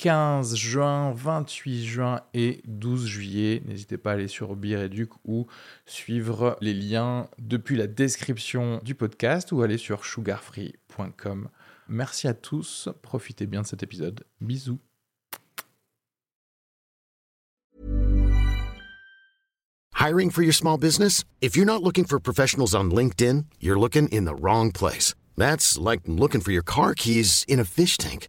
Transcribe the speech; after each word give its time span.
15 0.00 0.56
juin, 0.56 1.12
28 1.12 1.84
juin 1.84 2.22
et 2.32 2.62
12 2.64 3.06
juillet. 3.06 3.62
N'hésitez 3.66 3.98
pas 3.98 4.12
à 4.12 4.14
aller 4.14 4.28
sur 4.28 4.56
Bireduc 4.56 5.10
ou 5.26 5.46
suivre 5.84 6.56
les 6.62 6.72
liens 6.72 7.28
depuis 7.38 7.76
la 7.76 7.86
description 7.86 8.80
du 8.82 8.94
podcast 8.94 9.52
ou 9.52 9.60
aller 9.60 9.76
sur 9.76 10.06
sugarfree.com. 10.06 11.50
Merci 11.88 12.28
à 12.28 12.32
tous, 12.32 12.88
profitez 13.02 13.46
bien 13.46 13.60
de 13.60 13.66
cet 13.66 13.82
épisode. 13.82 14.24
Bisous. 14.40 14.78
Hiring 19.98 20.30
for 20.30 20.42
your 20.42 20.54
small 20.54 20.78
business? 20.78 21.24
If 21.42 21.58
you're 21.58 21.66
not 21.66 21.82
looking 21.82 22.06
for 22.06 22.18
professionals 22.18 22.74
on 22.74 22.84
LinkedIn, 22.84 23.44
you're 23.60 23.78
looking 23.78 24.08
in 24.08 24.24
the 24.24 24.34
wrong 24.34 24.72
place. 24.72 25.14
That's 25.36 25.76
like 25.78 26.00
looking 26.06 26.40
for 26.40 26.52
your 26.52 26.64
car 26.64 26.94
keys 26.94 27.44
in 27.46 27.60
a 27.60 27.64
fish 27.64 27.98
tank. 27.98 28.28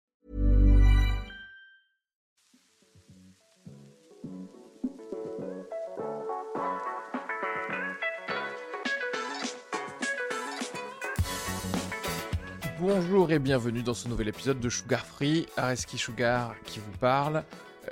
Bonjour 12.81 13.31
et 13.31 13.37
bienvenue 13.37 13.83
dans 13.83 13.93
ce 13.93 14.07
nouvel 14.07 14.29
épisode 14.29 14.59
de 14.59 14.67
Sugar 14.67 15.05
Free, 15.05 15.45
Areski 15.55 15.99
Sugar 15.99 16.55
qui 16.65 16.79
vous 16.79 16.97
parle. 16.97 17.43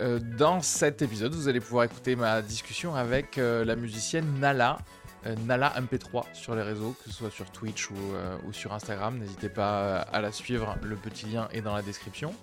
Euh, 0.01 0.19
dans 0.19 0.63
cet 0.63 1.03
épisode, 1.03 1.31
vous 1.31 1.47
allez 1.47 1.59
pouvoir 1.59 1.83
écouter 1.83 2.15
ma 2.15 2.41
discussion 2.41 2.95
avec 2.95 3.37
euh, 3.37 3.63
la 3.63 3.75
musicienne 3.75 4.25
Nala, 4.39 4.79
euh, 5.27 5.35
Nala 5.45 5.75
MP3 5.79 6.33
sur 6.33 6.55
les 6.55 6.63
réseaux, 6.63 6.95
que 7.03 7.11
ce 7.11 7.15
soit 7.15 7.29
sur 7.29 7.51
Twitch 7.51 7.91
ou, 7.91 8.51
sur 8.51 8.73
Instagram. 8.73 9.19
N'hésitez 9.19 9.49
pas 9.49 9.97
à 9.99 10.21
la 10.21 10.31
suivre, 10.31 10.75
le 10.81 10.95
petit 10.95 11.27
lien 11.27 11.49
est 11.53 11.61
dans 11.61 11.75
la 11.75 11.83
description. 11.83 12.33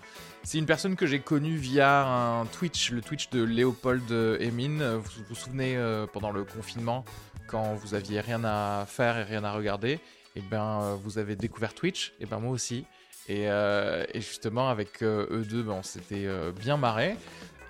C'est 0.44 0.58
une 0.58 0.66
personne 0.66 0.94
que 0.94 1.06
j'ai 1.06 1.18
connue 1.18 1.56
via 1.56 2.06
un 2.06 2.46
Twitch, 2.46 2.92
le 2.92 3.00
Twitch 3.00 3.28
de 3.30 3.42
Léopold 3.42 4.08
Emin. 4.40 4.98
Vous 4.98 5.24
vous 5.28 5.34
souvenez 5.34 5.76
pendant 6.12 6.30
le 6.30 6.44
confinement, 6.44 7.04
quand 7.48 7.74
vous 7.74 7.94
aviez 7.94 8.20
rien 8.20 8.44
à 8.44 8.84
faire 8.86 9.18
et 9.18 9.24
rien 9.24 9.42
à 9.42 9.50
regarder, 9.50 9.98
et 10.36 10.42
ben 10.50 10.80
euh, 10.82 10.96
vous 11.02 11.18
avez 11.18 11.34
découvert 11.34 11.74
Twitch, 11.74 12.12
et 12.20 12.26
ben 12.26 12.38
moi 12.38 12.52
aussi. 12.52 12.84
Et, 13.28 13.48
euh, 13.50 14.04
justement 14.14 14.68
avec 14.68 15.02
euh, 15.02 15.26
eux 15.30 15.44
deux, 15.44 15.62
ben, 15.62 15.72
on 15.72 15.82
s'était 15.82 16.28
bien 16.60 16.76
marré. 16.76 17.16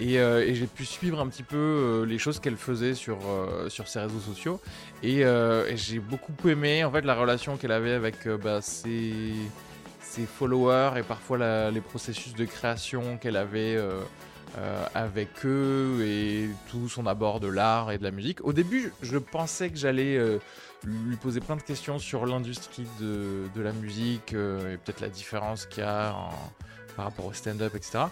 Et, 0.01 0.19
j'ai 0.55 0.67
pu 0.67 0.85
suivre 0.85 1.21
un 1.21 1.29
petit 1.29 1.43
peu 1.43 2.05
les 2.07 2.19
choses 2.19 2.39
qu'elle 2.39 2.59
faisait 2.59 2.93
sur, 2.93 3.19
sur 3.69 3.89
ses 3.89 4.01
réseaux 4.01 4.21
sociaux. 4.21 4.61
Et, 5.03 5.25
j'ai 5.75 6.01
beaucoup 6.01 6.35
aimé 6.49 6.85
en 6.85 6.91
fait 6.91 7.03
la 7.03 7.15
relation 7.15 7.57
qu'elle 7.57 7.73
avait 7.73 7.93
avec 7.95 8.29
bah, 8.29 8.61
ses, 8.61 9.33
ses 10.01 10.27
followers 10.27 10.99
et 10.99 11.03
parfois 11.03 11.71
les 11.71 11.81
processus 11.81 12.35
de 12.35 12.45
création 12.45 13.17
qu'elle 13.17 13.37
avait 13.37 13.79
avec 14.95 15.47
eux 15.47 16.05
et 16.05 16.51
tout 16.71 16.91
son 16.91 17.07
abord 17.07 17.41
de 17.41 17.49
l'art 17.49 17.91
et 17.91 17.97
de 17.97 18.05
la 18.05 18.11
musique. 18.11 18.45
Au 18.45 18.53
début, 18.53 18.93
je 19.01 19.17
pensais 19.17 19.71
que 19.71 19.79
j'allais 19.79 20.21
lui 20.85 21.17
poser 21.17 21.41
plein 21.41 21.57
de 21.57 21.63
questions 21.63 21.99
sur 21.99 22.27
l'industrie 22.27 22.87
de, 23.01 23.45
de 23.55 23.61
la 23.61 23.73
musique 23.73 24.35
euh, 24.35 24.75
et 24.75 24.77
peut-être 24.77 25.01
la 25.01 25.09
différence 25.09 25.67
qu'il 25.67 25.83
y 25.83 25.87
a 25.87 26.15
par 26.97 27.07
rapport 27.07 27.27
au 27.27 27.33
stand-up, 27.33 27.75
etc. 27.75 28.05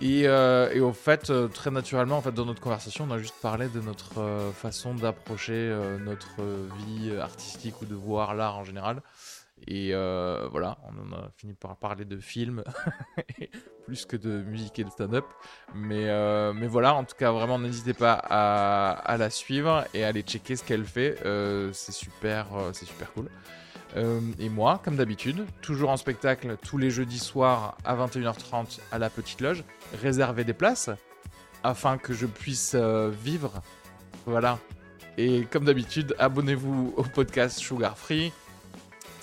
Et, 0.00 0.26
euh, 0.26 0.72
et 0.72 0.80
au 0.80 0.92
fait, 0.92 1.30
euh, 1.30 1.48
très 1.48 1.70
naturellement, 1.70 2.16
en 2.16 2.22
fait, 2.22 2.32
dans 2.32 2.44
notre 2.44 2.60
conversation, 2.60 3.06
on 3.08 3.12
a 3.12 3.18
juste 3.18 3.36
parlé 3.40 3.68
de 3.68 3.80
notre 3.80 4.52
façon 4.54 4.94
d'approcher 4.94 5.74
notre 6.04 6.42
vie 6.86 7.16
artistique 7.16 7.80
ou 7.82 7.86
de 7.86 7.94
voir 7.94 8.34
l'art 8.34 8.58
en 8.58 8.64
général. 8.64 9.00
Et 9.66 9.90
euh, 9.92 10.48
voilà, 10.50 10.78
on 10.84 11.12
en 11.12 11.16
a 11.16 11.30
fini 11.36 11.54
par 11.54 11.76
parler 11.76 12.04
de 12.04 12.18
films, 12.18 12.64
plus 13.86 14.06
que 14.06 14.16
de 14.16 14.42
musique 14.42 14.78
et 14.78 14.84
de 14.84 14.90
stand-up. 14.90 15.24
Mais, 15.74 16.08
euh, 16.08 16.52
mais 16.52 16.66
voilà, 16.66 16.94
en 16.94 17.04
tout 17.04 17.16
cas, 17.16 17.30
vraiment, 17.30 17.58
n'hésitez 17.58 17.94
pas 17.94 18.14
à, 18.14 18.90
à 18.90 19.16
la 19.16 19.30
suivre 19.30 19.84
et 19.94 20.04
à 20.04 20.08
aller 20.08 20.22
checker 20.22 20.56
ce 20.56 20.64
qu'elle 20.64 20.84
fait. 20.84 21.18
Euh, 21.24 21.70
c'est 21.72 21.92
super, 21.92 22.46
c'est 22.72 22.86
super 22.86 23.12
cool. 23.12 23.28
Et 24.38 24.48
moi, 24.48 24.80
comme 24.82 24.96
d'habitude, 24.96 25.44
toujours 25.60 25.90
en 25.90 25.98
spectacle 25.98 26.56
tous 26.62 26.78
les 26.78 26.90
jeudis 26.90 27.18
soirs 27.18 27.76
à 27.84 27.94
21h30 27.94 28.80
à 28.90 28.98
la 28.98 29.10
Petite 29.10 29.42
Loge, 29.42 29.64
réservez 30.00 30.44
des 30.44 30.54
places 30.54 30.88
afin 31.62 31.98
que 31.98 32.14
je 32.14 32.24
puisse 32.24 32.74
vivre. 32.74 33.60
Voilà. 34.24 34.58
Et 35.18 35.42
comme 35.50 35.66
d'habitude, 35.66 36.16
abonnez-vous 36.18 36.94
au 36.96 37.02
podcast 37.02 37.58
Sugar 37.58 37.98
Free. 37.98 38.32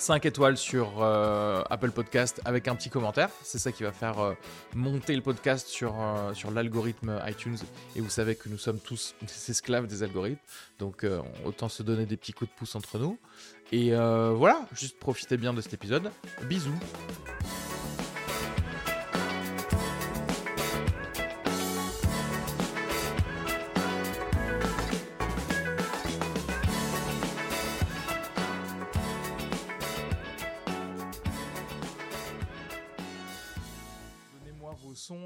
5 0.00 0.24
étoiles 0.24 0.56
sur 0.56 1.02
euh, 1.02 1.62
Apple 1.68 1.90
Podcast 1.90 2.40
avec 2.46 2.68
un 2.68 2.74
petit 2.74 2.88
commentaire. 2.88 3.28
C'est 3.42 3.58
ça 3.58 3.70
qui 3.70 3.82
va 3.82 3.92
faire 3.92 4.18
euh, 4.18 4.32
monter 4.74 5.14
le 5.14 5.20
podcast 5.20 5.68
sur, 5.68 5.94
euh, 6.00 6.32
sur 6.32 6.50
l'algorithme 6.50 7.20
iTunes. 7.26 7.58
Et 7.96 8.00
vous 8.00 8.08
savez 8.08 8.34
que 8.34 8.48
nous 8.48 8.56
sommes 8.56 8.78
tous 8.80 9.14
des 9.20 9.28
esclaves 9.50 9.86
des 9.86 10.02
algorithmes. 10.02 10.40
Donc 10.78 11.06
autant 11.44 11.68
se 11.68 11.82
donner 11.82 12.06
des 12.06 12.16
petits 12.16 12.32
coups 12.32 12.50
de 12.50 12.56
pouce 12.56 12.74
entre 12.74 12.98
nous. 12.98 13.18
Et 13.72 13.90
voilà, 13.90 14.66
juste 14.72 14.98
profitez 14.98 15.36
bien 15.36 15.52
de 15.52 15.60
cet 15.60 15.74
épisode. 15.74 16.10
Bisous. 16.48 16.72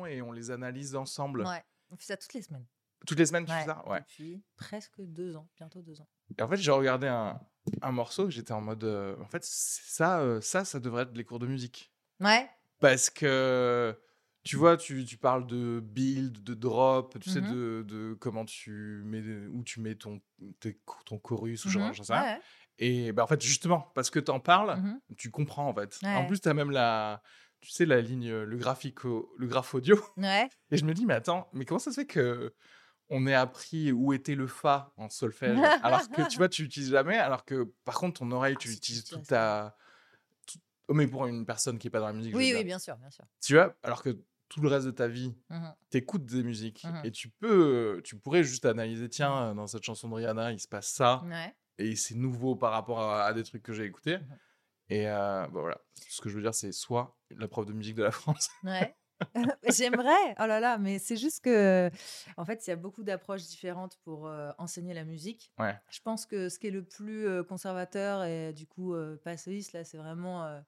Et 0.07 0.23
on 0.23 0.33
les 0.33 0.51
analyse 0.51 0.95
ensemble. 0.97 1.43
Ouais, 1.43 1.63
on 1.91 1.97
fait 1.97 2.05
ça 2.07 2.17
toutes 2.17 2.35
les 2.35 2.43
semaines. 2.43 2.67
Toutes 3.07 3.19
les 3.19 3.27
semaines, 3.27 3.45
tu 3.45 3.53
Ouais, 3.53 3.61
fais 3.61 3.67
ça? 3.67 3.87
Ouais. 3.89 4.01
Depuis 4.01 4.43
presque 4.57 4.95
deux 5.01 5.37
ans, 5.37 5.49
bientôt 5.57 5.83
deux 5.83 6.01
ans. 6.01 6.09
Et 6.39 6.43
en 6.43 6.49
fait, 6.49 6.57
j'ai 6.57 6.71
regardé 6.71 7.07
un, 7.07 7.39
un 7.83 7.93
morceau 7.93 8.25
que 8.25 8.31
j'étais 8.31 8.53
en 8.53 8.61
mode. 8.63 8.85
euh, 8.85 9.17
en 9.21 9.27
fait, 9.29 9.45
ça, 9.45 10.21
euh, 10.21 10.41
ça, 10.41 10.65
ça 10.65 10.81
devrait 10.81 11.03
être 11.03 11.15
les 11.17 11.25
cours 11.25 11.39
de 11.39 11.47
musique. 11.47 11.93
Ouais, 12.21 12.49
Parce 12.81 13.11
que, 13.11 13.99
tu 14.43 14.57
vois, 14.57 14.77
tu, 14.79 15.05
tu 15.05 15.17
parles 15.19 15.47
de 15.47 15.81
build, 15.81 16.43
de 16.43 16.55
drop, 16.55 17.19
tu 17.21 17.29
sais, 17.31 17.41
Mhm. 17.43 17.53
de, 17.53 17.85
de 17.87 18.15
comment 18.15 18.45
tu 18.47 19.03
mets, 19.05 19.23
où 19.49 19.63
tu 19.65 19.81
mets 19.81 19.97
ton, 19.97 20.21
tes- 20.61 20.81
ton 21.05 21.19
chorus 21.19 21.65
ou 21.67 21.69
genre, 21.69 21.89
mhm, 21.89 21.95
j'en 21.95 22.05
sais 22.05 22.15
rien. 22.15 22.37
ouais, 22.37 22.41
Et 22.79 23.13
bah, 23.13 23.25
en 23.25 23.27
fait, 23.27 23.43
justement, 23.43 23.81
parce 23.95 24.09
que 24.11 24.19
t'en 24.19 24.41
parles, 24.41 24.79
mhm. 24.81 25.01
tu 25.19 25.31
comprends, 25.31 25.69
en 25.69 25.75
fait. 25.75 25.99
Ouais. 26.03 26.15
En 26.15 26.27
plus, 26.27 26.41
t'as 26.41 26.55
même 26.55 26.71
la, 26.71 27.23
tu 27.65 27.71
sais, 27.71 27.87
la 27.87 28.01
ligne, 28.03 28.29
euh, 28.31 28.45
le 28.45 28.57
graphique, 28.59 29.05
le 29.05 29.47
graphe 29.47 29.75
audio. 29.75 29.97
Ouais, 30.19 30.49
Et 30.71 30.77
je 30.77 30.85
me 30.85 30.93
dis, 30.95 31.07
mais 31.07 31.15
attends, 31.15 31.49
mais 31.53 31.65
comment 31.65 31.79
ça 31.79 31.91
se 31.91 32.01
fait 32.01 32.07
que 32.07 32.55
on 33.11 33.27
ait 33.27 33.35
appris 33.35 33.91
où 33.93 34.13
était 34.13 34.35
le 34.35 34.47
fa 34.47 34.93
en 34.97 35.09
solfège 35.11 35.59
alors 35.83 36.09
que 36.11 36.29
tu 36.29 36.37
vois, 36.39 36.49
tu 36.49 36.63
l'utilises 36.63 36.91
jamais, 36.91 37.19
alors 37.19 37.45
que 37.45 37.65
par 37.85 37.95
contre, 37.97 38.21
ton 38.21 38.31
oreille, 38.33 38.57
tu 38.57 38.69
Ah, 38.69 38.71
tu 38.71 38.75
l'utilises 38.75 39.05
toute 39.05 39.27
ta. 39.27 39.77
tout- 40.47 40.59
Oh, 40.89 40.95
mais 40.95 41.07
pour 41.07 41.27
une 41.27 41.47
personne 41.47 41.79
qui 41.79 41.87
est 41.89 41.91
pas 41.91 42.01
dans 42.01 42.07
la 42.09 42.13
musique, 42.13 42.35
oui, 42.35 42.47
dire. 42.49 42.59
oui, 42.59 42.65
bien 42.65 42.79
sûr, 42.79 42.97
bien 42.99 43.11
sûr. 43.11 43.25
Tu 43.43 43.55
vois, 43.55 43.75
alors 43.83 44.03
que 44.03 44.19
tout 44.49 44.61
le 44.61 44.69
reste 44.69 44.87
de 44.87 44.91
ta 44.93 45.09
vie, 45.09 45.35
Mhm. 45.51 45.75
t'écoutes 45.91 46.27
des 46.27 46.43
musiques 46.43 46.85
Mhm. 46.85 47.01
et 47.05 47.11
tu 47.11 47.29
peux, 47.31 48.01
tu 48.05 48.17
pourrais 48.19 48.45
juste 48.45 48.67
analyser, 48.67 49.09
tiens, 49.09 49.55
dans 49.55 49.67
cette 49.67 49.83
chanson 49.85 50.09
de 50.11 50.15
Rihanna, 50.15 50.53
il 50.53 50.61
se 50.61 50.69
passe 50.69 50.89
ça 50.89 51.23
Ouais. 51.25 51.55
et 51.79 51.97
c'est 51.97 52.15
nouveau 52.15 52.55
par 52.57 52.73
rapport 52.73 53.01
à, 53.01 53.25
à 53.25 53.33
des 53.33 53.43
trucs 53.43 53.63
que 53.63 53.73
j'ai 53.73 53.85
écoutés. 53.85 54.19
Mhm. 54.19 54.39
Et 54.91 55.09
euh, 55.09 55.47
bah 55.49 55.61
voilà, 55.61 55.81
ce 56.09 56.21
que 56.21 56.29
je 56.29 56.37
veux 56.37 56.43
dire, 56.43 56.55
c'est 56.55 56.73
soit 56.73 57.17
la 57.31 57.49
prof 57.49 57.67
de 57.67 57.73
musique 57.73 57.95
de 57.95 58.03
la 58.03 58.11
France. 58.11 58.51
Ouais. 58.63 58.95
J'aimerais, 59.71 60.35
oh 60.41 60.47
là 60.47 60.61
là, 60.61 60.77
mais 60.77 60.99
c'est 60.99 61.17
juste 61.17 61.45
que, 61.45 61.91
en 62.37 62.45
fait, 62.45 62.67
il 62.67 62.71
y 62.71 62.73
a 62.73 62.77
beaucoup 62.77 63.05
d'approches 63.05 63.45
différentes 63.45 63.97
pour 64.05 64.27
euh, 64.27 64.51
enseigner 64.59 64.93
la 64.93 65.05
musique. 65.05 65.53
Ouais. 65.59 65.75
Je 65.89 66.01
pense 66.01 66.27
que 66.27 66.49
ce 66.49 66.59
qui 66.59 66.67
est 66.67 66.73
le 66.73 66.85
plus 66.85 67.27
euh, 67.27 67.43
conservateur 67.43 68.25
et 68.25 68.53
du 68.53 68.67
coup 68.67 68.95
passéiste, 69.23 69.73
là, 69.73 69.85
c'est 69.85 69.97
vraiment 69.97 70.61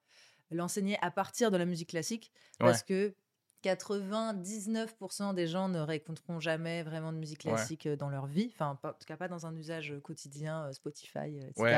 l'enseigner 0.49 0.97
à 1.01 1.11
partir 1.11 1.51
de 1.51 1.57
la 1.57 1.65
musique 1.65 1.89
classique. 1.89 2.31
Parce 2.57 2.83
que 2.83 3.13
99% 3.63 5.33
des 5.33 5.47
gens 5.47 5.69
ne 5.69 5.79
réécouteront 5.79 6.39
jamais 6.39 6.83
vraiment 6.83 7.11
de 7.11 7.17
musique 7.17 7.39
classique 7.39 7.85
euh, 7.87 7.95
dans 7.95 8.09
leur 8.09 8.25
vie, 8.25 8.51
enfin, 8.53 8.77
pas- 8.81 8.89
en 8.89 8.93
tout 8.93 9.05
cas 9.05 9.17
pas 9.17 9.27
dans 9.27 9.45
un 9.45 9.55
usage 9.55 9.91
euh, 9.91 9.99
quotidien, 9.99 10.65
euh, 10.65 10.73
Spotify, 10.73 11.37
etc. 11.39 11.53
Ouais. 11.63 11.77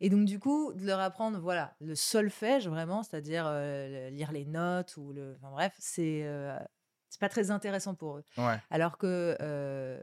Et 0.00 0.10
donc, 0.10 0.24
du 0.26 0.38
coup, 0.38 0.72
de 0.74 0.84
leur 0.86 1.00
apprendre, 1.00 1.38
voilà, 1.40 1.74
le 1.80 1.94
solfège 1.94 2.68
vraiment, 2.68 3.02
c'est-à-dire 3.02 3.44
euh, 3.46 4.10
lire 4.10 4.32
les 4.32 4.44
notes 4.44 4.96
ou 4.96 5.12
le. 5.12 5.34
Enfin, 5.38 5.50
bref, 5.50 5.74
c'est 5.78 6.22
euh, 6.24 6.56
c'est 7.08 7.20
pas 7.20 7.28
très 7.28 7.50
intéressant 7.50 7.94
pour 7.94 8.18
eux. 8.18 8.24
Ouais. 8.36 8.56
Alors 8.70 8.98
que 8.98 9.36
euh, 9.40 10.02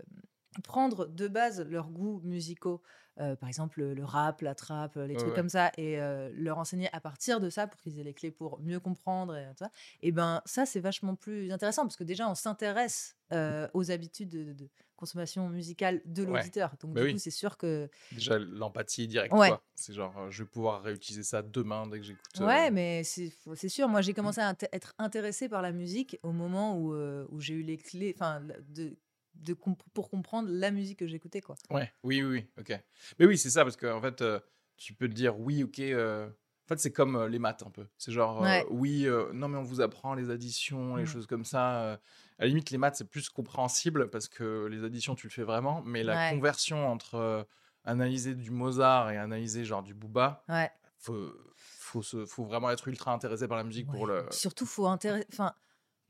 prendre 0.62 1.06
de 1.08 1.28
base 1.28 1.62
leurs 1.62 1.90
goûts 1.90 2.22
musicaux, 2.24 2.82
euh, 3.20 3.36
par 3.36 3.48
exemple 3.50 3.82
le, 3.82 4.04
rap, 4.04 4.42
la 4.42 4.56
trap, 4.56 4.96
les 4.96 5.14
Ouais, 5.14 5.16
trucs 5.16 5.30
ouais. 5.30 5.36
comme 5.36 5.50
ça, 5.50 5.72
et 5.78 6.00
euh, 6.00 6.30
leur 6.34 6.58
enseigner 6.58 6.90
à 6.94 7.00
partir 7.00 7.40
de 7.40 7.50
ça 7.50 7.68
pour 7.68 7.80
qu'ils 7.82 8.00
aient 8.00 8.04
les 8.04 8.14
clés 8.14 8.32
pour 8.32 8.60
mieux 8.62 8.80
comprendre, 8.80 9.36
et, 9.38 9.46
tout 9.52 9.64
ça, 9.66 9.72
et 10.02 10.12
ben 10.12 10.42
ça 10.46 10.66
c'est 10.66 10.80
vachement 10.80 11.16
plus 11.16 11.52
intéressant 11.52 11.84
parce 11.84 11.96
que 11.96 12.04
déjà 12.04 12.30
on 12.30 12.36
s'intéresse 12.36 13.16
euh, 13.34 13.68
aux 13.74 13.90
habitudes 13.92 14.30
de, 14.30 14.54
de 14.54 14.70
consommation 14.96 15.50
musicale 15.50 16.02
de 16.06 16.24
Ouais. 16.24 16.30
l'auditeur. 16.30 16.76
Donc 16.80 16.94
Bah 16.94 17.02
du 17.02 17.08
oui. 17.08 17.14
coup 17.14 17.20
c'est 17.20 17.32
sûr 17.32 17.58
que 17.58 17.90
Déjà, 18.12 18.38
l'empathie 18.40 19.08
directe, 19.08 19.34
Ouais. 19.34 19.52
C'est 19.76 19.94
genre, 19.94 20.18
euh, 20.18 20.32
je 20.32 20.44
vais 20.44 20.50
pouvoir 20.50 20.84
réutiliser 20.84 21.24
ça 21.24 21.42
demain 21.42 21.88
dès 21.88 22.00
que 22.00 22.06
j'écoute. 22.06 22.24
euh, 22.40 22.46
Ouais, 22.46 22.72
mais 22.72 23.04
c'est 23.04 23.70
sûr. 23.70 23.88
Moi, 23.90 24.02
j'ai 24.02 24.14
commencé 24.14 24.40
à 24.42 24.54
int- 24.54 24.68
être 24.72 24.94
intéressée 24.98 25.50
par 25.50 25.62
la 25.62 25.72
musique 25.72 26.18
au 26.24 26.32
moment 26.32 26.78
où, 26.78 26.94
euh, 26.94 27.26
où 27.30 27.42
j'ai 27.42 27.56
eu 27.56 27.64
les 27.64 27.78
clés, 27.78 28.14
enfin, 28.16 28.42
de, 28.70 28.96
de 29.36 29.54
comp- 29.54 29.84
pour 29.94 30.10
comprendre 30.10 30.50
la 30.52 30.72
musique 30.72 31.00
que 31.00 31.08
j'écoutais, 31.08 31.42
quoi. 31.42 31.56
Ouais, 31.70 31.92
oui, 32.04 32.22
oui, 32.24 32.30
oui, 32.40 32.48
ok. 32.60 32.80
Mais 33.20 33.26
oui, 33.26 33.38
c'est 33.38 33.50
ça, 33.50 33.64
parce 33.64 33.78
qu'en 33.78 34.02
fait, 34.02 34.22
euh, 34.22 34.40
tu 34.78 34.94
peux 34.94 35.08
te 35.08 35.14
dire, 35.14 35.40
oui, 35.40 35.64
ok. 35.64 35.80
euh, 35.80 36.28
En 36.28 36.68
fait, 36.68 36.80
c'est 36.80 36.92
comme 36.92 37.16
euh, 37.16 37.28
les 37.30 37.38
maths 37.38 37.62
un 37.64 37.70
peu. 37.70 37.86
C'est 37.98 38.12
genre, 38.12 38.42
Ouais. 38.42 38.66
oui, 38.72 39.08
non, 39.34 39.48
mais 39.48 39.58
on 39.60 39.64
vous 39.64 39.82
apprend 39.82 40.16
les 40.16 40.32
additions, 40.32 40.96
les 40.96 41.04
Mm. 41.04 41.08
choses 41.08 41.28
comme 41.28 41.46
ça. 41.46 41.94
À 41.94 42.00
la 42.40 42.48
limite, 42.48 42.72
les 42.72 42.80
maths, 42.80 42.96
c'est 42.96 43.08
plus 43.10 43.30
compréhensible 43.30 44.10
parce 44.10 44.28
que 44.28 44.66
les 44.66 44.84
additions, 44.84 45.14
tu 45.14 45.28
le 45.28 45.32
fais 45.32 45.44
vraiment. 45.44 45.84
Mais 45.86 46.02
la 46.04 46.16
Ouais. 46.16 46.30
conversion 46.32 46.88
entre 46.90 47.46
analyser 47.84 48.34
du 48.34 48.50
Mozart 48.50 49.12
et 49.12 49.18
analyser 49.18 49.64
genre 49.64 49.84
du 49.84 49.94
Booba, 49.94 50.44
Ouais. 50.50 50.72
faut, 50.98 51.32
faut, 51.56 52.02
se- 52.02 52.26
faut 52.26 52.46
vraiment 52.46 52.72
être 52.72 52.88
ultra 52.88 53.14
intéressé 53.14 53.48
par 53.48 53.58
la 53.58 53.64
musique 53.64 53.88
pour 53.92 54.08
le. 54.08 54.26
Surtout, 54.32 54.66
faut 54.66 54.88
intéresser. 54.88 55.28
Enfin, 55.32 55.54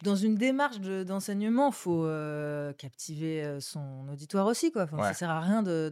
dans 0.03 0.15
une 0.15 0.35
démarche 0.35 0.79
de- 0.79 1.03
d'enseignement, 1.03 1.71
faut 1.71 2.05
euh, 2.05 2.73
captiver 2.73 3.43
euh, 3.43 3.59
son 3.59 4.07
auditoire 4.11 4.45
aussi, 4.47 4.71
quoi. 4.71 4.83
Enfin, 4.83 4.97
Ouais. 4.97 5.03
Ça 5.03 5.13
sert 5.13 5.29
à 5.29 5.39
rien 5.39 5.63
de, 5.63 5.89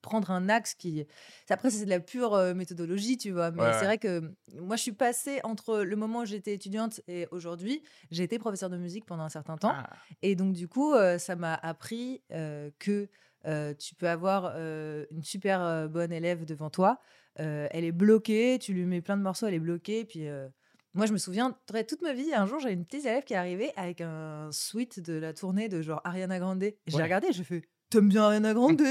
prendre 0.00 0.30
un 0.30 0.48
axe 0.48 0.74
qui. 0.74 1.06
Après, 1.50 1.70
c'est 1.70 1.84
de 1.84 1.90
la 1.90 2.00
pure 2.00 2.32
euh, 2.34 2.54
méthodologie, 2.54 3.18
tu 3.18 3.30
vois. 3.32 3.50
Mais 3.50 3.60
Ouais, 3.62 3.72
c'est 3.74 3.84
vrai 3.84 3.98
que 3.98 4.32
moi, 4.54 4.76
je 4.76 4.82
suis 4.82 4.92
passée 4.92 5.40
entre 5.44 5.80
le 5.80 5.96
moment 5.96 6.20
où 6.20 6.24
j'étais 6.24 6.54
étudiante 6.54 7.02
et 7.06 7.28
aujourd'hui. 7.30 7.82
J'ai 8.10 8.22
été 8.22 8.38
professeure 8.38 8.70
de 8.70 8.78
musique 8.78 9.04
pendant 9.04 9.24
un 9.24 9.28
certain 9.28 9.58
temps. 9.58 9.74
Ah, 9.74 9.90
Et 10.22 10.36
donc, 10.36 10.54
du 10.54 10.68
coup, 10.68 10.94
euh, 10.94 11.18
ça 11.18 11.36
m'a 11.36 11.54
appris 11.54 12.22
que 12.78 13.08
tu 13.78 13.94
peux 13.94 14.08
avoir 14.08 14.56
une 14.56 15.22
super 15.22 15.90
bonne 15.90 16.12
élève 16.12 16.46
devant 16.46 16.70
toi. 16.70 16.98
Elle 17.36 17.84
est 17.84 17.92
bloquée, 17.92 18.58
tu 18.58 18.72
lui 18.72 18.86
mets 18.86 19.02
plein 19.02 19.18
de 19.18 19.22
morceaux, 19.22 19.46
elle 19.46 19.54
est 19.54 19.58
bloquée. 19.60 20.06
Puis 20.06 20.26
moi, 20.94 21.06
je 21.06 21.12
me 21.12 21.18
souviens 21.18 21.56
toute 21.88 22.02
ma 22.02 22.12
vie, 22.12 22.32
un 22.34 22.46
jour, 22.46 22.60
j'ai 22.60 22.70
une 22.70 22.84
petite 22.84 23.04
élève 23.04 23.24
qui 23.24 23.34
est 23.34 23.36
arrivée 23.36 23.72
avec 23.76 24.00
un 24.00 24.50
suite 24.52 25.00
de 25.00 25.14
la 25.14 25.32
tournée 25.32 25.68
de 25.68 25.82
genre 25.82 26.00
Ariana 26.04 26.38
Grande. 26.38 26.62
Et 26.62 26.76
j'ai 26.86 26.96
Ouais. 26.96 27.02
regardé, 27.02 27.32
j'ai 27.32 27.44
fait 27.44 27.62
T'aimes 27.90 28.08
bien 28.08 28.22
Ariana 28.24 28.54
Grande? 28.54 28.82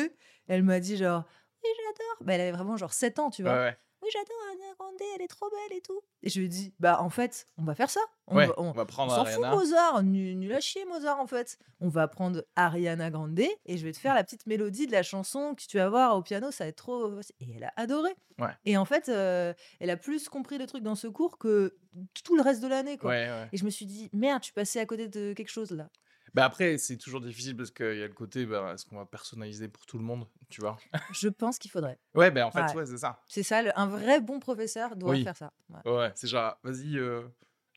Elle 0.48 0.64
m'a 0.64 0.80
dit 0.80 0.98
genre 0.98 1.24
Oui, 1.64 1.70
j'adore. 1.78 2.18
Bah, 2.28 2.34
elle 2.34 2.42
avait 2.42 2.52
vraiment 2.52 2.78
genre 2.78 2.94
7 2.94 3.20
ans, 3.20 3.30
tu 3.30 3.44
ouais, 3.44 3.50
vois. 3.50 3.60
ouais. 3.60 3.78
Oui, 4.04 4.10
j'adore 4.12 4.36
Ariana 4.50 4.74
Grande, 4.78 4.94
elle 5.16 5.22
est 5.22 5.28
trop 5.28 5.50
belle 5.50 5.78
et 5.78 5.82
tout. 5.82 6.02
Et 6.24 6.30
je 6.30 6.40
lui 6.40 6.46
ai 6.46 6.50
dit 6.50 6.74
Bah, 6.80 7.02
en 7.02 7.10
fait, 7.10 7.46
on 7.58 7.64
va 7.64 7.74
faire 7.76 7.90
ça. 7.90 8.02
On 8.28 8.36
Ouais, 8.36 8.48
va- 8.48 8.54
on 8.58 8.72
va 8.72 8.84
on 8.84 8.86
prendre 8.86 9.16
s'en 9.16 9.26
fout. 9.26 9.42
Mozart, 9.46 10.04
nul, 10.04 10.38
nul 10.38 10.54
à 10.54 10.60
chier 10.60 10.86
Mozart 10.86 11.20
en 11.20 11.28
fait. 11.28 11.58
On 11.82 11.90
va 11.90 12.08
prendre 12.08 12.44
Ariana 12.56 13.10
Grande 13.10 13.40
et 13.40 13.78
je 13.78 13.84
vais 13.86 13.92
te 13.92 13.98
faire 13.98 14.14
la 14.14 14.24
petite 14.24 14.46
mélodie 14.46 14.88
de 14.88 14.92
la 14.92 15.04
chanson 15.04 15.56
que 15.56 15.64
tu 15.66 15.78
vas 15.78 15.90
voir 15.90 16.16
au 16.18 16.22
piano, 16.22 16.52
ça 16.52 16.64
va 16.66 16.70
être 16.70 16.78
trop... 16.78 17.20
Et 17.40 17.48
elle 17.56 17.64
a 17.66 17.74
adoré. 17.76 18.12
Ouais. 18.40 18.50
Et 18.66 18.78
en 18.78 18.86
fait, 18.86 19.10
euh, 19.10 19.54
elle 19.80 19.90
a 19.90 19.98
plus 19.98 20.30
compris 20.30 20.58
le 20.58 20.66
truc 20.68 20.84
dans 20.84 20.96
ce 20.96 21.08
cours 21.08 21.38
que 21.38 21.76
tout 22.24 22.36
le 22.36 22.42
reste 22.42 22.62
de 22.62 22.68
l'année. 22.68 22.98
quoi. 22.98 23.12
Ouais. 23.12 23.48
Et 23.52 23.58
je 23.58 23.66
me 23.66 23.70
suis 23.70 23.86
dit, 23.86 24.10
merde, 24.14 24.40
je 24.42 24.46
suis 24.46 24.54
passée 24.54 24.80
à 24.80 24.86
côté 24.86 25.08
de 25.08 25.34
quelque 25.34 25.50
chose 25.52 25.72
là. 25.72 25.90
Bah 26.34 26.46
après, 26.46 26.78
c'est 26.80 26.98
toujours 26.98 27.22
difficile 27.22 27.56
parce 27.56 27.70
qu'il 27.70 27.98
y 27.98 28.02
a 28.04 28.08
le 28.08 28.14
côté, 28.14 28.46
bah, 28.46 28.72
est-ce 28.74 28.86
qu'on 28.86 28.98
va 28.98 29.06
personnaliser 29.06 29.68
pour 29.68 29.86
tout 29.86 29.98
le 30.00 30.04
monde, 30.04 30.26
tu 30.50 30.62
vois? 30.62 30.78
Je 31.12 31.28
pense 31.30 31.60
qu'il 31.60 31.70
faudrait. 31.70 32.00
Ouais, 32.16 32.32
ben 32.32 32.46
en 32.46 32.52
fait, 32.52 32.62
Ouais. 32.62 32.76
ouais, 32.76 32.86
c'est 32.86 32.98
ça. 32.98 33.22
C'est 33.28 33.44
ça, 33.44 33.62
le- 33.62 33.78
un 33.78 33.88
vrai 33.88 34.20
bon 34.22 34.40
professeur 34.40 34.96
doit 34.96 35.12
Oui. 35.12 35.24
faire 35.24 35.38
ça. 35.38 35.52
Ouais. 35.70 35.92
Ouais, 35.92 36.12
c'est 36.16 36.28
genre, 36.28 36.58
vas-y, 36.64 36.98
euh, 36.98 37.24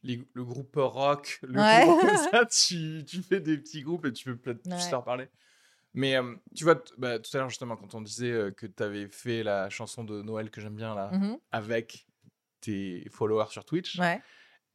les- 0.02 0.26
le 0.32 0.44
groupe 0.44 0.74
rock, 0.76 1.38
le 1.42 1.60
Ouais. 1.60 1.84
groupe 1.84 2.00
comme 2.00 2.10
ça, 2.34 2.46
tu, 2.46 3.04
tu 3.06 3.22
fais 3.22 3.40
des 3.40 3.58
petits 3.58 3.82
groupes 3.82 4.06
et 4.06 4.12
tu 4.12 4.24
peux 4.24 4.36
peut-être 4.36 4.62
plus 4.62 4.90
leur 4.90 5.04
parler. 5.04 5.28
Mais 5.94 6.16
euh, 6.16 6.34
tu 6.54 6.64
vois, 6.64 6.82
bah, 6.98 7.18
tout 7.18 7.30
à 7.34 7.40
l'heure, 7.40 7.48
justement, 7.50 7.76
quand 7.76 7.94
on 7.94 8.00
disait 8.02 8.30
euh, 8.32 8.50
que 8.50 8.66
tu 8.66 8.82
avais 8.82 9.08
fait 9.08 9.42
la 9.42 9.70
chanson 9.70 10.04
de 10.04 10.22
Noël 10.22 10.50
que 10.50 10.60
j'aime 10.60 10.76
bien, 10.76 10.94
là, 10.94 11.10
Mhm. 11.12 11.38
avec 11.52 12.06
tes 12.60 13.06
followers 13.10 13.50
sur 13.50 13.64
Twitch, 13.64 13.98
Ouais. 13.98 14.20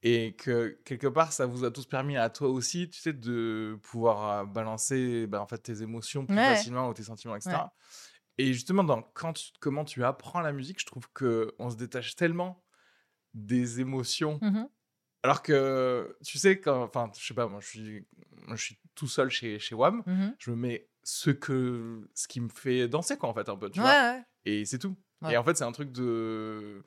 Et 0.03 0.35
que 0.35 0.79
quelque 0.85 1.07
part, 1.07 1.31
ça 1.31 1.45
vous 1.45 1.63
a 1.63 1.71
tous 1.71 1.85
permis 1.85 2.17
à 2.17 2.29
toi 2.29 2.49
aussi, 2.49 2.89
tu 2.89 2.99
sais, 2.99 3.13
de 3.13 3.77
pouvoir 3.83 4.47
balancer 4.47 5.27
bah, 5.27 5.41
en 5.41 5.47
fait, 5.47 5.59
tes 5.59 5.81
émotions 5.83 6.25
plus 6.25 6.35
Ouais. 6.35 6.45
facilement 6.55 6.89
ou 6.89 6.93
tes 6.93 7.03
sentiments, 7.03 7.35
etc. 7.35 7.55
Ouais. 7.65 7.69
Et 8.37 8.53
justement, 8.53 8.83
dans 8.83 9.01
quand 9.03 9.33
tu- 9.33 9.51
comment 9.59 9.85
tu 9.85 10.03
apprends 10.03 10.41
la 10.41 10.51
musique, 10.53 10.79
je 10.79 10.85
trouve 10.87 11.07
que 11.13 11.53
on 11.59 11.69
se 11.69 11.75
détache 11.77 12.15
tellement 12.15 12.63
des 13.33 13.79
émotions. 13.81 14.39
Mhm. 14.41 14.69
Alors 15.23 15.43
que, 15.43 16.17
tu 16.25 16.39
sais, 16.39 16.59
quand, 16.59 16.81
enfin, 16.83 17.11
je 17.17 17.23
sais 17.25 17.33
pas, 17.35 17.47
moi, 17.47 17.59
je 17.61 17.67
suis, 17.67 18.07
moi, 18.47 18.55
je 18.55 18.63
suis 18.63 18.79
tout 18.95 19.07
seul 19.07 19.29
chez, 19.29 19.59
chez 19.59 19.75
WAM, 19.75 20.01
Mhm. 20.07 20.35
je 20.39 20.51
me 20.51 20.55
mets 20.55 20.89
ce 21.03 21.29
que, 21.29 22.09
ce 22.15 22.27
qui 22.27 22.41
me 22.41 22.49
fait 22.49 22.87
danser, 22.87 23.17
quoi, 23.17 23.29
en 23.29 23.33
fait, 23.35 23.47
un 23.49 23.55
peu, 23.57 23.69
tu 23.69 23.79
Ouais, 23.81 23.85
vois? 23.85 24.23
Et 24.45 24.65
c'est 24.65 24.79
tout. 24.79 24.97
Et 25.29 25.37
en 25.37 25.43
fait, 25.43 25.55
c'est 25.55 25.63
un 25.63 25.71
truc 25.71 25.91
de 25.91 26.83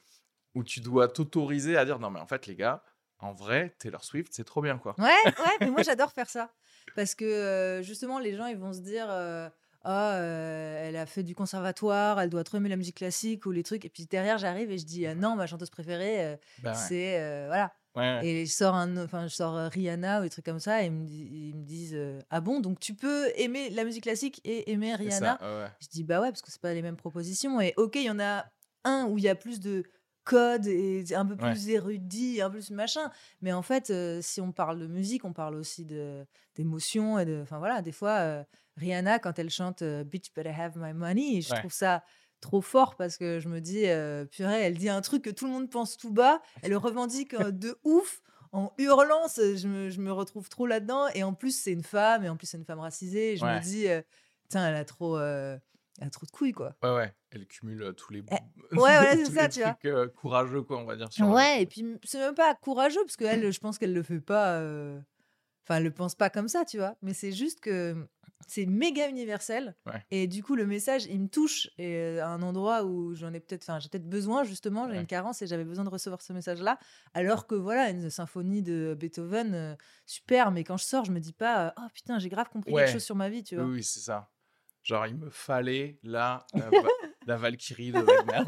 où 0.56 0.64
tu 0.64 0.80
dois 0.80 1.06
t'autoriser 1.08 1.76
à 1.76 1.84
dire 1.84 2.00
non, 2.00 2.10
mais 2.10 2.18
en 2.20 2.26
fait, 2.26 2.46
les 2.48 2.56
gars, 2.56 2.82
en 3.20 3.32
vrai, 3.32 3.74
Taylor 3.78 4.04
Swift, 4.04 4.32
c'est 4.34 4.44
trop 4.44 4.60
bien, 4.62 4.78
quoi. 4.78 4.94
Ouais, 4.98 5.04
ouais, 5.06 5.56
mais 5.60 5.70
moi 5.70 5.82
j'adore 5.84 6.12
faire 6.12 6.28
ça. 6.28 6.52
Parce 6.96 7.14
que 7.14 7.24
euh, 7.24 7.82
justement, 7.82 8.18
les 8.18 8.36
gens 8.36 8.46
ils 8.46 8.56
vont 8.56 8.72
se 8.72 8.80
dire 8.80 9.06
euh, 9.10 9.48
euh, 9.86 10.88
elle 10.88 10.96
a 10.96 11.06
fait 11.06 11.22
du 11.22 11.34
conservatoire, 11.34 12.20
elle 12.20 12.30
doit 12.30 12.44
trop 12.44 12.56
aimer 12.58 12.68
la 12.68 12.76
musique 12.76 12.96
classique 12.96 13.46
ou 13.46 13.50
les 13.50 13.62
trucs. 13.62 13.84
Et 13.84 13.88
puis 13.88 14.06
derrière, 14.06 14.38
j'arrive 14.38 14.70
et 14.70 14.78
je 14.78 14.84
dis 14.84 15.06
Ah 15.06 15.14
Non, 15.14 15.36
ma 15.36 15.46
chanteuse 15.46 15.70
préférée, 15.70 16.38
Bah 16.62 16.70
ouais. 16.72 16.76
c'est. 16.76 17.46
voilà. 17.46 17.72
Ouais, 17.96 18.02
ouais. 18.02 18.26
Et 18.26 18.46
je 18.46 18.50
sors, 18.50 18.74
un, 18.74 18.96
enfin, 18.96 19.28
je 19.28 19.34
sors 19.34 19.54
Rihanna 19.70 20.18
ou 20.20 20.22
des 20.24 20.30
trucs 20.30 20.44
comme 20.44 20.58
ça 20.58 20.82
et 20.82 20.86
ils 20.86 20.92
me, 20.92 21.04
di- 21.06 21.28
ils 21.50 21.54
me 21.54 21.62
disent 21.64 21.94
euh, 21.94 22.18
Ah 22.28 22.40
bon, 22.40 22.58
donc 22.60 22.80
tu 22.80 22.94
peux 22.94 23.30
aimer 23.36 23.70
la 23.70 23.84
musique 23.84 24.02
classique 24.02 24.40
et 24.44 24.72
aimer 24.72 24.96
Rihanna 24.96 25.38
ça, 25.40 25.46
ouais, 25.46 25.62
ouais? 25.64 25.70
Je 25.80 25.86
dis 25.88 26.02
Bah 26.02 26.20
ouais, 26.20 26.30
parce 26.30 26.42
que 26.42 26.50
c'est 26.50 26.60
pas 26.60 26.74
les 26.74 26.82
mêmes 26.82 26.96
propositions. 26.96 27.60
Et 27.60 27.72
ok, 27.76 27.94
il 27.96 28.02
y 28.02 28.10
en 28.10 28.18
a 28.18 28.46
un 28.84 29.06
où 29.06 29.16
il 29.18 29.24
y 29.24 29.28
a 29.28 29.36
plus 29.36 29.60
de 29.60 29.84
codes 30.24 30.66
et 30.66 31.04
un 31.14 31.26
peu 31.26 31.36
Ouais. 31.38 31.54
plus 31.54 31.68
érudit, 31.68 32.40
un 32.40 32.50
peu 32.50 32.58
plus 32.58 32.70
machin. 32.70 33.10
Mais 33.42 33.52
en 33.52 33.62
fait, 33.62 33.90
euh, 33.90 34.20
si 34.22 34.40
on 34.40 34.52
parle 34.52 34.78
de 34.78 34.86
musique, 34.86 35.24
on 35.24 35.32
parle 35.32 35.54
aussi 35.56 35.84
de 35.84 36.26
d'émotions 36.56 37.18
et 37.18 37.24
de. 37.24 37.40
Enfin 37.42 37.58
voilà, 37.58 37.82
des 37.82 37.92
fois, 37.92 38.18
euh, 38.20 38.44
Rihanna, 38.76 39.18
quand 39.18 39.38
elle 39.38 39.50
chante 39.50 39.82
euh, 39.82 40.04
Bitch 40.04 40.32
Better 40.34 40.50
Have 40.50 40.72
My 40.78 40.92
Money, 40.92 41.40
je 41.42 41.52
Ouais. 41.52 41.54
trouve 41.54 41.72
ça 41.72 42.04
trop 42.40 42.60
fort 42.60 42.96
parce 42.96 43.16
que 43.16 43.40
je 43.40 43.48
me 43.48 43.60
dis, 43.60 43.86
euh, 43.86 44.24
purée, 44.26 44.62
elle 44.62 44.76
dit 44.78 44.88
un 44.88 45.00
truc 45.00 45.22
que 45.24 45.30
tout 45.30 45.46
le 45.46 45.52
monde 45.52 45.70
pense 45.70 45.96
tout 45.96 46.12
bas, 46.12 46.42
elle 46.62 46.70
le 46.70 46.76
revendique 46.78 47.34
de 47.36 47.78
ouf. 47.84 48.20
En 48.52 48.72
hurlant, 48.78 49.26
je 49.36 49.66
me, 49.66 49.90
je 49.90 50.00
me 50.00 50.12
retrouve 50.12 50.48
trop 50.48 50.66
là-dedans. 50.66 51.08
Et 51.14 51.24
en 51.24 51.34
plus, 51.34 51.58
c'est 51.60 51.72
une 51.72 51.82
femme, 51.82 52.24
et 52.24 52.28
en 52.28 52.36
plus, 52.36 52.46
c'est 52.46 52.56
une 52.56 52.64
femme 52.64 52.78
racisée. 52.78 53.32
Et 53.32 53.36
je 53.36 53.46
Ouais. 53.46 53.48
me 53.48 53.58
dis, 53.58 53.86
putain, 54.42 54.68
elle 54.68 54.76
a 54.76 54.84
trop, 54.84 55.18
euh, 55.98 56.00
elle 56.00 56.06
a 56.08 56.10
trop 56.10 56.26
de 56.26 56.30
couilles, 56.30 56.52
quoi. 56.52 56.74
Ouais, 56.82 56.94
ouais. 56.94 57.14
Elle 57.30 57.46
cumule 57.46 57.82
euh, 57.82 57.92
tous 57.92 58.12
les. 58.12 58.22
Eh, 58.30 58.36
voilà, 58.72 59.16
c'est 59.16 59.24
tous 59.24 59.32
ça, 59.34 59.48
tu 59.48 59.60
vois. 59.60 59.76
euh, 59.86 60.08
courageux, 60.08 60.62
quoi, 60.62 60.78
on 60.78 60.84
va 60.84 60.96
dire. 60.96 61.12
sur- 61.12 61.28
Ouais, 61.28 61.62
et 61.62 61.66
puis 61.66 61.84
c'est 62.04 62.18
même 62.18 62.34
pas 62.34 62.54
courageux 62.54 63.00
parce 63.04 63.16
qu'elle, 63.16 63.52
je 63.52 63.60
pense 63.60 63.78
qu'elle 63.78 63.92
le 63.94 64.02
fait 64.02 64.20
pas. 64.20 64.58
euh, 64.60 65.00
Enfin, 65.66 65.76
elle 65.78 65.84
le 65.84 65.90
pense 65.92 66.14
pas 66.14 66.28
comme 66.28 66.46
ça, 66.48 66.66
tu 66.66 66.76
vois. 66.76 66.94
Mais 67.00 67.14
c'est 67.14 67.32
juste 67.32 67.60
que 67.60 68.06
c'est 68.46 68.66
méga 68.66 69.08
universel. 69.08 69.74
Ouais. 69.86 70.04
Et 70.10 70.26
du 70.26 70.42
coup, 70.42 70.56
le 70.56 70.66
message, 70.66 71.06
il 71.06 71.18
me 71.22 71.26
touche 71.28 71.70
et 71.78 71.96
euh, 71.96 72.22
à 72.22 72.26
un 72.28 72.42
endroit 72.42 72.84
où 72.84 73.14
j'en 73.14 73.32
ai 73.32 73.40
peut-être, 73.40 73.62
enfin, 73.62 73.78
j'ai 73.80 73.88
peut-être 73.88 74.06
besoin 74.06 74.44
justement, 74.44 74.84
j'ai 74.88 74.92
Ouais. 74.96 75.00
une 75.00 75.06
carence 75.06 75.40
et 75.40 75.46
j'avais 75.46 75.64
besoin 75.64 75.84
de 75.84 75.88
recevoir 75.88 76.20
ce 76.20 76.34
message-là. 76.34 76.78
Alors 77.14 77.46
que 77.46 77.54
voilà, 77.54 77.88
une 77.88 78.10
symphonie 78.10 78.60
de 78.62 78.94
Beethoven, 79.00 79.54
euh, 79.54 79.74
super. 80.04 80.50
Mais 80.50 80.64
quand 80.64 80.76
je 80.76 80.84
sors, 80.84 81.06
je 81.06 81.12
me 81.12 81.18
dis 81.18 81.32
pas, 81.32 81.68
euh, 81.68 81.70
oh 81.78 81.86
putain, 81.94 82.18
j'ai 82.18 82.28
grave 82.28 82.50
compris 82.50 82.70
Ouais. 82.70 82.82
quelque 82.84 82.92
chose 82.92 83.04
sur 83.04 83.16
ma 83.16 83.30
vie, 83.30 83.42
tu 83.42 83.54
vois. 83.56 83.64
Oui, 83.64 83.76
oui, 83.76 83.82
c'est 83.82 84.00
ça. 84.00 84.30
Genre, 84.84 85.06
il 85.08 85.16
me 85.16 85.30
fallait 85.30 85.98
là 86.04 86.46
la, 86.54 86.70
va- 86.70 86.88
la 87.26 87.36
Valkyrie 87.36 87.90
de 87.90 87.98
Wagner. 88.00 88.44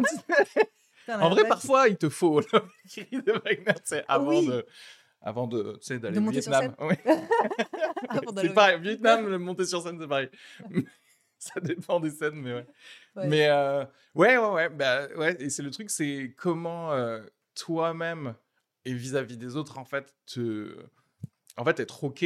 En 1.08 1.30
vrai, 1.30 1.48
parfois, 1.48 1.88
il 1.88 1.96
te 1.96 2.08
faut 2.08 2.40
la 2.40 2.60
Valkyrie 2.60 3.22
de 3.22 3.32
Wagner, 3.32 3.80
c'est 3.84 4.04
avant 4.06 4.28
Oui. 4.28 4.46
de. 4.46 4.66
Avant 5.22 5.48
de, 5.48 5.72
tu 5.80 5.86
sais, 5.86 5.98
d'aller 5.98 6.18
au 6.18 6.30
Vietnam. 6.30 6.76
Oui. 6.78 6.94
C'est 8.36 8.54
pareil, 8.54 8.78
Vietnam, 8.80 9.26
le 9.28 9.38
monter 9.38 9.64
sur 9.64 9.82
scène, 9.82 9.98
c'est 10.00 10.06
pareil. 10.06 10.28
ça 11.38 11.58
dépend 11.60 11.98
des 11.98 12.10
scènes, 12.10 12.34
mais 12.36 12.52
ouais. 12.54 12.66
Ouais. 13.16 13.26
Mais 13.26 13.48
euh, 13.48 13.84
ouais, 14.14 14.36
ouais, 14.36 14.48
ouais, 14.50 14.68
bah, 14.68 15.08
ouais. 15.16 15.36
Et 15.42 15.50
c'est 15.50 15.62
le 15.62 15.70
truc, 15.70 15.90
c'est 15.90 16.34
comment 16.36 16.92
euh, 16.92 17.22
toi-même 17.54 18.34
et 18.84 18.92
vis-à-vis 18.92 19.36
des 19.36 19.56
autres, 19.56 19.78
en 19.78 19.84
fait, 19.84 20.14
te, 20.26 20.76
en 21.56 21.64
fait, 21.64 21.80
être 21.80 22.04
OK 22.04 22.24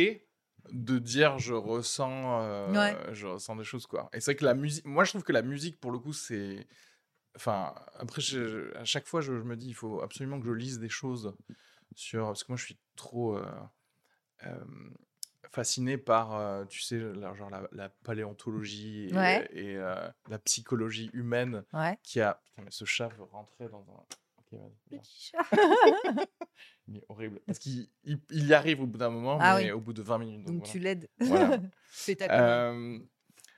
de 0.73 0.99
dire 0.99 1.39
je 1.39 1.55
ressens, 1.55 2.41
euh, 2.43 2.73
Ouais. 2.73 3.15
je 3.15 3.27
ressens 3.27 3.57
des 3.57 3.65
choses, 3.65 3.87
quoi. 3.87 4.09
Et 4.13 4.21
c'est 4.21 4.33
vrai 4.33 4.37
que 4.37 4.45
la 4.45 4.55
musique, 4.55 4.85
moi, 4.85 5.05
je 5.05 5.11
trouve 5.11 5.23
que 5.25 5.33
la 5.33 5.43
musique, 5.43 5.81
pour 5.81 5.91
le 5.93 5.99
coup, 5.99 6.13
c'est. 6.13 6.67
Enfin, 7.37 7.75
après, 7.99 8.21
je- 8.21 8.47
je- 8.47 8.77
à 8.77 8.85
chaque 8.85 9.07
fois, 9.07 9.21
je, 9.21 9.39
je 9.39 9.43
me 9.45 9.57
dis, 9.57 9.69
il 9.69 9.75
faut 9.75 10.03
absolument 10.03 10.41
que 10.41 10.47
je 10.47 10.53
lise 10.53 10.79
des 10.79 10.89
choses 10.89 11.35
sur. 11.95 12.27
Parce 12.27 12.45
que 12.45 12.53
moi, 12.53 12.57
je 12.57 12.65
suis 12.65 12.79
trop 12.97 13.37
euh, 13.37 13.45
euh, 14.47 14.65
fasciné 15.51 15.97
par, 15.99 16.35
euh, 16.37 16.65
tu 16.67 16.81
sais, 16.81 16.99
la, 16.99 17.35
genre 17.35 17.51
la, 17.51 17.69
la 17.73 17.89
paléontologie 17.89 19.09
et, 19.09 19.15
Ouais. 19.15 19.49
et, 19.53 19.75
la 19.77 20.39
psychologie 20.45 21.11
humaine 21.13 21.65
Ouais. 21.73 21.99
qui 22.03 22.21
a. 22.21 22.41
Putain, 22.45 22.63
mais 22.63 22.71
ce 22.71 22.85
chat 22.85 23.09
veut 23.09 23.25
rentrer 23.25 23.69
dans 23.69 23.81
un. 23.91 24.05
Petit 24.91 25.31
chat. 25.33 25.45
Il 26.89 26.97
est 26.99 27.05
horrible. 27.09 27.41
Parce 27.47 27.59
qu'il 27.59 27.89
il, 28.05 28.19
il 28.31 28.47
y 28.47 28.55
arrive 28.55 28.81
au 28.83 28.87
bout 28.87 28.99
d'un 28.99 29.11
moment, 29.11 29.39
Ah 29.41 29.57
mais 29.59 29.67
oui. 29.67 29.71
au 29.73 29.81
bout 29.81 29.93
de 29.93 30.03
20 30.03 30.19
minutes. 30.19 30.45
donc 30.47 30.57
Donc 30.57 30.57
voilà. 30.67 30.73
tu 30.73 30.79
l'aides. 30.79 31.09
Voilà. 31.21 31.59
Ta. 32.19 32.71
Euh, 32.71 32.99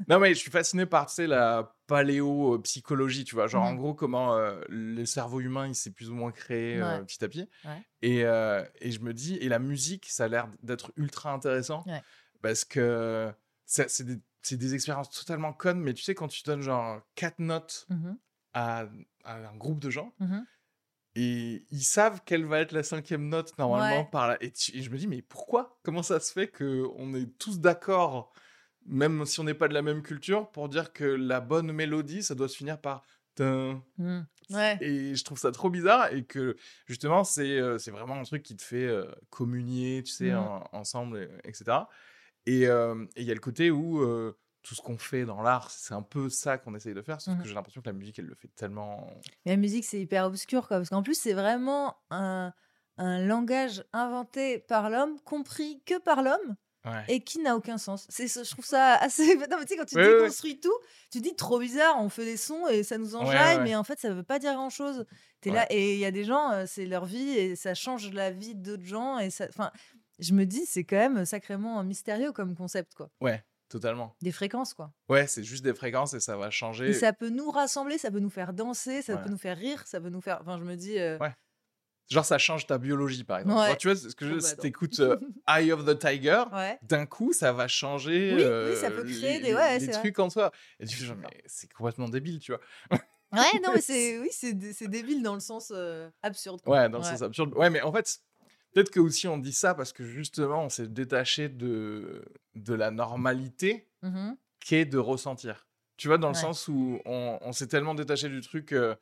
non, 0.08 0.18
mais 0.18 0.30
je 0.34 0.38
suis 0.38 0.50
fasciné 0.50 0.84
par 0.86 1.06
tu 1.06 1.14
sais, 1.14 1.26
la 1.26 1.74
paléo-psychologie, 1.86 3.24
tu 3.24 3.34
vois. 3.34 3.46
Genre, 3.46 3.62
en 3.62 3.72
Mhm. 3.72 3.78
gros, 3.78 3.94
comment 3.94 4.34
euh, 4.34 4.60
le 4.68 5.04
cerveau 5.04 5.40
humain, 5.40 5.68
il 5.68 5.74
s'est 5.74 5.90
plus 5.90 6.10
ou 6.10 6.14
moins 6.14 6.32
créé 6.32 6.80
euh, 6.80 7.02
petit 7.04 7.22
à 7.24 7.28
petit. 7.28 7.48
Ouais. 7.64 7.82
Et, 8.02 8.24
euh, 8.24 8.64
et 8.80 8.90
je 8.90 9.00
me 9.00 9.12
dis, 9.14 9.36
et 9.36 9.48
la 9.48 9.58
musique, 9.58 10.06
ça 10.08 10.24
a 10.24 10.28
l'air 10.28 10.48
d'être 10.62 10.92
ultra 10.96 11.32
intéressant. 11.32 11.84
Ouais. 11.86 12.02
Parce 12.40 12.64
que 12.64 13.32
c'est 13.66 14.04
des, 14.58 14.74
expériences 14.74 15.10
totalement 15.10 15.52
connes, 15.52 15.80
mais 15.80 15.94
tu 15.94 16.02
sais, 16.02 16.14
quand 16.14 16.28
tu 16.28 16.42
donnes 16.42 16.62
genre 16.62 17.00
quatre 17.14 17.38
notes 17.38 17.86
Mhm, 17.90 18.18
à, 18.54 18.86
à 19.24 19.36
un 19.36 19.56
groupe 19.56 19.78
de 19.78 19.88
gens, 19.90 20.12
mhm. 20.18 20.44
Et 21.14 21.66
ils 21.70 21.82
savent 21.84 22.20
quelle 22.24 22.44
va 22.46 22.60
être 22.60 22.72
la 22.72 22.82
cinquième 22.82 23.28
note 23.28 23.56
normalement 23.58 24.02
Ouais. 24.02 24.08
par 24.10 24.28
là. 24.28 24.36
Et, 24.40 24.50
tu- 24.50 24.76
et 24.76 24.82
je 24.82 24.90
me 24.90 24.96
dis, 24.96 25.06
mais 25.06 25.22
pourquoi? 25.22 25.78
Comment 25.82 26.02
ça 26.02 26.20
se 26.20 26.32
fait 26.32 26.48
qu'on 26.48 27.14
est 27.14 27.26
tous 27.38 27.60
d'accord, 27.60 28.32
même 28.86 29.24
si 29.26 29.38
on 29.40 29.44
n'est 29.44 29.54
pas 29.54 29.68
de 29.68 29.74
la 29.74 29.82
même 29.82 30.02
culture, 30.02 30.50
pour 30.50 30.68
dire 30.68 30.92
que 30.92 31.04
la 31.04 31.40
bonne 31.40 31.70
mélodie, 31.72 32.22
ça 32.22 32.34
doit 32.34 32.48
se 32.48 32.56
finir 32.56 32.80
par... 32.80 33.04
Mhm. 33.38 34.26
Ouais. 34.50 34.76
Et 34.82 35.14
je 35.14 35.24
trouve 35.24 35.38
ça 35.38 35.50
trop 35.52 35.70
bizarre 35.70 36.12
et 36.12 36.24
que 36.24 36.56
justement, 36.86 37.24
c'est 37.24 37.58
euh, 37.58 37.78
c'est 37.78 37.90
vraiment 37.90 38.16
un 38.16 38.24
truc 38.24 38.42
qui 38.42 38.54
te 38.56 38.62
fait 38.62 38.84
euh, 38.86 39.06
communier, 39.30 40.02
tu 40.02 40.12
sais, 40.12 40.34
en- 40.34 40.68
ensemble, 40.72 41.16
et- 41.44 41.48
etc. 41.48 41.88
Et 42.44 42.66
euh, 42.66 43.06
et 43.16 43.22
il 43.22 43.26
y 43.26 43.30
a 43.30 43.34
le 43.34 43.40
côté 43.40 43.70
où 43.70 44.02
tout 44.62 44.74
ce 44.74 44.80
qu'on 44.82 44.96
fait 44.98 45.24
dans 45.24 45.42
l'art, 45.42 45.70
c'est 45.70 45.94
un 45.94 46.02
peu 46.02 46.28
ça 46.28 46.56
qu'on 46.58 46.74
essaye 46.74 46.94
de 46.94 47.02
faire, 47.02 47.20
sauf 47.20 47.34
Mhm. 47.34 47.42
que 47.42 47.48
j'ai 47.48 47.54
l'impression 47.54 47.80
que 47.80 47.88
la 47.88 47.92
musique, 47.92 48.18
elle 48.18 48.26
le 48.26 48.34
fait 48.34 48.48
tellement... 48.54 49.06
Mais 49.44 49.52
la 49.52 49.56
musique, 49.56 49.84
c'est 49.84 50.00
hyper 50.00 50.24
obscur, 50.26 50.68
quoi. 50.68 50.76
Parce 50.78 50.88
qu'en 50.88 51.02
plus, 51.02 51.18
c'est 51.18 51.32
vraiment 51.32 51.96
un, 52.10 52.52
un 52.96 53.24
langage 53.26 53.84
inventé 53.92 54.58
par 54.60 54.88
l'homme, 54.90 55.18
compris 55.24 55.82
que 55.84 55.98
par 55.98 56.22
l'homme, 56.22 56.56
Ouais. 56.84 57.04
et 57.06 57.22
qui 57.22 57.38
n'a 57.38 57.54
aucun 57.56 57.78
sens. 57.78 58.06
C'est, 58.08 58.26
ce- 58.26 58.42
je 58.42 58.50
trouve 58.50 58.64
ça 58.64 58.94
assez. 58.96 59.36
Non, 59.50 59.56
mais 59.58 59.66
tu 59.66 59.68
sais, 59.68 59.76
quand 59.76 59.84
tu 59.84 59.94
déconstruis 59.94 60.58
tout, 60.58 60.72
tu 61.12 61.18
te 61.20 61.22
dis 61.28 61.36
trop 61.36 61.60
bizarre, 61.60 61.94
on 62.00 62.08
fait 62.08 62.24
des 62.24 62.36
sons 62.36 62.66
et 62.66 62.82
ça 62.82 62.98
nous 62.98 63.14
enjaille, 63.14 63.58
ouais. 63.58 63.62
mais 63.62 63.76
en 63.76 63.84
fait, 63.84 64.00
ça 64.00 64.12
veut 64.12 64.24
pas 64.24 64.40
dire 64.40 64.54
grand 64.54 64.68
chose. 64.70 65.06
T'es 65.40 65.50
là, 65.50 65.64
et 65.70 65.94
il 65.94 66.00
y 66.00 66.04
a 66.04 66.10
des 66.10 66.24
gens, 66.24 66.50
euh, 66.50 66.64
c'est 66.66 66.86
leur 66.86 67.04
vie, 67.04 67.30
et 67.38 67.54
ça 67.54 67.74
change 67.74 68.12
la 68.12 68.32
vie 68.32 68.56
d'autres 68.56 68.84
gens, 68.84 69.18
et 69.20 69.30
ça. 69.30 69.46
Enfin, 69.48 69.70
je 70.18 70.32
me 70.34 70.44
dis, 70.44 70.66
c'est 70.66 70.82
quand 70.82 70.96
même 70.96 71.24
sacrément 71.24 71.82
mystérieux 71.84 72.32
comme 72.32 72.56
concept, 72.56 72.94
quoi. 72.94 73.10
Ouais, 73.20 73.44
totalement. 73.72 74.14
Des 74.22 74.30
fréquences, 74.32 74.74
quoi. 74.74 74.92
Ouais, 75.08 75.26
c'est 75.26 75.42
juste 75.42 75.64
des 75.64 75.74
fréquences 75.74 76.14
et 76.14 76.20
ça 76.20 76.36
va 76.36 76.48
Et 76.48 76.50
changer. 76.52 76.92
ça 76.92 77.12
peut 77.12 77.28
nous 77.30 77.50
rassembler, 77.50 77.98
ça 77.98 78.10
peut 78.10 78.20
nous 78.20 78.30
faire 78.30 78.52
danser, 78.52 79.02
ça 79.02 79.14
Ouais. 79.16 79.22
peut 79.22 79.30
nous 79.30 79.38
faire 79.38 79.56
rire, 79.58 79.82
ça 79.86 80.00
peut 80.00 80.10
nous 80.10 80.20
faire. 80.20 80.38
Enfin, 80.42 80.58
je 80.58 80.64
me 80.64 80.76
dis. 80.76 80.98
euh, 80.98 81.18
Ouais. 81.18 81.32
Genre, 82.10 82.24
ça 82.24 82.36
change 82.36 82.66
ta 82.66 82.76
biologie, 82.78 83.24
par 83.24 83.38
exemple. 83.38 83.58
Ouais. 83.58 83.76
Tu 83.76 83.88
vois, 83.88 83.96
ce 83.96 84.14
que 84.14 84.26
je, 84.26 84.32
Oh, 84.32 84.36
bah, 84.36 84.40
si 84.42 84.56
t'écoutes 84.56 85.00
euh, 85.00 85.16
Eye 85.48 85.72
of 85.72 85.84
the 85.86 85.98
Tiger, 85.98 86.44
Ouais. 86.52 86.78
d'un 86.82 87.06
coup, 87.06 87.32
ça 87.32 87.52
va 87.52 87.68
changer 87.68 88.32
Oui, 88.34 88.36
oui, 88.36 88.42
euh, 88.42 88.76
ça 88.76 88.90
peut 88.90 89.04
créer 89.04 89.38
les, 89.38 89.48
des- 89.48 89.54
ouais, 89.54 89.78
vrai. 89.78 89.92
trucs 89.92 90.18
en 90.18 90.28
soi. 90.28 90.52
Et 90.78 90.86
tu 90.86 90.96
fais 90.96 91.06
genre, 91.06 91.16
mais 91.16 91.42
c'est 91.46 91.72
complètement 91.72 92.08
débile, 92.08 92.38
tu 92.40 92.52
vois. 92.52 92.60
Ouais, 93.32 93.60
non, 93.64 93.70
mais 93.72 93.80
c'est 93.80 94.18
oui, 94.18 94.28
c'est 94.30 94.52
dé- 94.52 94.74
c'est 94.74 94.88
débile 94.88 95.22
dans 95.22 95.32
le 95.34 95.40
sens 95.40 95.72
euh, 95.74 96.10
absurde. 96.22 96.60
quoi. 96.60 96.76
Ouais, 96.82 96.88
dans 96.90 96.98
le 96.98 97.04
sens 97.04 97.22
absurde. 97.22 97.54
Ouais, 97.54 97.70
mais 97.70 97.80
en 97.80 97.92
fait, 97.92 98.18
peut-être 98.72 98.90
que 98.90 99.00
aussi 99.00 99.28
on 99.28 99.38
dit 99.38 99.52
ça 99.52 99.74
parce 99.74 99.92
que 99.92 100.04
justement, 100.04 100.64
on 100.64 100.68
s'est 100.68 100.88
détaché 100.88 101.48
de, 101.48 102.24
de 102.54 102.74
la 102.74 102.90
normalité 102.90 103.88
qu'est 104.60 104.84
de 104.86 104.98
ressentir. 104.98 105.66
Tu 105.96 106.08
vois, 106.08 106.18
dans 106.18 106.28
le 106.28 106.34
Ouais. 106.34 106.40
sens 106.40 106.68
où 106.68 107.00
on, 107.04 107.38
on 107.42 107.52
s'est 107.52 107.68
tellement 107.68 107.94
détaché 107.94 108.28
du 108.28 108.40
truc 108.40 108.72
euh, 108.72 108.94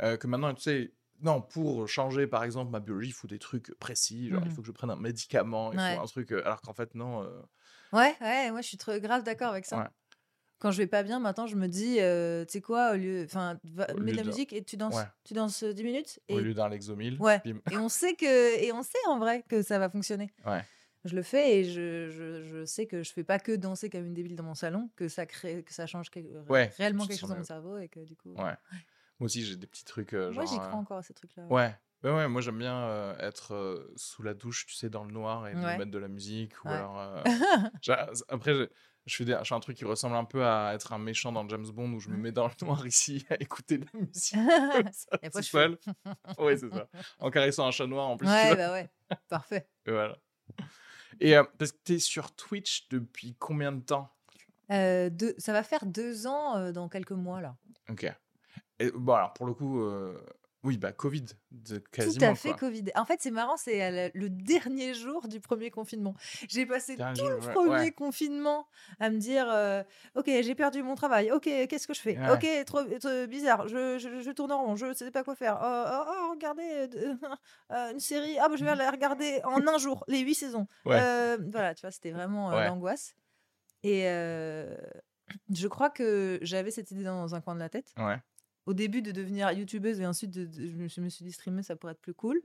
euh, 0.00 0.16
que 0.16 0.26
maintenant, 0.26 0.54
tu 0.54 0.62
sais, 0.62 0.94
non, 1.22 1.42
pour 1.42 1.88
changer 1.88 2.26
par 2.26 2.44
exemple 2.44 2.70
ma 2.70 2.80
biologie, 2.80 3.10
il 3.10 3.12
faut 3.12 3.28
des 3.28 3.38
trucs 3.38 3.74
précis. 3.78 4.30
Genre, 4.30 4.40
il 4.44 4.46
Mhm. 4.46 4.54
faut 4.54 4.62
que 4.62 4.66
je 4.68 4.72
prenne 4.72 4.90
un 4.90 4.96
médicament, 4.96 5.72
il 5.72 5.78
Ouais. 5.78 5.96
faut 5.96 6.00
un 6.02 6.06
truc. 6.06 6.32
euh, 6.32 6.42
alors 6.44 6.60
qu'en 6.60 6.74
fait, 6.74 6.94
non. 6.94 7.22
euh, 7.24 7.42
Ouais, 7.92 8.14
ouais, 8.20 8.50
moi 8.50 8.60
je 8.60 8.68
suis 8.68 8.76
trop 8.76 8.98
grave 8.98 9.22
d'accord 9.24 9.50
avec 9.50 9.64
ça. 9.64 9.78
Ouais. 9.78 9.84
Quand 10.60 10.70
je 10.72 10.78
vais 10.78 10.86
pas 10.88 11.02
bien, 11.04 11.20
maintenant 11.20 11.46
je 11.46 11.54
me 11.56 11.68
dis, 11.68 11.98
euh, 12.00 12.44
tu 12.44 12.52
sais 12.54 12.60
quoi, 12.60 12.92
au 12.92 12.96
lieu, 12.96 13.22
enfin, 13.24 13.58
mets 14.00 14.10
de 14.12 14.16
la 14.16 14.24
musique 14.24 14.52
et 14.52 14.62
tu 14.64 14.76
danses, 14.76 14.96
Ouais. 14.96 15.04
tu 15.24 15.34
danses 15.34 15.62
euh, 15.62 15.72
10 15.72 15.84
minutes 15.84 16.20
Au 16.28 16.38
lieu 16.40 16.52
d'un 16.54 16.68
Lexomil. 16.68 17.16
Ouais. 17.20 17.40
bim. 17.44 17.60
et 17.70 17.76
on 17.76 17.88
sait 17.88 18.14
que, 18.14 18.60
et 18.60 18.72
on 18.72 18.82
sait 18.82 18.98
en 19.06 19.18
vrai 19.18 19.44
que 19.48 19.62
ça 19.62 19.78
va 19.78 19.88
fonctionner. 19.88 20.32
Ouais. 20.44 20.64
Je 21.04 21.14
le 21.14 21.22
fais 21.22 21.58
et 21.60 21.64
je, 21.64 22.10
je, 22.10 22.42
je 22.42 22.64
sais 22.64 22.86
que 22.86 23.04
je 23.04 23.12
fais 23.12 23.22
pas 23.22 23.38
que 23.38 23.52
danser 23.52 23.88
comme 23.88 24.04
une 24.04 24.14
débile 24.14 24.34
dans 24.34 24.42
mon 24.42 24.54
salon, 24.56 24.90
que 24.96 25.06
ça 25.08 25.26
crée, 25.26 25.62
que 25.62 25.72
ça 25.72 25.86
change 25.86 26.10
quelque- 26.10 26.48
Ouais, 26.50 26.72
réellement 26.76 27.06
quelque 27.06 27.20
chose 27.20 27.30
dans 27.30 27.36
mon 27.36 27.44
cerveau 27.44 27.78
et 27.78 27.88
que 27.88 28.00
du 28.00 28.16
coup. 28.16 28.30
Ouais. 28.34 28.56
Moi 29.20 29.26
aussi, 29.26 29.44
j'ai 29.44 29.56
des 29.56 29.66
petits 29.68 29.84
trucs. 29.84 30.12
euh, 30.12 30.32
Moi 30.32 30.44
j'y 30.44 30.56
euh, 30.56 30.58
crois 30.58 30.74
encore 30.74 30.98
à 30.98 31.02
ces 31.02 31.14
trucs-là. 31.14 31.44
Ouais. 31.50 31.72
Ouais, 32.04 32.10
ouais, 32.12 32.28
moi 32.28 32.40
j'aime 32.40 32.58
bien 32.58 32.76
euh, 32.78 33.16
être 33.18 33.54
euh, 33.54 33.92
sous 33.96 34.22
la 34.22 34.32
douche, 34.34 34.66
tu 34.66 34.74
sais, 34.74 34.88
dans 34.88 35.02
le 35.04 35.10
noir 35.12 35.48
et 35.48 35.54
me 35.54 35.64
Ouais. 35.64 35.78
mettre 35.78 35.90
de 35.90 35.98
la 35.98 36.06
musique. 36.08 36.52
Ou 36.64 36.68
Ouais. 36.68 36.74
alors. 36.74 36.98
euh, 37.00 37.22
après, 38.28 38.68
je, 39.08 39.16
fais 39.16 39.24
des- 39.24 39.36
je 39.42 39.48
fais 39.48 39.54
un 39.54 39.60
truc 39.60 39.76
qui 39.76 39.84
ressemble 39.84 40.16
un 40.16 40.24
peu 40.24 40.44
à 40.44 40.74
être 40.74 40.92
un 40.92 40.98
méchant 40.98 41.32
dans 41.32 41.48
James 41.48 41.66
Bond 41.72 41.92
où 41.92 42.00
je 42.00 42.10
me 42.10 42.16
mets 42.16 42.32
dans 42.32 42.46
le 42.46 42.52
noir 42.66 42.86
ici 42.86 43.24
à 43.30 43.34
écouter 43.40 43.78
de 43.78 43.86
la 43.92 44.00
musique 44.00 44.36
ça, 44.92 45.18
tout 45.30 45.42
seul. 45.42 45.78
ouais, 46.38 46.56
c'est 46.56 46.70
ça. 46.70 46.88
En 47.18 47.30
caressant 47.30 47.66
un 47.66 47.70
chat 47.70 47.86
noir 47.86 48.06
en 48.08 48.16
plus. 48.16 48.26
tu 48.26 48.32
ouais, 48.32 48.56
bah 48.56 48.72
ouais, 48.72 48.88
parfait. 49.28 49.68
Et 49.86 49.90
voilà. 49.90 50.16
Et 51.20 51.36
euh, 51.36 51.44
parce 51.58 51.72
que 51.72 51.78
t'es 51.82 51.98
sur 51.98 52.32
Twitch 52.36 52.88
depuis 52.90 53.34
combien 53.38 53.72
de 53.72 53.80
temps? 53.80 54.12
Euh, 54.70 55.08
deux- 55.10 55.34
ça 55.38 55.52
va 55.52 55.62
faire 55.62 55.86
deux 55.86 56.26
ans 56.26 56.56
euh, 56.56 56.72
dans 56.72 56.88
quelques 56.88 57.12
mois 57.12 57.40
là. 57.40 57.56
Ok. 57.88 58.06
Et, 58.78 58.90
bon, 58.92 59.14
alors 59.14 59.32
pour 59.32 59.46
le 59.46 59.54
coup, 59.54 59.80
euh, 59.80 60.20
oui, 60.64 60.76
bah 60.76 60.92
Covid, 60.92 61.24
de- 61.52 61.78
Tout 61.78 61.84
quasiment. 61.92 62.30
à 62.30 62.34
fait 62.34 62.48
quoi. 62.50 62.58
Covid. 62.58 62.84
En 62.96 63.04
fait, 63.04 63.20
c'est 63.22 63.30
marrant, 63.30 63.56
c'est 63.56 63.90
la- 63.90 64.10
le 64.12 64.28
dernier 64.28 64.92
jour 64.94 65.28
du 65.28 65.40
premier 65.40 65.70
confinement. 65.70 66.14
J'ai 66.48 66.66
passé 66.66 66.96
Dernier 66.96 67.20
tout 67.20 67.28
le 67.28 67.40
jour, 67.40 67.52
premier 67.52 67.70
ouais. 67.76 67.90
confinement 67.92 68.66
à 68.98 69.10
me 69.10 69.18
dire 69.18 69.46
euh, 69.48 69.82
Ok, 70.16 70.26
j'ai 70.26 70.54
perdu 70.54 70.82
mon 70.82 70.94
travail. 70.96 71.30
Ok, 71.30 71.44
qu'est-ce 71.44 71.86
que 71.86 71.94
je 71.94 72.00
fais? 72.00 72.18
Ouais. 72.18 72.30
Ok, 72.32 72.46
trop, 72.66 72.82
trop 72.98 73.26
bizarre. 73.28 73.68
Je, 73.68 73.98
je, 73.98 74.20
je 74.20 74.30
tourne 74.32 74.50
en 74.52 74.64
rond. 74.64 74.76
Je 74.76 74.86
ne 74.86 74.94
sais 74.94 75.10
pas 75.12 75.22
quoi 75.22 75.34
faire. 75.36 75.58
Oh, 75.62 75.84
oh, 75.88 76.04
oh, 76.26 76.30
regardez 76.32 76.88
euh, 76.96 77.14
euh, 77.72 77.92
une 77.92 78.00
série. 78.00 78.36
Ah, 78.40 78.48
bah, 78.48 78.56
je 78.56 78.64
vais 78.64 78.74
la 78.74 78.90
regarder 78.90 79.40
en 79.44 79.66
un 79.66 79.78
jour, 79.78 80.04
les 80.08 80.18
huit 80.20 80.34
saisons. 80.34 80.66
Ouais. 80.84 80.98
Euh, 81.00 81.38
voilà, 81.52 81.74
tu 81.74 81.82
vois, 81.82 81.90
c'était 81.92 82.10
vraiment 82.10 82.50
euh, 82.52 82.66
l'angoisse. 82.66 83.14
Et 83.84 84.08
euh, 84.08 84.76
je 85.54 85.68
crois 85.68 85.90
que 85.90 86.38
j'avais 86.42 86.70
cette 86.72 86.90
idée 86.90 87.04
dans 87.04 87.34
un 87.36 87.40
coin 87.40 87.54
de 87.54 87.60
la 87.60 87.68
tête 87.68 87.92
Ouais. 87.96 88.16
Au 88.68 88.74
début 88.74 89.00
de 89.00 89.12
devenir 89.12 89.50
youtubeuse 89.52 89.98
et 89.98 90.06
ensuite 90.06 90.30
de- 90.30 90.44
de- 90.44 90.88
je, 90.88 91.00
me, 91.00 91.08
suis 91.08 91.24
dit 91.24 91.32
streamer 91.32 91.62
ça 91.62 91.74
pourrait 91.74 91.92
être 91.94 92.00
plus 92.02 92.12
cool 92.12 92.36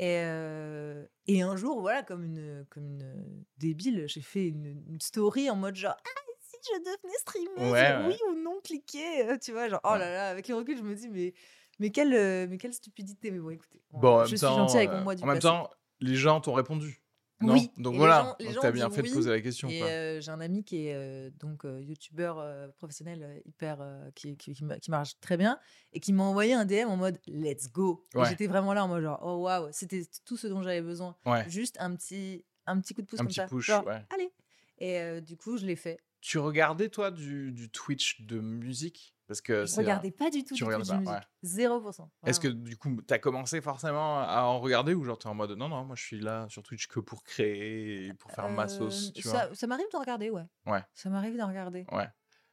et, 0.00 0.18
euh, 0.24 1.06
et 1.28 1.42
un 1.42 1.54
jour 1.54 1.80
voilà 1.80 2.02
comme 2.02 2.24
une 2.24 2.66
comme 2.68 2.84
une 2.86 3.44
débile 3.58 4.04
j'ai 4.08 4.22
fait 4.22 4.48
une, 4.48 4.82
une 4.88 5.00
story 5.00 5.48
en 5.50 5.54
mode 5.56 5.76
genre 5.76 5.94
ah 5.96 6.20
si 6.40 6.56
je 6.74 6.78
devenais 6.80 7.18
streameuse 7.18 7.70
Ouais, 7.72 7.96
ouais. 7.96 8.06
oui 8.08 8.16
ou 8.30 8.34
non 8.42 8.60
cliquez 8.64 9.28
euh, 9.28 9.38
tu 9.38 9.52
vois 9.52 9.68
genre 9.68 9.80
oh 9.84 9.94
là 9.96 10.10
là 10.12 10.28
avec 10.30 10.48
le 10.48 10.56
recul 10.56 10.76
je 10.76 10.82
me 10.82 10.94
dis 10.96 11.08
mais 11.08 11.32
mais 11.78 11.90
quelle 11.90 12.48
mais 12.48 12.58
quelle 12.58 12.74
stupidité 12.74 13.30
mais 13.30 13.38
bon 13.38 13.50
écoutez 13.50 13.80
Bon, 13.92 14.14
en 14.14 14.18
même 14.18 14.26
je 14.26 14.34
suis 14.36 14.40
temps, 14.40 14.66
avec 14.74 14.90
mon 14.90 14.96
euh, 14.96 15.02
moi 15.04 15.14
du 15.14 15.22
En 15.22 15.26
même 15.26 15.36
passé. 15.36 15.46
temps, 15.46 15.70
les 16.00 16.16
gens 16.16 16.40
t'ont 16.40 16.54
répondu. 16.54 17.01
Non 17.42 17.54
Oui, 17.54 17.70
Donc 17.78 17.92
et 17.92 17.96
les 17.96 17.98
voilà. 17.98 18.22
gens- 18.22 18.36
les 18.38 18.54
Donc 18.54 18.72
bien 18.72 18.90
fait 18.90 19.02
de 19.02 19.12
poser 19.12 19.30
la 19.30 19.40
question. 19.40 19.68
Euh, 19.70 20.20
j'ai 20.20 20.30
un 20.30 20.40
ami 20.40 20.64
qui 20.64 20.86
est 20.86 20.94
euh, 20.94 21.30
donc 21.40 21.64
euh, 21.64 21.80
youtubeur 21.82 22.38
euh, 22.38 22.68
professionnel 22.76 23.42
hyper 23.44 23.78
qui, 24.14 24.36
qui, 24.36 24.54
qui 24.54 24.64
ma- 24.64 24.78
qui 24.78 24.90
marche 24.90 25.18
très 25.20 25.36
bien 25.36 25.58
et 25.92 26.00
qui 26.00 26.12
m'a 26.12 26.22
envoyé 26.22 26.54
un 26.54 26.64
DM 26.64 26.88
en 26.88 26.96
mode 26.96 27.18
let's 27.26 27.70
go. 27.70 28.06
Ouais. 28.14 28.28
J'étais 28.28 28.46
vraiment 28.46 28.72
là 28.74 28.84
en 28.84 28.88
mode 28.88 29.02
genre 29.02 29.20
oh 29.22 29.42
waouh, 29.42 29.68
c'était 29.72 30.02
tout 30.24 30.36
ce 30.36 30.46
dont 30.46 30.62
j'avais 30.62 30.82
besoin. 30.82 31.16
Ouais. 31.26 31.48
Juste 31.48 31.76
un 31.80 31.94
petit 31.94 32.44
un 32.66 32.80
petit 32.80 32.94
coup 32.94 33.02
de 33.02 33.06
pouce 33.06 33.18
Un 33.20 33.24
comme 33.24 33.28
petit 33.28 33.34
ça. 33.36 33.46
push, 33.46 33.66
genre, 33.66 33.86
ouais. 33.86 34.02
allez. 34.10 34.30
Et 34.78 35.20
du 35.20 35.36
coup, 35.36 35.56
je 35.56 35.66
l'ai 35.66 35.76
fait. 35.76 35.98
Tu 36.20 36.38
regardais 36.38 36.88
toi 36.88 37.10
du, 37.10 37.50
du 37.52 37.68
Twitch 37.70 38.22
de 38.22 38.38
musique? 38.40 39.14
Parce 39.32 39.40
que 39.40 39.66
Je 39.66 39.76
regardais 39.76 40.10
pas 40.10 40.30
du 40.30 40.44
tout 40.44 40.54
tu 40.54 40.64
du 40.64 40.70
de 40.70 40.74
pas, 40.76 40.78
musique. 40.98 41.08
Zéro 41.42 41.80
pour 41.80 41.94
cent. 41.94 42.10
Est-ce 42.26 42.38
que 42.40 42.48
du 42.48 42.76
coup, 42.76 43.00
t'as 43.06 43.18
commencé 43.18 43.60
forcément 43.60 44.20
à 44.20 44.42
en 44.42 44.60
regarder 44.60 44.94
ou 44.94 45.04
genre 45.04 45.18
t'es 45.18 45.28
en 45.28 45.34
mode 45.34 45.52
non, 45.52 45.68
non, 45.68 45.84
moi 45.84 45.96
je 45.96 46.02
suis 46.02 46.20
là 46.20 46.46
sur 46.48 46.62
Twitch 46.62 46.86
que 46.86 47.00
pour 47.00 47.22
créer 47.24 48.06
et 48.08 48.14
pour 48.14 48.30
faire 48.30 48.48
ma 48.48 48.68
sauce, 48.68 49.08
Euh, 49.08 49.12
tu 49.14 49.22
ça, 49.22 49.48
ça 49.54 49.66
m'arrive 49.66 49.86
d'en 49.92 50.00
regarder, 50.00 50.30
ouais. 50.30 50.44
Ouais. 50.66 50.82
Ça 50.94 51.08
m'arrive 51.10 51.36
d'en 51.36 51.48
regarder. 51.48 51.86
Ouais. 51.92 52.08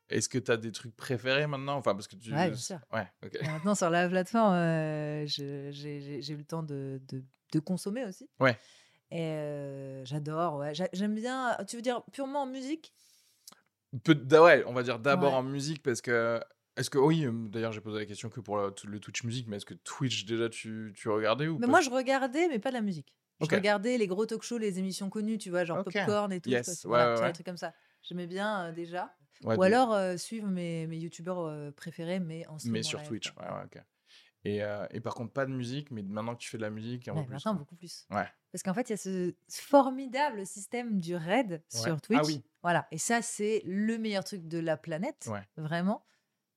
Est-ce 0.10 0.28
que 0.28 0.40
t'as 0.40 0.58
des 0.58 0.72
trucs 0.72 0.96
préférés 0.96 1.46
maintenant? 1.46 1.76
Enfin, 1.76 1.94
parce 1.94 2.08
que 2.08 2.16
tu. 2.16 2.34
Ouais, 2.34 2.48
bien 2.48 2.58
sûr. 2.58 2.80
Ouais, 2.92 3.08
ok. 3.24 3.38
Et 3.42 3.46
Maintenant, 3.48 3.76
sur 3.76 3.90
la 3.92 4.10
plateforme, 4.10 4.54
euh, 4.56 5.26
j'ai 5.28 5.70
eu 6.32 6.36
le 6.38 6.44
temps 6.46 6.64
de, 6.64 7.00
de, 7.10 7.24
de 7.54 7.60
consommer 7.60 8.06
aussi. 8.06 8.28
Ouais. 8.40 8.58
Et 9.12 9.22
euh, 9.22 10.04
j'adore, 10.06 10.56
ouais. 10.58 10.74
J'a- 10.74 10.90
J'aime 10.94 11.14
bien. 11.14 11.56
Tu 11.68 11.76
veux 11.76 11.82
dire 11.84 12.02
purement 12.12 12.42
en 12.44 12.48
musique? 12.48 12.92
Da- 13.94 14.44
ouais, 14.44 14.64
on 14.68 14.74
va 14.74 14.84
dire 14.84 15.00
d'abord 15.00 15.34
Ouais. 15.34 15.40
en 15.40 15.44
musique 15.44 15.82
parce 15.84 16.02
que. 16.02 16.40
Est-ce 16.80 16.90
que. 16.90 16.98
Oui, 16.98 17.26
euh, 17.26 17.32
d'ailleurs, 17.50 17.72
j'ai 17.72 17.82
posé 17.82 18.00
la 18.00 18.06
question 18.06 18.30
que 18.30 18.40
pour 18.40 18.58
le, 18.58 18.74
le 18.86 19.00
Twitch 19.00 19.24
musique, 19.24 19.48
mais 19.48 19.58
est-ce 19.58 19.66
que 19.66 19.74
Twitch, 19.74 20.26
déjà, 20.26 20.50
tu, 20.50 20.94
tu 20.96 21.10
regardais 21.10 21.48
ou 21.48 21.60
Mais 21.60 21.68
moi, 21.68 21.82
je 21.82 21.90
regardais, 21.90 22.48
mais 22.48 22.58
pas 22.58 22.70
de 22.70 22.76
la 22.76 22.82
musique. 22.82 23.14
Je 23.42 23.46
regardais 23.56 23.98
les 23.98 24.08
gros 24.08 24.26
talk 24.26 24.42
shows, 24.44 24.58
les 24.58 24.80
émissions 24.80 25.10
connues, 25.10 25.38
tu 25.38 25.50
vois, 25.50 25.64
genre. 25.66 25.84
Popcorn 25.84 26.32
et 26.32 26.42
tout. 26.42 26.50
Yes, 26.50 26.68
ouais, 26.68 26.90
voilà, 26.90 27.16
ouais, 27.16 27.22
ouais. 27.22 27.34
trucs 27.34 27.46
comme 27.46 27.58
ça. 27.58 27.74
J'aimais 28.02 28.28
bien 28.28 28.68
euh, 28.68 28.72
déjà. 28.72 29.14
Ou 29.44 29.62
alors 29.62 29.94
euh, 29.94 30.18
suivre 30.18 30.48
mes, 30.48 30.88
mes 30.88 30.98
youtubeurs 30.98 31.40
euh, 31.40 31.72
préférés, 31.72 32.20
mais 32.20 32.46
en 32.48 32.58
Mais 32.66 32.84
sur 32.84 33.04
Twitch. 33.04 33.34
Et, 34.46 34.64
euh, 34.64 34.88
et 34.92 35.02
par 35.02 35.16
contre, 35.16 35.34
pas 35.34 35.46
de 35.46 35.52
musique, 35.52 35.92
mais 35.92 36.02
maintenant 36.02 36.34
que 36.34 36.40
tu 36.40 36.50
fais 36.50 36.58
de 36.58 36.62
la 36.62 36.70
musique, 36.70 37.10
un 37.10 37.14
Ouais, 37.14 37.22
peu 37.22 37.26
plus. 37.26 37.34
maintenant, 37.34 37.52
quoi. 37.52 37.60
beaucoup 37.60 37.76
plus. 37.76 38.06
Ouais. 38.10 38.26
Parce 38.54 38.64
qu'en 38.64 38.74
fait, 38.74 38.90
il 38.90 38.92
y 38.92 38.94
a 38.94 38.98
ce 38.98 39.34
formidable 39.50 40.46
système 40.46 41.00
du 41.02 41.16
raid 41.16 41.62
sur 41.68 42.00
Twitch. 42.02 42.20
Ah 42.22 42.26
oui. 42.26 42.42
Voilà. 42.64 42.88
Et 42.92 42.98
ça, 42.98 43.22
c'est 43.22 43.62
le 43.66 43.98
meilleur 43.98 44.24
truc 44.24 44.48
de 44.48 44.60
la 44.60 44.78
planète. 44.78 45.30
Vraiment. 45.58 46.06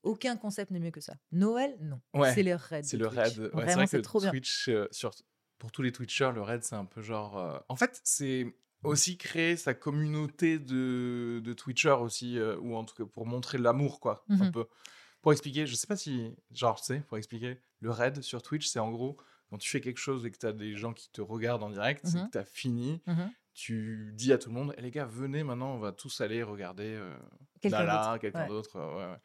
Aucun 0.03 0.37
concept 0.37 0.71
n'est 0.71 0.81
mieux 0.81 0.91
que 0.91 1.01
ça. 1.01 1.15
Noël, 1.31 1.77
non. 1.81 2.01
Ouais, 2.15 2.33
C'est 2.35 2.43
le 2.43 2.55
raid. 2.55 2.85
C'est 2.85 2.97
le 2.97 3.07
Twitch. 3.07 3.19
raid. 3.19 3.39
Ouais, 3.39 3.45
c'est 3.45 3.57
Vraiment, 3.57 3.75
vrai 3.77 3.87
c'est 3.87 3.97
que 3.99 4.03
trop 4.03 4.21
bien. 4.21 4.33
Euh, 4.69 4.89
sur, 4.91 5.11
pour 5.59 5.71
tous 5.73 5.83
les 5.83 5.93
Twitchers, 5.93 6.33
le 6.35 6.43
raid, 6.43 6.63
c'est 6.65 6.75
un 6.75 6.85
peu 6.85 7.03
genre. 7.03 7.39
euh, 7.39 7.59
En 7.69 7.77
fait, 7.77 8.01
c'est 8.05 8.47
aussi 8.83 9.17
créer 9.17 9.57
sa 9.57 9.75
communauté 9.75 10.59
de, 10.59 11.41
de 11.45 11.53
Twitchers 11.53 12.01
aussi, 12.01 12.37
euh, 12.39 12.57
ou 12.59 12.75
en 12.75 12.85
tout 12.85 12.97
cas 12.97 13.09
pour 13.09 13.27
montrer 13.27 13.59
l'amour, 13.59 14.01
quoi. 14.01 14.25
Un 14.29 14.47
Mhm. 14.47 14.53
peu. 14.53 14.65
Pour 15.21 15.31
expliquer, 15.31 15.67
je 15.67 15.75
sais 15.77 15.87
pas 15.87 15.95
si. 15.97 16.35
Genre, 16.51 16.81
tu 16.81 16.87
sais, 16.87 17.01
pour 17.07 17.17
expliquer, 17.17 17.61
le 17.79 17.91
raid 17.93 18.23
sur 18.23 18.43
Twitch, 18.43 18.67
c'est 18.67 18.81
en 18.81 18.91
gros 18.91 19.17
quand 19.51 19.59
tu 19.59 19.71
fais 19.71 19.81
quelque 19.81 19.99
chose 19.99 20.25
et 20.27 20.31
que 20.33 20.39
tu 20.39 20.47
as 20.47 20.53
des 20.53 20.75
gens 20.75 20.93
qui 20.95 21.11
te 21.13 21.21
regardent 21.21 21.63
en 21.63 21.71
direct, 21.71 22.01
c'est 22.07 22.19
Mhm. 22.19 22.27
que 22.27 22.33
tu 22.33 22.39
as 22.39 22.45
fini. 22.45 23.03
Mhm. 23.07 23.31
Tu 23.55 24.13
dis 24.17 24.33
à 24.33 24.39
tout 24.39 24.49
le 24.49 24.55
monde, 24.55 24.75
Eh, 24.79 24.81
les 24.81 24.91
gars, 24.91 25.05
venez 25.05 25.45
maintenant, 25.45 25.75
on 25.75 25.79
va 25.79 25.93
tous 25.93 26.21
aller 26.23 26.43
regarder 26.43 26.87
euh, 26.97 27.15
Quelqu'un 27.61 27.85
d'autre. 28.49 28.79
ouais. 28.81 29.17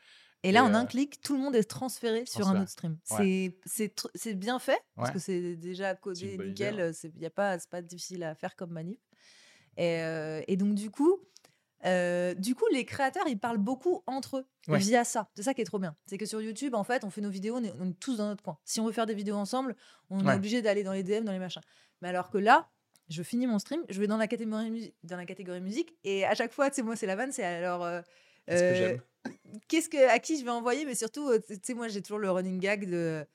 Et 0.44 0.51
là, 0.51 0.60
Et, 0.60 0.63
en 0.63 0.74
un 0.75 0.84
euh, 0.84 0.88
clic, 0.88 1.20
tout 1.22 1.34
le 1.36 1.39
monde 1.41 1.56
est 1.56 1.63
transféré 1.63 2.25
sur 2.25 2.48
un 2.48 2.62
autre 2.62 2.70
stream. 2.70 2.98
Ouais. 3.12 3.58
C'est 3.65 4.34
bien 4.36 4.60
fait 4.60 4.79
parce 4.96 5.12
que 5.12 5.20
c'est 5.20 5.56
déjà 5.56 5.96
codé 5.96 6.38
nickel. 6.38 6.79
euh, 6.79 6.91
C'est 6.94 7.12
pas, 7.29 7.58
pas 7.70 7.82
difficile 7.82 8.24
à 8.24 8.36
faire 8.36 8.56
comme 8.56 8.72
manip. 8.72 9.00
Et, 9.77 10.01
euh, 10.01 10.41
et 10.48 10.58
donc 10.58 10.74
du 10.75 10.89
coup, 10.89 11.20
euh, 11.86 12.34
du 12.34 12.56
coup, 12.56 12.65
les 12.72 12.86
créateurs 12.86 13.27
ils 13.27 13.39
parlent 13.39 13.58
beaucoup 13.60 14.03
entre 14.08 14.38
eux 14.38 14.46
Ouais. 14.67 14.79
via 14.79 15.03
ça. 15.03 15.29
C'est 15.36 15.44
ça 15.44 15.53
qui 15.53 15.62
est 15.62 15.65
trop 15.65 15.79
bien. 15.79 15.96
C'est 16.08 16.17
que 16.17 16.25
sur 16.25 16.41
YouTube, 16.41 16.74
en 16.75 16.84
fait, 16.84 17.03
on 17.03 17.10
fait 17.10 17.22
nos 17.22 17.29
vidéos, 17.29 17.56
on 17.58 17.63
est, 17.63 17.74
on 17.79 17.89
est 17.89 18.00
tous 18.00 18.17
dans 18.17 18.27
notre 18.27 18.44
coin. 18.44 18.58
Si 18.65 18.79
on 18.79 18.86
veut 18.86 18.91
faire 18.91 19.06
des 19.06 19.13
vidéos 19.13 19.36
ensemble, 19.38 19.75
on 20.10 20.25
Ouais. 20.25 20.34
est 20.34 20.36
obligé 20.38 20.62
d'aller 20.62 20.84
dans 20.84 20.94
les 20.94 21.03
DM, 21.03 21.24
dans 21.24 21.32
les 21.32 21.39
machins. 21.39 21.62
Mais 22.01 22.10
alors 22.10 22.29
que 22.32 22.38
là, 22.38 22.70
je 23.10 23.24
finis 23.24 23.48
mon 23.48 23.60
stream, 23.60 23.82
je 23.89 24.00
vais 24.00 24.08
dans 24.08 24.17
la 24.17 24.27
catégorie, 24.27 24.70
musi- 24.72 24.94
dans 25.03 25.15
la 25.17 25.25
catégorie 25.25 25.62
musique, 25.62 25.96
et 26.03 26.25
à 26.25 26.36
chaque 26.36 26.51
fois, 26.51 26.70
tu 26.70 26.75
sais, 26.77 26.82
moi, 26.84 26.96
c'est 26.96 27.06
la 27.06 27.15
vanne, 27.15 27.32
c'est 27.32 27.44
alors. 27.46 27.84
euh, 27.84 28.01
ce 28.50 28.53
euh. 28.53 28.98
Qu'est-ce 29.67 29.89
que 29.89 30.10
à 30.10 30.19
qui 30.19 30.39
je 30.39 30.46
vais 30.46 30.51
envoyer 30.51 30.86
mais 30.86 30.96
surtout 30.96 31.29
euh, 31.29 31.39
tu 31.39 31.57
sais 31.62 31.74
moi 31.74 31.88
j'ai 31.88 32.01
toujours 32.01 32.19
le 32.19 32.29
running 32.31 32.60
gag 32.60 32.89
de 32.89 33.25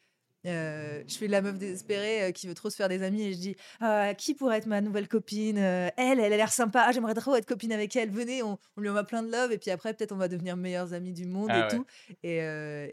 euh, 0.46 1.02
je 1.06 1.14
fais 1.16 1.28
la 1.28 1.40
meuf 1.40 1.56
désespérée 1.58 2.22
euh, 2.25 2.30
qui 2.32 2.49
veut 2.49 2.54
trop 2.54 2.68
se 2.70 2.76
faire 2.76 2.88
des 2.88 3.02
amis 3.02 3.22
et 3.22 3.32
je 3.32 3.38
dis 3.38 3.56
Ah, 3.80 4.12
qui 4.16 4.34
pourrait 4.34 4.58
être 4.58 4.66
ma 4.66 4.80
nouvelle 4.80 5.06
copine 5.08 5.58
Euh, 5.58 5.88
elle 5.96 6.18
elle 6.20 6.32
a 6.32 6.37
l'air 6.37 6.52
sympa 6.52 6.84
Ah, 6.87 6.92
j'aimerais 6.92 7.14
trop 7.14 7.37
être 7.37 7.46
copine 7.46 7.72
avec 7.72 7.94
elle 7.96 8.11
venez 8.11 8.42
on, 8.42 8.58
on 8.76 8.80
lui 8.80 8.88
envoie 8.88 9.04
plein 9.04 9.22
de 9.22 9.30
love 9.30 9.52
et 9.52 9.58
puis 9.58 9.70
après 9.70 9.94
peut-être 9.94 10.12
on 10.12 10.16
va 10.16 10.28
devenir 10.28 10.56
meilleurs 10.56 10.92
amis 10.94 11.12
du 11.12 11.26
monde 11.26 11.49
Ah 11.50 11.58
et 11.58 11.62
ouais. 11.62 11.68
tout 11.68 11.87
et, 12.22 12.37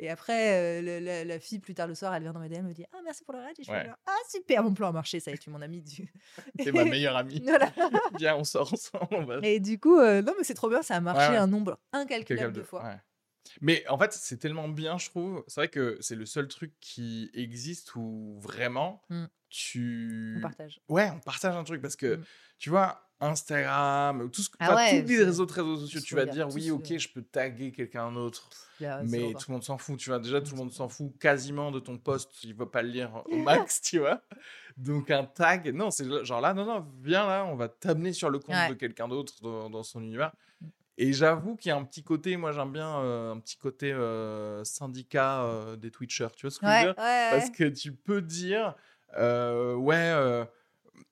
et 0.05 0.09
après 0.09 0.81
le- 0.81 0.99
la, 0.99 1.25
la 1.25 1.39
fille 1.39 1.59
plus 1.59 1.73
tard 1.73 1.87
le 1.87 1.95
soir 1.95 2.13
elle 2.13 2.23
vient 2.23 2.33
dans 2.33 2.39
mes 2.39 2.49
DM 2.49 2.55
elle 2.57 2.63
me 2.65 2.73
dit 2.73 2.85
ah 2.93 2.97
merci 3.03 3.23
pour 3.23 3.33
le 3.33 3.39
raid 3.41 3.55
et 3.57 3.63
je 3.63 3.71
fais 3.71 3.77
Ouais. 3.77 3.85
genre, 3.85 3.95
ah 4.07 4.11
super 4.29 4.63
mon 4.63 4.73
plan 4.73 4.89
a 4.89 4.91
marché 4.91 5.19
ça 5.19 5.31
y 5.31 5.33
est 5.33 5.37
tu 5.37 5.49
es 5.49 5.53
mon 5.53 5.61
ami 5.61 5.81
du 5.81 6.11
T'es 6.63 6.71
ma 6.71 6.85
meilleure 6.85 7.15
amie. 7.17 7.41
voilà 7.43 7.71
Viens, 8.19 8.35
on 8.35 8.43
sort 8.43 8.71
ensemble. 8.73 9.07
on 9.11 9.25
va- 9.25 9.39
et 9.43 9.59
du 9.59 9.79
coup 9.79 9.97
non 9.97 10.33
mais 10.37 10.43
c'est 10.43 10.53
trop 10.53 10.69
bien 10.69 10.81
ça 10.83 10.95
a 10.95 10.99
marché 11.01 11.31
ouais. 11.31 11.37
un 11.37 11.47
nombre 11.47 11.79
incalculable 11.93 12.53
de 12.53 12.61
fois. 12.63 12.83
Mais 13.61 13.83
en 13.89 13.97
fait, 13.97 14.13
c'est 14.13 14.37
tellement 14.37 14.67
bien, 14.69 14.97
je 14.97 15.09
trouve. 15.09 15.43
C'est 15.47 15.61
vrai 15.61 15.67
que 15.69 15.97
c'est 16.01 16.15
le 16.15 16.25
seul 16.25 16.47
truc 16.47 16.73
qui 16.79 17.29
existe 17.33 17.95
où 17.95 18.37
vraiment 18.41 19.01
Mm. 19.09 19.25
tu. 19.49 20.35
on 20.37 20.41
partage 20.41 20.79
Ouais, 20.89 21.09
on 21.13 21.19
partage 21.19 21.55
un 21.55 21.63
truc 21.63 21.81
parce 21.81 21.95
que 21.95 22.17
Mm. 22.17 22.23
tu 22.59 22.69
vois, 22.69 23.05
Instagram, 23.21 24.21
ou 24.21 24.29
tout 24.29 24.41
ce... 24.41 24.49
Ah 24.59 24.71
enfin, 24.71 24.75
ouais, 24.77 25.01
tous 25.03 25.09
les 25.09 25.23
réseaux, 25.23 25.45
réseaux 25.45 25.77
sociaux, 25.77 25.99
tu 26.01 26.15
vas 26.15 26.25
dire 26.25 26.47
oui, 26.53 26.71
ok, 26.71 26.97
je 26.97 27.09
peux 27.09 27.21
taguer 27.21 27.71
quelqu'un 27.73 28.11
d'autre, 28.13 28.49
mais 28.79 29.33
tout 29.33 29.45
le 29.49 29.53
monde 29.53 29.63
s'en 29.63 29.77
fout, 29.77 29.99
tu 29.99 30.09
vois. 30.09 30.19
Déjà, 30.19 30.39
tout 30.41 30.51
le 30.51 30.57
monde 30.57 30.71
s'en 30.71 30.87
s'en 30.87 30.89
fout 30.89 31.17
quasiment 31.19 31.71
de 31.71 31.79
ton 31.79 31.97
post, 31.97 32.43
il 32.43 32.53
va 32.55 32.65
pas 32.65 32.81
le 32.81 32.89
lire 32.89 33.23
au 33.25 33.35
max, 33.69 33.81
tu 33.81 33.99
vois. 33.99 34.21
Donc 34.77 35.11
un 35.11 35.25
tag, 35.25 35.73
non, 35.73 35.91
c'est 35.91 36.05
genre 36.23 36.39
là, 36.39 36.53
non, 36.53 36.65
non, 36.65 36.87
viens 37.03 37.27
là, 37.27 37.43
on 37.45 37.55
va 37.55 37.67
t'amener 37.67 38.13
sur 38.13 38.29
le 38.29 38.39
compte 38.39 38.55
Ouais. 38.55 38.69
de 38.69 38.73
quelqu'un 38.75 39.09
d'autre 39.09 39.33
dans, 39.41 39.69
dans 39.69 39.83
son 39.83 40.01
univers. 40.01 40.31
Et 41.01 41.13
j'avoue 41.13 41.55
qu'il 41.55 41.69
y 41.69 41.71
a 41.71 41.77
un 41.77 41.85
petit 41.85 42.03
côté, 42.03 42.35
moi 42.35 42.51
j'aime 42.51 42.73
bien 42.73 42.99
euh, 42.99 43.31
un 43.33 43.39
petit 43.39 43.57
côté 43.57 43.93
euh, 43.93 44.63
syndicat 44.65 45.43
euh, 45.43 45.77
des 45.77 45.91
Twitchers, 45.91 46.27
tu 46.35 46.45
vois 46.45 46.51
ce 46.51 46.59
que 46.59 46.65
je 46.65 46.71
veux 46.71 46.77
dire? 46.77 46.95
ouais. 46.97 47.03
Parce 47.29 47.49
que 47.49 47.63
tu 47.69 47.93
peux 47.95 48.21
dire, 48.21 48.75
ouais, 49.17 50.45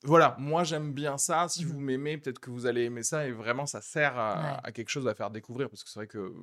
voilà, 0.04 0.36
moi 0.40 0.64
j'aime 0.64 0.94
bien 0.94 1.18
ça, 1.18 1.48
si 1.48 1.64
Mhm. 1.64 1.72
vous 1.72 1.80
m'aimez, 1.80 2.18
peut-être 2.18 2.40
que 2.40 2.50
vous 2.52 2.66
allez 2.66 2.84
aimer 2.84 3.04
ça, 3.04 3.28
et 3.28 3.32
vraiment 3.32 3.66
ça 3.66 3.82
sert 3.82 4.18
à, 4.18 4.56
Ouais. 4.56 4.62
à 4.66 4.72
quelque 4.72 4.90
chose 4.90 5.08
à 5.08 5.16
faire 5.16 5.32
découvrir, 5.32 5.70
parce 5.70 5.84
que 5.84 5.90
c'est 5.90 6.00
vrai 6.00 6.08
que 6.08 6.34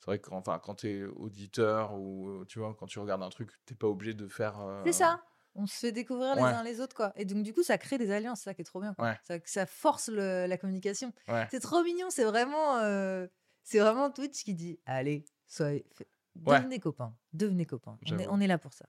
c'est 0.00 0.06
vrai 0.06 0.18
que 0.18 0.30
enfin, 0.32 0.58
quand 0.62 0.76
tu 0.76 0.88
es 0.90 1.04
auditeur 1.04 1.94
ou 1.94 2.44
tu 2.48 2.58
vois, 2.58 2.74
quand 2.78 2.86
tu 2.86 2.98
regardes 2.98 3.22
un 3.22 3.30
truc, 3.30 3.50
t'es 3.66 3.74
pas 3.74 3.86
obligé 3.88 4.14
de 4.14 4.28
faire. 4.28 4.60
euh, 4.60 4.84
C'est 4.84 4.92
ça. 4.92 5.20
On 5.56 5.66
se 5.66 5.76
fait 5.78 5.92
découvrir 5.92 6.34
les 6.34 6.42
Ouais. 6.42 6.48
uns 6.48 6.62
les 6.64 6.80
autres, 6.80 6.96
quoi. 6.96 7.12
Et 7.16 7.24
donc, 7.24 7.42
du 7.42 7.52
coup, 7.52 7.62
ça 7.62 7.78
crée 7.78 7.96
des 7.98 8.10
alliances, 8.10 8.40
c'est 8.40 8.44
ça 8.50 8.54
qui 8.54 8.62
est 8.62 8.64
trop 8.64 8.80
bien. 8.80 8.94
Ouais. 8.98 9.16
Ça, 9.22 9.36
ça 9.44 9.66
force 9.66 10.08
le- 10.08 10.46
la 10.46 10.56
communication. 10.58 11.12
Ouais. 11.28 11.46
C'est 11.50 11.60
trop 11.60 11.82
mignon, 11.84 12.06
c'est 12.10 12.24
vraiment, 12.24 12.78
euh, 12.78 13.26
c'est 13.62 13.78
vraiment 13.78 14.10
Twitch 14.10 14.42
qui 14.44 14.54
dit 14.54 14.80
Allez, 14.86 15.24
soyez, 15.46 15.86
devenez 16.34 16.80
copains, 16.80 17.14
devenez 17.32 17.66
copains. 17.66 17.98
On 18.10 18.18
est, 18.18 18.26
on 18.28 18.40
est 18.40 18.46
là 18.48 18.58
pour 18.58 18.72
ça. 18.72 18.86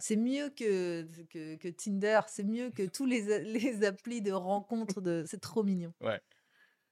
C'est 0.00 0.16
mieux 0.16 0.50
que, 0.50 1.06
que, 1.30 1.54
que 1.56 1.68
Tinder, 1.68 2.20
c'est 2.26 2.44
mieux 2.44 2.70
que 2.70 2.82
tous 2.86 3.06
les, 3.06 3.38
les 3.44 3.84
applis 3.84 4.20
de 4.20 4.30
rencontres. 4.32 5.00
De... 5.00 5.24
C'est 5.26 5.40
trop 5.40 5.62
mignon. 5.62 5.94
Ouais. 6.02 6.20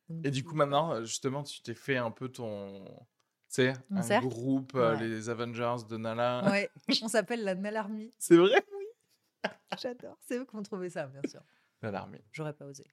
Donc, 0.08 0.24
Et 0.24 0.30
du 0.30 0.42
coup, 0.42 0.54
maintenant, 0.54 1.04
justement, 1.04 1.42
tu 1.42 1.60
t'es 1.60 1.74
fait 1.74 1.98
un 1.98 2.10
peu 2.10 2.30
ton. 2.30 2.86
Mon 3.90 3.98
un 3.98 4.02
cercle 4.02 4.28
groupe, 4.28 4.72
euh, 4.74 4.94
les 4.96 5.28
Avengers 5.30 5.76
de 5.88 5.96
Nala. 5.96 6.48
Ouais, 6.50 6.70
on 7.02 7.08
s'appelle 7.08 7.44
la 7.44 7.54
Nalarmie. 7.54 8.12
C'est 8.18 8.36
vrai? 8.36 8.62
J'adore. 9.80 10.16
C'est 10.26 10.36
eux 10.38 10.44
qui 10.44 10.56
ont 10.56 10.62
trouvé 10.62 10.90
ça, 10.90 11.06
bien 11.06 11.20
sûr. 11.28 11.42
Nalarmy. 11.82 12.18
J'aurais 12.32 12.52
pas 12.54 12.64
osé. 12.64 12.84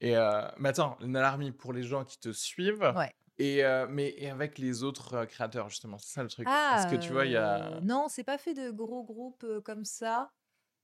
Et 0.00 0.16
euh, 0.16 0.42
mais 0.58 0.68
attends, 0.70 0.96
le 1.00 1.06
Nalarmy 1.06 1.52
pour 1.52 1.72
les 1.72 1.82
gens 1.82 2.04
qui 2.04 2.18
te 2.20 2.32
suivent. 2.32 2.92
Ouais. 2.96 3.12
Et, 3.38 3.64
euh, 3.64 3.86
mais 3.88 4.14
et 4.18 4.30
avec 4.30 4.58
les 4.58 4.82
autres 4.82 5.14
euh, 5.14 5.26
créateurs, 5.26 5.68
justement, 5.68 5.98
c'est 5.98 6.12
ça 6.14 6.22
le 6.22 6.28
truc. 6.28 6.46
Ah, 6.50 6.72
Parce 6.76 6.90
que 6.90 6.96
tu 6.96 7.12
vois, 7.12 7.26
il 7.26 7.32
y 7.32 7.36
a. 7.36 7.66
euh, 7.76 7.80
Non, 7.80 8.08
c'est 8.08 8.24
pas 8.24 8.38
fait 8.38 8.54
de 8.54 8.70
gros 8.70 9.04
groupes 9.04 9.46
comme 9.64 9.84
ça. 9.84 10.32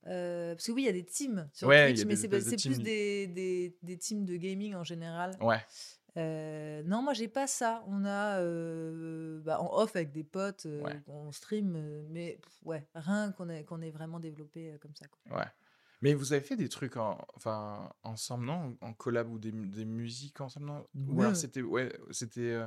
Euh, 0.07 0.53
parce 0.55 0.65
que 0.67 0.71
oui, 0.71 0.83
il 0.83 0.85
y 0.85 0.89
a 0.89 0.93
des 0.93 1.05
teams 1.05 1.49
sur 1.53 1.67
Ouais, 1.67 1.93
Twitch, 1.93 2.05
mais 2.05 2.15
c'est 2.15 2.27
plus 2.27 2.79
des, 2.79 3.73
des 3.81 3.97
teams 3.97 4.25
de 4.25 4.35
gaming 4.35 4.75
en 4.75 4.83
général. 4.83 5.37
Ouais. 5.41 5.63
Euh, 6.17 6.83
non, 6.83 7.01
moi, 7.01 7.13
j'ai 7.13 7.27
pas 7.27 7.47
ça. 7.47 7.83
On 7.87 8.05
a 8.05 8.39
euh, 8.39 9.39
bah, 9.41 9.59
en 9.61 9.75
off 9.79 9.95
avec 9.95 10.11
des 10.11 10.23
potes, 10.23 10.65
euh, 10.65 10.81
Ouais. 10.83 11.01
on 11.07 11.31
stream, 11.31 12.05
mais 12.09 12.39
pff, 12.41 12.53
ouais, 12.65 12.87
rien 12.95 13.31
qu'on 13.31 13.49
ait, 13.49 13.63
qu'on 13.63 13.81
ait 13.81 13.91
vraiment 13.91 14.19
développé 14.19 14.77
comme 14.81 14.95
ça. 14.95 15.07
quoi. 15.07 15.37
Ouais. 15.39 15.45
Mais 16.01 16.13
vous 16.13 16.33
avez 16.33 16.41
fait 16.41 16.57
des 16.57 16.67
trucs 16.67 16.97
en, 16.97 17.17
enfin, 17.35 17.89
ensemble, 18.03 18.45
non? 18.45 18.77
En 18.81 18.91
collab 18.93 19.31
ou 19.31 19.39
des, 19.39 19.53
des 19.53 19.85
musiques 19.85 20.41
ensemble, 20.41 20.65
non? 20.65 20.85
Ou 21.07 21.21
alors 21.21 21.35
c'était. 21.35 21.61
Ouais, 21.61 21.97
c'était. 22.11 22.59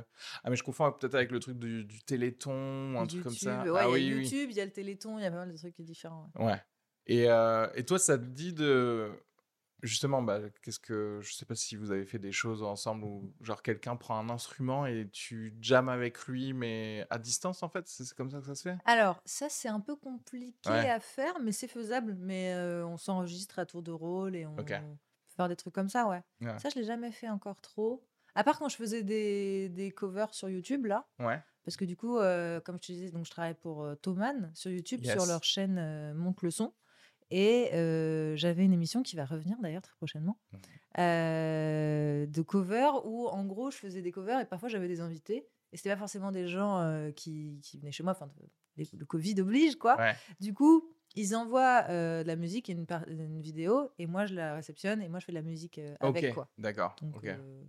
Ah, 0.43 0.49
mais 0.49 0.55
je 0.55 0.63
confonds 0.63 0.91
peut-être 0.91 1.13
avec 1.13 1.29
le 1.31 1.39
truc 1.39 1.59
du, 1.59 1.85
du 1.85 2.01
Téléthon 2.01 2.95
ou 2.95 2.99
un 2.99 3.05
truc 3.05 3.23
comme 3.23 3.33
ça. 3.35 3.61
Ouais, 3.63 3.79
ah 3.79 3.85
il 3.95 4.07
y 4.07 4.11
a 4.11 4.15
oui. 4.15 4.23
YouTube, 4.23 4.49
il 4.49 4.55
y 4.57 4.61
a 4.61 4.65
le 4.65 4.71
Téléthon, 4.71 5.19
il 5.19 5.21
y 5.21 5.25
a 5.25 5.29
pas 5.29 5.37
mal 5.37 5.51
de 5.51 5.57
trucs 5.57 5.79
différents. 5.81 6.31
ouais. 6.35 6.45
Ouais. 6.45 6.61
Et, 7.05 7.25
et 7.79 7.85
toi, 7.85 7.99
ça 7.99 8.17
te 8.17 8.25
dit 8.25 8.53
de. 8.53 9.11
Justement, 9.83 10.21
bah, 10.23 10.39
qu'est-ce 10.63 10.79
que. 10.79 11.19
Je 11.21 11.33
sais 11.33 11.45
pas 11.45 11.53
si 11.55 11.75
vous 11.75 11.91
avez 11.91 12.05
fait 12.05 12.17
des 12.19 12.31
choses 12.31 12.63
ensemble 12.63 13.03
où, 13.05 13.31
genre, 13.41 13.61
quelqu'un 13.61 13.95
prend 13.95 14.17
un 14.17 14.29
instrument 14.29 14.85
et 14.87 15.07
tu 15.11 15.55
jammes 15.61 15.89
avec 15.89 16.25
lui, 16.27 16.53
mais 16.53 17.05
à 17.09 17.19
distance, 17.19 17.61
en 17.63 17.69
fait 17.69 17.87
C'est 17.87 18.11
comme 18.15 18.31
ça 18.31 18.39
que 18.39 18.45
ça 18.45 18.55
se 18.55 18.63
fait? 18.63 18.77
Alors, 18.85 19.21
ça, 19.25 19.49
c'est 19.49 19.69
un 19.69 19.79
peu 19.79 19.95
compliqué 19.95 20.69
Ouais. 20.69 20.89
à 20.89 20.99
faire, 20.99 21.39
mais 21.41 21.51
c'est 21.51 21.67
faisable. 21.67 22.15
Mais 22.19 22.53
euh, 22.53 22.85
on 22.87 22.97
s'enregistre 22.97 23.59
à 23.59 23.65
tour 23.65 23.83
de 23.83 23.91
rôle 23.91 24.35
et 24.35 24.45
on 24.45 24.55
Ok. 24.57 24.67
peut 24.69 24.95
faire 25.35 25.47
des 25.47 25.55
trucs 25.55 25.73
comme 25.75 25.89
ça, 25.89 26.07
ouais. 26.07 26.23
Ouais. 26.41 26.57
Ça, 26.57 26.69
je 26.69 26.75
l'ai 26.79 26.83
jamais 26.85 27.11
fait 27.11 27.29
encore 27.29 27.61
trop. 27.61 28.03
À 28.33 28.43
part 28.43 28.57
quand 28.59 28.69
je 28.69 28.75
faisais 28.75 29.03
des, 29.03 29.69
des 29.69 29.91
covers 29.91 30.33
sur 30.33 30.49
YouTube, 30.49 30.85
là. 30.87 31.07
Ouais. 31.19 31.39
Parce 31.63 31.75
que 31.77 31.85
du 31.85 31.97
coup, 31.97 32.17
euh, 32.17 32.59
comme 32.61 32.77
je 32.81 32.87
te 32.87 32.91
disais, 32.93 33.11
donc 33.11 33.25
je 33.25 33.31
travaille 33.31 33.53
pour 33.55 33.83
euh, 33.83 33.95
Thomann 33.95 34.51
sur 34.55 34.71
YouTube, 34.71 35.03
sur 35.03 35.25
leur 35.25 35.43
chaîne 35.43 36.13
Monte 36.13 36.41
le 36.41 36.49
son. 36.51 36.73
Et 37.29 37.69
euh, 37.73 38.35
j'avais 38.37 38.63
une 38.63 38.73
émission 38.73 39.03
qui 39.03 39.15
va 39.15 39.25
revenir 39.25 39.57
d'ailleurs 39.59 39.81
très 39.81 39.95
prochainement, 39.95 40.39
euh, 40.97 42.25
de 42.25 42.41
covers 42.41 43.05
où 43.05 43.27
en 43.27 43.45
gros 43.45 43.69
je 43.71 43.77
faisais 43.77 44.01
des 44.01 44.11
covers 44.11 44.39
et 44.39 44.45
parfois 44.45 44.69
j'avais 44.69 44.87
des 44.87 45.01
invités. 45.01 45.47
Et 45.73 45.77
c'était 45.77 45.89
pas 45.89 45.97
forcément 45.97 46.31
des 46.31 46.47
gens 46.47 46.79
euh, 46.79 47.11
qui, 47.11 47.59
qui 47.61 47.77
venaient 47.77 47.91
chez 47.91 48.03
moi, 48.03 48.13
enfin, 48.13 48.29
le 48.77 49.05
Covid 49.05 49.41
oblige 49.41 49.75
quoi. 49.75 49.97
Ouais. 49.97 50.15
Du 50.39 50.53
coup, 50.53 50.93
ils 51.15 51.35
envoient 51.35 51.83
de 51.83 52.23
la 52.27 52.35
musique 52.35 52.69
et 52.69 52.73
une, 52.73 53.41
vidéo, 53.41 53.91
et 53.97 54.07
moi 54.07 54.25
je 54.25 54.35
la 54.35 54.55
réceptionne, 54.55 55.01
et 55.01 55.09
moi 55.09 55.19
je 55.19 55.25
fais 55.25 55.31
de 55.33 55.37
la 55.37 55.43
musique 55.43 55.81
avec 55.99 56.33
quoi. 56.33 56.49
d'accord. 56.57 56.95
Donc, 57.01 57.17
ok. 57.17 57.25
euh, 57.25 57.63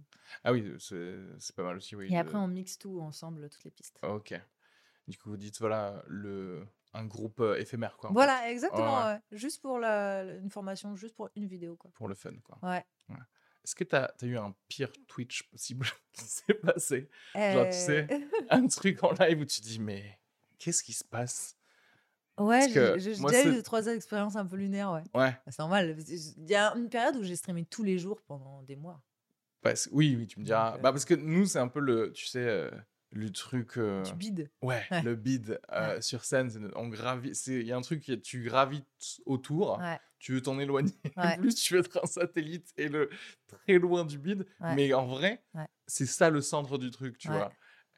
Ah 0.44 0.53
oui, 0.53 0.73
c'est 0.79 1.16
c'est 1.38 1.57
pas 1.57 1.64
mal 1.64 1.77
aussi, 1.79 1.97
oui. 1.97 2.07
et 2.07 2.11
de- 2.11 2.16
après 2.16 2.37
on 2.38 2.47
mixe 2.47 2.79
tout 2.79 3.01
ensemble, 3.01 3.49
toutes 3.49 3.64
les 3.64 3.71
pistes. 3.71 3.99
Ok. 4.03 4.40
Du 5.09 5.16
coup, 5.16 5.31
vous 5.31 5.37
dites, 5.38 5.59
voilà, 5.59 6.05
le... 6.07 6.66
un 6.94 7.05
groupe 7.05 7.40
euh, 7.40 7.59
éphémère, 7.61 7.96
quoi. 7.96 8.09
fait, 8.11 8.14
Voilà, 8.14 8.51
exactement. 8.51 8.98
ouais. 9.07 9.12
ouais. 9.14 9.20
Juste 9.33 9.61
pour 9.62 9.79
la, 9.79 10.24
une 10.24 10.51
formation, 10.51 10.96
juste 10.96 11.14
pour 11.14 11.29
une 11.37 11.46
vidéo 11.46 11.77
quoi. 11.77 11.90
pour 11.94 12.09
le 12.09 12.14
fun, 12.14 12.33
quoi. 12.44 12.59
Ouais. 12.62 12.85
Est-ce 13.64 13.74
que 13.74 13.85
t'as 13.85 14.11
as 14.20 14.24
eu 14.27 14.38
un 14.38 14.55
pire 14.68 14.90
Twitch 15.09 15.42
possible 15.51 15.87
qui 16.12 16.24
s'est 16.24 16.55
passé? 16.55 17.11
Genre, 17.35 17.66
tu 17.66 17.72
sais, 17.72 18.07
Euh, 18.11 18.18
Un 18.51 18.66
truc 18.66 19.03
en 19.05 19.12
live 19.12 19.40
où 19.40 19.44
tu 19.44 19.61
dis, 19.61 19.79
mais 19.79 20.18
qu'est-ce 20.59 20.83
qui 20.83 20.92
se 20.94 21.05
passe? 21.05 21.55
Ouais, 22.38 22.68
j'ai 22.70 22.96
déjà 23.16 23.44
eu 23.44 23.62
trois 23.62 23.87
expériences 23.88 24.37
un 24.37 24.46
peu 24.46 24.57
lunaires, 24.57 24.92
ouais. 24.92 25.03
Ouais. 25.12 25.31
Bah, 25.33 25.40
C'est 25.48 25.59
normal. 25.59 25.96
Il 26.09 26.48
y 26.48 26.55
a 26.55 26.72
une 26.77 26.88
période 26.88 27.16
où 27.16 27.24
j'ai 27.24 27.37
streamé 27.37 27.64
tous 27.64 27.83
les 27.83 27.98
jours 27.98 28.22
pendant 28.22 28.62
des 28.62 28.77
mois. 28.77 29.03
Parce... 29.61 29.88
Oui, 29.92 30.14
oui, 30.16 30.27
tu 30.29 30.38
me 30.38 30.44
diras. 30.44 30.70
Donc, 30.70 30.79
euh, 30.79 30.83
Bah, 30.83 30.92
parce 30.92 31.05
que 31.05 31.14
nous, 31.14 31.46
c'est 31.46 31.59
un 31.59 31.68
peu 31.68 31.81
le, 31.81 32.12
tu 32.12 32.27
sais, 32.27 32.38
euh, 32.46 32.70
le 33.11 33.31
truc. 33.31 33.79
euh, 33.79 34.03
Tu 34.05 34.14
bides. 34.14 34.51
Ouais, 34.62 34.83
Ouais. 34.90 35.03
le 35.03 35.14
bid 35.14 35.59
euh, 35.73 36.01
sur 36.01 36.25
scène, 36.25 36.71
on 36.77 36.88
gravite. 36.88 37.47
Il 37.47 37.62
y 37.66 37.73
a 37.73 37.77
un 37.77 37.81
truc, 37.81 38.11
tu 38.23 38.42
gravites 38.42 39.21
autour, 39.27 39.79
Ouais. 39.79 39.99
tu 40.18 40.33
veux 40.33 40.42
t'en 40.42 40.59
éloigner. 40.59 40.92
Plus 41.38 41.55
tu 41.55 41.75
veux 41.75 41.81
être 41.81 42.01
un 42.03 42.07
satellite 42.07 42.73
et 42.77 42.88
le 42.88 43.11
très 43.47 43.79
loin 43.79 44.05
du 44.05 44.18
bid. 44.18 44.47
Ouais. 44.61 44.75
Mais 44.75 44.92
en 44.92 45.07
vrai, 45.07 45.42
c'est 45.87 46.07
ça 46.07 46.31
le 46.31 46.40
centre 46.40 46.77
du 46.79 46.90
truc, 46.90 47.16
tu 47.18 47.29
vois. 47.29 47.51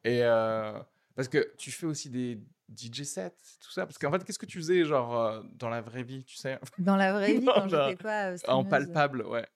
Et 0.05 0.23
euh, 0.23 0.79
parce 1.17 1.29
que 1.29 1.53
tu 1.59 1.71
fais 1.71 1.87
aussi 1.87 2.09
des 2.09 2.41
DJ 2.75 3.03
sets, 3.03 3.35
tout 3.61 3.71
ça. 3.73 3.85
Parce 3.85 3.99
qu'en 3.99 4.11
fait, 4.13 4.25
qu'est-ce 4.25 4.39
que 4.39 4.47
tu 4.47 4.59
faisais, 4.59 4.85
genre, 4.85 5.43
dans 5.55 5.69
la 5.69 5.81
vraie 5.81 6.05
vie, 6.05 6.25
tu 6.25 6.37
sais? 6.37 6.59
Dans 6.79 6.97
la 6.97 7.13
vraie 7.13 7.35
vie, 7.35 7.45
Non, 7.45 7.53
quand 7.55 7.69
j'étais 7.69 7.97
pas 8.03 8.35
En 8.49 8.65
palpable, 8.65 9.23
ouais. 9.27 9.47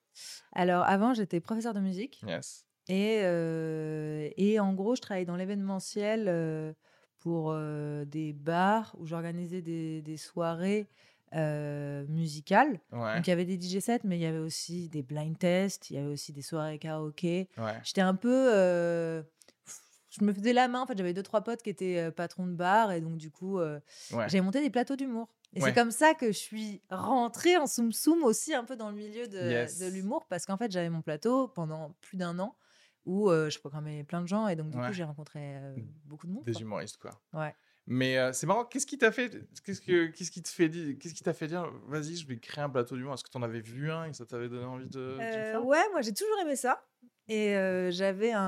Alors, 0.53 0.83
avant, 0.83 1.13
j'étais 1.13 1.39
professeur 1.39 1.73
de 1.73 1.79
musique. 1.79 2.21
Yes. 2.27 2.65
Et, 2.87 3.19
euh, 3.23 4.29
et 4.37 4.59
en 4.59 4.73
gros, 4.73 4.95
je 4.95 5.01
travaillais 5.01 5.25
dans 5.25 5.35
l'événementiel 5.35 6.25
euh, 6.27 6.73
pour 7.19 7.51
euh, 7.51 8.05
des 8.05 8.33
bars 8.33 8.95
où 8.99 9.05
j'organisais 9.07 9.61
des, 9.61 10.01
des 10.01 10.17
soirées 10.17 10.87
musicales. 12.07 12.79
Ouais. 12.91 13.15
Donc, 13.15 13.27
il 13.27 13.29
y 13.29 13.33
avait 13.33 13.45
des 13.45 13.59
DJ 13.59 13.79
sets, 13.79 14.01
mais 14.03 14.17
il 14.17 14.21
y 14.21 14.25
avait 14.25 14.37
aussi 14.39 14.87
des 14.89 15.03
blind 15.03 15.37
tests, 15.37 15.89
il 15.89 15.95
y 15.95 15.99
avait 15.99 16.07
aussi 16.13 16.31
des 16.31 16.41
soirées 16.41 16.79
karaoké. 16.79 17.49
Ouais. 17.57 17.73
J'étais 17.83 18.01
un 18.01 18.15
peu. 18.15 18.49
je 20.09 20.23
me 20.23 20.31
faisais 20.33 20.53
la 20.53 20.67
main. 20.69 20.81
En 20.81 20.85
fait, 20.87 20.97
j'avais 20.97 21.13
deux, 21.13 21.23
trois 21.23 21.41
potes 21.41 21.61
qui 21.61 21.69
étaient 21.69 22.09
patrons 22.11 22.47
de 22.47 22.53
bar. 22.53 22.91
Et 22.93 23.01
donc, 23.01 23.17
du 23.17 23.31
coup, 23.31 23.59
euh, 23.59 23.79
Ouais. 24.13 24.29
j'avais 24.29 24.41
monté 24.41 24.61
des 24.61 24.69
plateaux 24.69 24.95
d'humour. 24.95 25.27
Et 25.53 25.61
Ouais. 25.61 25.69
c'est 25.69 25.73
comme 25.75 25.91
ça 25.91 26.13
que 26.13 26.27
je 26.27 26.37
suis 26.37 26.81
rentrée 26.89 27.57
en 27.57 27.67
soum 27.67 27.91
soum 27.91 28.23
aussi 28.23 28.53
un 28.53 28.63
peu 28.63 28.75
dans 28.77 28.89
le 28.89 28.95
milieu 28.95 29.27
de, 29.27 29.37
Yes. 29.39 29.79
de 29.79 29.87
l'humour. 29.87 30.25
Parce 30.29 30.45
qu'en 30.45 30.57
fait, 30.57 30.71
j'avais 30.71 30.89
mon 30.89 31.01
plateau 31.01 31.47
pendant 31.49 31.91
plus 32.01 32.17
d'un 32.17 32.39
an 32.39 32.55
où 33.05 33.29
euh, 33.29 33.49
je 33.49 33.59
programmais 33.59 34.03
plein 34.03 34.21
de 34.21 34.27
gens. 34.27 34.47
Et 34.47 34.55
donc, 34.55 34.69
du 34.69 34.77
Ouais. 34.77 34.87
coup, 34.87 34.93
j'ai 34.93 35.03
rencontré 35.03 35.39
euh, 35.57 35.75
beaucoup 36.05 36.27
de 36.27 36.31
monde. 36.33 36.43
Des 36.45 36.53
quoi. 36.53 36.61
humoristes, 36.61 36.97
quoi. 36.97 37.11
Ouais. 37.33 37.53
Mais 37.87 38.17
euh, 38.17 38.33
c'est 38.33 38.47
marrant, 38.47 38.65
qu'est-ce 38.65 38.87
qui 38.87 38.97
t'a 38.97 39.11
fait 39.11 39.29
Qu'est-ce 39.63 39.79
que 39.79 40.07
qu'est-ce 40.07 40.31
qui 40.31 40.41
te 40.41 40.49
fait 40.49 40.69
dire 40.69 40.95
Qu'est-ce 40.99 41.13
qui 41.13 41.21
t'a 41.23 41.33
fait 41.33 41.47
dire 41.47 41.71
Vas-y, 41.87 42.15
je 42.15 42.27
vais 42.27 42.39
créer 42.39 42.63
un 42.63 42.69
plateau 42.69 42.95
d'humour? 42.95 43.13
Est-ce 43.13 43.23
que 43.23 43.29
t'en 43.29 43.43
avais 43.43 43.59
vu 43.61 43.91
un 43.91 44.05
et 44.05 44.13
ça 44.13 44.25
t'avait 44.25 44.49
donné 44.49 44.65
envie 44.65 44.87
de, 44.87 44.89
de 44.91 45.19
le 45.19 45.19
faire? 45.19 45.65
ouais, 45.65 45.83
moi 45.91 46.01
j'ai 46.01 46.11
toujours 46.13 46.39
aimé 46.41 46.55
ça. 46.55 46.83
Et 47.27 47.53
j'avais 47.91 48.31
un, 48.31 48.41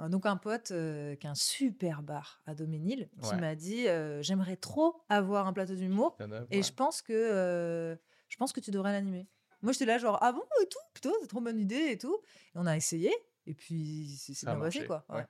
un- 0.00 0.08
donc 0.08 0.24
un 0.24 0.36
pote 0.38 0.68
qui 0.68 1.26
a 1.26 1.30
un 1.30 1.34
super 1.34 2.02
bar 2.02 2.40
à 2.46 2.54
Doménil 2.54 3.10
qui 3.20 3.30
Ouais. 3.34 3.40
m'a 3.40 3.54
dit 3.54 3.84
j'aimerais 4.20 4.56
trop 4.56 5.02
avoir 5.10 5.46
un 5.46 5.52
plateau 5.52 5.74
d'humour 5.74 6.16
et 6.50 6.56
ouais. 6.56 6.62
je 6.62 6.72
pense 6.72 7.02
que 7.02 7.98
je 8.28 8.36
pense 8.38 8.54
que 8.54 8.60
tu 8.60 8.70
devrais 8.70 8.92
l'animer. 8.92 9.28
Moi 9.60 9.72
j'étais 9.72 9.84
là 9.86 9.98
genre 9.98 10.18
ah 10.22 10.32
bon 10.32 10.42
et 10.62 10.66
tout? 10.66 10.78
Putain 10.94 11.10
c'est 11.20 11.26
trop 11.28 11.42
bonne 11.42 11.58
idée 11.60 11.88
et 11.90 11.98
tout. 11.98 12.16
Et 12.54 12.58
on 12.58 12.64
a 12.66 12.74
essayé 12.74 13.12
et 13.46 13.54
puis 13.54 14.06
c'est 14.18 14.46
bien 14.46 14.56
passé 14.58 14.86
quoi. 14.86 15.04
ouais. 15.08 15.16
ouais. 15.16 15.26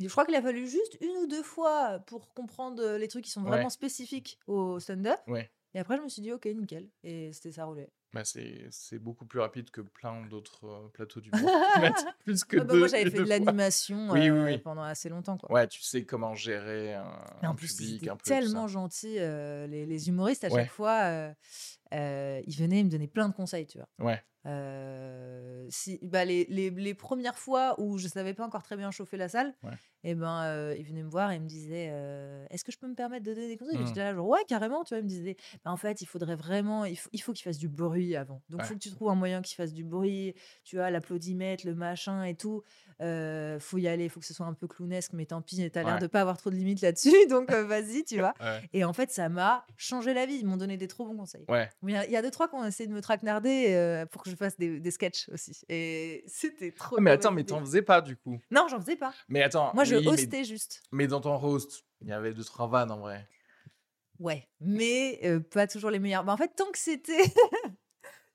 Et 0.00 0.04
Je 0.04 0.08
crois 0.10 0.24
qu'il 0.24 0.34
a 0.36 0.42
fallu 0.42 0.68
juste 0.68 0.96
une 1.00 1.16
ou 1.24 1.26
deux 1.26 1.42
fois 1.42 1.98
pour 2.06 2.32
comprendre 2.32 2.80
euh, 2.82 2.98
les 2.98 3.08
trucs 3.08 3.24
qui 3.24 3.30
sont 3.30 3.42
Ouais. 3.42 3.48
vraiment 3.48 3.70
spécifiques 3.70 4.38
au 4.46 4.78
stand-up. 4.78 5.18
Ouais. 5.26 5.50
Et 5.74 5.80
après 5.80 5.96
je 5.96 6.02
me 6.02 6.08
suis 6.08 6.22
dit 6.22 6.32
ok 6.32 6.46
nickel 6.46 6.88
et 7.02 7.32
c'était 7.32 7.52
ça 7.52 7.64
roulait. 7.64 7.90
Bah, 8.14 8.22
c'est 8.24 8.98
beaucoup 8.98 9.26
plus 9.26 9.38
rapide 9.38 9.70
que 9.70 9.82
plein 9.82 10.24
d'autres 10.24 10.64
euh, 10.66 10.88
plateaux 10.94 11.20
d'humour. 11.20 11.50
Mettre 11.80 12.06
plus 12.20 12.42
que 12.42 12.56
Ah 12.56 12.64
bah, 12.64 12.72
deux. 12.72 12.78
moi, 12.78 12.88
j'avais 12.88 13.10
fait 13.10 13.18
de 13.18 13.24
l'animation 13.24 14.08
Oui, 14.08 14.30
euh, 14.30 14.44
oui. 14.46 14.56
pendant 14.56 14.82
assez 14.82 15.10
longtemps. 15.10 15.36
Quoi. 15.36 15.52
Ouais, 15.52 15.66
tu 15.68 15.82
sais 15.82 16.06
comment 16.06 16.34
gérer 16.34 16.94
un, 16.94 17.12
un 17.42 17.54
plus, 17.54 17.76
public 17.76 18.08
un 18.08 18.16
peu. 18.16 18.22
tellement 18.24 18.66
gentils. 18.66 19.18
euh, 19.18 19.66
les, 19.66 19.84
les 19.84 20.08
humoristes, 20.08 20.44
à 20.44 20.48
Ouais. 20.48 20.62
chaque 20.62 20.70
fois, 20.72 21.34
ils 21.92 22.56
venaient, 22.56 22.80
ils 22.80 22.84
me 22.86 22.90
donnaient 22.90 23.08
plein 23.08 23.28
de 23.28 23.34
conseils, 23.34 23.66
tu 23.66 23.76
vois. 23.78 23.88
Ouais. 23.98 24.22
Euh, 24.48 25.66
si, 25.68 25.98
bah, 26.02 26.24
les, 26.24 26.94
premières 26.94 27.38
fois 27.38 27.78
où 27.78 27.98
je 27.98 28.08
savais 28.08 28.34
pas 28.34 28.44
encore 28.44 28.62
très 28.62 28.76
bien 28.76 28.90
chauffer 28.90 29.16
la 29.16 29.28
salle. 29.28 29.54
Et 30.04 30.14
ben, 30.14 30.42
euh, 30.44 30.74
ils 30.78 30.84
venaient 30.84 31.02
me 31.02 31.10
voir 31.10 31.32
et 31.32 31.36
ils 31.36 31.40
me 31.42 31.46
disaient 31.48 31.88
euh, 31.90 32.46
Est-ce 32.50 32.64
que 32.64 32.72
je 32.72 32.78
peux 32.78 32.86
me 32.86 32.94
permettre 32.94 33.24
de 33.26 33.34
donner 33.34 33.48
des 33.48 33.56
conseils? 33.56 33.76
Et 33.76 33.78
Mm. 33.82 33.86
J'étais 33.86 34.00
là, 34.00 34.14
genre, 34.14 34.28
ouais, 34.28 34.40
carrément. 34.48 34.84
Tu 34.84 34.90
vois, 34.94 34.98
ils 34.98 35.04
me 35.04 35.08
disaient 35.08 35.36
Bah, 35.64 35.70
En 35.72 35.76
fait, 35.76 36.00
il 36.02 36.06
faudrait 36.06 36.36
vraiment, 36.36 36.84
il 36.84 36.96
faut, 36.96 37.08
il 37.12 37.18
faut 37.20 37.32
qu'il 37.32 37.42
fasse 37.44 37.58
du 37.58 37.68
bruit 37.68 38.14
avant. 38.16 38.42
Donc, 38.48 38.60
il 38.60 38.62
Ouais. 38.62 38.64
faut 38.64 38.74
que 38.74 38.78
tu 38.78 38.90
trouves 38.90 39.10
un 39.10 39.14
moyen 39.14 39.42
qu'il 39.42 39.56
fasse 39.56 39.72
du 39.72 39.84
bruit. 39.84 40.34
Tu 40.64 40.76
vois, 40.76 40.90
l'applaudimètre, 40.90 41.66
le 41.66 41.74
machin 41.74 42.22
et 42.24 42.34
tout. 42.34 42.62
Euh, 43.00 43.60
faut 43.60 43.78
y 43.78 43.86
aller, 43.86 44.04
il 44.04 44.10
faut 44.10 44.18
que 44.20 44.26
ce 44.26 44.34
soit 44.34 44.46
un 44.46 44.54
peu 44.54 44.66
clownesque, 44.66 45.12
mais 45.12 45.24
tant 45.26 45.40
pis, 45.40 45.70
t'as 45.70 45.82
l'air 45.84 45.94
Ouais. 45.94 46.00
de 46.00 46.06
pas 46.08 46.20
avoir 46.20 46.36
trop 46.36 46.50
de 46.50 46.56
limites 46.56 46.80
là-dessus, 46.80 47.12
donc 47.30 47.50
vas-y, 47.50 48.04
tu 48.04 48.18
vois. 48.18 48.34
Ouais. 48.40 48.60
Et 48.72 48.84
en 48.84 48.92
fait, 48.92 49.10
ça 49.12 49.28
m'a 49.28 49.64
changé 49.76 50.14
la 50.14 50.26
vie. 50.26 50.36
Ils 50.40 50.46
m'ont 50.46 50.56
donné 50.56 50.76
des 50.76 50.88
trop 50.88 51.04
bons 51.06 51.16
conseils. 51.16 51.44
Il 51.48 51.90
y 51.90 51.96
a- 51.96 52.06
il 52.06 52.10
y, 52.12 52.16
a 52.16 52.22
deux, 52.22 52.30
trois 52.32 52.48
qui 52.48 52.54
ont 52.56 52.64
essayé 52.64 52.88
de 52.88 52.92
me 52.94 53.00
traquenarder 53.00 54.04
pour 54.10 54.22
que 54.22 54.30
je 54.30 54.36
fasse 54.36 54.56
des, 54.58 54.80
des 54.80 54.90
sketchs 54.90 55.28
aussi. 55.28 55.60
Et 55.68 56.24
c'était 56.26 56.72
trop. 56.72 56.98
Mais 57.00 57.10
attends, 57.12 57.30
mais 57.32 57.44
t'en 57.44 57.60
faisais 57.60 57.82
pas 57.82 58.00
du 58.00 58.16
coup? 58.16 58.38
Non, 58.50 58.66
j'en 58.68 58.80
faisais 58.80 58.96
pas. 58.96 59.12
Mais 59.28 59.42
attends. 59.42 59.70
Moi, 59.74 59.84
je 59.88 59.96
oui, 59.96 60.02
mais- 60.04 60.08
hostais 60.12 60.44
juste. 60.44 60.82
Mais, 60.92 61.06
dans 61.06 61.20
ton 61.20 61.42
host, 61.42 61.84
il 62.00 62.08
y 62.08 62.12
avait 62.12 62.32
deux 62.32 62.44
trois 62.44 62.68
vannes 62.68 62.90
en 62.90 62.98
vrai. 62.98 63.26
Ouais, 64.18 64.48
mais 64.60 65.20
euh, 65.24 65.38
pas 65.40 65.66
toujours 65.66 65.90
les 65.90 65.98
meilleurs. 66.00 66.24
Bah, 66.24 66.32
en 66.32 66.36
fait, 66.36 66.48
tant 66.56 66.70
que 66.72 66.78
c'était. 66.78 67.22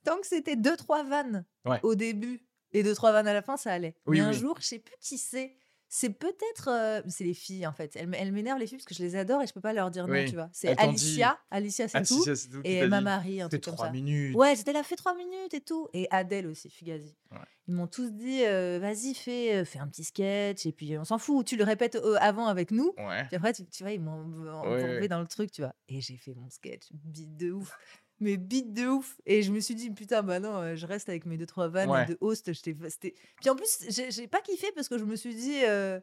tant 0.05 0.17
que 0.19 0.27
c'était 0.27 0.55
deux, 0.55 0.77
trois 0.77 1.03
vannes 1.03 1.45
Ouais. 1.65 1.79
au 1.83 1.95
début 1.95 2.45
et 2.71 2.83
deux, 2.83 2.95
trois 2.95 3.11
vannes 3.11 3.27
à 3.27 3.33
la 3.33 3.41
fin, 3.41 3.57
ça 3.57 3.71
allait. 3.73 3.95
Oui, 4.05 4.19
mais 4.19 4.25
un 4.25 4.31
jour, 4.31 4.57
je 4.59 4.65
sais 4.65 4.79
plus 4.79 4.95
qui 4.99 5.17
c'est. 5.17 5.55
C'est 5.95 6.09
peut-être. 6.09 6.69
euh, 6.69 7.01
c'est 7.07 7.23
les 7.23 7.35
filles, 7.35 7.67
en 7.67 7.71
fait. 7.71 7.95
Elles, 7.95 8.05
m- 8.05 8.15
elles 8.17 8.31
m'énervent, 8.31 8.57
les 8.59 8.65
filles, 8.65 8.79
parce 8.79 8.87
que 8.87 8.95
je 8.95 9.03
les 9.03 9.15
adore 9.15 9.43
et 9.43 9.45
je 9.47 9.53
peux 9.53 9.61
pas 9.61 9.73
leur 9.73 9.91
dire 9.91 10.05
Oui. 10.09 10.23
non, 10.23 10.27
tu 10.27 10.33
vois. 10.33 10.49
C'est 10.51 10.73
dit- 10.73 10.81
Alicia. 10.81 11.37
Alicia, 11.51 11.87
c'est 11.87 11.99
Ah, 11.99 12.03
si, 12.03 12.15
tout. 12.15 12.23
ça, 12.23 12.35
c'est 12.35 12.47
tout 12.49 12.63
qui 12.63 12.71
et 12.71 12.87
ma 12.87 12.97
dit. 12.97 13.03
Marie, 13.03 13.41
un 13.41 13.45
C'était 13.45 13.59
truc 13.59 13.63
comme 13.65 13.75
trois 13.75 13.85
ça. 13.85 13.91
minutes. 13.91 14.35
Ouais, 14.35 14.55
c'était 14.55 14.73
là, 14.73 14.81
fais 14.81 14.95
trois 14.95 15.13
minutes 15.15 15.53
et 15.53 15.61
tout. 15.61 15.89
Et 15.93 16.07
Adèle 16.09 16.47
aussi, 16.47 16.71
Fugazi. 16.71 17.15
Ouais. 17.31 17.37
Ils 17.67 17.75
m'ont 17.75 17.85
tous 17.85 18.11
dit, 18.11 18.43
euh, 18.43 18.79
vas-y, 18.81 19.13
fais, 19.13 19.53
euh, 19.57 19.65
fais 19.65 19.77
un 19.77 19.87
petit 19.87 20.03
sketch. 20.03 20.65
Et 20.65 20.71
puis, 20.71 20.97
on 20.97 21.03
s'en 21.05 21.19
fout. 21.19 21.45
Tu 21.45 21.57
le 21.57 21.63
répètes 21.63 21.93
euh, 21.95 22.17
avant 22.19 22.47
avec 22.47 22.71
nous. 22.71 22.91
Ouais. 22.97 23.25
Puis 23.27 23.35
après, 23.35 23.53
tu, 23.53 23.63
tu 23.67 23.83
vois, 23.83 23.91
ils 23.91 24.01
m'ont 24.01 24.23
Ouais, 24.63 24.83
ouais. 24.99 25.07
dans 25.07 25.21
le 25.21 25.27
truc, 25.27 25.51
tu 25.51 25.61
vois. 25.61 25.75
Et 25.89 26.01
j'ai 26.01 26.17
fait 26.17 26.33
mon 26.33 26.49
sketch, 26.49 26.87
bite 26.91 27.37
de 27.37 27.51
ouf. 27.51 27.77
Mais 28.23 28.37
bite 28.37 28.73
de 28.73 28.87
ouf. 28.87 29.19
Et 29.25 29.41
je 29.43 29.51
me 29.51 29.59
suis 29.59 29.75
dit, 29.75 29.89
putain, 29.91 30.23
bah 30.23 30.39
non, 30.39 30.55
euh, 30.57 30.75
je 30.75 30.85
reste 30.87 31.09
avec 31.09 31.25
mes 31.25 31.37
deux, 31.37 31.45
trois 31.45 31.67
vannes 31.67 31.89
Ouais. 31.89 32.05
de 32.05 32.17
host. 32.21 32.49
Puis 32.51 33.49
en 33.49 33.55
plus, 33.55 33.85
j'ai 33.89 34.27
pas 34.27 34.41
kiffé 34.41 34.71
parce 34.73 34.87
que 34.87 34.97
je 34.97 35.03
me 35.03 35.15
suis 35.15 35.35
dit, 35.35 35.63
euh, 35.65 35.99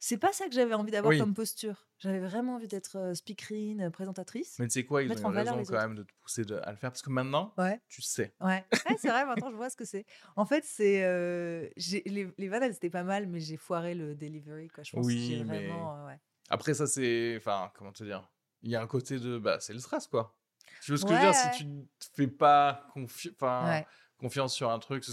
c'est 0.00 0.18
pas 0.18 0.32
ça 0.32 0.46
que 0.48 0.52
j'avais 0.54 0.74
envie 0.74 0.90
d'avoir 0.90 1.10
Oui. 1.12 1.18
comme 1.20 1.34
posture. 1.34 1.86
J'avais 1.98 2.18
vraiment 2.18 2.56
envie 2.56 2.66
d'être 2.66 2.96
euh, 2.98 3.14
speakerine, 3.14 3.82
euh, 3.82 3.90
présentatrice. 3.90 4.56
Mais 4.58 4.66
tu 4.66 4.72
sais 4.72 4.84
quoi, 4.84 5.04
ils 5.04 5.12
ont 5.12 5.14
eu 5.32 5.34
raison 5.36 5.62
quand 5.62 5.74
même 5.80 5.94
de 5.94 6.02
te 6.02 6.12
pousser 6.20 6.44
de- 6.44 6.56
à 6.64 6.72
le 6.72 6.76
faire 6.76 6.90
parce 6.90 7.02
que 7.02 7.10
maintenant, 7.10 7.54
Ouais. 7.56 7.80
tu 7.88 8.02
sais. 8.02 8.34
Ouais, 8.40 8.64
Ouais, 8.88 8.96
c'est 8.98 9.08
vrai, 9.10 9.24
maintenant 9.24 9.50
je 9.52 9.56
vois 9.56 9.70
ce 9.70 9.76
que 9.76 9.84
c'est. 9.84 10.04
En 10.34 10.44
fait, 10.44 10.64
c'est. 10.64 11.04
euh, 11.04 11.68
les, 11.76 12.28
les 12.36 12.48
vannes, 12.48 12.64
elles 12.64 12.74
étaient 12.74 12.90
pas 12.90 13.04
mal, 13.04 13.28
mais 13.28 13.38
j'ai 13.38 13.56
foiré 13.56 13.94
le 13.94 14.16
delivery, 14.16 14.66
quoi. 14.66 14.82
Je 14.82 14.90
pense 14.90 15.06
Oui, 15.06 15.14
que 15.14 15.20
j'ai 15.36 15.44
mais- 15.44 15.66
vraiment. 15.68 16.04
ouais. 16.06 16.18
Après, 16.50 16.74
ça, 16.74 16.88
c'est. 16.88 17.36
Enfin, 17.36 17.70
comment 17.76 17.92
te 17.92 18.02
dire? 18.02 18.28
Il 18.62 18.70
y 18.70 18.74
a 18.76 18.82
un 18.82 18.86
côté 18.88 19.20
de. 19.20 19.38
Bah, 19.38 19.58
c'est 19.60 19.72
le 19.72 19.78
stress, 19.78 20.08
quoi. 20.08 20.36
Tu 20.82 20.90
vois 20.90 20.98
ce 20.98 21.04
que 21.04 21.10
je 21.10 21.14
veux 21.14 21.20
Ouais, 21.26 21.32
dire 21.32 21.40
ouais. 21.44 21.52
Si 21.52 21.58
tu 21.58 21.66
ne 21.66 21.82
te 21.82 22.06
fais 22.14 22.26
pas 22.26 22.86
confi- 22.94 23.32
Ouais. 23.40 23.86
confiance 24.18 24.54
sur 24.54 24.70
un 24.70 24.78
truc, 24.78 25.04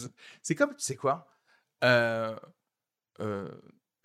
c'est- 0.41 0.55
comme, 0.55 0.75
tu 0.75 0.83
sais 0.83 0.95
quoi 0.95 1.27
Euh, 1.83 2.35
euh, 3.19 3.49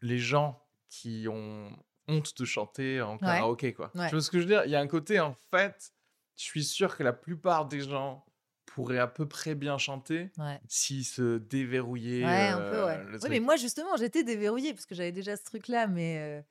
Les 0.03 0.19
gens 0.19 0.61
qui 0.91 1.27
ont 1.31 1.71
honte 2.09 2.37
de 2.39 2.45
chanter 2.45 3.01
en 3.01 3.17
karaoké, 3.17 3.73
quoi. 3.73 3.91
Ouais. 3.95 4.09
Tu 4.09 4.15
vois 4.15 4.21
ce 4.23 4.31
que 4.31 4.39
je 4.39 4.43
veux 4.45 4.49
dire? 4.51 4.65
Il 4.67 4.71
y 4.71 4.77
a 4.77 4.81
un 4.81 4.87
côté, 4.87 5.19
en 5.21 5.35
fait, 5.51 5.93
je 6.37 6.43
suis 6.43 6.63
sûr 6.65 6.95
que 6.97 7.03
la 7.03 7.15
plupart 7.15 7.67
des 7.67 7.81
gens 7.81 8.27
pourraient 8.67 8.99
à 8.99 9.07
peu 9.07 9.27
près 9.27 9.55
bien 9.55 9.79
chanter 9.79 10.31
Ouais. 10.37 10.61
se 10.69 11.39
déverrouillaient 11.39 12.25
Ouais, 12.25 12.49
un 12.49 12.61
euh, 12.61 12.71
peu, 12.71 12.85
ouais. 12.87 13.05
le 13.13 13.19
Oui, 13.23 13.31
mais 13.31 13.41
moi, 13.41 13.57
justement, 13.57 13.97
j'étais 13.97 14.25
déverrouillée 14.25 14.75
parce 14.75 14.85
que 14.85 14.95
j'avais 14.95 15.13
déjà 15.13 15.37
ce 15.37 15.45
truc-là, 15.45 15.87
mais. 15.87 16.19
euh, 16.19 16.43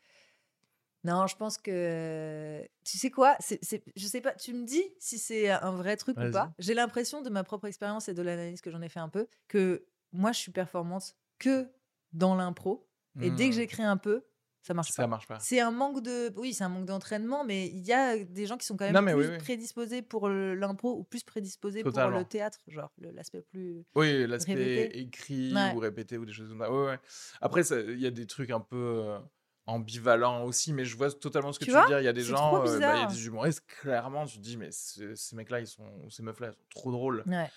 Non, 1.04 1.28
je 1.28 1.36
pense 1.36 1.58
que. 1.58 2.66
Tu 2.86 2.98
sais 2.98 3.12
quoi? 3.12 3.36
C'est, 3.40 3.60
c'est- 3.64 3.84
Je 3.96 4.06
sais 4.08 4.22
pas, 4.22 4.32
tu 4.34 4.54
me 4.54 4.66
dis 4.66 4.84
si 5.00 5.18
c'est 5.18 5.50
un 5.50 5.72
vrai 5.72 5.98
truc 5.98 6.18
ou 6.18 6.32
pas. 6.32 6.54
J'ai 6.60 6.74
l'impression 6.74 7.22
de 7.22 7.30
ma 7.30 7.44
propre 7.44 7.68
expérience 7.68 8.08
et 8.10 8.14
de 8.14 8.22
l'analyse 8.22 8.62
que 8.62 8.72
j'en 8.72 8.82
ai 8.82 8.90
fait 8.90 9.00
un 9.02 9.10
peu 9.10 9.28
que 9.48 9.86
moi, 10.14 10.32
je 10.32 10.40
suis 10.40 10.52
performante 10.52 11.16
que 11.40 11.68
dans 12.14 12.36
l'impro. 12.36 12.88
Et 13.22 13.30
dès 13.32 13.46
que 13.50 13.54
Hmm. 13.56 13.58
j'écris 13.58 13.84
un 13.84 13.98
peu, 13.98 14.24
Ça 14.66 14.74
marche 14.74 14.92
Ça 14.94 15.04
pas. 15.04 15.08
marche 15.08 15.28
pas. 15.28 15.40
C'est 15.40 15.60
un 15.60 15.72
manque 15.72 16.02
de. 16.02 16.32
Oui, 16.38 16.54
c'est 16.54 16.64
un 16.64 16.70
manque 16.70 16.86
d'entraînement, 16.86 17.44
mais 17.44 17.68
il 17.68 17.84
y 17.86 17.92
a 17.92 18.18
des 18.24 18.46
gens 18.46 18.56
qui 18.58 18.66
sont 18.66 18.78
quand 18.78 18.86
même 18.90 18.94
Non, 18.94 19.04
plus 19.04 19.14
oui, 19.26 19.28
oui. 19.34 19.38
prédisposés 19.40 20.02
pour 20.02 20.30
l'impro 20.30 20.98
ou 20.98 21.04
plus 21.04 21.22
prédisposés 21.26 21.84
pour 21.84 21.92
le 21.92 22.24
théâtre, 22.24 22.60
genre 22.68 22.90
le- 22.98 23.12
l'aspect 23.12 23.42
plus. 23.42 23.84
Oui, 23.94 24.26
l'aspect 24.26 24.86
écrit 24.94 25.54
Ouais. 25.54 25.74
ou 25.76 25.80
répété 25.80 26.18
ou 26.18 26.24
des 26.26 26.32
choses 26.32 26.48
comme 26.48 26.60
ça. 26.62 26.72
Ouais, 26.72 26.86
ouais. 26.92 27.00
Après, 27.42 27.62
il 27.68 28.00
y 28.00 28.08
a 28.08 28.12
des 28.12 28.26
trucs 28.26 28.52
un 28.52 28.62
peu 28.62 29.18
ambivalents 29.66 30.44
aussi, 30.44 30.74
mais 30.74 30.86
je 30.86 30.96
vois 30.98 31.12
totalement 31.12 31.52
ce 31.54 31.60
que 31.60 31.66
Tu 31.66 31.72
tu, 31.72 31.78
veux 31.78 31.86
dire. 31.88 32.00
Il 32.00 32.06
y 32.06 32.08
a 32.08 32.14
des 32.14 32.24
gens, 32.24 32.58
euh, 32.66 32.80
bah, 32.80 32.96
il 32.96 33.02
y 33.02 33.04
a 33.04 33.08
des 33.08 33.26
humoristes, 33.28 33.64
clairement, 33.82 34.26
tu 34.26 34.38
te 34.38 34.42
dis, 34.44 34.58
mais 34.58 34.72
ce- 34.72 35.16
ces 35.16 35.36
mecs-là, 35.36 35.60
ils 35.62 35.68
sont, 35.68 36.10
ces 36.10 36.22
meufs-là, 36.24 36.52
sont 36.52 36.58
trop 36.70 36.92
drôles. 36.92 37.24
Ouais. 37.28 37.50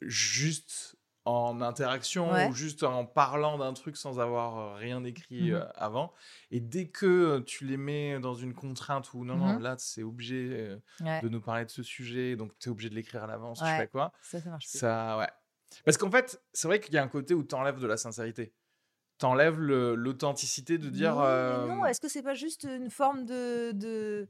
Juste 0.00 0.96
en 1.26 1.62
interaction 1.62 2.30
Ouais. 2.32 2.48
ou 2.48 2.52
juste 2.52 2.82
en 2.82 3.06
parlant 3.06 3.56
d'un 3.56 3.72
truc 3.72 3.96
sans 3.96 4.20
avoir 4.20 4.58
euh, 4.58 4.74
rien 4.74 5.02
écrit 5.04 5.50
Mhm. 5.52 5.54
euh, 5.54 5.64
avant. 5.74 6.12
Et 6.50 6.60
dès 6.60 6.88
que 6.88 7.38
tu 7.46 7.64
les 7.64 7.78
mets 7.78 8.20
dans 8.20 8.34
une 8.34 8.52
contrainte 8.52 9.14
où 9.14 9.24
non, 9.24 9.36
non, 9.36 9.54
Mhm. 9.54 9.62
là, 9.62 9.76
c'est 9.78 10.02
obligé 10.02 10.48
euh, 10.52 10.76
Ouais. 11.00 11.22
de 11.22 11.30
nous 11.30 11.40
parler 11.40 11.64
de 11.64 11.70
ce 11.70 11.82
sujet, 11.82 12.36
donc 12.36 12.52
tu 12.58 12.68
es 12.68 12.70
obligé 12.72 12.90
de 12.90 12.94
l'écrire 12.94 13.24
à 13.24 13.26
l'avance, 13.26 13.60
je 13.60 13.64
sais 13.64 13.88
quoi. 13.88 14.12
Ça, 14.20 14.38
ça 14.38 14.50
marche 14.50 14.68
plus. 14.68 14.78
Ça, 14.78 15.16
ouais. 15.16 15.28
Parce 15.86 15.96
qu'en 15.96 16.10
fait, 16.10 16.42
c'est 16.52 16.68
vrai 16.68 16.78
qu'il 16.78 16.92
y 16.92 16.98
a 16.98 17.02
un 17.02 17.08
côté 17.08 17.32
où 17.32 17.42
t'enlèves 17.42 17.80
de 17.80 17.86
la 17.86 17.96
sincérité. 17.96 18.52
T'enlèves 19.24 19.58
l'authenticité 19.58 20.76
de 20.76 20.90
dire. 20.90 21.18
Euh, 21.18 21.66
non, 21.66 21.86
est-ce 21.86 21.98
que 21.98 22.08
c'est 22.08 22.22
pas 22.22 22.34
juste 22.34 22.64
une 22.64 22.90
forme 22.90 23.24
de, 23.24 23.72
de- 23.72 24.26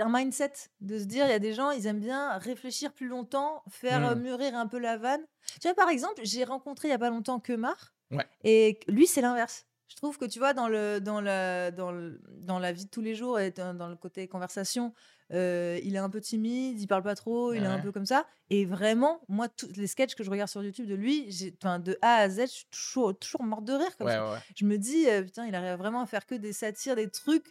un 0.00 0.08
mindset 0.10 0.52
de 0.80 0.98
se 0.98 1.04
dire 1.04 1.26
il 1.26 1.30
y 1.30 1.34
a 1.34 1.38
des 1.38 1.52
gens 1.52 1.70
ils 1.72 1.86
aiment 1.86 2.00
bien 2.00 2.38
réfléchir 2.38 2.94
plus 2.94 3.08
longtemps, 3.08 3.62
faire 3.68 4.06
euh, 4.08 4.14
Hmm. 4.14 4.20
mûrir 4.22 4.54
un 4.56 4.66
peu 4.66 4.78
la 4.78 4.96
vanne. 4.96 5.20
Tu 5.60 5.68
vois 5.68 5.74
par 5.74 5.90
exemple, 5.90 6.22
j'ai 6.24 6.44
rencontré 6.44 6.88
il 6.88 6.90
y 6.90 6.94
a 6.94 6.98
pas 6.98 7.10
longtemps 7.10 7.38
Kemar 7.38 7.92
Ouais. 8.10 8.26
et 8.44 8.80
lui 8.88 9.06
c'est 9.06 9.20
l'inverse. 9.20 9.66
Je 9.88 9.96
trouve 9.96 10.16
que 10.16 10.24
tu 10.24 10.38
vois 10.38 10.54
dans 10.54 10.68
le 10.68 10.98
dans 11.00 11.20
la 11.20 11.70
dans 11.70 11.92
le- 11.92 12.18
dans 12.40 12.58
la 12.58 12.72
vie 12.72 12.86
de 12.86 12.90
tous 12.90 13.02
les 13.02 13.14
jours 13.14 13.38
et 13.40 13.50
dans, 13.50 13.74
dans 13.74 13.88
le 13.88 13.96
côté 13.96 14.26
conversation, 14.26 14.94
euh, 15.32 15.78
il 15.82 15.94
est 15.94 15.98
un 15.98 16.10
peu 16.10 16.20
timide, 16.20 16.80
il 16.80 16.86
parle 16.86 17.02
pas 17.02 17.14
trop, 17.14 17.52
il 17.54 17.62
est 17.62 17.66
un 17.66 17.78
peu 17.80 17.92
comme 17.92 18.06
ça. 18.06 18.26
Et 18.50 18.64
vraiment, 18.66 19.20
moi 19.28 19.48
tous 19.48 19.72
les 19.76 19.86
sketchs 19.86 20.14
que 20.14 20.24
je 20.24 20.30
regarde 20.30 20.50
sur 20.50 20.62
YouTube 20.62 20.86
de 20.86 20.94
lui, 20.94 21.26
de 21.62 21.98
A 22.02 22.16
à 22.16 22.28
Z, 22.28 22.40
je 22.42 22.46
suis 22.46 22.66
toujours 22.70 23.18
toujours 23.18 23.42
morte 23.42 23.64
de 23.64 23.72
rire 23.72 23.96
comme 23.96 24.08
Ouais, 24.08 24.14
ça 24.14 24.44
je 24.56 24.64
me 24.66 24.76
dis, 24.78 25.08
euh, 25.08 25.22
putain, 25.22 25.46
il 25.46 25.54
arrive 25.54 25.78
vraiment 25.78 26.02
à 26.02 26.06
faire 26.06 26.26
que 26.26 26.34
des 26.34 26.52
satires, 26.52 26.96
des 26.96 27.08
trucs. 27.10 27.46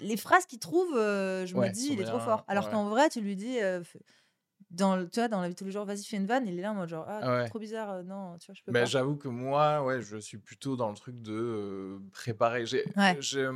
Les 0.00 0.16
phrases 0.16 0.46
qu'il 0.46 0.58
trouve, 0.58 0.96
euh, 0.96 1.44
je 1.46 1.54
me 1.54 1.68
dis, 1.68 1.90
il 1.92 2.00
est 2.00 2.04
trop 2.04 2.18
fort. 2.18 2.44
Alors 2.48 2.70
qu'en 2.70 2.88
vrai, 2.88 3.10
tu 3.10 3.20
lui 3.20 3.36
dis, 3.36 3.60
euh, 3.60 3.82
dans, 4.70 4.96
le- 4.96 5.08
tu 5.08 5.20
vois, 5.20 5.28
dans 5.28 5.40
la 5.40 5.48
vie 5.48 5.54
de 5.54 5.58
tous 5.58 5.66
les 5.66 5.72
jours, 5.72 5.84
vas-y, 5.84 6.04
fais 6.04 6.16
une 6.16 6.26
vanne, 6.26 6.46
il 6.48 6.58
est 6.58 6.62
là 6.62 6.72
en 6.72 6.74
mode 6.74 6.88
genre, 6.88 7.04
ah, 7.08 7.20
ouais. 7.42 7.48
trop 7.48 7.58
bizarre, 7.58 7.90
euh, 7.90 8.02
non, 8.02 8.38
tu 8.38 8.46
vois, 8.46 8.54
je 8.54 8.62
peux 8.62 8.72
Mais 8.72 8.80
pas. 8.80 8.86
j'avoue 8.86 9.16
que 9.16 9.28
moi, 9.28 9.84
ouais, 9.84 10.00
je 10.00 10.16
suis 10.16 10.38
plutôt 10.38 10.76
dans 10.76 10.88
le 10.90 10.96
truc 10.96 11.20
de 11.20 11.32
euh, 11.34 11.98
préparer. 12.12 12.64
J'ai, 12.64 12.84
Ouais. 12.96 13.16
j'ai, 13.20 13.48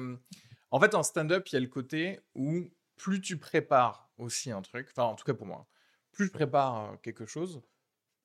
en 0.70 0.80
fait, 0.80 0.94
en 0.94 1.02
stand-up, 1.02 1.48
il 1.48 1.54
y 1.54 1.56
a 1.56 1.60
le 1.60 1.68
côté 1.68 2.20
où 2.34 2.68
plus 2.96 3.20
tu 3.20 3.38
prépares 3.38 4.10
aussi 4.18 4.50
un 4.50 4.62
truc, 4.62 4.88
enfin, 4.90 5.04
en 5.04 5.14
tout 5.14 5.24
cas 5.24 5.34
pour 5.34 5.46
moi, 5.46 5.68
plus 6.12 6.26
je 6.28 6.32
prépare 6.32 7.00
quelque 7.02 7.26
chose, 7.26 7.62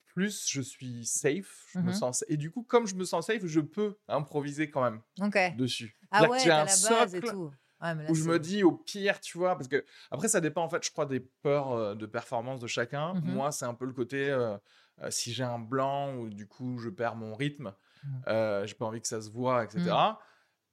plus 0.05 0.49
je 0.49 0.61
suis 0.61 1.05
safe, 1.05 1.65
je 1.69 1.83
me 1.83 1.91
Mhm. 1.91 1.93
sens. 1.93 2.25
Et 2.29 2.37
du 2.37 2.51
coup, 2.51 2.63
comme 2.63 2.87
je 2.87 2.95
me 2.95 3.05
sens 3.05 3.27
safe, 3.27 3.45
je 3.45 3.61
peux 3.61 3.97
improviser 4.07 4.69
quand 4.69 4.83
même 4.83 5.01
Ok. 5.21 5.37
dessus. 5.49 5.97
Ah 6.11 6.25
que 6.25 6.27
ouais, 6.27 6.49
t'as 6.49 6.63
un 6.63 6.65
la 6.65 6.77
base 6.77 7.15
et 7.15 7.23
tout. 7.23 7.53
Ouais, 7.81 7.95
mais 7.95 8.03
là, 8.03 8.11
où 8.11 8.15
je 8.15 8.23
me 8.23 8.39
dis 8.39 8.63
au 8.63 8.71
pire, 8.73 9.19
tu 9.21 9.37
vois, 9.37 9.55
parce 9.55 9.67
que 9.67 9.85
après 10.09 10.27
ça 10.27 10.41
dépend 10.41 10.63
en 10.63 10.69
fait, 10.69 10.83
je 10.83 10.91
crois, 10.91 11.05
des 11.05 11.19
peurs 11.19 11.71
euh, 11.71 11.95
de 11.95 12.05
performance 12.05 12.59
de 12.59 12.67
chacun. 12.67 13.13
Mhm. 13.13 13.21
Moi, 13.21 13.51
c'est 13.51 13.65
un 13.65 13.73
peu 13.75 13.85
le 13.85 13.93
côté 13.93 14.29
euh, 14.29 14.57
euh, 15.01 15.11
si 15.11 15.33
j'ai 15.33 15.43
un 15.43 15.59
blanc 15.59 16.15
ou 16.17 16.29
du 16.29 16.47
coup 16.47 16.77
je 16.79 16.89
perds 16.89 17.15
mon 17.15 17.35
rythme, 17.35 17.73
Mhm. 18.03 18.25
euh, 18.27 18.65
j'ai 18.65 18.75
pas 18.75 18.85
envie 18.85 19.01
que 19.01 19.07
ça 19.07 19.21
se 19.21 19.29
voit, 19.29 19.63
etc. 19.65 20.19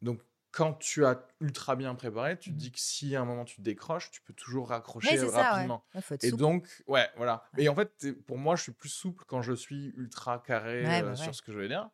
Donc 0.02 0.22
quand 0.58 0.74
tu 0.74 1.04
as 1.06 1.24
ultra 1.40 1.76
bien 1.76 1.94
préparé, 1.94 2.36
tu 2.36 2.50
te 2.50 2.54
Mhm. 2.54 2.58
dis 2.58 2.72
que 2.72 2.80
si 2.80 3.14
à 3.14 3.20
un 3.22 3.24
moment 3.24 3.44
tu 3.44 3.60
décroches, 3.60 4.10
tu 4.10 4.20
peux 4.22 4.32
toujours 4.32 4.70
raccrocher 4.70 5.10
Ouais, 5.12 5.16
c'est 5.18 5.28
ça, 5.28 5.36
ouais. 5.36 5.42
rapidement. 5.42 5.84
Ouais, 5.94 6.00
faut 6.02 6.14
être 6.14 6.24
Et 6.24 6.30
souple. 6.30 6.40
donc, 6.40 6.82
ouais, 6.88 7.08
voilà. 7.16 7.44
Ouais. 7.56 7.62
Et 7.64 7.68
en 7.68 7.76
fait, 7.76 8.08
pour 8.26 8.38
moi, 8.38 8.56
je 8.56 8.62
suis 8.64 8.72
plus 8.72 8.88
souple 8.88 9.24
quand 9.28 9.40
je 9.40 9.52
suis 9.52 9.92
ultra 9.96 10.40
carré 10.40 10.84
Ouais, 10.84 11.00
euh, 11.00 11.02
bah 11.04 11.10
ouais. 11.10 11.16
sur 11.16 11.32
ce 11.34 11.42
que 11.42 11.52
je 11.52 11.58
vais 11.60 11.68
dire. 11.68 11.88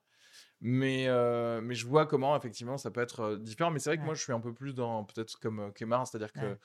Mais, 0.61 1.09
euh, 1.09 1.61
mais 1.63 1.75
je 1.75 1.87
vois 1.87 2.07
comment, 2.07 2.37
effectivement, 2.37 2.79
ça 2.79 2.91
peut 2.91 3.03
être 3.03 3.21
euh, 3.21 3.39
différent. 3.39 3.71
Mais 3.71 3.81
c'est 3.81 3.91
vrai 3.91 3.99
que 3.99 4.05
moi, 4.05 4.15
je 4.15 4.23
suis 4.23 4.33
un 4.33 4.41
peu 4.41 4.55
plus 4.55 4.75
dans, 4.75 5.05
peut-être 5.05 5.39
comme 5.41 5.61
euh, 5.61 5.71
Kemar, 5.73 6.07
c'est-à-dire 6.07 6.33
que 6.33 6.59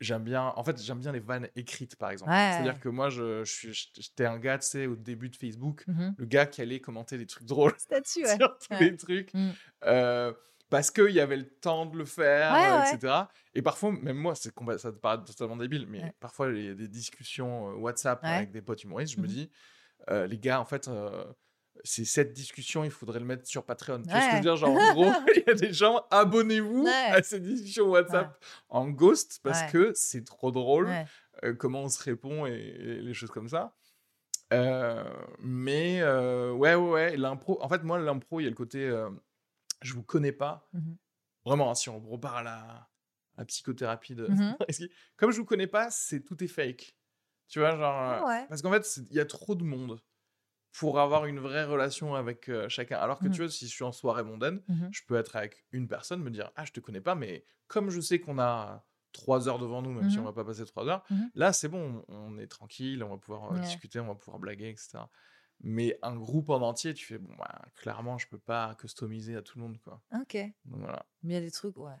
j'aime 0.00 0.24
bien, 0.24 0.52
en 0.56 0.64
fait, 0.64 0.80
j'aime 0.82 1.00
bien 1.00 1.12
les 1.12 1.20
vannes 1.20 1.48
écrites, 1.56 1.96
par 1.96 2.10
exemple. 2.10 2.30
Ouais. 2.32 2.52
C'est-à-dire 2.52 2.80
que 2.80 2.88
moi, 2.88 3.10
je, 3.10 3.44
je 3.44 3.52
suis, 3.52 3.90
j'étais 3.96 4.26
un 4.26 4.38
gars, 4.38 4.58
tu 4.58 4.66
sais, 4.68 4.86
au 4.86 4.96
début 4.96 5.28
de 5.30 5.36
Facebook, 5.36 5.84
Mhm. 5.88 6.14
le 6.18 6.26
gars 6.26 6.46
qui 6.46 6.62
allait 6.62 6.80
commenter 6.80 7.18
des 7.18 7.26
trucs 7.26 7.46
drôles 7.46 7.74
Statut, 7.78 8.22
ouais. 8.26 8.36
sur 8.36 8.58
tous 8.58 8.70
Ouais. 8.74 8.90
les 8.90 8.96
trucs. 8.96 9.34
Mm. 9.34 9.50
euh, 9.84 10.32
parce 10.70 10.90
qu'il 10.90 11.10
y 11.10 11.20
avait 11.20 11.36
le 11.36 11.48
temps 11.48 11.86
de 11.86 11.96
le 11.96 12.04
faire, 12.04 12.54
Ouais, 12.54 12.68
euh, 12.68 12.80
ouais. 12.80 12.94
etc. 12.94 13.30
Et 13.54 13.62
parfois, 13.62 13.92
même 13.92 14.16
moi, 14.16 14.34
c'est 14.34 14.52
ça 14.78 14.92
te 14.92 14.98
paraît 14.98 15.24
totalement 15.24 15.56
débile, 15.56 15.86
mais 15.88 16.02
Ouais. 16.02 16.12
parfois, 16.20 16.48
il 16.50 16.64
y 16.64 16.68
a 16.68 16.74
des 16.74 16.88
discussions 16.88 17.70
euh, 17.70 17.74
WhatsApp 17.74 18.22
avec 18.24 18.50
des 18.50 18.62
potes 18.62 18.84
humoristes, 18.84 19.14
je 19.14 19.20
me 19.20 19.26
Mhm. 19.26 19.32
dis, 19.32 19.50
euh, 20.10 20.26
les 20.26 20.38
gars, 20.38 20.60
en 20.60 20.64
fait, 20.64 20.88
euh, 20.88 21.24
c'est 21.84 22.04
cette 22.04 22.32
discussion, 22.32 22.84
il 22.84 22.90
faudrait 22.90 23.20
le 23.20 23.24
mettre 23.26 23.46
sur 23.46 23.64
Patreon. 23.64 24.02
Tu 24.02 24.10
vois 24.10 24.20
ce 24.20 24.26
que 24.26 24.32
je 24.32 24.36
veux 24.36 24.42
dire? 24.42 24.56
Genre, 24.56 24.70
en 24.74 24.86
gros, 24.94 25.12
il 25.36 25.44
y 25.46 25.50
a 25.50 25.54
des 25.54 25.72
gens, 25.72 26.04
abonnez-vous 26.10 26.86
à 26.86 27.22
ces 27.22 27.40
discussions 27.40 27.86
WhatsApp 27.88 28.36
en 28.68 28.88
ghost 28.88 29.40
parce 29.42 29.62
que 29.62 29.92
c'est 29.94 30.24
trop 30.24 30.50
drôle 30.50 30.88
euh, 31.44 31.54
comment 31.54 31.82
on 31.84 31.88
se 31.88 32.02
répond 32.02 32.46
et, 32.46 32.52
et 32.52 33.00
les 33.00 33.14
choses 33.14 33.30
comme 33.30 33.48
ça. 33.48 33.74
Euh, 34.52 35.04
mais 35.40 36.00
euh, 36.00 36.52
ouais, 36.52 36.74
ouais, 36.74 36.90
ouais, 36.90 37.16
l'impro. 37.16 37.62
En 37.62 37.68
fait, 37.68 37.82
moi, 37.84 37.98
l'impro, 37.98 38.40
il 38.40 38.44
y 38.44 38.46
a 38.46 38.50
le 38.50 38.56
côté 38.56 38.86
euh, 38.86 39.10
je 39.82 39.94
vous 39.94 40.02
connais 40.02 40.32
pas. 40.32 40.68
Mhm. 40.72 40.96
Vraiment, 41.44 41.70
hein, 41.70 41.74
si 41.74 41.88
on 41.88 42.00
repart 42.00 42.38
à 42.38 42.42
la, 42.42 42.90
à 43.36 43.44
psychothérapie 43.44 44.14
de. 44.14 44.28
Mhm. 44.28 44.56
Comme 45.16 45.30
je 45.30 45.38
vous 45.38 45.44
connais 45.44 45.66
pas, 45.66 45.90
c'est 45.90 46.22
tout 46.24 46.42
est 46.42 46.48
fake. 46.48 46.96
Tu 47.48 47.60
vois, 47.60 47.76
genre. 47.76 48.24
Euh, 48.24 48.26
ouais. 48.28 48.46
Parce 48.48 48.62
qu'en 48.62 48.72
fait, 48.72 49.00
il 49.10 49.16
y 49.16 49.20
a 49.20 49.24
trop 49.26 49.54
de 49.54 49.64
monde 49.64 50.00
pour 50.78 51.00
avoir 51.00 51.26
une 51.26 51.40
vraie 51.40 51.64
relation 51.64 52.14
avec 52.14 52.48
euh, 52.48 52.68
chacun. 52.68 52.98
Alors 52.98 53.18
que 53.20 53.26
Mhm. 53.26 53.32
tu 53.32 53.40
vois, 53.42 53.50
si 53.50 53.66
je 53.66 53.72
suis 53.72 53.84
en 53.84 53.92
soirée 53.92 54.22
mondaine, 54.24 54.62
je 54.92 55.00
peux 55.06 55.16
être 55.16 55.34
avec 55.36 55.64
une 55.72 55.88
personne, 55.88 56.22
me 56.22 56.30
dire 56.30 56.50
Ah, 56.56 56.64
je 56.64 56.72
te 56.72 56.80
connais 56.80 57.00
pas, 57.00 57.14
mais 57.14 57.44
comme 57.66 57.90
je 57.90 58.00
sais 58.00 58.20
qu'on 58.20 58.38
a 58.38 58.84
trois 59.12 59.48
heures 59.48 59.58
devant 59.58 59.82
nous, 59.82 59.90
même 59.92 60.10
si 60.10 60.18
on 60.18 60.24
va 60.24 60.32
pas 60.34 60.44
passer 60.44 60.64
trois 60.66 60.86
heures, 60.86 61.04
là, 61.34 61.52
c'est 61.52 61.68
bon, 61.68 62.04
on 62.08 62.38
est 62.38 62.46
tranquille, 62.46 63.02
on 63.02 63.08
va 63.08 63.16
pouvoir 63.18 63.52
euh, 63.52 63.56
discuter, 63.62 63.98
on 64.00 64.06
va 64.06 64.14
pouvoir 64.14 64.38
blaguer, 64.38 64.68
etc. 64.68 65.10
Mais 65.60 65.98
un 66.02 66.14
groupe 66.16 66.50
en 66.50 66.60
entier, 66.62 66.94
tu 66.94 67.04
fais 67.04 67.18
Bon, 67.18 67.34
bah, 67.36 67.60
clairement, 67.76 68.16
je 68.18 68.28
peux 68.28 68.38
pas 68.38 68.74
customiser 68.76 69.34
à 69.36 69.42
tout 69.42 69.58
le 69.58 69.64
monde, 69.64 69.78
quoi. 69.80 70.02
Ok. 70.14 70.34
Mais 70.34 70.54
Donc 70.66 70.80
voilà. 70.80 71.04
il 71.24 71.32
y 71.32 71.36
a 71.36 71.40
des 71.40 71.50
trucs, 71.50 71.76
ouais. 71.78 71.96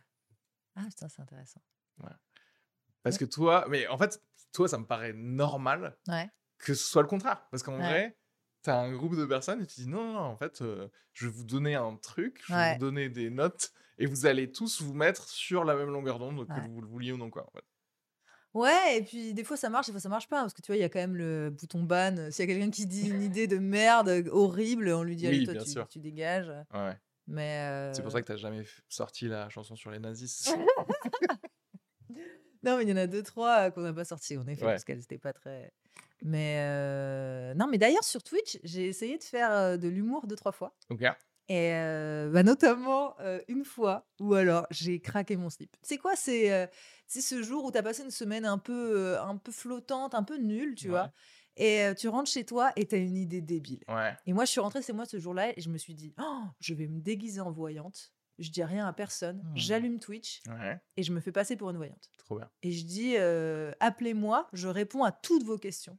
Ah 0.76 0.84
putain, 0.88 1.08
c'est 1.08 1.22
intéressant. 1.22 1.60
Parce 3.02 3.18
que 3.18 3.24
toi, 3.24 3.66
mais 3.68 3.86
en 3.88 3.98
fait, 3.98 4.22
toi, 4.52 4.68
ça 4.68 4.78
me 4.78 4.84
paraît 4.86 5.12
normal 5.12 5.96
Ouais. 6.08 6.28
que 6.58 6.74
ce 6.74 6.84
soit 6.84 7.02
le 7.02 7.08
contraire. 7.08 7.46
Parce 7.50 7.62
qu'en 7.62 7.76
vrai, 7.78 8.18
tu 8.62 8.70
as 8.70 8.78
un 8.78 8.92
groupe 8.92 9.16
de 9.16 9.24
personnes 9.24 9.62
et 9.62 9.66
tu 9.66 9.80
dis 9.82 9.88
non, 9.88 10.04
non, 10.04 10.12
non, 10.14 10.20
en 10.20 10.36
fait, 10.36 10.62
euh, 10.62 10.88
je 11.12 11.26
vais 11.26 11.32
vous 11.32 11.44
donner 11.44 11.74
un 11.74 11.96
truc, 11.96 12.42
je 12.46 12.52
vais 12.54 12.72
vous 12.74 12.78
donner 12.78 13.08
des 13.08 13.30
notes 13.30 13.72
et 13.98 14.06
vous 14.06 14.26
allez 14.26 14.52
tous 14.52 14.82
vous 14.82 14.94
mettre 14.94 15.28
sur 15.28 15.64
la 15.64 15.74
même 15.74 15.90
longueur 15.90 16.18
d'onde, 16.18 16.46
que 16.46 16.60
vous 16.68 16.80
le 16.80 16.86
vouliez 16.86 17.12
ou 17.12 17.16
non, 17.16 17.30
quoi. 17.30 17.46
En 17.46 17.50
fait. 17.50 17.64
Ouais, 18.54 18.96
et 18.98 19.02
puis 19.02 19.34
des 19.34 19.44
fois 19.44 19.56
ça 19.56 19.68
marche, 19.68 19.86
des 19.86 19.92
fois 19.92 20.00
ça 20.00 20.08
marche 20.08 20.28
pas, 20.28 20.40
parce 20.40 20.54
que 20.54 20.62
tu 20.62 20.68
vois, 20.68 20.76
il 20.76 20.80
y 20.80 20.84
a 20.84 20.88
quand 20.88 20.98
même 20.98 21.16
le 21.16 21.50
bouton 21.50 21.82
ban. 21.82 22.30
S'il 22.30 22.48
y 22.48 22.50
a 22.50 22.54
quelqu'un 22.54 22.70
qui 22.70 22.86
dit 22.86 23.08
une 23.08 23.22
idée 23.22 23.46
de 23.46 23.58
merde 23.58 24.08
euh, 24.08 24.22
horrible, 24.32 24.88
on 24.90 25.02
lui 25.02 25.16
dit, 25.16 25.26
allez, 25.26 25.38
Oui, 25.40 25.44
toi, 25.44 25.54
bien 25.54 25.62
tu, 25.64 25.70
sûr. 25.70 25.86
tu 25.88 25.98
dégages. 25.98 26.48
Ouais. 26.72 26.96
Mais. 27.26 27.90
C'est 27.92 28.00
pour 28.02 28.08
euh, 28.10 28.12
ça 28.14 28.22
que 28.22 28.32
tu 28.32 28.38
jamais 28.38 28.64
sorti 28.88 29.28
la 29.28 29.48
chanson 29.50 29.76
sur 29.76 29.90
les 29.90 29.98
nazis. 29.98 30.50
Non, 32.64 32.76
mais 32.76 32.82
il 32.82 32.88
y 32.88 32.92
en 32.92 32.96
a 32.96 33.06
deux, 33.06 33.22
trois 33.22 33.66
euh, 33.66 33.70
qu'on 33.70 33.82
n'a 33.82 33.92
pas 33.92 34.04
sorti, 34.04 34.36
en 34.36 34.46
effet, 34.48 34.64
Ouais. 34.64 34.72
parce 34.72 34.84
qu'elles 34.84 34.98
n'étaient 34.98 35.18
pas 35.18 35.32
très. 35.32 35.72
Mais. 36.22 36.56
euh, 36.58 37.54
Non, 37.54 37.68
mais 37.68 37.78
d'ailleurs, 37.78 38.02
sur 38.02 38.22
Twitch, 38.24 38.58
j'ai 38.64 38.86
essayé 38.86 39.16
de 39.16 39.22
faire 39.22 39.52
euh, 39.52 39.76
de 39.76 39.86
l'humour 39.88 40.26
deux, 40.26 40.34
trois 40.34 40.50
fois. 40.52 40.74
Ok. 40.90 41.04
Et 41.48 41.72
euh, 41.72 42.30
bah, 42.30 42.42
notamment 42.42 43.18
euh, 43.20 43.40
une 43.48 43.64
fois 43.64 44.06
où 44.20 44.34
alors 44.34 44.66
j'ai 44.70 45.00
craqué 45.00 45.36
mon 45.36 45.48
slip. 45.48 45.74
C'est 45.82 45.96
quoi 45.98 46.14
C'est 46.14 46.52
euh, 46.52 46.66
ce 47.06 47.42
jour 47.42 47.64
où 47.64 47.72
tu 47.72 47.78
as 47.78 47.82
passé 47.82 48.02
une 48.02 48.10
semaine 48.10 48.44
un 48.44 48.58
peu, 48.58 49.18
un 49.18 49.36
peu 49.38 49.50
flottante, 49.52 50.14
un 50.14 50.22
peu 50.24 50.36
nulle, 50.36 50.74
tu 50.74 50.86
Ouais. 50.86 50.90
vois. 50.90 51.12
Et 51.56 51.88
tu 51.98 52.06
rentres 52.08 52.30
chez 52.30 52.44
toi 52.44 52.70
et 52.76 52.86
tu 52.86 52.94
as 52.94 52.98
une 52.98 53.16
idée 53.16 53.40
débile. 53.40 53.80
Ouais. 53.88 54.14
Et 54.26 54.32
moi, 54.32 54.44
je 54.44 54.50
suis 54.52 54.60
rentrée, 54.60 54.80
c'est 54.82 54.92
moi 54.92 55.06
ce 55.06 55.18
jour-là, 55.18 55.50
et 55.56 55.60
je 55.60 55.68
me 55.70 55.76
suis 55.78 55.94
dit, 55.94 56.14
Oh, 56.20 56.42
je 56.60 56.72
vais 56.74 56.86
me 56.86 57.00
déguiser 57.00 57.40
en 57.40 57.50
voyante. 57.50 58.12
Je 58.38 58.50
dis 58.50 58.62
rien 58.62 58.86
à 58.86 58.92
personne. 58.92 59.38
Hmm. 59.42 59.56
J'allume 59.56 59.98
Twitch 59.98 60.40
Ouais. 60.48 60.78
et 60.96 61.02
je 61.02 61.12
me 61.12 61.18
fais 61.18 61.32
passer 61.32 61.56
pour 61.56 61.70
une 61.70 61.76
voyante. 61.78 62.12
Trop 62.18 62.36
bien. 62.38 62.48
Et 62.62 62.70
je 62.70 62.84
dis, 62.84 63.16
appelez-moi, 63.80 64.46
je 64.52 64.68
réponds 64.68 65.02
à 65.02 65.10
toutes 65.10 65.42
vos 65.44 65.58
questions. 65.58 65.98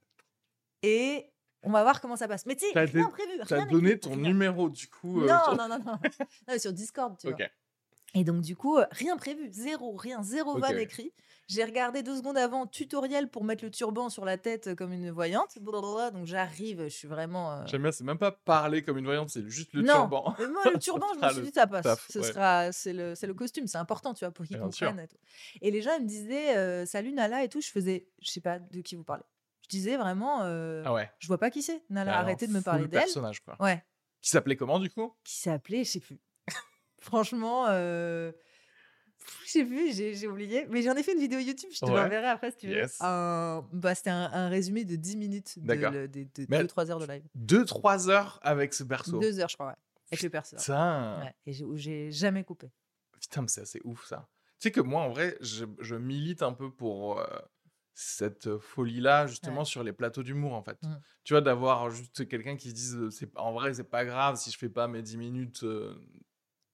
Et 0.84 1.26
on 1.64 1.72
va 1.72 1.84
voir 1.84 2.00
comment 2.02 2.16
ça 2.16 2.28
passe. 2.28 2.46
Mais 2.46 2.56
tu 2.56 2.66
sais, 2.66 2.72
T'as 2.74 2.86
rien 2.86 3.04
dé- 3.06 3.12
prévu. 3.12 3.32
Tu 3.48 3.54
as 3.54 3.58
rien 3.58 3.66
donné 3.68 4.00
ton 4.00 4.12
rien. 4.12 4.20
numéro, 4.24 4.70
du 4.70 4.88
coup. 4.88 5.22
euh, 5.22 5.28
Non, 5.28 5.40
sur- 5.44 5.56
non, 5.58 5.68
non, 5.68 5.80
non. 5.86 6.00
Sur 6.60 6.74
Discord, 6.74 7.18
tu 7.20 7.30
vois. 7.30 7.38
Et 8.16 8.24
donc, 8.24 8.42
du 8.42 8.56
coup, 8.56 8.78
euh, 8.78 8.86
rien 8.92 9.18
prévu, 9.18 9.50
zéro, 9.52 9.96
rien, 9.96 10.24
zéro 10.24 10.54
Ok. 10.56 10.62
van 10.62 10.70
écrit. 10.70 11.14
J'ai 11.48 11.64
regardé 11.64 12.02
deux 12.04 12.16
secondes 12.18 12.38
avant 12.38 12.66
tutoriel 12.68 13.28
pour 13.30 13.44
mettre 13.44 13.64
le 13.64 13.70
turban 13.72 14.10
sur 14.10 14.24
la 14.26 14.38
tête 14.38 14.68
euh, 14.68 14.76
comme 14.76 14.94
une 14.94 15.12
voyante. 15.12 15.58
Blablabla. 15.62 16.10
Donc, 16.12 16.26
j'arrive, 16.26 16.84
je 16.86 16.90
suis 16.90 17.08
vraiment. 17.08 17.52
euh, 17.54 17.66
J'aime 17.68 17.84
bien, 17.84 17.92
c'est 17.92 18.04
même 18.04 18.18
pas 18.18 18.32
parler 18.32 18.82
comme 18.84 18.98
une 18.98 19.06
voyante, 19.06 19.30
c'est 19.30 19.48
juste 19.48 19.74
le 19.74 19.82
non, 19.84 19.94
turban. 19.94 20.36
mais 20.40 20.48
moi, 20.48 20.64
le 20.74 20.80
turban, 20.80 21.06
je 21.22 21.26
me 21.28 21.34
suis 21.34 21.42
dit, 21.44 21.52
ça 21.54 21.68
passe. 21.68 21.84
taf, 21.84 22.08
Ce 22.10 22.18
ouais. 22.20 22.26
sera, 22.26 22.72
c'est 22.72 22.94
le, 22.94 23.14
c'est 23.14 23.28
le 23.28 23.34
costume, 23.36 23.68
c'est 23.68 23.78
important, 23.78 24.14
tu 24.16 24.26
vois, 24.26 24.32
pour 24.32 24.46
qu'ils 24.46 24.60
comprennent. 24.60 25.08
Et, 25.62 25.68
et 25.68 25.72
les 25.72 25.82
gens, 25.84 25.96
ils 25.98 26.04
me 26.04 26.08
disaient, 26.08 26.58
euh, 26.58 26.86
salut 26.88 27.12
Nala 27.14 27.44
et 27.44 27.50
tout. 27.50 27.62
Je 27.62 27.70
faisais, 27.70 28.08
je 28.22 28.30
sais 28.32 28.42
pas 28.42 28.58
de 28.60 28.82
qui 28.82 28.96
vous 28.96 29.04
parlez. 29.04 29.24
Disais 29.70 29.98
vraiment, 29.98 30.42
euh, 30.44 30.82
Ah 30.86 30.94
ouais. 30.94 31.10
je 31.20 31.28
vois 31.28 31.38
pas 31.38 31.50
qui 31.52 31.62
c'est. 31.62 31.84
Nala, 31.90 32.12
Ah 32.12 32.16
non, 32.18 32.22
arrêtez 32.24 32.48
de 32.48 32.54
me 32.54 32.62
parler 32.62 32.88
d'elle. 32.88 33.02
personnage, 33.02 33.40
quoi. 33.42 33.56
Ouais. 33.60 33.84
Qui 34.22 34.30
s'appelait 34.32 34.56
comment, 34.56 34.80
du 34.80 34.90
coup? 34.90 35.14
Qui 35.24 35.36
s'appelait, 35.38 35.84
je 35.84 35.92
sais 35.92 36.00
plus. 36.00 36.20
Franchement, 37.00 37.68
euh, 37.70 38.32
je 39.46 39.52
sais 39.52 39.64
plus, 39.66 39.94
j'ai 39.96 40.28
oublié. 40.28 40.66
Mais 40.70 40.82
j'en 40.82 40.96
ai 40.96 41.04
fait 41.04 41.14
une 41.14 41.20
vidéo 41.20 41.40
YouTube, 41.40 41.70
je 41.72 41.80
te 41.80 41.86
Ouais. 41.86 41.92
l'enverrai 42.02 42.28
après 42.28 42.52
si 42.52 42.58
tu 42.58 42.68
veux. 42.68 42.76
Yes. 42.76 42.98
Un- 43.00 43.66
bah, 43.72 43.96
C'était 43.96 44.10
un, 44.10 44.30
un 44.34 44.50
résumé 44.50 44.86
de 44.86 44.96
10 44.96 45.18
minutes 45.18 45.60
de, 45.60 45.68
D'accord. 45.68 45.92
le- 45.92 46.08
des- 46.08 46.26
de 46.26 46.46
Mais- 46.50 46.64
2-3 46.64 46.90
heures 46.90 47.00
de 47.00 47.06
live. 47.06 47.24
2-3 47.36 48.10
heures 48.10 48.40
avec 48.42 48.74
ce 48.74 48.84
perso. 48.84 49.20
2 49.20 49.40
heures, 49.40 49.50
je 49.50 49.56
crois, 49.56 49.68
ouais. 49.68 49.76
Avec 50.12 50.24
le 50.24 50.30
perso. 50.30 50.58
Putain. 50.58 51.22
Ouais, 51.24 51.36
et 51.46 51.54
j'ai- 51.76 52.12
jamais 52.12 52.44
coupé. 52.44 52.72
Putain, 53.22 53.42
mais 53.44 53.48
c'est 53.48 53.62
assez 53.62 53.80
ouf 53.84 54.06
ça. 54.08 54.28
Tu 54.60 54.68
sais 54.68 54.72
que 54.72 54.82
moi, 54.82 55.04
en 55.04 55.10
vrai, 55.10 55.38
je, 55.40 55.66
je 55.80 55.96
milite 55.96 56.42
un 56.42 56.52
peu 56.54 56.70
pour 56.72 57.20
euh, 57.20 57.26
cette 58.02 58.58
folie-là, 58.60 59.28
justement, 59.28 59.60
Ouais. 59.60 59.66
sur 59.66 59.84
les 59.84 59.92
plateaux 59.92 60.24
d'humour, 60.24 60.54
en 60.54 60.64
fait. 60.64 60.82
Mm. 60.84 61.00
Tu 61.26 61.34
vois, 61.34 61.42
d'avoir 61.42 61.90
juste 61.90 62.28
quelqu'un 62.30 62.56
qui 62.56 62.70
se 62.70 62.74
dise, 62.74 63.10
c'est, 63.10 63.30
en 63.38 63.52
vrai, 63.52 63.74
c'est 63.74 63.84
pas 63.90 64.06
grave 64.06 64.38
si 64.38 64.52
je 64.52 64.58
fais 64.58 64.70
pas 64.70 64.88
mes 64.88 65.02
10 65.02 65.18
minutes 65.18 65.64
euh, 65.64 65.94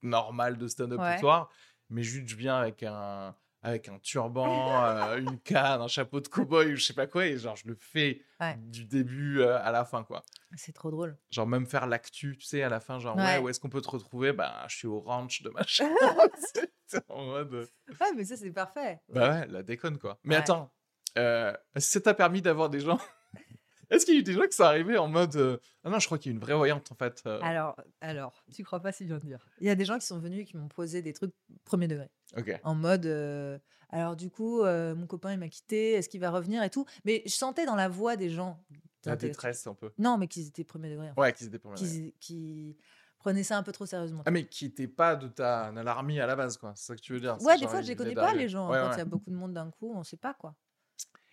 normales 0.04 0.58
de 0.58 0.68
stand-up 0.68 1.00
Ouais. 1.00 1.18
soir, 1.18 1.50
mais 1.90 2.04
juste 2.04 2.28
je 2.28 2.36
viens 2.36 2.56
avec 2.58 2.84
un, 2.84 3.36
avec 3.64 3.90
un 3.90 3.98
turban, 3.98 4.46
euh, 4.86 5.18
une 5.18 5.40
canne, 5.40 5.82
un 5.82 5.88
chapeau 5.88 6.20
de 6.22 6.28
cow-boy 6.28 6.74
ou 6.74 6.76
je 6.76 6.84
sais 6.86 6.94
pas 6.94 7.08
quoi, 7.08 7.26
et 7.26 7.38
genre, 7.40 7.56
je 7.56 7.68
le 7.68 7.76
fais 7.80 8.22
Ouais. 8.40 8.56
du 8.58 8.86
début 8.86 9.40
euh, 9.40 9.58
à 9.64 9.72
la 9.72 9.84
fin, 9.84 10.04
quoi. 10.04 10.24
C'est 10.58 10.74
trop 10.74 10.92
drôle. 10.92 11.18
Genre 11.32 11.48
même 11.48 11.66
faire 11.66 11.88
l'actu, 11.88 12.38
tu 12.38 12.46
sais, 12.46 12.62
à 12.62 12.70
la 12.70 12.80
fin, 12.80 13.00
genre, 13.00 13.18
ouais, 13.18 13.40
où 13.40 13.50
est-ce 13.50 13.60
qu'on 13.60 13.70
peut 13.70 13.82
te 13.82 13.90
retrouver? 13.90 14.32
Bah, 14.32 14.66
je 14.68 14.76
suis 14.78 14.88
au 14.88 15.00
ranch 15.00 15.42
de 15.42 15.50
machin. 15.50 15.90
En 17.10 17.26
mode... 17.26 17.52
Ouais, 18.00 18.14
mais 18.16 18.24
ça, 18.26 18.38
c'est 18.38 18.52
parfait. 18.52 19.02
Bah 19.10 19.32
ouais, 19.32 19.48
la 19.48 19.64
déconne, 19.64 19.98
quoi. 19.98 20.20
Mais 20.24 20.36
attends, 20.36 20.72
euh, 21.18 21.54
ça 21.78 22.02
t'a 22.02 22.14
permis 22.14 22.42
d'avoir 22.42 22.70
des 22.70 22.80
gens... 22.80 23.00
Est-ce 23.92 24.04
qu'il 24.04 24.16
y 24.16 24.18
a 24.18 24.20
eu 24.22 24.24
des 24.24 24.34
gens 24.34 24.42
qui 24.48 24.54
sont 24.56 24.64
arrivés 24.64 24.98
en 24.98 25.08
mode... 25.08 25.36
euh, 25.36 25.58
Ah 25.84 25.90
non, 25.92 26.00
je 26.00 26.08
crois 26.08 26.18
qu'il 26.18 26.32
y 26.32 26.34
a 26.34 26.36
une 26.36 26.42
vraie 26.42 26.56
voyante, 26.56 26.92
en 26.92 26.96
fait. 26.96 27.22
euh. 27.28 27.40
Alors, 27.44 27.76
alors, 28.02 28.44
tu 28.52 28.64
crois 28.64 28.80
pas 28.80 28.92
si 28.92 29.06
bien 29.06 29.20
dire. 29.20 29.46
Il 29.62 29.68
y 29.68 29.70
a 29.70 29.76
des 29.76 29.86
gens 29.86 30.00
qui 30.00 30.08
sont 30.08 30.18
venus 30.18 30.42
et 30.42 30.46
qui 30.46 30.58
m'ont 30.58 30.68
posé 30.70 31.04
des 31.04 31.14
trucs 31.14 31.34
premier 31.66 31.88
degré. 31.88 32.10
Ok. 32.36 32.60
en 32.64 32.74
mode 32.74 33.06
euh, 33.06 33.58
alors 33.92 34.16
du 34.16 34.30
coup 34.32 34.64
mon 34.64 35.06
copain 35.08 35.32
il 35.34 35.38
m'a 35.40 35.48
quitté 35.48 35.92
est-ce 35.94 36.10
qu'il 36.10 36.20
va 36.20 36.32
revenir 36.32 36.64
et 36.64 36.70
tout? 36.72 36.86
Mais 37.06 37.22
je 37.28 37.32
sentais 37.32 37.66
dans 37.68 37.76
la 37.76 37.88
voix 37.88 38.16
des 38.18 38.30
gens 38.32 38.60
La 39.06 39.16
détresse, 39.16 39.68
un 39.68 39.76
peu. 39.76 39.92
non 40.00 40.18
mais 40.18 40.28
qu'ils 40.28 40.48
étaient 40.48 40.64
premier 40.64 40.90
degré 40.90 41.12
en 41.12 41.14
fait. 41.14 41.22
Ouais, 41.22 41.32
qu'ils 41.32 41.48
étaient 41.48 41.60
premiers. 41.60 41.76
qu'ils 41.78 42.14
qui 42.20 42.78
prenaient 43.20 43.44
ça 43.44 43.58
un 43.58 43.64
peu 43.64 43.72
trop 43.72 43.86
sérieusement 43.86 44.24
Ah, 44.26 44.32
mais 44.32 44.48
qui 44.48 44.66
n'étaient 44.66 44.88
pas 44.88 45.16
de 45.16 45.28
ta 45.28 45.66
alarmie 45.68 46.20
à 46.20 46.26
la 46.26 46.36
base, 46.36 46.58
quoi. 46.58 46.74
C'est 46.76 46.88
ça 46.88 46.96
que 46.96 47.02
tu 47.02 47.14
veux 47.14 47.20
dire. 47.22 47.38
c'est 47.40 47.46
ouais 47.46 47.58
des 47.60 47.68
fois 47.68 47.82
je 47.84 47.88
les 47.88 47.96
connais 47.96 48.16
pas 48.16 48.34
les 48.34 48.50
gens 48.50 48.70
Ouais, 48.72 48.80
quand 48.80 48.88
il 48.88 48.92
ouais. 48.94 48.98
y 48.98 49.02
a 49.02 49.06
beaucoup 49.06 49.30
de 49.30 49.36
monde 49.36 49.54
d'un 49.54 49.70
coup 49.70 49.94
on 49.96 50.04
sait 50.04 50.18
pas 50.18 50.34
quoi 50.34 50.56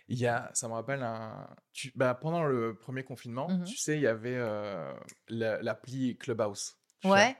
Il 0.09 0.19
y 0.19 0.27
a, 0.27 0.51
ça 0.55 0.69
me 0.69 0.75
rappelle 0.75 1.03
un. 1.03 1.49
Tu, 1.73 1.93
bah, 1.95 2.15
pendant 2.15 2.45
le 2.45 2.75
premier 2.75 3.05
confinement, 3.05 3.49
Mhm. 3.49 3.65
tu 3.65 3.77
sais, 3.77 3.97
il 3.97 4.03
y 4.03 4.07
avait 4.07 4.37
euh, 4.37 4.93
la- 5.29 5.62
l'appli 5.62 6.17
Clubhouse. 6.19 6.77
ouais 7.05 7.37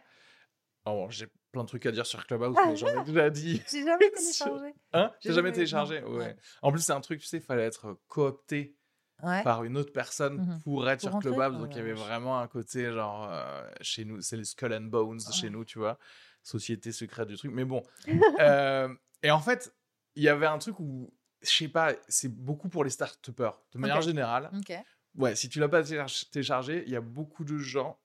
Oh, 0.85 1.07
j'ai 1.11 1.27
plein 1.53 1.63
de 1.63 1.69
trucs 1.69 1.87
à 1.87 1.93
dire 1.93 2.07
sur 2.07 2.27
Clubhouse, 2.27 2.57
mais 2.67 2.77
j'en 2.77 2.89
ai 2.89 3.05
déjà 3.05 3.31
dit. 3.31 3.63
j'ai 3.71 3.85
jamais 3.85 4.11
téléchargé 4.15 4.75
Hein? 4.93 5.13
J'ai 5.21 5.33
jamais 5.33 5.53
téléchargé? 5.53 6.03
Ouais. 6.03 6.17
ouais. 6.19 6.37
En 6.63 6.73
plus, 6.73 6.81
c'est 6.81 6.93
un 6.93 7.01
truc, 7.01 7.21
tu 7.21 7.27
sais, 7.27 7.37
il 7.39 7.43
fallait 7.43 7.65
être 7.67 7.99
coopté 8.09 8.77
ouais 9.23 9.43
par 9.45 9.63
une 9.65 9.77
autre 9.77 9.93
personne 9.93 10.39
Mhm. 10.39 10.61
pour 10.63 10.89
être 10.89 10.99
Pour 11.01 11.03
sur 11.09 11.13
rentrer? 11.13 11.31
Clubhouse. 11.31 11.55
Oh 11.57 11.61
donc, 11.61 11.75
il 11.75 11.79
y 11.79 11.81
avait 11.81 11.93
vraiment 11.93 12.41
un 12.41 12.49
côté, 12.49 12.91
genre, 12.91 13.29
euh, 13.31 13.63
chez 13.81 14.05
nous, 14.05 14.21
c'est 14.21 14.37
les 14.37 14.45
Skull 14.45 14.73
and 14.75 14.83
Bones 14.89 15.21
chez 15.33 15.51
nous, 15.51 15.65
tu 15.65 15.79
vois. 15.79 15.99
Société 16.43 16.91
secrète 16.91 17.29
du 17.29 17.37
truc. 17.37 17.53
Mais 17.53 17.65
bon. 17.65 17.83
Euh, 18.41 18.93
et 19.23 19.31
en 19.31 19.41
fait, 19.41 19.73
il 20.17 20.25
y 20.25 20.29
avait 20.29 20.47
un 20.47 20.59
truc 20.59 20.81
où, 20.81 21.15
je 21.43 21.49
sais 21.51 21.69
pas, 21.69 21.95
c'est 22.09 22.29
beaucoup 22.29 22.69
pour 22.69 22.85
les 22.85 22.91
start 22.91 23.31
De 23.31 23.79
manière 23.79 24.01
générale, 24.03 24.51
ok 24.57 24.73
ouais, 25.17 25.37
si 25.37 25.49
tu 25.49 25.59
l'as 25.61 25.69
pas 25.69 25.83
télécharg- 25.83 26.31
téléchargé, 26.31 26.85
il 26.87 26.93
y 26.93 26.97
a 26.97 27.01
beaucoup 27.01 27.45
de 27.45 27.59
gens 27.59 27.99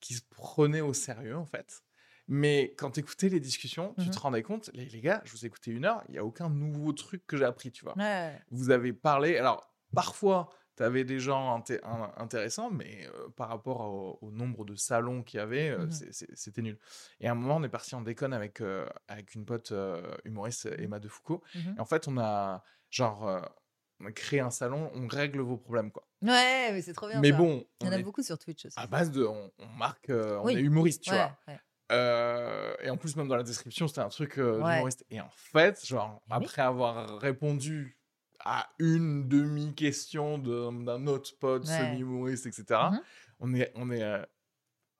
qui 0.00 0.14
se 0.14 0.22
prenaient 0.28 0.80
au 0.82 0.92
sérieux, 0.94 1.36
en 1.36 1.46
fait. 1.46 1.82
Mais 2.28 2.74
quand 2.76 2.90
tu 2.92 3.00
écoutais 3.00 3.28
les 3.28 3.40
discussions, 3.40 3.94
tu 3.94 4.06
Mhm. 4.06 4.10
te 4.10 4.18
rendais 4.18 4.42
compte, 4.42 4.70
les, 4.74 4.86
les 4.86 5.00
gars, 5.00 5.22
je 5.24 5.32
vous 5.32 5.44
ai 5.44 5.46
écouté 5.46 5.70
une 5.70 5.84
heure, 5.84 6.02
il 6.08 6.12
n'y 6.12 6.18
a 6.18 6.24
aucun 6.24 6.50
nouveau 6.50 6.92
truc 6.92 7.26
que 7.26 7.36
j'ai 7.36 7.44
appris, 7.44 7.70
tu 7.70 7.84
vois. 7.84 7.96
ouais 7.96 8.40
Vous 8.50 8.70
avez 8.70 8.92
parlé, 8.92 9.36
alors 9.38 9.72
parfois, 9.94 10.48
tu 10.76 10.82
avais 10.82 11.04
des 11.04 11.18
gens 11.20 11.58
inté- 11.58 11.80
in- 11.84 12.12
intéressants, 12.16 12.70
mais 12.70 13.06
euh, 13.06 13.28
par 13.36 13.48
rapport 13.48 13.80
au, 13.80 14.18
au 14.20 14.30
nombre 14.30 14.64
de 14.64 14.74
salons 14.74 15.22
qu'il 15.22 15.38
y 15.38 15.42
avait, 15.42 15.70
euh, 15.70 15.88
c'est- 15.90 16.28
c'était 16.34 16.62
nul. 16.62 16.78
Et 17.20 17.28
à 17.28 17.32
un 17.32 17.34
moment, 17.34 17.56
on 17.56 17.62
est 17.62 17.68
parti 17.68 17.94
en 17.94 18.02
déconne 18.02 18.32
avec, 18.32 18.60
euh, 18.60 18.86
avec 19.08 19.34
une 19.34 19.44
pote 19.44 19.72
humoriste, 20.24 20.66
Emma 20.78 20.98
de 20.98 21.08
Foucault. 21.08 21.42
Mhm. 21.54 21.74
Et 21.76 21.80
en 21.80 21.84
fait, 21.86 22.08
on 22.08 22.18
a, 22.18 22.62
genre, 22.90 23.50
on 24.00 24.12
créé 24.12 24.40
un 24.40 24.50
salon, 24.50 24.90
on 24.94 25.06
règle 25.08 25.40
vos 25.40 25.56
problèmes, 25.56 25.90
quoi. 25.90 26.06
ouais 26.22 26.70
mais 26.72 26.82
c'est 26.82 26.92
trop 26.92 27.08
bien 27.08 27.20
Mais 27.20 27.30
ça. 27.30 27.36
bon, 27.38 27.64
il 27.80 27.86
y 27.86 27.88
en 27.88 27.92
on 27.92 27.98
a 27.98 28.02
beaucoup 28.02 28.22
sur 28.22 28.38
Twitch 28.38 28.66
aussi 28.66 28.78
à 28.78 28.86
base 28.86 29.10
de 29.10 29.24
on, 29.24 29.50
on 29.58 29.66
marque 29.68 30.10
euh, 30.10 30.38
on 30.40 30.44
Oui. 30.46 30.54
est 30.56 30.60
humoriste 30.60 31.02
tu 31.02 31.10
ouais, 31.12 31.16
vois 31.16 31.38
ouais. 31.48 31.58
Euh, 31.92 32.74
et 32.82 32.90
en 32.90 32.96
plus 32.98 33.16
même 33.16 33.28
dans 33.28 33.36
la 33.36 33.42
description 33.42 33.88
c'était 33.88 34.00
un 34.02 34.08
truc 34.08 34.38
euh, 34.38 34.60
Ouais. 34.60 34.74
d'humoriste 34.74 35.04
et 35.10 35.20
en 35.20 35.30
fait 35.30 35.84
genre 35.86 36.20
oui. 36.28 36.36
après 36.44 36.60
avoir 36.62 37.18
répondu 37.20 37.95
à 38.48 38.68
une 38.78 39.28
demi 39.28 39.74
question 39.74 40.38
d'un 40.38 41.06
autre 41.08 41.36
pote 41.40 41.66
Ouais. 41.66 41.78
semi 41.78 42.00
humoriste 42.00 42.46
etc 42.46 42.64
Mhm. 42.92 43.00
on 43.40 43.54
est 43.54 43.72
on 43.74 43.90
est 43.90 44.02
euh, 44.02 44.22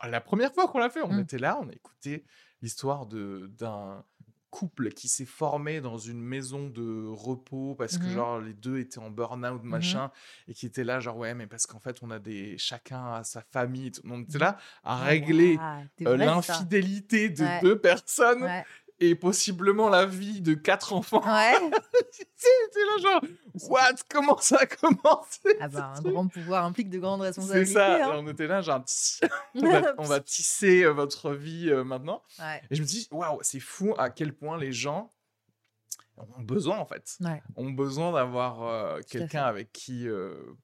la 0.05 0.21
première 0.21 0.53
fois 0.53 0.67
qu'on 0.69 0.79
l'a 0.81 0.91
fait 0.91 1.03
on 1.03 1.13
Mm. 1.13 1.21
était 1.21 1.39
là 1.39 1.59
on 1.63 1.69
a 1.69 1.73
écouté 1.73 2.25
l'histoire 2.63 3.07
de 3.07 3.47
d'un 3.59 4.05
couple 4.51 4.91
qui 4.91 5.09
s'est 5.09 5.27
formé 5.27 5.81
dans 5.83 5.99
une 5.99 6.21
maison 6.23 6.69
de 6.71 7.05
repos 7.07 7.75
parce 7.75 7.99
que 7.99 8.05
Mhm. 8.07 8.11
genre 8.13 8.41
les 8.41 8.55
deux 8.55 8.79
étaient 8.79 8.99
en 8.99 9.11
burn-out 9.11 9.63
machin 9.65 10.11
et 10.49 10.55
qui 10.55 10.65
étaient 10.67 10.85
là 10.85 10.99
genre 10.99 11.17
ouais 11.19 11.35
mais 11.35 11.47
parce 11.47 11.67
qu'en 11.67 11.79
fait 11.81 11.99
on 12.03 12.11
a 12.11 12.19
des 12.19 12.57
chacun 12.57 13.13
a 13.15 13.25
sa 13.25 13.43
famille 13.43 13.93
on 14.09 14.23
était 14.23 14.39
là 14.39 14.57
à 14.83 15.03
Ah, 15.03 15.05
régler 15.05 15.59
t'es 15.97 16.07
euh, 16.07 16.17
l'infidélité 16.17 17.29
de 17.29 17.43
Ouais. 17.45 17.61
deux 17.61 17.79
personnes 17.79 18.43
ouais 18.45 18.65
et 19.01 19.15
possiblement 19.15 19.89
la 19.89 20.07
vie 20.07 20.41
de 20.41 20.55
quatre 20.55 20.93
enfants. 20.93 21.23
Ouais. 21.25 21.55
C'était 22.11 22.81
là 22.81 23.03
genre 23.03 23.21
what? 23.69 23.95
comment 24.09 24.39
ça 24.39 24.59
a 24.61 24.67
commencé 24.67 25.57
ah 25.61 25.69
bah 25.69 25.93
un 25.95 26.01
truc? 26.01 26.13
grand 26.13 26.29
pouvoir 26.29 26.65
implique 26.65 26.91
de 26.91 26.99
grandes 26.99 27.21
c'est 27.21 27.29
responsabilités 27.29 27.73
ça 27.73 27.99
et 27.99 28.03
hein. 28.03 28.13
on 28.15 28.29
était 28.29 28.47
là 28.47 28.61
genre 28.61 28.85
on, 29.55 29.61
va, 29.61 29.95
on 29.99 30.05
va 30.05 30.21
tisser 30.21 30.85
euh, 30.85 30.91
votre 30.91 31.33
vie 31.33 31.71
euh, 31.71 31.85
maintenant. 31.85 32.23
Ouais. 32.39 32.63
Et 32.71 32.75
je 32.75 32.83
me 32.83 32.87
dis 32.87 33.09
waouh 33.11 33.39
c'est 33.43 33.61
fou 33.61 33.95
à 33.99 34.11
quel 34.11 34.35
point 34.35 34.59
les 34.59 34.73
gens 34.73 35.13
ont 36.17 36.43
besoin 36.43 36.79
en 36.79 36.87
fait. 36.87 37.17
Ouais. 37.21 37.43
Ont 37.57 37.71
besoin 37.71 38.13
d'avoir 38.13 38.63
euh, 38.63 39.01
quelqu'un 39.09 39.45
avec 39.45 39.73
qui 39.73 40.07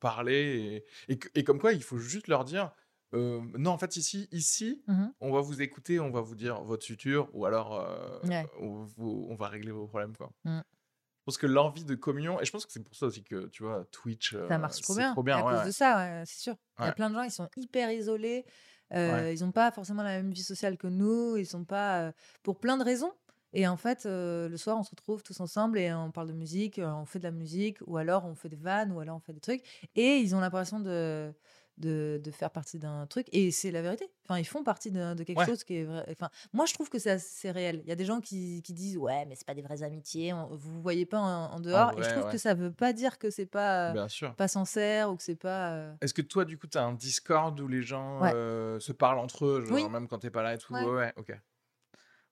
parler 0.01 0.85
et, 1.09 1.19
et 1.35 1.45
comme 1.45 1.59
quoi 1.59 1.73
il 1.73 1.83
faut 1.83 1.99
juste 1.99 2.29
leur 2.29 2.45
dire 2.45 2.71
euh, 3.15 3.41
non 3.59 3.71
en 3.73 3.79
fait 3.79 3.97
ici 3.97 4.29
ici 4.33 4.83
Mhm. 4.89 5.13
on 5.21 5.33
va 5.33 5.41
vous 5.41 5.61
écouter 5.63 6.01
on 6.01 6.11
va 6.11 6.21
vous 6.21 6.35
dire 6.35 6.63
votre 6.63 6.85
futur 6.87 7.29
ou 7.35 7.45
alors 7.47 7.75
euh, 7.81 8.19
Ouais. 8.29 8.47
on, 8.61 8.85
vous- 8.85 9.27
on 9.29 9.35
va 9.35 9.49
régler 9.49 9.71
vos 9.73 9.87
problèmes 9.87 10.17
quoi 10.17 10.31
Mm. 10.45 10.61
je 10.61 11.25
pense 11.27 11.39
que 11.39 11.47
l'envie 11.47 11.85
de 11.85 11.95
communion 11.95 12.41
et 12.41 12.45
je 12.45 12.51
pense 12.51 12.67
que 12.67 12.73
c'est 12.73 12.83
pour 12.83 12.95
ça 12.97 13.07
aussi 13.07 13.23
que 13.23 13.47
tu 13.49 13.63
vois 13.63 13.85
Twitch 13.93 14.33
Ça 14.33 14.39
euh, 14.39 14.59
marche 14.59 14.81
trop 14.81 14.95
bien. 14.97 15.13
trop 15.13 15.23
bien 15.23 15.37
à 15.39 15.45
ouais, 15.45 15.51
cause 15.53 15.61
ouais. 15.61 15.67
de 15.67 15.71
ça, 15.71 16.25
c'est 16.27 16.41
sûr. 16.41 16.57
Il 16.81 16.87
y 16.87 16.89
a 16.89 16.93
plein 16.93 17.11
de 17.11 17.15
gens, 17.15 17.23
ils 17.23 17.31
sont 17.31 17.49
hyper 17.57 17.93
isolés. 17.93 18.45
euh, 18.93 19.33
Ils 19.33 19.45
n'ont 19.45 19.53
pas 19.53 19.71
forcément 19.71 20.03
la 20.03 20.17
même 20.21 20.33
vie 20.33 20.43
sociale 20.43 20.77
que 20.77 20.89
nous. 20.89 21.37
Ils 21.37 21.47
sont 21.47 21.65
pas 21.65 22.13
pour 22.43 22.59
plein 22.59 22.77
de 22.77 22.83
raisons. 22.85 23.13
Et 23.53 23.69
en 23.69 23.77
fait, 23.77 24.05
euh, 24.07 24.49
le 24.49 24.57
soir, 24.57 24.79
on 24.79 24.83
se 24.83 24.91
retrouve 24.91 25.23
tous 25.23 25.39
ensemble 25.41 25.79
et 25.79 25.93
on 25.93 26.11
parle 26.11 26.29
de 26.29 26.33
musique, 26.33 26.81
on 26.83 27.05
fait 27.05 27.19
de 27.21 27.25
la 27.25 27.31
musique, 27.31 27.79
ou 27.87 27.99
alors 27.99 28.25
on 28.25 28.35
fait 28.35 28.49
des 28.49 28.57
vannes, 28.57 28.91
ou 28.93 28.99
alors 29.01 29.17
on 29.17 29.21
fait 29.21 29.35
des 29.35 29.41
trucs. 29.41 29.63
Et 29.95 30.17
ils 30.19 30.35
ont 30.35 30.41
l'impression 30.41 30.81
de, 30.81 31.33
de, 31.79 32.21
de 32.23 32.31
faire 32.31 32.51
partie 32.51 32.79
d'un 32.79 33.07
truc. 33.07 33.27
Et 33.33 33.51
c'est 33.51 33.71
la 33.71 33.83
vérité. 33.83 34.11
Enfin, 34.25 34.39
ils 34.39 34.45
font 34.45 34.63
partie 34.63 34.91
de, 34.91 35.15
de 35.15 35.25
quelque 35.25 35.39
Ouais. 35.39 35.47
chose 35.47 35.65
qui 35.65 35.77
est 35.77 35.85
vrai. 35.85 36.05
Enfin, 36.11 36.29
moi, 36.53 36.67
je 36.67 36.75
trouve 36.75 36.89
que 36.91 36.99
c'est 36.99 37.19
c'est 37.19 37.51
réel. 37.51 37.81
Il 37.85 37.89
y 37.89 37.93
a 37.93 37.97
des 37.97 38.05
gens 38.05 38.21
qui, 38.21 38.63
qui 38.63 38.73
disent 38.73 38.97
Ouais, 38.99 39.25
mais 39.27 39.35
c'est 39.35 39.47
pas 39.47 39.55
des 39.55 39.63
vraies 39.63 39.83
amitiés. 39.83 40.33
on- 40.33 40.47
vous 40.55 40.75
vous 40.75 40.83
voyez 40.83 41.07
pas 41.07 41.19
en, 41.19 41.53
en 41.55 41.61
dehors. 41.61 41.93
et 41.99 42.03
je 42.03 42.11
trouve 42.11 42.25
ouais. 42.27 42.33
que 42.33 42.39
ça 42.39 42.55
veut 42.55 42.73
pas 42.73 42.93
dire 42.93 43.19
que 43.19 43.31
c'est 43.31 43.47
pas. 43.47 43.93
bien 43.93 44.09
sûr 44.09 44.35
pas 44.35 44.49
sincère 44.49 45.11
ou 45.11 45.17
que 45.17 45.23
c'est 45.23 45.35
pas. 45.35 45.73
euh, 45.73 45.93
est-ce 46.01 46.15
que 46.15 46.23
toi 46.23 46.45
du 46.45 46.59
coup 46.59 46.67
tu 46.67 46.79
as 46.79 46.85
un 46.85 46.93
Discord 46.95 47.59
où 47.61 47.69
les 47.69 47.83
gens 47.83 48.21
euh, 48.23 48.79
se 48.81 48.93
parlent 48.93 49.19
entre 49.19 49.47
eux 49.47 49.65
genre, 49.65 49.75
Oui. 49.75 49.89
même 49.89 50.09
quand 50.09 50.19
t'es 50.19 50.31
pas 50.31 50.43
là 50.43 50.55
et 50.55 50.59
tout? 50.59 50.75
Ouais 50.75 51.13
ok 51.17 51.33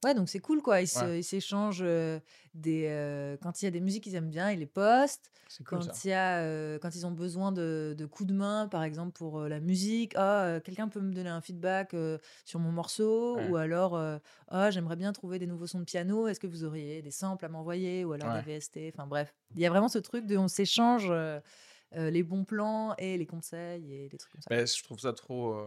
Ouais, 0.04 0.14
donc 0.14 0.28
c'est 0.30 0.38
cool, 0.40 0.62
quoi. 0.62 0.80
Ils 0.80 0.88
Ouais. 0.96 1.22
s'échangent 1.22 1.82
euh, 1.82 2.20
des. 2.54 2.86
euh, 2.88 3.36
quand 3.42 3.60
il 3.60 3.66
y 3.66 3.68
a 3.68 3.70
des 3.70 3.80
musiques 3.80 4.04
qu'ils 4.04 4.14
aiment 4.14 4.30
bien, 4.30 4.50
ils 4.50 4.58
les 4.58 4.66
postent. 4.66 5.30
Cool 5.64 5.80
Quand, 5.80 6.04
il 6.04 6.08
y 6.08 6.12
a, 6.14 6.38
euh, 6.40 6.78
quand 6.78 6.94
ils 6.94 7.06
ont 7.06 7.10
besoin 7.10 7.52
de, 7.52 7.94
de 7.96 8.06
coups 8.06 8.28
de 8.28 8.34
main, 8.34 8.66
par 8.66 8.82
exemple, 8.82 9.12
pour 9.12 9.40
la 9.40 9.60
musique, 9.60 10.14
ah, 10.16 10.58
quelqu'un 10.64 10.88
peut 10.88 11.00
me 11.00 11.12
donner 11.12 11.28
un 11.28 11.42
feedback 11.42 11.94
sur 12.46 12.58
mon 12.60 12.72
morceau, 12.72 13.36
Ouais. 13.36 13.50
ou 13.50 13.56
alors, 13.56 14.00
ah, 14.48 14.70
j'aimerais 14.70 14.96
bien 14.96 15.12
trouver 15.12 15.38
des 15.38 15.46
nouveaux 15.46 15.66
sons 15.66 15.80
de 15.80 15.84
piano, 15.84 16.26
est-ce 16.28 16.40
que 16.40 16.46
vous 16.46 16.64
auriez 16.64 17.02
des 17.02 17.10
samples 17.10 17.44
à 17.44 17.48
m'envoyer, 17.48 18.04
ou 18.06 18.12
alors 18.12 18.30
Ouais. 18.30 18.40
des 18.42 18.42
VST, 18.42 18.90
enfin 18.94 19.06
bref. 19.06 19.34
Il 19.54 19.60
y 19.60 19.66
a 19.66 19.70
vraiment 19.70 19.88
ce 19.88 19.98
truc 19.98 20.26
de 20.26 20.36
on 20.36 20.48
s'échange 20.48 21.12
euh, 21.96 22.10
les 22.10 22.22
bons 22.22 22.44
plans 22.44 22.94
et 22.98 23.16
les 23.18 23.26
conseils 23.26 23.92
et 23.94 24.08
des 24.08 24.18
trucs 24.18 24.32
comme 24.32 24.42
ça. 24.42 24.50
Mais 24.50 24.66
je 24.66 24.82
trouve 24.82 24.98
ça 25.00 25.12
trop 25.12 25.54
euh, 25.54 25.66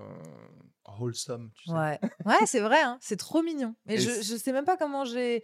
wholesome, 1.00 1.52
tu 1.56 1.68
sais. 1.70 1.74
Ouais, 1.74 2.00
ouais 2.26 2.46
c'est 2.46 2.60
vrai, 2.60 2.82
hein, 2.82 2.98
c'est 3.02 3.16
trop 3.18 3.42
mignon. 3.42 3.76
Mais 3.86 3.96
Et 3.96 4.00
je, 4.00 4.10
je 4.22 4.36
sais 4.36 4.52
même 4.52 4.66
pas 4.66 4.78
comment 4.78 5.06
j'ai. 5.06 5.44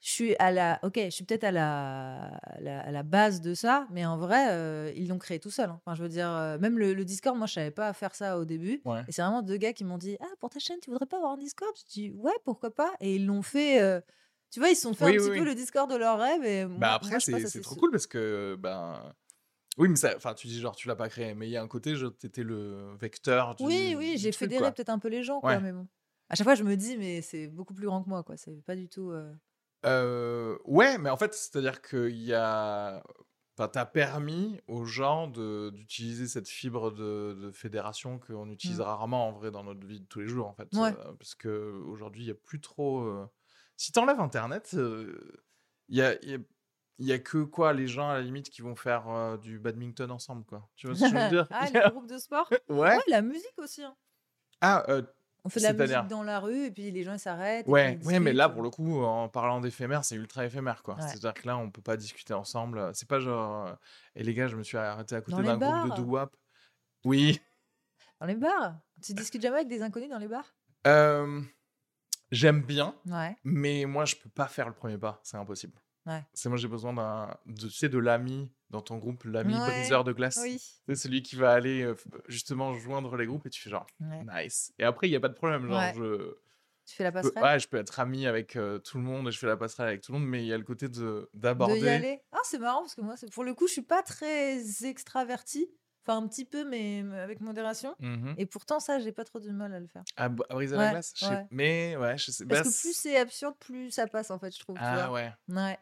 Je 0.00 0.10
suis 0.10 0.36
à 0.36 0.50
la. 0.52 0.80
Ok, 0.82 0.94
je 0.96 1.10
suis 1.10 1.24
peut-être 1.24 1.44
à 1.44 1.52
la, 1.52 2.26
à 2.36 2.60
la, 2.60 2.80
à 2.80 2.90
la 2.90 3.02
base 3.04 3.40
de 3.40 3.54
ça, 3.54 3.86
mais 3.90 4.04
en 4.06 4.18
vrai, 4.18 4.48
euh, 4.52 4.92
ils 4.96 5.08
l'ont 5.08 5.18
créé 5.18 5.40
tout 5.40 5.50
seuls. 5.50 5.70
hein. 5.70 5.80
Enfin, 5.84 5.94
je 5.96 6.02
veux 6.02 6.08
dire, 6.08 6.28
euh, 6.30 6.58
même 6.58 6.78
le, 6.78 6.94
le 6.94 7.04
Discord, 7.04 7.36
moi, 7.38 7.46
je 7.46 7.54
savais 7.54 7.70
pas 7.70 7.92
faire 7.92 8.14
ça 8.14 8.38
au 8.38 8.44
début. 8.44 8.82
Ouais. 8.84 9.04
Et 9.08 9.12
c'est 9.12 9.22
vraiment 9.22 9.42
deux 9.42 9.56
gars 9.56 9.72
qui 9.72 9.84
m'ont 9.84 9.98
dit 9.98 10.16
Ah, 10.20 10.26
pour 10.40 10.50
ta 10.50 10.58
chaîne, 10.60 10.78
tu 10.82 10.90
voudrais 10.90 11.06
pas 11.06 11.18
avoir 11.18 11.32
un 11.32 11.38
Discord? 11.38 11.72
Je 11.76 11.84
dis 11.92 12.10
Ouais, 12.12 12.32
pourquoi 12.44 12.74
pas? 12.74 12.92
Et 13.00 13.16
ils 13.16 13.26
l'ont 13.26 13.42
fait. 13.42 13.80
euh, 13.82 14.00
Tu 14.50 14.60
vois, 14.60 14.70
ils 14.70 14.76
se 14.76 14.82
sont 14.82 14.94
fait 14.94 15.04
Oui, 15.04 15.10
un 15.12 15.14
oui, 15.14 15.18
petit 15.30 15.30
peu 15.38 15.44
le 15.44 15.54
Discord 15.54 15.90
de 15.90 15.96
leur 15.96 16.18
rêve. 16.18 16.44
Et 16.44 16.66
Bah 16.76 16.94
après, 16.94 17.10
moi, 17.10 17.18
je 17.20 17.46
c'est 17.46 17.60
trop 17.60 17.76
cool 17.76 17.90
parce 17.90 18.06
que, 18.06 18.56
ben. 18.58 19.14
Oui, 19.78 19.88
mais 19.88 19.96
ça, 19.96 20.12
enfin, 20.16 20.34
tu 20.34 20.46
dis 20.48 20.60
genre, 20.60 20.76
tu 20.76 20.86
l'as 20.88 20.96
pas 20.96 21.08
créé, 21.08 21.34
mais 21.34 21.48
il 21.48 21.50
y 21.50 21.56
a 21.56 21.62
un 21.62 21.68
côté, 21.68 21.94
t'étais 22.18 22.42
le 22.42 22.94
vecteur 22.96 23.54
du. 23.54 23.64
Oui, 23.64 23.94
oui, 23.96 24.16
j'ai 24.18 24.32
fédéré 24.32 24.70
peut-être 24.72 24.90
un 24.90 24.98
peu 24.98 25.08
les 25.08 25.22
gens, 25.22 25.40
quoi, 25.40 25.52
Ouais. 25.52 25.60
mais 25.60 25.72
bon. 25.72 25.88
À 26.28 26.34
chaque 26.34 26.46
fois, 26.46 26.54
je 26.54 26.62
me 26.62 26.76
dis, 26.76 26.96
mais 26.98 27.20
c'est 27.22 27.46
beaucoup 27.48 27.74
plus 27.74 27.86
grand 27.86 28.02
que 28.02 28.08
moi, 28.08 28.22
quoi. 28.22 28.36
C'est 28.36 28.62
pas 28.64 28.76
du 28.76 28.88
tout. 28.88 29.10
euh, 29.10 29.32
Euh, 29.84 30.56
ouais, 30.64 30.96
mais 30.98 31.10
en 31.10 31.16
fait, 31.16 31.34
c'est-à-dire 31.34 31.82
qu'il 31.82 32.16
y 32.22 32.32
a. 32.34 33.02
Enfin, 33.58 33.68
t'as 33.68 33.84
permis 33.84 34.60
aux 34.66 34.84
gens 34.84 35.26
de- 35.26 35.70
d'utiliser 35.74 36.26
cette 36.26 36.48
fibre 36.48 36.90
de, 36.90 37.34
de 37.34 37.50
fédération 37.50 38.18
qu'on 38.18 38.48
utilise 38.50 38.80
rarement 38.80 39.28
en 39.28 39.32
vrai 39.32 39.50
dans 39.50 39.62
notre 39.64 39.86
vie 39.86 40.00
de 40.00 40.06
tous 40.06 40.20
les 40.20 40.28
jours, 40.28 40.46
en 40.46 40.54
fait. 40.54 40.72
Mmh. 40.72 40.78
Ouais. 40.80 40.94
Euh, 40.98 41.12
parce 41.18 41.34
qu'aujourd'hui, 41.34 42.22
il 42.22 42.26
n'y 42.26 42.30
a 42.30 42.34
plus 42.34 42.60
trop. 42.60 43.06
Si 43.76 43.92
t'enlèves 43.92 44.20
Internet, 44.20 44.70
il 44.74 45.96
y 45.96 46.00
a. 46.02 46.14
il 46.22 46.30
y 46.30 46.34
a- 46.34 46.38
il 46.98 47.06
y 47.06 47.12
a 47.12 47.18
que 47.18 47.38
quoi 47.38 47.72
les 47.72 47.86
gens 47.88 48.10
à 48.10 48.14
la 48.14 48.20
limite 48.22 48.50
qui 48.50 48.62
vont 48.62 48.76
faire 48.76 49.08
euh, 49.08 49.36
du 49.36 49.58
badminton 49.58 50.10
ensemble 50.10 50.44
quoi. 50.44 50.68
Tu 50.76 50.86
vois 50.86 50.96
ce 50.96 51.02
que 51.02 51.08
je 51.10 51.14
veux 51.16 51.28
dire? 51.30 51.48
Ah, 51.50 51.66
les 51.70 51.90
groupes 51.90 52.06
de 52.08 52.18
sport? 52.18 52.48
Ouais. 52.68 52.96
Ouais, 52.96 52.98
la 53.08 53.22
musique 53.22 53.54
aussi. 53.58 53.82
hein. 53.82 53.94
Ah 54.60 54.84
euh, 54.88 55.02
On 55.44 55.48
fait 55.48 55.58
de 55.60 55.64
la 55.64 55.70
C'est-à-dire 55.74 55.98
musique 56.02 56.10
dans 56.10 56.22
la 56.22 56.38
rue 56.38 56.66
et 56.66 56.70
puis 56.70 56.90
les 56.90 57.02
gens 57.02 57.14
ils 57.14 57.18
s'arrêtent. 57.18 57.66
et 57.66 57.70
Ouais, 57.70 57.96
puis 57.96 58.04
ils 58.04 58.06
ouais, 58.08 58.20
mais 58.20 58.32
là, 58.32 58.48
pour 58.48 58.62
le 58.62 58.70
coup, 58.70 59.02
en 59.02 59.28
parlant 59.28 59.60
d'éphémère, 59.60 60.04
c'est 60.04 60.14
ultra 60.14 60.44
éphémère, 60.46 60.82
quoi. 60.84 60.94
Ouais. 60.94 61.02
C'est-à-dire 61.02 61.34
que 61.34 61.46
là, 61.48 61.56
on 61.56 61.70
peut 61.70 61.82
pas 61.82 61.96
discuter 61.96 62.32
ensemble. 62.34 62.90
C'est 62.94 63.08
pas 63.08 63.18
genre. 63.18 63.66
euh, 63.66 63.72
Et 64.14 64.22
les 64.22 64.34
gars, 64.34 64.46
je 64.46 64.54
me 64.56 64.62
suis 64.62 64.76
arrêté 64.76 65.16
à 65.16 65.20
côté 65.20 65.38
les 65.38 65.42
d'un 65.44 65.56
groupe 65.58 65.82
de 65.84 65.88
bars? 65.88 65.96
doo-wop. 65.98 66.36
Oui. 67.04 67.40
Dans 68.20 68.26
les 68.26 68.36
bars? 68.36 68.76
Tu 69.02 69.14
discutes 69.14 69.42
jamais 69.42 69.56
avec 69.56 69.68
des 69.68 69.82
inconnus 69.82 70.08
dans 70.10 70.18
les 70.18 70.28
bars? 70.28 70.54
Euh, 70.86 71.40
J'aime 72.30 72.62
bien, 72.62 72.94
Ouais. 73.06 73.36
mais 73.44 73.84
moi, 73.84 74.04
je 74.04 74.14
peux 74.16 74.30
pas 74.30 74.46
faire 74.46 74.68
le 74.68 74.74
premier 74.74 74.96
pas. 74.96 75.20
C'est 75.24 75.36
impossible. 75.36 75.74
Ouais. 76.06 76.22
C'est 76.34 76.48
moi, 76.48 76.58
j'ai 76.58 76.68
besoin 76.68 76.92
d'un. 76.92 77.36
de- 77.46 77.68
Tu 77.68 77.70
sais, 77.70 77.88
de 77.88 77.98
l'ami 77.98 78.50
dans 78.70 78.80
ton 78.82 78.98
groupe, 78.98 79.24
l'ami 79.24 79.54
Ouais, 79.54 79.66
briseur 79.70 80.02
de 80.04 80.12
glace. 80.12 80.38
Oui. 80.42 80.58
C'est 80.88 80.94
celui 80.96 81.22
qui 81.22 81.36
va 81.36 81.52
aller 81.52 81.82
euh, 81.82 81.94
justement 82.28 82.74
joindre 82.74 83.16
les 83.16 83.26
groupes 83.26 83.46
et 83.46 83.50
tu 83.50 83.60
fais 83.62 83.70
genre, 83.70 83.86
Ouais. 84.00 84.24
nice. 84.44 84.72
Et 84.78 84.84
après, 84.84 85.08
il 85.08 85.12
y 85.12 85.16
a 85.16 85.20
pas 85.20 85.28
de 85.28 85.34
problème. 85.34 85.66
Genre, 85.66 85.94
je. 85.94 86.34
Tu 86.84 86.96
fais 86.96 87.04
la 87.04 87.12
peux- 87.12 87.22
passerelle? 87.22 87.42
ouais, 87.44 87.58
je 87.60 87.68
peux 87.68 87.76
être 87.76 88.00
ami 88.00 88.26
avec 88.26 88.56
euh, 88.56 88.78
tout 88.80 88.98
le 88.98 89.04
monde 89.04 89.28
et 89.28 89.30
je 89.30 89.38
fais 89.38 89.46
la 89.46 89.56
passerelle 89.56 89.86
avec 89.88 90.00
tout 90.00 90.12
le 90.12 90.18
monde, 90.18 90.28
mais 90.28 90.42
il 90.42 90.48
y 90.48 90.52
a 90.52 90.58
le 90.58 90.64
côté 90.64 90.88
de 90.88 90.94
De 90.94 91.28
d'aborder. 91.34 91.78
y 91.80 91.88
aller? 91.88 92.20
Ah, 92.32 92.38
c'est 92.42 92.58
marrant 92.58 92.80
parce 92.80 92.96
que 92.96 93.00
moi, 93.02 93.16
c'est- 93.16 93.32
pour 93.32 93.44
le 93.44 93.54
coup, 93.54 93.68
je 93.68 93.72
suis 93.74 93.82
pas 93.82 94.02
très 94.02 94.60
extravertie. 94.84 95.70
Enfin, 96.04 96.18
un 96.20 96.26
petit 96.26 96.44
peu, 96.44 96.64
mais 96.68 97.04
avec 97.14 97.40
modération. 97.40 97.94
Mhm. 98.00 98.34
Et 98.36 98.46
pourtant, 98.46 98.80
ça, 98.80 98.98
j'ai 98.98 99.12
pas 99.12 99.22
trop 99.24 99.38
de 99.38 99.48
mal 99.52 99.72
à 99.72 99.78
le 99.78 99.86
faire. 99.86 100.02
À, 100.16 100.28
b- 100.28 100.42
à 100.50 100.54
briser 100.54 100.74
la 100.76 100.90
glace? 100.90 101.12
Je 101.14 101.24
sais-. 101.26 101.46
Mais 101.52 101.96
ouais, 101.96 102.18
je 102.18 102.32
sais. 102.32 102.44
Parce 102.44 102.62
bah, 102.64 102.68
que 102.70 102.80
plus 102.80 102.92
c'est 102.92 103.16
absurde, 103.16 103.54
plus 103.60 103.92
ça 103.92 104.08
passe, 104.08 104.32
en 104.32 104.40
fait, 104.40 104.52
je 104.52 104.58
trouve. 104.58 104.76
tu 104.78 104.82
Ah 104.84 105.06
vois? 105.06 105.14
ouais. 105.14 105.32
Ouais. 105.46 105.78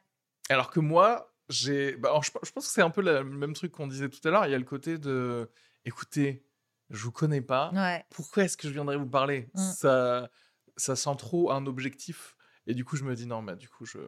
Alors 0.51 0.71
que 0.71 0.81
moi, 0.81 1.33
j'ai. 1.49 1.97
bah, 1.97 2.09
alors, 2.11 2.23
je, 2.23 2.31
je 2.43 2.51
pense 2.53 2.67
que 2.67 2.73
c'est 2.73 2.83
un 2.83 2.91
peu 2.91 3.03
le 3.03 3.25
même 3.25 3.55
truc 3.55 3.73
qu'on 3.73 3.87
disait 3.87 4.09
tout 4.09 4.27
à 4.27 4.31
l'heure. 4.31 4.47
Il 4.47 4.53
y 4.53 4.55
a 4.55 4.59
le 4.59 4.65
côté 4.65 4.99
de. 4.99 5.51
Écoutez, 5.85 6.45
je 6.91 7.03
vous 7.05 7.13
connais 7.13 7.41
pas. 7.41 7.71
Ouais. 7.75 8.05
Pourquoi 8.11 8.45
est-ce 8.45 8.57
que 8.57 8.69
je 8.69 8.73
viendrais 8.73 8.97
vous 8.97 9.09
parler? 9.09 9.49
Mm. 9.55 9.59
ça, 9.59 10.31
ça 10.77 10.97
sent 10.97 11.17
trop 11.19 11.51
un 11.53 11.67
objectif. 11.67 12.37
Et 12.67 12.75
du 12.75 12.85
coup, 12.85 12.97
je 12.97 13.05
me 13.05 13.15
dis 13.15 13.27
non, 13.27 13.43
mais 13.43 13.57
du 13.57 13.69
coup, 13.69 13.85
je. 13.87 13.99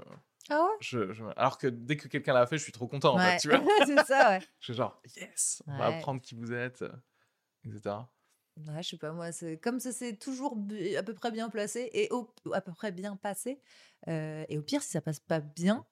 Ah 0.48 0.60
ouais? 0.62 0.76
je, 0.80 1.12
je- 1.12 1.24
Alors 1.36 1.56
que 1.58 1.68
dès 1.68 1.96
que 1.96 2.08
quelqu'un 2.08 2.34
l'a 2.34 2.46
fait, 2.46 2.58
je 2.58 2.62
suis 2.64 2.72
trop 2.72 2.88
content, 2.88 3.14
en 3.14 3.18
fait, 3.18 3.26
Ouais. 3.28 3.36
tu 3.38 3.48
vois. 3.48 3.60
c'est 3.86 4.04
ça, 4.04 4.30
ouais. 4.30 4.40
Je 4.60 4.66
suis 4.66 4.74
genre, 4.74 5.00
yes, 5.16 5.62
on 5.66 5.76
va 5.76 5.86
apprendre 5.86 6.20
qui 6.20 6.34
vous 6.34 6.52
êtes, 6.52 6.82
euh, 6.82 6.92
etc. 7.64 8.08
Ouais, 8.68 8.82
je 8.82 8.90
sais 8.90 8.96
pas, 8.98 9.12
moi, 9.12 9.32
c'est 9.32 9.56
comme 9.58 9.80
ça 9.80 9.92
c'est 9.92 10.16
toujours 10.18 10.58
à 10.98 11.02
peu 11.02 11.14
près 11.14 11.30
bien 11.30 11.48
placé 11.48 11.88
et 11.94 12.08
au, 12.12 12.32
à 12.52 12.60
peu 12.60 12.72
près 12.72 12.92
bien 12.92 13.16
passé. 13.16 13.60
euh, 14.08 14.44
et 14.48 14.58
au 14.58 14.62
pire, 14.62 14.82
si 14.82 14.90
ça 14.90 15.00
passe 15.00 15.20
pas 15.20 15.40
bien, 15.40 15.86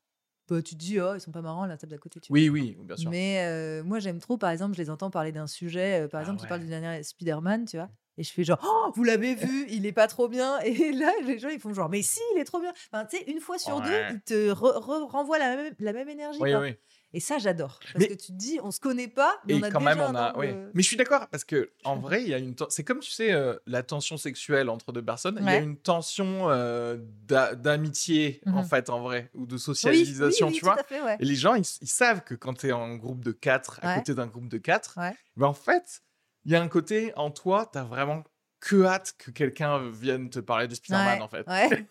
bah, 0.50 0.62
tu 0.62 0.74
te 0.74 0.80
dis, 0.80 1.00
oh, 1.00 1.14
ils 1.14 1.20
sont 1.20 1.30
pas 1.32 1.40
marrants, 1.42 1.64
la 1.66 1.76
table 1.76 1.92
d'à 1.92 1.98
côté. 1.98 2.20
Tu 2.20 2.28
vois. 2.28 2.34
Oui, 2.38 2.48
oui, 2.48 2.76
bien 2.82 2.96
sûr. 2.96 3.10
Mais 3.10 3.38
euh, 3.46 3.82
moi, 3.84 3.98
j'aime 4.00 4.18
trop, 4.18 4.36
par 4.36 4.50
exemple, 4.50 4.74
je 4.76 4.82
les 4.82 4.90
entends 4.90 5.10
parler 5.10 5.32
d'un 5.32 5.46
sujet, 5.46 6.02
euh, 6.02 6.08
par 6.08 6.18
Ah 6.18 6.22
exemple, 6.22 6.40
tu 6.40 6.46
parles 6.46 6.60
ouais. 6.60 6.66
du 6.66 6.70
dernier 6.70 7.02
Spider-Man, 7.02 7.64
tu 7.66 7.76
vois. 7.76 7.88
Et 8.18 8.22
je 8.22 8.32
fais 8.32 8.44
genre, 8.44 8.58
oh, 8.62 8.90
vous 8.94 9.04
l'avez 9.04 9.34
vu, 9.34 9.66
il 9.70 9.86
est 9.86 9.92
pas 9.92 10.06
trop 10.08 10.28
bien. 10.28 10.58
Et 10.60 10.92
là, 10.92 11.12
les 11.24 11.38
gens, 11.38 11.48
ils 11.48 11.60
font 11.60 11.72
genre, 11.72 11.88
mais 11.88 12.02
si, 12.02 12.20
il 12.34 12.40
est 12.40 12.44
trop 12.44 12.60
bien. 12.60 12.72
Enfin, 12.92 13.06
tu 13.06 13.16
sais, 13.16 13.24
une 13.30 13.40
fois 13.40 13.58
sur 13.58 13.76
Ouais. 13.76 13.82
deux, 13.82 14.14
ils 14.16 14.20
te 14.20 14.50
re- 14.52 14.78
re- 14.78 15.08
renvoient 15.08 15.38
la 15.38 15.56
même, 15.56 15.74
la 15.78 15.92
même 15.92 16.08
énergie. 16.08 16.40
Oui, 16.40 16.54
oui. 16.54 16.74
Et 17.12 17.18
ça, 17.20 17.38
j'adore. 17.38 17.80
Parce 17.92 17.94
Mais- 17.98 18.08
que 18.08 18.14
tu 18.14 18.28
te 18.28 18.36
dis, 18.36 18.60
on 18.62 18.70
se 18.70 18.78
connaît 18.78 19.08
pas, 19.08 19.34
mais 19.46 19.54
Et 19.54 19.56
on 19.58 19.62
a 19.64 19.70
quand 19.70 19.80
déjà 19.80 19.94
même, 19.96 20.04
on 20.12 20.14
a. 20.16 20.32
Mais 20.74 20.82
je 20.82 20.86
suis 20.86 20.96
d'accord, 20.96 21.26
parce 21.28 21.42
que 21.44 21.70
en 21.84 21.96
vrai, 21.96 22.22
il 22.22 22.28
y 22.28 22.34
a 22.34 22.38
une. 22.38 22.54
C'est 22.68 22.84
comme, 22.84 23.00
tu 23.00 23.10
sais, 23.10 23.32
euh, 23.32 23.56
la 23.66 23.82
tension 23.82 24.16
sexuelle 24.16 24.68
entre 24.70 24.92
deux 24.92 25.04
personnes. 25.04 25.36
Il 25.40 25.46
y 25.46 25.48
a 25.48 25.56
une 25.58 25.76
tension 25.76 26.50
euh, 26.50 26.98
d'a- 27.26 27.54
d'amitié, 27.56 28.40
en 28.46 28.62
Mhm. 28.62 28.64
fait, 28.64 28.90
en 28.90 29.00
vrai, 29.00 29.30
ou 29.34 29.46
de 29.46 29.56
socialisation, 29.56 30.46
oui, 30.46 30.52
oui, 30.52 30.58
tu 30.60 30.64
vois. 30.64 30.78
à 30.78 30.84
fait, 30.84 31.02
ouais. 31.02 31.16
Et 31.18 31.24
les 31.24 31.34
gens, 31.34 31.54
ils, 31.54 31.64
ils 31.80 31.88
savent 31.88 32.22
que 32.22 32.34
quand 32.34 32.54
tu 32.54 32.68
es 32.68 32.72
en 32.72 32.94
groupe 32.96 33.24
de 33.24 33.32
4 33.32 33.80
à 33.82 33.88
Ouais. 33.88 33.94
côté 33.96 34.14
d'un 34.14 34.26
groupe 34.28 34.48
de 34.48 34.58
4, 34.58 34.94
Ouais. 34.98 35.14
ben 35.36 35.46
en 35.48 35.52
fait, 35.54 36.02
il 36.44 36.52
y 36.52 36.56
a 36.56 36.62
un 36.62 36.68
côté 36.68 37.12
en 37.16 37.30
toi, 37.32 37.68
tu 37.72 37.78
as 37.78 37.84
vraiment 37.84 38.22
que 38.60 38.84
hâte 38.84 39.14
que 39.18 39.30
quelqu'un 39.30 39.90
vienne 39.90 40.30
te 40.30 40.38
parler 40.38 40.68
de 40.68 40.74
Spider-Man, 40.76 41.22
en 41.22 41.28
fait. 41.28 41.44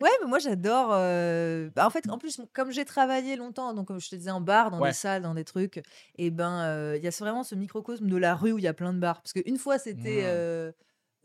Ouais. 0.00 0.10
Mais 0.22 0.28
moi 0.28 0.38
j'adore. 0.38 0.90
euh, 0.92 1.70
bah, 1.74 1.86
en 1.86 1.90
fait, 1.90 2.08
en 2.08 2.18
plus, 2.18 2.40
comme 2.52 2.70
j'ai 2.70 2.84
travaillé 2.84 3.36
longtemps, 3.36 3.72
donc 3.74 3.88
comme 3.88 4.00
je 4.00 4.08
te 4.10 4.16
disais 4.16 4.30
en 4.30 4.40
bar, 4.40 4.70
dans 4.70 4.80
Ouais. 4.80 4.90
des 4.90 4.94
salles, 4.94 5.22
dans 5.22 5.34
des 5.34 5.44
trucs, 5.44 5.82
et 6.16 6.30
ben 6.30 6.60
euh, 6.62 6.94
il 6.96 7.02
y 7.04 7.06
a 7.08 7.10
vraiment 7.18 7.42
ce 7.44 7.54
microcosme 7.54 8.06
de 8.08 8.16
la 8.16 8.34
rue 8.34 8.52
où 8.52 8.58
il 8.58 8.64
y 8.64 8.68
a 8.68 8.74
plein 8.74 8.92
de 8.92 8.98
bars. 8.98 9.20
Parce 9.22 9.32
qu'une 9.32 9.58
fois 9.58 9.78
c'était 9.78 10.22
Mm. 10.22 10.26
euh, 10.26 10.72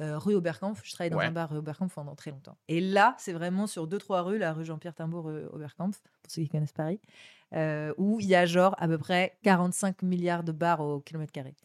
euh, 0.02 0.18
rue 0.18 0.36
Oberkampf, 0.36 0.82
je 0.84 0.92
travaillais 0.94 1.10
dans 1.10 1.18
Ouais. 1.20 1.26
un 1.26 1.32
bar 1.32 1.50
rue 1.50 1.58
Oberkampf 1.58 1.94
pendant 1.96 2.16
très 2.16 2.32
longtemps. 2.32 2.58
Et 2.68 2.82
là, 2.82 3.16
c'est 3.18 3.32
vraiment 3.34 3.66
sur 3.68 3.88
deux 3.88 3.98
trois 3.98 4.24
rues, 4.24 4.38
la 4.38 4.52
rue 4.52 4.66
Jean-Pierre 4.66 4.94
Timbaud, 4.94 5.22
rue 5.22 5.46
Oberkampf, 5.54 6.02
pour 6.22 6.32
ceux 6.32 6.42
qui 6.42 6.50
connaissent 6.50 6.74
Paris, 6.74 7.00
euh, 7.54 7.94
où 7.98 8.20
il 8.20 8.28
y 8.28 8.36
a 8.36 8.46
genre 8.46 8.76
à 8.80 8.88
peu 8.88 8.98
près 8.98 9.38
45 9.44 10.02
milliards 10.02 10.44
de 10.44 10.52
bars 10.52 10.82
au 10.82 11.00
kilomètre 11.00 11.32
carré. 11.32 11.56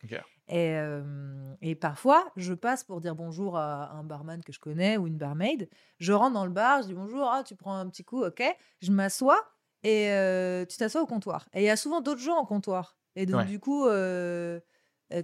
Et, 0.48 0.74
euh, 0.76 1.54
et 1.62 1.74
parfois, 1.76 2.32
je 2.36 2.54
passe 2.54 2.82
pour 2.84 3.00
dire 3.00 3.14
bonjour 3.14 3.56
à 3.56 3.92
un 3.92 4.02
barman 4.04 4.42
que 4.42 4.52
je 4.52 4.58
connais 4.58 4.96
ou 4.96 5.06
une 5.06 5.16
barmaid. 5.16 5.68
Je 5.98 6.12
rentre 6.12 6.34
dans 6.34 6.44
le 6.44 6.50
bar, 6.52 6.82
je 6.82 6.88
dis 6.88 6.94
bonjour, 6.94 7.28
ah, 7.30 7.44
tu 7.44 7.54
prends 7.56 7.76
un 7.76 7.88
petit 7.88 8.04
coup, 8.04 8.24
ok. 8.24 8.42
Je 8.80 8.90
m'assois 8.92 9.40
et 9.84 10.10
euh, 10.10 10.64
tu 10.66 10.76
t'assois 10.76 11.02
au 11.02 11.06
comptoir. 11.06 11.48
Et 11.54 11.60
il 11.62 11.66
y 11.66 11.70
a 11.70 11.76
souvent 11.76 12.00
d'autres 12.00 12.20
gens 12.20 12.38
au 12.40 12.46
comptoir. 12.46 12.96
Et 13.16 13.26
donc, 13.26 13.38
Ouais. 13.38 13.46
du 13.46 13.60
coup, 13.60 13.86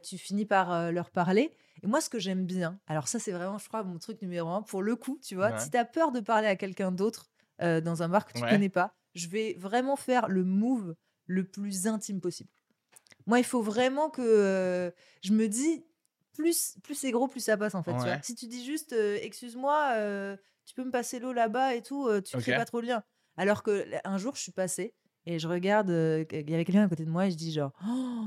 tu 0.03 0.19
finis 0.19 0.47
par 0.47 0.93
leur 0.93 1.11
parler. 1.11 1.55
Et 1.83 1.87
moi, 1.87 2.01
ce 2.01 2.09
que 2.11 2.19
j'aime 2.19 2.45
bien, 2.47 2.81
alors 2.87 3.09
ça, 3.09 3.19
c'est 3.19 3.33
vraiment, 3.33 3.59
je 3.59 3.69
crois, 3.69 3.83
mon 3.85 3.99
truc 3.99 4.21
numéro 4.23 4.49
un, 4.49 4.63
pour 4.63 4.83
le 4.83 4.97
coup, 4.97 5.19
tu 5.23 5.35
vois, 5.35 5.53
Ouais. 5.53 5.53
si 5.57 5.71
tu 5.71 5.77
as 5.77 5.85
peur 5.85 6.13
de 6.13 6.21
parler 6.21 6.49
à 6.49 6.57
quelqu'un 6.57 6.93
d'autre 6.93 7.31
dans 7.61 8.03
un 8.03 8.09
bar 8.09 8.27
que 8.27 8.33
tu 8.33 8.43
Ouais. 8.43 8.45
connais 8.45 8.69
pas, 8.69 8.95
je 9.17 9.29
vais 9.29 9.55
vraiment 9.59 9.97
faire 9.97 10.29
le 10.29 10.45
move 10.45 10.95
le 11.27 11.45
plus 11.45 11.87
intime 11.89 12.21
possible. 12.21 12.51
Moi, 13.27 13.39
il 13.41 13.45
faut 13.45 13.62
vraiment 13.62 14.11
que 14.11 14.23
euh, 14.23 14.91
je 15.23 15.33
me 15.33 15.49
dis, 15.49 15.85
plus, 16.35 16.77
plus 16.83 16.95
c'est 16.95 17.11
gros, 17.11 17.27
plus 17.27 17.41
ça 17.41 17.57
passe 17.57 17.75
en 17.75 17.83
fait. 17.83 17.93
tu 17.93 17.97
vois. 17.97 18.07
Ouais. 18.12 18.21
Si 18.23 18.35
tu 18.35 18.47
dis 18.47 18.64
juste, 18.64 18.93
euh, 18.93 19.19
excuse-moi, 19.21 19.93
euh, 19.95 20.37
tu 20.64 20.75
peux 20.75 20.85
me 20.85 20.91
passer 20.91 21.19
l'eau 21.19 21.33
là-bas 21.33 21.75
et 21.75 21.83
tout, 21.83 22.09
tu 22.23 22.37
crées 22.37 22.53
Ok. 22.53 22.59
pas 22.59 22.64
trop 22.64 22.81
le 22.81 22.87
lien. 22.89 23.03
Alors 23.37 23.62
que 23.62 23.85
un 24.05 24.19
jour, 24.19 24.37
je 24.37 24.43
suis 24.43 24.53
passée 24.53 24.95
et 25.25 25.39
je 25.39 25.49
regarde, 25.49 25.89
il 25.89 26.51
y 26.51 26.55
avait 26.55 26.64
quelqu'un 26.64 26.85
à 26.85 26.89
côté 26.89 27.05
de 27.05 27.11
moi 27.11 27.27
et 27.27 27.31
je 27.31 27.37
dis 27.37 27.53
genre, 27.53 27.73
Oh, 27.85 28.27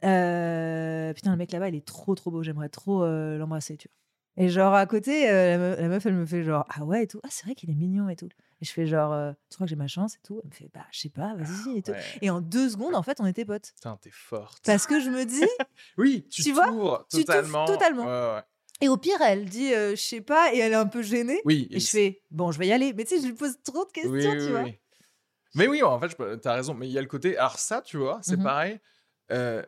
putain, 0.00 1.30
le 1.30 1.36
mec 1.36 1.52
là-bas, 1.52 1.68
il 1.68 1.74
est 1.76 1.86
trop 1.86 2.14
trop 2.14 2.30
beau, 2.30 2.42
j'aimerais 2.42 2.68
trop 2.68 3.04
l'embrasser, 3.06 3.76
tu 3.76 3.88
vois. 3.88 4.44
Et 4.44 4.48
genre 4.48 4.74
à 4.74 4.86
côté, 4.86 5.26
la 5.26 5.88
meuf, 5.88 6.06
elle 6.06 6.14
me 6.14 6.26
fait 6.26 6.42
genre, 6.42 6.64
ah 6.70 6.84
ouais 6.84 7.04
et 7.04 7.06
tout, 7.06 7.20
ah 7.24 7.28
c'est 7.30 7.44
vrai 7.44 7.54
qu'il 7.54 7.70
est 7.70 7.74
mignon 7.74 8.08
et 8.08 8.16
tout. 8.16 8.28
Et 8.62 8.64
je 8.64 8.72
fais 8.72 8.86
genre, 8.86 9.12
euh, 9.12 9.32
tu 9.50 9.56
crois 9.56 9.66
que 9.66 9.70
j'ai 9.70 9.76
ma 9.76 9.88
chance 9.88 10.14
et 10.14 10.20
tout? 10.22 10.40
Elle 10.44 10.48
me 10.48 10.54
fait, 10.54 10.70
bah 10.72 10.86
je 10.92 11.00
sais 11.00 11.08
pas, 11.08 11.34
vas-y 11.34 11.78
et 11.78 11.82
tout. 11.82 11.90
Ouais. 11.90 12.02
Et 12.20 12.30
en 12.30 12.40
deux 12.40 12.70
secondes, 12.70 12.94
en 12.94 13.02
fait, 13.02 13.18
on 13.20 13.26
était 13.26 13.44
potes. 13.44 13.72
Putain, 13.74 13.96
t'es 14.00 14.10
forte. 14.12 14.62
Parce 14.64 14.86
que 14.86 15.00
je 15.00 15.10
me 15.10 15.24
dis, 15.24 15.42
Oui, 15.98 16.26
tu 16.30 16.42
Tu 16.44 16.52
vois, 16.52 17.04
tu 17.10 17.18
totalement. 17.24 17.66
totalement. 17.66 18.04
Ouais, 18.04 18.36
ouais. 18.36 18.42
Et 18.80 18.88
au 18.88 18.96
pire, 18.96 19.20
elle 19.20 19.44
dit 19.46 19.74
euh, 19.74 19.90
je 19.96 20.00
sais 20.00 20.20
pas 20.20 20.54
et 20.54 20.58
elle 20.58 20.72
est 20.72 20.76
un 20.76 20.86
peu 20.86 21.02
gênée. 21.02 21.40
Oui. 21.44 21.66
Et 21.70 21.80
je 21.80 21.88
fais 21.90 22.22
bon, 22.30 22.50
je 22.52 22.58
vais 22.58 22.68
y 22.68 22.72
aller. 22.72 22.92
Mais 22.92 23.04
tu 23.04 23.16
sais, 23.16 23.20
je 23.22 23.26
lui 23.26 23.34
pose 23.34 23.56
trop 23.64 23.84
de 23.84 23.90
questions, 23.92 24.12
Oui, 24.12 24.26
oui, 24.26 24.46
tu 24.46 24.50
vois. 24.52 24.62
oui. 24.62 24.78
Mais 25.54 25.66
oui, 25.68 25.82
en 25.82 25.98
fait, 26.00 26.16
t'as 26.40 26.54
raison. 26.54 26.72
Mais 26.74 26.88
il 26.88 26.92
y 26.92 26.98
a 26.98 27.02
le 27.02 27.08
côté. 27.08 27.36
Alors, 27.36 27.58
ça, 27.58 27.82
tu 27.82 27.96
vois, 27.98 28.20
c'est 28.22 28.36
Mhm. 28.36 28.42
pareil. 28.44 28.80
euh, 29.32 29.62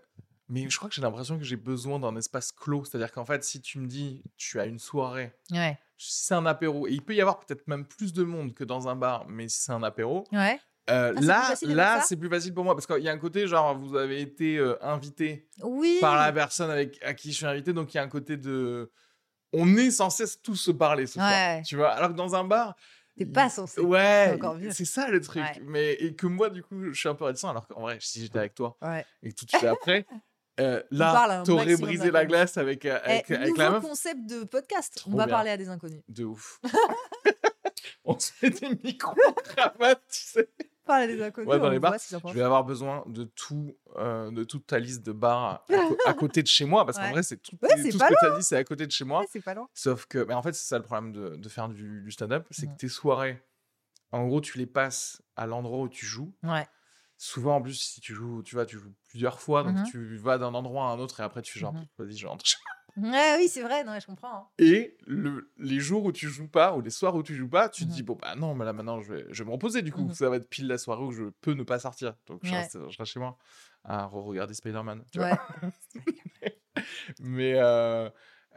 mais 0.49 0.69
je 0.69 0.77
crois 0.77 0.89
que 0.91 0.95
j'ai 0.95 1.01
l'impression 1.03 1.39
que 1.39 1.45
j'ai 1.45 1.57
besoin 1.57 1.99
d'un 1.99 2.15
espace 2.17 2.53
clos. 2.53 2.85
C'est-à-dire 2.85 3.11
qu'en 3.13 3.25
fait, 3.25 3.43
si 3.45 3.61
tu 3.61 3.79
me 3.79 3.87
dis, 3.87 4.23
tu 4.37 4.61
as 4.61 4.67
une 4.67 4.79
soirée, 4.79 5.33
Ouais. 5.51 5.79
Si 5.97 6.25
c'est 6.27 6.35
un 6.35 6.47
apéro, 6.47 6.87
et 6.87 6.93
il 6.93 7.03
peut 7.03 7.15
y 7.15 7.21
avoir 7.21 7.39
peut-être 7.41 7.67
même 7.69 7.87
plus 7.87 8.13
de 8.13 8.23
monde 8.25 8.53
que 8.55 8.65
dans 8.65 8.89
un 8.89 8.97
bar, 8.97 9.27
mais 9.29 9.49
si 9.49 9.63
c'est 9.63 9.73
un 9.73 9.83
apéro, 9.83 10.25
Ouais. 10.33 10.59
euh, 10.91 11.15
Ah, 11.17 11.21
là, 11.21 11.55
là, 11.63 12.01
c'est 12.05 12.17
plus 12.17 12.29
facile 12.29 12.53
pour 12.53 12.65
moi 12.65 12.75
parce 12.75 12.87
qu'il 12.87 13.03
y 13.03 13.09
a 13.09 13.13
un 13.13 13.19
côté 13.19 13.47
genre, 13.47 13.77
vous 13.77 13.97
avez 13.97 14.21
été 14.21 14.59
euh, 14.59 14.77
invité 14.85 15.49
Oui. 15.63 15.99
par 16.01 16.17
la 16.17 16.33
personne 16.33 16.71
avec 16.71 17.03
à 17.03 17.15
qui 17.15 17.31
je 17.33 17.37
suis 17.37 17.47
invité, 17.47 17.73
donc 17.73 17.95
il 17.95 17.97
y 17.97 18.01
a 18.01 18.03
un 18.03 18.09
côté 18.09 18.37
de, 18.37 18.93
on 19.53 19.77
est 19.77 19.91
censé 19.93 20.25
tous 20.43 20.57
se 20.57 20.71
parler 20.73 21.07
ce 21.07 21.15
soir, 21.15 21.31
Ouais. 21.31 21.63
tu 21.65 21.77
vois. 21.77 21.91
Alors 21.93 22.11
que 22.11 22.15
dans 22.17 22.35
un 22.35 22.45
bar, 22.45 22.75
T'es 23.17 23.27
pas 23.27 23.49
censé. 23.49 23.81
Ouais, 23.81 24.37
C'est 24.73 24.85
ça 24.85 25.09
le 25.09 25.21
truc. 25.21 25.41
Ouais. 25.45 25.63
Mais 25.63 25.93
et 25.95 26.17
que 26.17 26.27
moi, 26.27 26.51
du 26.51 26.65
coup, 26.65 26.83
je 26.93 26.99
suis 26.99 27.09
un 27.09 27.15
peu 27.15 27.23
réticent. 27.27 27.45
Alors 27.49 27.69
qu'en 27.69 27.81
vrai, 27.83 27.97
si 28.01 28.21
j'étais 28.21 28.41
avec 28.41 28.55
toi 28.57 28.77
Ouais. 28.83 29.07
et 29.23 29.33
tout 29.33 29.45
de 29.45 29.51
suite 29.51 29.63
après, 29.63 30.05
euh, 30.61 30.83
là, 30.91 31.43
t'aurais 31.45 31.77
brisé 31.77 32.11
la 32.11 32.25
glace 32.27 32.57
avec, 32.59 32.85
euh, 32.85 32.99
Eh, 33.05 33.11
avec, 33.11 33.31
avec 33.31 33.49
nouveau 33.49 33.61
la 33.61 33.71
meuf. 33.71 33.83
concept 33.83 34.27
de 34.27 34.45
podcast. 34.45 34.95
Trop 34.97 35.11
On 35.13 35.17
va 35.17 35.27
bien. 35.27 35.35
parler 35.35 35.51
à 35.51 35.57
des 35.57 35.69
inconnus. 35.69 36.03
De 36.09 36.25
ouf. 36.25 36.61
On 38.05 38.19
se 38.19 38.33
met 38.43 38.51
des 38.51 38.69
micros 38.85 39.15
cravates, 39.45 40.03
tu 40.11 40.21
sais. 40.21 40.49
Parler 40.85 41.05
à 41.05 41.07
des 41.09 41.23
inconnus. 41.23 41.49
Ouais, 41.49 41.59
dans 41.59 41.71
les 41.71 41.79
bars, 41.79 41.95
Je 41.99 42.35
vais 42.35 42.43
avoir 42.43 42.63
besoin 42.65 43.03
de 43.07 43.25
tout, 43.25 43.75
euh, 43.97 44.31
de 44.31 44.45
toute 44.45 44.67
ta 44.67 44.79
liste 44.79 45.03
de 45.05 45.13
bars 45.13 45.65
à, 46.07 46.13
côté 46.15 46.43
de 46.43 46.47
chez 46.47 46.67
moi, 46.67 46.85
parce 46.85 46.99
qu'en 46.99 47.11
vrai, 47.11 47.23
c'est 47.23 47.39
tout, 47.39 47.57
Ouais, 47.63 47.71
tout 47.71 47.91
ce 47.91 47.99
que 47.99 48.19
tu 48.21 48.27
as 48.27 48.37
dit, 48.37 48.43
c'est 48.43 48.57
à 48.57 48.65
côté 48.65 48.87
de 48.87 48.93
chez 48.93 49.05
moi. 49.05 49.25
C'est 49.31 49.41
pas 49.43 49.55
loin. 49.55 49.69
Sauf 49.73 50.05
que, 50.07 50.19
mais 50.19 50.35
en 50.35 50.43
fait, 50.43 50.53
c'est 50.53 50.69
ça 50.69 50.77
le 50.79 50.85
problème 50.85 51.13
de, 51.13 51.37
de 51.37 51.49
faire 51.49 51.69
du, 51.69 52.03
du 52.03 52.11
stand-up, 52.11 52.47
c'est 52.51 52.67
que 52.67 52.77
tes 52.77 52.89
soirées, 52.89 53.43
en 54.13 54.27
gros, 54.27 54.41
tu 54.43 54.59
les 54.59 54.67
passes 54.67 55.23
à 55.37 55.47
l'endroit 55.47 55.79
où 55.81 55.89
tu 55.89 56.05
joues. 56.07 56.33
Ouais. 56.43 56.67
Souvent, 57.17 57.57
en 57.57 57.63
plus, 57.63 57.75
si 57.75 58.01
tu 58.01 58.13
joues, 58.15 58.43
tu 58.43 58.55
vois, 58.55 58.67
tu 58.67 58.79
joues 58.79 58.93
plusieurs 59.09 59.41
fois, 59.41 59.63
donc 59.63 59.77
Mhm. 59.77 59.85
tu 59.85 60.17
vas 60.17 60.39
d'un 60.39 60.53
endroit 60.55 60.85
à 60.85 60.93
un 60.93 60.99
autre 60.99 61.21
et 61.21 61.23
après 61.23 61.43
tu 61.43 61.53
fais 61.53 61.61
genre, 61.61 61.73
Mhm. 61.75 61.87
vas-y, 61.99 62.17
je 62.17 62.27
rentre. 62.27 62.45
Ouais, 62.97 63.37
oui, 63.39 63.49
c'est 63.49 63.63
vrai. 63.63 63.83
Non, 63.85 63.99
je 63.99 64.07
comprends. 64.07 64.35
hein. 64.37 64.47
Et 64.59 64.97
le, 65.07 65.53
les 65.59 65.81
jours 65.81 66.05
où 66.05 66.13
tu 66.13 66.29
joues 66.29 66.47
pas, 66.49 66.77
ou 66.77 66.81
les 66.81 66.91
soirs 66.91 67.15
où 67.17 67.23
tu 67.25 67.35
joues 67.35 67.49
pas, 67.49 67.69
tu 67.69 67.85
te 67.85 67.91
dis, 67.91 68.03
bon, 68.05 68.17
bah 68.21 68.37
non, 68.37 68.55
mais 68.55 68.65
là 68.65 68.73
maintenant, 68.73 69.01
je 69.01 69.13
vais, 69.13 69.27
je 69.31 69.43
vais 69.43 69.47
me 69.49 69.53
reposer 69.53 69.83
du 69.83 69.91
coup. 69.93 70.09
Ça 70.15 70.29
va 70.31 70.37
être 70.37 70.49
pile 70.49 70.69
la 70.69 70.79
soirée 70.79 71.03
où 71.03 71.11
je 71.11 71.25
peux 71.41 71.55
ne 71.55 71.65
pas 71.65 71.79
sortir. 71.81 72.15
Donc 72.27 72.41
je, 72.45 72.53
Ouais. 72.53 72.59
reste, 72.59 72.79
je 72.91 72.99
reste 72.99 73.13
chez 73.13 73.19
moi 73.21 73.37
à 73.83 74.07
regarder 74.07 74.55
Spider-Man. 74.55 75.05
tu 75.11 75.19
vois. 75.19 75.29
Ouais. 75.29 75.37
Mais, 77.21 77.55
euh, 77.57 78.09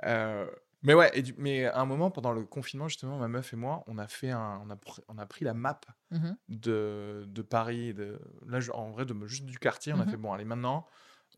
euh, 0.04 0.48
mais 0.84 0.94
ouais, 0.94 1.12
et 1.18 1.22
du- 1.24 1.34
mais 1.38 1.66
à 1.66 1.80
un 1.80 1.86
moment, 1.86 2.12
pendant 2.12 2.32
le 2.34 2.46
confinement, 2.46 2.88
justement, 2.88 3.18
ma 3.18 3.28
meuf 3.28 3.54
et 3.54 3.56
moi, 3.56 3.84
on 3.88 3.98
a, 3.98 4.08
fait 4.08 4.32
un, 4.32 4.62
on 4.66 4.70
a, 4.70 4.76
pr- 4.76 5.02
on 5.08 5.18
a 5.18 5.26
pris 5.26 5.46
la 5.46 5.54
map 5.54 5.82
Mhm. 6.12 6.38
de, 6.50 7.26
de 7.28 7.42
Paris, 7.42 7.94
de, 7.94 8.20
là, 8.48 8.60
en 8.74 8.92
vrai, 8.92 9.06
de, 9.06 9.28
juste 9.28 9.46
du 9.46 9.60
quartier. 9.60 9.94
On 9.94 10.00
a 10.00 10.06
Mhm. 10.06 10.08
fait, 10.08 10.18
bon, 10.18 10.34
allez, 10.34 10.46
maintenant, 10.46 10.88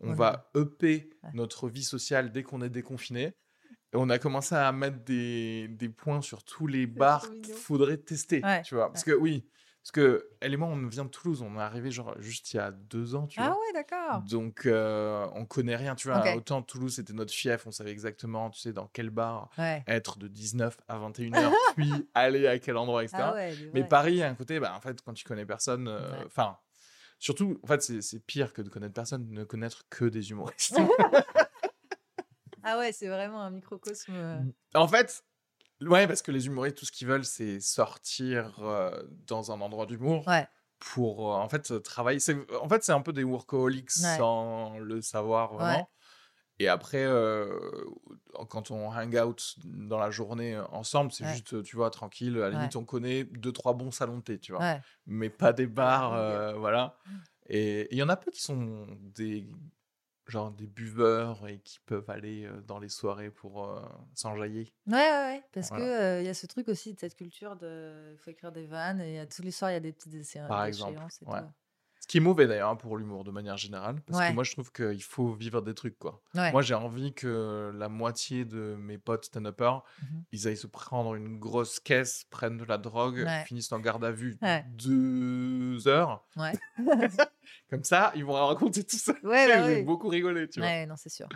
on 0.02 0.14
va 0.14 0.52
EP 0.56 1.10
Ouais. 1.24 1.34
notre 1.34 1.70
vie 1.70 1.84
sociale 1.84 2.32
dès 2.32 2.44
qu'on 2.44 2.62
est 2.62 2.70
déconfiné. 2.70 3.36
Et 3.94 3.98
on 3.98 4.10
a 4.10 4.20
commencé 4.20 4.56
à 4.56 4.72
mettre 4.72 5.04
des, 5.04 5.68
des 5.70 5.90
points 5.90 6.22
sur 6.22 6.44
tous 6.44 6.68
les 6.68 6.88
bars 6.88 7.40
qu'il 7.42 7.54
faudrait 7.56 7.98
tester, 7.98 8.52
Ouais, 8.52 8.64
tu 8.64 8.76
vois. 8.76 8.92
Parce 8.92 9.04
que 9.04 9.12
oui, 9.12 9.50
parce 9.82 9.92
que 9.92 10.30
elle 10.42 10.54
et 10.54 10.58
moi, 10.58 10.68
on 10.68 10.88
vient 10.88 11.06
de 11.06 11.10
Toulouse, 11.10 11.42
on 11.42 11.56
est 11.58 11.62
arrivé 11.62 11.90
genre 11.92 12.14
juste 12.20 12.54
il 12.54 12.58
y 12.58 12.60
a 12.60 12.72
deux 12.72 13.16
ans, 13.16 13.28
tu 13.28 13.40
Ah 13.40 13.48
vois. 13.48 13.60
ouais, 13.60 13.74
d'accord. 13.74 14.22
Donc, 14.24 14.66
euh, 14.66 15.28
on 15.34 15.46
connaît 15.46 15.76
rien, 15.76 15.96
tu 15.96 16.08
vois. 16.10 16.36
Autant 16.36 16.62
Toulouse, 16.62 16.96
c'était 16.96 17.14
notre 17.14 17.34
fief, 17.34 17.66
on 17.66 17.72
savait 17.72 17.92
exactement, 17.92 18.50
tu 18.50 18.60
sais, 18.60 18.74
dans 18.74 18.88
quel 18.88 19.10
bar 19.10 19.50
Ouais. 19.58 19.84
être 19.88 20.18
de 20.20 20.28
19 20.28 20.78
à 20.88 20.98
21h, 20.98 21.52
puis 21.76 22.10
aller 22.14 22.48
à 22.48 22.60
quel 22.60 22.78
endroit, 22.78 23.04
etc. 23.04 23.24
Ah 23.24 23.34
ouais, 23.34 23.56
de 23.56 23.70
Mais. 23.74 23.84
Paris, 23.88 24.22
a 24.22 24.30
un 24.30 24.36
côté, 24.36 24.60
bah, 24.60 24.74
en 24.76 24.82
fait, 24.82 25.02
quand 25.02 25.14
tu 25.14 25.24
connais 25.24 25.46
personne, 25.46 25.88
euh, 25.88 26.26
enfin, 26.26 26.58
surtout, 27.18 27.60
en 27.64 27.68
fait, 27.68 27.82
c'est 27.82 28.20
pire 28.26 28.54
que 28.54 28.62
de 28.62 28.70
connaître 28.70 28.94
personne, 28.94 29.28
ne 29.30 29.44
connaître 29.46 29.84
que 29.90 30.06
des 30.06 30.30
humoristes. 30.32 30.78
Ah 32.64 32.78
ouais, 32.78 32.92
c'est 32.92 33.08
vraiment 33.08 33.42
un 33.42 33.52
microcosme. 33.52 34.12
euh. 34.14 34.44
en 34.76 34.88
fait, 34.88 35.24
ouais, 35.82 36.08
parce 36.08 36.22
que 36.22 36.32
les 36.32 36.48
humoristes, 36.48 36.78
tout 36.78 36.86
ce 36.86 36.92
qu'ils 36.92 37.08
veulent, 37.08 37.26
c'est 37.26 37.60
sortir 37.60 38.60
euh, 38.62 39.04
dans 39.28 39.52
un 39.52 39.62
endroit 39.62 39.86
d'humour 39.86 40.28
Ouais. 40.28 40.48
pour, 40.80 41.34
euh, 41.34 41.38
en 41.38 41.50
fait, 41.50 41.82
travailler. 41.84 42.20
En 42.62 42.70
fait, 42.70 42.84
c'est 42.84 42.92
un 42.92 43.02
peu 43.02 43.14
des 43.14 43.24
workaholics 43.24 43.92
Ouais. 44.04 44.18
sans 44.18 44.78
le 44.80 45.02
savoir 45.02 45.54
vraiment. 45.54 45.90
Et 46.62 46.68
après, 46.68 47.06
euh, 47.06 47.58
quand 48.50 48.70
on 48.70 48.92
hang 48.92 49.16
out 49.16 49.56
dans 49.64 49.98
la 49.98 50.12
journée 50.12 50.60
ensemble, 50.72 51.12
c'est 51.14 51.24
Ouais. 51.24 51.32
juste, 51.34 51.64
tu 51.64 51.78
vois, 51.78 51.90
tranquille. 51.90 52.36
À 52.38 52.50
la 52.50 52.50
limite, 52.50 52.76
on 52.76 52.84
connaît 52.84 53.24
deux, 53.24 53.54
trois 53.54 53.74
bons 53.74 53.92
salons 53.92 54.18
de 54.18 54.24
thé, 54.24 54.40
tu 54.40 54.52
vois. 54.52 54.62
Ouais. 54.62 54.82
Mais 55.06 55.30
pas 55.30 55.54
des 55.54 55.68
bars, 55.68 56.14
euh, 56.14 56.54
voilà. 56.56 56.98
Et 57.48 57.88
il 57.92 57.98
y 57.98 58.04
en 58.04 58.10
a 58.10 58.18
peu 58.18 58.30
qui 58.30 58.42
sont 58.42 58.86
des, 59.16 59.48
genre, 60.30 60.52
des 60.52 60.68
buveurs 60.68 61.48
et 61.48 61.60
qui 61.60 61.80
peuvent 61.86 62.10
aller 62.10 62.50
dans 62.68 62.80
les 62.80 62.90
soirées 62.90 63.32
pour 63.32 63.66
euh, 63.66 63.82
s'enjailler. 64.14 64.74
Ouais, 64.88 64.94
ouais, 64.94 65.10
ouais. 65.10 65.44
Parce 65.52 65.70
Voilà. 65.70 65.86
que 65.86 65.90
euh, 65.90 66.22
y 66.24 66.28
a 66.30 66.34
ce 66.34 66.48
truc 66.48 66.68
aussi 66.70 66.94
de 66.94 67.00
cette 67.00 67.16
culture 67.16 67.56
de. 67.58 68.14
Il 68.14 68.18
faut 68.18 68.32
écrire 68.32 68.52
des 68.52 68.66
vannes 68.66 69.02
et 69.02 69.20
à 69.20 69.26
tous 69.26 69.42
les 69.42 69.52
soirs, 69.52 69.72
il 69.72 69.74
y 69.74 69.78
a 69.78 69.82
des 69.82 69.92
petites 69.92 70.14
essai- 70.14 70.48
Par 70.48 70.66
exemple, 70.66 70.94
échéances 70.94 71.22
et 71.22 71.26
ouais. 71.26 71.40
tout. 71.42 71.46
Qui 72.10 72.18
est 72.18 72.22
mauvais 72.22 72.48
d'ailleurs 72.48 72.72
hein, 72.72 72.76
pour 72.76 72.98
l'humour 72.98 73.24
de 73.24 73.30
manière 73.32 73.56
générale. 73.56 74.02
Parce 74.02 74.18
Ouais. 74.20 74.30
que 74.30 74.34
moi, 74.34 74.44
je 74.44 74.52
trouve 74.52 74.72
qu'il 74.72 75.02
faut 75.04 75.32
vivre 75.34 75.62
des 75.62 75.76
trucs, 75.76 75.98
quoi. 75.98 76.22
Ouais. 76.34 76.52
Moi, 76.52 76.62
j'ai 76.64 76.74
envie 76.74 77.14
que 77.14 77.72
la 77.76 77.88
moitié 77.88 78.46
de 78.46 78.76
mes 78.80 78.98
potes 78.98 79.26
stand-uppers, 79.26 79.84
Mhm. 80.02 80.24
ils 80.32 80.48
aillent 80.48 80.58
se 80.58 80.66
prendre 80.68 81.14
une 81.14 81.38
grosse 81.40 81.80
caisse, 81.80 82.26
prennent 82.32 82.58
de 82.58 82.66
la 82.66 82.80
drogue, 82.80 83.24
Ouais. 83.26 83.44
finissent 83.46 83.72
en 83.72 83.80
garde 83.80 84.04
à 84.04 84.12
vue 84.12 84.38
deux 84.70 85.88
heures. 85.88 86.26
Comme 87.70 87.84
ça, 87.84 88.12
ils 88.16 88.26
vont 88.26 88.34
raconter 88.34 88.84
tout 88.84 88.98
ça. 88.98 89.14
Ouais, 89.24 89.48
bah 89.48 89.64
J'ai 89.68 89.76
oui. 89.78 89.84
beaucoup 89.84 90.08
rigolé, 90.08 90.50
tu 90.50 90.60
vois. 90.62 90.86
Non, 90.88 90.96
c'est 90.98 91.10
sûr. 91.10 91.28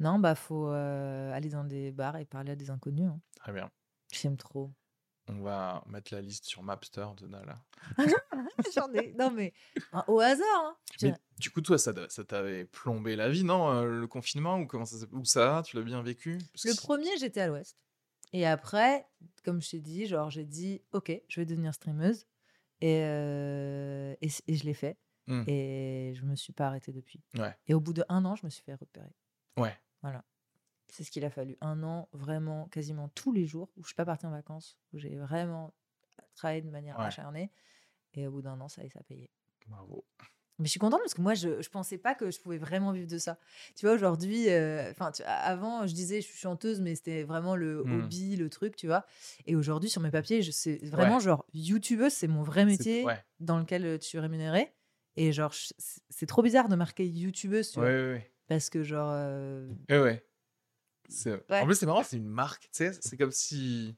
Non, 0.00 0.18
bah, 0.18 0.34
faut 0.34 0.68
euh, 0.70 1.32
aller 1.32 1.50
dans 1.50 1.62
des 1.64 1.92
bars 1.92 2.16
et 2.16 2.24
parler 2.24 2.50
à 2.52 2.56
des 2.56 2.68
inconnus. 2.70 3.08
hein. 3.08 3.20
Très 3.36 3.52
bien. 3.52 3.70
J'aime 4.12 4.36
trop. 4.36 4.72
On 5.28 5.40
va 5.40 5.82
mettre 5.86 6.12
la 6.14 6.20
liste 6.20 6.44
sur 6.44 6.62
Mapster 6.62 7.06
de 7.16 7.26
Nala. 7.26 7.58
J'en 8.74 8.92
ai. 8.92 9.12
Non, 9.18 9.30
mais 9.30 9.52
au 10.08 10.20
hasard. 10.20 10.46
hein. 10.64 10.76
Je- 11.00 11.06
Mais 11.06 11.14
du 11.38 11.50
coup, 11.50 11.60
toi, 11.62 11.78
ça, 11.78 11.92
ça 12.10 12.24
t'avait 12.24 12.66
plombé 12.66 13.16
la 13.16 13.30
vie, 13.30 13.42
non 13.44 13.70
euh, 13.72 14.00
Le 14.00 14.06
confinement 14.06 14.58
Ou 14.58 14.66
comment 14.66 14.84
ça 14.84 14.96
Ou 15.12 15.24
ça 15.24 15.62
Tu 15.64 15.76
l'as 15.76 15.82
bien 15.82 16.02
vécu? 16.02 16.38
Parce 16.52 16.66
Le 16.66 16.76
premier, 16.76 17.16
j'étais 17.18 17.40
à 17.40 17.46
l'ouest. 17.48 17.76
Et 18.34 18.46
après, 18.46 19.06
comme 19.44 19.62
je 19.62 19.70
t'ai 19.70 19.80
dit, 19.80 20.06
genre, 20.06 20.28
j'ai 20.28 20.44
dit, 20.44 20.82
OK, 20.92 21.10
je 21.28 21.40
vais 21.40 21.46
devenir 21.46 21.72
streameuse. 21.72 22.26
Et, 22.80 23.00
euh, 23.04 24.14
et, 24.20 24.28
je 24.28 24.64
l'ai 24.64 24.74
fait. 24.74 24.98
Hmm. 25.26 25.44
Et 25.46 26.12
je 26.16 26.22
me 26.24 26.36
suis 26.36 26.52
pas 26.52 26.66
arrêtée 26.66 26.92
depuis. 26.92 27.22
Ouais. 27.38 27.56
Et 27.66 27.72
au 27.72 27.80
bout 27.80 27.94
de 27.94 28.04
un 28.10 28.24
an, 28.26 28.34
je 28.36 28.44
me 28.44 28.50
suis 28.50 28.62
fait 28.62 28.74
repérer. 28.74 29.14
Ouais. 29.56 29.74
C'est 30.88 31.02
ce 31.04 31.10
qu'il 31.10 31.24
a 31.24 31.30
fallu. 31.30 31.56
Un 31.60 31.82
an, 31.82 32.08
vraiment, 32.12 32.66
quasiment 32.68 33.08
tous 33.08 33.32
les 33.32 33.46
jours, 33.46 33.70
où 33.76 33.82
je 33.82 33.88
suis 33.88 33.94
pas 33.96 34.04
partie 34.04 34.26
en 34.26 34.30
vacances, 34.30 34.78
où 34.92 34.98
j'ai 34.98 35.16
vraiment 35.16 35.74
travaillé 36.34 36.62
de 36.62 36.70
manière 36.70 36.98
Ouais. 36.98 37.06
acharnée. 37.06 37.50
Et 38.14 38.26
au 38.26 38.30
bout 38.32 38.42
d'un 38.42 38.60
an, 38.60 38.68
ça, 38.68 38.82
ça 38.90 39.00
a 39.00 39.02
payé. 39.02 39.30
Bravo. 39.66 40.04
Mais 40.60 40.66
je 40.66 40.70
suis 40.70 40.78
contente 40.78 41.00
parce 41.00 41.14
que 41.14 41.20
moi, 41.20 41.34
je, 41.34 41.60
je 41.60 41.68
pensais 41.68 41.98
pas 41.98 42.14
que 42.14 42.30
je 42.30 42.38
pouvais 42.40 42.58
vraiment 42.58 42.92
vivre 42.92 43.08
de 43.08 43.18
ça. 43.18 43.40
Tu 43.74 43.86
vois, 43.86 43.94
aujourd'hui, 43.96 44.48
euh, 44.50 44.88
enfin, 44.92 45.10
avant, 45.26 45.84
je 45.84 45.94
disais 45.94 46.20
je 46.20 46.26
suis 46.28 46.38
chanteuse, 46.38 46.80
mais 46.80 46.94
c'était 46.94 47.24
vraiment 47.24 47.56
le 47.56 47.82
Hmm. 47.82 47.92
hobby, 48.04 48.36
le 48.36 48.48
truc, 48.50 48.76
tu 48.76 48.86
vois. 48.86 49.04
Et 49.46 49.56
aujourd'hui, 49.56 49.90
sur 49.90 50.00
mes 50.00 50.12
papiers, 50.12 50.42
je 50.42 50.52
sais 50.52 50.76
vraiment 50.84 51.16
Ouais. 51.16 51.20
genre 51.24 51.44
youtubeuse, 51.54 52.12
c'est 52.12 52.28
mon 52.28 52.42
vrai 52.44 52.60
C'est- 52.60 52.66
métier 52.66 53.04
Ouais, 53.04 53.24
dans 53.40 53.58
lequel 53.58 53.84
euh, 53.84 53.98
tu 53.98 54.06
suis 54.06 54.18
rémunérée. 54.20 54.72
Et 55.16 55.32
genre, 55.32 55.52
c'est 55.54 56.02
c'est 56.08 56.26
trop 56.26 56.42
bizarre 56.42 56.68
de 56.68 56.76
marquer 56.76 57.04
youtubeuse, 57.04 57.72
tu 57.72 57.80
ouais, 57.80 58.12
vois. 58.12 58.20
Parce 58.46 58.70
que 58.70 58.84
genre, 58.84 59.10
euh, 59.12 59.72
Ouais. 61.26 61.60
En 61.60 61.64
plus, 61.66 61.74
c'est 61.74 61.86
marrant, 61.86 62.02
c'est 62.02 62.16
une 62.16 62.28
marque. 62.28 62.62
Tu 62.64 62.68
sais, 62.72 62.92
c'est 63.00 63.16
comme 63.16 63.30
si 63.30 63.94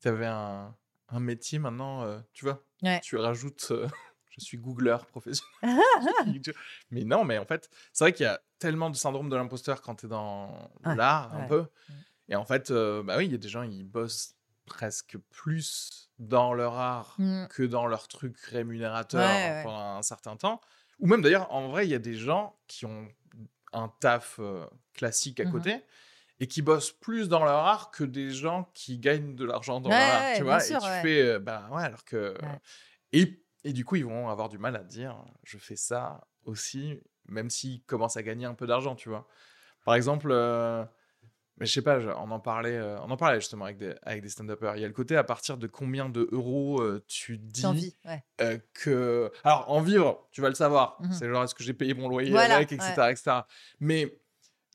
tu 0.00 0.08
avais 0.08 0.26
un, 0.26 0.74
un 1.08 1.20
métier 1.20 1.58
maintenant, 1.58 2.02
euh, 2.02 2.18
tu 2.32 2.44
vois. 2.44 2.62
Ouais. 2.82 3.00
Tu 3.00 3.16
rajoutes, 3.16 3.68
euh, 3.70 3.88
je 4.38 4.44
suis 4.44 4.58
googleur 4.58 5.06
professionnel. 5.06 5.50
mais 6.90 7.04
non, 7.04 7.24
mais 7.24 7.38
en 7.38 7.44
fait, 7.46 7.70
c'est 7.92 8.04
vrai 8.04 8.12
qu'il 8.12 8.24
y 8.24 8.28
a 8.28 8.40
tellement 8.58 8.90
de 8.90 8.96
syndrome 8.96 9.28
de 9.28 9.36
l'imposteur 9.36 9.82
quand 9.82 9.94
tu 9.96 10.06
es 10.06 10.08
dans 10.08 10.70
Ouais, 10.84 10.94
l'art, 10.96 11.34
un 11.34 11.46
peu. 11.46 11.66
Et 12.28 12.36
en 12.36 12.44
fait, 12.44 12.70
euh, 12.70 13.02
bah 13.02 13.16
oui, 13.18 13.26
il 13.26 13.32
y 13.32 13.34
a 13.34 13.38
des 13.38 13.48
gens, 13.48 13.62
ils 13.62 13.84
bossent 13.84 14.34
presque 14.64 15.16
plus 15.30 16.10
dans 16.18 16.52
leur 16.54 16.74
art 16.74 17.14
Mm. 17.18 17.46
que 17.48 17.62
dans 17.62 17.86
leur 17.86 18.08
truc 18.08 18.36
rémunérateur 18.40 19.62
pendant 19.62 19.96
un 19.96 20.02
certain 20.02 20.36
temps. 20.36 20.60
Ou 20.98 21.06
même 21.06 21.22
d'ailleurs, 21.22 21.52
en 21.52 21.68
vrai, 21.68 21.86
il 21.86 21.90
y 21.90 21.94
a 21.94 21.98
des 22.00 22.14
gens 22.16 22.58
qui 22.66 22.84
ont 22.86 23.06
un 23.72 23.88
taf 24.00 24.40
classique 24.94 25.38
à 25.40 25.44
Mhm. 25.44 25.52
côté 25.52 25.84
et 26.40 26.46
qui 26.46 26.62
bossent 26.62 26.92
plus 26.92 27.28
dans 27.28 27.44
leur 27.44 27.54
art 27.58 27.90
que 27.90 28.04
des 28.04 28.30
gens 28.30 28.70
qui 28.74 28.98
gagnent 28.98 29.34
de 29.34 29.44
l'argent 29.44 29.80
dans 29.80 29.90
Ouais, 29.90 29.96
leur 29.98 30.14
art. 30.14 30.36
tu 30.36 30.42
vois, 30.42 30.60
sûr, 30.60 30.76
et 30.76 30.80
tu 30.80 30.86
fais, 31.02 31.22
euh, 31.22 31.38
bah 31.38 31.68
ouais, 31.72 31.82
alors 31.82 32.04
que. 32.04 32.36
Et, 33.12 33.42
et 33.64 33.72
du 33.72 33.84
coup, 33.84 33.96
ils 33.96 34.04
vont 34.04 34.28
avoir 34.28 34.48
du 34.48 34.58
mal 34.58 34.76
à 34.76 34.82
dire, 34.82 35.16
je 35.44 35.58
fais 35.58 35.76
ça 35.76 36.26
aussi, 36.44 37.00
même 37.28 37.50
s'ils 37.50 37.82
commencent 37.84 38.16
à 38.16 38.22
gagner 38.22 38.46
un 38.46 38.54
peu 38.54 38.66
d'argent, 38.66 38.94
tu 38.94 39.08
vois. 39.08 39.26
Par 39.84 39.94
exemple, 39.94 40.28
euh, 40.30 40.84
Mais 41.58 41.64
je 41.66 41.72
sais 41.72 41.82
pas, 41.82 41.98
on 42.18 42.30
en 42.30 42.38
parlait, 42.40 42.76
euh, 42.76 42.98
on 43.00 43.10
en 43.10 43.16
parlait 43.16 43.40
justement 43.40 43.64
avec 43.64 43.78
des, 43.78 43.94
avec 44.02 44.20
des 44.22 44.28
stand-uppers. 44.28 44.76
Il 44.76 44.82
y 44.82 44.84
a 44.84 44.88
le 44.88 44.92
côté 44.92 45.16
à 45.16 45.24
partir 45.24 45.56
de 45.56 45.66
combien 45.66 46.08
de 46.10 46.28
euros 46.32 46.82
euh, 46.82 47.02
tu 47.08 47.38
dis 47.38 47.64
envie, 47.64 47.96
ouais. 48.04 48.62
que. 48.74 49.32
Alors, 49.42 49.70
en 49.70 49.80
vivre, 49.80 50.28
tu 50.32 50.42
vas 50.42 50.48
le 50.50 50.54
savoir. 50.54 50.98
Mhm. 51.00 51.12
C'est 51.12 51.28
genre, 51.28 51.44
est-ce 51.44 51.54
que 51.54 51.64
j'ai 51.64 51.72
payé 51.72 51.94
mon 51.94 52.08
loyer 52.08 52.30
Voilà, 52.30 52.56
avec, 52.56 52.72
etc., 52.72 52.92
etc. 53.10 53.30
Mais 53.80 54.20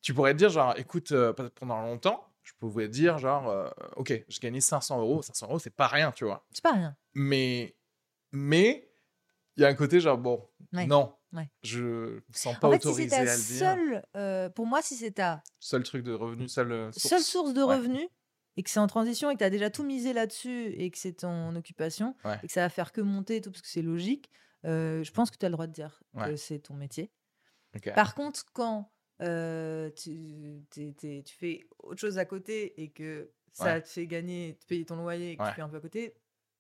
tu 0.02 0.14
pourrais 0.14 0.34
te 0.34 0.38
dire, 0.38 0.50
genre, 0.50 0.74
écoute, 0.78 1.12
euh, 1.12 1.34
pendant 1.56 1.82
longtemps, 1.82 2.26
je 2.44 2.54
pouvais 2.60 2.88
te 2.88 2.94
dire, 2.94 3.18
genre, 3.18 3.50
euh, 3.50 3.70
ok, 3.96 4.24
j'ai 4.28 4.40
gagné 4.40 4.62
500 4.62 5.00
euros. 5.00 5.22
500 5.22 5.48
euros, 5.48 5.60
c'est 5.60 5.70
pas 5.76 5.88
rien, 5.88 6.12
tu 6.12 6.26
vois. 6.26 6.46
C'est 6.52 6.64
pas 6.64 6.74
rien. 6.74 6.96
Mais, 7.14 7.76
mais, 8.32 8.90
il 9.58 9.64
y 9.64 9.66
a 9.66 9.70
un 9.70 9.76
côté, 9.76 10.00
genre, 10.00 10.18
bon, 10.18 10.48
Ouais. 10.74 10.86
non, 10.88 11.16
Ouais. 11.34 11.50
je 11.64 11.82
me 11.84 12.22
sens 12.34 12.58
pas 12.60 12.68
En 12.68 12.72
fait, 12.72 12.82
si 12.82 12.88
autorisé 12.88 13.16
à 13.16 13.24
le 13.24 13.88
dire. 13.88 14.02
euh, 14.18 14.50
pour 14.50 14.66
moi, 14.66 14.82
si 14.82 14.96
c'est 14.96 15.12
ta 15.12 15.44
Seul 15.60 15.84
truc 15.84 16.04
de 16.04 16.14
revenu, 16.14 16.48
seule 16.50 16.72
euh, 16.72 16.92
source. 16.92 17.08
seule 17.08 17.22
source 17.22 17.54
de 17.54 17.62
Ouais. 17.64 17.76
revenus 17.76 18.08
et 18.58 18.64
que 18.64 18.70
c'est 18.70 18.80
en 18.80 18.88
transition 18.88 19.30
et 19.30 19.34
que 19.36 19.40
tu 19.40 19.44
as 19.46 19.50
déjà 19.50 19.70
tout 19.70 19.84
misé 19.84 20.12
là-dessus 20.14 20.68
et 20.74 20.90
que 20.92 20.98
c'est 20.98 21.14
ton 21.14 21.56
occupation 21.56 22.16
Ouais. 22.26 22.38
et 22.44 22.48
que 22.48 22.54
ça 22.54 22.62
va 22.62 22.70
faire 22.70 22.92
que 22.92 23.00
monter 23.02 23.38
et 23.38 23.42
tout 23.42 23.50
parce 23.52 23.62
que 23.62 23.70
c'est 23.70 23.82
logique, 23.82 24.30
euh, 24.66 25.04
je 25.04 25.12
pense 25.12 25.32
que 25.32 25.38
tu 25.38 25.46
as 25.46 25.50
le 25.50 25.54
droit 25.54 25.68
de 25.68 25.72
dire 25.74 26.04
que 26.18 26.36
c'est 26.36 26.60
ton 26.60 26.74
métier. 26.74 27.12
Par 27.96 28.14
contre, 28.16 28.44
quand 28.54 28.91
euh, 29.22 29.90
tu, 29.92 30.64
t'es- 30.70 30.94
t'es- 30.98 31.24
tu 31.26 31.36
fais 31.36 31.68
autre 31.80 32.00
chose 32.00 32.18
à 32.18 32.26
côté 32.26 32.82
et 32.82 32.90
que 32.92 33.32
ça 33.54 33.66
Ouais. 33.76 33.82
te 33.82 33.88
fait 33.88 34.08
gagner, 34.08 34.58
te 34.62 34.66
payer 34.66 34.86
ton 34.86 34.96
loyer 34.96 35.32
et 35.32 35.38
que 35.38 35.44
Ouais. 35.44 35.50
tu 35.50 35.56
fais 35.56 35.62
un 35.62 35.70
peu 35.70 35.78
à 35.78 35.82
côté, 35.82 36.16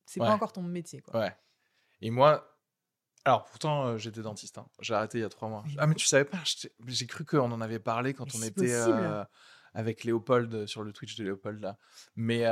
c'est 0.05 0.19
Ouais. 0.19 0.27
pas 0.27 0.33
encore 0.33 0.53
ton 0.53 0.61
métier. 0.61 1.01
Quoi. 1.01 1.19
Ouais. 1.19 1.35
Et 2.01 2.11
moi, 2.11 2.57
alors 3.25 3.45
pourtant, 3.45 3.85
euh, 3.87 3.97
j'étais 3.97 4.21
dentiste. 4.21 4.57
hein. 4.57 4.67
J'ai 4.81 4.93
arrêté 4.93 5.19
il 5.19 5.21
y 5.21 5.23
a 5.23 5.29
trois 5.29 5.47
mois. 5.49 5.63
Mais 5.67 5.73
Ah, 5.77 5.87
mais 5.87 5.95
tu 5.95 6.05
savais 6.05 6.25
pas 6.25 6.39
J'ai 6.87 7.07
cru 7.07 7.25
qu'on 7.25 7.51
en 7.51 7.61
avait 7.61 7.79
parlé 7.79 8.13
quand 8.13 8.25
Mais 8.33 8.39
on 8.39 8.43
était 8.43 8.73
euh, 8.73 9.23
avec 9.73 10.03
Léopold 10.03 10.65
sur 10.65 10.83
le 10.83 10.91
Twitch 10.91 11.15
de 11.15 11.23
Léopold 11.23 11.59
là. 11.61 11.77
Mais 12.15 12.43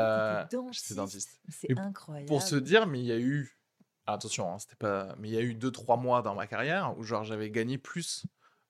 dentiste. 0.51 0.83
j'étais 0.87 0.95
dentiste. 0.95 1.41
C'est 1.49 1.69
Et 1.71 1.77
incroyable. 1.79 2.27
Pour 2.27 2.41
se 2.41 2.55
dire, 2.55 2.87
mais 2.87 2.99
il 2.99 3.05
y 3.05 3.11
a 3.11 3.19
eu. 3.19 3.57
ah, 4.05 4.13
attention, 4.13 4.51
hein, 4.53 4.57
c'était 4.59 4.75
pas. 4.75 5.15
Mais 5.19 5.27
il 5.29 5.33
y 5.33 5.37
a 5.37 5.41
eu 5.41 5.53
deux 5.53 5.71
trois 5.71 5.97
mois 5.97 6.21
dans 6.21 6.33
ma 6.35 6.47
carrière 6.47 6.97
où 6.97 7.03
genre 7.03 7.23
j'avais 7.23 7.51
gagné 7.51 7.77
plus 7.77 8.25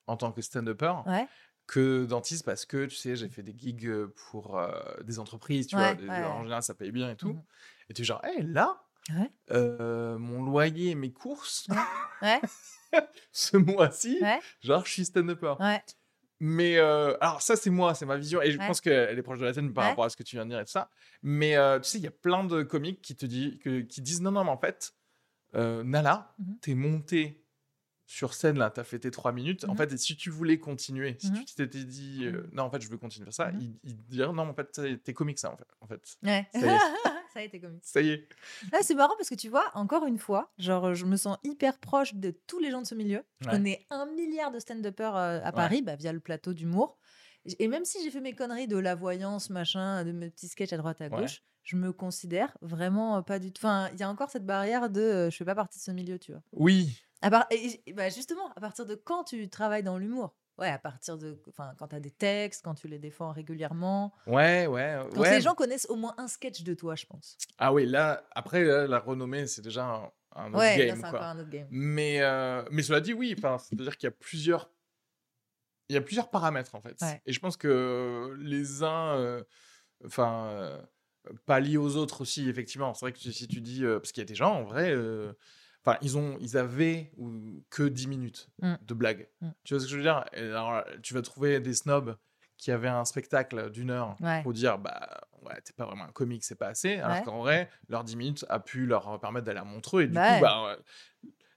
en 0.06 0.16
tant 0.16 0.32
que 0.32 0.42
stand-upper 0.42 0.94
Ouais. 1.06 1.28
que 1.66 2.04
dentiste 2.06 2.44
parce 2.44 2.66
que 2.66 2.86
tu 2.86 2.96
sais 2.96 3.16
j'ai 3.16 3.28
fait 3.28 3.42
des 3.44 3.54
gigs 3.56 3.86
euh, 3.86 4.12
pour 4.30 4.58
euh, 4.58 4.70
des 5.04 5.18
entreprises 5.20 5.66
tu 5.68 5.76
Ouais, 5.76 5.94
vois 5.94 6.30
en 6.30 6.42
général 6.42 6.62
ça 6.62 6.74
paye 6.74 6.92
bien 6.92 7.10
et 7.10 7.16
tout 7.16 7.34
Mhm. 7.34 7.42
et 7.90 7.94
tu 7.94 8.02
es 8.02 8.04
genre 8.04 8.24
hé 8.24 8.42
là 8.42 8.82
Ouais. 9.10 9.30
euh, 9.52 10.18
mon 10.18 10.42
loyer 10.44 10.90
et 10.90 10.94
mes 10.96 11.12
courses 11.12 11.66
ce 13.32 13.56
mois-ci 13.56 14.18
genre 14.62 14.84
je 14.86 14.92
suis 14.92 15.04
stand-upper 15.06 15.54
mais 16.40 16.78
euh, 16.78 17.16
alors 17.20 17.42
ça 17.42 17.56
c'est 17.56 17.70
moi 17.70 17.94
c'est 17.94 18.06
ma 18.06 18.16
vision 18.16 18.42
et 18.42 18.50
je 18.50 18.58
Ouais. 18.58 18.66
pense 18.66 18.80
qu'elle 18.80 19.18
est 19.18 19.22
proche 19.22 19.38
de 19.40 19.44
la 19.44 19.52
tienne 19.52 19.72
par 19.74 19.84
Ouais. 19.84 19.90
rapport 19.90 20.04
à 20.04 20.10
ce 20.10 20.16
que 20.16 20.22
tu 20.22 20.36
viens 20.36 20.44
de 20.46 20.50
dire 20.50 20.60
et 20.60 20.64
tout 20.64 20.70
ça 20.72 20.90
mais 21.22 21.56
euh, 21.56 21.78
tu 21.80 21.88
sais 21.90 21.98
il 21.98 22.04
y 22.04 22.08
a 22.08 22.10
plein 22.12 22.44
de 22.44 22.62
comiques 22.62 23.02
qui 23.02 23.16
te 23.16 23.26
disent 23.26 23.58
que, 23.60 23.80
qui 23.82 24.00
disent 24.02 24.22
non 24.22 24.32
non 24.32 24.44
mais 24.44 24.50
en 24.50 24.58
fait 24.58 24.94
euh, 25.54 25.84
Nala 25.84 26.34
Mhm. 26.38 26.58
t'es 26.60 26.74
monté 26.74 27.39
sur 28.12 28.34
scène 28.34 28.58
là 28.58 28.70
t'as 28.70 28.82
fait 28.82 28.98
tes 28.98 29.12
trois 29.12 29.30
minutes 29.30 29.64
en 29.66 29.72
Mhm. 29.72 29.76
fait 29.76 29.96
si 29.96 30.16
tu 30.16 30.30
voulais 30.30 30.58
continuer 30.58 31.16
si 31.20 31.30
Mhm. 31.30 31.44
tu 31.44 31.54
t'étais 31.54 31.84
dit 31.84 32.24
euh, 32.24 32.42
Mhm. 32.42 32.50
non 32.54 32.62
en 32.64 32.70
fait 32.70 32.80
je 32.82 32.88
veux 32.90 32.98
continuer 32.98 33.28
à 33.28 33.30
faire 33.30 33.52
ça 33.52 33.52
ils 33.84 33.96
te 33.96 34.10
diraient 34.10 34.32
non 34.32 34.48
en 34.48 34.52
fait 34.54 34.72
t'es- 34.72 34.98
t'es 34.98 35.14
comique 35.14 35.38
ça 35.38 35.52
en 35.52 35.56
fait 35.56 35.68
en 35.80 35.86
fait 35.86 36.02
Ouais. 36.24 36.48
Ça 36.52 36.58
y 36.60 36.64
est. 36.64 36.78
ça 37.32 37.38
a 37.38 37.42
été 37.42 37.60
comique. 37.60 37.82
ça 37.84 38.00
y 38.00 38.08
est 38.10 38.28
Là, 38.72 38.80
c'est 38.82 38.96
marrant 38.96 39.14
parce 39.16 39.28
que 39.28 39.36
tu 39.36 39.48
vois, 39.48 39.70
encore 39.74 40.04
une 40.06 40.18
fois, 40.18 40.52
genre, 40.58 40.94
je 40.94 41.06
me 41.06 41.16
sens 41.16 41.38
hyper 41.44 41.78
proche 41.78 42.14
de 42.14 42.32
tous 42.48 42.58
les 42.58 42.72
gens 42.72 42.80
de 42.82 42.86
ce 42.88 42.96
milieu. 42.96 43.22
Je 43.40 43.48
connais 43.48 43.86
un 43.90 44.06
milliard 44.06 44.50
de 44.50 44.58
stand-uppers 44.58 45.14
euh, 45.16 45.40
à 45.44 45.52
Paris 45.52 45.80
bah, 45.82 45.94
via 45.94 46.12
le 46.12 46.18
plateau 46.18 46.52
d'humour. 46.54 46.98
Et 47.60 47.68
même 47.68 47.84
si 47.84 48.02
j'ai 48.02 48.10
fait 48.10 48.20
mes 48.20 48.34
conneries 48.34 48.66
de 48.66 48.76
la 48.76 48.96
voyance, 48.96 49.48
machin, 49.48 50.02
de 50.04 50.10
mes 50.10 50.28
petits 50.30 50.48
sketchs 50.48 50.72
à 50.72 50.76
droite 50.76 51.00
à 51.00 51.08
gauche, 51.08 51.42
je 51.62 51.76
me 51.76 51.92
considère 51.92 52.56
vraiment 52.62 53.18
euh, 53.18 53.22
pas 53.22 53.38
du 53.38 53.52
tout. 53.52 53.60
Enfin, 53.64 53.88
il 53.94 54.00
y 54.00 54.02
a 54.02 54.10
encore 54.10 54.30
cette 54.30 54.44
barrière 54.44 54.90
de 54.90 55.00
euh, 55.00 55.30
je 55.30 55.36
fais 55.36 55.44
pas 55.44 55.54
partie 55.54 55.78
de 55.78 55.84
ce 55.84 55.92
milieu, 55.92 56.18
tu 56.18 56.32
vois. 56.32 56.42
oui 56.52 57.00
À 57.22 57.30
part... 57.30 57.46
et- 57.50 57.82
et 57.86 57.92
bah, 57.92 58.08
justement, 58.08 58.50
à 58.56 58.60
partir 58.60 58.86
de 58.86 58.94
quand 58.94 59.24
tu 59.24 59.48
travailles 59.48 59.82
dans 59.82 59.98
l'humour? 59.98 60.36
Ouais, 60.58 60.68
à 60.68 60.78
partir 60.78 61.16
de. 61.16 61.40
Enfin, 61.48 61.74
quand 61.78 61.88
tu 61.88 61.96
as 61.96 62.00
des 62.00 62.10
textes, 62.10 62.62
quand 62.64 62.74
tu 62.74 62.86
les 62.88 62.98
défends 62.98 63.32
régulièrement? 63.32 64.12
ouais 64.26 64.66
ouais 64.66 64.98
Quand 65.12 65.22
ouais 65.22 65.30
les 65.36 65.40
gens 65.40 65.54
connaissent 65.54 65.86
au 65.88 65.96
moins 65.96 66.14
un 66.18 66.28
sketch 66.28 66.62
de 66.62 66.74
toi, 66.74 66.96
je 66.96 67.06
pense. 67.06 67.36
ah 67.58 67.72
oui 67.72 67.86
là 67.86 68.24
après 68.32 68.64
là, 68.64 68.86
la 68.86 68.98
renommée 68.98 69.46
c'est 69.46 69.62
déjà 69.62 69.84
un, 69.86 70.10
un 70.36 70.54
autre 70.54 70.58
Ouais, 70.58 70.78
là, 70.78 70.86
game 70.86 70.96
c'est 70.96 71.08
quoi 71.10 71.24
un 71.24 71.38
autre 71.38 71.50
game. 71.50 71.66
Mais, 71.70 72.20
euh, 72.20 72.64
mais 72.70 72.82
cela 72.82 73.00
dit, 73.00 73.12
oui, 73.12 73.34
c'est-à-dire 73.38 73.96
qu'il 73.96 74.06
y 74.06 74.08
a 74.08 74.10
plusieurs. 74.12 74.70
Il 75.88 75.94
y 75.94 75.96
a 75.96 76.00
plusieurs 76.00 76.30
paramètres 76.30 76.74
en 76.74 76.80
fait. 76.80 77.02
Ouais. 77.02 77.20
Et 77.26 77.32
je 77.32 77.40
pense 77.40 77.56
que 77.56 78.36
les 78.40 78.82
uns, 78.84 79.16
euh, 79.16 79.42
enfin, 80.04 80.46
euh, 80.50 80.82
pallient 81.46 81.78
aux 81.78 81.96
autres 81.96 82.22
aussi, 82.22 82.48
effectivement. 82.48 82.94
C'est 82.94 83.06
vrai 83.06 83.12
que 83.12 83.18
si 83.18 83.48
tu 83.48 83.60
dis. 83.60 83.84
euh, 83.84 83.98
parce 84.00 84.12
qu'il 84.12 84.20
y 84.22 84.26
a 84.26 84.26
des 84.26 84.34
gens, 84.36 84.54
en 84.54 84.64
vrai, 84.64 84.90
euh, 84.92 85.32
enfin, 85.84 85.98
ils, 86.02 86.16
ont, 86.18 86.36
ils 86.40 86.56
avaient 86.56 87.12
que 87.70 87.84
10 87.84 88.06
minutes 88.08 88.48
Mm. 88.62 88.74
de 88.82 88.94
blague. 88.94 89.28
Mm. 89.40 89.50
Tu 89.64 89.74
vois 89.74 89.80
ce 89.80 89.86
que 89.86 89.90
je 89.92 89.96
veux 89.96 90.02
dire? 90.02 90.24
Alors, 90.32 90.84
Tu 91.02 91.14
vas 91.14 91.22
trouver 91.22 91.60
des 91.60 91.74
snobs 91.74 92.16
qui 92.56 92.70
avaient 92.72 92.88
un 92.88 93.04
spectacle 93.06 93.70
d'une 93.70 93.90
heure 93.90 94.16
Ouais. 94.20 94.42
pour 94.42 94.52
dire 94.52 94.78
bah 94.78 95.22
ouais 95.42 95.58
t'es 95.64 95.72
pas 95.72 95.86
vraiment 95.86 96.04
un 96.04 96.12
comique 96.12 96.44
c'est 96.44 96.56
pas 96.56 96.66
assez 96.66 96.96
alors 96.96 97.16
Ouais. 97.16 97.22
qu'en 97.22 97.38
vrai 97.38 97.70
leurs 97.88 98.04
10 98.04 98.16
minutes 98.16 98.44
a 98.50 98.60
pu 98.60 98.84
leur 98.84 99.18
permettre 99.18 99.46
d'aller 99.46 99.60
à 99.60 99.64
Montreux 99.64 100.02
et 100.02 100.06
du 100.08 100.12
Bah 100.12 100.26
coup 100.26 100.34
ouais. 100.34 100.40
bah 100.42 100.76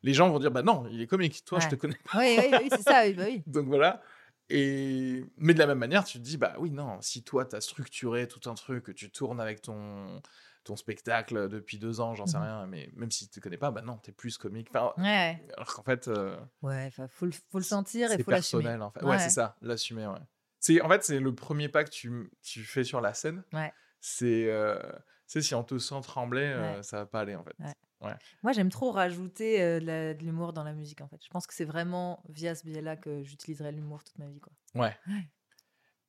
les 0.02 0.14
gens 0.14 0.30
vont 0.30 0.40
dire 0.40 0.50
bah 0.52 0.62
non 0.62 0.86
il 0.90 1.02
est 1.02 1.08
comique 1.08 1.44
toi 1.44 1.60
je 1.60 1.68
te 1.68 1.76
connais 1.76 1.98
pas 2.10 2.20
Oui, 2.20 2.38
oui, 2.40 2.58
oui, 2.62 2.68
c'est 2.70 2.84
ça, 2.84 3.04
oui, 3.06 3.14
bah 3.16 3.24
oui. 3.28 3.44
donc 3.48 3.66
voilà 3.68 4.02
et 4.50 5.26
mais 5.36 5.54
de 5.54 5.60
la 5.60 5.66
même 5.68 5.80
manière 5.80 6.06
tu 6.06 6.20
te 6.20 6.24
dis 6.24 6.38
bah 6.38 6.56
oui 6.60 6.72
non 6.72 6.98
si 7.02 7.22
toi 7.24 7.44
t'as 7.44 7.60
structuré 7.60 8.30
tout 8.30 8.50
un 8.50 8.54
truc 8.54 8.86
que 8.86 8.92
tu 8.94 9.12
tournes 9.12 9.42
avec 9.42 9.62
ton 9.62 10.22
ton 10.64 10.76
spectacle 10.76 11.48
depuis 11.50 11.78
deux 11.80 12.00
ans 12.00 12.16
j'en 12.16 12.26
sais 12.26 12.38
Mhm. 12.38 12.44
rien 12.44 12.68
mais 12.68 12.90
même 12.96 13.12
si 13.12 13.28
tu 13.30 13.36
te 13.36 13.40
connais 13.44 13.58
pas 13.58 13.72
bah 13.72 13.82
non 13.82 13.98
t'es 13.98 14.12
plus 14.12 14.38
comique 14.38 14.68
enfin, 14.74 14.94
Ouais, 15.02 15.46
alors 15.56 15.74
qu'en 15.74 15.84
fait 15.84 16.08
euh, 16.08 16.40
Ouais, 16.62 16.90
faut, 17.10 17.26
le- 17.26 17.32
faut 17.50 17.58
le 17.58 17.64
sentir 17.64 18.12
et 18.12 18.22
faut 18.24 18.32
l'assumer. 18.32 18.64
personnel 18.64 18.82
en 18.82 18.92
fait 18.92 19.04
ouais, 19.04 19.12
Ouais. 19.12 19.20
c'est 19.20 19.30
ça 19.30 19.58
l'assumer 19.62 20.08
ouais 20.08 20.20
c'est 20.60 20.82
en 20.82 20.90
fait 20.90 21.04
c'est 21.04 21.20
le 21.20 21.36
premier 21.36 21.68
pas 21.70 21.84
que 21.84 21.90
tu 21.90 22.30
tu 22.42 22.64
fais 22.64 22.84
sur 22.84 23.02
la 23.02 23.14
scène 23.14 23.44
Ouais. 23.54 23.74
c'est 24.00 24.50
euh, 24.50 24.80
tu 25.28 25.40
sais 25.40 25.42
si 25.42 25.54
on 25.56 25.64
te 25.64 25.78
sent 25.78 26.00
trembler 26.04 26.42
euh, 26.44 26.82
ça 26.84 26.98
va 27.00 27.06
pas 27.06 27.20
aller 27.22 27.36
en 27.36 27.44
fait 27.44 27.56
Ouais. 28.02 28.16
Moi, 28.44 28.52
j'aime 28.52 28.68
trop 28.68 28.92
rajouter 28.92 29.62
euh, 29.62 29.80
de 29.80 29.86
la- 29.86 30.14
de 30.14 30.22
l'humour 30.26 30.52
dans 30.52 30.66
la 30.66 30.74
musique, 30.74 31.00
en 31.00 31.08
fait. 31.08 31.24
Je 31.24 31.30
pense 31.30 31.48
que 31.48 31.54
c'est 31.54 31.64
vraiment 31.64 32.22
via 32.28 32.54
ce 32.54 32.66
biais-là 32.66 32.98
que 32.98 33.24
j'utiliserai 33.24 33.72
l'humour 33.72 34.04
toute 34.04 34.18
ma 34.20 34.28
vie, 34.28 34.42
quoi. 34.42 34.52
ouais 34.76 34.94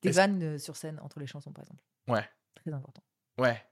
Des 0.03 0.09
Est-ce- 0.09 0.17
vannes 0.17 0.43
euh, 0.43 0.59
sur 0.59 0.75
scène 0.75 0.99
entre 1.05 1.21
les 1.21 1.29
chansons, 1.29 1.53
par 1.53 1.63
exemple. 1.63 1.85
ouais 2.09 2.29
Très 2.57 2.73
important. 2.73 3.01
ouais. 3.39 3.63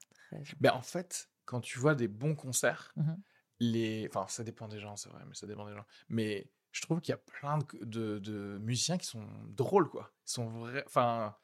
Ben, 0.60 0.72
en 0.72 0.82
fait, 0.82 1.28
quand 1.44 1.60
tu 1.60 1.78
vois 1.78 1.94
des 1.94 2.08
bons 2.08 2.34
concerts, 2.34 2.92
Mhm. 2.96 3.16
les... 3.60 4.06
enfin, 4.08 4.26
ça 4.28 4.44
dépend 4.44 4.68
des 4.68 4.80
gens, 4.80 4.96
c'est 4.96 5.08
vrai, 5.10 5.22
mais 5.26 5.34
ça 5.34 5.46
dépend 5.46 5.66
des 5.66 5.74
gens. 5.74 5.84
Mais 6.08 6.50
je 6.72 6.80
trouve 6.82 7.00
qu'il 7.00 7.12
y 7.12 7.14
a 7.14 7.18
plein 7.18 7.58
de, 7.58 7.84
de- 7.84 8.18
de 8.18 8.58
musiciens 8.58 8.98
qui 8.98 9.06
sont 9.06 9.26
drôles, 9.48 9.88
quoi. 9.88 10.12
Ils 10.26 10.30
sont 10.32 10.48
vrais. 10.48 10.84
Enfin, 10.86 11.36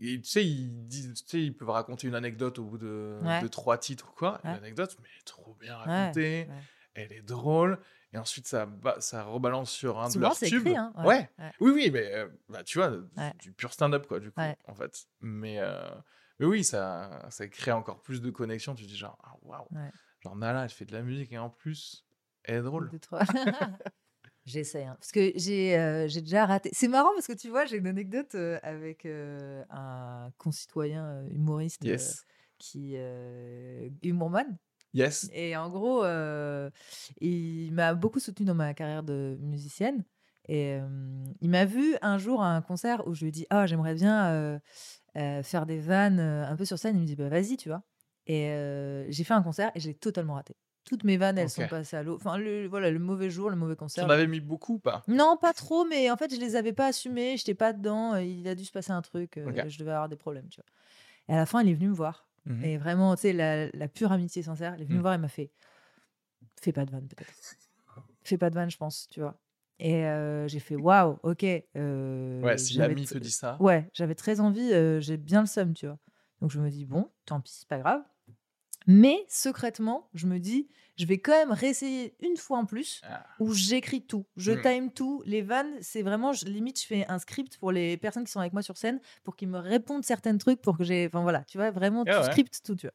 tu 0.00 0.22
sais, 0.24 0.46
ils 0.46 0.86
disent, 0.86 1.12
tu 1.24 1.30
sais, 1.30 1.42
ils 1.44 1.54
peuvent 1.56 1.68
raconter 1.70 2.06
une 2.08 2.14
anecdote 2.14 2.58
au 2.58 2.64
bout 2.64 2.78
de, 2.78 3.18
Ouais. 3.22 3.42
de 3.42 3.48
trois 3.48 3.76
titres 3.78 4.08
ou 4.10 4.14
quoi. 4.16 4.40
Ouais. 4.44 4.54
L'anecdote, 4.54 4.96
mais 5.02 5.08
trop 5.24 5.54
bien 5.60 5.76
racontée. 5.76 6.46
ouais. 6.48 6.62
Elle 6.94 7.12
est 7.12 7.22
drôle. 7.22 7.78
Et 8.12 8.18
ensuite, 8.18 8.48
ça, 8.48 8.68
ça 8.98 9.22
rebalance 9.22 9.70
sur 9.70 10.00
un 10.00 10.08
de 10.08 10.18
leurs 10.18 10.36
tubes. 10.36 10.66
écrit, 10.66 10.76
hein. 10.76 10.92
Ouais. 11.04 11.30
Oui, 11.60 11.70
oui, 11.70 11.90
mais 11.92 12.12
euh, 12.12 12.28
bah, 12.48 12.64
tu 12.64 12.78
vois, 12.78 12.90
du 13.38 13.52
pur 13.52 13.72
stand-up, 13.72 14.06
quoi, 14.08 14.18
du 14.18 14.32
coup, 14.32 14.40
en 14.66 14.74
fait. 14.74 15.06
Mais, 15.20 15.58
euh, 15.60 15.88
mais 16.40 16.46
oui, 16.46 16.64
ça, 16.64 17.26
ça 17.30 17.46
crée 17.46 17.70
encore 17.70 18.02
plus 18.02 18.20
de 18.20 18.30
connexions. 18.30 18.74
Tu 18.74 18.84
te 18.84 18.88
dis 18.88 18.96
genre, 18.96 19.16
ah, 19.22 19.34
waouh. 19.42 19.66
Ouais. 19.70 19.90
Genre, 20.20 20.34
Nala, 20.34 20.64
elle 20.64 20.70
fait 20.70 20.84
de 20.86 20.92
la 20.92 21.02
musique 21.02 21.30
et 21.32 21.38
en 21.38 21.50
plus, 21.50 22.04
elle 22.44 22.56
est 22.56 22.62
drôle. 22.62 22.90
J'essaie, 24.46 24.84
hein, 24.84 24.96
parce 24.98 25.12
que 25.12 25.32
j'ai 25.36 25.78
euh, 25.78 26.08
déjà 26.08 26.46
raté. 26.46 26.70
C'est 26.72 26.88
marrant 26.88 27.10
parce 27.14 27.26
que 27.26 27.34
tu 27.34 27.50
vois, 27.50 27.66
j'ai 27.66 27.76
une 27.76 27.86
anecdote 27.86 28.34
euh, 28.34 28.58
avec 28.62 29.04
euh, 29.04 29.62
un 29.70 30.32
concitoyen 30.38 31.04
euh, 31.04 31.28
humoriste 31.30 31.84
Yes. 31.84 32.24
qui 32.58 32.96
humorman. 34.02 34.56
Yes. 34.92 35.28
Et 35.32 35.56
en 35.56 35.68
gros, 35.68 36.04
il 37.20 37.72
m'a 37.72 37.94
beaucoup 37.94 38.18
soutenue 38.18 38.46
dans 38.46 38.54
ma 38.54 38.74
carrière 38.74 39.02
de 39.02 39.36
musicienne. 39.40 40.04
Et 40.48 40.78
il 41.40 41.50
m'a 41.50 41.64
vu 41.64 41.96
un 42.02 42.18
jour 42.18 42.42
à 42.42 42.48
un 42.56 42.60
concert 42.60 43.06
où 43.06 43.14
je 43.14 43.20
lui 43.20 43.28
ai 43.28 43.32
dit 43.32 43.46
Ah, 43.50 43.66
j'aimerais 43.66 43.94
bien 43.94 44.60
euh, 45.16 45.42
faire 45.42 45.66
des 45.66 45.78
vannes 45.78 46.20
euh, 46.20 46.46
un 46.46 46.56
peu 46.56 46.64
sur 46.64 46.78
scène. 46.78 46.96
Il 46.96 47.00
me 47.02 47.06
dit 47.06 47.16
Bah, 47.16 47.28
vas-y, 47.28 47.56
tu 47.56 47.68
vois. 47.68 47.82
Et 48.26 48.48
euh, 48.50 49.04
j'ai 49.10 49.24
fait 49.24 49.34
un 49.34 49.42
concert 49.42 49.70
et 49.74 49.80
je 49.80 49.88
l'ai 49.88 49.94
totalement 49.94 50.34
raté. 50.34 50.54
Toutes 50.84 51.04
mes 51.04 51.16
vannes, 51.16 51.38
elles 51.38 51.50
sont 51.50 51.66
passées 51.68 51.96
à 51.96 52.02
l'eau. 52.02 52.16
Enfin, 52.16 52.36
le, 52.38 52.66
voilà, 52.66 52.90
le 52.90 52.98
mauvais 52.98 53.30
jour, 53.30 53.50
le 53.50 53.56
mauvais 53.56 53.76
concert. 53.76 54.04
en 54.04 54.10
avais 54.10 54.26
mis 54.26 54.40
beaucoup 54.40 54.74
ou 54.74 54.78
pas? 54.78 55.02
Non, 55.08 55.36
pas 55.40 55.52
trop, 55.52 55.84
mais 55.84 56.10
en 56.10 56.16
fait, 56.16 56.34
je 56.34 56.40
les 56.40 56.56
avais 56.56 56.72
pas 56.72 56.86
assumés. 56.86 57.36
J'étais 57.36 57.54
pas 57.54 57.72
dedans. 57.72 58.16
Il 58.16 58.46
a 58.48 58.54
dû 58.54 58.64
se 58.64 58.72
passer 58.72 58.90
un 58.92 59.02
truc. 59.02 59.34
Je 59.36 59.78
devais 59.78 59.90
avoir 59.92 60.08
des 60.08 60.16
problèmes, 60.16 60.48
tu 60.48 60.60
vois. 60.60 60.66
Et 61.28 61.34
à 61.34 61.36
la 61.36 61.46
fin, 61.46 61.62
il 61.62 61.68
est 61.68 61.74
venu 61.74 61.88
me 61.88 61.94
voir. 61.94 62.28
Mhm. 62.46 62.64
Et 62.64 62.78
vraiment, 62.78 63.14
tu 63.14 63.22
sais, 63.22 63.32
la, 63.32 63.68
la 63.70 63.88
pure 63.88 64.10
amitié 64.12 64.42
sincère. 64.42 64.74
Il 64.76 64.82
est 64.82 64.84
venu 64.84 64.94
Mm. 64.94 64.98
me 64.98 65.02
voir 65.02 65.14
et 65.14 65.18
m'a 65.18 65.28
fait 65.28 65.50
Fais 66.60 66.72
pas 66.72 66.84
de 66.84 66.90
vanne, 66.90 67.06
peut-être. 67.08 67.32
Fais 68.22 68.38
pas 68.38 68.50
de 68.50 68.54
vanne, 68.54 68.70
je 68.70 68.76
pense, 68.76 69.08
tu 69.10 69.20
vois. 69.20 69.38
Et 69.82 70.04
euh, 70.04 70.46
j'ai 70.46 70.60
fait 70.60 70.76
waouh, 70.76 71.18
ok. 71.22 71.44
euh, 71.44 72.42
Ouais, 72.42 72.58
si 72.58 72.74
j'avais 72.74 72.88
l'ami 72.88 73.06
te 73.06 73.16
dit 73.18 73.30
ça. 73.30 73.56
Ouais, 73.60 73.88
j'avais 73.94 74.14
très 74.14 74.40
envie, 74.40 74.72
euh, 74.72 75.00
j'ai 75.00 75.16
bien 75.16 75.40
le 75.40 75.46
seum, 75.46 75.72
tu 75.74 75.86
vois. 75.86 75.98
Donc 76.42 76.50
je 76.50 76.60
me 76.60 76.68
dis, 76.70 76.84
bon, 76.84 77.10
tant 77.24 77.40
pis, 77.40 77.52
c'est 77.60 77.68
pas 77.68 77.78
grave. 77.78 78.02
Mais 78.86 79.24
secrètement, 79.28 80.08
je 80.14 80.26
me 80.26 80.38
dis, 80.38 80.68
je 80.96 81.04
vais 81.06 81.18
quand 81.18 81.32
même 81.32 81.52
réessayer 81.52 82.14
une 82.20 82.36
fois 82.36 82.58
en 82.58 82.64
plus 82.66 83.00
Ah. 83.04 83.26
où 83.38 83.52
j'écris 83.54 84.02
tout, 84.02 84.26
je 84.36 84.52
Mm. 84.52 84.60
time 84.62 84.92
tout. 84.92 85.22
Les 85.26 85.42
vannes, 85.42 85.74
c'est 85.82 86.02
vraiment, 86.02 86.32
je- 86.32 86.46
limite, 86.46 86.80
je 86.80 86.86
fais 86.86 87.06
un 87.06 87.18
script 87.18 87.56
pour 87.58 87.72
les 87.72 87.96
personnes 87.98 88.24
qui 88.24 88.32
sont 88.32 88.40
avec 88.40 88.52
moi 88.54 88.62
sur 88.62 88.76
scène 88.78 89.00
pour 89.22 89.36
qu'ils 89.36 89.48
me 89.48 89.58
répondent 89.58 90.04
certains 90.04 90.36
trucs 90.38 90.60
pour 90.62 90.76
que 90.78 90.84
j'ai. 90.84 91.06
Enfin 91.06 91.22
voilà, 91.22 91.44
tu 91.44 91.58
vois, 91.58 91.70
vraiment, 91.70 92.04
Ah 92.06 92.16
tout 92.16 92.22
ouais. 92.22 92.24
script, 92.24 92.60
tout, 92.64 92.74
tu 92.74 92.86
vois. 92.86 92.94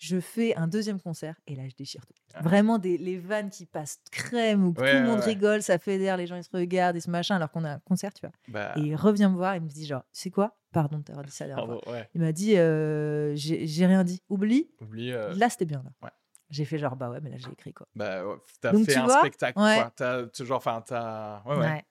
Je 0.00 0.18
fais 0.18 0.56
un 0.56 0.66
deuxième 0.66 0.98
concert 0.98 1.36
et 1.46 1.54
là, 1.54 1.62
je 1.68 1.74
déchire 1.76 2.06
tout. 2.06 2.14
Ah. 2.32 2.40
Vraiment, 2.40 2.78
des, 2.78 2.96
les 2.96 3.18
vannes 3.18 3.50
qui 3.50 3.66
passent 3.66 4.00
crème 4.10 4.64
où 4.64 4.68
Ouais, 4.78 4.90
tout 4.92 4.96
le 4.98 5.04
monde 5.04 5.18
ouais. 5.18 5.24
rigole, 5.26 5.62
ça 5.62 5.78
fédère, 5.78 6.16
les 6.16 6.26
gens 6.26 6.36
ils 6.36 6.42
se 6.42 6.48
regardent, 6.52 6.96
ils 6.96 7.02
se 7.02 7.10
machin 7.10 7.36
alors 7.36 7.50
qu'on 7.50 7.64
a 7.64 7.72
un 7.74 7.78
concert, 7.80 8.12
tu 8.14 8.22
vois. 8.22 8.32
Bah, 8.48 8.72
Et 8.76 8.80
il 8.80 8.96
revient 8.96 9.28
me 9.30 9.36
voir, 9.36 9.56
il 9.56 9.60
me 9.62 9.68
dit 9.68 9.84
genre, 9.86 10.02
c'est 10.10 10.30
quoi? 10.30 10.56
Pardon 10.72 10.98
de 10.98 11.02
t'avoir 11.04 11.26
dit 11.26 11.30
ça 11.32 11.46
la 11.46 11.62
ouais. 11.64 12.08
Il 12.14 12.22
m'a 12.22 12.32
dit, 12.32 12.56
euh, 12.56 13.32
j'ai 13.36 13.86
rien 13.86 14.02
dit. 14.02 14.22
Oublie, 14.30 14.70
Oublie. 14.80 15.12
euh, 15.12 15.34
là 15.34 15.50
c'était 15.50 15.66
bien 15.66 15.82
là. 16.02 16.10
J'ai 16.48 16.64
fait 16.64 16.78
genre, 16.78 16.96
bah 16.96 17.10
ouais, 17.10 17.20
mais 17.20 17.28
là 17.30 17.36
j'ai 17.36 17.50
écrit 17.52 17.74
quoi. 17.74 17.86
Bah, 17.94 18.26
ouais, 18.26 18.36
t'as 18.60 18.72
fait 18.72 18.92
tu 18.92 18.98
un 18.98 19.04
vois, 19.04 19.18
spectacle, 19.20 19.52
quoi. 19.54 19.92
T'as, 19.94 20.24
genre, 20.44 20.56
enfin, 20.56 20.82
t'as. 20.84 21.42
Ouais. 21.44 21.84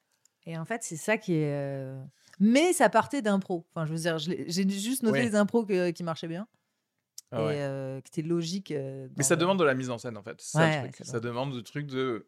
Et 0.48 0.58
en 0.58 0.66
fait, 0.66 0.82
c'est 0.84 0.98
ça 0.98 1.18
qui 1.18 1.36
est. 1.36 1.54
euh, 1.54 2.04
Mais 2.40 2.74
ça 2.74 2.90
partait 2.90 3.22
d'impro. 3.22 3.68
Enfin, 3.70 3.86
je 3.86 3.92
veux 3.94 4.00
dire, 4.00 4.18
j'ai 4.18 4.68
juste 4.68 5.04
noté 5.04 5.22
les 5.22 5.36
impros 5.36 5.64
que- 5.64 5.92
qui 5.92 6.04
marchaient 6.04 6.28
bien 6.28 6.48
Ah 7.32 7.54
et 7.54 7.62
euh, 7.62 8.02
qui 8.02 8.10
étaient 8.20 8.28
logiques. 8.28 8.72
euh, 8.72 9.08
Mais 9.18 9.24
ça 9.24 9.36
le- 9.36 9.42
demande 9.42 9.60
de 9.60 9.64
la 9.64 9.76
mise 9.76 9.90
en 9.90 9.98
scène, 9.98 10.18
en 10.18 10.24
fait. 10.24 10.42
Ça 10.42 10.60
Ouais, 10.62 10.88
le 10.88 10.92
truc. 10.94 11.06
ça 11.08 11.20
demande 11.20 11.54
de 11.54 11.62
truc 11.62 11.88
de. 11.88 12.28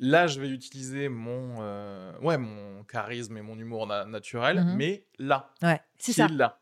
Là, 0.00 0.26
je 0.28 0.40
vais 0.40 0.48
utiliser 0.48 1.08
mon, 1.08 1.56
euh, 1.60 2.16
ouais, 2.20 2.38
mon 2.38 2.84
charisme 2.84 3.36
et 3.36 3.42
mon 3.42 3.58
humour 3.58 3.86
na- 3.88 4.04
naturel, 4.04 4.64
Mhm. 4.64 4.76
mais 4.76 5.08
là, 5.18 5.52
Ouais, 5.62 5.80
c'est 5.98 6.12
ça. 6.12 6.28
là. 6.28 6.60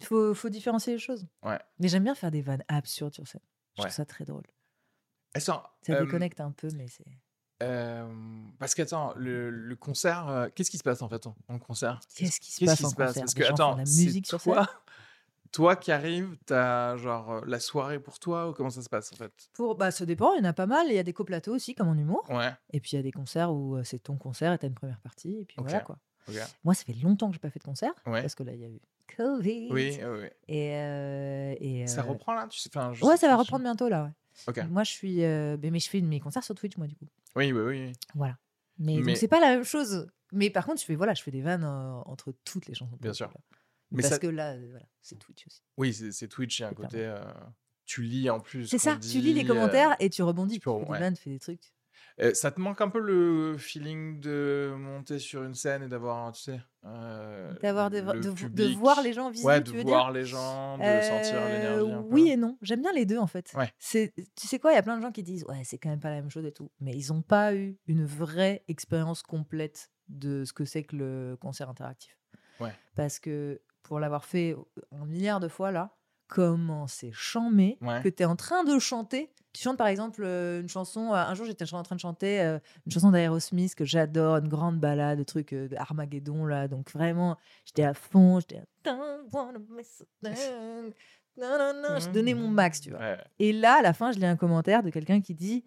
Il 0.00 0.06
faut, 0.06 0.34
faut 0.34 0.48
différencier 0.48 0.94
les 0.94 0.98
choses. 0.98 1.26
Ouais. 1.44 1.58
Mais 1.78 1.88
j'aime 1.88 2.04
bien 2.04 2.14
faire 2.16 2.30
des 2.30 2.42
vannes 2.42 2.64
absurdes 2.68 3.14
sur 3.14 3.26
scène. 3.28 3.40
Je 3.76 3.82
trouve 3.82 3.92
ça 3.92 4.04
très 4.04 4.24
drôle. 4.24 4.44
Attends, 5.34 5.62
Ça 5.82 5.94
euh, 5.94 6.04
déconnecte 6.04 6.40
un 6.40 6.50
peu, 6.50 6.68
mais 6.74 6.88
c'est. 6.88 7.04
euh, 7.62 8.08
parce 8.58 8.74
qu'attends, 8.74 9.14
le, 9.16 9.50
le 9.50 9.76
concert, 9.76 10.48
qu'est-ce 10.54 10.70
qui 10.70 10.78
se 10.78 10.82
passe 10.84 11.02
en 11.02 11.08
fait 11.08 11.26
en, 11.26 11.36
en 11.48 11.58
concert? 11.58 12.00
Qu'est-ce 12.16 12.40
qui 12.40 12.50
se 12.52 12.58
Qu'est-ce 12.60 12.72
passe 12.76 12.84
en 12.84 12.90
se 12.90 12.94
passe? 12.96 13.12
concert? 13.12 13.22
Parce 13.22 13.34
que 13.34 13.42
attends, 13.44 13.76
la 13.76 13.84
c'est 13.84 14.04
musique 14.04 14.26
sur 14.26 14.40
scène? 14.40 14.54
toi, 14.54 14.68
toi 15.52 15.76
qui 15.76 15.90
arrives, 15.92 16.36
t'as 16.46 16.96
genre 16.96 17.44
la 17.46 17.60
soirée 17.60 17.98
pour 18.00 18.18
toi 18.18 18.48
ou 18.48 18.52
comment 18.52 18.70
ça 18.70 18.82
se 18.82 18.88
passe 18.88 19.12
en 19.12 19.16
fait? 19.16 19.32
Pour, 19.54 19.74
bah, 19.76 19.90
ça 19.90 20.04
dépend, 20.06 20.32
il 20.34 20.38
y 20.38 20.40
en 20.46 20.48
a 20.48 20.52
pas 20.52 20.66
mal. 20.66 20.86
Il 20.88 20.94
y 20.94 20.98
a 20.98 21.02
des 21.02 21.12
coplateaux 21.12 21.54
aussi, 21.54 21.74
comme 21.74 21.88
en 21.88 21.94
humour. 21.94 22.24
Ouais, 22.30 22.52
Et 22.72 22.80
puis 22.80 22.90
il 22.92 22.96
y 22.96 22.98
a 22.98 23.02
des 23.02 23.12
concerts 23.12 23.52
où 23.52 23.78
c'est 23.84 23.98
ton 24.00 24.16
concert 24.16 24.52
et 24.52 24.58
t'as 24.58 24.66
une 24.68 24.74
première 24.74 25.00
partie. 25.00 25.40
Et 25.40 25.44
puis 25.44 25.56
voilà 25.58 25.80
quoi. 25.80 25.98
Moi, 26.64 26.74
ça 26.74 26.84
fait 26.84 26.92
longtemps 27.02 27.28
que 27.28 27.34
j'ai 27.34 27.38
pas 27.40 27.50
fait 27.50 27.58
de 27.58 27.64
concert. 27.64 27.92
Ouais. 28.06 28.20
Parce 28.20 28.34
que 28.34 28.42
là, 28.42 28.52
il 28.52 28.60
y 28.60 28.64
a 28.64 28.68
eu 28.68 28.80
Covid. 29.16 29.68
Oui, 29.72 29.98
oui. 30.02 30.26
Et, 30.48 30.74
euh, 30.76 31.54
et 31.58 31.86
Ça 31.86 32.02
reprend 32.02 32.34
là? 32.34 32.46
Tu 32.50 32.58
sais, 32.60 32.68
enfin, 32.74 32.92
Ouais, 33.02 33.16
ça 33.16 33.28
va 33.28 33.36
reprendre 33.36 33.62
bientôt 33.62 33.88
là. 33.88 34.12
Ouais. 34.46 34.64
Moi, 34.68 34.84
je 34.84 34.90
suis. 34.92 35.24
euh, 35.24 35.56
mais 35.62 35.78
je 35.80 35.88
fais 35.88 36.00
mes 36.02 36.20
concerts 36.20 36.44
sur 36.44 36.54
Twitch, 36.54 36.76
moi, 36.76 36.86
du 36.86 36.94
coup. 36.94 37.06
Oui, 37.34 37.50
oui, 37.52 37.60
oui. 37.62 37.92
Voilà. 38.14 38.36
Mais, 38.78 38.96
Mais- 38.96 39.02
donc, 39.02 39.16
c'est 39.16 39.26
pas 39.28 39.40
la 39.40 39.48
même 39.56 39.64
chose. 39.64 40.06
Mais 40.32 40.50
par 40.50 40.66
contre, 40.66 40.80
je 40.80 40.84
fais, 40.84 40.94
voilà, 40.94 41.14
je 41.14 41.22
fais 41.22 41.30
des 41.30 41.40
vannes 41.40 41.64
entre 41.64 42.32
toutes 42.44 42.66
les 42.66 42.74
chansons. 42.74 42.98
Bien 43.00 43.14
sûr. 43.14 43.28
là. 43.28 43.40
Mais 43.90 44.02
Parce 44.02 44.14
ça- 44.14 44.18
que 44.18 44.26
là, 44.26 44.52
euh, 44.52 44.66
voilà, 44.70 44.86
c'est 45.00 45.18
Twitch 45.18 45.46
aussi. 45.46 45.62
Oui, 45.76 45.92
c'est 45.94 46.28
Twitch, 46.28 46.58
il 46.58 46.62
y 46.62 46.64
a 46.64 46.68
un 46.68 46.72
côté. 46.74 46.98
euh, 47.06 47.20
tu 47.86 48.02
lis 48.02 48.28
en 48.28 48.38
plus. 48.40 48.66
C'est 48.66 48.78
ça, 48.78 48.96
tu 48.96 49.18
lis 49.18 49.32
les 49.32 49.44
euh, 49.44 49.48
commentaires 49.48 49.96
et 49.98 50.10
tu 50.10 50.22
rebondis. 50.22 50.56
tu 50.56 50.60
Tu 50.60 50.68
ouais. 50.68 51.12
tu 51.14 51.22
fais 51.22 51.30
des 51.30 51.38
trucs. 51.38 51.72
euh, 52.20 52.34
ça 52.34 52.50
te 52.50 52.60
manque 52.60 52.80
un 52.82 52.88
peu 52.90 52.98
le 53.00 53.56
feeling 53.56 54.20
de 54.20 54.74
monter 54.76 55.18
sur 55.18 55.42
une 55.44 55.54
scène 55.54 55.82
et 55.84 55.88
d'avoir, 55.88 56.32
tu 56.32 56.42
sais. 56.42 56.60
euh, 56.84 57.54
D'avoir 57.62 57.88
de, 57.90 58.00
voir 58.74 59.00
les 59.02 59.12
gens 59.14 59.30
visibles, 59.30 59.48
Ouais, 59.48 59.62
tu 59.62 59.70
de 59.72 59.76
veux 59.78 59.82
voir 59.84 60.06
dire 60.12 60.20
les 60.20 60.26
gens, 60.26 60.76
de 60.76 60.82
Euh, 60.82 61.00
sentir 61.02 61.40
l'énergie. 61.46 61.94
Oui 62.10 62.28
et 62.30 62.36
non. 62.36 62.58
J'aime 62.60 62.82
bien 62.82 62.92
les 62.92 63.06
deux 63.06 63.18
en 63.18 63.26
fait. 63.26 63.52
Ouais. 63.56 63.72
C'est, 63.78 64.12
tu 64.38 64.46
sais 64.46 64.58
quoi, 64.58 64.72
il 64.72 64.74
y 64.74 64.78
a 64.78 64.82
plein 64.82 64.96
de 64.98 65.02
gens 65.02 65.12
qui 65.12 65.22
disent 65.22 65.44
ouais, 65.48 65.62
c'est 65.64 65.78
quand 65.78 65.88
même 65.88 66.00
pas 66.00 66.10
la 66.10 66.16
même 66.16 66.30
chose 66.30 66.44
et 66.44 66.52
tout, 66.52 66.70
mais 66.80 66.92
ils 66.92 67.08
n'ont 67.12 67.22
pas 67.22 67.54
eu 67.54 67.78
une 67.86 68.04
vraie 68.04 68.64
expérience 68.68 69.22
complète 69.22 69.90
de 70.08 70.44
ce 70.44 70.52
que 70.52 70.64
c'est 70.66 70.84
que 70.84 70.96
le 70.96 71.36
concert 71.40 71.68
interactif. 71.70 72.18
Ouais. 72.60 72.72
Parce 72.96 73.18
que 73.20 73.60
pour 73.88 73.98
l'avoir 73.98 74.24
fait 74.26 74.54
un 74.92 75.06
milliard 75.06 75.40
de 75.40 75.48
fois 75.48 75.72
là, 75.72 75.96
comment 76.28 76.86
c'est 76.86 77.10
chambé 77.10 77.78
Ouais. 77.80 78.02
que 78.02 78.08
tu 78.10 78.22
es 78.22 78.26
en 78.26 78.36
train 78.36 78.62
de 78.62 78.78
chanter. 78.78 79.32
Tu 79.54 79.62
chantes 79.62 79.78
par 79.78 79.86
exemple 79.86 80.22
euh, 80.24 80.60
une 80.60 80.68
chanson. 80.68 81.14
un 81.14 81.34
jour, 81.34 81.46
j'étais 81.46 81.64
en 81.72 81.82
train 81.82 81.96
de 81.96 82.00
chanter 82.00 82.40
euh, 82.42 82.58
une 82.86 82.92
chanson 82.92 83.10
d'Aerosmith 83.10 83.74
que 83.74 83.86
j'adore, 83.86 84.36
une 84.36 84.48
grande 84.48 84.78
balade, 84.78 85.24
truc 85.24 85.54
euh, 85.54 85.68
Armageddon 85.78 86.44
là. 86.44 86.68
Donc 86.68 86.92
vraiment, 86.92 87.38
j'étais 87.64 87.82
à 87.82 87.94
fond, 87.94 88.40
j'étais 88.40 88.58
à 88.58 88.64
je 92.00 92.10
donnais 92.10 92.34
mon 92.34 92.48
max, 92.48 92.82
tu 92.82 92.90
vois. 92.90 92.98
Ouais. 92.98 93.18
Et 93.38 93.52
là, 93.54 93.78
à 93.78 93.82
la 93.82 93.94
fin, 93.94 94.12
je 94.12 94.18
lis 94.18 94.26
un 94.26 94.36
commentaire 94.36 94.82
de 94.82 94.90
quelqu'un 94.90 95.20
qui 95.22 95.34
dit 95.34 95.64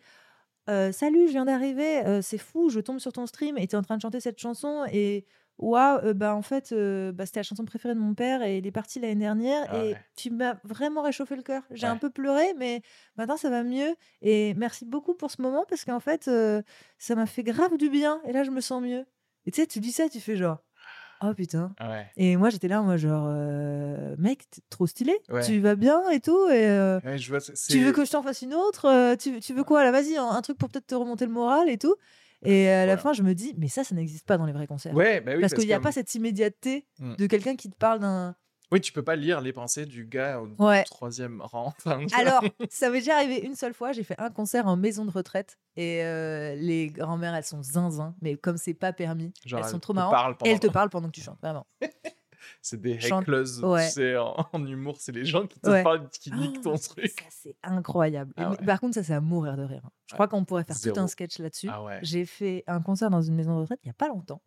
Salut, 0.68 1.28
je 1.28 1.32
viens 1.32 1.44
d'arriver, 1.44 2.22
c'est 2.22 2.38
fou, 2.38 2.70
je 2.70 2.80
tombe 2.80 3.00
sur 3.00 3.12
ton 3.12 3.26
stream 3.26 3.58
et 3.58 3.68
tu 3.68 3.76
es 3.76 3.78
en 3.78 3.82
train 3.82 3.98
de 3.98 4.02
chanter 4.02 4.22
cette 4.22 4.40
chanson. 4.40 4.86
Et 4.94 5.26
waouh, 5.62 6.14
bah 6.14 6.36
en 6.36 6.42
fait, 6.42 6.72
euh, 6.74 7.12
bah, 7.12 7.26
c'était 7.26 7.40
la 7.40 7.44
chanson 7.44 7.64
préférée 7.64 7.94
de 7.96 8.00
mon 8.00 8.14
père 8.14 8.42
et 8.44 8.58
il 8.58 8.68
est 8.68 8.72
parti 8.72 9.00
l'année 9.00 9.16
dernière. 9.16 9.66
Ah 9.70 9.78
et 9.78 9.92
ouais. 9.94 9.98
tu 10.16 10.30
m'as 10.32 10.56
vraiment 10.64 11.02
réchauffé 11.02 11.36
le 11.36 11.44
cœur. 11.44 11.64
J'ai 11.72 11.88
un 11.88 11.98
peu 11.98 12.10
pleuré, 12.10 12.54
mais 12.58 12.82
maintenant 13.16 13.38
ça 13.38 13.50
va 13.50 13.64
mieux. 13.64 13.96
Et 14.22 14.54
merci 14.56 14.86
beaucoup 14.86 15.14
pour 15.14 15.32
ce 15.32 15.42
moment 15.42 15.64
parce 15.70 15.86
qu'en 15.86 16.00
fait, 16.00 16.28
euh, 16.28 16.62
ça 16.98 17.16
m'a 17.16 17.26
fait 17.26 17.44
grave 17.44 17.78
du 17.78 17.90
bien. 17.90 18.20
Et 18.26 18.34
là, 18.34 18.44
je 18.44 18.52
me 18.52 18.60
sens 18.62 18.82
mieux. 18.82 19.06
Et 19.46 19.52
tu 19.52 19.62
sais, 19.62 19.68
tu 19.68 19.80
dis 19.80 19.92
ça, 19.92 20.10
tu 20.10 20.20
fais 20.20 20.36
genre 20.36 20.58
Oh 21.24 21.34
putain. 21.36 21.72
Ouais. 21.80 22.08
Et 22.18 22.36
moi, 22.36 22.50
j'étais 22.50 22.68
là, 22.68 22.82
moi, 22.82 22.98
genre, 22.98 23.28
euh, 23.30 24.16
mec, 24.18 24.50
t'es 24.50 24.62
trop 24.72 24.88
stylé. 24.88 25.16
Ouais. 25.30 25.46
Tu 25.46 25.60
vas 25.60 25.76
bien 25.76 26.10
et 26.10 26.20
tout. 26.20 26.48
Et. 26.50 26.66
euh, 26.68 27.00
Ouais, 27.06 27.20
je 27.20 27.30
vois, 27.30 27.40
c'est- 27.40 27.54
tu 27.72 27.80
veux 27.84 27.92
que 27.92 28.04
je 28.06 28.10
t'en 28.12 28.24
fasse 28.24 28.42
une 28.42 28.56
autre 28.56 29.16
tu, 29.18 29.40
tu 29.40 29.54
veux 29.54 29.64
quoi? 29.64 29.84
Là 29.84 29.92
Vas-y, 29.92 30.18
un, 30.18 30.26
un 30.26 30.42
truc 30.42 30.58
pour 30.58 30.70
peut-être 30.70 30.88
te 30.88 30.96
remonter 30.96 31.26
le 31.28 31.32
moral 31.32 31.70
et 31.70 31.78
tout. 31.78 31.96
Et 32.44 32.70
à 32.70 32.86
la 32.86 32.98
fin, 32.98 33.14
je 33.14 33.24
me 33.24 33.34
dis, 33.36 33.54
mais 33.58 33.68
ça, 33.68 33.84
ça 33.84 33.94
n'existe 33.96 34.26
pas 34.26 34.38
dans 34.38 34.46
les 34.46 34.54
vrais 34.54 34.68
concerts. 34.68 34.94
Ouais, 34.96 35.22
bah 35.22 35.34
oui, 35.36 35.42
parce 35.42 35.54
qu'il 35.54 35.68
n'y 35.68 35.74
a 35.74 35.80
pas 35.80 35.92
cette 35.92 36.14
immédiateté 36.16 36.88
Mm. 37.00 37.16
de 37.16 37.28
quelqu'un 37.28 37.56
qui 37.56 37.70
te 37.70 37.76
parle 37.76 38.00
d'un. 38.00 38.36
Oui, 38.72 38.80
tu 38.80 38.94
peux 38.94 39.04
pas 39.04 39.18
lire 39.18 39.42
les 39.42 39.52
pensées 39.52 39.86
du 39.86 40.06
gars 40.06 40.40
au 40.42 40.48
Ouais. 40.64 40.84
troisième 40.86 41.42
rang. 41.42 41.74
Enfin. 41.86 42.06
Alors, 42.18 42.42
ça 42.70 42.90
m'est 42.90 43.00
déjà 43.00 43.16
arrivé 43.18 43.40
une 43.46 43.56
seule 43.56 43.74
fois. 43.74 43.92
J'ai 43.92 44.04
fait 44.04 44.16
un 44.18 44.30
concert 44.30 44.66
en 44.68 44.78
maison 44.78 45.04
de 45.04 45.12
retraite 45.12 45.58
et 45.76 46.04
euh, 46.06 46.56
les 46.56 46.88
grand-mères, 46.88 47.36
elles 47.36 47.44
sont 47.44 47.62
zinzin, 47.62 48.16
mais 48.22 48.38
comme 48.38 48.56
c'est 48.58 48.74
pas 48.74 48.94
permis, 48.94 49.34
Genre, 49.46 49.60
elles 49.64 49.70
sont 49.70 49.80
trop 49.80 49.92
te 49.94 49.98
marrantes. 49.98 50.38
elles 50.46 50.60
te 50.62 50.68
parlent 50.68 50.90
pendant 50.90 51.08
que 51.08 51.14
tu 51.14 51.22
chantes, 51.22 51.40
vraiment. 51.42 51.68
C'est 52.62 52.80
des 52.82 52.94
heckleuses, 53.06 53.64
Ouais. 53.64 53.88
tu 53.88 53.94
sais, 53.94 54.18
en, 54.18 54.36
en 54.54 54.66
humour, 54.66 54.98
c'est 55.00 55.12
les 55.12 55.26
gens 55.26 55.46
qui 55.48 55.60
te 55.60 55.70
Ouais. 55.70 55.84
parlent, 55.84 56.08
qui 56.10 56.32
niquent 56.32 56.58
Oh, 56.60 56.72
ton 56.72 56.78
truc. 56.78 57.08
Ça, 57.20 57.26
c'est 57.30 57.56
incroyable. 57.64 58.34
Ah 58.38 58.50
mais-. 58.60 58.66
Par 58.66 58.80
contre, 58.80 58.96
ça, 58.96 59.04
c'est 59.04 59.14
à 59.14 59.22
mourir 59.22 59.58
de 59.58 59.64
rire. 59.64 59.82
hein. 59.86 59.92
Je 60.08 60.14
crois 60.14 60.28
qu'on 60.28 60.44
pourrait 60.46 60.64
faire 60.66 60.80
tout 60.80 61.00
un 61.00 61.08
sketch 61.08 61.40
là-dessus. 61.40 61.70
Ah. 61.72 62.00
J'ai 62.02 62.26
fait 62.26 62.64
un 62.68 62.82
concert 62.82 63.10
dans 63.10 63.22
une 63.22 63.36
maison 63.36 63.56
de 63.56 63.62
retraite 63.62 63.80
il 63.84 63.88
n'y 63.88 63.92
a 63.92 63.96
pas 63.96 64.10
longtemps. 64.10 64.42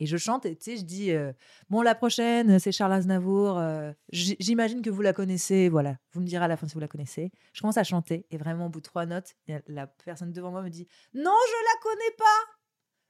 Et 0.00 0.06
je 0.06 0.16
chante 0.18 0.44
et 0.46 0.54
tu 0.54 0.70
sais, 0.72 0.76
je 0.76 0.84
dis 0.84 1.10
euh, 1.12 1.32
Bon, 1.70 1.80
la 1.82 1.94
prochaine, 1.94 2.58
c'est 2.58 2.70
Charles 2.72 2.92
Aznavour. 2.92 3.58
euh, 3.58 3.90
J'imagine 4.12 4.82
que 4.82 4.90
vous 4.90 5.00
la 5.02 5.12
connaissez. 5.12 5.68
Voilà, 5.68 5.96
vous 6.12 6.20
me 6.20 6.26
direz 6.26 6.44
à 6.44 6.48
la 6.48 6.56
fin 6.56 6.68
si 6.68 6.74
vous 6.74 6.80
la 6.80 6.88
connaissez. 6.88 7.32
Je 7.52 7.60
commence 7.62 7.78
à 7.78 7.84
chanter 7.84 8.26
et 8.30 8.36
vraiment, 8.36 8.66
au 8.66 8.68
bout 8.68 8.80
de 8.80 8.84
trois 8.84 9.06
notes, 9.06 9.34
la 9.66 9.86
personne 9.86 10.30
devant 10.32 10.50
moi 10.50 10.62
me 10.62 10.68
dit 10.68 10.86
Non, 11.14 11.32
je 11.48 11.64
la 11.64 11.80
connais 11.82 12.16
pas 12.16 12.24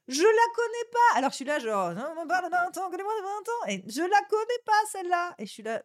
je 0.09 0.21
la 0.21 0.53
connais 0.55 0.89
pas. 0.91 1.17
Alors 1.17 1.29
je 1.31 1.35
suis 1.37 1.45
là, 1.45 1.59
genre, 1.59 1.93
non, 1.93 2.13
on 2.17 2.27
parle 2.27 2.49
d'un 2.51 2.69
temps, 2.71 2.89
connais-moi 2.89 3.13
de 3.17 3.23
20 3.23 3.29
ans. 3.29 3.67
Et 3.69 3.83
je 3.91 4.01
la 4.01 4.21
connais 4.29 4.61
pas, 4.65 4.81
celle-là. 4.91 5.35
Et 5.39 5.45
je 5.45 5.51
suis 5.51 5.63
là, 5.63 5.81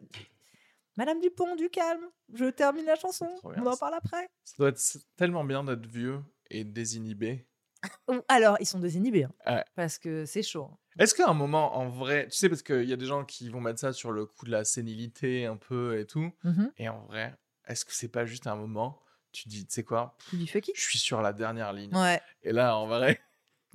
Madame 0.97 1.19
Dupont, 1.21 1.55
du 1.55 1.69
calme. 1.69 2.05
Je 2.33 2.45
termine 2.45 2.85
la 2.85 2.95
chanson. 2.95 3.27
On 3.43 3.65
en 3.65 3.77
parle 3.77 3.95
après. 3.95 4.27
Ça 4.43 4.55
doit 4.59 4.69
être 4.69 4.97
tellement 5.17 5.43
bien 5.43 5.63
d'être 5.63 5.85
vieux 5.87 6.21
et 6.49 6.63
désinhibé. 6.63 7.45
Alors, 8.27 8.57
ils 8.59 8.65
sont 8.65 8.79
désinhibés. 8.79 9.25
hein, 9.25 9.31
Ouais. 9.55 9.63
Parce 9.75 9.97
que 9.99 10.25
c'est 10.25 10.41
chaud. 10.43 10.69
hein. 10.71 10.77
Est-ce 10.97 11.13
qu'à 11.13 11.27
un 11.27 11.33
moment, 11.33 11.75
en 11.77 11.89
vrai, 11.89 12.27
tu 12.29 12.37
sais, 12.37 12.47
parce 12.49 12.63
qu'il 12.63 12.85
y 12.85 12.93
a 12.93 12.95
des 12.95 13.05
gens 13.05 13.25
qui 13.25 13.49
vont 13.49 13.59
mettre 13.59 13.79
ça 13.79 13.91
sur 13.91 14.11
le 14.13 14.25
coup 14.25 14.45
de 14.45 14.51
la 14.51 14.63
sénilité 14.63 15.45
un 15.45 15.57
peu 15.57 15.99
et 15.99 16.05
tout, 16.07 16.31
Mhm. 16.45 16.71
et 16.77 16.87
en 16.87 17.01
vrai, 17.07 17.35
est-ce 17.67 17.83
que 17.83 17.93
c'est 17.93 18.07
pas 18.07 18.25
juste 18.25 18.47
un 18.47 18.55
moment, 18.55 19.01
tu 19.33 19.49
dis, 19.49 19.67
tu 19.67 19.73
sais 19.73 19.83
quoi, 19.83 20.15
Tu 20.29 20.37
dis 20.37 20.49
je 20.73 20.81
suis 20.81 20.97
sur 20.97 21.21
la 21.21 21.33
dernière 21.33 21.73
ligne. 21.73 21.93
Ouais. 21.93 22.21
Et 22.43 22.53
là, 22.53 22.77
en 22.77 22.87
vrai, 22.87 23.19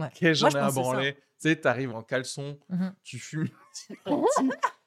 Ouais. 0.01 0.35
j'en 0.35 0.49
ai 0.51 0.57
à 0.59 0.71
branler 0.71 1.15
Tu 1.15 1.49
sais, 1.49 1.57
t'arrives 1.57 1.95
en 1.95 2.03
caleçon, 2.03 2.59
Mhm. 2.69 2.95
tu 3.03 3.19
fumes. 3.19 3.49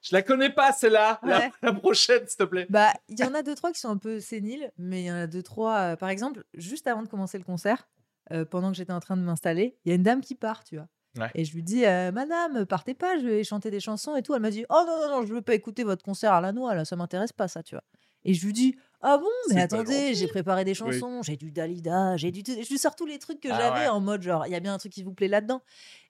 je 0.01 0.16
la 0.16 0.22
connais 0.22 0.49
pas, 0.51 0.72
celle-là. 0.72 1.20
La, 1.61 1.74
prochaine, 1.74 2.28
s'il 2.28 2.38
te 2.38 2.43
plaît. 2.43 2.68
Bah, 2.70 2.93
il 3.07 3.20
y 3.20 3.24
en 3.24 3.34
a 3.34 3.41
deux, 3.43 3.55
trois 3.55 3.72
qui 3.72 3.80
sont 3.80 3.89
un 3.89 3.97
peu 3.97 4.20
séniles, 4.20 4.72
mais 4.78 5.01
il 5.01 5.05
y 5.05 5.11
en 5.11 5.16
a 5.16 5.28
deux, 5.28 5.43
trois. 5.43 5.78
euh, 5.78 5.95
par 5.95 6.09
exemple, 6.09 6.43
juste 6.53 6.88
avant 6.88 7.01
de 7.03 7.07
commencer 7.07 7.38
le 7.38 7.43
concert, 7.43 7.88
euh, 8.32 8.45
pendant 8.45 8.72
que 8.72 8.78
j'étais 8.78 8.93
en 8.93 8.99
train 8.99 9.18
de 9.18 9.22
m'installer, 9.22 9.78
il 9.86 9.89
y 9.89 9.91
a 9.91 9.95
une 9.95 10.03
dame 10.03 10.22
qui 10.22 10.36
part, 10.36 10.64
tu 10.64 10.76
vois. 10.76 10.88
Ouais. 11.18 11.30
Et 11.36 11.45
je 11.45 11.53
lui 11.53 11.61
dis, 11.64 11.86
euh, 11.86 12.11
Madame, 12.11 12.66
partez 12.66 12.93
pas, 12.95 13.20
je 13.20 13.26
vais 13.28 13.43
chanter 13.43 13.70
des 13.70 13.80
chansons 13.80 14.16
et 14.16 14.24
tout. 14.24 14.34
Elle 14.34 14.41
m'a 14.41 14.49
dit, 14.49 14.66
Oh 14.70 14.84
non, 14.88 14.97
non, 15.01 15.09
non, 15.22 15.26
je 15.28 15.34
veux 15.34 15.41
pas 15.43 15.53
écouter 15.53 15.84
votre 15.84 16.03
concert 16.03 16.34
à 16.34 16.41
la 16.41 16.51
noix, 16.51 16.74
là, 16.76 16.86
ça 16.86 16.95
m'intéresse 16.95 17.34
pas, 17.34 17.47
ça, 17.47 17.61
tu 17.64 17.76
vois. 17.76 17.84
Et 18.26 18.34
je 18.34 18.45
lui 18.45 18.53
dis, 18.53 18.76
Ah 19.06 19.18
bon? 19.18 19.26
Mais 19.49 19.56
C'est 19.56 19.62
attendez, 19.62 20.14
j'ai 20.16 20.28
préparé 20.28 20.64
des 20.64 20.74
chansons, 20.74 21.22
j'ai 21.24 21.36
du 21.36 21.51
Dalida, 21.51 22.16
j'ai 22.18 22.32
du. 22.32 22.41
Je 22.45 22.68
lui 22.70 22.78
sors 22.80 22.95
tous 22.95 23.06
les 23.06 23.20
trucs 23.20 23.39
que 23.41 23.49
Ah 23.51 23.58
j'avais 23.58 23.82
ouais. 23.82 23.88
en 23.89 23.99
mode 23.99 24.22
genre, 24.22 24.47
il 24.47 24.51
y 24.51 24.56
a 24.56 24.60
bien 24.62 24.74
un 24.74 24.78
truc 24.78 24.93
qui 24.93 25.04
vous 25.04 25.14
plaît 25.14 25.28
là-dedans. 25.28 25.62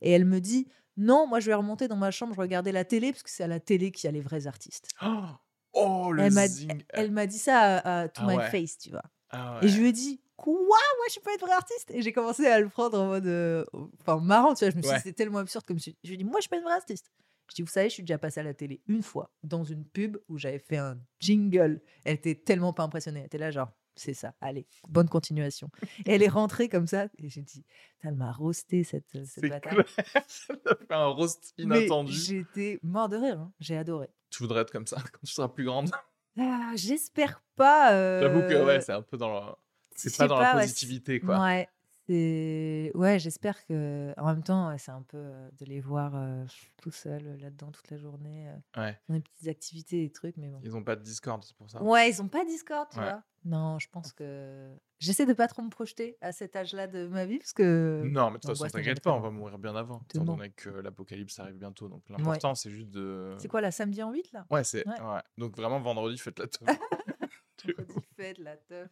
Et 0.02 0.12
elle 0.12 0.26
me 0.26 0.40
dit 0.40 0.68
non, 0.96 1.26
moi 1.28 1.40
je 1.40 1.48
vais 1.48 1.56
remonter 1.56 1.88
dans 1.88 1.96
ma 1.96 2.12
chambre, 2.12 2.34
je 2.36 2.40
regardais 2.40 2.72
la 2.72 2.86
télé 2.86 3.12
parce 3.12 3.24
que 3.24 3.32
c'est 3.32 3.44
à 3.44 3.48
la 3.48 3.60
télé 3.60 3.92
qu'il 3.92 4.06
y 4.06 4.10
a 4.10 4.12
les 4.12 4.22
vrais 4.22 4.46
artistes. 4.46 4.88
Oh, 5.02 5.24
oh, 5.74 6.12
le 6.12 6.22
Elle 6.24 6.34
m'a 6.34 6.48
zing. 6.48 6.84
Elle 6.90 7.12
m'a 7.12 7.26
dit 7.26 7.40
ça 7.40 7.78
à, 7.78 8.02
à 8.02 8.08
to 8.10 8.22
Ah 8.24 8.28
my 8.28 8.38
ouais. 8.38 8.50
face, 8.52 8.78
tu 8.78 8.92
vois. 8.92 9.02
Ah 9.32 9.60
Et 9.64 9.68
je 9.70 9.80
lui 9.80 9.88
ai 9.90 9.92
dit 9.92 10.22
quoi? 10.36 10.54
Moi 10.54 11.06
je 11.08 11.14
suis 11.14 11.22
pas 11.22 11.32
une 11.34 11.40
vraie 11.40 11.54
artiste? 11.54 11.90
Et 11.90 12.04
j'ai 12.04 12.14
commencé 12.14 12.46
à 12.46 12.60
le 12.60 12.70
prendre 12.70 13.00
en 13.02 13.08
mode, 13.08 13.26
euh, 13.26 13.66
enfin 14.02 14.20
marrant, 14.20 14.54
tu 14.54 14.66
vois. 14.66 14.70
Je 14.72 14.78
me 14.78 14.84
suis 14.84 14.92
Ouais. 14.92 14.98
dit 14.98 15.04
c'était 15.04 15.14
tellement 15.24 15.40
absurde 15.40 15.66
comme 15.66 15.80
je, 15.80 15.90
je 16.04 16.08
lui 16.10 16.14
ai 16.14 16.18
dit 16.18 16.24
moi 16.26 16.36
je 16.38 16.42
suis 16.44 16.50
pas 16.50 16.58
une 16.58 16.64
vraie 16.64 16.74
artiste. 16.76 17.10
Je 17.54 17.58
dis 17.58 17.62
vous 17.62 17.68
savez, 17.68 17.88
je 17.90 17.94
suis 17.94 18.04
déjà 18.04 18.18
passée 18.18 18.40
à 18.40 18.44
la 18.44 18.56
télé 18.56 18.82
une 18.88 19.04
fois 19.04 19.30
dans 19.44 19.64
une 19.64 19.86
pub 19.86 20.18
où 20.28 20.40
j'avais 20.40 20.58
fait 20.58 20.78
un 20.78 21.00
jingle. 21.20 21.84
Elle 22.04 22.16
était 22.16 22.34
tellement 22.34 22.74
pas 22.74 22.82
impressionnée. 22.82 23.20
Elle 23.20 23.26
était 23.28 23.38
là 23.38 23.52
genre 23.52 23.70
c'est 23.96 24.16
ça. 24.16 24.34
Allez, 24.42 24.66
bonne 24.90 25.08
continuation. 25.08 25.70
Et 26.08 26.14
elle 26.16 26.24
est 26.24 26.28
rentrée 26.30 26.68
comme 26.68 26.88
ça 26.88 27.06
et 27.20 27.30
j'ai 27.30 27.44
dit 27.44 27.64
elle 28.02 28.16
m'a 28.16 28.32
roasté 28.32 28.84
cette 28.84 29.24
cette 29.28 29.48
bataille. 29.48 29.78
Ça 30.28 30.56
fait 30.76 30.92
un 30.96 31.06
roast 31.10 31.54
inattendu. 31.60 32.12
J'étais 32.12 32.80
mort 32.82 33.08
de 33.08 33.18
rire. 33.18 33.40
hein. 33.40 33.54
J'ai 33.60 33.78
adoré. 33.78 34.10
Tu 34.32 34.42
voudrais 34.42 34.62
être 34.62 34.72
comme 34.72 34.88
ça 34.88 34.96
quand 35.12 35.20
tu 35.24 35.32
seras 35.32 35.48
plus 35.50 35.66
grande? 35.66 35.92
Ah, 36.40 36.72
J'espère 36.76 37.44
pas. 37.56 37.92
J'avoue 38.20 38.42
que 38.42 38.66
ouais, 38.66 38.78
euh, 38.78 38.82
c'est 38.82 38.94
un 38.94 39.04
peu 39.04 39.18
dans. 39.18 39.56
C'est 39.96 40.12
je 40.12 40.18
pas 40.18 40.28
dans 40.28 40.40
la 40.40 40.56
ouais, 40.56 40.62
positivité, 40.64 41.20
quoi. 41.20 41.40
Ouais, 41.40 41.70
c'est 42.08 42.92
ouais, 42.96 43.20
j'espère 43.20 43.66
que 43.66 44.14
en 44.18 44.26
même 44.28 44.44
temps, 44.44 44.76
c'est 44.78 44.92
un 44.92 45.02
peu 45.04 45.18
euh, 45.18 45.50
de 45.60 45.66
les 45.66 45.80
voir 45.80 46.14
euh, 46.16 46.46
tout 46.82 46.92
seuls 46.92 47.26
euh, 47.26 47.38
là-dedans 47.38 47.72
toute 47.72 47.90
la 47.92 47.98
journée, 47.98 48.50
Ouais. 48.78 49.00
dans 49.08 49.16
des 49.16 49.22
petites 49.22 49.48
activités, 49.48 50.04
des 50.04 50.12
trucs, 50.12 50.38
mais 50.38 50.50
bon. 50.50 50.60
Ils 50.64 50.76
ont 50.76 50.84
pas 50.84 50.96
de 50.96 51.02
Discord, 51.02 51.44
c'est 51.44 51.56
pour 51.56 51.70
ça. 51.70 51.82
Ouais, 51.82 52.10
ils 52.10 52.22
ont 52.22 52.28
pas 52.28 52.44
Discord, 52.46 52.88
tu 52.92 53.00
Ouais. 53.00 53.06
vois. 53.06 53.24
Non, 53.46 53.78
je 53.78 53.90
pense 53.90 54.14
que 54.14 54.74
j'essaie 55.00 55.26
de 55.26 55.34
pas 55.34 55.48
trop 55.50 55.62
me 55.64 55.70
projeter 55.70 56.18
à 56.22 56.32
cet 56.32 56.56
âge-là 56.56 56.88
de 56.88 57.08
ma 57.08 57.26
vie 57.26 57.40
parce 57.40 57.52
que 57.52 58.02
Non, 58.06 58.28
mais 58.32 58.38
de 58.38 58.42
toute 58.42 58.52
on 58.52 58.56
façon, 58.56 58.78
t'inquiète 58.78 59.02
pas, 59.02 59.12
on 59.12 59.20
va 59.20 59.32
mourir 59.32 59.58
bien 59.60 59.76
avant. 59.76 60.02
Étant 60.14 60.24
donné 60.24 60.52
que 60.52 60.70
l'apocalypse 60.70 61.40
arrive 61.40 61.58
bientôt. 61.58 61.90
Donc 61.90 62.04
l'important, 62.10 62.56
c'est 62.56 62.72
juste 62.72 62.90
de. 62.90 63.36
c'est 63.40 63.50
quoi 63.50 63.60
la 63.62 63.72
samedi 63.72 64.02
en 64.02 64.12
8 64.14 64.32
là? 64.32 64.46
Ouais, 64.50 64.64
c'est. 64.64 64.88
Ouais. 64.88 65.20
Donc 65.38 65.58
vraiment, 65.58 65.80
vendredi, 65.82 66.18
faites 66.18 66.40
la 66.40 66.48
teuf. 66.48 66.62
Vendredi 67.78 68.08
fête, 68.18 68.38
la 68.40 68.58
teuf. 68.58 68.90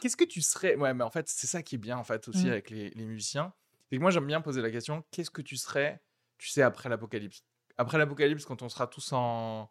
Qu'est-ce 0.00 0.16
que 0.16 0.24
tu 0.24 0.42
serais 0.42 0.76
Ouais, 0.76 0.92
mais 0.94 1.04
en 1.04 1.10
fait, 1.10 1.28
c'est 1.28 1.46
ça 1.46 1.62
qui 1.62 1.76
est 1.76 1.78
bien 1.78 1.96
en 1.96 2.04
fait 2.04 2.28
aussi 2.28 2.46
Mm. 2.46 2.50
avec 2.50 2.70
les, 2.70 2.90
les 2.90 3.04
musiciens. 3.06 3.52
C'est 3.88 3.96
que 3.96 4.00
moi, 4.02 4.10
j'aime 4.10 4.26
bien 4.26 4.40
poser 4.40 4.60
la 4.62 4.70
question 4.70 5.04
qu'est-ce 5.10 5.30
que 5.30 5.42
tu 5.42 5.56
serais, 5.56 6.02
tu 6.38 6.48
sais, 6.48 6.62
après 6.62 6.88
l'apocalypse? 6.88 7.44
Après 7.78 7.96
l'apocalypse, 7.98 8.44
quand 8.44 8.62
on 8.62 8.68
sera 8.68 8.86
tous 8.86 9.12
en, 9.12 9.68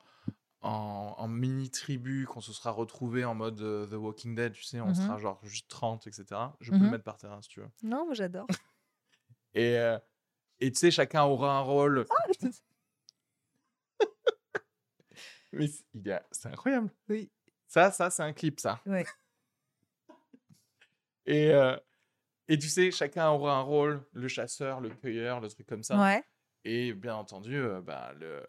en, 0.61 1.15
en 1.17 1.27
mini 1.27 1.69
tribu, 1.69 2.25
qu'on 2.25 2.41
se 2.41 2.51
sera 2.53 2.71
retrouvés 2.71 3.23
en 3.23 3.35
mode 3.35 3.61
euh, 3.61 3.85
The 3.87 3.93
Walking 3.93 4.35
Dead, 4.35 4.53
tu 4.53 4.63
sais, 4.63 4.81
on 4.81 4.87
Mhm. 4.87 4.95
sera 4.95 5.17
genre 5.19 5.39
juste 5.45 5.69
30, 5.69 6.07
etc. 6.07 6.57
Je 6.59 6.71
peux 6.71 6.77
le 6.77 6.83
Mhm. 6.85 6.91
mettre 6.91 7.03
par 7.03 7.17
terre 7.17 7.31
hein, 7.33 7.41
si 7.41 7.49
tu 7.49 7.59
veux. 7.61 7.69
Non, 7.83 8.05
moi 8.05 8.13
j'adore. 8.15 8.47
Et, 9.53 9.77
euh, 9.77 9.97
et 10.59 10.71
tu 10.71 10.77
sais, 10.79 10.91
chacun 10.91 11.23
aura 11.23 11.57
un 11.57 11.61
rôle. 11.61 12.05
Mais 15.51 15.67
c'est- 15.67 15.83
il 15.93 16.11
a- 16.11 16.23
c'est 16.31 16.47
incroyable. 16.49 16.91
oui. 17.09 17.31
Ça, 17.67 17.91
ça, 17.91 18.09
c'est 18.09 18.23
un 18.23 18.33
clip, 18.33 18.59
ça. 18.59 18.79
Ouais. 18.85 19.05
Et, 21.29 21.51
euh, 21.51 21.77
et 22.47 22.57
tu 22.57 22.67
sais, 22.67 22.91
chacun 22.91 23.29
aura 23.29 23.57
un 23.57 23.61
rôle, 23.61 24.03
le 24.13 24.27
chasseur, 24.27 24.81
le 24.81 24.89
cueilleur, 24.89 25.39
le 25.39 25.47
truc 25.47 25.67
comme 25.67 25.83
ça. 25.83 26.01
Ouais. 26.01 26.23
Et 26.65 26.93
bien 26.93 27.15
entendu, 27.15 27.55
euh, 27.55 27.81
bah, 27.81 28.13
le... 28.19 28.43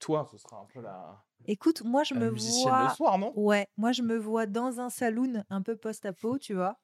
toi, 0.00 0.26
ce 0.30 0.36
sera 0.36 0.58
un 0.58 0.66
peu 0.66 0.80
la, 0.80 1.24
Écoute, 1.46 1.82
moi 1.84 2.02
je 2.04 2.14
la 2.14 2.20
me 2.20 2.28
vois 2.28 2.82
le 2.82 2.88
soir, 2.90 3.18
non? 3.18 3.32
Ouais, 3.36 3.66
moi 3.76 3.92
je 3.92 4.02
me 4.02 4.16
vois 4.16 4.46
dans 4.46 4.80
un 4.80 4.90
saloon 4.90 5.44
un 5.48 5.62
peu 5.62 5.76
post-apo, 5.76 6.38
tu 6.38 6.54
vois. 6.54 6.78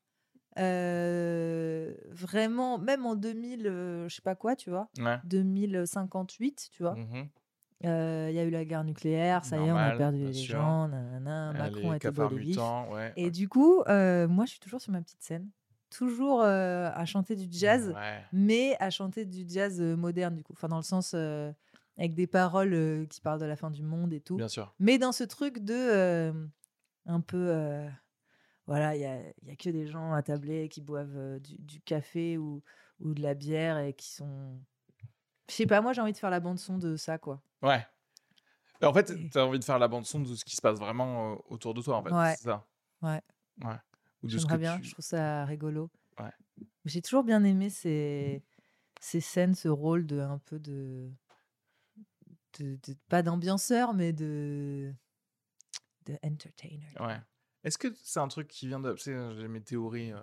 Euh, 0.59 1.95
vraiment, 2.11 2.79
même 2.79 3.05
en 3.05 3.15
2000, 3.15 3.67
euh, 3.67 4.09
je 4.09 4.15
sais 4.17 4.23
pas 4.23 4.35
quoi, 4.35 4.57
tu 4.57 4.71
vois. 4.71 4.89
Ouais. 4.99 5.19
2058, 5.25 6.69
tu 6.73 6.83
vois. 6.83 6.95
Mhm. 6.95 7.29
Euh, 7.85 8.29
Il 8.31 8.35
y 8.35 8.39
a 8.39 8.45
eu 8.45 8.51
la 8.51 8.65
guerre 8.65 8.85
nucléaire, 8.85 9.45
ça 9.45 9.59
y 9.59 9.67
est, 9.67 9.71
on 9.73 9.77
a 9.77 9.97
perdu 9.97 10.25
les 10.25 10.33
sûr. 10.33 10.57
gens, 10.57 10.89
nanana, 10.89 11.51
Euh, 11.51 11.53
Macron 11.53 11.91
les 11.91 11.97
était 11.97 12.09
cafards 12.09 12.31
mutants, 12.33 12.91
ouais. 12.93 13.13
Et 13.17 13.31
du 13.31 13.49
coup, 13.49 13.83
euh, 13.89 14.27
moi 14.29 14.45
je 14.47 14.51
suis 14.53 14.61
toujours 14.61 14.81
sur 14.81 14.93
ma 14.93 15.03
petite 15.03 15.23
scène, 15.23 15.51
toujours 15.91 16.41
euh, 16.43 16.91
à 16.95 17.05
chanter 17.05 17.37
du 17.37 17.47
jazz, 17.51 17.93
Ouais. 17.95 18.23
mais 18.33 18.77
à 18.81 18.89
chanter 18.91 19.27
du 19.27 19.45
jazz 19.47 19.79
euh, 19.81 19.95
moderne, 19.95 20.35
du 20.37 20.43
coup. 20.43 20.55
Enfin, 20.55 20.69
dans 20.69 20.79
le 20.79 20.83
sens 20.83 21.13
euh, 21.15 21.53
avec 21.99 22.15
des 22.15 22.27
paroles 22.27 22.73
euh, 22.73 23.05
qui 23.07 23.21
parlent 23.21 23.41
de 23.41 23.45
la 23.47 23.57
fin 23.57 23.71
du 23.71 23.83
monde 23.83 24.13
et 24.15 24.21
tout. 24.21 24.37
Bien 24.37 24.49
sûr. 24.49 24.75
Mais 24.79 24.97
dans 24.99 25.13
ce 25.13 25.25
truc 25.25 25.59
de 25.59 25.75
euh, 25.75 26.33
un 27.05 27.21
peu. 27.21 27.49
euh, 27.51 27.87
voilà, 28.67 28.97
il 28.97 29.03
y 29.03 29.05
a, 29.07 29.21
il 29.43 29.49
y 29.49 29.51
a 29.53 29.55
que 29.57 29.69
des 29.71 29.87
gens 29.87 30.13
attablés 30.15 30.69
qui 30.69 30.81
boivent 30.81 31.15
euh, 31.17 31.39
du, 31.39 31.57
du 31.59 31.81
café 31.83 32.37
ou, 32.39 32.63
ou 33.01 33.13
de 33.15 33.21
la 33.23 33.35
bière 33.35 33.79
et 33.79 33.93
qui 33.93 34.09
sont. 34.13 34.59
Je 35.49 35.55
sais 35.55 35.67
pas, 35.67 35.81
moi 35.81 35.93
j'ai 35.93 36.01
envie 36.01 36.13
de 36.13 36.19
faire 36.19 36.31
la 36.31 36.41
bande-son 36.41 36.79
de 36.79 36.97
ça, 36.97 37.19
quoi. 37.19 37.41
Ouais. 37.63 37.87
En 38.83 38.93
fait, 38.93 39.11
Et- 39.11 39.31
tu 39.31 39.39
as 39.39 39.47
envie 39.47 39.59
de 39.59 39.65
faire 39.65 39.79
la 39.79 39.89
bande-son 39.89 40.21
de 40.21 40.35
ce 40.35 40.45
qui 40.45 40.55
se 40.57 40.61
passe 40.61 40.79
vraiment 40.79 41.33
euh, 41.33 41.37
autour 41.49 41.73
de 41.75 41.81
toi, 41.83 41.97
en 41.99 42.03
fait. 42.03 42.13
Ouais. 42.13 42.35
C'est 42.37 42.45
ça. 42.45 42.67
Ouais. 43.03 43.23
Ouais. 43.65 43.77
Ou 44.23 44.29
J'aimerais 44.29 44.59
bien, 44.59 44.79
tu... 44.79 44.85
je 44.85 44.93
trouve 44.93 45.05
ça 45.05 45.45
rigolo. 45.45 45.91
Ouais. 46.19 46.33
J'ai 46.85 47.01
toujours 47.03 47.23
bien 47.25 47.43
aimé 47.45 47.71
ces, 47.71 48.43
ces 49.01 49.21
scènes, 49.21 49.55
ce 49.55 49.69
rôle 49.69 50.07
de 50.07 50.21
un 50.21 50.39
peu 50.39 50.59
de. 50.59 51.11
de, 52.59 52.79
de- 52.87 52.97
pas 53.09 53.23
d'ambianceur, 53.23 53.95
mais 53.95 54.13
de. 54.13 54.93
de 56.07 56.19
entertainer. 56.25 56.87
Ouais. 57.01 57.21
Est-ce 57.65 57.79
que 57.79 57.89
c'est 58.03 58.21
un 58.21 58.29
truc 58.29 58.47
qui 58.49 58.67
vient 58.69 58.79
de... 58.79 58.93
Tu 58.95 58.99
sais, 59.05 59.35
j'ai 59.37 59.49
mes 59.49 59.61
théories 59.61 60.13
euh, 60.13 60.21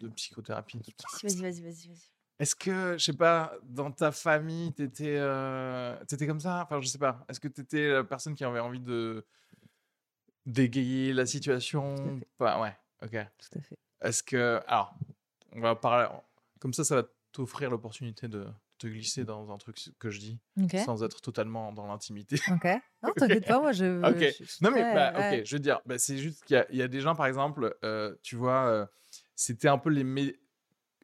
de 0.00 0.08
psychothérapie. 0.08 0.78
Vas-y, 1.22 1.36
vas-y, 1.40 1.62
vas-y, 1.62 1.88
vas-y. 1.88 2.11
Est-ce 2.42 2.56
que, 2.56 2.98
je 2.98 3.04
sais 3.04 3.12
pas, 3.12 3.52
dans 3.62 3.92
ta 3.92 4.10
famille, 4.10 4.72
t'étais 4.72 5.14
euh, 5.16 5.96
t'étais 6.08 6.26
comme 6.26 6.40
ça? 6.40 6.62
Enfin, 6.64 6.80
je 6.80 6.88
sais 6.88 6.98
pas. 6.98 7.24
Est-ce 7.28 7.38
que 7.38 7.46
t'étais 7.46 7.88
la 7.92 8.02
personne 8.02 8.34
qui 8.34 8.42
avait 8.42 8.58
envie 8.58 8.80
de 8.80 9.24
d'égayer 10.46 11.12
la 11.12 11.26
situation. 11.26 12.20
Pas, 12.38 12.60
ouais, 12.60 12.76
ok. 13.02 13.10
Tout 13.38 13.58
à 13.58 13.62
fait. 13.62 13.78
Est-ce 14.02 14.22
que. 14.22 14.60
Alors, 14.66 14.94
on 15.52 15.60
va 15.60 15.76
parler. 15.76 16.08
Comme 16.58 16.72
ça, 16.74 16.82
ça 16.84 16.96
va 16.96 17.04
t'offrir 17.30 17.70
l'opportunité 17.70 18.26
de 18.28 18.46
te 18.78 18.86
glisser 18.88 19.24
dans 19.24 19.52
un 19.52 19.58
truc 19.58 19.76
que 20.00 20.10
je 20.10 20.18
dis 20.18 20.40
sans 20.84 21.04
être 21.04 21.20
totalement 21.20 21.72
dans 21.72 21.86
l'intimité. 21.86 22.40
Ok. 22.50 22.64
Non, 23.04 23.12
t'inquiète 23.16 23.46
pas, 23.46 23.60
moi 23.60 23.70
je. 23.72 24.04
Ok. 24.04 24.18
je- 24.18 24.44
je 24.44 24.50
suis 24.50 24.64
Non, 24.64 24.72
mais 24.72 24.82
bah, 24.82 25.12
ouais. 25.16 25.38
ok, 25.40 25.46
je 25.46 25.54
veux 25.54 25.60
dire, 25.60 25.80
bah, 25.86 25.98
c'est 25.98 26.18
juste 26.18 26.42
qu'il 26.44 26.56
y, 26.56 26.58
a- 26.58 26.66
il 26.70 26.76
y 26.76 26.82
a 26.82 26.88
des 26.88 27.00
gens, 27.00 27.14
par 27.14 27.26
exemple, 27.26 27.76
euh, 27.84 28.16
tu 28.22 28.34
vois, 28.34 28.66
euh, 28.66 28.86
c'était 29.36 29.68
un 29.68 29.78
peu 29.78 29.90
les, 29.90 30.02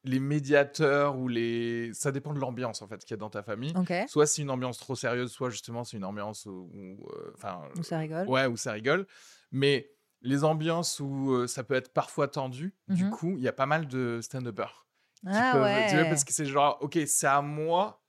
les 0.05 0.21
médiateurs 0.21 1.17
ou 1.19 1.29
les. 1.29 1.91
Ça 1.95 2.13
dépend 2.13 2.33
de 2.35 2.39
l'ambiance, 2.41 2.83
en 2.83 2.89
fait, 2.89 2.99
qu'il 2.99 3.11
y 3.11 3.15
a 3.15 3.17
dans 3.19 3.31
ta 3.31 3.43
famille. 3.43 3.73
Soit 4.09 4.27
c'est 4.27 4.43
une 4.43 4.51
ambiance 4.51 4.79
trop 4.79 4.95
sérieuse, 4.95 5.31
soit 5.31 5.51
justement 5.51 5.85
c'est 5.85 5.97
une 5.97 6.05
ambiance 6.05 6.47
où. 6.47 6.71
où, 6.75 7.07
euh. 7.15 7.33
Où 7.79 7.83
ça 7.83 7.99
rigole. 7.99 8.29
ouais, 8.29 8.47
où 8.47 8.57
ça 8.57 8.73
rigole. 8.73 9.07
Mais 9.53 9.91
les 10.23 10.43
ambiances 10.45 10.99
où 11.01 11.33
euh, 11.33 11.47
ça 11.47 11.63
peut 11.65 11.75
être 11.75 11.93
parfois 11.93 12.27
tendu, 12.29 12.75
du 12.89 13.05
Mhm. 13.05 13.11
coup, 13.11 13.35
il 13.37 13.43
y 13.43 13.49
a 13.49 13.53
pas 13.53 13.67
mal 13.67 13.87
de 13.87 14.21
stand-uppers. 14.23 14.87
qui 15.21 15.27
Ah 15.33 15.51
peuvent- 15.53 15.63
ouais. 15.63 15.87
tu 15.91 15.97
vois, 15.97 16.05
parce 16.05 16.23
que 16.25 16.33
c'est 16.33 16.45
genre, 16.47 16.79
ok, 16.81 16.99
c'est 17.07 17.27
à 17.27 17.41
moi 17.43 18.03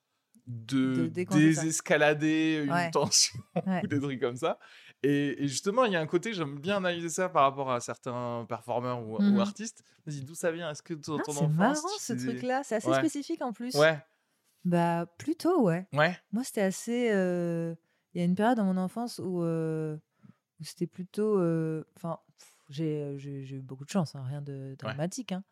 De 0.46 1.08
désescalader 1.08 2.64
une 2.66 2.72
Ouais. 2.72 2.92
tension 2.92 3.40
Ouais. 3.68 3.82
ou 3.84 3.88
des 3.88 4.00
trucs 4.00 4.20
comme 4.20 4.36
ça. 4.36 4.58
Et, 5.04 5.44
et 5.44 5.48
justement, 5.48 5.86
il 5.86 5.94
y 5.94 5.96
a 5.96 6.02
un 6.02 6.08
côté, 6.08 6.34
j'aime 6.34 6.60
bien 6.60 6.78
analyser 6.78 7.10
ça 7.10 7.30
par 7.30 7.44
rapport 7.44 7.72
à 7.72 7.80
certains 7.82 8.46
performeurs 8.50 9.02
ou, 9.02 9.20
ou 9.26 9.40
Mhm. 9.40 9.42
artistes. 9.42 9.84
Vas-y, 10.06 10.24
d'où 10.24 10.36
ça 10.36 10.52
vient? 10.52 10.70
Est-ce 10.72 10.84
que 10.84 10.94
dans 10.94 11.20
Ah, 11.20 11.22
ton 11.22 11.34
c'est 11.38 11.48
marrant 11.48 11.98
ce 11.98 12.14
truc-là, 12.14 12.64
c'est 12.64 12.76
assez 12.76 12.94
Ouais. 12.94 12.94
spécifique 12.94 13.42
en 13.42 13.54
plus. 13.54 13.90
Ouais, 13.90 14.06
Bah 14.66 15.08
plutôt 15.20 15.64
ouais. 15.64 15.88
ouais, 15.94 16.20
Moi 16.34 16.44
c'était 16.46 16.62
assez. 16.62 17.12
euh, 17.12 17.76
Il 18.14 18.20
y 18.20 18.22
a 18.24 18.26
une 18.26 18.36
période 18.36 18.58
dans 18.58 18.66
mon 18.66 18.78
enfance 18.78 19.20
où, 19.20 19.44
euh, 19.44 19.98
où 20.62 20.66
c'était 20.66 20.88
plutôt. 20.88 21.40
euh, 21.40 21.86
Enfin, 21.98 22.20
j'ai 22.70 23.18
j'ai 23.20 23.46
j'ai 23.46 23.58
eu 23.58 23.62
beaucoup 23.62 23.86
de 23.86 23.92
chance, 23.92 24.16
hein, 24.16 24.24
rien 24.26 24.42
de 24.44 24.76
dramatique. 24.80 25.34
hein. 25.34 25.44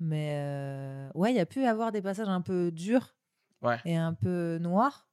Mais 0.00 1.10
ouais, 1.16 1.32
il 1.32 1.36
y 1.36 1.40
a 1.40 1.46
pu 1.46 1.64
avoir 1.64 1.92
des 1.92 2.02
passages 2.02 2.28
un 2.28 2.42
peu 2.42 2.72
durs 2.72 3.16
ouais. 3.62 3.80
et 3.84 3.96
un 3.96 4.14
peu 4.14 4.58
noirs. 4.60 5.10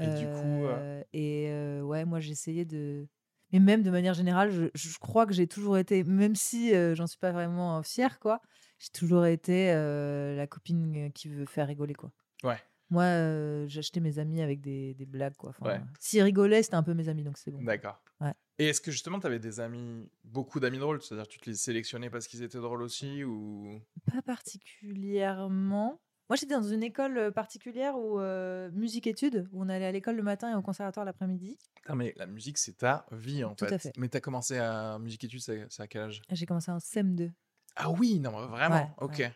Et 0.00 0.10
du 0.12 0.28
coup, 0.30 0.66
et 1.14 1.50
ouais, 1.82 2.04
moi 2.06 2.20
j'essayais 2.20 2.64
de. 2.66 3.08
Mais 3.52 3.60
même 3.60 3.82
de 3.82 3.90
manière 3.90 4.14
générale, 4.14 4.50
je, 4.50 4.66
je 4.74 4.98
crois 4.98 5.26
que 5.26 5.32
j'ai 5.32 5.46
toujours 5.46 5.78
été, 5.78 6.04
même 6.04 6.34
si 6.34 6.74
euh, 6.74 6.94
j'en 6.94 7.06
suis 7.06 7.18
pas 7.18 7.32
vraiment 7.32 7.82
fière, 7.82 8.18
quoi, 8.18 8.40
j'ai 8.78 8.90
toujours 8.90 9.26
été 9.26 9.70
euh, 9.72 10.36
la 10.36 10.46
copine 10.46 11.10
qui 11.12 11.28
veut 11.28 11.46
faire 11.46 11.66
rigoler, 11.66 11.94
quoi. 11.94 12.12
Ouais. 12.44 12.58
Moi, 12.90 13.02
euh, 13.02 13.66
j'achetais 13.68 14.00
mes 14.00 14.18
amis 14.18 14.40
avec 14.40 14.60
des, 14.60 14.94
des 14.94 15.06
blagues, 15.06 15.36
quoi. 15.36 15.50
Enfin, 15.50 15.66
Ouais. 15.66 15.80
S'ils 16.00 16.22
rigolaient, 16.22 16.62
c'était 16.62 16.76
un 16.76 16.82
peu 16.82 16.94
mes 16.94 17.08
amis, 17.08 17.22
donc 17.22 17.36
c'est 17.36 17.50
bon. 17.50 17.62
D'accord. 17.62 18.02
Ouais. 18.20 18.32
Et 18.58 18.68
est-ce 18.68 18.80
que 18.80 18.90
justement, 18.90 19.20
tu 19.20 19.26
avais 19.26 19.38
des 19.38 19.60
amis, 19.60 20.10
beaucoup 20.24 20.58
d'amis 20.58 20.78
drôles? 20.78 21.00
C'est-à-dire, 21.02 21.28
tu 21.28 21.38
te 21.38 21.48
les 21.48 21.56
sélectionnais 21.56 22.10
parce 22.10 22.26
qu'ils 22.26 22.42
étaient 22.42 22.58
drôles 22.58 22.82
aussi 22.82 23.24
ou... 23.24 23.80
Pas 24.10 24.22
particulièrement. 24.22 26.00
Moi, 26.28 26.36
j'étais 26.36 26.54
dans 26.54 26.62
une 26.62 26.82
école 26.82 27.32
particulière 27.32 27.96
où 27.96 28.20
euh, 28.20 28.70
musique-études, 28.72 29.48
où 29.52 29.62
on 29.62 29.68
allait 29.68 29.86
à 29.86 29.92
l'école 29.92 30.16
le 30.16 30.22
matin 30.22 30.50
et 30.52 30.54
au 30.54 30.60
conservatoire 30.60 31.06
l'après-midi. 31.06 31.56
Non, 31.88 31.94
mais 31.94 32.12
la 32.16 32.26
musique, 32.26 32.58
c'est 32.58 32.76
ta 32.76 33.06
vie, 33.12 33.44
en 33.44 33.54
Tout 33.54 33.64
fait. 33.64 33.74
à 33.74 33.78
fait. 33.78 33.92
Mais 33.96 34.08
t'as 34.08 34.20
commencé 34.20 34.58
à 34.58 34.98
musique 34.98 35.24
études, 35.24 35.40
c'est 35.40 35.80
à 35.80 35.86
quel 35.86 36.02
âge? 36.02 36.22
J'ai 36.30 36.44
commencé 36.44 36.70
en 36.70 36.78
CM2. 36.78 37.30
Ah 37.76 37.90
oui, 37.90 38.20
non, 38.20 38.46
vraiment, 38.46 38.76
Ouais, 38.76 39.04
ok. 39.04 39.18
ouais. 39.18 39.32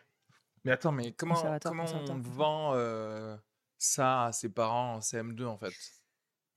Mais 0.65 0.71
attends, 0.71 0.91
mais 0.91 1.13
comment, 1.13 1.35
comment 1.63 1.85
on 2.09 2.19
vend 2.19 2.73
euh, 2.75 3.35
ça 3.77 4.25
à 4.25 4.31
ses 4.31 4.49
parents 4.49 4.95
en 4.95 4.99
CM2, 4.99 5.45
en 5.45 5.57
fait? 5.57 5.73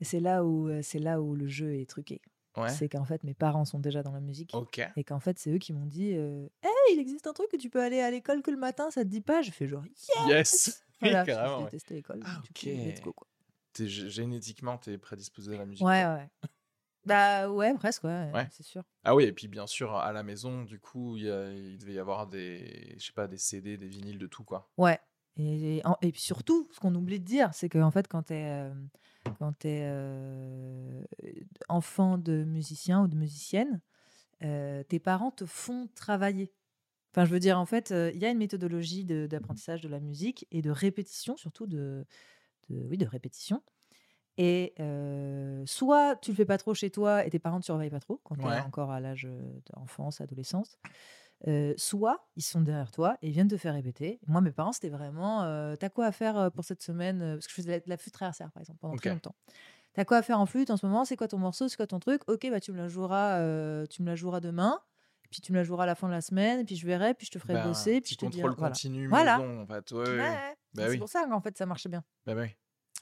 C'est 0.03 0.21
là 0.21 0.45
où 0.45 0.69
là 0.69 1.23
où 1.23 1.35
le 1.35 1.49
jeu 1.49 1.75
est 1.77 1.89
truqué. 1.89 2.21
Ouais, 2.57 2.69
C'est 2.71 2.89
qu'en 2.89 3.05
fait, 3.05 3.23
mes 3.25 3.35
parents 3.35 3.65
sont 3.65 3.79
déjà 3.79 4.03
dans 4.03 4.13
la 4.13 4.21
musique. 4.21 4.53
Et 4.97 5.05
qu'en 5.05 5.21
fait, 5.21 5.39
c'est 5.39 5.51
eux 5.51 5.59
qui 5.59 5.73
m'ont 5.73 5.87
dit 5.87 6.13
euh, 6.15 6.49
Hey, 6.63 6.71
il 6.95 6.99
existe 6.99 7.27
un 7.27 7.33
truc 7.33 7.51
que 7.51 7.57
tu 7.57 7.69
peux 7.71 7.83
aller 7.83 8.01
à 8.01 8.11
l'école 8.11 8.43
que 8.43 8.51
le 8.51 8.57
matin, 8.57 8.91
ça 8.91 9.03
te 9.05 9.09
dit 9.09 9.21
pas 9.21 9.43
Je 9.43 9.51
fais 9.51 9.67
genre 9.69 9.85
Yes 9.85 10.11
Yes 10.29 10.83
Oui, 11.03 11.11
Voilà, 11.11 11.25
carrément, 11.27 11.55
Je 11.59 11.59
ouais. 11.59 11.65
détestais 11.71 11.95
l'école. 11.95 12.21
Ah, 12.25 12.41
go, 13.05 13.13
quoi. 13.13 13.27
T'es 13.75 13.85
gé- 13.85 14.09
génétiquement, 14.09 14.79
t'es 14.79 14.97
prédisposé 14.97 15.55
à 15.55 15.59
la 15.59 15.67
musique. 15.67 15.85
Ouais, 15.87 16.03
quoi. 16.03 16.15
ouais. 16.15 16.31
bah 17.05 17.51
ouais, 17.51 17.75
presque, 17.75 18.05
ouais, 18.05 18.31
Ouais. 18.33 18.49
c'est 18.51 18.63
sûr. 18.63 18.83
Ah 19.05 19.15
oui, 19.15 19.25
et 19.25 19.33
puis 19.33 19.49
bien 19.49 19.67
sûr, 19.67 19.95
à 19.95 20.13
la 20.13 20.23
maison, 20.23 20.63
du 20.63 20.81
coup, 20.81 21.17
il, 21.19 21.25
y 21.25 21.31
a- 21.31 21.53
il 21.53 21.77
devait 21.77 21.93
y 21.93 21.99
avoir 21.99 22.27
des, 22.27 22.95
je 22.99 23.05
sais 23.05 23.13
pas, 23.13 23.27
des 23.27 23.37
CD, 23.37 23.77
des 23.77 23.89
vinyles, 23.89 24.19
de 24.19 24.27
tout, 24.27 24.45
quoi. 24.45 24.71
Ouais. 24.79 24.99
Et, 25.39 25.83
et, 26.01 26.13
puis 26.13 26.23
surtout, 26.23 26.67
ce 26.73 26.81
qu'on 26.81 26.95
oublie 26.95 27.21
de 27.21 27.25
dire, 27.27 27.53
c'est 27.53 27.69
qu'en 27.69 27.91
fait, 27.91 28.09
quand 28.09 28.23
tu 28.23 28.33
es, 28.33 28.71
quand 29.33 29.53
t'es, 29.53 29.83
euh, 29.85 31.03
enfant 31.69 32.19
de 32.19 32.45
musicien 32.45 33.03
ou 33.03 33.09
de 33.09 33.17
musicienne, 33.17 33.81
euh, 34.43 34.83
tes 34.85 34.99
parents 34.99 35.31
te 35.31 35.47
font 35.47 35.89
travailler. 35.95 36.53
Enfin, 37.13 37.25
je 37.25 37.33
veux 37.33 37.41
dire, 37.41 37.59
en 37.59 37.67
fait, 37.67 37.93
euh, 37.93 38.11
il 38.15 38.21
y 38.21 38.27
a 38.27 38.31
une 38.31 38.39
méthodologie 38.39 39.05
d'apprentissage 39.05 39.81
de, 39.81 39.89
la 39.89 40.01
musique 40.01 40.47
et 40.51 40.63
de 40.63 40.71
répétition, 40.71 41.37
surtout 41.37 41.67
de, 41.67 42.05
de, 42.69 42.87
oui, 42.89 42.99
de 42.99 43.07
répétition. 43.07 43.63
Et 44.39 44.75
soit 45.67 46.17
tu 46.17 46.33
le 46.33 46.37
fais 46.37 46.45
pas 46.45 46.59
trop 46.59 46.75
chez 46.75 46.91
toi 46.91 47.25
et 47.25 47.31
tes 47.31 47.39
parents 47.39 47.57
ne 47.57 47.63
te 47.63 47.67
surveillent 47.67 47.89
pas 47.89 48.01
trop 48.01 48.21
quand 48.23 48.37
tu 48.37 48.43
es 48.43 48.51
Ouais. 48.51 48.59
encore 48.59 48.91
à 48.91 49.01
l'âge 49.01 49.27
d'enfance, 49.73 50.21
adolescence. 50.21 50.79
Euh, 51.47 51.75
soit 51.77 52.27
ils 52.37 52.43
sont 52.43 52.63
derrière 52.63 52.91
toi 52.91 53.19
et 53.21 53.29
ils 53.29 53.33
viennent 53.33 53.49
te 53.49 53.57
faire 53.59 53.75
répéter. 53.75 54.19
Moi, 54.27 54.41
mes 54.41 54.53
parents, 54.53 54.73
c'était 54.73 54.89
vraiment 54.89 55.43
euh, 55.43 55.77
T'as 55.77 55.91
quoi 55.91 56.07
à 56.07 56.13
faire 56.13 56.51
pour 56.53 56.65
cette 56.65 56.83
semaine 56.83 57.35
Parce 57.35 57.47
que 57.47 57.51
je 57.51 57.55
faisais 57.57 57.81
de 57.81 57.89
la, 57.91 57.97
flûte 57.99 58.15
traversière, 58.15 58.51
par 58.53 58.63
exemple, 58.63 58.79
pendant 58.81 58.97
très 58.97 59.11
longtemps. 59.11 59.35
T'as 59.93 60.05
quoi 60.05 60.17
à 60.19 60.23
faire 60.23 60.41
en 60.41 60.47
flûte 60.47 60.71
en 60.71 60.77
ce 60.77 60.85
moment? 60.87 61.05
C'est 61.05 61.17
quoi 61.17 61.29
ton 61.29 61.39
morceau? 61.39 61.69
C'est 61.69 61.77
quoi 61.77 61.87
ton 61.87 61.99
truc? 62.01 62.23
Ok, 62.29 62.47
bah 62.51 62.61
tu 62.61 62.73
me 62.73 62.79
la 62.79 62.89
joueras, 62.89 63.39
euh, 63.41 63.87
tu 63.87 64.03
me 64.03 64.09
la 64.09 64.15
joueras 64.17 64.41
demain. 64.41 64.81
Puis 65.31 65.41
tu 65.41 65.53
me 65.53 65.57
la 65.59 65.65
joueras 65.65 65.83
à 65.85 65.87
la 65.87 65.95
fin 65.95 66.07
de 66.07 66.13
la 66.13 66.21
semaine. 66.21 66.65
Puis 66.65 66.77
je 66.77 66.87
verrai. 66.87 67.13
Puis 67.15 67.27
je 67.27 67.33
te 67.33 67.39
ferai 67.39 67.55
Ben, 67.55 67.67
bosser. 67.67 68.01
Puis 68.01 68.13
je 68.15 68.19
te 68.19 68.27
dirai. 68.27 68.43
contrôle 68.43 68.59
Voilà. 68.59 68.73
continu 68.73 69.09
Voilà. 69.09 69.39
maison, 69.39 69.63
en 69.63 69.67
fait. 69.67 69.93
Ouais, 69.93 70.09
Ouais. 70.19 70.55
Bah 70.75 70.83
c'est 70.85 70.89
oui. 70.91 70.99
pour 70.99 71.09
ça 71.09 71.25
qu'en 71.27 71.41
fait 71.41 71.57
ça 71.57 71.65
marchait 71.67 71.89
bien. 71.89 72.05
Bah 72.27 72.35
oui. 72.37 72.49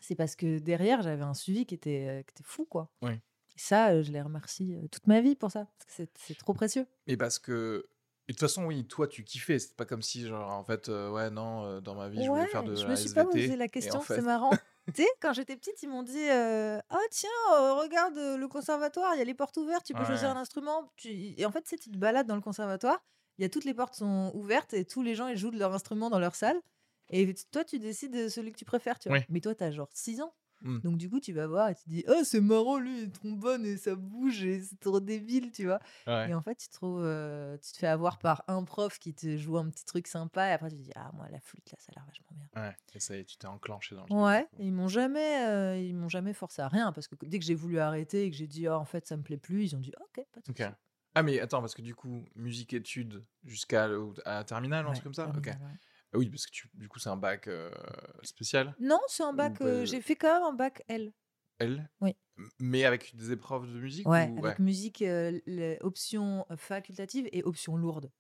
C'est 0.01 0.15
parce 0.15 0.37
que 0.37 0.59
derrière, 0.59 1.03
j'avais 1.03 1.23
un 1.25 1.35
suivi 1.35 1.67
qui 1.67 1.75
était, 1.75 2.25
qui 2.27 2.33
était 2.33 2.43
fou, 2.45 2.65
quoi. 2.67 2.91
Oui. 3.03 3.13
Et 3.13 3.59
ça, 3.59 4.03
je 4.03 4.11
les 4.13 4.21
remercie 4.23 4.77
toute 4.91 5.07
ma 5.07 5.21
vie 5.21 5.35
pour 5.37 5.51
ça. 5.51 5.67
Parce 5.79 5.85
que 5.87 5.93
c'est- 5.93 6.19
c'est 6.19 6.35
trop 6.39 6.55
précieux. 6.55 6.87
Et 7.07 7.17
parce 7.17 7.39
que. 7.39 7.87
Et 8.29 8.33
de 8.33 8.39
toute 8.39 8.41
façon, 8.49 8.65
oui, 8.65 8.87
toi, 8.87 9.07
tu 9.07 9.23
kiffais. 9.23 9.59
C'est 9.59 9.77
pas 9.77 9.85
comme 9.85 10.01
si, 10.03 10.27
genre, 10.27 10.51
en 10.51 10.65
fait, 10.65 10.89
euh, 10.89 11.11
ouais, 11.11 11.31
non, 11.31 11.65
euh, 11.67 11.81
dans 11.81 11.95
ma 11.95 12.09
vie, 12.09 12.25
je 12.25 12.31
voulais 12.31 12.47
faire 12.47 12.65
de 12.65 12.75
je 12.75 12.85
la 12.85 12.89
me 12.91 12.97
suis 12.97 13.13
pas 13.13 13.25
posé 13.27 13.55
la 13.57 13.65
en 13.65 13.69
question, 13.69 14.01
fait- 14.01 14.15
c'est 14.17 14.23
marrant. 14.23 14.51
tu 14.95 15.03
sais, 15.03 15.09
quand 15.21 15.33
j'étais 15.35 15.57
petite, 15.57 15.83
ils 15.83 15.89
m'ont 15.91 16.03
dit 16.03 16.29
euh, 16.31 16.79
Ah, 16.89 16.99
tiens, 17.11 17.29
regarde 17.51 18.15
le 18.17 18.47
conservatoire, 18.49 19.15
il 19.15 19.19
y 19.19 19.21
a 19.21 19.25
les 19.25 19.35
portes 19.35 19.57
ouvertes, 19.59 19.85
tu 19.85 19.93
peux 19.95 20.05
choisir 20.05 20.29
Ouais. 20.31 20.35
un 20.37 20.41
instrument. 20.41 20.91
Tu... 20.97 21.09
Et 21.37 21.45
en 21.45 21.51
fait, 21.53 21.63
tu 21.63 21.77
te 21.77 21.97
balades 21.99 22.27
dans 22.27 22.37
le 22.37 22.41
conservatoire, 22.41 23.05
il 23.39 23.43
y 23.43 23.45
a 23.45 23.49
toutes 23.51 23.65
les 23.65 23.75
portes 23.75 23.95
sont 23.95 24.31
ouvertes 24.35 24.73
et 24.75 24.85
tous 24.87 25.03
les 25.03 25.15
gens 25.15 25.27
ils 25.29 25.37
jouent 25.37 25.51
de 25.51 25.59
leur 25.59 25.75
instrument 25.75 26.09
dans 26.09 26.19
leur 26.19 26.35
salle. 26.35 26.61
Et 27.11 27.35
toi, 27.53 27.65
tu 27.65 27.79
décides 27.79 28.13
de 28.17 28.29
celui 28.29 28.53
que 28.53 28.57
tu 28.59 28.65
préfères, 28.65 28.99
tu 28.99 29.11
vois. 29.11 29.19
Oui. 29.19 29.25
Mais 29.29 29.41
toi, 29.41 29.55
tu 29.55 29.63
as 29.65 29.71
genre 29.71 29.89
6 29.93 30.23
ans. 30.23 30.35
Mm. 30.65 30.79
Donc, 30.83 30.97
du 30.99 31.09
coup, 31.11 31.21
tu 31.21 31.33
vas 31.33 31.47
voir 31.47 31.69
et 31.71 31.75
tu 31.75 31.85
te 31.85 31.89
dis 31.91 32.05
Ah, 32.09 32.25
c'est 32.25 32.41
marrant, 32.41 32.79
lui, 32.79 33.03
il 33.03 33.11
trombone 33.13 33.65
et 33.67 33.77
ça 33.77 33.95
bouge 33.95 34.43
et 34.45 34.61
c'est 34.63 34.81
trop 34.81 35.01
débile, 35.01 35.53
tu 35.53 35.65
vois? 35.67 35.81
Ouais. 36.07 36.31
Et 36.31 36.35
en 36.35 36.43
fait, 36.43 36.57
tu 36.57 36.69
te, 36.69 36.73
trouves, 36.75 37.03
euh, 37.05 37.57
tu 37.59 37.73
te 37.73 37.79
fais 37.79 37.87
avoir 37.87 38.19
par 38.19 38.45
un 38.49 38.65
prof 38.65 38.99
qui 38.99 39.15
te 39.15 39.37
joue 39.37 39.59
un 39.59 39.69
petit 39.71 39.85
truc 39.85 40.07
sympa 40.07 40.49
et 40.49 40.53
après, 40.53 40.71
tu 40.71 40.77
te 40.77 40.83
dis 40.83 40.93
Ah, 40.97 41.11
moi, 41.15 41.29
la 41.31 41.41
flûte, 41.41 41.71
là, 41.71 41.77
ça 41.79 41.93
a 41.93 42.01
l'air 42.01 42.07
vachement 42.07 42.27
bien. 42.33 42.49
Ouais. 42.57 42.77
Et 42.95 43.01
ça 43.01 43.15
tu 43.25 43.37
t'es 43.37 43.47
enclenché 43.47 43.95
dans 43.95 44.05
le. 44.07 44.15
Ouais, 44.15 44.49
et 44.59 44.67
ils 44.67 44.73
m'ont 44.73 44.89
jamais, 44.89 45.47
euh, 45.47 45.77
ils 45.79 45.95
m'ont 45.95 46.09
jamais 46.09 46.35
forcé 46.35 46.63
à 46.63 46.69
rien 46.69 46.93
parce 46.93 47.09
que 47.09 47.15
dès 47.25 47.39
que 47.39 47.45
j'ai 47.45 47.55
voulu 47.55 47.79
arrêter 47.79 48.25
et 48.25 48.31
que 48.31 48.37
j'ai 48.37 48.47
dit 48.47 48.69
oh, 48.69 48.73
en 48.73 48.85
fait 48.85 49.07
ça 49.07 49.17
me 49.17 49.23
plaît 49.23 49.39
plus, 49.39 49.65
ils 49.65 49.77
ont 49.77 49.81
dit 49.81 49.93
ok, 49.99 50.25
pas 50.33 50.41
de 50.41 50.47
Ok. 50.49 50.63
souci. 50.63 50.63
Ah, 51.15 51.23
mais 51.23 51.39
attends, 51.41 51.61
parce 51.61 51.75
que 51.75 51.83
du 51.83 51.95
coup, 51.95 52.25
musique 52.35 52.73
études 52.75 53.25
jusqu'à 53.45 53.85
à 54.25 54.35
la 54.35 54.45
terminale, 54.45 54.85
un 54.87 54.89
Ouais, 54.89 54.95
truc 54.95 55.05
comme 55.05 55.15
ça? 55.15 55.33
Ok. 55.37 55.45
terminale, 55.45 55.63
ouais. 55.63 55.79
Ah 56.15 56.19
oui, 56.19 56.31
parce 56.31 56.47
que 56.47 56.53
tu, 56.53 56.71
du 56.75 56.89
coup, 56.89 56.99
c'est 57.01 57.09
un 57.09 57.17
bac 57.17 57.49
euh, 57.49 57.71
spécial, 58.23 58.75
Non, 58.79 59.01
c'est 59.09 59.25
un 59.25 59.33
bac. 59.33 59.59
pas- 59.59 59.65
euh, 59.65 59.85
j'ai 59.85 60.01
fait 60.01 60.15
quand 60.15 60.33
même 60.33 60.45
un 60.45 60.53
bac 60.53 60.85
L. 60.87 61.13
elle 61.59 61.91
Oui. 62.01 62.17
Mais 62.61 62.85
avec 62.85 63.15
des 63.17 63.33
épreuves 63.33 63.67
de 63.67 63.79
musique 63.81 64.09
Ouais, 64.09 64.29
ou... 64.31 64.45
avec 64.47 64.59
musique, 64.61 65.03
euh, 65.03 65.41
les 65.47 65.77
options 65.81 66.47
facultatives 66.57 67.29
et 67.33 67.43
options 67.43 67.77
lourdes. 67.77 68.11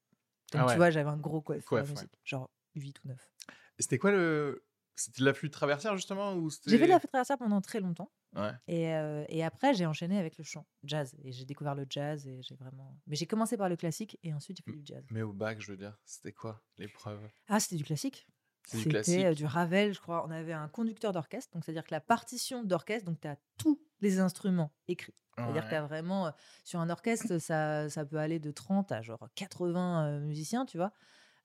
Donc 0.52 0.62
Ah 0.62 0.66
ouais. 0.66 0.72
tu 0.72 0.76
vois, 0.76 0.90
j'avais 0.90 1.08
un 1.08 1.16
gros 1.16 1.40
coef. 1.40 1.70
ouais. 1.70 1.82
musique, 1.82 2.20
genre 2.24 2.50
8 2.74 2.98
ou 3.04 3.08
9. 3.08 3.32
Et 3.78 3.82
C'était 3.82 3.98
quoi 3.98 4.10
le. 4.10 4.64
C'était 4.96 5.20
de 5.20 5.24
la 5.26 5.34
flûte 5.34 5.52
traversière, 5.52 5.96
justement 5.96 6.34
ou 6.34 6.50
J'ai 6.66 6.78
fait 6.78 6.84
de 6.84 6.90
la 6.90 7.00
flûte 7.00 7.10
traversière 7.10 7.38
pendant 7.38 7.60
très 7.60 7.80
longtemps. 7.80 8.10
Ouais. 8.34 8.52
Et, 8.66 8.92
euh, 8.94 9.24
et 9.28 9.44
après, 9.44 9.74
j'ai 9.74 9.86
enchaîné 9.86 10.18
avec 10.18 10.36
le 10.38 10.44
chant, 10.44 10.66
jazz. 10.82 11.14
Et 11.22 11.32
j'ai 11.32 11.44
découvert 11.44 11.74
le 11.74 11.86
jazz 11.88 12.26
et 12.26 12.42
j'ai 12.42 12.56
vraiment. 12.56 12.98
Mais 13.06 13.16
j'ai 13.16 13.26
commencé 13.26 13.56
par 13.56 13.68
le 13.68 13.76
classique 13.76 14.18
et 14.22 14.34
ensuite 14.34 14.56
j'ai 14.58 14.72
fait 14.72 14.76
du 14.78 14.82
jazz. 14.84 15.04
Mais 15.10 15.22
au 15.22 15.32
bac, 15.32 15.60
je 15.60 15.70
veux 15.70 15.76
dire, 15.76 15.96
c'était 16.04 16.32
quoi 16.32 16.62
l'épreuve? 16.78 17.20
Ah, 17.48 17.60
c'était 17.60 17.76
du 17.76 17.84
classique. 17.84 18.26
Du 18.72 18.78
C'était 18.80 19.26
euh, 19.26 19.34
du 19.34 19.44
Ravel, 19.44 19.92
je 19.92 20.00
crois. 20.00 20.24
On 20.26 20.30
avait 20.30 20.54
un 20.54 20.68
conducteur 20.68 21.12
d'orchestre, 21.12 21.52
donc 21.52 21.64
c'est-à-dire 21.64 21.84
que 21.84 21.92
la 21.92 22.00
partition 22.00 22.64
d'orchestre, 22.64 23.04
donc 23.04 23.20
tu 23.20 23.28
as 23.28 23.36
tous 23.58 23.78
les 24.00 24.20
instruments 24.20 24.72
écrits. 24.88 25.14
C'est-à-dire 25.36 25.62
que 25.62 25.66
Ouais. 25.66 25.70
tu 25.70 25.76
as 25.76 25.82
vraiment, 25.82 26.26
euh, 26.28 26.30
sur 26.64 26.80
un 26.80 26.88
orchestre, 26.88 27.38
ça, 27.38 27.88
ça 27.90 28.06
peut 28.06 28.16
aller 28.18 28.38
de 28.38 28.50
30 28.50 28.90
à 28.90 29.02
genre 29.02 29.28
80 29.34 30.06
euh, 30.06 30.20
musiciens, 30.20 30.64
tu 30.64 30.78
vois. 30.78 30.92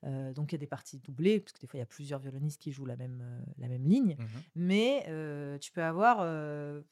Euh, 0.04 0.32
donc 0.32 0.52
il 0.52 0.54
y 0.54 0.56
a 0.56 0.58
des 0.58 0.66
parties 0.66 0.98
doublées, 0.98 1.40
parce 1.40 1.52
que 1.52 1.60
des 1.60 1.66
fois 1.66 1.78
il 1.78 1.80
y 1.80 1.82
a 1.82 1.86
plusieurs 1.86 2.20
violonistes 2.20 2.60
qui 2.60 2.72
jouent 2.72 2.86
la 2.86 2.96
même, 2.96 3.20
euh, 3.22 3.52
la 3.58 3.68
même 3.68 3.84
ligne. 3.86 4.16
Mhm. 4.18 4.26
Mais 4.54 5.04
euh, 5.08 5.58
tu 5.58 5.72
peux 5.72 5.82
avoir. 5.82 6.20
En 6.20 6.82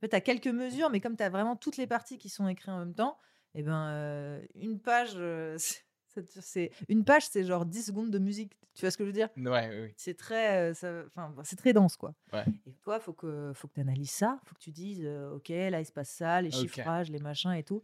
fait, 0.00 0.08
tu 0.08 0.16
as 0.16 0.20
quelques 0.20 0.48
mesures, 0.48 0.90
mais 0.90 1.00
comme 1.00 1.16
tu 1.16 1.22
as 1.22 1.30
vraiment 1.30 1.56
toutes 1.56 1.76
les 1.76 1.86
parties 1.86 2.18
qui 2.18 2.28
sont 2.28 2.46
écrites 2.48 2.68
en 2.68 2.78
même 2.78 2.94
temps, 2.94 3.16
et 3.54 3.62
ben, 3.62 4.40
une 4.54 4.80
page, 4.80 5.16
c'est- 6.40 6.70
une 6.88 7.04
page, 7.04 7.26
c'est 7.28 7.44
genre 7.44 7.64
10 7.64 7.84
secondes 7.86 8.10
de 8.10 8.18
musique. 8.18 8.52
Tu 8.74 8.80
vois 8.80 8.90
ce 8.90 8.98
que 8.98 9.04
je 9.04 9.08
veux 9.08 9.12
dire? 9.12 9.28
Ouais, 9.36 9.68
oui, 9.70 9.82
oui. 9.84 9.94
c'est 9.96 10.16
très, 10.16 10.72
enfin, 10.72 11.32
c'est 11.44 11.54
très 11.56 11.72
dense, 11.72 11.96
quoi. 11.96 12.14
Ouais. 12.32 12.44
Et 12.66 12.72
toi, 12.82 12.98
faut 12.98 13.12
que, 13.12 13.52
faut 13.54 13.68
que 13.68 13.74
tu 13.74 13.80
analyses 13.80 14.10
ça, 14.10 14.40
faut 14.44 14.54
que 14.56 14.60
tu 14.60 14.72
dises, 14.72 15.06
ok, 15.32 15.48
là 15.48 15.80
il 15.80 15.86
se 15.86 15.92
passe 15.92 16.10
ça, 16.10 16.42
les 16.42 16.50
chiffrages, 16.50 17.08
les 17.10 17.20
machins 17.20 17.52
et 17.52 17.62
tout. 17.62 17.82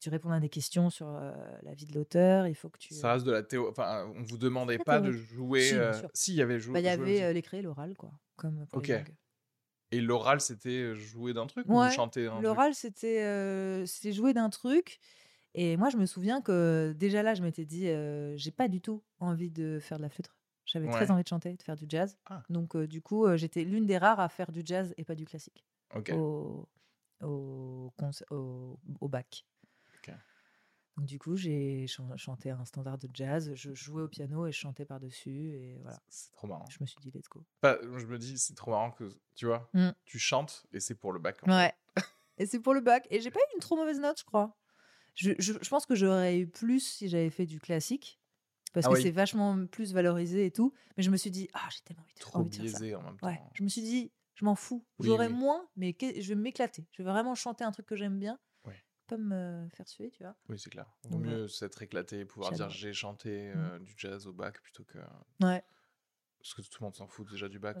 Tu 0.00 0.10
répondes 0.10 0.32
à 0.32 0.40
des 0.40 0.48
questions 0.48 0.90
sur 0.90 1.08
euh, 1.08 1.32
la 1.62 1.74
vie 1.74 1.86
de 1.86 1.94
l'auteur. 1.94 2.46
Il 2.46 2.54
faut 2.54 2.68
que 2.68 2.78
tu. 2.78 2.94
Ça 2.94 3.12
reste 3.14 3.26
de 3.26 3.32
la 3.32 3.42
théo. 3.42 3.68
Enfin, 3.70 4.10
on 4.16 4.22
vous 4.22 4.38
demandait 4.38 4.78
pas 4.78 5.00
de 5.00 5.10
jouer. 5.10 5.60
Si, 6.14 6.32
il 6.32 6.36
y 6.36 6.42
avait 6.42 6.60
jou- 6.60 6.72
Bah, 6.72 6.80
il 6.80 6.84
y 6.86 6.88
avait 6.88 7.32
l'écrit 7.32 7.58
et 7.58 7.62
l'oral, 7.62 7.96
quoi, 7.96 8.12
comme 8.36 8.66
pour 8.66 8.78
Ok. 8.78 8.92
Et 9.90 10.00
l'oral, 10.00 10.40
c'était 10.40 10.94
jouer 10.94 11.32
d'un 11.32 11.46
truc 11.46 11.66
Ouais, 11.68 11.88
ou 11.88 11.90
chanter 11.90 12.28
L'oral, 12.42 12.74
c'était 12.74 13.22
euh, 13.22 13.86
jouer 14.04 14.34
d'un 14.34 14.50
truc. 14.50 15.00
Et 15.54 15.76
moi, 15.78 15.88
je 15.88 15.96
me 15.96 16.04
souviens 16.04 16.42
que 16.42 16.92
déjà 16.96 17.22
là, 17.22 17.34
je 17.34 17.42
m'étais 17.42 17.64
dit, 17.64 17.88
euh, 17.88 18.36
j'ai 18.36 18.50
pas 18.50 18.68
du 18.68 18.80
tout 18.82 19.02
envie 19.18 19.50
de 19.50 19.78
faire 19.80 19.96
de 19.96 20.02
la 20.02 20.10
flûte. 20.10 20.30
J'avais 20.66 20.86
très 20.92 21.10
envie 21.10 21.22
de 21.22 21.28
chanter, 21.28 21.54
de 21.56 21.62
faire 21.62 21.76
du 21.76 21.86
jazz. 21.88 22.18
Ah. 22.26 22.42
Donc, 22.50 22.76
euh, 22.76 22.86
du 22.86 23.00
coup, 23.00 23.26
j'étais 23.36 23.64
l'une 23.64 23.86
des 23.86 23.96
rares 23.96 24.20
à 24.20 24.28
faire 24.28 24.52
du 24.52 24.60
jazz 24.62 24.92
et 24.98 25.04
pas 25.04 25.14
du 25.14 25.24
classique 25.24 25.64
au, 26.14 26.68
au 29.00 29.08
bac. 29.08 29.44
Donc, 30.98 31.06
du 31.06 31.18
coup, 31.18 31.36
j'ai 31.36 31.86
chan- 31.86 32.16
chanté 32.16 32.50
un 32.50 32.64
standard 32.64 32.98
de 32.98 33.08
jazz. 33.14 33.52
Je 33.54 33.72
jouais 33.72 34.02
au 34.02 34.08
piano 34.08 34.46
et 34.46 34.52
je 34.52 34.58
chantais 34.58 34.84
par-dessus. 34.84 35.54
Et 35.54 35.78
voilà. 35.82 36.00
C'est 36.08 36.32
trop 36.32 36.46
marrant. 36.48 36.64
Je 36.68 36.78
me 36.80 36.86
suis 36.86 36.98
dit, 37.00 37.10
let's 37.14 37.28
go. 37.28 37.44
Bah, 37.62 37.78
je 37.82 38.04
me 38.06 38.18
dis, 38.18 38.36
c'est 38.38 38.54
trop 38.54 38.72
marrant 38.72 38.90
que, 38.90 39.08
tu 39.36 39.46
vois, 39.46 39.70
Mm. 39.74 39.90
tu 40.04 40.18
chantes 40.18 40.66
et 40.72 40.80
c'est 40.80 40.94
pour 40.96 41.12
le 41.12 41.20
bac. 41.20 41.38
en 41.42 41.46
fait. 41.46 41.52
Ouais. 41.52 41.72
et 42.38 42.46
c'est 42.46 42.60
pour 42.60 42.74
le 42.74 42.80
bac. 42.80 43.06
Et 43.10 43.20
j'ai 43.20 43.30
pas 43.30 43.38
eu 43.40 43.54
une 43.54 43.60
trop 43.60 43.76
mauvaise 43.76 44.00
note, 44.00 44.18
je 44.18 44.24
crois. 44.24 44.56
Je, 45.14 45.32
je- 45.38 45.52
je 45.60 45.68
pense 45.68 45.86
que 45.86 45.94
j'aurais 45.94 46.38
eu 46.38 46.46
plus 46.48 46.80
si 46.80 47.08
j'avais 47.08 47.30
fait 47.30 47.46
du 47.46 47.60
classique. 47.60 48.20
Parce 48.74 48.86
Ah 48.86 48.90
que 48.90 48.94
oui. 48.96 49.02
c'est 49.02 49.10
vachement 49.10 49.66
plus 49.66 49.92
valorisé 49.94 50.44
et 50.46 50.50
tout. 50.50 50.72
Mais 50.96 51.02
je 51.02 51.10
me 51.10 51.16
suis 51.16 51.30
dit, 51.30 51.48
ah, 51.54 51.68
j'ai 51.70 51.80
tellement 51.84 52.02
envie 52.02 52.14
de, 52.14 52.20
Trop 52.20 52.38
envie 52.40 52.58
de 52.58 52.68
faire 52.68 52.78
ça. 52.78 52.98
en 52.98 53.02
même 53.02 53.16
temps. 53.16 53.26
Ouais. 53.28 53.40
Je 53.54 53.62
me 53.62 53.68
suis 53.68 53.82
dit, 53.82 54.12
je 54.34 54.44
m'en 54.44 54.54
fous. 54.54 54.84
Oui, 54.98 55.06
J'aurais 55.06 55.28
oui. 55.28 55.32
moins, 55.32 55.66
mais 55.76 55.96
je 56.00 56.28
vais 56.28 56.34
m'éclater. 56.34 56.86
Je 56.92 57.02
vais 57.02 57.10
vraiment 57.10 57.34
chanter 57.34 57.64
un 57.64 57.72
truc 57.72 57.86
que 57.86 57.96
j'aime 57.96 58.18
bien. 58.18 58.38
Pas 59.08 59.16
me 59.16 59.66
faire 59.70 59.88
suer, 59.88 60.10
tu 60.10 60.22
vois. 60.22 60.36
Oui, 60.48 60.58
c'est 60.58 60.70
clair. 60.70 60.86
Vaut 61.04 61.16
Donc, 61.18 61.26
mieux 61.26 61.48
s'être 61.48 61.82
éclaté 61.82 62.20
et 62.20 62.24
pouvoir 62.24 62.52
dire 62.52 62.68
j'ai 62.70 62.92
chanté 62.92 63.52
Mm. 63.54 63.58
euh, 63.58 63.78
du 63.80 63.94
jazz 63.96 64.26
au 64.26 64.32
bac 64.32 64.60
plutôt 64.60 64.84
que. 64.84 64.98
Ouais. 65.42 65.62
Parce 66.40 66.54
que 66.54 66.62
tout 66.62 66.78
le 66.80 66.84
monde 66.84 66.94
s'en 66.94 67.08
fout 67.08 67.28
déjà 67.28 67.48
du 67.48 67.58
bac. 67.58 67.76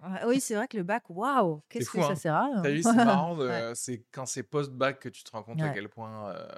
Ah, 0.00 0.26
oui, 0.28 0.40
c'est 0.40 0.54
vrai 0.54 0.68
que 0.68 0.76
le 0.76 0.84
bac, 0.84 1.10
waouh, 1.10 1.62
qu'est-ce 1.68 1.90
que 1.90 2.00
ça 2.00 2.10
hein. 2.10 2.14
sert 2.14 2.34
à 2.34 2.44
rien. 2.44 2.62
T'as 2.62 2.70
vu, 2.70 2.82
c'est 2.82 2.92
marrant. 2.92 3.36
Ouais. 3.36 3.72
C'est 3.74 4.04
quand 4.12 4.26
c'est 4.26 4.44
post-bac 4.44 5.00
que 5.00 5.08
tu 5.08 5.24
te 5.24 5.30
rends 5.32 5.42
compte 5.42 5.60
à 5.60 5.70
quel 5.70 5.88
point. 5.88 6.30
euh, 6.32 6.48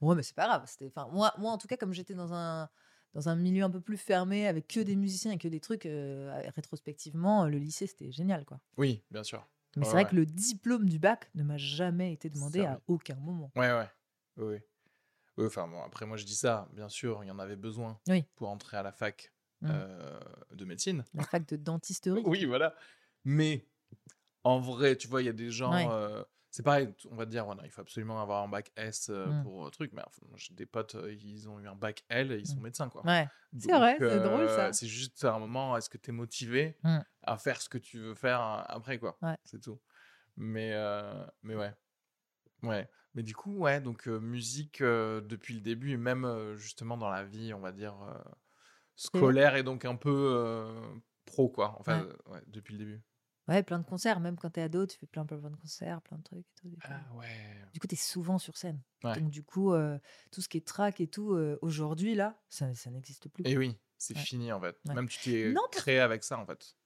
Ouais, 0.00 0.14
mais 0.14 0.22
c'est 0.22 0.34
pas 0.34 0.46
grave. 0.46 0.64
C'était, 0.66 0.88
enfin, 0.88 1.08
moi, 1.10 1.32
moi, 1.38 1.50
en 1.52 1.56
tout 1.58 1.66
cas, 1.68 1.76
comme 1.78 1.92
j'étais 1.94 2.14
dans 2.14 2.34
un 2.34 2.68
dans 3.14 3.28
un 3.28 3.36
milieu 3.36 3.62
un 3.62 3.70
peu 3.70 3.80
plus 3.80 3.96
fermé 3.96 4.48
avec 4.48 4.66
que 4.66 4.80
des 4.80 4.96
musiciens 4.96 5.30
et 5.30 5.38
que 5.38 5.46
des 5.46 5.60
trucs, 5.60 5.86
euh, 5.86 6.36
rétrospectivement, 6.56 7.46
le 7.46 7.58
lycée, 7.58 7.86
c'était 7.86 8.10
génial, 8.10 8.44
quoi. 8.44 8.58
Oui, 8.76 9.04
bien 9.12 9.22
sûr. 9.22 9.46
Mais 9.76 9.82
Ouais, 9.82 9.86
c'est 9.86 9.92
vrai 9.96 10.04
ouais. 10.04 10.10
que 10.10 10.16
le 10.16 10.26
diplôme 10.26 10.88
du 10.88 10.98
bac 10.98 11.30
ne 11.34 11.42
m'a 11.42 11.56
jamais 11.58 12.12
été 12.12 12.30
demandé 12.30 12.64
à 12.64 12.80
aucun 12.86 13.16
moment. 13.16 13.50
Ouais, 13.56 13.72
ouais. 13.72 13.88
Oui, 14.36 14.56
oui. 15.36 15.46
Enfin, 15.46 15.66
bon, 15.68 15.82
après, 15.82 16.06
moi, 16.06 16.16
je 16.16 16.24
dis 16.24 16.34
ça, 16.36 16.68
bien 16.72 16.88
sûr, 16.88 17.24
il 17.24 17.26
y 17.28 17.30
en 17.30 17.38
avait 17.38 17.56
besoin 17.56 17.98
Oui. 18.08 18.24
pour 18.36 18.48
entrer 18.48 18.76
à 18.76 18.82
la 18.82 18.92
fac 18.92 19.32
Mm. 19.60 19.68
euh, 19.70 20.20
de 20.52 20.64
médecine. 20.64 21.04
La 21.14 21.22
fac 21.24 21.46
de 21.48 21.56
dentisterie. 21.56 22.22
Oui, 22.26 22.44
voilà. 22.44 22.74
Mais 23.24 23.64
en 24.42 24.60
vrai, 24.60 24.96
tu 24.96 25.08
vois, 25.08 25.22
il 25.22 25.26
y 25.26 25.28
a 25.28 25.32
des 25.32 25.50
gens. 25.50 25.72
Ouais. 25.72 25.86
euh, 25.90 26.22
c'est 26.54 26.62
pareil, 26.62 26.88
on 27.10 27.16
va 27.16 27.26
te 27.26 27.32
dire, 27.32 27.44
voilà, 27.44 27.62
il 27.64 27.70
faut 27.72 27.80
absolument 27.80 28.22
avoir 28.22 28.44
un 28.44 28.48
bac 28.48 28.70
S 28.76 29.08
Mm. 29.10 29.42
pour 29.42 29.66
euh, 29.66 29.70
truc. 29.70 29.90
Mais 29.92 30.02
enfin, 30.06 30.22
j'ai 30.36 30.54
des 30.54 30.66
potes, 30.66 30.94
euh, 30.94 31.12
ils 31.12 31.48
ont 31.48 31.58
eu 31.58 31.66
un 31.66 31.74
bac 31.74 32.04
L 32.08 32.30
et 32.30 32.38
ils 32.38 32.46
sont 32.46 32.60
Mm. 32.60 32.62
médecins, 32.62 32.88
quoi. 32.88 33.02
Ouais. 33.02 33.26
C'est 33.58 33.72
vrai, 33.72 33.96
c'est 33.98 34.20
drôle, 34.20 34.48
ça. 34.48 34.72
C'est 34.72 34.86
juste 34.86 35.24
à 35.24 35.34
un 35.34 35.40
moment, 35.40 35.76
est-ce 35.76 35.90
que 35.90 35.98
tu 35.98 36.10
es 36.10 36.12
motivé 36.12 36.76
Mm. 36.84 37.00
à 37.24 37.38
faire 37.38 37.60
ce 37.60 37.68
que 37.68 37.78
tu 37.78 37.98
veux 37.98 38.14
faire 38.14 38.40
après, 38.40 39.00
quoi? 39.00 39.18
Ouais. 39.20 39.36
C'est 39.44 39.60
tout. 39.60 39.80
Mais, 40.36 40.70
mais 41.42 41.56
ouais. 41.56 41.72
Ouais. 42.62 42.88
Mais 43.14 43.24
du 43.24 43.34
coup, 43.34 43.56
ouais, 43.58 43.80
donc 43.80 44.06
euh, 44.06 44.20
musique 44.20 44.80
euh, 44.80 45.20
depuis 45.20 45.54
le 45.54 45.60
début 45.60 45.90
et 45.90 45.96
même 45.96 46.24
euh, 46.24 46.56
justement 46.56 46.96
dans 46.96 47.10
la 47.10 47.24
vie, 47.24 47.52
on 47.52 47.60
va 47.60 47.72
dire, 47.72 47.96
scolaire 48.94 49.56
et 49.56 49.64
donc 49.64 49.84
un 49.84 49.96
peu 49.96 50.72
pro, 51.24 51.48
quoi. 51.48 51.76
Enfin, 51.80 52.06
Ouais. 52.06 52.32
ouais, 52.32 52.42
depuis 52.46 52.74
le 52.74 52.78
début. 52.78 53.02
Ouais, 53.48 53.62
plein 53.62 53.78
de 53.78 53.84
concerts. 53.84 54.20
Même 54.20 54.36
quand 54.36 54.50
t'es 54.50 54.62
ado, 54.62 54.86
tu 54.86 54.96
fais 54.98 55.06
plein, 55.06 55.26
plein, 55.26 55.38
plein 55.38 55.50
de 55.50 55.56
concerts, 55.56 56.00
plein 56.02 56.16
de 56.18 56.22
trucs. 56.22 56.46
Et 56.46 56.54
tout, 56.60 56.68
du 56.68 56.76
coup. 56.76 56.82
Ah 56.88 57.14
ouais. 57.16 57.26
Du 57.72 57.80
coup, 57.80 57.86
tu 57.86 57.94
es 57.94 57.98
souvent 57.98 58.38
sur 58.38 58.56
scène. 58.56 58.80
Ouais. 59.02 59.20
Donc, 59.20 59.30
du 59.30 59.42
coup, 59.42 59.72
euh, 59.74 59.98
tout 60.32 60.40
ce 60.40 60.48
qui 60.48 60.56
est 60.56 60.66
track 60.66 61.00
et 61.00 61.06
tout, 61.08 61.34
euh, 61.34 61.58
aujourd'hui, 61.60 62.14
là, 62.14 62.40
ça, 62.48 62.72
ça 62.74 62.90
n'existe 62.90 63.28
plus. 63.28 63.44
Et 63.46 63.58
oui, 63.58 63.76
c'est 63.98 64.16
Ouais. 64.16 64.22
fini 64.22 64.50
en 64.52 64.60
fait. 64.60 64.76
Ouais. 64.88 64.94
Même 64.94 65.08
tu 65.08 65.18
t'es 65.18 65.54
créé 65.72 65.98
avec 66.00 66.24
ça 66.24 66.38
en 66.38 66.46
fait. 66.46 66.76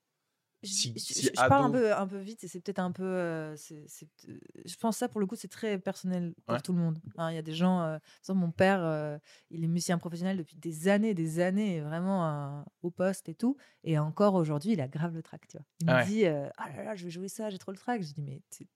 Je, 0.62 0.68
Si- 0.68 0.92
je- 0.94 0.98
si 0.98 1.22
je- 1.22 1.28
je 1.28 1.48
parle 1.48 1.66
un 1.66 1.70
peu, 1.70 1.94
un 1.94 2.06
peu 2.08 2.18
vite 2.18 2.42
et 2.42 2.48
c'est 2.48 2.58
peut-être 2.60 2.80
un 2.80 2.90
peu. 2.90 3.04
euh, 3.04 3.54
euh, 3.72 4.38
je 4.64 4.76
pense 4.76 4.96
ça, 4.96 5.08
pour 5.08 5.20
le 5.20 5.26
coup, 5.26 5.36
c'est 5.36 5.46
très 5.46 5.78
personnel 5.78 6.34
pour 6.46 6.54
Ouais. 6.56 6.60
tout 6.60 6.72
le 6.72 6.78
monde. 6.80 6.98
Hein, 7.16 7.30
Il 7.30 7.36
y 7.36 7.38
a 7.38 7.42
des 7.42 7.52
gens. 7.54 7.80
euh, 7.82 7.98
mon 8.30 8.50
père, 8.50 8.80
euh, 8.82 9.18
il 9.50 9.62
est 9.62 9.68
musicien 9.68 9.98
professionnel 9.98 10.36
depuis 10.36 10.56
des 10.56 10.88
années, 10.88 11.14
des 11.14 11.38
années, 11.38 11.80
vraiment 11.80 12.26
euh, 12.60 12.62
au 12.82 12.90
poste 12.90 13.28
et 13.28 13.34
tout. 13.36 13.56
Et 13.84 13.98
encore 14.00 14.34
aujourd'hui, 14.34 14.72
il 14.72 14.80
a 14.80 14.88
grave 14.88 15.14
le 15.14 15.22
track, 15.22 15.46
tu 15.46 15.58
vois. 15.58 15.66
Il 15.80 15.90
Ah 15.90 15.92
me 15.94 15.98
ouais. 16.00 16.06
dit 16.06 16.26
Ah 16.26 16.70
là 16.76 16.82
là, 16.84 16.96
je 16.96 17.04
vais 17.04 17.10
jouer 17.10 17.28
ça, 17.28 17.50
j'ai 17.50 17.58
trop 17.58 17.70
le 17.70 17.78
track. 17.78 18.02
Je 18.02 18.14
dis 18.14 18.20
Mais 18.20 18.42
t'es 18.50 18.66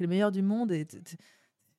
le 0.00 0.06
meilleur 0.08 0.30
du 0.30 0.42
monde 0.42 0.72
et 0.72 0.84
t'es- 0.84 1.00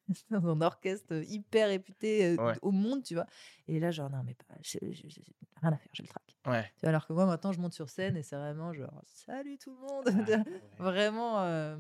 dans 0.32 0.48
un 0.48 0.62
orchestre 0.62 1.14
hyper 1.30 1.68
réputé 1.68 2.36
Ouais. 2.40 2.54
au 2.64 2.72
monde, 2.72 3.04
tu 3.04 3.14
vois. 3.14 3.26
Et 3.68 3.80
là, 3.80 3.92
genre, 3.92 4.10
non, 4.10 4.24
mais 4.26 4.34
pas, 4.34 4.56
j'ai 4.62 4.80
rien 4.82 5.72
à 5.72 5.78
faire, 5.78 5.90
j'ai 5.94 6.04
le 6.04 6.08
track. 6.10 6.24
Ouais. 6.46 6.72
Alors 6.84 7.08
que 7.08 7.14
moi, 7.14 7.26
maintenant, 7.26 7.52
je 7.52 7.60
monte 7.60 7.74
sur 7.74 7.90
scène 7.90 8.18
et 8.18 8.24
c'est 8.24 8.36
vraiment 8.36 8.74
genre, 8.74 9.02
salut 9.06 9.58
tout 9.58 9.76
le 9.76 9.80
monde. 9.80 10.06
Vraiment, 10.78 11.42
euh, 11.42 11.78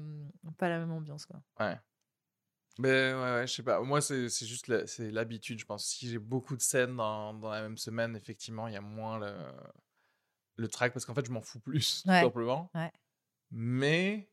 pas 0.58 0.70
la 0.70 0.80
même 0.80 0.92
ambiance, 0.92 1.26
quoi. 1.26 1.42
Ouais. 1.60 1.78
Mais 2.78 3.14
ouais, 3.14 3.22
ouais, 3.36 3.48
je 3.48 3.54
sais 3.54 3.64
pas. 3.64 3.80
Moi, 3.82 4.02
c'est 4.02 4.28
juste 4.28 4.68
l'habitude, 5.00 5.60
je 5.60 5.66
pense. 5.66 5.86
Si 5.86 6.10
j'ai 6.10 6.20
beaucoup 6.20 6.58
de 6.58 6.62
scènes 6.62 6.96
dans, 6.96 7.34
dans 7.34 7.50
la 7.50 7.62
même 7.62 7.78
semaine, 7.78 8.16
effectivement, 8.16 8.68
il 8.68 8.74
y 8.74 8.78
a 8.78 8.82
moins 8.82 9.20
le, 9.20 9.34
le 10.58 10.68
track 10.68 10.94
parce 10.94 11.06
qu'en 11.06 11.14
fait, 11.14 11.26
je 11.26 11.32
m'en 11.32 11.42
fous 11.42 11.60
plus, 11.60 12.02
tout 12.04 12.10
simplement. 12.10 12.70
Ouais. 12.74 12.92
Mais 13.52 14.30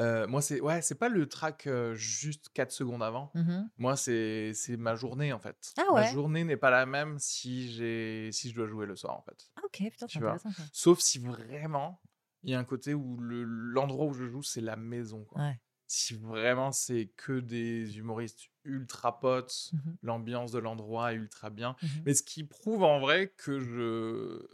euh, 0.00 0.26
moi, 0.26 0.42
c'est 0.42 0.60
ouais, 0.60 0.82
c'est 0.82 0.94
pas 0.96 1.08
le 1.08 1.28
track 1.28 1.66
euh, 1.66 1.94
juste 1.94 2.48
4 2.54 2.72
secondes 2.72 3.02
avant. 3.02 3.30
Mhm. 3.34 3.70
Moi, 3.78 3.96
c'est 3.96 4.52
ma 4.78 4.94
journée, 4.94 5.32
en 5.32 5.38
fait. 5.38 5.72
Ah 5.78 5.84
Ma 5.92 6.04
journée 6.10 6.44
n'est 6.44 6.56
pas 6.56 6.70
la 6.70 6.86
même 6.86 7.18
si, 7.18 7.70
j'ai 7.72 8.30
si 8.32 8.50
je 8.50 8.54
dois 8.54 8.66
jouer 8.66 8.86
le 8.86 8.96
soir, 8.96 9.16
en 9.16 9.22
fait. 9.22 9.50
Ah, 9.56 9.60
ok, 9.64 9.82
putain, 9.90 10.06
Tu 10.06 10.18
c'est 10.18 10.24
intéressant 10.24 10.50
ça. 10.52 10.62
Sauf 10.72 10.98
si 11.00 11.18
vraiment, 11.18 12.00
il 12.42 12.50
y 12.50 12.54
a 12.54 12.58
un 12.58 12.64
côté 12.64 12.92
où 12.94 13.16
le- 13.18 13.44
l'endroit 13.44 14.06
où 14.06 14.12
je 14.14 14.26
joue, 14.26 14.42
c'est 14.42 14.60
la 14.60 14.76
maison. 14.76 15.24
Quoi. 15.24 15.40
Ouais. 15.42 15.60
Si 15.86 16.14
vraiment 16.14 16.72
c'est 16.72 17.12
que 17.16 17.38
des 17.40 17.98
humoristes 17.98 18.48
ultra 18.64 19.20
potes, 19.20 19.70
Mhm. 19.74 19.96
l'ambiance 20.02 20.50
de 20.52 20.58
l'endroit 20.58 21.12
est 21.12 21.16
ultra 21.16 21.50
bien. 21.50 21.76
Mhm. 21.82 21.88
Mais 22.06 22.14
ce 22.14 22.22
qui 22.22 22.42
prouve 22.44 22.82
en 22.82 22.98
vrai 23.00 23.32
que 23.36 23.60
je, 23.60 24.46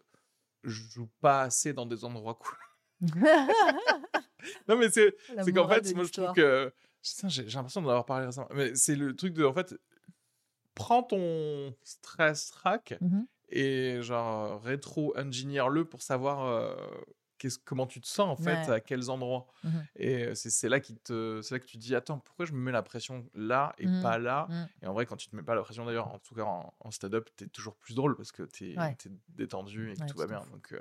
je 0.64 0.82
joue 0.90 1.08
pas 1.20 1.42
assez 1.42 1.72
dans 1.72 1.86
des 1.86 2.04
endroits 2.04 2.34
cool. 2.34 2.58
non, 4.68 4.76
mais 4.76 4.90
c'est 4.90 5.14
qu'en 5.52 5.68
fait, 5.68 5.94
moi 5.94 6.04
je 6.04 6.12
trouve 6.12 6.32
que. 6.32 6.72
Putain, 7.02 7.28
J'ai 7.28 7.48
j'ai 7.48 7.56
l'impression 7.56 7.80
d'en 7.82 7.88
avoir 7.90 8.04
parlé 8.06 8.26
récemment. 8.26 8.48
Mais 8.54 8.74
c'est 8.74 8.96
le 8.96 9.16
truc 9.16 9.32
de. 9.32 9.44
En 9.44 9.54
fait, 9.54 9.74
prends 10.74 11.02
ton 11.02 11.74
stress 11.82 12.50
track 12.50 12.94
Mhm. 13.00 13.26
et 13.48 14.02
genre 14.02 14.62
rétro-ingénieur-le 14.62 15.84
pour 15.84 16.02
savoir 16.02 16.44
euh, 16.46 16.74
qu'est-ce- 17.38 17.58
comment 17.64 17.86
tu 17.86 18.00
te 18.00 18.06
sens 18.06 18.28
en 18.28 18.36
fait, 18.36 18.68
Ouais. 18.68 18.74
à 18.74 18.80
quels 18.80 19.10
endroits. 19.10 19.46
Mhm. 19.64 19.86
Et 19.96 20.24
euh, 20.26 20.34
c'est 20.34 20.50
c'est 20.50 20.68
là, 20.68 20.78
qui 20.80 20.94
te, 20.96 21.40
c'est 21.42 21.54
là 21.54 21.58
que 21.58 21.66
tu 21.66 21.76
te 21.78 21.82
dis 21.82 21.94
Attends, 21.94 22.18
pourquoi 22.18 22.44
je 22.46 22.52
me 22.52 22.58
mets 22.58 22.72
la 22.72 22.82
pression 22.82 23.26
là 23.34 23.74
et 23.78 23.86
Mhm. 23.86 24.00
pas 24.02 24.18
là? 24.18 24.46
Et 24.82 24.86
en 24.86 24.92
vrai, 24.92 25.06
quand 25.06 25.16
tu 25.16 25.28
te 25.28 25.36
mets 25.36 25.42
pas 25.42 25.54
la 25.54 25.62
pression 25.62 25.84
d'ailleurs, 25.84 26.08
en 26.08 26.18
tout 26.18 26.34
cas 26.34 26.44
en, 26.44 26.72
en 26.80 26.90
stand-up, 26.90 27.28
t'es 27.36 27.48
toujours 27.48 27.76
plus 27.76 27.94
drôle 27.94 28.16
parce 28.16 28.30
que 28.32 28.44
t'es 28.44 28.76
Ouais. 28.78 28.96
es 29.04 29.10
détendu 29.30 29.90
et 29.90 29.94
que 29.94 30.00
Ouais, 30.00 30.06
tout 30.06 30.14
tu 30.14 30.20
va 30.20 30.26
bien. 30.26 30.40
Donc, 30.50 30.72
euh, 30.72 30.78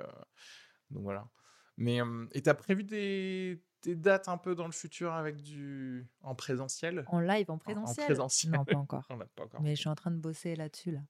donc 0.90 1.02
voilà. 1.02 1.26
Mais 1.80 1.98
et 2.32 2.42
t'as 2.42 2.54
prévu 2.54 2.84
des, 2.84 3.62
des 3.82 3.96
dates 3.96 4.28
un 4.28 4.36
peu 4.38 4.54
dans 4.54 4.66
le 4.66 4.72
futur 4.72 5.12
avec 5.12 5.36
du 5.42 6.06
en 6.22 6.34
présentiel? 6.34 7.04
En 7.08 7.20
live, 7.20 7.50
en 7.50 7.54
En- 7.54 7.58
présentiel 7.58 8.04
En 8.04 8.06
présentiel? 8.06 8.50
Non, 8.52 8.64
pas 8.64 8.76
encore. 8.78 9.06
On 9.10 9.18
pas 9.18 9.44
encore. 9.44 9.62
Mais 9.62 9.74
je 9.74 9.80
suis 9.80 9.88
en 9.88 9.94
train 9.94 10.10
de 10.10 10.18
bosser 10.18 10.54
là-dessus, 10.56 10.92
là. 10.92 11.00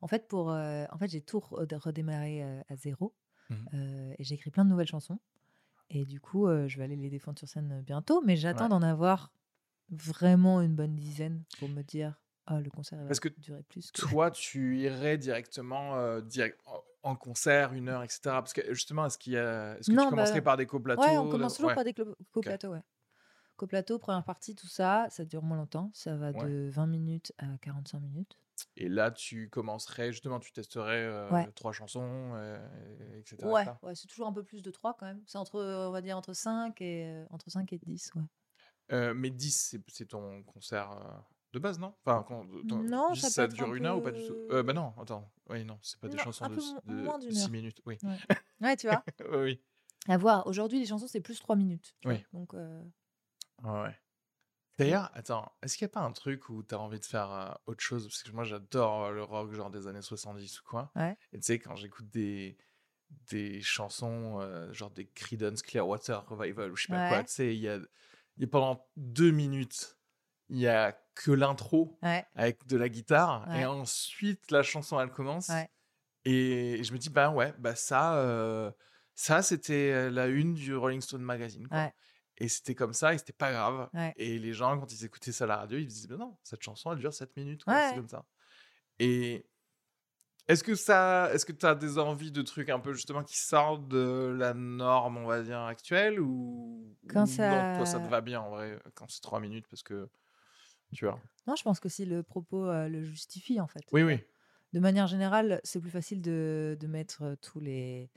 En 0.00 0.06
fait, 0.06 0.28
pour, 0.28 0.52
euh, 0.52 0.84
en 0.92 0.98
fait 0.98 1.08
j'ai 1.08 1.20
tout 1.22 1.38
re- 1.38 1.74
redémarré 1.76 2.42
à 2.42 2.76
zéro. 2.76 3.14
Euh, 3.74 4.14
et 4.18 4.24
j'ai 4.24 4.34
écrit 4.34 4.50
plein 4.50 4.64
de 4.64 4.70
nouvelles 4.70 4.86
chansons. 4.88 5.18
Et 5.90 6.04
du 6.04 6.20
coup, 6.20 6.46
euh, 6.46 6.68
je 6.68 6.78
vais 6.78 6.84
aller 6.84 6.96
les 6.96 7.10
défendre 7.10 7.38
sur 7.38 7.48
scène 7.48 7.82
bientôt. 7.82 8.22
Mais 8.22 8.36
j'attends 8.36 8.64
Ouais. 8.64 8.70
d'en 8.70 8.82
avoir 8.82 9.32
vraiment 9.90 10.60
une 10.60 10.74
bonne 10.74 10.94
dizaine 10.96 11.44
pour 11.58 11.68
me 11.70 11.82
dire 11.82 12.20
Ah, 12.46 12.60
le 12.60 12.70
concert 12.70 12.98
va 12.98 13.06
Parce 13.08 13.20
que 13.20 13.28
durer 13.38 13.62
plus. 13.62 13.90
Que... 13.90 14.02
Toi, 14.02 14.30
tu 14.30 14.78
irais 14.78 15.16
directement 15.18 15.96
euh, 15.96 16.20
direct, 16.20 16.60
en- 17.02 17.16
concert, 17.16 17.72
une 17.72 17.88
heure, 17.88 18.02
etc. 18.02 18.20
Parce 18.24 18.52
que 18.52 18.72
justement, 18.74 19.06
est-ce 19.06 19.18
qu'il 19.18 19.34
y 19.34 19.38
a, 19.38 19.76
est-ce 19.78 19.90
que 19.90 19.96
Non, 19.96 20.04
tu 20.04 20.10
commencerais 20.10 20.40
bah, 20.40 20.44
par 20.44 20.56
des 20.56 20.66
coplateaux 20.66 21.02
Ouais, 21.02 21.16
on 21.18 21.28
commence 21.28 21.54
toujours 21.54 21.70
ouais. 21.70 21.74
par 21.74 21.84
des 21.84 21.94
coplateaux, 22.32 22.70
ouais. 22.72 22.82
Coplateaux, 23.56 23.98
première 23.98 24.24
partie, 24.24 24.54
tout 24.54 24.68
ça, 24.68 25.06
ça 25.10 25.24
dure 25.24 25.42
moins 25.42 25.56
longtemps. 25.56 25.90
Ça 25.92 26.16
va 26.16 26.30
Ouais. 26.30 26.44
de 26.48 26.68
20 26.70 26.86
minutes 26.86 27.32
à 27.38 27.46
45 27.60 28.00
minutes. 28.00 28.38
Et 28.76 28.88
là, 28.88 29.10
tu 29.10 29.48
commencerais, 29.50 30.12
justement, 30.12 30.38
tu 30.40 30.52
testerais 30.52 31.02
euh, 31.04 31.30
Ouais. 31.30 31.50
trois 31.52 31.72
chansons, 31.72 32.32
euh, 32.34 32.58
etc. 33.18 33.46
Ouais, 33.82 33.94
c'est 33.94 34.06
toujours 34.06 34.26
un 34.26 34.32
peu 34.32 34.42
plus 34.44 34.62
de 34.62 34.70
3 34.70 34.94
quand 34.94 35.06
même. 35.06 35.22
C'est 35.26 35.38
entre, 35.38 35.60
on 35.60 35.90
va 35.90 36.00
dire, 36.00 36.16
entre 36.16 36.32
5 36.32 36.80
et, 36.80 37.06
euh, 37.06 37.24
entre 37.30 37.50
5 37.50 37.72
et 37.72 37.78
10, 37.78 38.12
ouais. 38.14 39.14
Mais 39.14 39.30
10, 39.30 39.50
c'est, 39.70 39.80
c'est 39.88 40.06
ton 40.06 40.42
concert 40.44 40.90
de 41.58 41.62
base, 41.62 41.78
non? 41.78 41.94
Enfin, 42.04 42.24
quand, 42.26 42.46
ton- 42.68 42.78
Non, 42.82 43.12
10, 43.12 43.20
ça 43.20 43.30
ça 43.30 43.46
dure 43.48 43.68
un 43.70 43.74
une 43.74 43.86
heure 43.86 43.98
ou 43.98 44.00
pas 44.00 44.10
du 44.12 44.24
tout? 44.24 44.36
euh, 44.50 44.62
Bah 44.62 44.72
non, 44.72 44.94
attends. 45.00 45.30
Oui, 45.50 45.64
non, 45.64 45.78
c'est 45.82 45.98
pas 46.00 46.08
des 46.08 46.16
Non, 46.16 46.22
chansons 46.24 46.46
de, 46.48 46.54
peu 46.54 46.60
s- 46.60 46.72
mo- 46.72 46.80
de 46.94 47.02
moins 47.02 47.18
d'une 47.18 47.32
6 47.32 47.42
heure. 47.42 47.50
minutes. 47.50 47.80
Oui. 47.86 47.98
Ouais. 48.02 48.16
Ouais, 48.60 48.76
tu 48.76 48.88
vois. 48.88 49.04
oui. 49.32 49.60
À 50.08 50.16
voir. 50.16 50.46
Aujourd'hui, 50.46 50.78
les 50.80 50.86
chansons, 50.86 51.06
c'est 51.06 51.20
plus 51.20 51.38
3 51.40 51.54
minutes. 51.56 51.94
vois. 52.02 52.12
Oui. 52.14 52.24
Donc, 52.32 52.54
euh, 52.54 52.82
Ouais. 53.62 53.94
D'ailleurs, 54.78 55.10
attends, 55.14 55.50
est-ce 55.62 55.76
qu'il 55.76 55.84
n'y 55.86 55.90
a 55.90 55.94
pas 55.94 56.02
un 56.02 56.12
truc 56.12 56.48
où 56.48 56.62
tu 56.62 56.72
as 56.74 56.78
envie 56.78 57.00
de 57.00 57.04
faire 57.04 57.30
euh, 57.32 57.50
autre 57.66 57.82
chose? 57.82 58.06
Parce 58.06 58.22
que 58.22 58.30
moi, 58.30 58.44
j'adore 58.44 59.06
euh, 59.06 59.12
le 59.12 59.24
rock, 59.24 59.52
genre 59.52 59.70
des 59.70 59.88
années 59.88 60.02
70 60.02 60.60
ou 60.60 60.64
quoi. 60.64 60.92
Ouais. 60.94 61.16
Et 61.32 61.38
tu 61.38 61.44
sais, 61.46 61.58
quand 61.58 61.74
j'écoute 61.74 62.08
des, 62.10 62.56
des 63.30 63.60
chansons, 63.60 64.38
euh, 64.40 64.72
genre 64.72 64.90
des 64.92 65.06
Creedence 65.08 65.62
Clearwater 65.62 66.24
Revival 66.28 66.70
ou 66.70 66.76
je 66.76 66.86
sais 66.86 66.92
pas 66.92 67.08
quoi, 67.08 67.24
tu 67.24 67.32
sais, 67.32 67.54
il 67.56 67.60
y 67.60 67.68
a, 67.68 67.76
il 68.36 68.42
y 68.42 68.44
a 68.44 68.46
pendant 68.46 68.86
deux 68.96 69.32
minutes, 69.32 69.98
il 70.48 70.58
y 70.58 70.68
a 70.68 70.92
que 71.24 71.30
l'intro 71.32 71.98
ouais. 72.02 72.24
avec 72.36 72.66
de 72.66 72.76
la 72.76 72.88
guitare, 72.88 73.46
Ouais. 73.48 73.60
et 73.62 73.64
ensuite, 73.66 74.50
la 74.50 74.62
chanson, 74.62 75.00
elle 75.00 75.10
commence. 75.10 75.48
Ouais. 75.48 75.68
Et 76.24 76.82
je 76.84 76.92
me 76.92 76.98
dis, 76.98 77.10
bah 77.10 77.30
ouais, 77.30 77.52
bah 77.58 77.74
ça, 77.74 78.16
euh, 78.18 78.70
ça 79.14 79.42
c'était 79.42 79.90
euh, 79.92 80.10
la 80.10 80.26
une 80.28 80.54
du 80.54 80.76
Rolling 80.76 81.00
Stone 81.00 81.22
Magazine. 81.22 81.66
Quoi. 81.68 81.90
Et 82.36 82.48
c'était 82.48 82.74
comme 82.76 82.92
ça, 82.92 83.14
et 83.14 83.18
c'était 83.18 83.32
pas 83.32 83.50
grave. 83.50 83.88
Et 84.16 84.38
les 84.38 84.52
gens, 84.52 84.78
quand 84.78 84.92
ils 84.92 85.04
écoutaient 85.04 85.32
ça 85.32 85.44
à 85.44 85.46
la 85.48 85.56
radio, 85.56 85.78
ils 85.78 85.86
disaient, 85.88 86.06
bah 86.08 86.16
non, 86.18 86.36
cette 86.44 86.62
chanson, 86.62 86.92
elle 86.92 86.98
dure 86.98 87.12
7 87.12 87.36
minutes. 87.36 87.62
C'est 87.66 87.94
comme 87.96 88.08
ça. 88.08 88.24
Et 89.00 89.44
est-ce 90.46 90.62
que 90.64 90.74
ça, 90.74 91.30
est-ce 91.34 91.44
que 91.44 91.52
tu 91.52 91.66
as 91.66 91.74
des 91.74 91.98
envies 91.98 92.30
de 92.32 92.42
trucs 92.42 92.68
un 92.70 92.78
peu 92.80 92.92
justement 92.92 93.22
qui 93.24 93.36
sortent 93.38 93.86
de 93.88 94.34
la 94.38 94.54
norme, 94.54 95.16
on 95.18 95.26
va 95.26 95.42
dire, 95.42 95.60
actuelle 95.60 96.20
ou, 96.20 96.96
Quand 97.08 97.24
ou 97.24 97.26
ça- 97.26 97.72
non, 97.72 97.76
toi 97.78 97.86
ça 97.86 97.98
te 98.00 98.08
va 98.08 98.20
bien 98.20 98.40
en 98.40 98.50
vrai, 98.50 98.78
quand 98.94 99.06
c'est 99.10 99.20
3 99.20 99.40
minutes 99.40 99.66
parce 99.68 99.82
que 99.82 100.08
tu 100.94 101.04
vois. 101.04 101.20
Non, 101.46 101.56
je 101.56 101.62
pense 101.62 101.80
que 101.80 101.88
si 101.88 102.04
le 102.04 102.22
propos 102.22 102.66
euh, 102.66 102.88
le 102.88 103.02
justifie, 103.02 103.60
en 103.60 103.66
fait. 103.66 103.82
Oui, 103.92 104.02
oui. 104.02 104.20
De 104.72 104.80
manière 104.80 105.06
générale, 105.06 105.60
c'est 105.64 105.80
plus 105.80 105.90
facile 105.90 106.20
de, 106.20 106.76
de 106.78 106.86
mettre 106.86 107.22
euh, 107.22 107.36
tous 107.40 107.58
les, 107.60 108.10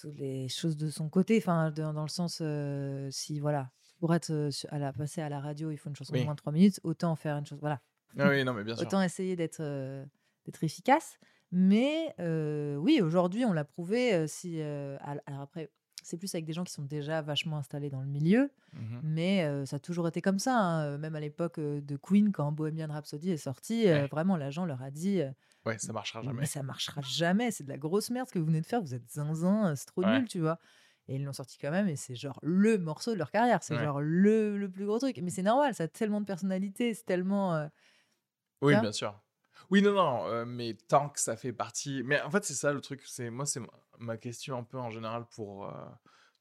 toutes 0.00 0.16
les 0.16 0.48
choses 0.48 0.76
de 0.76 0.90
son 0.90 1.08
côté. 1.08 1.38
Enfin, 1.38 1.70
de- 1.70 1.82
dans 1.82 2.02
le 2.02 2.08
sens, 2.08 2.38
euh, 2.40 3.08
si, 3.10 3.38
voilà, 3.40 3.70
pour 4.00 4.14
être 4.14 4.30
euh, 4.30 4.50
à 4.70 4.78
la, 4.78 4.92
passer 4.92 5.20
à 5.20 5.28
la 5.28 5.40
radio, 5.40 5.70
il 5.70 5.76
faut 5.76 5.90
une 5.90 5.96
chanson 5.96 6.14
de 6.14 6.24
moins 6.24 6.34
de 6.34 6.38
3 6.38 6.52
minutes, 6.52 6.80
autant 6.84 7.16
faire 7.16 7.36
une 7.36 7.46
chose. 7.46 7.58
Voilà. 7.60 7.80
Ah 8.18 8.28
oui, 8.30 8.44
non, 8.44 8.54
mais 8.54 8.64
bien 8.64 8.76
sûr. 8.76 8.86
Autant 8.86 9.02
essayer 9.02 9.36
d'être 9.36 9.60
euh, 9.60 10.04
d'être 10.46 10.64
efficace. 10.64 11.18
Mais 11.50 12.14
euh, 12.20 12.76
oui, 12.76 13.00
aujourd'hui, 13.02 13.44
on 13.44 13.52
l'a 13.52 13.64
prouvé. 13.64 14.14
euh, 14.14 14.26
si, 14.26 14.60
euh, 14.60 14.96
al- 15.00 15.22
alors 15.26 15.40
après, 15.42 15.70
c'est 16.04 16.16
plus 16.18 16.34
avec 16.34 16.44
des 16.46 16.52
gens 16.52 16.64
qui 16.64 16.72
sont 16.72 16.82
déjà 16.84 17.22
vachement 17.22 17.58
installés 17.58 17.90
dans 17.90 18.00
le 18.00 18.06
milieu, 18.08 18.50
Mhm. 18.72 19.02
mais 19.02 19.44
euh, 19.44 19.66
ça 19.66 19.76
a 19.76 19.78
toujours 19.78 20.08
été 20.08 20.20
comme 20.22 20.38
ça. 20.38 20.56
hein. 20.58 20.84
Euh, 20.94 20.98
Même 20.98 21.14
à 21.16 21.20
l'époque 21.20 21.58
euh, 21.58 21.80
de 21.80 21.96
Queen, 21.96 22.32
quand 22.32 22.52
Bohemian 22.52 22.88
Rhapsody 22.92 23.30
est 23.30 23.36
sorti, 23.36 23.88
euh, 23.88 24.02
Ouais. 24.02 24.08
vraiment, 24.08 24.36
l'agent 24.36 24.64
leur 24.66 24.82
a 24.82 24.90
dit 24.90 25.20
euh, 25.22 25.30
Ouais, 25.64 25.78
ça 25.78 25.92
marchera 25.92 26.22
mais 26.22 26.26
jamais. 26.26 26.46
ça 26.46 26.62
marchera 26.62 27.00
jamais, 27.02 27.50
c'est 27.50 27.64
de 27.64 27.68
la 27.68 27.78
grosse 27.78 28.10
merde 28.10 28.28
ce 28.28 28.32
que 28.34 28.38
vous 28.38 28.46
venez 28.46 28.60
de 28.60 28.66
faire, 28.66 28.80
vous 28.82 28.94
êtes 28.94 29.08
zinzin, 29.10 29.70
euh, 29.72 29.74
c'est 29.76 29.86
trop 29.86 30.02
Ouais. 30.02 30.10
nul, 30.10 30.26
tu 30.28 30.40
vois. 30.40 30.58
Et 31.08 31.16
ils 31.16 31.24
l'ont 31.24 31.32
sorti 31.32 31.58
quand 31.58 31.70
même, 31.70 31.88
et 31.88 31.96
c'est 31.96 32.14
genre 32.16 32.38
le 32.42 32.76
morceau 32.78 33.12
de 33.12 33.18
leur 33.18 33.30
carrière, 33.30 33.62
c'est 33.62 33.74
Ouais. 33.74 33.82
genre 33.84 34.00
le, 34.00 34.58
le 34.58 34.70
plus 34.70 34.84
gros 34.86 34.98
truc. 34.98 35.18
Mais 35.22 35.30
c'est 35.30 35.42
normal, 35.42 35.74
ça 35.74 35.84
a 35.84 35.88
tellement 35.88 36.20
de 36.20 36.26
personnalité, 36.26 36.92
c'est 36.94 37.04
tellement. 37.04 37.54
euh, 37.54 37.68
Oui, 38.62 38.76
bien 38.76 38.92
sûr. 38.92 39.20
Oui, 39.70 39.82
non, 39.82 39.92
non, 39.92 40.26
euh, 40.28 40.44
mais 40.44 40.74
tant 40.88 41.08
que 41.08 41.20
ça 41.20 41.36
fait 41.36 41.52
partie. 41.52 42.02
Mais 42.04 42.20
en 42.22 42.30
fait, 42.30 42.44
c'est 42.44 42.54
ça 42.54 42.72
le 42.72 42.80
truc. 42.80 43.02
C'est 43.06 43.30
moi, 43.30 43.46
c'est 43.46 43.60
ma- 43.60 43.68
ma 43.98 44.16
question 44.16 44.56
un 44.58 44.62
peu 44.64 44.78
en 44.78 44.90
général 44.90 45.26
pour 45.34 45.66
euh, 45.66 45.72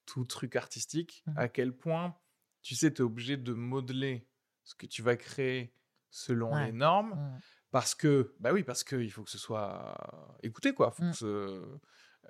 tout 0.06 0.24
truc 0.26 0.56
artistique. 0.56 1.24
Mhm. 1.28 1.34
À 1.38 1.48
quel 1.50 1.74
point, 1.74 2.16
tu 2.62 2.76
sais, 2.76 2.94
tu 2.94 3.02
es 3.02 3.06
obligé 3.06 3.38
de 3.38 3.54
modeler 3.54 4.28
ce 4.64 4.76
que 4.76 4.86
tu 4.86 5.02
vas 5.02 5.16
créer 5.16 5.74
selon 6.10 6.54
Ouais. 6.54 6.68
les 6.68 6.72
normes. 6.72 7.12
mm. 7.16 7.40
Parce 7.72 7.96
que, 7.96 8.34
bah 8.40 8.54
oui, 8.54 8.64
parce 8.64 8.84
qu'il 8.86 9.12
faut 9.12 9.24
que 9.24 9.30
ce 9.30 9.38
soit 9.38 9.96
écouté, 10.42 10.74
quoi. 10.74 10.92
Faut 10.92 11.04
Mm. 11.04 11.12
que 11.12 11.18
ce- 11.18 11.78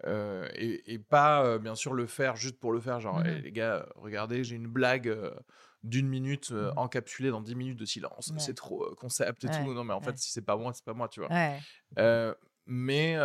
euh, 0.05 0.47
et, 0.55 0.93
et 0.93 0.99
pas, 0.99 1.43
euh, 1.45 1.59
bien 1.59 1.75
sûr, 1.75 1.93
le 1.93 2.05
faire 2.07 2.35
juste 2.35 2.59
pour 2.59 2.71
le 2.71 2.79
faire. 2.79 2.99
Genre. 2.99 3.21
Eh, 3.25 3.41
les 3.41 3.51
gars, 3.51 3.87
regardez, 3.95 4.43
j'ai 4.43 4.55
une 4.55 4.67
blague 4.67 5.07
euh, 5.07 5.33
d'une 5.83 6.07
minute 6.07 6.51
euh, 6.51 6.71
Mhm. 6.71 6.79
encapsulée 6.79 7.29
dans 7.29 7.41
10 7.41 7.55
minutes 7.55 7.79
de 7.79 7.85
silence. 7.85 8.31
Ouais. 8.31 8.39
C'est 8.39 8.55
trop 8.55 8.93
concept 8.95 9.43
et 9.45 9.47
Ouais, 9.47 9.53
tout. 9.57 9.73
Non, 9.73 9.83
mais 9.83 9.93
en 9.93 10.01
fait, 10.01 10.17
si 10.17 10.31
c'est 10.31 10.41
pas 10.41 10.57
moi, 10.57 10.73
c'est 10.73 10.85
pas 10.85 10.93
moi, 10.93 11.07
tu 11.07 11.19
vois. 11.21 11.29
Euh, 11.99 12.33
mais, 12.65 13.15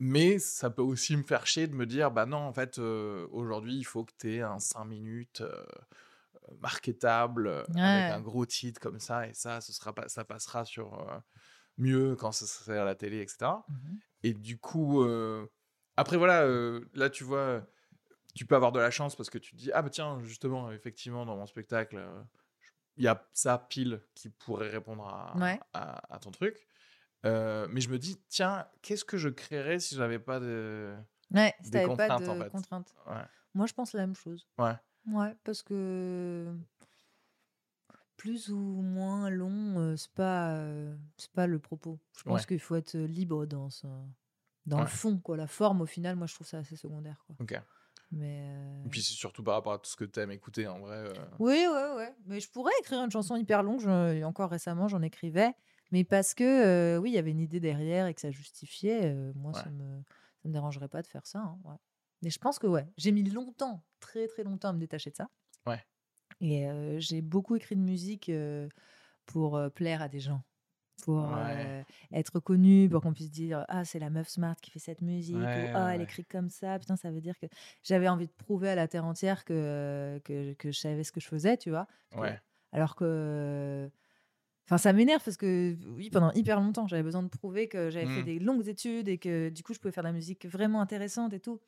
mais 0.00 0.38
ça 0.38 0.70
peut 0.70 0.82
aussi 0.82 1.16
me 1.16 1.22
faire 1.24 1.46
chier 1.46 1.66
de 1.66 1.74
me 1.74 1.86
dire, 1.86 2.10
bah 2.10 2.26
non, 2.26 2.38
en 2.38 2.52
fait, 2.52 2.78
aujourd'hui, 2.78 3.76
il 3.76 3.84
faut 3.84 4.04
que 4.04 4.12
tu 4.18 4.34
aies 4.34 4.42
un 4.42 4.58
5 4.58 4.84
minutes 4.84 5.42
marketable 6.60 7.66
Ouais. 7.74 7.82
avec 7.82 8.10
un 8.10 8.20
gros 8.20 8.46
titre 8.46 8.80
comme 8.80 9.00
ça, 9.00 9.26
et 9.26 9.34
ça, 9.34 9.60
ce 9.60 9.72
sera 9.72 9.94
pas, 9.94 10.08
ça 10.08 10.24
passera 10.24 10.64
sur 10.64 10.94
euh, 11.08 11.18
mieux 11.78 12.16
quand 12.16 12.32
ça 12.32 12.46
sera 12.46 12.82
à 12.82 12.84
la 12.84 12.94
télé, 12.94 13.20
etc. 13.20 13.66
Mhm. 13.68 14.00
Et 14.22 14.34
du 14.34 14.58
coup, 14.58 15.02
euh, 15.04 15.46
après, 15.96 16.16
voilà, 16.16 16.42
euh, 16.44 16.84
là, 16.94 17.10
tu 17.10 17.24
vois, 17.24 17.66
tu 18.38 18.46
peux 18.46 18.54
avoir 18.54 18.70
de 18.70 18.78
la 18.78 18.90
chance 18.92 19.16
parce 19.16 19.30
que 19.30 19.38
tu 19.38 19.50
te 19.50 19.56
dis, 19.56 19.72
ah 19.72 19.82
bah 19.82 19.90
tiens, 19.90 20.20
justement, 20.22 20.70
effectivement, 20.70 21.26
dans 21.26 21.36
mon 21.36 21.46
spectacle, 21.46 21.96
euh, 21.96 22.22
je- 22.60 22.70
il 22.98 23.02
y 23.04 23.08
a 23.08 23.28
ça 23.32 23.58
pile 23.58 24.00
qui 24.14 24.28
pourrait 24.30 24.68
répondre 24.70 25.04
à, 25.06 25.36
Ouais. 25.36 25.58
à, 25.72 26.14
à 26.14 26.18
ton 26.20 26.30
truc. 26.30 26.68
Euh, 27.26 27.66
mais 27.70 27.80
je 27.80 27.90
me 27.90 27.98
dis, 27.98 28.16
tiens, 28.28 28.68
qu'est-ce 28.80 29.04
que 29.04 29.16
je 29.16 29.28
créerais 29.28 29.80
si 29.80 29.96
j'avais 29.96 30.20
pas 30.20 30.38
de. 30.38 30.94
Ouais, 31.34 31.52
si 31.62 31.70
Des 31.70 31.82
t'avais 31.82 31.96
pas 31.96 32.08
contraintes, 32.08 32.22
de 32.22 32.28
en 32.28 32.36
fait? 32.44 32.50
contraintes. 32.50 32.94
Ouais. 33.08 33.24
Moi, 33.54 33.66
je 33.66 33.72
pense 33.74 33.92
la 33.92 34.02
même 34.02 34.14
chose. 34.14 34.46
Ouais. 34.56 34.76
Ouais, 35.08 35.34
parce 35.42 35.62
que 35.62 36.54
plus 38.16 38.50
ou 38.50 38.58
moins 38.82 39.30
long, 39.30 39.78
euh, 39.80 39.96
c'est 39.96 40.12
pas, 40.12 40.54
euh, 40.56 40.96
c'est 41.16 41.30
pas 41.32 41.46
le 41.46 41.58
propos. 41.58 41.98
Je 42.16 42.22
pense 42.24 42.46
qu'il 42.46 42.60
faut 42.60 42.76
être 42.76 42.96
libre 42.96 43.46
dans, 43.46 43.70
ce- 43.70 43.86
dans 44.66 44.80
le 44.80 44.86
fond, 44.86 45.18
quoi. 45.18 45.36
La 45.36 45.46
forme, 45.46 45.80
au 45.80 45.86
final, 45.86 46.14
moi, 46.16 46.26
je 46.28 46.34
trouve 46.34 46.46
ça 46.46 46.58
assez 46.58 46.76
secondaire, 46.76 47.22
quoi. 47.26 47.36
Mais 48.10 48.48
euh, 48.50 48.84
Et 48.86 48.88
puis 48.88 49.02
c'est 49.02 49.12
surtout 49.14 49.42
par 49.42 49.54
rapport 49.54 49.72
à 49.74 49.78
tout 49.78 49.90
ce 49.90 49.96
que 49.96 50.04
t'aimes 50.04 50.30
écouter, 50.30 50.66
en 50.66 50.78
vrai. 50.80 50.96
euh, 50.96 51.12
oui, 51.38 51.66
ouais, 51.70 51.94
ouais. 51.96 52.14
Mais 52.26 52.40
je 52.40 52.50
pourrais 52.50 52.72
écrire 52.80 53.02
une 53.04 53.10
chanson 53.10 53.36
hyper 53.36 53.62
longue. 53.62 53.80
je- 53.80 54.22
encore 54.24 54.50
récemment, 54.50 54.88
j'en 54.88 55.02
écrivais. 55.02 55.52
Mais 55.92 56.04
parce 56.04 56.34
que, 56.34 56.44
euh, 56.44 56.98
oui, 56.98 57.10
il 57.10 57.14
y 57.14 57.18
avait 57.18 57.30
une 57.30 57.40
idée 57.40 57.60
derrière 57.60 58.06
et 58.06 58.14
que 58.14 58.20
ça 58.20 58.30
justifiait, 58.30 59.06
euh, 59.14 59.32
moi, 59.34 59.52
ça 59.54 59.70
me, 59.70 60.02
ça 60.42 60.48
me 60.48 60.52
dérangerait 60.52 60.88
pas 60.88 61.02
de 61.02 61.06
faire 61.06 61.26
ça. 61.26 61.38
hein, 61.40 61.58
ouais. 61.64 61.76
Mais 62.22 62.30
je 62.30 62.38
pense 62.38 62.58
que, 62.58 62.66
ouais, 62.66 62.86
j'ai 62.96 63.12
mis 63.12 63.22
longtemps, 63.22 63.84
très, 64.00 64.26
très 64.26 64.42
longtemps 64.42 64.68
à 64.68 64.72
me 64.72 64.78
détacher 64.78 65.10
de 65.10 65.16
ça. 65.16 65.28
Ouais. 65.66 65.82
Et 66.40 66.68
euh, 66.68 66.98
j'ai 67.00 67.20
beaucoup 67.22 67.56
écrit 67.56 67.76
de 67.76 67.80
musique 67.80 68.28
euh, 68.28 68.68
pour 69.26 69.56
euh, 69.56 69.68
plaire 69.70 70.02
à 70.02 70.08
des 70.08 70.20
gens. 70.20 70.42
Pour 71.08 71.24
Ouais. 71.24 71.72
euh, 71.72 71.82
être 72.12 72.38
connu, 72.40 72.88
pour 72.90 73.00
qu'on 73.02 73.14
puisse 73.14 73.30
dire 73.30 73.64
Ah, 73.68 73.84
c'est 73.86 73.98
la 73.98 74.10
meuf 74.10 74.28
smart 74.28 74.56
qui 74.60 74.70
fait 74.70 74.78
cette 74.78 75.00
musique, 75.00 75.54
Ouais, 75.54 75.56
ou 75.56 75.70
Ah, 75.72 75.94
ouais, 75.94 75.94
elle 75.94 76.02
écrit 76.02 76.24
comme 76.26 76.50
ça. 76.50 76.78
Putain, 76.78 76.96
ça 76.96 77.10
veut 77.10 77.20
dire 77.22 77.38
que 77.38 77.46
j'avais 77.82 78.08
envie 78.08 78.26
de 78.26 78.32
prouver 78.32 78.68
à 78.70 78.74
la 78.74 78.88
terre 78.88 79.06
entière 79.06 79.44
que, 79.46 80.20
que, 80.24 80.52
que 80.54 80.70
je 80.70 80.78
savais 80.78 81.04
ce 81.04 81.12
que 81.12 81.20
je 81.20 81.28
faisais, 81.28 81.56
tu 81.56 81.70
vois? 81.70 81.86
Ouais. 82.14 82.40
Alors 82.72 82.96
que. 82.96 83.90
Enfin, 84.68 84.78
ça 84.78 84.92
m'énerve 84.92 85.24
parce 85.24 85.36
que, 85.38 85.76
oui, 85.88 86.10
pendant 86.10 86.32
hyper 86.32 86.60
longtemps, 86.60 86.86
j'avais 86.88 87.02
besoin 87.02 87.22
de 87.22 87.28
prouver 87.28 87.68
que 87.68 87.90
j'avais 87.90 88.08
fait 88.08 88.22
Mm. 88.22 88.24
des 88.24 88.38
longues 88.38 88.68
études 88.68 89.08
et 89.08 89.18
que 89.18 89.48
du 89.50 89.62
coup, 89.62 89.74
je 89.74 89.80
pouvais 89.80 89.92
faire 89.92 90.04
de 90.04 90.08
la 90.08 90.12
musique 90.14 90.46
vraiment 90.46 90.80
intéressante 90.82 91.32
et 91.34 91.40
tout. 91.40 91.60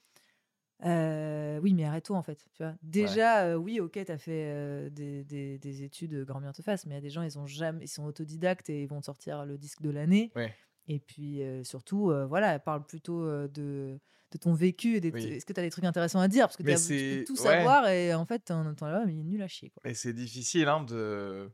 Euh, 0.85 1.59
oui, 1.63 1.75
mais 1.75 1.85
arrête-toi 1.85 2.17
en 2.17 2.23
fait. 2.23 2.45
Tu 2.55 2.63
vois? 2.63 2.75
Déjà, 2.83 3.45
euh, 3.45 3.55
oui, 3.57 3.81
ok, 3.81 3.99
t'as 4.07 4.19
fait 4.19 4.45
euh, 4.53 4.91
des, 4.91 5.25
des- 5.25 5.59
des 5.59 5.83
études, 5.83 6.25
grand 6.25 6.41
bien 6.41 6.53
te 6.53 6.63
fasse, 6.63 6.87
mais 6.87 6.93
il 6.95 6.97
y 6.97 6.99
a 6.99 7.03
des 7.03 7.11
gens, 7.11 7.23
ils, 7.23 7.39
ont 7.39 7.47
jamais, 7.47 7.85
ils 7.85 7.89
sont 7.89 8.05
autodidactes 8.05 8.71
et 8.71 8.83
ils 8.85 8.89
vont 8.89 9.01
te 9.01 9.07
sortir 9.07 9.45
le 9.45 9.59
disque 9.59 9.83
de 9.83 9.91
l'année. 9.91 10.33
Ouais. 10.37 10.55
Et 10.89 10.99
puis 10.99 11.43
surtout, 11.63 12.13
voilà, 12.29 12.59
parle 12.59 12.85
plutôt 12.85 13.23
de, 13.49 13.99
de 14.33 14.39
ton 14.41 14.55
vécu. 14.55 14.97
et 14.97 15.01
des- 15.01 15.13
Oui. 15.13 15.25
Est-ce 15.25 15.45
que 15.47 15.53
tu 15.53 15.61
as 15.61 15.63
des 15.63 15.71
trucs 15.71 15.85
intéressants 15.85 16.21
à 16.21 16.29
dire? 16.29 16.47
Parce 16.47 16.57
que 16.57 16.63
Mais 16.63 16.75
t'as- 16.75 16.81
tu 16.81 17.19
peux 17.19 17.25
tout 17.35 17.41
ouais. 17.43 17.49
savoir 17.49 17.87
et 17.89 18.15
en 18.15 18.25
fait, 18.27 18.51
es 18.51 18.53
là, 18.91 19.05
mais 19.07 19.13
il 19.15 19.21
est 19.21 19.25
nul 19.25 19.43
à 19.43 19.49
chier. 19.49 19.71
Quoi. 19.71 19.89
Et 19.91 19.95
c'est 19.95 20.13
difficile 20.15 20.67
hein, 20.69 20.83
de 20.83 21.51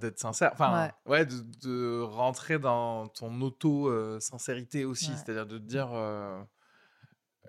d'être 0.00 0.18
sincère. 0.18 0.50
Enfin, 0.54 0.90
ouais, 1.06 1.26
de, 1.26 1.34
de 1.62 2.00
rentrer 2.00 2.58
dans 2.58 3.06
ton 3.08 3.38
auto-sincérité 3.42 4.84
aussi. 4.86 5.10
Ouais. 5.10 5.16
C'est-à-dire 5.16 5.46
de 5.46 5.58
te 5.58 5.62
dire. 5.64 5.88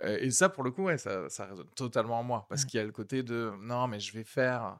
Euh, 0.03 0.17
Et 0.19 0.31
ça, 0.31 0.49
pour 0.49 0.63
le 0.63 0.71
coup, 0.71 0.83
ouais, 0.83 0.97
ça, 0.97 1.29
ça 1.29 1.45
résonne 1.45 1.69
totalement 1.75 2.19
en 2.19 2.23
moi. 2.23 2.45
Parce 2.49 2.65
qu'il 2.65 2.77
y 2.79 2.81
a 2.81 2.85
le 2.85 2.91
côté 2.91 3.23
de 3.23 3.51
non, 3.61 3.87
mais 3.87 3.99
je 3.99 4.13
vais 4.13 4.23
faire 4.23 4.79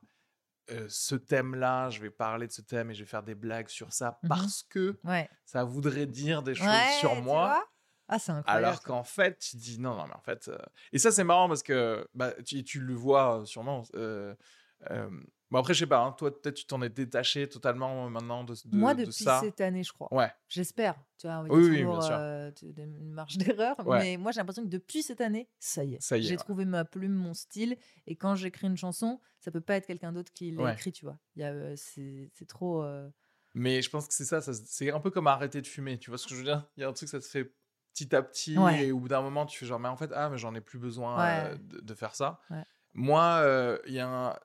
euh, 0.72 0.88
ce 0.90 1.16
thème-là, 1.16 1.90
je 1.92 2.02
vais 2.02 2.10
parler 2.12 2.48
de 2.48 2.52
ce 2.52 2.62
thème 2.62 2.92
et 2.92 2.96
je 2.96 3.04
vais 3.04 3.10
faire 3.10 3.24
des 3.24 3.36
blagues 3.36 3.70
sur 3.70 3.94
ça 3.94 4.20
Mhm. 4.24 4.30
parce 4.30 4.64
que 4.64 5.00
Ouais. 5.04 5.30
ça 5.46 5.64
voudrait 5.64 6.08
dire 6.08 6.44
des 6.44 6.56
choses 6.56 6.68
Ouais, 6.68 6.98
sur 7.00 7.16
moi. 7.16 7.66
Ah, 8.08 8.20
c'est 8.20 8.32
incroyable. 8.32 8.66
Alors 8.68 8.82
qu'en 8.84 9.04
fait, 9.04 9.40
tu 9.40 9.58
dis 9.58 9.80
non, 9.80 9.96
non, 9.96 10.08
mais 10.08 10.16
en 10.16 10.22
fait. 10.22 10.48
euh, 10.48 10.58
Et 10.94 11.00
ça, 11.00 11.12
c'est 11.12 11.24
marrant 11.24 11.48
parce 11.48 11.64
que 11.64 12.08
bah, 12.14 12.34
tu, 12.46 12.64
tu 12.64 12.80
le 12.80 12.94
vois 12.94 13.44
sûrement. 13.46 13.84
euh, 13.96 14.36
Bon, 15.56 15.62
après, 15.62 15.74
je 15.74 15.80
sais 15.80 15.88
pas, 15.88 16.00
hein, 16.00 16.12
toi, 16.12 16.38
peut-être 16.38 16.56
tu 16.56 16.66
t'en 16.66 16.82
es 16.82 16.90
détaché 16.90 17.48
totalement 17.48 18.06
euh, 18.06 18.10
maintenant 18.10 18.44
de, 18.44 18.54
de, 18.66 18.78
Moi, 18.78 18.94
de 18.94 19.06
depuis 19.06 19.24
ça. 19.24 19.40
cette 19.40 19.62
année, 19.62 19.84
je 19.84 19.94
crois. 19.94 20.14
Ouais, 20.14 20.30
J'espère. 20.50 20.96
Tu 21.18 21.28
vois, 21.28 21.42
Oui, 21.44 21.50
oui, 21.50 21.70
bien 21.70 21.78
toujours, 21.78 22.04
sûr. 22.04 22.18
euh, 22.20 22.52
une 22.78 23.12
marge 23.12 23.38
d'erreur. 23.38 23.78
Ouais. 23.88 24.00
Mais 24.00 24.18
moi, 24.18 24.34
j'ai 24.34 24.42
l'impression 24.42 24.64
que 24.64 24.68
depuis 24.68 25.02
cette 25.02 25.22
année, 25.22 25.48
ça 25.60 25.86
y 25.86 25.94
est. 25.94 26.02
Ça 26.02 26.18
y 26.18 26.26
est, 26.26 26.28
J'ai 26.28 26.32
ouais. 26.32 26.44
trouvé 26.44 26.66
ma 26.66 26.84
plume, 26.84 27.14
mon 27.14 27.34
style. 27.34 27.78
Et 28.06 28.18
quand 28.18 28.36
j'écris 28.36 28.68
une 28.68 28.76
chanson, 28.76 29.22
ça 29.40 29.50
peut 29.50 29.62
pas 29.62 29.76
être 29.78 29.88
quelqu'un 29.88 30.12
d'autre 30.12 30.34
qui 30.34 30.52
l'a 30.52 30.66
Ouais. 30.66 30.74
écrit, 30.74 30.92
tu 30.92 31.06
vois. 31.06 31.18
Il 31.38 31.42
y 31.42 31.46
a, 31.46 31.52
euh, 31.54 31.74
c'est 31.78 32.30
c'est 32.34 32.48
trop. 32.50 32.84
euh, 32.84 33.10
mais 33.54 33.82
je 33.82 33.90
pense 33.90 34.08
que 34.10 34.14
c'est 34.14 34.26
ça, 34.26 34.42
ça 34.42 34.54
c'est 34.54 34.92
un 34.92 35.00
peu 35.00 35.12
comme 35.12 35.28
arrêter 35.28 35.62
de 35.62 35.68
fumer, 35.68 35.98
tu 35.98 36.10
vois 36.10 36.18
ce 36.18 36.28
que 36.28 36.34
je 36.34 36.40
veux 36.40 36.44
dire? 36.46 36.68
Il 36.76 36.82
y 36.82 36.84
a 36.84 36.90
un 36.90 36.94
truc, 36.94 37.08
ça 37.08 37.22
se 37.22 37.30
fait 37.30 37.54
petit 37.94 38.14
à 38.14 38.22
petit, 38.22 38.54
et 38.74 38.92
au 38.92 39.00
bout 39.00 39.08
d'un 39.08 39.22
moment, 39.22 39.46
tu 39.46 39.58
fais 39.58 39.66
genre, 39.66 39.80
mais 39.80 39.88
en 39.88 39.96
fait, 39.96 40.12
ah, 40.14 40.30
mais 40.30 40.38
j'en 40.38 40.54
ai 40.54 40.60
plus 40.60 40.80
besoin 40.80 41.18
euh, 41.22 41.56
de, 41.58 41.80
de 41.80 41.94
faire 41.94 42.14
ça. 42.14 42.42
Ouais. 42.50 42.66
Moi, 42.96 43.40
euh, 43.44 43.78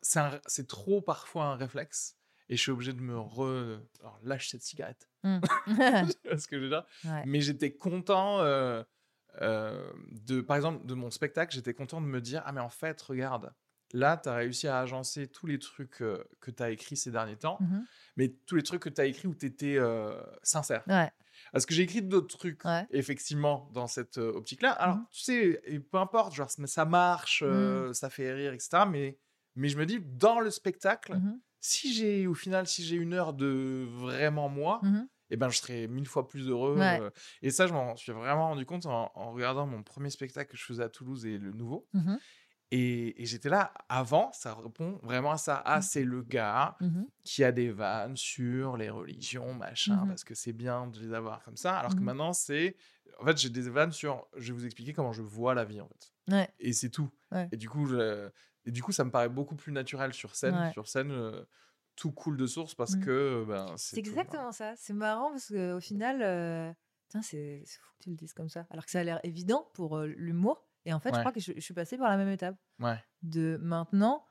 c'est 0.03 0.67
trop 0.69 1.01
parfois 1.01 1.47
un 1.47 1.55
réflexe, 1.57 2.17
et 2.49 2.57
je 2.57 2.61
suis 2.63 2.73
obligé 2.73 2.93
de 2.93 3.01
me 3.01 3.19
re... 3.19 3.81
Alors, 4.01 4.19
lâche 4.25 4.49
cette 4.51 4.63
cigarette. 4.63 5.09
vois 5.25 6.39
ce 6.39 6.47
que 6.49 6.57
je 6.57 6.63
veux 6.65 6.69
dire? 6.69 6.85
Ouais. 7.05 7.23
Mais 7.27 7.41
j'étais 7.41 7.73
content, 7.73 8.41
euh, 8.41 8.83
euh, 9.41 9.91
de, 10.11 10.41
par 10.41 10.57
exemple, 10.57 10.85
de 10.85 10.95
mon 10.95 11.11
spectacle, 11.11 11.55
j'étais 11.55 11.75
content 11.75 12.01
de 12.01 12.07
me 12.07 12.21
dire, 12.21 12.43
ah 12.45 12.53
mais 12.53 12.61
en 12.61 12.71
fait, 12.71 13.01
regarde, 13.03 13.53
là, 13.93 14.17
tu 14.17 14.29
as 14.29 14.35
réussi 14.35 14.67
à 14.67 14.81
agencer 14.81 15.29
tous 15.29 15.47
les 15.47 15.59
trucs 15.59 16.03
euh, 16.03 16.25
que 16.41 16.51
tu 16.51 16.63
as 16.63 16.71
écrits 16.71 16.97
ces 16.97 17.13
derniers 17.13 17.37
temps, 17.37 17.59
Mhm. 17.61 17.85
mais 18.17 18.29
tous 18.47 18.57
les 18.57 18.63
trucs 18.65 18.83
que 18.83 18.89
tu 18.89 19.01
as 19.01 19.05
écrits 19.07 19.29
où 19.29 19.35
tu 19.35 19.47
étais 19.47 19.79
sincère. 20.43 20.83
Ouais. 20.89 21.11
Parce 21.53 21.67
que 21.67 21.75
j'ai 21.75 21.83
écrit 21.83 22.03
d'autres 22.03 22.37
trucs, 22.39 22.65
Ouais. 22.65 22.87
effectivement, 22.91 23.71
dans 23.73 23.87
cette 23.87 24.19
optique-là. 24.19 24.73
Alors, 24.73 24.97
Mhm. 24.97 25.07
tu 25.11 25.21
sais, 25.23 25.61
et 25.65 25.81
peu 25.81 25.99
importe, 25.99 26.35
genre, 26.35 26.51
ça 26.51 26.85
marche, 26.85 27.43
euh, 27.47 27.93
ça 27.93 28.11
fait 28.11 28.33
rire, 28.33 28.53
etc. 28.53 28.87
Mais, 28.87 29.19
mais 29.57 29.69
je 29.69 29.77
me 29.79 29.87
dis, 29.87 30.01
dans 30.01 30.41
le 30.41 30.51
spectacle, 30.51 31.15
Mhm. 31.15 31.41
si 31.61 31.93
j'ai, 31.93 32.27
au 32.27 32.35
final, 32.35 32.67
si 32.67 32.85
j'ai 32.85 32.97
une 32.97 33.13
heure 33.15 33.35
de 33.35 33.87
vraiment 33.91 34.49
moi, 34.49 34.81
eh 35.31 35.37
ben, 35.37 35.49
je 35.49 35.59
serais 35.59 35.87
mille 35.87 36.07
fois 36.09 36.27
plus 36.27 36.49
heureux. 36.49 36.79
Ouais. 36.79 37.01
euh. 37.01 37.11
Et 37.43 37.51
ça, 37.51 37.67
je 37.69 37.73
m'en 37.73 37.95
suis 37.97 38.11
vraiment 38.13 38.49
rendu 38.49 38.67
compte 38.67 38.87
en, 38.87 39.13
en 39.15 39.33
regardant 39.33 39.67
mon 39.67 39.83
premier 39.83 40.11
spectacle 40.11 40.51
que 40.51 40.57
je 40.57 40.65
faisais 40.65 40.83
à 40.83 40.89
Toulouse 40.89 41.25
et 41.27 41.39
le 41.39 41.53
nouveau. 41.53 41.87
Et, 42.73 43.21
et 43.21 43.27
j'étais 43.27 43.49
là, 43.49 43.73
avant, 43.89 44.31
ça 44.33 44.55
répond 44.55 45.01
vraiment 45.03 45.33
à 45.33 45.39
ça. 45.39 45.61
Ah, 45.65 45.77
Mhm. 45.77 45.83
c'est 45.83 46.05
le 46.05 46.23
gars 46.23 46.77
Mhm. 46.81 47.07
qui 47.25 47.43
a 47.43 47.51
des 47.53 47.71
vannes 47.71 48.17
sur 48.17 48.77
les 48.77 48.91
religions, 48.91 49.53
machin, 49.55 49.97
Mhm. 50.03 50.09
parce 50.09 50.23
que 50.25 50.35
c'est 50.35 50.53
bien 50.53 50.87
de 50.87 51.01
les 51.01 51.13
avoir 51.13 51.43
comme 51.43 51.57
ça. 51.57 51.77
Alors 51.79 51.95
que 51.97 52.01
maintenant, 52.01 52.33
c'est. 52.33 52.77
En 53.21 53.25
fait, 53.27 53.37
j'ai 53.39 53.51
des 53.51 53.69
vannes 53.69 53.93
sur. 53.93 54.27
Je 54.37 54.53
vais 54.53 54.59
vous 54.59 54.65
expliquer 54.67 54.93
comment 54.93 55.13
je 55.13 55.23
vois 55.23 55.55
la 55.55 55.65
vie, 55.65 55.81
en 55.81 55.89
fait. 55.89 56.13
Ouais. 56.33 56.49
Et 56.61 56.73
c'est 56.73 56.91
tout. 56.91 57.11
Ouais. 57.33 57.49
Et, 57.53 57.57
du 57.57 57.69
coup, 57.69 57.87
je- 57.87 58.31
et 58.65 58.71
du 58.71 58.83
coup, 58.83 58.93
ça 58.93 59.05
me 59.05 59.11
paraît 59.11 59.29
beaucoup 59.29 59.57
plus 59.57 59.73
naturel 59.73 60.13
sur 60.15 60.37
scène. 60.37 60.55
Ouais. 60.55 60.73
Sur 60.73 60.87
scène, 60.87 61.11
euh, 61.11 61.45
tout 61.97 62.13
coule 62.13 62.37
de 62.37 62.47
source 62.47 62.75
parce 62.77 62.95
que. 62.97 63.45
Ben, 63.49 63.67
C'est 63.77 63.97
tout, 63.97 64.09
exactement 64.09 64.53
ça. 64.53 64.75
C'est 64.77 64.93
marrant 64.95 65.31
parce 65.33 65.49
qu'au 65.49 65.81
final, 65.81 66.23
euh, 66.23 66.73
c'est 67.21 67.65
fou 67.67 67.93
que 67.99 68.05
tu 68.05 68.11
le 68.11 68.17
dises 68.17 68.33
comme 68.33 68.49
ça. 68.49 68.65
Alors 68.71 68.85
que 68.85 68.91
ça 68.93 69.01
a 69.01 69.05
l'air 69.05 69.21
évident 69.25 69.69
pour 69.75 69.97
euh, 69.99 70.07
l'humour. 70.07 70.65
Et 70.85 70.93
en 70.93 71.01
fait, 71.01 71.15
je 71.15 71.21
crois 71.21 71.33
que 71.33 71.41
je, 71.41 71.53
je 71.55 71.61
suis 71.61 71.75
passée 71.75 71.99
par 71.99 72.09
la 72.09 72.17
même 72.17 72.29
étape. 72.31 72.57
Ouais. 72.79 73.03
De 73.23 73.59
maintenant, 73.61 74.27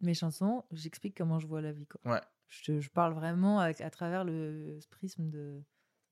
mes 0.00 0.14
chansons, 0.14 0.64
j'explique 0.70 1.16
comment 1.16 1.38
je 1.40 1.46
vois 1.46 1.60
la 1.60 1.72
vie. 1.72 1.86
Quoi. 1.86 2.00
Ouais. 2.12 2.20
Je, 2.48 2.80
je 2.80 2.90
parle 2.90 3.14
vraiment 3.14 3.58
avec- 3.60 3.80
à 3.80 3.90
travers 3.90 4.24
le 4.24 4.78
ce 4.80 4.88
prisme 4.88 5.28
de, 5.30 5.62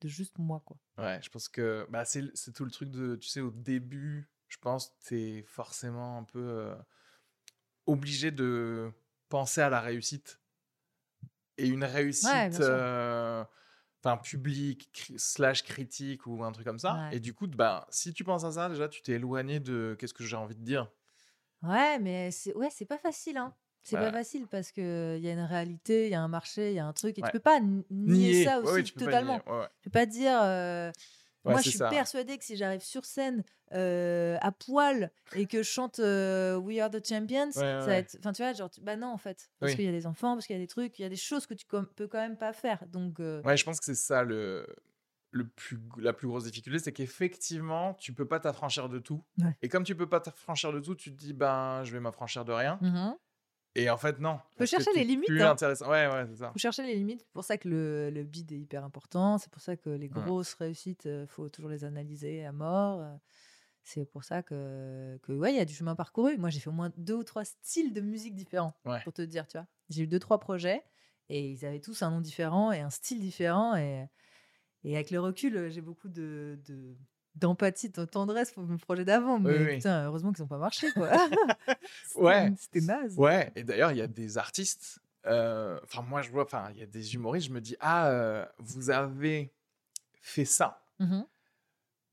de 0.01 0.07
juste 0.07 0.37
moi. 0.39 0.61
Quoi. 0.65 0.77
Ouais, 0.97 1.19
je 1.21 1.29
pense 1.29 1.47
que 1.47 1.85
bah, 1.89 2.03
c'est 2.05 2.31
tout 2.53 2.65
le 2.65 2.71
truc 2.71 2.89
de, 2.89 3.15
tu 3.15 3.29
sais, 3.29 3.41
au 3.41 3.51
début, 3.51 4.29
je 4.47 4.57
pense, 4.57 4.97
t'es 4.99 5.43
forcément 5.47 6.17
un 6.17 6.23
peu 6.23 6.39
euh, 6.41 6.75
obligé 7.85 8.31
de 8.31 8.91
penser 9.29 9.61
à 9.61 9.69
la 9.69 9.79
réussite. 9.79 10.39
Et 11.57 11.67
une 11.67 11.83
réussite, 11.83 12.59
euh, 12.59 13.45
enfin, 14.03 14.17
publique, 14.17 14.89
cri- 14.93 15.17
slash 15.17 15.63
critique 15.63 16.25
ou 16.27 16.43
un 16.43 16.51
truc 16.51 16.65
comme 16.65 16.79
ça. 16.79 16.93
Ouais. 17.09 17.17
Et 17.17 17.19
du 17.19 17.33
coup, 17.33 17.47
bah, 17.47 17.87
si 17.89 18.13
tu 18.13 18.23
penses 18.23 18.43
à 18.43 18.51
ça, 18.51 18.69
déjà, 18.69 18.87
tu 18.89 19.01
t'es 19.01 19.13
éloigné 19.13 19.59
de 19.59 19.95
qu'est-ce 19.99 20.13
que 20.13 20.23
j'ai 20.23 20.35
envie 20.35 20.55
de 20.55 20.63
dire. 20.63 20.89
Ouais, 21.63 21.99
mais 21.99 22.31
c'est 22.31 22.55
ouais, 22.55 22.69
c'est 22.71 22.85
pas 22.85 22.97
facile. 22.97 23.37
Hein. 23.37 23.53
C'est 23.83 23.95
Ouais. 23.97 24.03
pas 24.03 24.11
facile 24.11 24.47
parce 24.47 24.71
qu'il 24.71 24.83
y 25.19 25.27
a 25.27 25.31
une 25.33 25.39
réalité, 25.39 26.05
il 26.05 26.11
y 26.11 26.15
a 26.15 26.21
un 26.21 26.27
marché, 26.27 26.69
il 26.71 26.75
y 26.75 26.79
a 26.79 26.85
un 26.85 26.93
truc. 26.93 27.17
Et 27.17 27.21
Ouais. 27.21 27.27
tu 27.29 27.33
peux 27.33 27.39
pas 27.39 27.59
nier 27.89 28.43
ça 28.45 28.59
aussi 28.59 28.93
totalement. 28.93 29.39
Tu 29.39 29.89
peux 29.89 29.89
pas 29.91 30.05
dire. 30.05 30.39
euh, 30.41 30.91
Ouais, 31.43 31.53
Moi, 31.53 31.61
je 31.61 31.67
suis 31.67 31.77
ça. 31.77 31.89
persuadée 31.89 32.37
que 32.37 32.43
si 32.45 32.55
j'arrive 32.55 32.81
sur 32.81 33.05
scène 33.05 33.43
euh, 33.73 34.37
à 34.41 34.51
poil 34.51 35.11
et 35.33 35.47
que 35.47 35.63
je 35.63 35.69
chante 35.69 35.99
euh, 35.99 36.55
We 36.57 36.79
Are 36.79 36.89
the 36.91 37.05
Champions, 37.05 37.51
Ouais, 37.55 37.61
ça 37.79 37.91
va 37.91 37.97
être. 37.97 38.15
Enfin, 38.19 38.31
tu 38.33 38.41
vois, 38.43 38.53
genre, 38.53 38.69
tu- 38.69 38.81
bah 38.81 38.95
non, 38.95 39.07
en 39.07 39.17
fait. 39.17 39.49
Parce 39.59 39.73
Oui. 39.73 39.75
qu'il 39.75 39.85
y 39.85 39.87
a 39.87 39.91
des 39.91 40.05
enfants, 40.07 40.35
parce 40.35 40.45
qu'il 40.47 40.55
y 40.55 40.59
a 40.59 40.61
des 40.61 40.67
trucs, 40.67 40.99
il 40.99 41.01
y 41.03 41.05
a 41.05 41.09
des 41.09 41.15
choses 41.15 41.47
que 41.47 41.53
tu 41.53 41.65
peux 41.65 42.07
quand 42.07 42.19
même 42.19 42.37
pas 42.37 42.53
faire. 42.53 42.85
Donc, 42.87 43.19
euh, 43.19 43.43
Ouais, 43.43 43.57
je 43.57 43.63
pense 43.65 43.79
que 43.79 43.85
c'est 43.85 43.95
ça 43.95 44.23
le, 44.23 44.67
le 45.31 45.47
plus, 45.47 45.79
la 45.97 46.13
plus 46.13 46.27
grosse 46.27 46.43
difficulté, 46.45 46.79
c'est 46.79 46.93
qu'effectivement, 46.93 47.93
tu 47.95 48.13
peux 48.13 48.27
pas 48.27 48.39
t'affranchir 48.39 48.89
de 48.89 48.99
tout. 48.99 49.23
Et 49.61 49.69
comme 49.69 49.83
tu 49.83 49.95
peux 49.95 50.09
pas 50.09 50.19
t'affranchir 50.19 50.71
de 50.73 50.79
tout, 50.79 50.95
tu 50.95 51.11
te 51.11 51.17
dis, 51.17 51.33
ben, 51.33 51.83
je 51.83 51.91
vais 51.93 51.99
m'affranchir 51.99 52.45
de 52.45 52.51
rien. 52.53 52.81
mhm. 52.81 53.17
Et 53.75 53.89
en 53.89 53.97
fait, 53.97 54.19
non. 54.19 54.37
que 54.57 54.65
chercher 54.65 54.91
les 54.93 55.03
limites, 55.05 55.27
Plus 55.27 55.41
hein. 55.41 55.51
intéressant. 55.51 55.89
Ouais, 55.89 56.05
ouais, 56.07 56.25
c'est 56.29 56.37
ça. 56.37 56.51
faut 56.51 56.59
chercher 56.59 56.83
les 56.83 56.95
limites. 56.95 57.21
C'est 57.21 57.31
pour 57.33 57.45
ça 57.45 57.57
que 57.57 57.69
le, 57.69 58.09
le 58.09 58.23
bid 58.23 58.51
est 58.51 58.59
hyper 58.59 58.83
important. 58.83 59.37
C'est 59.37 59.49
pour 59.51 59.61
ça 59.61 59.77
que 59.77 59.89
les 59.89 60.07
Ouais. 60.09 60.21
grosses 60.21 60.53
réussites, 60.55 61.05
il 61.05 61.25
faut 61.27 61.47
toujours 61.49 61.69
les 61.69 61.83
analyser 61.85 62.45
à 62.45 62.51
mort. 62.51 62.99
euh, 62.99 63.15
C'est 63.83 64.05
pour 64.05 64.23
ça 64.25 64.43
que, 64.43 65.17
que 65.23 65.31
ouais, 65.31 65.53
il 65.53 65.57
y 65.57 65.59
a 65.61 65.65
du 65.65 65.73
chemin 65.73 65.95
parcouru. 65.95 66.37
Moi, 66.37 66.49
j'ai 66.49 66.59
fait 66.59 66.69
au 66.69 66.73
moins 66.73 66.91
deux 66.97 67.15
ou 67.15 67.23
trois 67.23 67.45
styles 67.45 67.93
de 67.93 68.01
musique 68.01 68.35
différents, 68.35 68.73
Ouais. 68.85 68.99
pour 69.03 69.13
te 69.13 69.21
dire, 69.21 69.47
tu 69.47 69.57
vois. 69.57 69.67
J'ai 69.89 70.03
eu 70.03 70.07
deux, 70.07 70.19
trois 70.19 70.39
projets 70.39 70.83
et 71.29 71.49
ils 71.49 71.65
avaient 71.65 71.79
tous 71.79 72.01
un 72.03 72.11
nom 72.11 72.19
différent 72.21 72.71
et 72.73 72.79
un 72.81 72.89
style 72.89 73.19
différent. 73.21 73.75
Et, 73.77 74.05
et 74.83 74.95
avec 74.95 75.11
le 75.11 75.19
recul, 75.21 75.55
euh, 75.55 75.69
j'ai 75.69 75.81
beaucoup 75.81 76.09
de, 76.09 76.59
de- 76.67 76.97
d'empathie, 77.35 77.89
de 77.89 78.05
tendresse 78.05 78.51
pour 78.51 78.63
mes 78.63 78.77
projets 78.77 79.05
d'avant. 79.05 79.39
Mais 79.39 79.57
Oui, 79.57 79.65
oui. 79.65 79.75
putain, 79.77 80.05
heureusement 80.05 80.31
qu'ils 80.33 80.43
n'ont 80.43 80.47
pas 80.49 80.57
marché, 80.57 80.91
quoi. 80.91 81.09
C'était- 82.05 82.19
Ouais. 82.19 82.53
C'était 82.57 82.81
naze. 82.81 83.17
Ouais, 83.17 83.51
et 83.55 83.63
d'ailleurs, 83.63 83.91
il 83.91 83.97
y 83.97 84.01
a 84.01 84.07
des 84.07 84.37
artistes. 84.37 84.99
euh, 85.25 85.79
Enfin, 85.83 86.01
moi, 86.01 86.21
je 86.21 86.29
vois, 86.31 86.43
enfin, 86.43 86.69
il 86.73 86.79
y 86.79 86.83
a 86.83 86.87
des 86.87 87.13
humoristes, 87.15 87.47
je 87.47 87.53
me 87.53 87.61
dis, 87.61 87.75
ah, 87.79 88.07
euh, 88.09 88.45
vous 88.59 88.89
avez 88.89 89.53
fait 90.21 90.45
ça. 90.45 90.83
Mhm. 90.99 91.25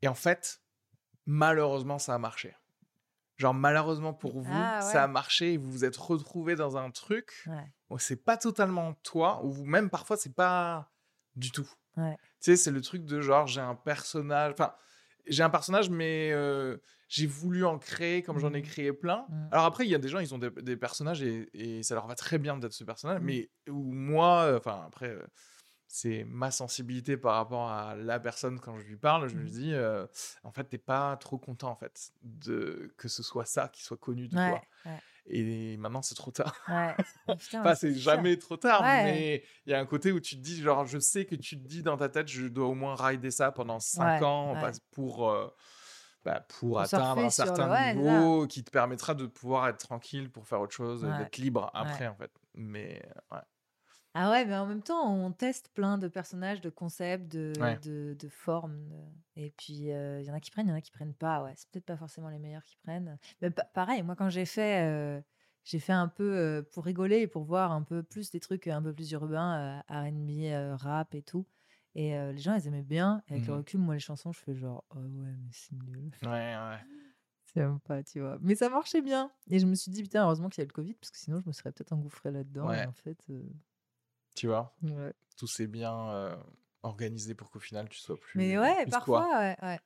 Et 0.03 0.09
en 0.09 0.15
fait, 0.15 0.61
malheureusement, 1.27 1.99
ça 1.99 2.15
a 2.15 2.19
marché. 2.19 2.55
Genre, 3.37 3.55
malheureusement 3.55 4.13
pour 4.13 4.41
vous, 4.41 4.51
Ah, 4.53 4.81
ça 4.81 5.05
a 5.05 5.07
marché 5.07 5.53
et 5.55 5.57
vous 5.59 5.71
vous 5.71 5.85
êtes 5.85 5.97
retrouvé 5.97 6.57
dans 6.57 6.77
un 6.77 6.91
truc 6.91 7.45
Ouais. 7.47 7.71
où 7.91 7.99
c'est 7.99 8.17
pas 8.17 8.37
totalement 8.37 8.95
toi, 9.05 9.45
ou 9.45 9.65
même 9.65 9.91
parfois, 9.91 10.17
c'est 10.17 10.35
pas 10.35 10.91
du 11.37 11.51
tout. 11.53 11.69
Ouais. 11.97 12.17
Tu 12.41 12.51
sais, 12.53 12.57
c'est 12.57 12.71
le 12.73 12.81
truc 12.81 13.05
de 13.05 13.21
genre, 13.21 13.47
j'ai 13.47 13.61
un 13.61 13.75
personnage. 13.77 14.53
Enfin, 14.53 14.75
j'ai 15.29 15.43
un 15.43 15.51
personnage, 15.51 15.91
mais 15.91 16.31
euh, 16.33 16.79
j'ai 17.09 17.27
voulu 17.27 17.65
en 17.65 17.79
créer 17.79 18.23
comme 18.23 18.39
j'en 18.39 18.53
ai 18.55 18.61
Mhm. 18.61 18.63
créé 18.63 18.93
plein. 18.93 19.29
Mhm. 19.29 19.51
Alors 19.51 19.65
après, 19.67 19.85
il 19.87 19.91
y 19.91 19.95
a 19.95 19.99
des 19.99 20.09
gens, 20.09 20.19
ils 20.21 20.35
ont 20.35 20.39
des, 20.39 20.51
des 20.51 20.77
personnages 20.77 21.23
et, 21.23 21.49
et 21.55 21.83
ça 21.83 21.95
leur 21.95 22.07
va 22.07 22.15
très 22.15 22.39
bien 22.39 22.57
d'être 22.59 22.73
ce 22.75 22.85
personnage. 22.85 23.21
Mhm. 23.21 23.23
Mais 23.23 23.51
où 23.69 23.93
moi, 23.93 24.55
enfin, 24.57 24.85
après, 24.87 25.09
euh, 25.11 25.27
c'est 25.89 26.25
ma 26.25 26.51
sensibilité 26.51 27.17
par 27.17 27.35
rapport 27.37 27.71
à 27.71 27.97
la 27.97 28.21
personne 28.21 28.61
quand 28.61 28.79
je 28.79 28.87
lui 28.87 28.97
parle. 28.99 29.29
Je 29.29 29.37
me 29.37 29.49
dis, 29.49 29.73
euh, 29.75 30.07
en 30.45 30.53
fait, 30.53 30.65
t'es 30.65 30.79
pas 30.79 31.17
trop 31.17 31.39
content, 31.39 31.71
en 31.71 31.77
fait, 31.77 32.11
de, 32.23 32.93
que 32.99 33.09
ce 33.09 33.23
soit 33.23 33.47
ça 33.47 33.69
qui 33.69 33.83
soit 33.83 33.97
connu 33.99 34.29
de 34.29 34.35
Ouais, 34.35 34.39
toi. 34.39 34.69
ouais, 34.85 35.01
Et 35.31 35.77
maintenant, 35.77 36.03
c'est 36.03 36.15
trop 36.15 36.31
tard. 36.31 36.55
ouais. 36.69 36.95
Putain, 37.39 37.61
Enfin, 37.61 37.75
c'est 37.75 37.95
jamais 37.95 38.37
trop 38.39 38.57
tard, 38.57 38.81
Ouais. 38.83 39.05
mais 39.05 39.45
il 39.67 39.71
y 39.73 39.75
a 39.75 39.79
un 39.81 39.87
côté 39.87 40.11
où 40.13 40.21
tu 40.21 40.37
te 40.37 40.41
dis, 40.41 40.61
genre, 40.63 40.87
je 40.87 40.99
sais 40.99 41.25
que 41.27 41.35
tu 41.35 41.59
te 41.61 41.67
dis 41.69 41.83
dans 41.83 41.97
ta 41.97 42.09
tête, 42.09 42.29
je 42.29 42.47
dois 42.47 42.67
au 42.67 42.75
moins 42.75 42.95
rider 42.97 43.31
ça 43.31 43.53
pendant 43.53 43.79
5 43.81 44.21
Ouais, 44.21 44.27
ans 44.27 44.55
ouais. 44.55 44.61
parce- 44.61 44.81
pour, 44.93 45.29
euh, 45.31 45.49
bah, 46.25 46.41
pour 46.49 46.71
Pour 46.71 46.81
atteindre 46.81 47.21
un 47.21 47.25
le- 47.25 47.31
certain 47.31 47.95
niveau 47.95 48.47
qui 48.47 48.65
te 48.65 48.71
permettra 48.71 49.15
de 49.15 49.27
pouvoir 49.27 49.69
être 49.69 49.79
tranquille 49.79 50.31
pour 50.31 50.47
faire 50.47 50.61
autre 50.61 50.75
chose, 50.75 51.03
d'être 51.19 51.37
libre 51.37 51.71
après, 51.75 52.07
en 52.07 52.15
fait. 52.17 52.31
Mais 52.55 53.03
ouais. 53.31 53.39
Ah 54.15 54.31
ouais, 54.31 54.45
mais 54.47 54.57
en 54.57 54.67
même 54.67 54.83
temps, 54.83 55.13
on 55.13 55.31
teste 55.33 55.71
plein 55.75 55.97
de 55.99 56.09
personnages, 56.09 56.61
de 56.61 56.71
concepts, 56.71 57.29
de, 57.31 57.53
Ouais. 57.61 57.79
de, 57.81 58.17
de 58.19 58.29
formes. 58.29 58.89
de- 58.89 59.05
Et 59.37 59.51
puis, 59.57 59.75
il 59.75 60.23
y 60.25 60.31
en 60.31 60.35
a 60.35 60.41
qui 60.41 60.51
prennent, 60.51 60.67
il 60.67 60.71
y 60.71 60.73
en 60.73 60.77
a 60.77 60.81
qui 60.81 60.91
prennent 60.91 61.15
pas. 61.15 61.43
Ouais, 61.45 61.53
c'est 61.57 61.69
peut-être 61.71 61.85
pas 61.87 61.97
forcément 61.97 62.29
les 62.29 62.39
meilleurs 62.39 62.65
qui 62.65 62.77
prennent. 62.77 63.19
Mais 63.43 63.51
pa- 63.51 63.65
pareil, 63.65 64.03
moi, 64.03 64.17
quand 64.17 64.29
j'ai 64.31 64.47
fait, 64.47 64.83
euh, 64.87 65.21
j'ai 65.65 65.79
fait 65.79 65.93
un 65.93 66.09
peu 66.09 66.37
euh, 66.37 66.63
pour 66.63 66.85
rigoler 66.85 67.21
et 67.21 67.27
pour 67.29 67.45
voir 67.45 67.71
un 67.71 67.83
peu 67.83 68.03
plus 68.03 68.31
des 68.31 68.41
trucs 68.41 68.67
un 68.67 68.83
peu 68.83 68.93
plus 68.95 69.13
urbains, 69.13 69.83
euh, 69.91 69.95
R&B, 69.95 70.31
euh, 70.53 70.75
rap 70.75 71.15
et 71.15 71.23
tout. 71.23 71.47
Et 71.95 72.17
euh, 72.17 72.33
les 72.33 72.39
gens, 72.39 72.55
ils 72.55 72.67
aimaient 72.67 72.83
bien. 72.83 73.23
Et 73.29 73.33
avec 73.35 73.47
le 73.47 73.53
Mhm. 73.53 73.59
recul, 73.59 73.81
moi, 73.81 73.95
les 73.95 74.01
chansons, 74.01 74.33
je 74.33 74.41
fais 74.41 74.55
genre, 74.57 74.85
oh 74.91 74.99
ouais, 74.99 75.35
mais 75.39 75.51
c'est 75.53 75.75
nul. 75.77 76.11
Ouais, 76.25 76.29
ouais. 76.57 76.79
C'est 77.45 77.61
même 77.61 77.79
pas, 77.85 78.03
tu 78.03 78.21
vois. 78.21 78.39
Mais 78.41 78.55
ça 78.57 78.69
marchait 78.69 79.03
bien. 79.03 79.31
Et 79.51 79.59
je 79.59 79.67
me 79.67 79.75
suis 79.75 79.91
dit, 79.93 80.03
putain, 80.03 80.25
heureusement 80.25 80.49
qu'il 80.49 80.61
y 80.61 80.63
a 80.63 80.65
eu 80.65 80.69
le 80.69 80.73
Covid, 80.73 80.95
parce 80.95 81.11
que 81.11 81.19
sinon, 81.19 81.41
je 81.41 81.47
me 81.47 81.53
serais 81.53 81.73
peut-être 81.73 81.93
engouffrée 81.93 82.31
là-dedans. 82.33 82.67
Ouais. 82.69 82.87
En 82.87 82.93
fait, 82.93 83.19
euh, 83.31 83.43
Tu 84.39 84.47
vois, 84.47 84.75
ouais. 84.83 85.13
tout 85.37 85.47
s'est 85.47 85.67
bien 85.67 86.11
euh, 86.11 86.37
organisé 86.83 87.35
pour 87.35 87.51
qu'au 87.51 87.59
final, 87.61 87.89
tu 87.89 87.99
sois 87.99 88.19
plus. 88.19 88.39
Mais 88.39 88.59
ouais, 88.59 88.83
plus 88.83 88.91
parfois, 88.91 89.29
ouais, 89.39 89.57
ouais. 89.63 89.79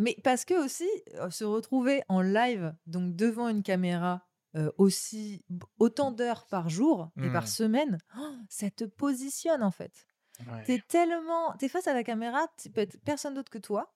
Mais 0.00 0.16
parce 0.24 0.44
que 0.44 0.54
aussi, 0.64 0.88
euh, 1.14 1.30
se 1.30 1.44
retrouver 1.44 2.02
en 2.08 2.20
live, 2.20 2.74
donc 2.86 3.14
devant 3.14 3.48
une 3.48 3.62
caméra, 3.62 4.26
euh, 4.56 4.70
aussi 4.76 5.44
autant 5.78 6.10
d'heures 6.10 6.46
par 6.46 6.68
jour 6.68 7.10
et 7.22 7.30
par 7.30 7.44
Mm. 7.44 7.46
semaine, 7.46 7.98
oh, 8.18 8.34
ça 8.48 8.70
te 8.70 8.84
positionne 8.84 9.62
en 9.62 9.70
fait. 9.70 10.06
Ouais. 10.46 10.64
T'es 10.64 10.82
tellement, 10.88 11.54
t'es 11.56 11.68
face 11.68 11.86
à 11.86 11.94
la 11.94 12.02
caméra, 12.04 12.46
tu 12.58 12.68
peux 12.70 12.80
être 12.80 12.98
personne 13.04 13.34
d'autre 13.34 13.50
que 13.50 13.58
toi. 13.58 13.94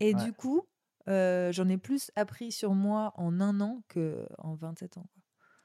Et 0.00 0.14
Ouais. 0.14 0.24
du 0.24 0.32
coup, 0.32 0.66
euh, 1.08 1.52
j'en 1.52 1.68
ai 1.68 1.76
plus 1.76 2.10
appris 2.16 2.50
sur 2.50 2.72
moi 2.72 3.12
en 3.16 3.40
un 3.40 3.60
an 3.60 3.82
que 3.88 4.26
en 4.38 4.54
27 4.54 4.96
ans. 4.96 5.06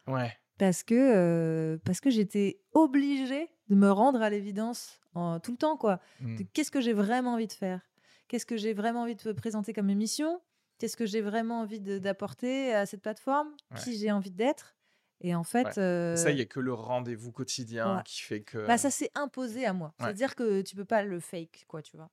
quoi. 0.06 0.16
Ouais. 0.16 0.38
Parce 0.58 0.84
que, 0.84 0.94
euh, 0.96 1.78
parce 1.86 2.00
que 2.02 2.10
j'étais 2.10 2.62
obligée 2.74 3.50
de 3.70 3.76
me 3.76 3.90
rendre 3.92 4.22
à 4.22 4.30
l'évidence 4.30 5.00
en- 5.16 5.40
tout 5.40 5.52
le 5.52 5.58
temps, 5.58 5.78
quoi 5.78 6.00
Mm. 6.20 6.38
de 6.38 6.44
qu'est-ce 6.54 6.72
que 6.72 6.82
j'ai 6.82 6.94
vraiment 6.94 7.34
envie 7.34 7.48
de 7.48 7.54
faire? 7.54 7.82
Qu'est-ce 8.28 8.46
que 8.46 8.58
j'ai 8.58 8.74
vraiment 8.74 9.02
envie 9.04 9.16
de 9.16 9.32
présenter 9.34 9.74
comme 9.74 9.90
émission? 9.90 10.42
Qu'est-ce 10.78 10.96
que 10.98 11.06
j'ai 11.06 11.22
vraiment 11.22 11.62
envie 11.62 11.80
d'apporter 11.80 12.74
à 12.74 12.86
cette 12.86 13.02
plateforme? 13.02 13.50
Ouais. 13.72 13.78
Qui 13.78 13.98
j'ai 13.98 14.12
envie 14.12 14.32
d'être? 14.32 14.76
Et 15.24 15.36
en 15.36 15.44
fait, 15.44 15.66
Ouais. 15.68 15.78
euh, 15.80 16.16
Ça, 16.16 16.32
il 16.32 16.36
n'y 16.36 16.42
a 16.42 16.46
que 16.46 16.60
le 16.60 16.74
rendez-vous 16.74 17.32
quotidien 17.32 17.98
ouais. 17.98 18.04
qui 18.06 18.22
fait 18.22 18.42
que. 18.42 18.66
bah, 18.66 18.78
ça 18.78 18.90
s'est 18.90 19.12
imposé 19.16 19.66
à 19.66 19.74
moi. 19.74 19.94
C'est-à-dire 20.00 20.36
que 20.36 20.62
tu 20.62 20.76
peux 20.76 20.86
pas 20.86 21.04
le 21.04 21.20
fake, 21.20 21.66
quoi, 21.68 21.82
tu 21.82 21.96
vois? 21.98 22.10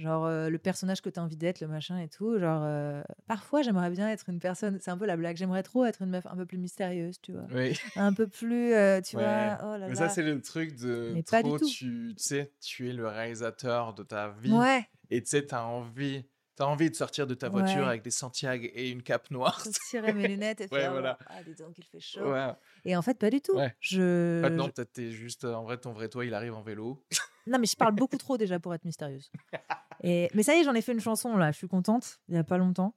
Genre 0.00 0.24
euh, 0.24 0.48
le 0.48 0.58
personnage 0.58 1.02
que 1.02 1.10
tu 1.10 1.20
as 1.20 1.22
envie 1.22 1.36
d'être, 1.36 1.60
le 1.60 1.68
machin 1.68 1.98
et 1.98 2.08
tout. 2.08 2.38
Genre, 2.38 2.62
euh, 2.64 3.02
parfois, 3.26 3.62
j'aimerais 3.62 3.90
bien 3.90 4.08
être 4.08 4.28
une 4.30 4.38
personne, 4.40 4.78
c'est 4.80 4.90
un 4.90 4.96
peu 4.96 5.06
la 5.06 5.16
blague, 5.16 5.36
j'aimerais 5.36 5.62
trop 5.62 5.84
être 5.84 6.00
une 6.02 6.10
meuf 6.10 6.26
un 6.26 6.36
peu 6.36 6.46
plus 6.46 6.58
mystérieuse, 6.58 7.20
tu 7.20 7.32
vois. 7.32 7.46
Oui. 7.52 7.78
Un 7.96 8.12
peu 8.14 8.26
plus, 8.26 8.72
euh, 8.72 9.00
tu 9.02 9.16
Ouais. 9.16 9.22
vois, 9.22 9.58
oh 9.62 9.76
là 9.78 9.88
Mais 9.88 9.94
ça, 9.94 10.08
c'est 10.08 10.22
le 10.22 10.40
truc 10.40 10.74
de 10.80 11.12
Mais 11.14 11.22
pas 11.22 11.42
du 11.42 11.50
trop, 11.50 11.58
tout. 11.58 11.66
tu, 11.68 12.14
tu 12.16 12.22
sais, 12.22 12.52
tu 12.60 12.88
es 12.88 12.92
le 12.92 13.06
réalisateur 13.06 13.92
de 13.94 14.02
ta 14.02 14.30
vie. 14.30 14.52
Ouais, 14.52 14.86
Et 15.10 15.22
tu 15.22 15.28
sais, 15.28 15.44
t'as 15.44 15.62
envie, 15.64 16.24
as 16.62 16.66
envie 16.66 16.90
de 16.90 16.94
sortir 16.94 17.26
de 17.26 17.34
ta 17.34 17.48
voiture 17.48 17.82
Ouais. 17.82 17.88
avec 17.88 18.02
des 18.02 18.10
Santiago 18.10 18.66
et 18.74 18.90
une 18.90 19.02
cape 19.02 19.30
noire. 19.30 19.60
je 19.64 19.70
tirer 19.90 20.12
mes 20.12 20.28
lunettes 20.28 20.60
et 20.60 20.64
Ouais, 20.72 20.80
faire, 20.80 20.92
voilà. 20.92 21.18
ah, 21.26 21.42
dis 21.42 21.54
donc, 21.54 21.76
il 21.78 21.84
fait 21.84 22.00
chaud. 22.00 22.30
ouais. 22.32 22.48
Et 22.84 22.96
en 22.96 23.02
fait, 23.02 23.18
pas 23.18 23.30
du 23.30 23.40
tout. 23.40 23.56
Ouais. 23.56 23.74
Je... 23.80 24.40
Maintenant, 24.40 24.68
peut-être 24.68 24.92
t'es 24.92 25.10
juste, 25.10 25.44
euh, 25.44 25.54
en 25.54 25.64
vrai, 25.64 25.78
ton 25.78 25.92
vrai 25.92 26.08
toi, 26.08 26.24
il 26.24 26.34
arrive 26.34 26.54
en 26.54 26.62
vélo. 26.62 27.04
Non, 27.46 27.58
mais 27.58 27.66
je 27.66 27.74
parle 27.74 27.94
beaucoup 27.94 28.18
trop 28.18 28.36
déjà 28.36 28.60
pour 28.60 28.74
être 28.74 28.84
mystérieuse. 28.84 29.30
Et... 30.04 30.28
Mais 30.34 30.42
ça 30.42 30.54
y 30.54 30.60
est, 30.60 30.64
j'en 30.64 30.74
ai 30.74 30.82
fait 30.82 30.92
une 30.92 31.00
chanson 31.00 31.36
là. 31.38 31.50
Je 31.50 31.56
suis 31.56 31.68
contente. 31.68 32.20
Il 32.28 32.34
y 32.34 32.38
a 32.38 32.44
pas 32.44 32.58
longtemps. 32.58 32.94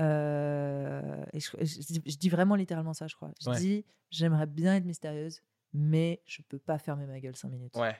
Euh, 0.00 1.24
Et 1.32 1.40
je... 1.40 1.50
je 1.60 2.16
dis- 2.16 2.28
vraiment 2.28 2.54
littéralement 2.54 2.94
ça, 2.94 3.06
je 3.06 3.14
crois. 3.16 3.30
Je 3.40 3.50
Ouais. 3.50 3.58
dis, 3.58 3.84
j'aimerais 4.10 4.46
bien 4.46 4.74
être 4.76 4.84
mystérieuse, 4.84 5.42
mais 5.72 6.22
je 6.26 6.42
peux 6.42 6.58
pas 6.58 6.78
fermer 6.78 7.06
ma 7.06 7.20
gueule 7.20 7.36
cinq 7.36 7.50
minutes. 7.50 7.76
Ouais. 7.76 7.96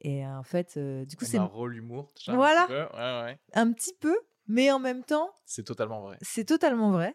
Et 0.00 0.26
en 0.26 0.42
fait, 0.42 0.74
euh, 0.76 1.04
du 1.04 1.16
coup, 1.16 1.24
c'est 1.24 1.38
un 1.38 1.44
rôle 1.44 1.76
humour. 1.76 2.12
un 2.26 2.34
Voilà. 2.36 2.62
petit 2.66 2.72
peu. 2.72 2.96
Ouais, 2.96 3.22
ouais. 3.24 3.38
un 3.54 3.72
petit 3.72 3.94
peu, 4.00 4.16
mais 4.46 4.70
en 4.70 4.78
même 4.78 5.04
temps, 5.04 5.30
C'est 5.44 5.64
totalement 5.64 6.00
vrai. 6.02 6.18
c'est 6.22 6.44
totalement 6.44 6.90
vrai. 6.90 7.14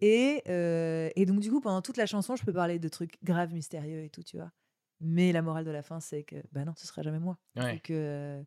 Et, 0.00 0.42
euh, 0.48 1.10
et 1.16 1.26
donc, 1.26 1.40
du 1.40 1.50
coup, 1.50 1.60
pendant 1.60 1.82
toute 1.82 1.96
la 1.96 2.06
chanson, 2.06 2.36
je 2.36 2.44
peux 2.44 2.52
parler 2.52 2.78
de 2.78 2.88
trucs 2.88 3.16
graves, 3.24 3.52
mystérieux 3.52 4.02
et 4.04 4.10
tout, 4.10 4.22
tu 4.22 4.36
vois. 4.36 4.52
Mais 5.00 5.32
la 5.32 5.42
morale 5.42 5.64
de 5.64 5.70
la 5.72 5.82
fin, 5.82 5.98
c'est 6.00 6.22
que, 6.22 6.36
bah 6.52 6.64
non, 6.64 6.72
ce 6.76 6.86
sera 6.86 7.02
jamais 7.02 7.18
moi. 7.18 7.36
Ouais. 7.56 7.74
Vu 7.74 7.80
que, 7.80 8.44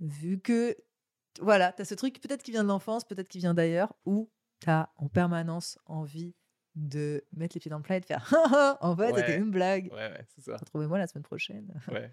vu 0.00 0.40
que 0.40 0.76
voilà, 1.40 1.72
tu 1.72 1.82
as 1.82 1.84
ce 1.84 1.94
truc 1.94 2.20
peut-être 2.20 2.42
qui 2.42 2.50
vient 2.50 2.62
de 2.62 2.68
l'enfance, 2.68 3.04
peut-être 3.04 3.28
qui 3.28 3.38
vient 3.38 3.54
d'ailleurs, 3.54 3.94
où 4.04 4.30
tu 4.60 4.68
as 4.70 4.90
en 4.96 5.08
permanence 5.08 5.78
envie 5.86 6.34
de 6.74 7.24
mettre 7.32 7.54
les 7.56 7.60
pieds 7.60 7.70
dans 7.70 7.78
le 7.78 7.82
plat 7.82 7.96
et 7.96 8.00
de 8.00 8.04
faire 8.06 8.24
en 8.80 8.96
fait, 8.96 9.14
c'était 9.14 9.32
Ouais. 9.32 9.38
une 9.38 9.50
blague. 9.50 9.86
Ouais, 9.92 10.10
ouais, 10.10 10.26
c'est 10.34 10.42
ça. 10.42 10.56
Retrouvez-moi 10.56 10.98
la 10.98 11.06
semaine 11.06 11.22
prochaine. 11.24 11.72
Ouais. 11.88 12.12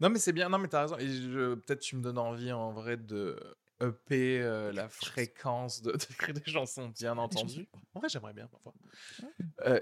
Non, 0.00 0.10
mais 0.10 0.18
c'est 0.18 0.32
bien. 0.32 0.48
Non, 0.48 0.58
mais 0.58 0.68
t'as 0.68 0.82
raison. 0.82 0.96
Et 0.98 1.06
peut-être 1.06 1.80
tu 1.80 1.96
me 1.96 2.02
donnes 2.02 2.18
envie 2.18 2.52
en 2.52 2.72
vrai 2.72 2.96
de 2.96 3.36
upper 3.82 4.40
euh, 4.40 4.72
la 4.72 4.88
fréquence 4.88 5.82
de 5.82 5.92
d'écrire 6.08 6.34
des 6.34 6.50
chansons, 6.50 6.88
bien 6.88 7.16
entendu. 7.18 7.68
En 7.94 8.00
vrai, 8.00 8.08
j'aimerais 8.08 8.32
bien 8.34 8.46
parfois. 8.48 8.74
Euh, 9.66 9.80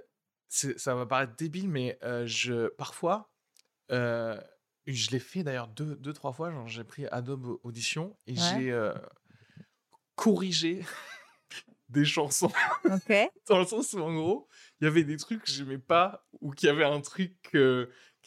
ça 0.48 0.94
va 0.94 1.06
paraître 1.06 1.34
débile, 1.36 1.68
mais 1.68 1.98
euh, 2.02 2.26
je 2.26 2.68
parfois, 2.68 3.32
je 3.90 5.10
l'ai 5.10 5.18
fait 5.18 5.42
d'ailleurs 5.42 5.68
deux, 5.68 5.96
deux, 5.96 6.12
trois 6.12 6.32
fois. 6.32 6.52
J'ai 6.66 6.84
pris 6.84 7.06
Adobe 7.06 7.58
Audition 7.64 8.16
et 8.26 8.32
Ouais. 8.32 8.38
j'ai 8.38 8.92
corrigé 10.14 10.84
des 11.88 12.04
chansons 12.04 12.50
dans 13.48 13.58
le 13.60 13.66
sens 13.66 13.92
où 13.92 14.00
en 14.00 14.14
gros 14.14 14.48
il 14.80 14.84
y 14.84 14.86
avait 14.88 15.04
des 15.04 15.16
trucs 15.16 15.44
que 15.44 15.50
j'aimais 15.50 15.78
pas 15.78 16.26
ou 16.40 16.50
qu'il 16.52 16.66
y 16.66 16.70
avait 16.70 16.84
un 16.84 17.00
truc 17.00 17.56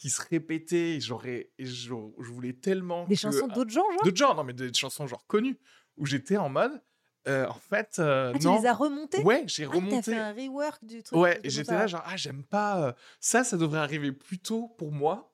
qui 0.00 0.08
se 0.10 0.20
répétait 0.28 0.96
et 0.96 1.00
j'aurais 1.00 1.50
et 1.58 1.66
je, 1.66 1.92
je 2.18 2.30
voulais 2.32 2.54
tellement 2.54 3.04
Des 3.06 3.14
que- 3.14 3.20
chansons 3.20 3.46
d'autres 3.48 3.70
gens, 3.70 3.84
genre? 3.92 4.02
d'autres 4.04 4.16
genres 4.16 4.34
non 4.34 4.44
mais 4.44 4.54
des 4.54 4.72
chansons 4.72 5.06
genre 5.06 5.26
connues 5.26 5.58
où 5.98 6.06
j'étais 6.06 6.38
en 6.38 6.48
mode 6.48 6.82
euh, 7.28 7.46
en 7.48 7.54
fait 7.60 7.96
euh, 7.98 8.32
Ah, 8.34 8.38
tu 8.38 8.46
non. 8.46 8.58
les 8.58 8.66
as 8.66 8.72
remontés 8.72 9.22
ouais 9.22 9.44
j'ai 9.46 9.64
Ah, 9.64 9.68
t'as 9.70 9.76
remonté. 9.76 10.02
fait 10.12 10.16
un 10.16 10.32
rework 10.32 10.82
du 10.86 11.02
truc. 11.02 11.18
ouais 11.20 11.38
et 11.44 11.50
j'étais 11.50 11.74
là 11.74 11.86
genre 11.86 12.02
ah 12.06 12.16
j'aime 12.16 12.42
pas 12.44 12.80
euh, 12.88 12.92
ça 13.20 13.44
ça 13.44 13.58
devrait 13.58 13.80
arriver 13.80 14.10
plus 14.10 14.38
tôt 14.38 14.68
pour 14.78 14.90
moi. 14.90 15.30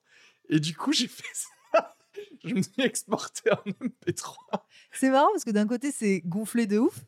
Et 0.49 0.59
du 0.59 0.75
coup 0.75 0.91
j'ai 0.91 1.07
fait 1.07 1.23
ça. 1.33 1.95
Je 2.43 2.53
me 2.55 2.61
suis 2.61 2.81
exporté 2.81 3.49
en 3.51 3.57
MP3 3.81 4.35
C'est 4.91 5.09
marrant 5.09 5.29
parce 5.31 5.43
que 5.43 5.51
d'un 5.51 5.67
côté, 5.67 5.91
c'est 5.91 6.21
gonflé 6.25 6.65
de 6.67 6.77
ouf. 6.79 6.99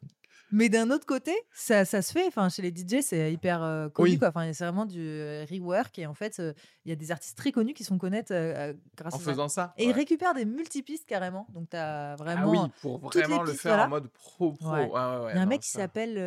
Mais 0.51 0.67
d'un 0.69 0.89
autre 0.89 1.05
côté, 1.05 1.31
ça, 1.53 1.85
ça 1.85 2.01
se 2.01 2.11
fait. 2.11 2.25
Enfin, 2.27 2.49
chez 2.49 2.61
les 2.61 2.69
DJ, 2.69 3.01
c'est 3.01 3.31
hyper 3.31 3.61
euh, 3.61 3.87
connu. 3.89 4.11
Oui. 4.11 4.17
Quoi. 4.17 4.29
Enfin, 4.29 4.51
c'est 4.53 4.63
vraiment 4.63 4.85
du 4.85 4.99
euh, 4.99 5.45
rework. 5.49 5.99
Et 5.99 6.07
en 6.07 6.13
fait, 6.13 6.39
euh, 6.39 6.53
il 6.85 6.89
y 6.89 6.91
a 6.91 6.95
des 6.95 7.11
artistes 7.11 7.37
très 7.37 7.51
connus 7.51 7.73
qui 7.73 7.83
se 7.83 7.89
font 7.89 7.97
connaître 7.97 8.33
grâce 8.97 9.13
en 9.13 9.17
à 9.17 9.19
ça. 9.19 9.31
faisant 9.31 9.47
ça 9.47 9.73
Et 9.77 9.85
ils 9.85 9.91
récupèrent 9.91 10.33
des 10.33 10.45
multipistes 10.45 11.05
carrément. 11.07 11.45
Donc, 11.53 11.69
tu 11.69 11.77
as 11.77 12.11
ah 12.13 12.15
vraiment. 12.15 12.51
oui 12.51 12.57
pour 12.81 12.99
vraiment 12.99 13.43
le 13.43 13.51
pistes, 13.51 13.61
faire 13.61 13.71
voilà. 13.73 13.85
en 13.85 13.89
mode 13.89 14.07
pro 14.09 14.53
pro 14.53 14.71
Ouais. 14.71 14.79
Ouais, 14.79 14.89
Il 14.89 14.91
y 14.91 14.95
a 14.95 15.41
un 15.41 15.43
non, 15.43 15.45
mec 15.47 15.61
qui 15.61 15.69
s'appelle 15.69 16.17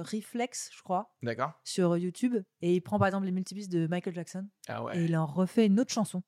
Reflex, 0.00 0.70
je 0.76 0.82
crois, 0.82 1.14
d'accord 1.22 1.52
sur 1.64 1.96
YouTube. 1.96 2.36
Et 2.62 2.74
il 2.74 2.80
prend 2.80 2.98
par 2.98 3.08
exemple 3.08 3.26
les 3.26 3.32
multipistes 3.32 3.70
de 3.70 3.86
Michael 3.86 4.14
Jackson. 4.14 4.46
ah 4.68 4.82
ouais 4.84 4.98
Et 4.98 5.04
il 5.04 5.16
en 5.16 5.26
refait 5.26 5.66
une 5.66 5.78
autre 5.80 5.92
chanson. 5.92 6.22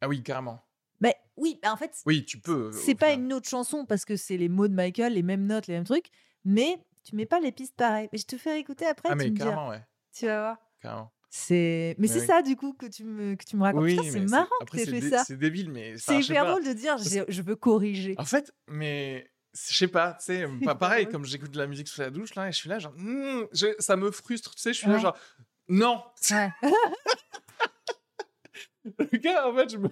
Ah 0.00 0.08
oui, 0.08 0.22
carrément. 0.22 0.60
Mais 1.00 1.16
oui, 1.36 1.58
bah, 1.62 1.72
en 1.72 1.76
fait, 1.76 1.92
Oui, 2.06 2.24
tu 2.24 2.38
peux. 2.38 2.70
c'est 2.72 2.94
pas 2.94 3.10
final. 3.10 3.24
une 3.24 3.32
autre 3.32 3.48
chanson 3.48 3.86
parce 3.86 4.04
que 4.04 4.16
c'est 4.16 4.36
les 4.36 4.48
mots 4.48 4.68
de 4.68 4.74
Michael, 4.74 5.14
les 5.14 5.22
mêmes 5.22 5.46
notes, 5.46 5.66
les 5.66 5.74
mêmes 5.74 5.84
trucs, 5.84 6.10
mais 6.44 6.78
tu 7.04 7.16
mets 7.16 7.26
pas 7.26 7.40
les 7.40 7.52
pistes 7.52 7.76
pareilles. 7.76 8.08
Mais 8.12 8.18
je 8.18 8.26
te 8.26 8.36
fais 8.36 8.58
écouter 8.60 8.86
après, 8.86 9.08
Ah, 9.10 9.12
tu 9.12 9.18
mais 9.18 9.24
me 9.30 9.30
diras. 9.30 9.50
carrément, 9.50 9.68
ouais. 9.70 9.82
Tu 10.12 10.26
vas 10.26 10.40
voir. 10.40 10.56
Carrément. 10.82 11.12
C'est, 11.32 11.94
mais, 11.98 12.02
Mais 12.02 12.08
c'est 12.08 12.20
oui. 12.20 12.26
ça 12.26 12.42
du 12.42 12.56
coup 12.56 12.72
que 12.72 12.86
tu 12.86 13.04
me 13.04 13.36
que 13.36 13.44
tu 13.44 13.56
me 13.56 13.62
racontes. 13.62 13.82
Oui, 13.84 13.98
c'est 14.10 14.18
marrant 14.20 14.48
après, 14.60 14.84
que 14.84 14.90
tu 14.90 15.00
fait 15.00 15.10
ça. 15.10 15.24
C'est 15.24 15.36
débile, 15.36 15.70
mais. 15.70 15.96
C'est 15.96 16.18
hyper 16.20 16.44
drôle 16.46 16.64
de 16.64 16.72
dire 16.72 16.96
je 16.98 17.42
veux 17.42 17.56
corriger. 17.56 18.14
En 18.18 18.24
fait, 18.24 18.52
mais. 18.66 19.30
Je 19.68 19.76
sais 19.76 19.88
pas, 19.88 20.12
tu 20.14 20.26
sais, 20.26 20.46
pas 20.64 20.76
pareil, 20.76 21.08
comme 21.08 21.24
j'écoute 21.24 21.50
de 21.50 21.58
la 21.58 21.66
musique 21.66 21.88
sous 21.88 22.00
la 22.00 22.10
douche, 22.10 22.36
là, 22.36 22.48
et 22.48 22.52
je 22.52 22.56
suis 22.56 22.68
là, 22.68 22.78
genre, 22.78 22.92
hmm, 22.96 23.46
je- 23.52 23.74
ça 23.80 23.96
me 23.96 24.12
frustre, 24.12 24.54
tu 24.54 24.62
sais, 24.62 24.72
je 24.72 24.78
suis 24.78 24.86
là, 24.88 24.98
genre, 24.98 25.16
non, 25.68 26.00
Ouais. 26.30 26.50
le 28.84 29.18
gars, 29.18 29.48
en 29.48 29.54
fait, 29.54 29.70
je 29.72 29.78
me. 29.78 29.88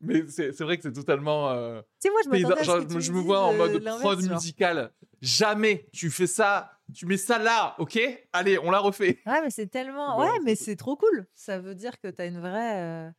Mais 0.00 0.24
c'est 0.28 0.58
vrai 0.60 0.76
que 0.76 0.82
c'est 0.84 0.92
totalement. 0.92 1.50
euh, 1.50 1.80
Tu 2.00 2.08
sais, 2.08 2.10
moi 2.10 2.20
je 2.24 2.64
Genre, 2.64 2.80
me- 2.88 3.00
je 3.00 3.12
vois 3.12 3.40
en 3.40 3.52
mode 3.54 3.72
euh, 3.84 3.98
prod 3.98 4.20
genre. 4.20 4.34
musical. 4.34 4.92
Jamais 5.20 5.88
tu 5.92 6.10
fais 6.10 6.28
ça, 6.28 6.70
tu 6.94 7.06
mets 7.06 7.16
ça 7.16 7.38
là, 7.38 7.74
ok? 7.78 7.98
Allez, 8.32 8.58
on 8.60 8.70
la 8.70 8.78
refait. 8.78 9.18
Ouais, 9.26 9.40
mais 9.42 9.50
c'est 9.50 9.66
tellement. 9.66 10.18
Ouais, 10.20 10.38
mais 10.44 10.54
cool. 10.56 10.64
c'est 10.64 10.76
trop 10.76 10.96
cool. 10.96 11.26
Ça 11.34 11.58
veut 11.58 11.74
dire 11.74 11.98
que 12.00 12.08
tu 12.08 12.22
as 12.22 12.26
une 12.26 12.38
vraie. 12.40 12.80
euh, 12.80 13.10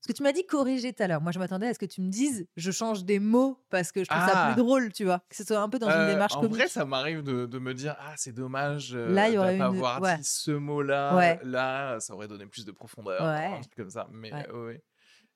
Parce 0.00 0.08
que 0.08 0.12
tu 0.12 0.22
m'as 0.24 0.32
dit 0.32 0.44
corriger 0.46 0.92
tout 0.92 1.02
à 1.02 1.06
l'heure. 1.06 1.20
Moi, 1.20 1.30
je 1.32 1.38
m'attendais 1.38 1.68
à 1.68 1.74
ce 1.74 1.78
que 1.78 1.86
tu 1.86 2.00
me 2.00 2.08
dises 2.08 2.46
je 2.56 2.70
change 2.72 3.04
des 3.04 3.20
mots 3.20 3.62
parce 3.70 3.92
que 3.92 4.02
je 4.02 4.08
trouve 4.08 4.20
ça 4.26 4.32
Ah. 4.34 4.52
plus 4.52 4.60
drôle, 4.62 4.92
tu 4.92 5.04
vois. 5.04 5.20
Que 5.28 5.36
ce 5.36 5.44
soit 5.44 5.58
un 5.60 5.68
peu 5.68 5.78
dans 5.78 5.88
une 5.88 5.92
Euh, 5.94 6.10
démarche 6.12 6.34
en 6.36 6.40
comique. 6.40 6.56
vrai, 6.56 6.68
ça 6.68 6.84
m'arrive 6.84 7.22
de, 7.22 7.46
de 7.46 7.58
me 7.60 7.74
dire 7.74 7.94
ah 8.00 8.14
c'est 8.16 8.32
dommage 8.32 8.92
euh, 8.94 9.08
Là, 9.12 9.28
il 9.28 9.34
y 9.34 9.38
aurait 9.38 9.48
pas 9.58 9.66
une- 9.66 9.76
avoir 9.76 10.00
ouais. 10.02 10.16
dit 10.18 10.24
ce 10.24 10.50
mot-là. 10.50 11.14
Ouais. 11.16 11.38
Là, 11.44 12.00
ça 12.00 12.14
aurait 12.14 12.26
donné 12.28 12.46
plus 12.46 12.64
de 12.64 12.72
profondeur, 12.72 13.22
Ouais. 13.22 13.46
un 13.56 13.60
truc 13.60 13.74
comme 13.76 13.90
ça. 13.90 14.08
Mais 14.12 14.32
Ouais. 14.32 14.82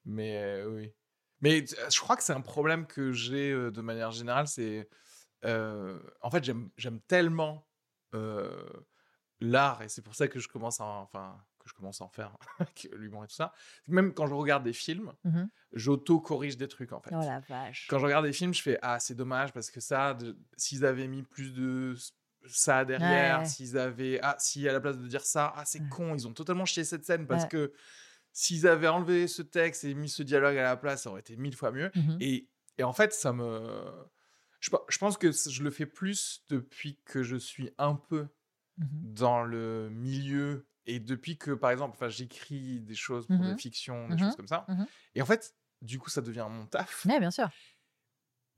Mais 0.05 0.43
euh, 0.43 0.69
oui. 0.71 0.93
Mais 1.41 1.63
euh, 1.79 1.91
je 1.91 2.01
crois 2.01 2.17
que 2.17 2.23
c'est 2.23 2.33
un 2.33 2.41
problème 2.41 2.87
que 2.87 3.13
j'ai 3.13 3.51
euh, 3.51 3.71
de 3.71 3.81
manière 3.81 4.11
générale. 4.13 4.47
C'est 4.47 4.89
en 5.45 6.31
fait 6.31 6.45
j'aime 6.77 7.01
tellement 7.09 7.67
l'art 9.41 9.83
et 9.83 9.89
c'est 9.89 10.03
pour 10.03 10.15
ça 10.15 10.29
que 10.29 10.39
je 10.39 10.49
commence 10.49 10.81
à 10.81 10.85
en- 10.85 11.03
enfin 11.03 11.37
que 11.59 11.69
je 11.69 11.75
commence 11.75 12.01
à 12.01 12.05
en 12.05 12.09
faire 12.09 12.37
avec 12.59 12.89
l'humour 12.93 13.25
et 13.25 13.29
tout 13.29 13.35
ça. 13.35 13.53
Même 13.87 14.15
quand 14.15 14.27
je 14.27 14.35
regarde 14.35 14.65
des 14.65 14.73
films, 14.73 15.13
Mhm. 15.25 15.49
j'auto 15.73 16.21
corrige 16.21 16.57
des 16.57 16.69
trucs 16.69 16.93
en 16.93 17.01
fait. 17.01 17.11
Oh 17.15 17.21
la 17.21 17.41
vache. 17.41 17.87
Quand 17.89 17.99
je 17.99 18.05
regarde 18.05 18.25
des 18.25 18.33
films, 18.33 18.53
je 18.55 18.63
fais 18.63 18.79
ah 18.83 18.99
c'est 19.01 19.15
dommage 19.15 19.53
parce 19.53 19.71
que 19.71 19.81
ça, 19.81 20.17
s'ils 20.57 20.85
avaient 20.85 21.09
mis 21.09 21.23
plus 21.23 21.53
de 21.53 21.95
ça 22.49 22.85
derrière, 22.85 23.41
Ouais. 23.41 23.45
s'ils 23.45 23.79
avaient 23.79 24.19
ah 24.23 24.35
si 24.39 24.69
à 24.69 24.73
la 24.73 24.81
place 24.81 24.99
de 24.99 25.07
dire 25.07 25.25
ça, 25.25 25.53
ah 25.57 25.65
c'est 25.65 25.81
Ouais. 25.81 25.89
con, 25.89 26.15
ils 26.15 26.27
ont 26.27 26.33
totalement 26.33 26.65
chié 26.65 26.83
cette 26.85 27.05
scène 27.05 27.27
parce 27.27 27.45
Ouais. 27.45 27.49
que 27.49 27.73
s'ils 28.33 28.67
avaient 28.67 28.89
enlevé 28.89 29.29
ce 29.29 29.43
texte 29.43 29.85
et 29.85 29.95
mis 29.95 30.09
ce 30.09 30.23
dialogue 30.23 30.57
à 30.57 30.63
la 30.63 30.77
place, 30.77 31.03
ça 31.05 31.11
aurait 31.11 31.21
été 31.21 31.37
mille 31.37 31.55
fois 31.57 31.71
mieux. 31.73 31.91
Mhm. 31.95 32.17
Et, 32.21 32.49
et 32.79 32.83
en 32.85 32.93
fait, 32.93 33.13
ça 33.13 33.33
me 33.33 33.93
je, 34.61 34.71
pe- 34.71 34.85
je 34.89 34.99
pense 34.99 35.19
que 35.19 35.31
je 35.33 35.63
le 35.63 35.71
fais 35.71 35.87
plus 35.87 36.45
depuis 36.49 37.01
que 37.05 37.23
je 37.23 37.37
suis 37.37 37.71
un 37.79 37.95
peu 37.97 38.29
Mhm. 38.79 38.89
dans 39.15 39.43
le 39.43 39.91
milieu 39.91 40.67
et 40.87 40.99
depuis 40.99 41.37
que 41.37 41.51
par 41.51 41.71
exemple, 41.71 42.09
j'écris 42.09 42.81
des 42.81 42.95
choses 42.95 43.27
pour 43.27 43.39
des 43.45 43.57
fictions, 43.57 44.09
des 44.09 44.15
Mhm. 44.15 44.19
choses 44.21 44.37
comme 44.37 44.49
ça. 44.49 44.67
Et 45.15 45.21
en 45.23 45.27
fait, 45.27 45.55
du 45.83 45.99
coup, 45.99 46.09
ça 46.11 46.23
devient 46.23 46.47
mon 46.51 46.65
taf. 46.67 47.05
Ouais, 47.07 47.21
bien 47.21 47.31
sûr. 47.31 47.51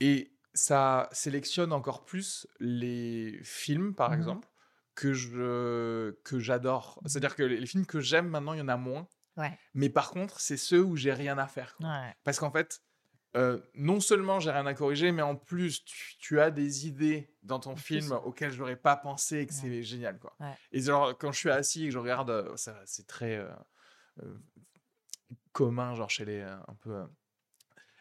Et 0.01 0.33
ça 0.53 1.09
sélectionne 1.13 1.73
encore 1.73 2.05
plus 2.05 2.47
les 2.61 3.41
films, 3.43 3.95
par 3.95 4.15
exemple, 4.15 4.49
que 4.95 5.13
je 5.13 6.13
que 6.25 6.39
j'adore. 6.39 7.01
C'est-à-dire 7.07 7.35
que 7.35 7.43
les 7.43 7.67
films 7.67 7.87
que 7.87 8.01
j'aime 8.01 8.29
maintenant, 8.29 8.53
il 8.53 8.59
y 8.59 8.63
en 8.63 8.69
a 8.69 8.77
moins. 8.77 9.09
Ouais. 9.37 9.59
Mais 9.75 9.89
par 9.89 10.11
contre, 10.11 10.41
c'est 10.41 10.57
ceux 10.57 10.83
où 10.83 10.97
j'ai 10.97 11.13
rien 11.13 11.39
à 11.39 11.47
faire. 11.47 11.75
quoi. 11.77 11.87
Ouais. 11.89 12.15
Parce 12.25 12.39
qu'en 12.39 12.51
fait, 12.51 12.81
euh, 13.37 13.59
non 13.75 13.99
seulement 13.99 14.39
j'ai 14.39 14.53
rien 14.53 14.65
à 14.67 14.75
corriger, 14.75 15.11
mais 15.11 15.23
en 15.23 15.35
plus, 15.35 15.85
tu, 15.85 16.17
tu 16.19 16.41
as 16.41 16.51
des 16.53 16.87
idées 16.87 17.35
dans 17.43 17.59
ton 17.59 17.75
film 17.75 18.07
plus. 18.07 18.15
auxquelles 18.15 18.53
je 18.53 18.59
n'aurais 18.61 18.77
pas 18.77 18.97
pensé 18.97 19.39
et 19.41 19.47
que 19.47 19.53
Ouais. 19.53 19.59
c'est 19.61 19.83
génial. 19.83 20.19
Quoi. 20.21 20.37
Et 20.71 20.81
genre, 20.81 21.19
quand 21.19 21.33
je 21.33 21.39
suis 21.39 21.51
assis 21.51 21.83
et 21.83 21.87
que 21.87 21.93
je 21.93 21.99
regarde, 21.99 22.31
euh, 22.31 22.55
c'est 22.85 23.07
très 23.09 23.37
euh, 23.39 23.49
euh, 24.23 24.39
commun, 25.53 25.95
genre 25.95 26.11
chez 26.11 26.25
les 26.25 26.41
un 26.43 26.77
peu. 26.81 27.05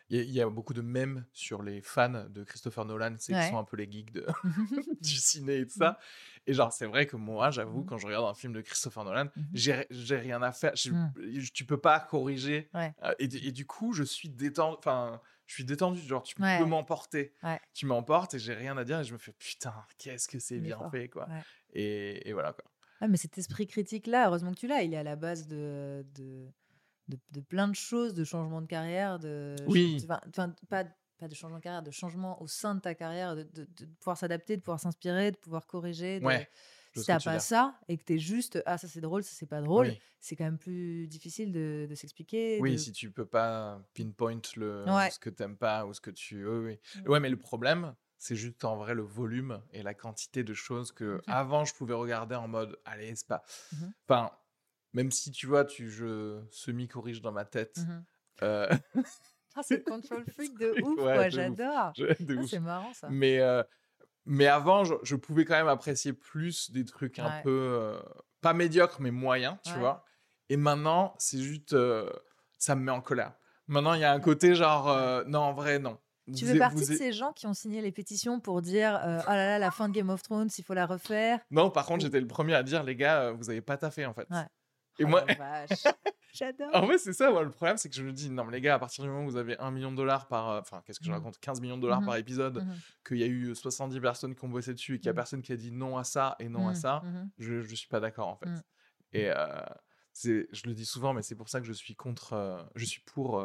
Il 0.09 0.17
y, 0.17 0.19
a- 0.19 0.23
il 0.23 0.31
y 0.31 0.41
a 0.41 0.49
beaucoup 0.49 0.73
de 0.73 0.81
mèmes 0.81 1.25
sur 1.31 1.63
les 1.63 1.81
fans 1.81 2.25
de 2.29 2.43
Christopher 2.43 2.85
Nolan, 2.85 3.15
c'est 3.17 3.33
qui 3.33 3.39
Ouais. 3.39 3.49
sont 3.49 3.57
un 3.57 3.63
peu 3.63 3.77
les 3.77 3.89
geeks 3.89 4.11
de, 4.11 4.25
du 5.01 5.15
ciné 5.15 5.59
et 5.59 5.65
tout 5.67 5.77
ça. 5.77 5.97
Et 6.45 6.53
genre, 6.53 6.71
c'est 6.73 6.85
vrai 6.85 7.05
que 7.07 7.15
moi, 7.15 7.51
j'avoue, 7.51 7.79
Mhm. 7.79 7.85
quand 7.85 7.97
je 7.97 8.07
regarde 8.07 8.25
un 8.25 8.33
film 8.33 8.51
de 8.53 8.61
Christopher 8.61 9.05
Nolan, 9.05 9.29
Mhm. 9.35 9.45
j'ai 9.53 10.17
rien 10.17 10.41
à 10.41 10.51
faire. 10.51 10.73
Mhm. 10.91 11.13
Tu 11.53 11.65
peux 11.65 11.79
pas 11.79 11.99
corriger. 11.99 12.69
Ouais. 12.73 12.93
Euh, 13.03 13.13
Et, 13.19 13.25
et 13.47 13.51
du 13.51 13.65
coup, 13.65 13.93
je 13.93 14.03
suis 14.03 14.29
détendu. 14.29 14.75
Enfin, 14.77 15.21
je 15.47 15.53
suis 15.53 15.63
détendu. 15.65 15.99
Genre, 16.01 16.21
tu 16.23 16.39
Ouais. 16.41 16.59
peux 16.59 16.65
m'emporter. 16.65 17.33
Tu 17.73 17.85
m'emportes 17.85 18.33
et 18.33 18.39
j'ai 18.39 18.53
rien 18.53 18.77
à 18.77 18.83
dire. 18.83 18.99
Et 18.99 19.03
je 19.05 19.13
me 19.13 19.17
fais 19.17 19.33
putain, 19.33 19.73
qu'est-ce 19.97 20.27
que 20.27 20.37
c'est 20.39 20.59
bien 20.59 20.77
fort. 20.77 20.91
fait, 20.91 21.07
quoi. 21.09 21.27
Et, 21.73 22.27
et 22.29 22.33
voilà, 22.33 22.51
quoi. 22.53 22.65
Ah, 22.99 23.07
mais 23.07 23.17
cet 23.17 23.37
esprit 23.37 23.67
critique-là, 23.67 24.27
heureusement 24.27 24.51
que 24.53 24.59
tu 24.59 24.67
l'as, 24.67 24.83
il 24.83 24.93
est 24.93 24.97
à 24.97 25.03
la 25.03 25.15
base 25.17 25.47
de, 25.47 26.05
de, 26.15 26.47
de, 27.13 27.19
de 27.31 27.39
plein 27.41 27.67
de 27.67 27.75
choses, 27.75 28.13
de 28.13 28.23
changement 28.23 28.61
de 28.61 28.67
carrière, 28.67 29.19
de. 29.19 29.55
Oui. 29.67 29.99
Enfin, 30.03 30.19
enfin, 30.29 30.55
pas, 30.69 30.85
pas 31.17 31.27
de 31.27 31.35
changement 31.35 31.57
de 31.57 31.63
carrière, 31.63 31.83
de 31.83 31.91
changement 31.91 32.41
au 32.41 32.47
sein 32.47 32.75
de 32.75 32.81
ta 32.81 32.95
carrière, 32.95 33.35
de, 33.35 33.43
de- 33.43 33.65
de 33.65 33.85
pouvoir 33.99 34.17
s'adapter, 34.17 34.57
de 34.57 34.61
pouvoir 34.61 34.79
s'inspirer, 34.79 35.31
de 35.31 35.37
pouvoir 35.37 35.67
corriger. 35.67 36.19
Ouais. 36.23 36.49
Si 36.95 37.05
t'as 37.05 37.17
tu 37.17 37.25
pas 37.25 37.39
ça 37.39 37.79
et 37.87 37.97
que 37.97 38.03
t'es 38.03 38.19
juste 38.19 38.61
ah 38.67 38.77
ça 38.77 38.87
c'est 38.87 39.01
drôle, 39.01 39.23
ça 39.23 39.31
c'est 39.33 39.47
pas 39.47 39.61
drôle, 39.61 39.87
Oui. 39.87 39.99
c'est 40.19 40.35
quand 40.35 40.43
même 40.43 40.59
plus 40.59 41.07
difficile 41.07 41.51
de, 41.51 41.89
s'expliquer. 41.95 42.59
Oui, 42.61 42.77
si 42.77 42.91
tu 42.91 43.09
peux 43.09 43.25
pas 43.25 43.81
pinpoint 43.95 44.39
le, 44.57 44.85
Ouais. 44.87 45.09
ce 45.09 45.17
que 45.17 45.31
t'aimes 45.31 45.57
pas 45.57 45.87
ou 45.87 45.93
ce 45.95 46.01
que 46.01 46.11
tu. 46.11 46.47
Oui, 46.47 46.77
oui. 46.95 47.01
Mm. 47.03 47.09
Ouais, 47.09 47.19
mais 47.19 47.29
le 47.29 47.37
problème, 47.39 47.95
c'est 48.19 48.35
juste 48.35 48.63
en 48.63 48.75
vrai 48.77 48.93
le 48.93 49.01
volume 49.01 49.59
et 49.71 49.81
la 49.81 49.95
quantité 49.95 50.43
de 50.43 50.53
choses 50.53 50.91
que 50.91 51.15
Mhm. 51.15 51.21
avant 51.27 51.65
je 51.65 51.73
pouvais 51.73 51.95
regarder 51.95 52.35
en 52.35 52.47
mode 52.47 52.77
allez, 52.85 53.15
c'est 53.15 53.27
pas. 53.27 53.41
Mhm. 53.71 53.93
Enfin, 54.07 54.31
même 54.93 55.11
si 55.11 55.31
tu 55.31 55.47
vois, 55.47 55.65
tu, 55.65 55.89
je 55.89 56.41
semi-corrige 56.51 57.21
dans 57.21 57.31
ma 57.31 57.45
tête. 57.45 57.77
Mhm. 57.77 58.03
euh, 58.43 58.67
Ah, 59.55 59.61
c'est 59.63 59.77
le 59.77 59.83
control 59.83 60.25
freak 60.25 60.57
de 60.57 60.81
ouf, 60.83 60.99
Ouais, 60.99 61.29
j'adore. 61.29 61.93
Ah, 61.97 62.43
c'est 62.47 62.59
marrant 62.59 62.93
ça. 62.93 63.07
Mais, 63.09 63.39
euh, 63.39 63.63
mais 64.25 64.47
avant, 64.47 64.83
je, 64.83 64.95
je 65.03 65.15
pouvais 65.15 65.45
quand 65.45 65.55
même 65.55 65.67
apprécier 65.67 66.13
plus 66.13 66.71
des 66.71 66.85
trucs 66.85 67.19
un 67.19 67.27
Ouais. 67.27 67.41
peu. 67.43 67.49
euh, 67.51 67.99
pas 68.41 68.53
médiocres, 68.53 68.99
mais 69.01 69.11
moyens, 69.11 69.57
tu 69.63 69.73
vois? 69.79 70.03
Et 70.49 70.57
maintenant, 70.57 71.13
c'est 71.17 71.39
juste. 71.39 71.75
ça 72.57 72.75
me 72.75 72.81
met 72.83 72.91
en 72.91 73.01
colère. 73.01 73.33
Maintenant, 73.67 73.93
il 73.93 74.01
y 74.01 74.03
a 74.03 74.11
un 74.11 74.19
côté 74.19 74.55
genre. 74.55 74.87
non, 75.27 75.39
en 75.39 75.53
vrai, 75.53 75.79
non. 75.79 75.97
Tu 76.35 76.45
fais 76.45 76.57
partie 76.57 76.85
de 76.87 76.95
ces 76.95 77.11
gens 77.11 77.33
qui 77.33 77.47
ont 77.47 77.53
signé 77.53 77.81
les 77.81 77.91
pétitions 77.91 78.39
pour 78.39 78.61
dire 78.61 78.95
euh, 79.03 79.19
oh 79.27 79.29
là 79.29 79.45
là, 79.45 79.59
la 79.59 79.71
fin 79.71 79.89
de 79.89 79.93
Game 79.93 80.09
of 80.09 80.21
Thrones, 80.23 80.49
il 80.57 80.63
faut 80.63 80.73
la 80.73 80.85
refaire. 80.85 81.39
Non, 81.51 81.69
par 81.69 81.85
contre, 81.85 82.01
j'étais 82.05 82.21
le 82.21 82.27
premier 82.27 82.53
à 82.55 82.63
dire, 82.63 82.81
les 82.83 82.95
gars, 82.95 83.31
vous 83.31 83.49
avez 83.49 83.59
pas 83.61 83.75
taffé 83.75 84.05
en 84.05 84.13
fait. 84.13 84.25
Ouais. 84.29 84.45
Et 84.99 85.05
Oh 85.05 85.07
moi. 85.07 85.25
J'adore. 86.33 86.73
en 86.73 86.85
vrai, 86.87 86.97
c'est 86.97 87.13
ça, 87.13 87.29
moi, 87.29 87.43
le 87.43 87.51
problème, 87.51 87.77
c'est 87.77 87.87
que 87.89 87.95
je 87.95 88.03
me 88.03 88.11
dis, 88.11 88.29
non, 88.31 88.43
mais 88.45 88.53
les 88.53 88.61
gars, 88.61 88.75
à 88.75 88.79
partir 88.79 89.03
du 89.03 89.09
moment 89.09 89.23
où 89.23 89.29
vous 89.29 89.37
avez 89.37 89.57
un 89.59 89.69
million 89.69 89.91
de 89.91 89.97
dollars 89.97 90.27
par. 90.27 90.49
euh, 90.49 90.59
Enfin, 90.61 90.81
qu'est-ce 90.85 90.99
que 90.99 91.05
je 91.05 91.11
Mhm. 91.11 91.17
raconte 91.17 91.37
15 91.39 91.61
millions 91.61 91.77
de 91.77 91.81
dollars 91.83 91.99
Mhm. 91.99 92.05
par 92.05 92.15
épisode, 92.15 92.57
Mhm. 92.65 92.81
qu'il 93.07 93.17
y 93.17 93.23
a 93.23 93.27
eu 93.27 93.53
70 93.55 93.99
personnes 93.99 94.33
qui 94.35 94.43
ont 94.43 94.49
bossé 94.49 94.73
dessus 94.73 94.95
et 94.95 94.97
qu'il 94.99 95.07
y 95.07 95.09
a 95.09 95.13
personne 95.13 95.41
qui 95.43 95.51
a 95.53 95.57
dit 95.57 95.71
non 95.71 95.97
à 95.97 96.03
ça 96.03 96.35
et 96.39 96.49
non 96.49 96.67
à 96.67 96.73
ça, 96.73 97.03
je, 97.37 97.61
je 97.61 97.75
suis 97.75 97.87
pas 97.87 97.99
d'accord 97.99 98.27
en 98.27 98.35
fait. 98.37 98.63
Et 99.11 99.29
euh, 99.29 99.61
je 100.23 100.67
le 100.67 100.73
dis 100.73 100.85
souvent, 100.85 101.13
mais 101.13 101.21
c'est 101.21 101.35
pour 101.35 101.49
ça 101.49 101.59
que 101.61 101.67
je 101.67 101.73
suis 101.73 101.95
contre. 101.95 102.33
euh, 102.33 102.63
je 102.75 102.85
suis 102.85 103.01
pour 103.01 103.39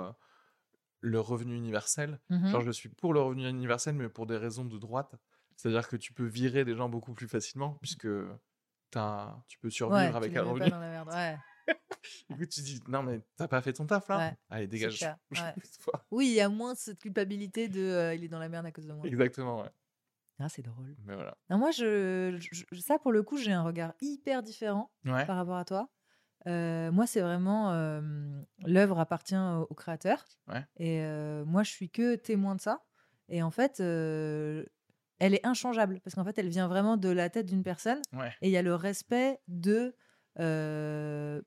le 1.01 1.21
revenu 1.21 1.55
universel. 1.57 2.21
Genre, 2.47 2.61
je 2.63 2.71
suis 2.71 2.89
pour 2.89 3.13
le 3.13 3.21
revenu 3.21 3.49
universel, 3.49 3.95
mais 3.95 4.09
pour 4.09 4.27
des 4.27 4.37
raisons 4.37 4.65
de 4.65 4.79
droite. 4.79 5.15
C'est-à-dire 5.57 5.89
que 5.89 5.97
tu 5.97 6.13
peux 6.13 6.27
virer 6.27 6.65
des 6.65 6.75
gens 6.77 6.89
beaucoup 6.89 7.15
plus 7.15 7.29
facilement, 7.29 7.75
puisque 7.81 8.09
tu 9.49 9.59
peux 9.59 9.71
survivre 9.71 10.11
Ouais, 10.11 10.17
avec 10.17 10.33
la 10.35 10.45
merde. 10.45 11.09
Ouais. 11.09 11.37
Du 12.31 12.37
coup, 12.37 12.47
tu 12.47 12.61
dis, 12.63 12.81
non, 12.89 13.03
mais 13.03 13.21
t'as 13.37 13.49
pas 13.49 13.61
fait 13.61 13.73
ton 13.75 13.85
taf 13.87 14.09
là 14.09 14.19
Ouais, 14.19 14.37
Allez, 14.51 14.67
dégage. 14.69 15.01
ouais. 15.33 15.55
Oui, 16.11 16.27
il 16.29 16.33
y 16.35 16.41
a 16.41 16.49
moins 16.49 16.75
cette 16.75 16.99
culpabilité 17.01 17.69
de 17.69 17.81
euh, 17.81 18.15
il 18.15 18.25
est 18.25 18.29
dans 18.29 18.39
la 18.39 18.49
merde 18.49 18.65
à 18.67 18.73
cause 18.73 18.87
de 18.87 18.93
moi. 18.93 19.07
Exactement, 19.07 19.61
ouais. 19.63 19.69
Ah, 20.39 20.49
c'est 20.49 20.63
drôle. 20.63 20.95
Mais 21.05 21.15
voilà. 21.15 21.37
Non, 21.51 21.59
moi, 21.59 21.71
je, 21.73 22.37
je- 22.39 22.81
ça, 22.81 22.99
pour 22.99 23.11
le 23.13 23.23
coup, 23.23 23.37
j'ai 23.37 23.53
un 23.53 23.63
regard 23.65 23.93
hyper 24.01 24.43
différent 24.43 24.91
par 25.27 25.37
rapport 25.37 25.57
à 25.57 25.65
toi. 25.65 25.91
Euh, 26.47 26.91
moi, 26.93 27.07
c'est 27.07 27.21
vraiment 27.21 27.73
euh, 27.73 28.01
l'œuvre 28.65 29.01
appartient 29.01 29.37
au, 29.37 29.67
au 29.69 29.75
créateur. 29.75 30.25
Et 30.77 31.03
moi, 31.45 31.63
je 31.65 31.71
suis 31.71 31.91
que 31.91 32.15
témoin 32.15 32.55
de 32.55 32.61
ça. 32.61 32.85
Et 33.29 33.43
en 33.43 33.51
fait, 33.51 33.81
elle 35.19 35.35
est 35.35 35.45
inchangeable 35.47 36.01
parce 36.05 36.15
qu'en 36.15 36.25
fait, 36.25 36.39
elle 36.39 36.49
vient 36.49 36.69
vraiment 36.69 36.97
de 36.97 37.09
la 37.09 37.29
tête 37.31 37.47
d'une 37.47 37.63
personne. 37.63 38.01
Ouais. 38.13 38.33
Et 38.43 38.49
il 38.49 38.53
y 38.53 38.57
a 38.57 38.63
le 38.63 38.75
respect 38.75 39.41
de. 39.49 39.95
euh, 40.39 41.41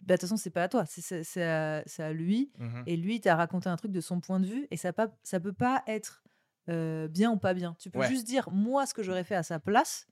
bah, 0.00 0.14
De 0.14 0.20
toute 0.20 0.20
façon, 0.22 0.36
c'est 0.36 0.50
pas 0.50 0.64
à 0.64 0.68
toi, 0.68 0.84
c'est- 0.86 1.42
à, 1.42 1.82
à 1.98 2.12
lui. 2.12 2.52
Mhm. 2.58 2.82
Et 2.86 2.96
lui, 2.96 3.20
t'as 3.20 3.34
raconté 3.36 3.68
un 3.68 3.76
truc 3.76 3.92
de 3.92 4.00
son 4.00 4.20
point 4.20 4.40
de 4.40 4.46
vue, 4.46 4.66
et 4.70 4.76
ça, 4.76 4.92
pas, 4.92 5.08
ça 5.22 5.40
peut 5.40 5.52
pas 5.52 5.82
être 5.86 6.22
euh, 6.70 7.08
bien 7.08 7.30
ou 7.30 7.36
pas 7.38 7.54
bien. 7.54 7.74
Tu 7.78 7.90
peux 7.90 8.00
Ouais. 8.00 8.08
juste 8.08 8.26
dire, 8.26 8.48
moi, 8.52 8.84
ce 8.86 8.92
que 8.94 9.02
j'aurais 9.02 9.24
fait 9.24 9.34
à 9.34 9.42
sa 9.42 9.58
place, 9.58 10.06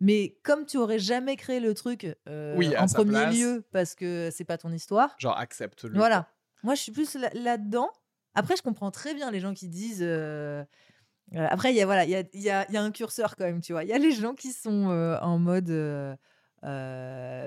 mais 0.00 0.36
comme 0.42 0.66
tu 0.66 0.76
aurais 0.76 0.98
jamais 0.98 1.36
créé 1.36 1.60
le 1.60 1.72
truc 1.74 2.16
euh, 2.28 2.56
Oui, 2.56 2.76
en 2.76 2.86
premier 2.86 3.12
place. 3.12 3.36
lieu, 3.36 3.64
parce 3.70 3.94
que 3.94 4.28
c'est 4.32 4.44
pas 4.44 4.58
ton 4.58 4.72
histoire, 4.72 5.14
Genre, 5.18 5.38
accepte-le. 5.38 5.94
voilà. 5.96 6.28
Moi, 6.64 6.74
je 6.74 6.80
suis 6.82 6.92
plus 6.92 7.14
là- 7.14 7.30
là-dedans. 7.34 7.90
Après, 8.34 8.56
je 8.56 8.62
comprends 8.62 8.90
très 8.90 9.14
bien 9.14 9.30
les 9.30 9.40
gens 9.40 9.54
qui 9.54 9.68
disent... 9.68 10.02
euh, 10.02 10.64
euh, 11.34 11.46
après, 11.50 11.72
il 11.72 11.76
y 11.76 11.80
a, 11.80 11.86
voilà, 11.86 12.04
il 12.04 12.10
y, 12.10 12.16
a, 12.16 12.24
y, 12.34 12.50
a, 12.50 12.70
y 12.70 12.76
a 12.76 12.82
un 12.82 12.90
curseur 12.90 13.36
quand 13.36 13.44
même, 13.44 13.60
tu 13.60 13.72
vois. 13.72 13.84
Il 13.84 13.88
y 13.88 13.92
a 13.92 13.98
les 13.98 14.12
gens 14.12 14.34
qui 14.34 14.52
sont 14.52 14.90
euh, 14.90 15.18
en 15.20 15.38
mode... 15.38 15.70
euh, 15.70 16.16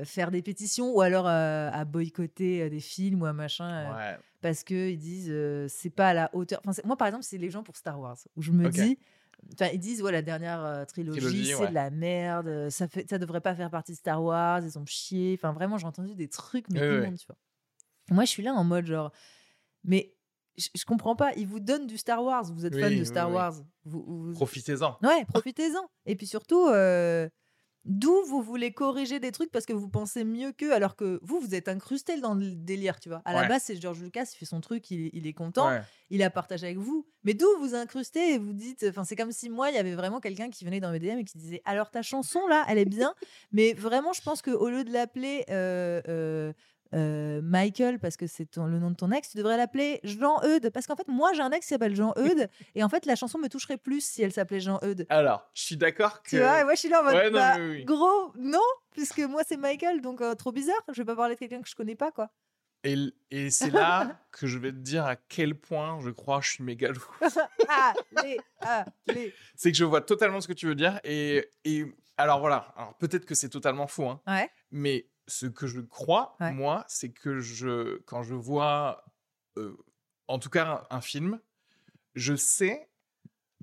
faire 0.06 0.32
des 0.32 0.42
pétitions 0.42 0.92
ou 0.92 1.02
alors 1.02 1.28
à 1.28 1.86
boycotter 1.86 2.68
des 2.70 2.80
films 2.80 3.22
ou 3.22 3.26
un 3.26 3.34
machin 3.34 3.94
Ouais. 3.96 4.18
parce 4.42 4.64
que 4.64 4.90
ils 4.90 4.98
disent 4.98 5.32
c'est 5.68 5.92
pas 5.92 6.10
à 6.10 6.14
la 6.16 6.30
hauteur. 6.34 6.60
Enfin, 6.66 6.82
moi, 6.84 6.98
par 6.98 7.08
exemple, 7.08 7.24
c'est 7.24 7.38
les 7.38 7.52
gens 7.52 7.62
pour 7.64 7.76
Star 7.78 8.00
Wars 8.00 8.18
où 8.36 8.42
je 8.42 8.52
me 8.52 8.70
dis, 8.70 8.98
enfin, 9.54 9.68
ils 9.72 9.80
disent 9.80 10.02
ouais 10.02 10.12
la 10.12 10.24
dernière 10.24 10.86
trilogie, 10.88 11.20
Trilogie, 11.20 11.46
c'est 11.46 11.56
ouais. 11.58 11.68
de 11.70 11.74
la 11.76 11.92
merde, 11.92 12.70
ça 12.70 12.88
fait, 12.88 13.08
ça 13.08 13.20
devrait 13.20 13.42
pas 13.42 13.54
faire 13.54 13.70
partie 13.70 13.92
de 13.92 13.98
Star 13.98 14.24
Wars, 14.24 14.62
ils 14.64 14.80
ont 14.80 14.86
chié. 14.88 15.36
Enfin, 15.38 15.54
vraiment, 15.54 15.78
j'ai 15.78 15.86
entendu 15.86 16.16
des 16.16 16.28
trucs 16.28 16.68
mais 16.72 16.80
Ouais, 16.80 16.90
ouais. 16.90 16.98
immondes, 17.04 17.18
tu 17.20 17.28
vois. 17.28 17.38
Moi, 18.10 18.26
je 18.26 18.30
suis 18.32 18.42
là 18.44 18.54
en 18.54 18.64
mode 18.64 18.88
genre, 18.88 19.12
mais 19.84 20.16
je, 20.58 20.68
je 20.76 20.86
comprends 20.86 21.16
pas. 21.16 21.32
Ils 21.36 21.48
vous 21.48 21.60
donnent 21.60 21.88
du 21.88 21.98
Star 21.98 22.24
Wars, 22.24 22.44
vous 22.54 22.66
êtes 22.66 22.78
fan 22.80 22.98
de 22.98 23.04
Star 23.04 23.28
oui. 23.30 23.36
Wars, 23.36 23.54
vous, 23.86 24.04
vous- 24.08 24.34
Profitez-en. 24.34 24.98
Ouais, 25.02 25.26
profitez-en. 25.34 25.86
Et 26.06 26.16
puis 26.16 26.28
surtout, 26.28 26.68
euh, 26.68 27.28
d'où 27.86 28.24
vous 28.28 28.42
voulez 28.42 28.72
corriger 28.72 29.20
des 29.20 29.34
trucs 29.34 29.52
parce 29.52 29.66
que 29.66 29.74
vous 29.74 29.90
pensez 29.90 30.24
mieux 30.24 30.54
qu'eux, 30.54 30.74
alors 30.74 30.96
que 30.96 31.20
vous, 31.22 31.40
vous 31.42 31.54
êtes 31.54 31.68
incrusté 31.68 32.18
dans 32.22 32.34
le 32.34 32.52
délire, 32.56 32.98
tu 33.02 33.10
vois. 33.10 33.22
À 33.26 33.36
Ouais. 33.36 33.42
la 33.42 33.48
base, 33.50 33.64
c'est 33.64 33.76
George 33.82 34.02
Lucas, 34.02 34.24
il 34.34 34.38
fait 34.38 34.46
son 34.46 34.62
truc, 34.62 34.90
il, 34.90 35.08
est- 35.08 35.10
il 35.12 35.28
est 35.28 35.34
content, 35.34 35.68
Ouais. 35.68 35.82
il 36.10 36.24
a 36.24 36.30
partagé 36.30 36.68
avec 36.68 36.78
vous. 36.78 37.06
Mais 37.26 37.34
d'où 37.34 37.48
vous 37.60 37.76
incrustez 37.76 38.36
et 38.36 38.38
vous 38.38 38.54
dites, 38.54 38.86
enfin, 38.88 39.04
c'est 39.04 39.18
comme 39.18 39.34
si 39.34 39.50
moi, 39.50 39.70
il 39.70 39.76
y 39.76 39.80
avait 39.80 39.96
vraiment 39.96 40.22
quelqu'un 40.22 40.50
qui 40.50 40.64
venait 40.64 40.80
dans 40.80 40.92
mes 40.92 41.00
DM 41.00 41.18
et 41.20 41.26
qui 41.26 41.38
disait, 41.38 41.62
alors 41.66 41.92
ta 41.92 42.02
chanson 42.02 42.48
là, 42.48 42.64
elle 42.70 42.78
est 42.78 42.86
bien, 42.86 43.14
mais 43.52 43.74
vraiment, 43.74 44.14
je 44.14 44.22
pense 44.22 44.42
qu'au 44.42 44.70
lieu 44.70 44.86
de 44.86 44.92
l'appeler 44.94 45.44
euh, 45.50 46.02
euh, 46.08 46.54
euh, 46.94 47.42
Michael, 47.42 48.00
parce 48.00 48.18
que 48.18 48.28
c'est 48.28 48.56
le 48.56 48.80
nom 48.80 48.92
de 48.92 48.96
ton 48.96 49.12
ex, 49.12 49.30
tu 49.30 49.38
devrais 49.38 49.58
l'appeler 49.58 50.00
Jean-Eudes. 50.04 50.70
Parce 50.70 50.88
qu'en 50.88 50.96
fait, 50.96 51.08
moi, 51.08 51.34
j'ai 51.34 51.42
un 51.42 51.52
ex 51.52 51.66
qui 51.66 51.70
s'appelle 51.70 51.96
Jean-Eudes. 51.96 52.50
et 52.76 52.84
en 52.84 52.90
fait, 52.90 53.06
la 53.06 53.16
chanson 53.16 53.40
me 53.40 53.50
toucherait 53.50 53.78
plus 53.78 54.04
si 54.04 54.22
elle 54.22 54.32
s'appelait 54.32 54.60
Jean-Eudes. 54.60 55.06
Alors, 55.10 55.50
je 55.54 55.64
suis 55.64 55.78
d'accord 55.78 56.22
que. 56.24 56.30
Tu 56.30 56.40
vois, 56.40 56.64
moi 56.64 56.76
je 56.76 56.80
suis 56.80 56.90
là 56.90 57.02
en 57.02 57.04
mode, 57.04 57.14
Ouais, 57.16 57.30
non, 57.30 57.40
bah, 57.40 57.56
oui. 57.60 57.84
gros, 57.86 58.32
non, 58.38 58.60
puisque 58.92 59.20
moi 59.20 59.42
c'est 59.48 59.58
Michael, 59.58 60.02
donc 60.02 60.22
euh, 60.22 60.36
trop 60.36 60.52
bizarre, 60.52 60.82
je 60.92 61.02
vais 61.02 61.06
pas 61.06 61.16
parler 61.16 61.36
de 61.36 61.40
quelqu'un 61.40 61.62
que 61.62 61.70
je 61.70 61.76
connais 61.76 61.96
pas, 61.96 62.12
quoi. 62.12 62.30
Et, 62.84 62.98
et 63.32 63.50
c'est 63.50 63.70
là 63.70 64.20
que 64.32 64.46
je 64.46 64.58
vais 64.60 64.72
te 64.72 64.78
dire 64.78 65.06
à 65.06 65.16
quel 65.16 65.56
point 65.56 66.00
je 66.02 66.10
crois 66.10 66.40
que 66.40 66.46
je 66.46 66.52
suis 66.52 66.64
mégalo. 66.64 67.02
allez, 68.18 68.38
allez. 69.08 69.34
c'est 69.56 69.72
que 69.72 69.78
je 69.78 69.86
vois 69.86 70.02
totalement 70.02 70.42
ce 70.42 70.48
que 70.48 70.54
tu 70.54 70.68
veux 70.68 70.76
dire. 70.76 71.00
Et, 71.04 71.50
et 71.64 71.86
alors 72.18 72.40
voilà, 72.40 72.74
alors 72.76 72.96
peut-être 72.98 73.26
que 73.26 73.36
c'est 73.36 73.50
totalement 73.50 73.88
faux, 73.88 74.08
hein, 74.10 74.22
Ouais, 74.28 74.50
mais 74.72 75.08
ce 75.28 75.46
que 75.46 75.68
je 75.68 75.80
crois, 75.82 76.36
Ouais. 76.40 76.52
moi, 76.52 76.84
c'est 76.88 77.12
que 77.12 77.40
je, 77.40 77.98
quand 78.06 78.24
je 78.24 78.34
vois, 78.36 79.06
euh, 79.58 79.76
en 80.28 80.40
tout 80.40 80.50
cas, 80.50 80.86
un, 80.92 80.98
un 80.98 81.02
film, 81.02 81.40
je 82.16 82.36
sais, 82.36 82.90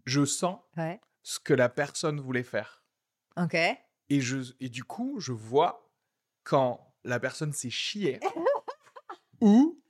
je 0.06 0.24
sens 0.24 0.58
ouais, 0.76 1.00
ce 1.22 1.38
que 1.38 1.52
la 1.54 1.68
personne 1.68 2.20
voulait 2.20 2.42
faire. 2.42 2.82
ok. 3.36 3.56
Et, 4.12 4.20
je, 4.20 4.38
et 4.58 4.68
du 4.68 4.82
coup, 4.84 5.20
je 5.20 5.32
vois 5.32 5.88
quand 6.42 6.94
la 7.04 7.20
personne 7.20 7.52
s'est 7.52 7.70
chiée 7.70 8.18
ou 9.40 9.80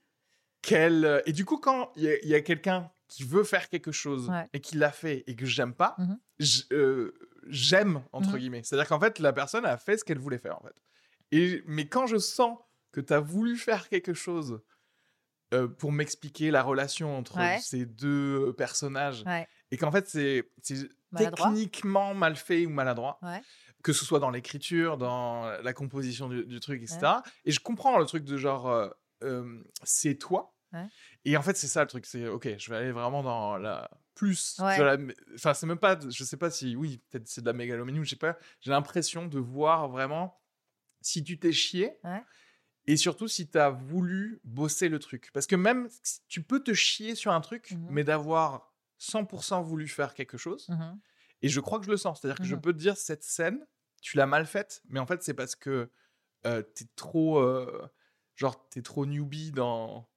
qu'elle. 0.61 1.23
Et 1.25 1.33
du 1.33 1.45
coup, 1.45 1.57
quand 1.57 1.91
il 1.95 2.03
y 2.23 2.35
a, 2.35 2.41
quelqu'un 2.41 2.91
qui 3.07 3.23
veut 3.23 3.43
faire 3.43 3.67
quelque 3.69 3.91
chose 3.91 4.29
Ouais. 4.29 4.47
et 4.53 4.61
qui 4.61 4.77
l'a 4.77 4.91
fait 4.91 5.23
et 5.27 5.35
que 5.35 5.45
j'aime 5.45 5.73
pas, 5.73 5.95
j- 6.39 6.65
euh, 6.71 7.13
j'aime, 7.47 8.03
entre 8.13 8.33
Mhm. 8.33 8.37
guillemets. 8.37 8.63
C'est-à-dire 8.63 8.87
qu'en 8.87 8.99
fait, 8.99 9.19
la 9.19 9.33
personne 9.33 9.65
a 9.65 9.77
fait 9.77 9.97
ce 9.97 10.03
qu'elle 10.05 10.19
voulait 10.19 10.37
faire, 10.37 10.57
en 10.61 10.63
fait. 10.65 10.75
Et, 11.31 11.63
mais 11.65 11.87
quand 11.87 12.07
je 12.07 12.17
sens 12.17 12.57
que 12.91 12.99
tu 13.01 13.13
as 13.13 13.19
voulu 13.19 13.55
faire 13.57 13.87
quelque 13.89 14.13
chose 14.13 14.61
euh, 15.53 15.67
pour 15.67 15.91
m'expliquer 15.91 16.51
la 16.51 16.63
relation 16.63 17.17
entre 17.17 17.37
Ouais. 17.37 17.59
ces 17.61 17.85
deux 17.85 18.47
euh, 18.49 18.53
personnages, 18.53 19.23
Ouais, 19.25 19.47
et 19.71 19.77
qu'en 19.77 19.91
fait, 19.91 20.07
c'est 20.07 20.49
techniquement 21.15 22.13
mal 22.13 22.35
fait 22.35 22.65
ou 22.65 22.69
maladroit, 22.69 23.19
ouais, 23.21 23.41
que 23.83 23.93
ce 23.93 24.05
soit 24.05 24.19
dans 24.19 24.29
l'écriture, 24.29 24.97
dans 24.97 25.45
la 25.61 25.73
composition 25.73 26.29
du, 26.29 26.45
du 26.45 26.59
truc, 26.59 26.81
etc. 26.83 26.99
Et 27.45 27.51
je 27.51 27.59
comprends 27.59 27.97
le 27.97 28.05
truc 28.05 28.23
de 28.23 28.37
genre, 28.37 28.69
euh, 28.69 28.89
euh, 29.23 29.61
c'est 29.83 30.15
toi. 30.15 30.53
Et 31.25 31.35
en 31.35 31.41
fait, 31.41 31.57
c'est 31.57 31.67
ça 31.67 31.81
le 31.81 31.87
truc, 31.87 32.05
c'est 32.05 32.27
ok, 32.29 32.47
je 32.57 32.69
vais 32.69 32.77
aller 32.77 32.91
vraiment 32.93 33.23
dans 33.23 33.57
la 33.57 33.89
plus. 34.15 34.55
De 34.57 34.83
la 34.83 34.97
Enfin, 35.35 35.53
c'est 35.53 35.65
même 35.67 35.77
pas, 35.77 35.95
de- 35.97 36.09
je 36.09 36.23
sais 36.23 36.37
pas 36.37 36.49
si, 36.49 36.77
oui, 36.77 37.01
peut-être 37.09 37.27
c'est 37.27 37.41
de 37.41 37.45
la 37.45 37.51
mégalomanie 37.53 37.99
ou 37.99 38.05
je 38.05 38.11
sais 38.11 38.15
pas. 38.15 38.37
J'ai 38.61 38.71
l'impression 38.71 39.25
de 39.27 39.37
voir 39.37 39.89
vraiment 39.89 40.40
si 41.01 41.23
tu 41.23 41.37
t'es 41.39 41.51
chié. 41.51 41.97
Ouais. 42.03 42.23
Et 42.87 42.97
surtout 42.97 43.27
si 43.27 43.47
tu 43.49 43.57
as 43.59 43.69
voulu 43.69 44.39
bosser 44.43 44.89
le 44.89 44.97
truc. 44.99 45.29
Parce 45.33 45.45
que 45.47 45.55
même, 45.55 45.87
tu 46.27 46.41
peux 46.41 46.63
te 46.63 46.73
chier 46.73 47.13
sur 47.15 47.31
un 47.31 47.41
truc, 47.41 47.71
Mhm. 47.71 47.87
mais 47.91 48.03
d'avoir 48.03 48.73
100% 48.97 49.61
voulu 49.61 49.87
faire 49.87 50.13
quelque 50.13 50.37
chose. 50.37 50.67
mhm, 50.69 50.99
Et 51.43 51.49
je 51.49 51.59
crois 51.59 51.79
que 51.79 51.85
je 51.85 51.91
le 51.91 51.97
sens. 51.97 52.21
C'est-à-dire 52.21 52.37
que 52.39 52.43
je 52.43 52.55
Mhm. 52.55 52.61
peux 52.61 52.73
te 52.73 52.77
dire, 52.79 52.97
cette 52.97 53.23
scène, 53.23 53.65
tu 54.01 54.17
l'as 54.17 54.25
mal 54.27 54.45
faite, 54.45 54.81
mais 54.89 54.99
en 54.99 55.05
fait, 55.05 55.21
c'est 55.23 55.33
parce 55.33 55.55
que 55.55 55.89
euh, 56.45 56.61
t'es 56.63 56.85
trop. 56.95 57.37
euh, 57.39 57.87
genre, 58.35 58.67
t'es 58.69 58.81
trop 58.81 59.05
newbie 59.05 59.51
dans. 59.51 60.07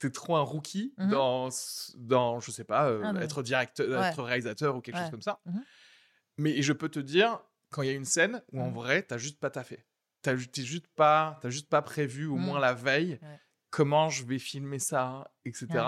T'es 0.00 0.10
trop 0.10 0.34
un 0.34 0.40
rookie 0.42 0.92
dans, 0.98 1.48
dans, 1.94 2.40
je 2.40 2.50
sais 2.50 2.64
pas, 2.64 2.88
euh, 2.90 3.00
Ah, 3.04 3.12
mais- 3.12 3.20
être 3.24 3.44
directeur, 3.44 3.88
Ouais. 3.88 4.08
être 4.08 4.22
réalisateur 4.24 4.74
ou 4.74 4.80
quelque 4.80 4.96
Ouais. 4.96 5.02
chose 5.02 5.10
comme 5.12 5.22
ça. 5.22 5.40
Mais 6.36 6.60
je 6.62 6.72
peux 6.72 6.88
te 6.88 6.98
dire, 6.98 7.40
quand 7.70 7.82
il 7.82 7.86
y 7.86 7.90
a 7.90 7.94
une 7.94 8.04
scène 8.04 8.42
où 8.52 8.60
en 8.60 8.70
vrai, 8.72 9.02
t'as 9.04 9.18
juste 9.18 9.38
pas 9.38 9.50
taffé. 9.50 9.84
T'as 10.22 10.36
juste 10.36 10.86
pas, 10.94 11.38
t'as 11.42 11.50
juste 11.50 11.68
pas 11.68 11.82
prévu, 11.82 12.26
au 12.26 12.36
Mhm. 12.36 12.42
moins 12.44 12.60
la 12.60 12.74
veille, 12.74 13.18
Ouais. 13.22 13.40
comment 13.70 14.08
je 14.08 14.24
vais 14.24 14.38
filmer 14.38 14.78
ça, 14.78 15.32
etc. 15.44 15.66
Ouais. 15.72 15.80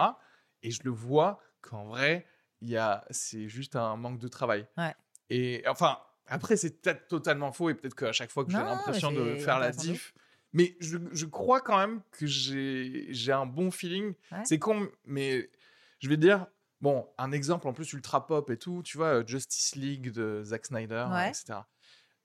Et 0.62 0.70
je 0.70 0.82
le 0.84 0.90
vois 0.90 1.40
qu'en 1.60 1.84
vrai, 1.84 2.26
il 2.60 2.68
y 2.68 2.76
a, 2.76 3.04
c'est 3.10 3.48
juste 3.48 3.76
un 3.76 3.96
manque 3.96 4.18
de 4.18 4.28
travail. 4.28 4.66
Ouais. 4.76 4.94
Et 5.30 5.62
enfin, 5.68 5.98
après, 6.26 6.56
c'est 6.56 6.80
peut-être 6.82 7.06
totalement 7.08 7.52
faux 7.52 7.70
et 7.70 7.74
peut-être 7.74 7.94
qu'à 7.94 8.12
chaque 8.12 8.30
fois 8.30 8.44
que 8.44 8.50
j'ai 8.50 8.58
l'impression 8.58 9.12
de 9.12 9.36
faire 9.36 9.58
la 9.58 9.70
diff. 9.70 10.14
Mais 10.52 10.76
je, 10.80 10.98
je 11.12 11.26
crois 11.26 11.60
quand 11.60 11.76
même 11.78 12.00
que 12.12 12.26
j'ai 12.26 13.06
j'ai 13.10 13.32
un 13.32 13.44
bon 13.46 13.70
feeling. 13.70 14.14
C'est 14.44 14.58
con, 14.58 14.88
mais 15.04 15.50
je 15.98 16.08
vais 16.08 16.16
dire, 16.16 16.46
bon, 16.80 17.08
un 17.18 17.32
exemple 17.32 17.66
en 17.68 17.72
plus 17.72 17.92
ultra 17.92 18.26
pop 18.26 18.48
et 18.50 18.56
tout, 18.56 18.82
tu 18.84 18.96
vois, 18.96 19.20
euh, 19.20 19.26
Justice 19.26 19.74
League 19.74 20.12
de 20.12 20.42
Zack 20.44 20.66
Snyder, 20.66 21.06
etc. 21.28 21.60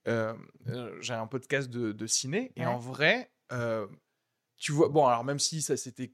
Euh, 0.09 0.33
euh, 0.67 0.97
j'ai 1.01 1.13
un 1.13 1.27
podcast 1.27 1.69
de, 1.69 1.91
de 1.91 2.07
ciné 2.07 2.51
et 2.55 2.61
Ouais. 2.61 2.65
en 2.65 2.77
vrai, 2.77 3.31
euh, 3.51 3.87
tu 4.57 4.71
vois, 4.73 4.89
bon, 4.89 5.05
alors 5.05 5.23
même 5.23 5.39
si 5.39 5.61
ça 5.61 5.77
s'était 5.77 6.11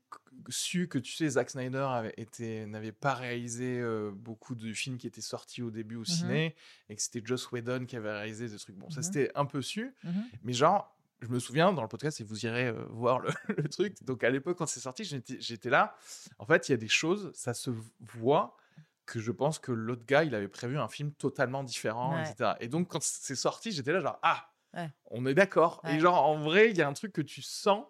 su 0.49 0.87
que 0.87 0.99
tu 0.99 1.13
sais, 1.13 1.29
Zack 1.29 1.49
Snyder 1.49 1.87
avait 1.89 2.13
été, 2.17 2.65
n'avait 2.67 2.91
pas 2.91 3.13
réalisé 3.15 3.79
euh, 3.79 4.11
beaucoup 4.13 4.53
de 4.53 4.71
films 4.73 4.97
qui 4.97 5.07
étaient 5.07 5.21
sortis 5.21 5.61
au 5.63 5.71
début 5.71 5.95
au 5.95 6.03
ciné 6.05 6.55
et 6.89 6.95
que 6.95 7.01
c'était 7.01 7.21
Joss 7.23 7.51
Whedon 7.51 7.85
qui 7.85 7.95
avait 7.95 8.11
réalisé 8.11 8.47
des 8.49 8.57
trucs. 8.57 8.75
Bon, 8.75 8.89
ça 8.89 9.01
c'était 9.01 9.31
un 9.35 9.45
peu 9.45 9.61
su, 9.61 9.95
Mhm. 10.03 10.25
mais 10.43 10.53
genre, 10.53 10.95
je 11.21 11.27
me 11.29 11.39
souviens 11.39 11.71
dans 11.73 11.81
le 11.81 11.87
podcast 11.87 12.19
et 12.19 12.23
vous 12.23 12.45
irez 12.45 12.67
euh, 12.67 12.85
voir 12.89 13.19
le, 13.19 13.29
le 13.57 13.69
truc. 13.69 13.95
Donc 14.03 14.23
à 14.23 14.29
l'époque, 14.29 14.57
quand 14.57 14.67
c'est 14.67 14.81
sorti, 14.81 15.05
j'étais 15.05 15.69
là. 15.69 15.95
En 16.37 16.45
fait, 16.45 16.67
il 16.67 16.73
y 16.73 16.75
a 16.75 16.77
des 16.77 16.89
choses, 16.89 17.31
ça 17.33 17.53
se 17.53 17.71
voit 18.01 18.57
que 19.05 19.19
je 19.19 19.31
pense 19.31 19.59
que 19.59 19.71
l'autre 19.71 20.05
gars, 20.05 20.23
il 20.23 20.33
avait 20.35 20.47
prévu 20.47 20.77
un 20.79 20.87
film 20.87 21.11
totalement 21.13 21.63
différent, 21.63 22.15
Ouais. 22.15 22.29
etc. 22.29 22.53
Et 22.59 22.67
donc 22.67 22.89
quand 22.89 23.01
c'est 23.03 23.35
sorti, 23.35 23.71
j'étais 23.71 23.91
là 23.93 23.99
genre 24.01 24.19
ah, 24.23 24.49
Ouais. 24.73 24.91
on 25.11 25.25
est 25.25 25.33
d'accord. 25.33 25.81
Et 25.87 25.99
genre 25.99 26.23
en 26.25 26.37
vrai, 26.39 26.71
il 26.71 26.77
y 26.77 26.81
a 26.81 26.87
un 26.87 26.93
truc 26.93 27.13
que 27.13 27.21
tu 27.21 27.41
sens. 27.41 27.85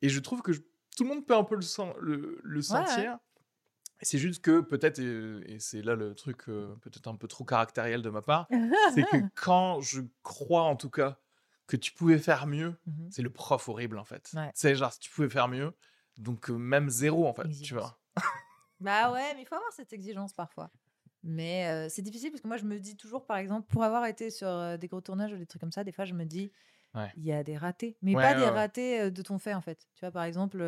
Et 0.00 0.08
je 0.08 0.20
trouve 0.20 0.42
que 0.42 0.52
je- 0.52 0.60
tout 0.96 1.02
le 1.04 1.08
monde 1.08 1.26
peut 1.26 1.34
un 1.36 1.42
peu 1.44 1.56
le, 1.56 1.62
sen- 1.62 1.92
le, 2.00 2.40
le 2.42 2.56
ouais. 2.58 2.62
sentir. 2.62 3.18
C'est 4.00 4.18
juste 4.18 4.42
que 4.42 4.60
peut-être, 4.60 5.00
et, 5.00 5.54
et 5.54 5.58
c'est 5.58 5.82
là 5.82 5.96
le 5.96 6.14
truc 6.14 6.48
euh, 6.48 6.76
peut-être 6.82 7.08
un 7.08 7.16
peu 7.16 7.26
trop 7.26 7.44
caractériel 7.44 8.00
de 8.00 8.10
ma 8.10 8.22
part, 8.22 8.46
c'est 8.94 9.02
que 9.02 9.16
quand 9.34 9.80
je 9.80 10.02
crois 10.22 10.62
en 10.62 10.76
tout 10.76 10.88
cas 10.90 11.18
que 11.66 11.76
tu 11.76 11.90
pouvais 11.92 12.18
faire 12.18 12.46
mieux, 12.46 12.76
Mhm. 12.86 13.08
c'est 13.10 13.22
le 13.22 13.30
prof 13.30 13.68
horrible 13.68 13.98
en 13.98 14.04
fait. 14.04 14.32
C'est 14.54 14.76
genre 14.76 14.92
si 14.92 15.00
tu 15.00 15.10
pouvais 15.10 15.28
faire 15.28 15.48
mieux, 15.48 15.72
donc 16.16 16.48
euh, 16.48 16.54
même 16.56 16.88
zéro 16.90 17.26
en 17.26 17.34
fait, 17.34 17.48
tu 17.48 17.74
vois. 17.74 17.98
Bah 18.80 19.12
ouais, 19.12 19.34
mais 19.34 19.42
il 19.42 19.46
faut 19.46 19.54
avoir 19.56 19.72
cette 19.72 19.92
exigence 19.92 20.32
parfois. 20.32 20.70
Mais 21.24 21.66
euh, 21.68 21.88
c'est 21.88 22.02
difficile 22.02 22.30
parce 22.30 22.40
que 22.42 22.48
moi, 22.48 22.56
je 22.56 22.64
me 22.64 22.78
dis 22.78 22.96
toujours, 22.96 23.26
par 23.26 23.36
exemple, 23.38 23.66
pour 23.68 23.82
avoir 23.82 24.06
été 24.06 24.30
sur 24.30 24.48
euh, 24.48 24.76
des 24.76 24.86
gros 24.86 25.00
tournages 25.00 25.32
ou 25.32 25.36
des 25.36 25.46
trucs 25.46 25.60
comme 25.60 25.72
ça, 25.72 25.82
des 25.84 25.92
fois, 25.92 26.04
je 26.04 26.14
me 26.14 26.24
dis, 26.24 26.52
Ouais. 26.94 27.10
il 27.16 27.24
y 27.24 27.32
a 27.32 27.42
des 27.42 27.56
ratés. 27.56 27.96
Mais 28.02 28.14
Ouais, 28.14 28.22
pas 28.22 28.30
ouais, 28.34 28.36
des 28.36 28.48
ratés 28.48 29.00
euh, 29.00 29.10
de 29.10 29.22
ton 29.22 29.38
fait, 29.38 29.52
en 29.54 29.60
fait. 29.60 29.86
Tu 29.94 30.00
vois, 30.00 30.10
par 30.12 30.24
exemple, 30.24 30.58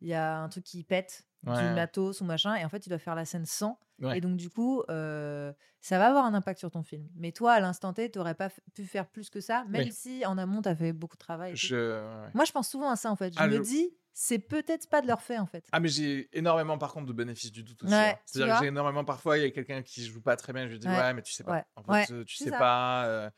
il 0.00 0.08
y 0.08 0.14
a 0.14 0.38
un 0.40 0.48
truc 0.48 0.64
qui 0.64 0.82
pète, 0.84 1.24
du 1.44 1.50
matos 1.74 2.20
ou 2.20 2.24
machin, 2.24 2.56
et 2.56 2.64
en 2.64 2.68
fait, 2.68 2.80
tu 2.80 2.88
dois 2.88 2.98
faire 2.98 3.14
la 3.14 3.24
scène 3.24 3.46
sans. 3.46 3.78
Et 4.14 4.20
donc, 4.20 4.36
du 4.36 4.50
coup, 4.50 4.82
ça 4.88 5.98
va 5.98 6.08
avoir 6.08 6.24
un 6.24 6.34
impact 6.34 6.58
sur 6.58 6.70
ton 6.70 6.82
film. 6.82 7.08
Mais 7.14 7.32
toi, 7.32 7.52
à 7.52 7.60
l'instant 7.60 7.92
T, 7.92 8.10
tu 8.10 8.18
n'aurais 8.18 8.34
pas 8.34 8.50
pu 8.74 8.84
faire 8.84 9.08
plus 9.08 9.30
que 9.30 9.40
ça, 9.40 9.64
même 9.68 9.86
Oui. 9.86 9.92
si 9.92 10.26
en 10.26 10.36
amont, 10.38 10.60
tu 10.62 10.68
as 10.68 10.76
fait 10.76 10.92
beaucoup 10.92 11.16
de 11.16 11.20
travail. 11.20 11.56
Je-. 11.56 12.30
Moi, 12.34 12.44
je 12.44 12.52
pense 12.52 12.68
souvent 12.68 12.90
à 12.90 12.96
ça, 12.96 13.10
en 13.10 13.16
fait. 13.16 13.32
Je 13.32 13.38
Ah, 13.40 13.46
me 13.48 13.56
je- 13.56 13.62
dis, 13.62 13.96
c'est 14.20 14.40
peut-être 14.40 14.88
pas 14.90 15.00
de 15.00 15.06
leur 15.06 15.22
fait, 15.22 15.38
en 15.38 15.46
fait. 15.46 15.64
Ah 15.70 15.78
mais 15.78 15.88
j'ai 15.88 16.28
énormément 16.36 16.76
par 16.76 16.92
contre 16.92 17.06
de 17.06 17.12
bénéfices 17.12 17.52
du 17.52 17.62
doute 17.62 17.84
aussi. 17.84 17.92
Ouais, 17.92 17.98
hein. 18.14 18.18
C'est-à-dire 18.26 18.54
que 18.56 18.62
j'ai 18.62 18.68
énormément 18.68 19.04
parfois 19.04 19.38
il 19.38 19.44
y 19.44 19.46
a 19.46 19.50
quelqu'un 19.52 19.80
qui 19.82 20.04
joue 20.04 20.20
pas 20.20 20.34
très 20.34 20.52
bien, 20.52 20.66
je 20.66 20.72
lui 20.72 20.78
dis 20.80 20.88
Ouais. 20.88 20.96
ouais 20.98 21.14
mais 21.14 21.22
tu 21.22 21.32
sais 21.32 21.44
pas. 21.44 21.52
Ouais. 21.52 21.64
En 21.76 21.84
fait 21.84 22.12
euh, 22.12 22.24
tu 22.24 22.34
sais 22.34 22.50
ça. 22.50 22.58
pas 22.58 23.04
euh, 23.06 23.30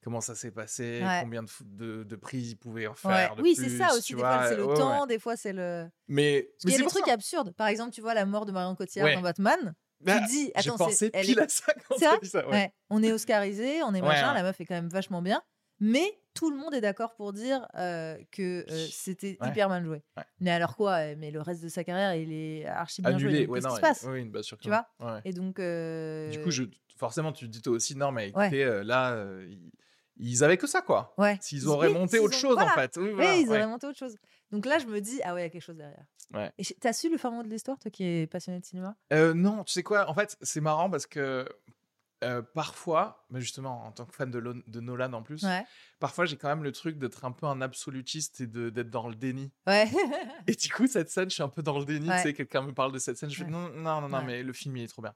comment 0.00 0.20
ça 0.20 0.36
s'est 0.36 0.52
passé, 0.52 1.02
combien 1.22 1.42
de, 1.42 1.48
de, 1.64 2.04
de 2.04 2.16
prises 2.16 2.52
il 2.52 2.56
pouvait 2.56 2.86
en 2.86 2.94
faire. 2.94 3.34
de 3.34 3.42
Oui, 3.42 3.56
c'est 3.56 3.68
ça 3.68 3.92
aussi. 3.96 4.14
Des 4.14 4.20
fois, 4.20 4.46
c'est 4.48 4.56
le 4.56 4.66
temps, 4.66 5.06
des 5.06 5.18
fois, 5.18 5.36
c'est 5.36 5.52
le. 5.52 5.88
Mais, 6.06 6.48
qu'il 6.60 6.70
y 6.70 6.74
a 6.74 6.78
des 6.78 6.84
trucs 6.84 7.06
ça. 7.06 7.12
absurdes. 7.14 7.52
Par 7.56 7.66
exemple, 7.66 7.92
tu 7.92 8.00
vois 8.00 8.14
la 8.14 8.24
mort 8.24 8.46
de 8.46 8.52
Marion 8.52 8.76
Cotillard 8.76 9.12
dans 9.14 9.22
Batman. 9.22 9.74
Bah, 10.00 10.20
tu 10.20 10.26
dis, 10.28 10.52
attends, 10.54 10.88
c'est- 10.90 11.10
elle 11.12 11.26
pile 11.26 11.40
est- 11.40 11.42
à 11.42 11.48
ça 11.48 11.72
quand 11.88 11.98
vrai 11.98 12.18
dit 12.22 12.28
ça. 12.28 12.44
On 12.90 13.02
est 13.02 13.10
oscarisé, 13.12 13.82
on 13.82 13.92
est 13.92 14.00
machin, 14.02 14.32
la 14.34 14.44
meuf 14.44 14.60
est 14.60 14.66
quand 14.66 14.76
même 14.76 14.88
vachement 14.88 15.20
bien. 15.20 15.42
Mais 15.80 16.06
tout 16.38 16.50
le 16.50 16.56
monde 16.56 16.72
est 16.74 16.80
d'accord 16.80 17.14
pour 17.14 17.32
dire 17.32 17.66
euh, 17.74 18.16
que 18.30 18.64
euh, 18.70 18.86
c'était 18.90 19.36
Ouais. 19.40 19.48
hyper 19.48 19.68
mal 19.68 19.84
joué. 19.84 20.02
Ouais. 20.16 20.22
Mais 20.40 20.50
alors 20.50 20.76
quoi 20.76 21.14
Mais 21.16 21.30
le 21.30 21.40
reste 21.40 21.62
de 21.62 21.68
sa 21.68 21.84
carrière, 21.84 22.14
il 22.14 22.32
est 22.32 22.66
archi 22.66 23.02
bien 23.02 23.18
joué. 23.18 23.28
Annulé, 23.28 23.46
ouais, 23.46 23.60
Qu'est-ce 23.60 23.68
qui 23.70 23.76
se 23.76 23.80
passe 23.80 24.06
oui, 24.08 24.24
bah, 24.24 24.42
sûr 24.42 24.58
Tu 24.58 24.68
vois. 24.68 24.86
Et 25.24 25.32
donc. 25.32 25.58
euh, 25.58 26.30
Du 26.30 26.40
coup, 26.42 26.50
je, 26.50 26.64
forcément, 26.96 27.32
tu 27.32 27.46
te 27.46 27.50
dis 27.50 27.62
toi 27.62 27.72
aussi, 27.74 27.96
non, 27.96 28.12
mais 28.12 28.28
écoutez, 28.28 28.82
là, 28.84 29.24
ils, 30.16 30.42
avaient 30.44 30.56
que 30.56 30.66
ça, 30.66 30.82
quoi. 30.82 31.14
Ouais. 31.18 31.38
S'ils 31.40 31.68
auraient 31.68 31.88
Oui, 31.88 31.94
monté 31.94 32.18
autre 32.18 32.36
ont- 32.36 32.40
chose, 32.40 32.54
voilà. 32.54 32.72
en 32.72 32.74
fait. 32.74 32.96
Oui, 32.96 33.42
ils 33.42 33.48
auraient 33.48 33.66
monté 33.66 33.86
autre 33.86 33.98
chose. 33.98 34.16
Donc 34.50 34.66
là, 34.66 34.78
je 34.78 34.86
me 34.86 35.00
dis, 35.00 35.20
ah 35.24 35.34
ouais, 35.34 35.42
il 35.42 35.44
y 35.44 35.46
a 35.46 35.50
quelque 35.50 35.62
chose 35.62 35.76
derrière. 35.76 36.04
Ouais. 36.34 36.50
Et 36.58 36.64
t'as 36.80 36.92
su 36.92 37.08
le 37.10 37.16
fin 37.18 37.30
mot 37.30 37.42
de 37.42 37.48
l'histoire, 37.48 37.78
toi 37.78 37.90
qui 37.90 38.04
es 38.04 38.26
passionné 38.26 38.60
de 38.60 38.64
cinéma? 38.64 38.96
Euh, 39.12 39.32
non, 39.34 39.64
tu 39.64 39.72
sais 39.72 39.82
quoi, 39.82 40.08
en 40.10 40.14
fait, 40.14 40.36
c'est 40.42 40.60
marrant 40.60 40.90
parce 40.90 41.06
que 41.06 41.46
euh, 42.24 42.42
parfois, 42.42 43.24
mais 43.30 43.40
justement, 43.40 43.84
en 43.84 43.92
tant 43.92 44.04
que 44.06 44.14
fan 44.14 44.30
de, 44.30 44.38
Lo- 44.38 44.54
de 44.66 44.80
Nolan 44.80 45.12
en 45.12 45.22
plus, 45.22 45.42
Ouais. 45.44 45.64
parfois 46.00 46.24
j'ai 46.24 46.36
quand 46.36 46.48
même 46.48 46.64
le 46.64 46.72
truc 46.72 46.98
d'être 46.98 47.24
un 47.24 47.32
peu 47.32 47.46
un 47.46 47.60
absolutiste 47.60 48.40
et 48.40 48.46
d'être 48.46 48.90
dans 48.90 49.08
le 49.08 49.14
déni. 49.14 49.52
Ouais. 49.66 49.88
Et 50.46 50.54
du 50.54 50.68
coup, 50.70 50.86
cette 50.86 51.10
scène, 51.10 51.28
je 51.30 51.34
suis 51.34 51.42
un 51.42 51.48
peu 51.48 51.62
dans 51.62 51.78
le 51.78 51.84
déni. 51.84 52.08
Ouais. 52.08 52.16
Tu 52.16 52.22
sais, 52.22 52.34
quelqu'un 52.34 52.62
me 52.62 52.72
parle 52.74 52.92
de 52.92 52.98
cette 52.98 53.16
scène, 53.18 53.30
je 53.30 53.44
fais 53.44 53.50
non, 53.50 53.68
non, 53.70 54.08
non, 54.08 54.22
mais 54.24 54.42
le 54.42 54.52
film, 54.52 54.76
il 54.76 54.84
est 54.84 54.88
trop 54.88 55.02
bien. 55.02 55.14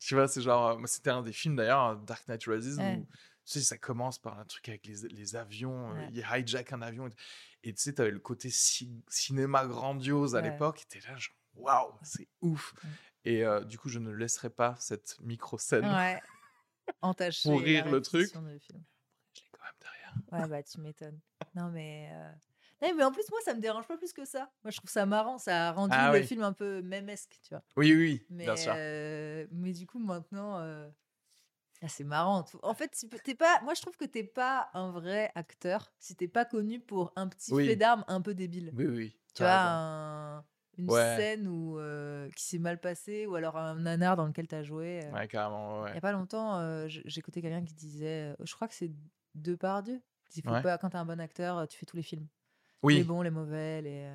Tu 0.00 0.14
vois, 0.14 0.28
c'est 0.28 0.40
genre, 0.40 0.68
euh, 0.68 0.76
moi, 0.78 0.86
c'était 0.86 1.10
un 1.10 1.22
des 1.22 1.32
films 1.32 1.56
d'ailleurs, 1.56 1.96
Dark 1.98 2.26
Knight 2.28 2.44
Rises, 2.44 2.78
où 2.78 3.06
tu 3.44 3.58
sais, 3.58 3.60
ça 3.62 3.76
commence 3.76 4.18
par 4.18 4.38
un 4.38 4.44
truc 4.44 4.68
avec 4.68 4.86
les, 4.86 5.08
les 5.08 5.36
avions, 5.36 5.90
euh, 5.96 6.06
il 6.12 6.24
hijack 6.24 6.72
un 6.72 6.80
avion. 6.82 7.08
Et, 7.64 7.74
tu 7.74 7.82
sais, 7.82 7.92
t'avais 7.94 8.10
le 8.12 8.18
côté 8.20 8.48
ci- 8.50 9.02
cinéma 9.08 9.66
grandiose 9.66 10.36
à 10.36 10.40
l'époque, 10.40 10.82
et 10.82 10.84
t'es 10.88 11.00
là, 11.08 11.16
genre, 11.18 11.34
waouh, 11.54 11.92
c'est 12.02 12.28
ouf. 12.40 12.72
Et 13.24 13.44
euh, 13.44 13.62
du 13.64 13.78
coup, 13.78 13.88
je 13.88 13.98
ne 13.98 14.10
laisserai 14.10 14.50
pas 14.50 14.76
cette 14.78 15.18
micro-scène. 15.20 15.84
Ouais. 15.86 16.20
Entaché. 17.02 17.48
Pour 17.48 17.60
la 17.60 17.64
rire 17.66 17.90
le 17.90 18.00
truc. 18.02 18.30
film. 18.30 18.48
Je 18.58 19.40
l'ai 19.42 19.48
quand 19.52 19.62
même 19.64 19.74
derrière. 19.80 20.14
Ouais, 20.32 20.48
bah 20.48 20.62
tu 20.62 20.80
m'étonnes. 20.80 21.20
Non, 21.54 21.68
mais. 21.70 22.10
euh, 22.12 22.32
Non, 22.82 22.94
mais 22.96 23.04
en 23.04 23.12
plus, 23.12 23.28
moi, 23.30 23.38
ça 23.44 23.54
me 23.54 23.60
dérange 23.60 23.86
pas 23.86 23.96
plus 23.96 24.12
que 24.12 24.24
ça. 24.24 24.50
Moi, 24.64 24.70
je 24.70 24.76
trouve 24.78 24.90
ça 24.90 25.06
marrant. 25.06 25.38
Ça 25.38 25.68
a 25.68 25.72
rendu 25.72 25.94
Ah 25.96 26.12
le 26.12 26.18
oui. 26.20 26.26
film 26.26 26.42
un 26.42 26.52
peu 26.52 26.80
mémesque, 26.82 27.38
tu 27.42 27.50
vois. 27.54 27.62
Oui, 27.76 27.94
oui, 27.94 28.26
Mais, 28.30 28.44
bien 28.44 28.56
sûr. 28.56 28.72
euh, 28.76 29.46
mais 29.52 29.72
du 29.72 29.86
coup, 29.86 29.98
maintenant. 29.98 30.56
ah, 31.82 31.88
c'est 31.88 32.04
marrant. 32.04 32.44
En 32.62 32.74
fait, 32.74 32.88
t'es 33.22 33.34
pas. 33.34 33.60
Moi, 33.62 33.74
je 33.74 33.82
trouve 33.82 33.96
que 33.96 34.04
t'es 34.06 34.24
pas 34.24 34.70
un 34.74 34.90
vrai 34.90 35.30
acteur 35.34 35.92
si 35.98 36.16
t'es 36.16 36.28
pas 36.28 36.44
connu 36.44 36.80
pour 36.80 37.12
un 37.16 37.28
petit 37.28 37.52
Oui. 37.52 37.66
fait 37.66 37.76
d'armes 37.76 38.04
un 38.08 38.20
peu 38.20 38.34
débile. 38.34 38.72
Oui, 38.74 38.86
oui. 38.86 39.16
Tu 39.34 39.42
vois, 39.42 39.52
un- 39.52 40.44
une 40.78 40.90
Ouais. 40.90 41.16
scène 41.16 41.46
où, 41.48 41.78
euh, 41.78 42.28
qui 42.36 42.44
s'est 42.44 42.58
mal 42.58 42.80
passée 42.80 43.26
ou 43.26 43.34
alors 43.34 43.56
un 43.56 43.74
nanar 43.76 44.16
dans 44.16 44.26
lequel 44.26 44.46
t'as 44.46 44.62
joué. 44.62 45.00
euh. 45.04 45.10
Ouais, 45.12 45.28
carrément, 45.28 45.82
ouais. 45.82 45.90
Il 45.90 45.94
y 45.94 45.98
a 45.98 46.00
pas 46.00 46.12
longtemps, 46.12 46.58
euh, 46.58 46.86
j'écoutais 46.88 47.42
quelqu'un 47.42 47.64
qui 47.64 47.74
disait, 47.74 48.34
je 48.40 48.54
crois 48.54 48.68
que 48.68 48.74
c'est. 48.74 48.90
Il 49.34 49.56
faut 50.42 50.50
Ouais. 50.50 50.62
pas, 50.62 50.78
quand 50.78 50.90
t'es 50.90 50.96
un 50.96 51.04
bon 51.04 51.20
acteur, 51.20 51.66
tu 51.68 51.78
fais 51.78 51.86
tous 51.86 51.96
les 51.96 52.02
films. 52.02 52.26
Oui, 52.82 52.96
Les 52.96 53.04
bons, 53.04 53.22
les 53.22 53.30
mauvais, 53.30 53.82
les. 53.82 54.10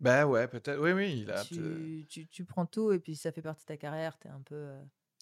bah 0.00 0.26
ouais, 0.26 0.48
peut-être. 0.48 0.80
Oui, 0.80 0.92
oui, 0.92 1.20
il 1.22 1.30
a. 1.30 1.44
tu, 1.44 2.06
tu, 2.08 2.26
tu 2.28 2.44
prends 2.44 2.64
tout 2.66 2.92
et 2.92 2.98
puis 2.98 3.16
ça 3.16 3.32
fait 3.32 3.42
partie 3.42 3.64
de 3.64 3.66
ta 3.68 3.76
carrière. 3.76 4.18
T'es 4.18 4.28
un 4.28 4.40
peu. 4.40 4.68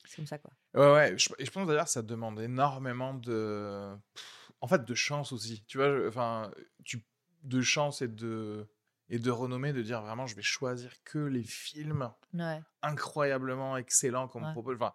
c'est 0.05 0.17
comme 0.17 0.27
ça, 0.27 0.39
quoi. 0.39 0.53
Ouais, 0.75 0.93
ouais. 0.93 1.19
Je, 1.19 1.31
je 1.39 1.51
pense 1.51 1.67
d'ailleurs 1.67 1.85
que 1.87 1.91
ça 1.91 2.03
demande 2.03 2.39
énormément 2.41 3.15
de. 3.15 3.95
pff, 4.15 4.53
En 4.61 4.69
fait, 4.69 4.85
de 4.85 4.95
chance 4.95 5.33
aussi. 5.33 5.65
Tu 5.67 5.79
vois, 5.79 6.07
enfin, 6.07 6.51
tu... 6.85 7.05
de 7.43 7.61
chance 7.61 8.03
et 8.03 8.09
de 8.09 8.67
et 9.09 9.19
de 9.19 9.31
renommée 9.31 9.73
de 9.73 9.83
dire 9.83 10.03
vraiment, 10.03 10.27
je 10.27 10.35
vais 10.37 10.43
choisir 10.43 10.93
que 11.05 11.19
les 11.19 11.43
films 11.45 12.11
Ouais. 12.35 12.63
incroyablement 12.83 13.77
excellents 13.77 14.29
qu'on 14.29 14.41
me 14.41 14.53
propose. 14.53 14.77
Enfin, 14.77 14.93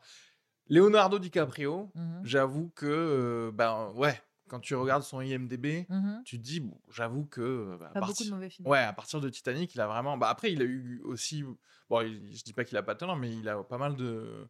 Leonardo 0.67 1.19
DiCaprio, 1.19 1.91
Mhm. 1.95 2.21
j'avoue 2.23 2.69
que, 2.75 2.85
euh, 2.85 3.51
ben 3.53 3.91
ouais, 3.95 4.21
quand 4.49 4.59
tu 4.59 4.75
regardes 4.75 5.03
son 5.03 5.21
IMDb, 5.21 5.85
Mhm. 5.89 6.21
tu 6.25 6.37
te 6.37 6.43
dis, 6.43 6.59
bon, 6.59 6.79
j'avoue 6.89 7.25
que. 7.25 7.77
bah, 7.79 7.87
Pas 7.93 7.99
beaucoup 8.01 8.07
partir- 8.11 8.25
de 8.27 8.31
mauvais 8.31 8.49
films. 8.49 8.67
Ouais, 8.67 8.79
à 8.79 8.93
partir 8.93 9.21
de 9.21 9.29
Titanic, 9.29 9.73
il 9.75 9.81
a 9.81 9.87
vraiment. 9.87 10.17
Bah 10.17 10.29
après, 10.29 10.51
il 10.51 10.61
a 10.61 10.65
eu 10.65 11.01
aussi. 11.03 11.43
Bon, 11.89 12.01
il- 12.01 12.35
je 12.35 12.43
dis 12.43 12.53
pas 12.53 12.63
qu'il 12.63 12.77
a 12.77 12.83
pas 12.83 12.93
de 12.93 12.99
talent, 12.99 13.15
mais 13.15 13.31
il 13.33 13.47
a 13.49 13.63
pas 13.63 13.77
mal 13.77 13.95
de. 13.95 14.47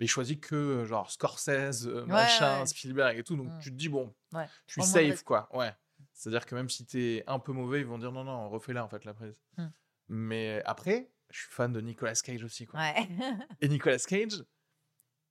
Mais 0.00 0.06
il 0.06 0.08
choisit 0.08 0.40
que 0.40 0.84
genre 0.84 1.10
Scorsese, 1.10 1.86
euh, 1.86 2.04
machin, 2.06 2.60
ouais. 2.60 2.66
Spielberg 2.66 3.18
et 3.18 3.22
tout. 3.22 3.36
Donc 3.36 3.48
Mm. 3.48 3.58
tu 3.60 3.70
te 3.70 3.76
dis, 3.76 3.88
bon, 3.88 4.12
Ouais. 4.32 4.46
je 4.66 4.72
suis 4.72 4.82
safe, 4.82 5.22
quoi. 5.22 5.48
Ouais. 5.56 5.72
C'est-à-dire 6.12 6.46
que 6.46 6.54
même 6.54 6.68
si 6.68 6.84
t'es 6.86 7.24
un 7.26 7.38
peu 7.38 7.52
mauvais, 7.52 7.80
ils 7.80 7.86
vont 7.86 7.98
dire 7.98 8.12
non, 8.12 8.24
non, 8.24 8.48
refais-la 8.48 8.84
en 8.84 8.88
fait, 8.88 9.04
la 9.04 9.14
prise. 9.14 9.40
Mm. 9.56 9.66
Mais 10.08 10.62
après, 10.64 11.10
je 11.30 11.40
suis 11.40 11.50
fan 11.50 11.72
de 11.72 11.80
Nicolas 11.80 12.14
Cage 12.14 12.44
aussi, 12.44 12.66
quoi. 12.66 12.80
Ouais. 12.80 13.08
Et 13.60 13.68
Nicolas 13.68 13.98
Cage 13.98 14.44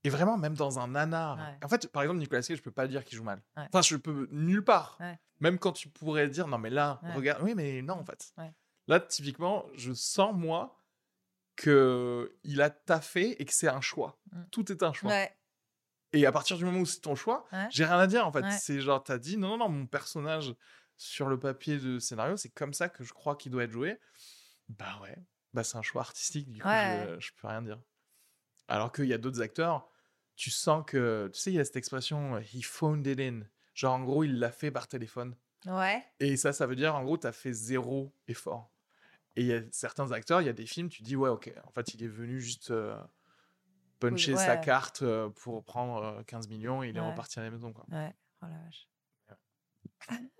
est 0.04 0.10
vraiment 0.10 0.38
même 0.38 0.56
dans 0.56 0.80
un 0.80 0.88
nanar. 0.88 1.38
Ouais. 1.38 1.60
En 1.64 1.68
fait, 1.68 1.88
par 1.88 2.04
exemple, 2.04 2.20
Nicolas 2.20 2.42
Cage, 2.42 2.58
je 2.58 2.64
peux 2.64 2.72
pas 2.72 2.88
dire 2.88 3.04
qu'il 3.04 3.18
joue 3.18 3.24
mal. 3.24 3.42
Ouais. 3.56 3.64
Enfin, 3.68 3.82
je 3.82 3.96
peux 3.96 4.28
nulle 4.32 4.64
part. 4.64 5.00
Même 5.40 5.60
quand 5.60 5.72
tu 5.72 5.90
pourrais 5.90 6.28
dire 6.28 6.48
non, 6.48 6.58
mais 6.58 6.70
là, 6.70 7.00
regarde. 7.16 7.42
Oui, 7.44 7.54
mais 7.56 7.82
non, 7.82 7.96
en 7.96 8.06
fait. 8.06 8.34
Là, 8.88 9.00
typiquement, 9.00 9.66
je 9.76 9.94
sens 9.94 10.34
moi 10.36 10.78
que 11.56 12.36
il 12.44 12.62
a 12.62 12.70
taffé 12.70 13.40
et 13.40 13.46
que 13.46 13.54
c'est 13.54 13.68
un 13.68 13.82
choix. 13.82 14.20
Mm. 14.32 14.44
Tout 14.52 14.72
est 14.72 14.84
un 14.84 14.94
choix. 14.94 15.12
ouais. 15.12 15.32
Et 16.14 16.26
à 16.26 16.32
partir 16.32 16.58
du 16.58 16.66
moment 16.66 16.80
où 16.80 16.86
c'est 16.86 17.00
ton 17.02 17.16
choix, 17.16 17.46
Ouais. 17.54 17.68
j'ai 17.72 17.86
rien 17.86 18.00
à 18.00 18.08
dire 18.08 18.26
en 18.28 18.32
fait. 18.32 18.42
Ouais. 18.42 18.52
C'est 18.52 18.82
genre, 18.82 19.04
t'as 19.04 19.18
dit 19.18 19.38
non, 19.38 19.50
non, 19.50 19.58
non, 19.58 19.70
mon 19.70 19.86
personnage 19.88 20.54
sur 20.98 21.28
le 21.28 21.40
papier 21.40 21.78
de 21.78 22.00
scénario, 22.00 22.38
c'est 22.38 22.50
comme 22.50 22.74
ça 22.74 22.90
que 22.90 23.04
je 23.04 23.14
crois 23.14 23.36
qu'il 23.36 23.52
doit 23.52 23.64
être 23.64 23.72
joué. 23.72 23.98
Bah 24.70 25.00
ouais, 25.02 25.16
bah 25.54 25.64
c'est 25.64 25.78
un 25.78 25.82
choix 25.82 26.02
artistique, 26.02 26.52
du 26.52 26.62
coup, 26.62 26.68
Ouais. 26.68 27.08
je, 27.20 27.28
je 27.28 27.32
peux 27.40 27.48
rien 27.48 27.62
dire. 27.62 27.80
Alors 28.68 28.92
qu'il 28.92 29.06
y 29.06 29.14
a 29.14 29.18
d'autres 29.18 29.42
acteurs, 29.42 29.90
tu 30.36 30.50
sens 30.52 30.84
que, 30.86 31.30
tu 31.34 31.40
sais, 31.40 31.52
il 31.52 31.56
y 31.56 31.60
a 31.60 31.66
cette 31.66 31.76
expression, 31.76 32.36
euh, 32.36 32.42
he 32.42 32.62
phoned 32.64 33.06
it 33.08 33.20
in. 33.20 33.42
Genre, 33.74 33.94
en 33.94 34.04
gros, 34.04 34.24
il 34.24 34.40
l'a 34.40 34.52
fait 34.52 34.72
par 34.72 34.88
téléphone. 34.88 35.36
Ouais. 35.66 36.04
Et 36.20 36.38
ça, 36.38 36.54
ça 36.54 36.66
veut 36.68 36.76
dire, 36.76 36.96
en 36.96 37.04
gros, 37.04 37.18
t'as 37.18 37.32
fait 37.32 37.54
zéro 37.54 38.14
effort. 38.28 38.72
Et 39.36 39.42
il 39.42 39.48
y 39.48 39.54
a 39.54 39.62
certains 39.72 40.12
acteurs, 40.12 40.42
il 40.42 40.46
y 40.46 40.50
a 40.50 40.54
des 40.54 40.66
films, 40.66 40.90
tu 40.90 41.04
dis, 41.04 41.16
ouais, 41.16 41.30
ok, 41.30 41.52
en 41.66 41.72
fait, 41.72 41.94
il 41.94 42.04
est 42.04 42.08
venu 42.08 42.40
juste 42.42 42.72
euh, 42.72 42.96
puncher 44.10 44.36
sa 44.36 44.58
carte 44.58 45.04
pour 45.42 45.64
prendre 45.64 46.04
euh, 46.04 46.24
15 46.24 46.48
millions 46.50 46.84
et 46.84 46.90
il 46.90 46.98
est 46.98 47.00
reparti 47.00 47.40
à 47.40 47.44
la 47.44 47.52
maison, 47.52 47.72
quoi. 47.74 47.86
Ouais. 47.92 48.14
Oh 48.44 48.48
la 48.50 48.58
vache. 48.66 48.88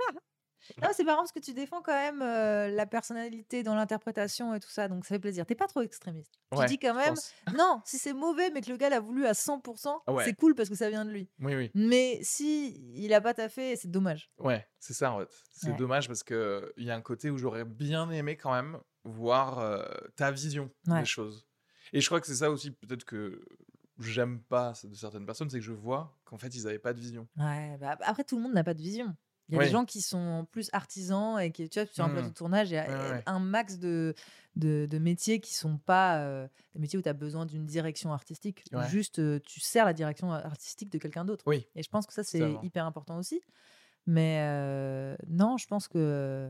Non, 0.82 0.90
c'est 0.94 1.04
marrant 1.04 1.22
parce 1.22 1.32
que 1.32 1.40
tu 1.40 1.54
défends 1.54 1.82
quand 1.82 1.92
même 1.92 2.22
euh, 2.22 2.70
la 2.70 2.86
personnalité 2.86 3.64
dans 3.64 3.74
l'interprétation 3.76 4.54
et 4.54 4.60
tout 4.60 4.70
ça, 4.70 4.88
donc 4.88 5.06
ça 5.06 5.16
fait 5.16 5.20
plaisir. 5.20 5.46
T'es 5.46 5.56
pas 5.56 5.68
trop 5.68 5.82
extrémiste. 5.82 6.36
Ouais, 6.52 6.66
tu 6.66 6.74
dis 6.74 6.80
quand 6.80 6.94
même, 6.94 7.16
non, 7.58 7.82
si 7.84 7.98
c'est 7.98 8.14
mauvais 8.14 8.52
mais 8.52 8.62
que 8.62 8.70
le 8.70 8.78
gars 8.78 8.90
l'a 8.90 9.00
voulu 9.00 9.26
à 9.26 9.34
100%, 9.34 10.04
Ouais. 10.08 10.24
c'est 10.24 10.34
cool 10.34 10.54
parce 10.54 10.70
que 10.70 10.76
ça 10.76 10.90
vient 10.90 11.04
de 11.04 11.10
lui. 11.10 11.30
Oui, 11.40 11.56
oui. 11.56 11.72
Mais 11.74 12.20
si 12.22 12.80
il 12.94 13.12
a 13.14 13.22
pas 13.22 13.34
taffé, 13.34 13.76
c'est 13.76 13.90
dommage. 13.90 14.32
Ouais, 14.38 14.66
c'est 14.80 14.94
ça 14.94 15.12
en 15.12 15.20
fait. 15.20 15.30
C'est 15.52 15.72
Ouais. 15.72 15.76
dommage 15.78 16.08
parce 16.08 16.24
que 16.24 16.72
il 16.78 16.86
y 16.86 16.92
a 16.92 16.96
un 16.96 17.02
côté 17.02 17.32
où 17.32 17.38
j'aurais 17.38 17.66
bien 17.66 18.10
aimé 18.12 18.38
quand 18.38 18.54
même 18.54 18.80
voir 19.04 19.60
euh, 19.60 19.84
ta 20.16 20.32
vision 20.32 20.70
des 20.86 21.06
choses. 21.06 21.48
Et 21.94 22.02
je 22.02 22.06
crois 22.08 22.20
que 22.22 22.28
c'est 22.28 22.36
ça 22.36 22.50
aussi 22.52 22.72
peut-être 22.72 23.04
que 23.06 23.44
j'aime 24.00 24.40
pas 24.42 24.74
de 24.84 24.96
certaines 24.96 25.26
personnes, 25.26 25.50
c'est 25.50 25.60
que 25.60 25.66
je 25.66 25.74
vois 25.74 26.18
qu'en 26.26 26.38
fait 26.38 26.56
ils 26.56 26.68
avaient 26.68 26.80
pas 26.80 26.94
de 26.94 27.00
vision. 27.00 27.28
Ouais, 27.38 27.78
bah, 27.80 27.98
après, 28.02 28.24
tout 28.24 28.36
le 28.38 28.42
monde 28.44 28.54
n'a 28.54 28.64
pas 28.64 28.74
de 28.74 28.82
vision. 28.82 29.16
Il 29.50 29.56
y 29.56 29.58
a 29.58 29.60
Oui. 29.60 29.66
des 29.66 29.72
gens 29.72 29.84
qui 29.84 30.02
sont 30.02 30.48
plus 30.52 30.70
artisans 30.72 31.38
et 31.38 31.52
qui, 31.52 31.68
tu 31.68 31.78
vois, 31.82 31.86
sur 31.92 32.06
un 32.06 32.10
plateau 32.10 32.28
Mm. 32.28 32.30
de 32.30 32.34
tournage, 32.34 32.70
il 32.70 32.76
y 32.76 32.78
a 32.78 32.88
Ouais, 32.88 33.12
ouais. 33.18 33.24
un 33.26 33.40
max 33.40 33.80
de, 33.80 34.14
de, 34.56 34.88
de 34.90 34.98
métiers 34.98 35.42
qui 35.42 35.54
sont 35.54 35.78
pas 35.78 36.20
euh, 36.20 36.48
des 36.74 36.80
métiers 36.80 36.98
où 36.98 37.02
tu 37.02 37.10
as 37.10 37.14
besoin 37.14 37.46
d'une 37.46 37.66
direction 37.66 38.14
artistique. 38.14 38.64
Ouais. 38.72 38.88
Juste, 38.88 39.20
euh, 39.20 39.40
tu 39.46 39.60
sers 39.60 39.84
la 39.84 39.92
direction 39.94 40.32
artistique 40.32 40.90
de 40.90 40.98
quelqu'un 41.00 41.26
d'autre. 41.26 41.44
Oui. 41.48 41.68
Et 41.76 41.84
je 41.84 41.90
pense 41.90 42.06
que 42.08 42.14
ça, 42.14 42.24
c'est 42.24 42.54
hyper 42.64 42.86
important 42.86 43.18
aussi. 43.18 43.42
Mais 44.08 44.38
euh, 44.42 45.16
non, 45.28 45.58
je 45.58 45.68
pense 45.68 45.88
que. 45.90 46.50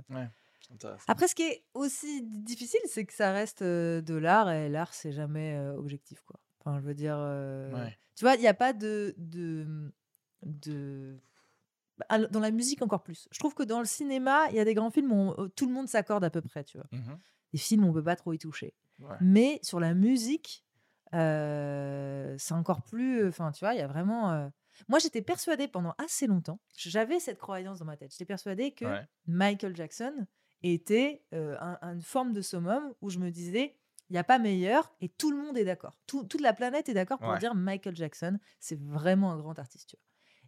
Après, 1.07 1.27
ce 1.27 1.35
qui 1.35 1.43
est 1.43 1.63
aussi 1.73 2.21
difficile, 2.23 2.79
c'est 2.85 3.05
que 3.05 3.13
ça 3.13 3.31
reste 3.31 3.61
euh, 3.61 4.01
de 4.01 4.15
l'art 4.15 4.49
et 4.51 4.69
l'art, 4.69 4.93
c'est 4.93 5.11
jamais 5.11 5.55
euh, 5.57 5.75
objectif, 5.75 6.21
quoi. 6.23 6.39
Enfin, 6.59 6.79
je 6.79 6.85
veux 6.85 6.93
dire. 6.93 7.15
euh, 7.17 7.71
Ouais. 7.73 7.97
Tu 8.15 8.25
vois, 8.25 8.35
il 8.35 8.41
n'y 8.41 8.47
a 8.47 8.53
pas 8.53 8.73
de. 8.73 9.13
de, 9.17 9.91
de... 10.43 11.17
Bah, 11.97 12.19
Dans 12.27 12.39
la 12.39 12.51
musique, 12.51 12.81
encore 12.81 13.03
plus. 13.03 13.27
Je 13.31 13.39
trouve 13.39 13.53
que 13.55 13.63
dans 13.63 13.79
le 13.79 13.85
cinéma, 13.85 14.47
il 14.49 14.55
y 14.55 14.59
a 14.59 14.65
des 14.65 14.73
grands 14.73 14.91
films 14.91 15.11
où 15.11 15.33
on- 15.37 15.49
tout 15.49 15.65
le 15.67 15.73
monde 15.73 15.87
s'accorde 15.87 16.23
à 16.23 16.29
peu 16.29 16.41
près, 16.41 16.63
tu 16.63 16.77
vois. 16.77 16.87
Mhm. 16.91 17.17
Des 17.53 17.59
films, 17.59 17.83
on 17.85 17.93
peut 17.93 18.03
pas 18.03 18.15
trop 18.15 18.33
y 18.33 18.37
toucher. 18.37 18.73
Ouais. 18.99 19.15
Mais 19.21 19.59
sur 19.63 19.79
la 19.79 19.93
musique, 19.93 20.63
euh, 21.13 22.35
c'est 22.37 22.53
encore 22.53 22.81
plus. 22.83 23.27
Enfin, 23.27 23.51
tu 23.51 23.63
vois, 23.65 23.73
il 23.73 23.79
y 23.79 23.83
a 23.83 23.87
vraiment. 23.87 24.31
euh, 24.31 24.47
Moi, 24.87 24.99
j'étais 24.99 25.21
persuadée 25.21 25.67
pendant 25.67 25.93
assez 25.97 26.27
longtemps, 26.27 26.59
j'avais 26.77 27.19
cette 27.19 27.37
croyance 27.39 27.79
dans 27.79 27.85
ma 27.85 27.97
tête. 27.97 28.11
J'étais 28.11 28.25
persuadée 28.25 28.71
que 28.71 28.85
Ouais. 28.85 29.05
Michael 29.27 29.75
Jackson 29.75 30.13
était 30.63 31.23
euh, 31.33 31.57
un- 31.59 31.77
un- 31.81 31.93
une 31.95 32.01
forme 32.01 32.33
de 32.33 32.41
summum 32.41 32.93
où 33.01 33.09
je 33.09 33.19
me 33.19 33.29
disais, 33.31 33.75
il 34.09 34.13
n'y 34.13 34.19
a 34.19 34.23
pas 34.23 34.39
meilleur 34.39 34.93
et 35.01 35.09
tout 35.09 35.31
le 35.31 35.37
monde 35.37 35.57
est 35.57 35.63
d'accord. 35.65 35.97
Tout- 36.05 36.23
toute 36.25 36.41
la 36.41 36.53
planète 36.53 36.89
est 36.89 36.93
d'accord 36.93 37.19
pour 37.19 37.29
Ouais. 37.29 37.39
dire 37.39 37.55
Michael 37.55 37.95
Jackson, 37.95 38.37
c'est 38.59 38.79
vraiment 38.79 39.31
un 39.31 39.37
grand 39.37 39.57
artiste. 39.57 39.89
tu 39.89 39.95
vois. 39.95 40.03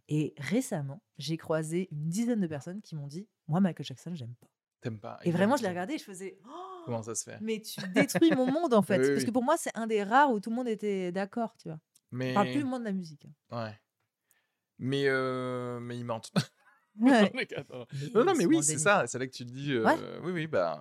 Et 0.08 0.34
récemment, 0.38 1.02
j'ai 1.16 1.36
croisé 1.38 1.88
une 1.90 2.08
dizaine 2.08 2.40
de 2.40 2.46
personnes 2.46 2.82
qui 2.82 2.94
m'ont 2.94 3.06
dit, 3.06 3.26
moi, 3.48 3.60
Michael 3.60 3.86
Jackson, 3.86 4.14
j'aime 4.14 4.34
pas. 4.34 4.48
T'aimes 4.82 5.00
pas. 5.00 5.18
Et 5.24 5.30
vraiment, 5.30 5.56
je 5.56 5.62
l'ai 5.62 5.68
regardé 5.70 5.94
et 5.94 5.98
je 5.98 6.04
faisais, 6.04 6.38
Oh, 6.46 6.82
Comment 6.84 7.02
ça 7.02 7.14
se 7.14 7.24
fait? 7.24 7.38
mais 7.40 7.62
tu 7.62 7.80
détruis 7.94 8.32
mon 8.32 8.44
monde 8.44 8.74
en 8.74 8.82
fait. 8.98 8.98
Oui, 9.00 9.08
Parce 9.14 9.24
que 9.24 9.30
pour 9.30 9.42
moi, 9.42 9.56
c'est 9.56 9.74
un 9.74 9.86
des 9.86 10.02
rares 10.02 10.30
où 10.30 10.40
tout 10.40 10.50
le 10.50 10.56
monde 10.56 10.68
était 10.68 11.10
d'accord, 11.10 11.56
tu 11.56 11.68
vois. 11.68 11.80
Mais 12.10 12.34
parle 12.34 12.50
plus 12.50 12.60
le 12.60 12.66
monde 12.66 12.82
de 12.82 12.88
la 12.88 12.92
musique. 12.92 13.24
hein. 13.50 13.64
ouais. 13.64 13.80
Mais 14.78 15.04
euh, 15.06 15.80
mais 15.80 15.96
ils 15.98 16.04
mentent. 16.04 16.32
Ouais. 17.00 17.30
Gars, 17.50 17.64
non. 17.72 17.86
Mais 18.14 18.24
Non, 18.24 18.32
oui, 18.46 18.62
c'est 18.62 18.78
ça. 18.78 19.06
C'est 19.06 19.18
là 19.18 19.26
que 19.26 19.32
tu 19.32 19.44
te 19.44 19.50
dis, 19.52 19.72
euh, 19.72 19.84
Ouais. 19.84 19.96
oui, 20.22 20.32
oui, 20.32 20.46
bah, 20.46 20.80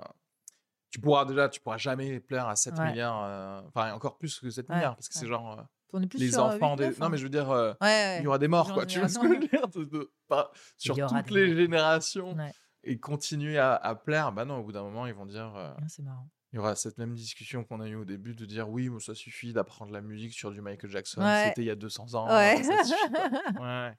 tu 0.90 1.00
pourras 1.00 1.26
déjà, 1.26 1.50
tu 1.50 1.60
pourras 1.60 1.78
jamais 1.78 2.20
plaire 2.20 2.48
à 2.48 2.56
7 2.56 2.78
Ouais. 2.78 2.92
milliards, 2.92 3.24
euh, 3.24 3.62
enfin 3.68 3.94
encore 3.94 4.18
plus 4.18 4.40
que 4.40 4.50
7 4.50 4.70
Ouais, 4.70 4.76
milliards, 4.76 4.96
parce 4.96 5.08
que 5.10 5.16
c'est 5.16 5.26
genre 5.28 5.60
euh, 5.60 5.64
On 5.94 6.02
est 6.04 6.08
plus 6.08 6.20
les 6.20 6.32
sur, 6.32 6.44
euh, 6.46 6.56
enfants. 6.56 6.74
8, 6.74 6.78
des... 6.78 6.86
9, 6.88 7.00
Non, 7.00 7.06
hein. 7.06 7.10
mais 7.10 7.18
je 7.18 7.24
veux 7.24 7.30
dire, 7.30 7.50
euh, 7.52 7.74
il 8.20 8.24
y 8.24 8.28
aura 8.28 8.38
des 8.40 8.48
morts, 8.48 8.74
quoi. 8.74 8.86
Tu 8.86 9.00
vois 9.00 9.08
ce 9.08 9.18
que 9.20 9.28
je 9.28 9.34
veux 9.40 9.40
dire 9.48 9.68
De- 9.70 9.84
de- 9.86 10.12
pas- 10.28 10.52
Sur 10.78 10.96
toutes 10.96 11.32
les 11.32 11.48
morts. 11.48 11.58
générations 11.58 12.38
et 12.84 13.00
continuer 13.00 13.58
à, 13.58 13.74
à 13.76 13.96
plaire. 13.96 14.32
Bah 14.34 14.46
non, 14.46 14.58
au 14.58 14.64
bout 14.64 14.72
d'un 14.74 14.84
moment, 14.84 15.08
ils 15.08 15.14
vont 15.14 15.26
dire. 15.26 15.56
euh, 15.56 15.72
Ah, 15.78 15.84
C'est 15.88 16.04
marrant. 16.04 16.28
il 16.52 16.58
y 16.58 16.60
aura 16.60 16.76
cette 16.76 16.98
même 16.98 17.14
discussion 17.16 17.64
qu'on 17.64 17.80
a 17.80 17.88
eue 17.88 17.96
au 17.96 18.06
début 18.06 18.36
de 18.36 18.46
dire 18.46 18.70
oui, 18.70 18.90
mais 18.90 19.00
ça 19.00 19.16
suffit 19.16 19.54
d'apprendre 19.54 19.92
la 19.94 20.02
musique 20.02 20.34
sur 20.34 20.52
du 20.52 20.62
Michael 20.62 20.92
Jackson. 20.92 21.22
Ouais. 21.22 21.46
C'était 21.48 21.62
il 21.62 21.68
y 21.68 21.72
a 21.72 21.76
200 21.76 22.14
ans. 22.16 22.28
Ouais. 22.28 22.60
euh, 22.60 22.64
ça 22.64 22.84
suffit. 22.84 23.04
Ouais. 23.62 23.94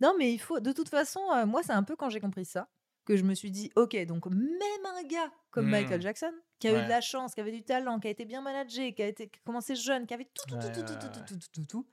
Non, 0.00 0.14
mais 0.18 0.32
il 0.32 0.38
faut. 0.38 0.60
De 0.60 0.72
toute 0.72 0.88
façon, 0.88 1.20
euh, 1.32 1.46
moi, 1.46 1.62
c'est 1.62 1.72
un 1.72 1.82
peu 1.82 1.96
quand 1.96 2.10
j'ai 2.10 2.20
compris 2.20 2.44
ça 2.44 2.68
que 3.04 3.16
je 3.16 3.22
me 3.22 3.34
suis 3.34 3.50
dit, 3.50 3.70
ok, 3.76 3.96
donc 4.06 4.26
même 4.26 4.86
un 4.98 5.02
gars 5.04 5.32
comme. 5.50 5.68
Michael 5.68 6.02
Jackson, 6.02 6.32
qui 6.58 6.68
a 6.68 6.72
eu 6.72 6.84
de 6.84 6.88
la 6.88 7.00
chance, 7.00 7.34
qui 7.34 7.40
avait 7.40 7.52
du 7.52 7.62
talent, 7.62 8.00
qui 8.00 8.08
a 8.08 8.10
été 8.10 8.24
bien 8.24 8.42
managé, 8.42 8.94
qui 8.94 9.02
a, 9.02 9.06
été, 9.06 9.28
qui 9.28 9.38
a 9.38 9.42
commencé 9.44 9.76
jeune, 9.76 10.06
qui 10.06 10.14
avait 10.14 10.28
tout, 10.34 10.44
tout, 10.48 10.54
Ouais, 10.54 10.60
tout, 10.60 10.82
tout, 10.82 10.92
ouais, 10.92 10.98
tout, 10.98 11.08
tout, 11.08 11.20
tout, 11.26 11.38
tout, 11.38 11.48
tout, 11.52 11.64
tout, 11.64 11.86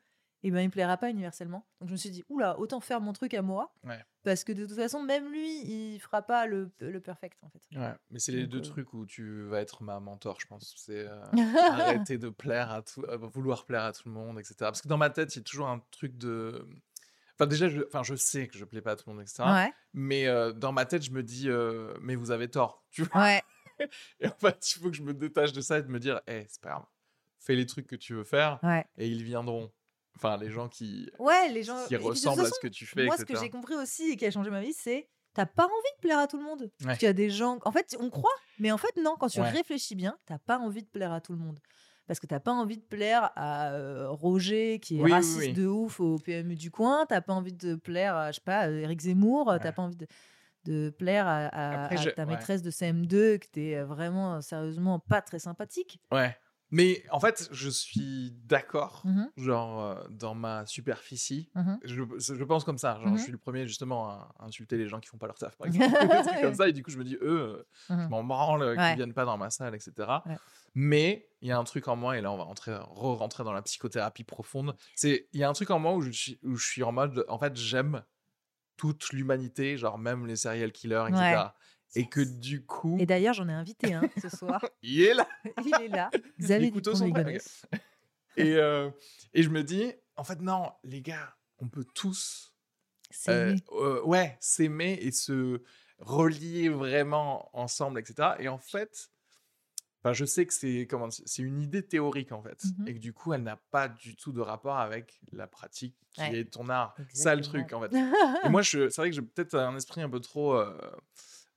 et 0.43 0.51
ben 0.51 0.59
il 0.59 0.69
plaira 0.69 0.97
pas 0.97 1.09
universellement. 1.09 1.65
Donc 1.80 1.88
je 1.88 1.93
me 1.93 1.97
suis 1.97 2.09
dit, 2.09 2.23
oula, 2.30 2.59
autant 2.59 2.81
faire 2.81 2.99
mon 2.99 3.13
truc 3.13 3.34
à 3.34 3.41
moi, 3.41 3.73
parce 4.23 4.43
que 4.43 4.51
de 4.51 4.65
toute 4.65 4.75
façon, 4.75 5.01
même 5.01 5.31
lui, 5.31 5.93
il 5.93 5.99
fera 5.99 6.21
pas 6.21 6.45
le, 6.47 6.69
le 6.80 6.99
perfect 6.99 7.41
en 7.43 7.49
fait. 7.49 7.61
Ouais, 7.77 7.93
mais 8.11 8.19
c'est 8.19 8.34
les 8.34 8.43
Donc, 8.43 8.51
deux 8.51 8.57
euh, 8.59 8.71
trucs 8.71 8.93
où 8.93 9.05
tu 9.05 9.43
vas 9.43 9.61
être 9.61 9.84
ma 9.84 9.99
mentor, 10.01 10.39
je 10.41 10.47
pense. 10.47 10.73
C'est 10.77 11.07
euh, 11.07 11.21
arrêter 11.71 12.17
de 12.17 12.30
plaire 12.30 12.71
à 12.71 12.81
tout, 12.81 13.03
euh, 13.03 13.17
vouloir 13.17 13.65
plaire 13.65 13.84
à 13.84 13.93
tout 13.93 14.09
le 14.09 14.13
monde, 14.13 14.38
etc. 14.38 14.55
Parce 14.59 14.81
que 14.81 14.89
dans 14.89 14.97
ma 14.97 15.09
tête, 15.09 15.34
il 15.35 15.39
y 15.39 15.41
a 15.41 15.43
toujours 15.43 15.69
un 15.69 15.81
truc 15.91 16.17
de. 16.17 16.67
Enfin, 17.35 17.47
déjà, 17.47 17.68
je, 17.68 17.81
enfin, 17.88 18.03
je 18.03 18.15
sais 18.15 18.47
que 18.47 18.57
je 18.57 18.65
plais 18.65 18.81
pas 18.81 18.91
à 18.91 18.95
tout 18.95 19.10
le 19.10 19.15
monde, 19.15 19.23
etc. 19.23 19.43
Ouais, 19.43 19.73
Mais 19.93 20.27
euh, 20.27 20.51
dans 20.51 20.72
ma 20.72 20.85
tête, 20.85 21.03
je 21.03 21.11
me 21.11 21.23
dis, 21.23 21.49
euh, 21.49 21.93
mais 22.01 22.15
vous 22.15 22.31
avez 22.31 22.49
tort. 22.49 22.85
Tu 22.91 23.03
vois 23.03 23.22
ouais, 23.22 23.41
Et 24.19 24.27
en 24.27 24.35
fait, 24.39 24.72
il 24.72 24.80
faut 24.80 24.89
que 24.89 24.95
je 24.97 25.03
me 25.03 25.14
détache 25.14 25.51
de 25.51 25.61
ça 25.61 25.80
et 25.80 25.84
de 25.84 25.88
me 25.88 25.99
dire, 25.99 26.22
hé, 26.27 26.45
c'est 26.47 26.61
pas 26.61 26.69
grave. 26.69 26.85
Fais 27.39 27.55
les 27.55 27.65
trucs 27.65 27.88
que 27.88 27.95
tu 27.95 28.14
veux 28.14 28.23
faire 28.23 28.60
ouais. 28.64 28.85
et 28.97 29.07
ils 29.07 29.23
viendront. 29.23 29.72
Enfin, 30.15 30.38
les 30.38 30.51
gens 30.51 30.69
qui, 30.69 31.10
Ouais, 31.18 31.49
les 31.49 31.64
gens. 31.64 31.88
qui 31.88 31.95
ressemblent 31.95 32.41
à 32.41 32.49
ce 32.49 32.60
que 32.61 32.68
tu 32.68 32.85
fais, 32.85 33.05
Moi, 33.05 33.18
ce 33.18 33.26
que 33.26 33.38
j'ai 33.38 33.49
compris 33.49 33.76
aussi 33.76 34.11
et 34.11 34.15
qui 34.15 34.26
a 34.26 34.31
changé 34.31 34.51
ma 34.51 34.61
vie, 34.61 34.73
c'est 34.73 35.10
t'as 35.34 35.47
pas 35.47 35.65
envie 35.65 35.95
de 35.95 36.01
plaire 36.01 36.19
à 36.19 36.27
tout 36.27 36.38
le 36.38 36.43
monde. 36.43 36.72
Parce 36.84 36.99
qu'il 36.99 37.07
y 37.07 37.10
a 37.10 37.14
des 37.14 37.31
gens. 37.31 37.60
En 37.65 37.72
fait, 37.72 37.95
on 37.99 38.10
croit, 38.10 38.31
mais 38.60 38.72
en 38.72 38.77
fait, 38.77 38.95
non. 39.01 39.15
Quand 39.19 39.27
tu 39.27 39.41
réfléchis 39.41 39.95
bien, 39.95 40.18
t'as 40.26 40.38
pas 40.38 40.60
envie 40.60 40.84
de 40.84 40.88
plaire 40.88 41.11
à 41.11 41.19
tout 41.19 41.34
le 41.34 41.39
monde. 41.39 41.60
Parce 42.07 42.19
que 42.19 42.27
t'as 42.27 42.39
pas 42.41 42.51
envie 42.51 42.77
de 42.77 42.84
plaire 42.84 43.31
à 43.35 43.71
euh, 43.71 44.09
Roger, 44.09 44.80
qui 44.80 44.99
est 44.99 45.01
Oui, 45.01 45.11
raciste 45.11 45.38
oui. 45.39 45.53
de 45.53 45.65
ouf 45.67 45.99
au 46.01 46.17
PMU 46.17 46.55
du 46.55 46.69
coin. 46.69 47.05
T'as 47.07 47.21
pas 47.21 47.34
envie 47.34 47.53
de 47.53 47.75
plaire 47.75 48.15
à, 48.15 48.31
je 48.31 48.35
sais 48.35 48.41
pas, 48.43 48.69
Eric 48.69 48.99
Zemmour. 49.01 49.47
Ouais. 49.47 49.59
T'as 49.59 49.71
pas 49.71 49.84
envie 49.84 49.95
de, 49.95 50.07
de 50.65 50.89
plaire 50.89 51.25
à, 51.27 51.45
à- 51.47 51.84
Après, 51.85 51.97
à 51.97 52.01
je- 52.01 52.09
ta 52.09 52.23
ouais. 52.25 52.31
maîtresse 52.31 52.61
de 52.61 52.71
CM2, 52.71 53.38
que 53.39 53.47
t'es 53.51 53.81
vraiment, 53.84 54.41
sérieusement, 54.41 54.99
pas 54.99 55.21
très 55.21 55.39
sympathique. 55.39 55.99
Ouais. 56.11 56.35
Mais 56.75 57.03
en 57.11 57.19
fait, 57.19 57.47
je 57.51 57.69
suis 57.69 58.31
d'accord, 58.45 59.03
Mhm, 59.05 59.29
genre, 59.37 59.83
euh, 59.85 60.03
dans 60.09 60.33
ma 60.33 60.65
superficie. 60.65 61.51
mhm. 61.53 61.79
Je, 61.83 62.01
je 62.17 62.43
pense 62.43 62.63
comme 62.63 62.79
ça. 62.79 62.95
Genre, 62.99 63.11
Mhm. 63.11 63.17
je 63.17 63.21
suis 63.23 63.31
le 63.31 63.37
premier, 63.37 63.67
justement, 63.67 64.09
à 64.09 64.33
insulter 64.39 64.75
les 64.77 64.87
gens 64.87 64.99
qui 64.99 65.07
font 65.07 65.19
pas 65.19 65.27
leur 65.27 65.37
taf, 65.37 65.55
par 65.55 65.67
exemple. 65.67 66.41
Comme 66.41 66.55
ça. 66.55 66.67
Et 66.67 66.73
du 66.73 66.81
coup, 66.81 66.89
je 66.89 66.97
me 66.97 67.03
dis, 67.03 67.15
eux, 67.21 67.59
euh, 67.59 67.63
je 67.89 68.07
m'en 68.07 68.23
branle 68.23 68.63
euh, 68.63 68.73
qu'ils 68.73 68.81
Ouais. 68.81 68.95
viennent 68.95 69.13
pas 69.13 69.25
dans 69.25 69.37
ma 69.37 69.51
salle, 69.51 69.75
etc. 69.75 69.93
Ouais. 70.25 70.35
Mais 70.73 71.29
il 71.41 71.47
y 71.49 71.51
a 71.51 71.59
un 71.59 71.63
truc 71.63 71.87
en 71.87 71.95
moi, 71.95 72.17
et 72.17 72.21
là, 72.21 72.31
on 72.31 72.37
va 72.37 72.45
entrer, 72.45 72.75
re-rentrer 72.75 73.43
dans 73.43 73.53
la 73.53 73.61
psychothérapie 73.61 74.23
profonde. 74.23 74.75
C'est, 74.95 75.27
il 75.33 75.39
y 75.39 75.43
a 75.43 75.49
un 75.49 75.53
truc 75.53 75.69
en 75.69 75.77
moi 75.77 75.93
où 75.93 76.01
je 76.01 76.09
suis, 76.09 76.39
où 76.43 76.55
je 76.55 76.65
suis 76.67 76.81
en 76.81 76.91
mode, 76.91 77.23
en 77.27 77.37
fait, 77.37 77.55
j'aime 77.55 78.01
toute 78.77 79.09
l'humanité, 79.13 79.77
genre 79.77 79.99
même 79.99 80.25
les 80.25 80.35
serial 80.35 80.71
killers, 80.71 81.05
etc. 81.09 81.21
Ouais. 81.21 81.35
Et 81.95 82.07
que 82.09 82.21
du 82.21 82.65
coup, 82.65 82.97
Et 82.99 83.05
d'ailleurs, 83.05 83.33
j'en 83.33 83.47
ai 83.49 83.53
invité 83.53 83.93
un 83.93 84.01
ce 84.21 84.29
soir. 84.29 84.63
il 84.81 85.01
est 85.01 85.13
là. 85.13 85.27
Il 85.65 85.73
est 85.81 85.87
là. 85.89 86.09
Xavier 86.39 86.67
Les 86.67 86.71
couteaux 86.71 86.91
Dupont 86.93 87.05
sont 87.05 87.07
de 87.07 87.11
prêts, 87.11 87.21
Ligonnès. 87.23 87.65
Et, 88.37 88.55
euh, 88.55 88.89
et 89.35 89.43
je 89.43 89.49
me 89.49 89.63
dis, 89.63 89.93
en 90.15 90.23
fait, 90.23 90.41
non, 90.41 90.71
les 90.83 91.01
gars, 91.03 91.35
on 91.59 91.69
peut 91.69 91.85
tous 91.93 92.51
C'est 93.11 93.29
euh, 93.31 93.55
euh, 93.73 94.01
ouais, 94.03 94.37
s'aimer 94.39 94.93
et 95.01 95.11
se 95.11 95.61
relier 95.99 96.67
vraiment 96.69 97.55
ensemble, 97.55 97.99
etc. 97.99 98.29
Et 98.39 98.47
en 98.49 98.57
fait, 98.57 99.11
enfin, 100.03 100.13
je 100.13 100.25
sais 100.25 100.47
que 100.47 100.53
c'est 100.55 100.87
comment 100.89 101.09
c'est 101.11 101.43
une 101.43 101.61
idée 101.61 101.85
théorique 101.85 102.31
en 102.31 102.41
fait, 102.41 102.59
Mhm. 102.79 102.87
et 102.87 102.93
que 102.95 102.99
du 102.99 103.13
coup, 103.13 103.33
elle 103.33 103.43
n'a 103.43 103.57
pas 103.69 103.87
du 103.87 104.15
tout 104.15 104.31
de 104.31 104.41
rapport 104.41 104.77
avec 104.79 105.21
la 105.31 105.45
pratique 105.45 105.95
qui 106.11 106.21
Ouais. 106.21 106.39
est 106.39 106.45
ton 106.45 106.69
art. 106.69 106.95
Ça 107.13 107.35
le 107.35 107.39
Exactement. 107.41 107.63
truc 107.65 107.73
en 107.73 107.81
fait. 107.81 107.95
Et 108.47 108.49
moi, 108.49 108.63
c'est 108.63 108.87
vrai 108.95 109.11
que 109.11 109.15
j'ai 109.15 109.21
peut-être 109.21 109.53
un 109.53 109.75
esprit 109.77 110.01
un 110.01 110.09
peu 110.09 110.19
trop, 110.19 110.55
euh, 110.55 110.75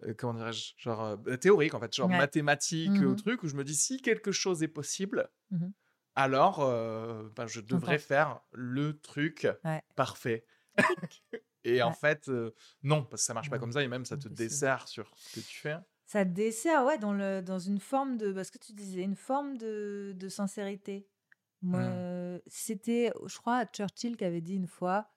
euh, 0.05 0.15
comment 0.17 0.35
dirais-je, 0.35 0.75
genre 0.77 1.19
euh, 1.27 1.37
théorique 1.37 1.75
en 1.75 1.81
fait, 1.81 1.95
genre 1.95 2.09
Ouais. 2.09 2.19
mathématique 2.19 3.03
Mhm. 3.03 3.17
truc 3.17 3.43
où 3.43 3.49
je 3.49 3.57
me 3.57 3.65
dis 3.65 3.75
si 3.75 4.01
quelque 4.01 4.33
chose 4.33 4.63
est 4.63 4.69
possible, 4.69 5.31
Mhm. 5.51 5.75
alors 6.15 6.61
euh, 6.61 7.29
ben, 7.37 7.47
je 7.47 7.61
devrais 7.61 7.99
faire 7.99 8.41
le 8.53 8.99
truc 9.01 9.49
Ouais. 9.65 9.83
parfait. 9.95 10.47
Et 11.65 11.83
en 11.83 11.93
fait, 11.93 12.31
non, 12.83 13.05
parce 13.05 13.23
que 13.23 13.27
ça 13.27 13.35
marche 13.35 13.51
pas 13.51 13.57
Non, 13.57 13.61
comme 13.61 13.73
ça 13.73 13.83
et 13.83 13.89
même 13.89 14.05
ça 14.05 14.17
te 14.17 14.29
dessert 14.29 14.87
sur 14.89 15.13
ce 15.17 15.31
que 15.31 15.41
tu 15.41 15.59
fais. 15.59 15.77
Ça 16.05 16.25
te 16.25 16.31
dessert, 16.31 16.85
ouais, 16.85 16.99
dans, 16.99 17.13
le, 17.13 17.41
dans 17.43 17.59
une 17.59 17.81
forme 17.81 18.17
de. 18.17 18.33
Parce 18.33 18.51
que 18.51 18.59
tu 18.59 18.73
disais, 18.73 19.03
une 19.03 19.17
forme 19.17 19.57
de, 19.59 20.15
de 20.17 20.29
sincérité. 20.29 21.09
Moi, 21.63 21.83
c'était, 22.47 23.13
je 23.27 23.37
crois, 23.39 23.65
Churchill 23.67 24.17
qui 24.17 24.25
avait 24.25 24.41
dit 24.41 24.55
une 24.55 24.69
fois 24.69 25.09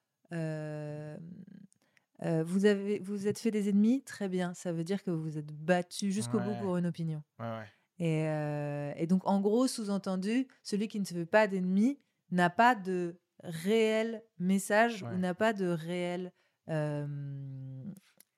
euh, 2.23 2.43
vous, 2.43 2.65
avez, 2.65 2.99
vous 2.99 3.27
êtes 3.27 3.39
fait 3.39 3.51
des 3.51 3.69
ennemis, 3.69 4.01
très 4.03 4.27
bien. 4.29 4.53
Ça 4.53 4.71
veut 4.71 4.83
dire 4.83 5.03
que 5.03 5.11
vous 5.11 5.21
vous 5.21 5.37
êtes 5.37 5.51
battu 5.53 6.11
jusqu'au 6.11 6.39
bout 6.39 6.55
pour 6.61 6.77
une 6.77 6.85
opinion. 6.85 7.23
Ouais, 7.39 7.45
ouais. 7.45 7.67
Et, 7.99 8.27
euh, 8.27 8.93
et 8.95 9.07
donc, 9.07 9.27
en 9.27 9.41
gros, 9.41 9.67
sous-entendu, 9.67 10.47
celui 10.63 10.87
qui 10.87 10.99
ne 10.99 11.05
se 11.05 11.13
fait 11.13 11.25
pas 11.25 11.47
d'ennemis 11.47 11.99
n'a 12.31 12.49
pas 12.49 12.75
de 12.75 13.19
réel 13.43 14.23
message 14.37 15.03
ou 15.03 15.17
n'a 15.17 15.33
pas 15.33 15.53
de 15.53 15.67
réel. 15.67 16.31
euh, 16.69 17.07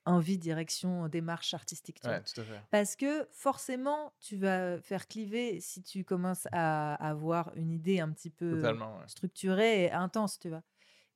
envie, 0.06 0.40
direction, 0.40 1.08
démarche 1.10 1.54
artistique. 1.54 2.00
Tu 2.02 2.08
vois. 2.08 2.18
Ouais, 2.18 2.24
tout 2.24 2.42
à 2.42 2.44
fait. 2.44 2.60
Parce 2.72 2.96
que 2.96 3.28
forcément, 3.32 4.14
tu 4.20 4.36
vas 4.36 4.82
faire 4.82 5.08
cliver 5.08 5.60
si 5.60 5.84
tu 5.84 6.04
commences 6.04 6.48
à 6.52 6.96
avoir 6.96 7.52
une 7.56 7.72
idée 7.72 8.00
un 8.00 8.10
petit 8.12 8.32
peu 8.32 8.56
Totalement, 8.56 8.98
ouais. 8.98 9.04
structurée 9.08 9.84
et 9.84 9.92
intense, 9.92 10.40
tu 10.40 10.50
vois. 10.50 10.64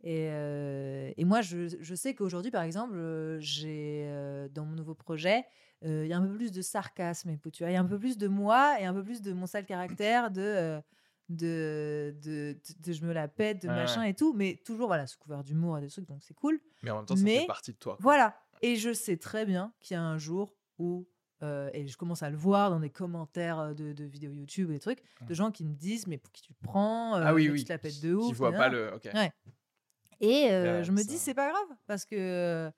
Et, 0.06 0.30
euh, 0.30 1.12
et 1.18 1.26
moi, 1.26 1.42
je, 1.42 1.76
je 1.80 1.96
sais 1.96 2.14
qu'aujourd'hui, 2.14 2.52
par 2.52 2.62
exemple, 2.62 2.94
euh, 2.96 3.40
j'ai 3.40 4.04
euh, 4.06 4.48
dans 4.50 4.64
mon 4.64 4.76
nouveau 4.76 4.94
projet, 4.94 5.44
il 5.82 6.08
y 6.08 6.14
a 6.14 6.18
un 6.18 6.22
peu 6.26 6.34
plus 6.34 6.52
de 6.52 6.62
sarcasme, 6.62 7.30
et, 7.30 7.40
tu 7.52 7.64
vois, 7.64 7.70
il 7.70 7.74
y 7.74 7.78
a 7.78 7.80
un 7.82 7.86
peu 7.86 8.00
plus 8.00 8.18
de 8.18 8.28
moi 8.28 8.80
et 8.80 8.86
un 8.86 8.94
peu 8.94 9.04
plus 9.04 9.22
de 9.22 9.34
mon 9.34 9.46
sale 9.46 9.66
caractère, 9.66 10.32
de, 10.32 10.80
de, 11.30 12.16
de, 12.24 12.54
de- 12.54 12.58
de 12.80 12.94
je 12.94 13.04
me 13.06 13.14
la 13.14 13.28
pète, 13.28 13.62
de 13.64 13.68
Ouais, 13.68 13.76
machin 13.76 14.04
et 14.04 14.14
tout, 14.16 14.34
mais 14.34 14.62
toujours 14.66 14.88
voilà, 14.88 15.06
sous 15.06 15.20
couvert 15.20 15.44
d'humour 15.44 15.78
et 15.78 15.82
des 15.82 15.90
trucs, 15.90 16.08
donc 16.08 16.24
c'est 16.24 16.34
cool. 16.34 16.60
Mais 16.82 16.92
en 16.92 16.98
même 16.98 17.06
temps, 17.06 17.16
ça 17.16 17.24
Mais 17.24 17.42
fait 17.42 17.48
partie 17.48 17.72
de 17.74 17.78
toi. 17.78 17.96
quoi. 17.96 18.04
Voilà. 18.04 18.36
Et 18.62 18.76
je 18.78 18.94
sais 18.94 19.18
très 19.18 19.46
bien 19.46 19.74
qu'il 19.80 19.96
y 19.96 19.98
a 19.98 20.04
un 20.04 20.18
jour 20.18 20.56
où, 20.80 21.08
euh, 21.44 21.70
et 21.74 21.88
je 21.88 21.98
commence 21.98 22.24
à 22.24 22.30
le 22.30 22.38
voir 22.38 22.70
dans 22.72 22.80
des 22.80 22.90
commentaires 22.90 23.76
de, 23.76 23.94
de 23.94 24.04
vidéos 24.06 24.32
YouTube 24.32 24.70
et 24.72 24.74
des 24.76 24.80
trucs, 24.80 25.04
de 25.28 25.34
gens 25.34 25.52
qui 25.52 25.66
me 25.66 25.74
disent 25.74 26.08
Mais 26.08 26.18
pour 26.18 26.32
qui 26.32 26.42
tu 26.42 26.54
te 26.54 26.64
prends 26.64 27.14
Ah 27.16 27.34
oui, 27.34 27.50
oui. 27.50 27.60
Tu 27.60 27.66
te 27.66 27.74
la 27.74 27.80
pètes 27.80 28.02
de 28.02 28.14
ouf. 28.14 28.28
Qui 28.28 28.34
voit 28.34 28.54
pas 28.54 28.70
le. 28.70 28.94
Ok. 28.94 29.08
Ouais. 29.14 29.32
Et 30.22 30.50
euh, 30.52 30.78
Ouais, 30.80 30.84
je 30.84 30.92
me 30.92 30.98
ça- 30.98 31.04
dis 31.04 31.18
C'est 31.18 31.34
pas 31.34 31.50
grave, 31.52 31.78
parce 31.88 32.06
que. 32.06 32.16
euh, 32.16 32.72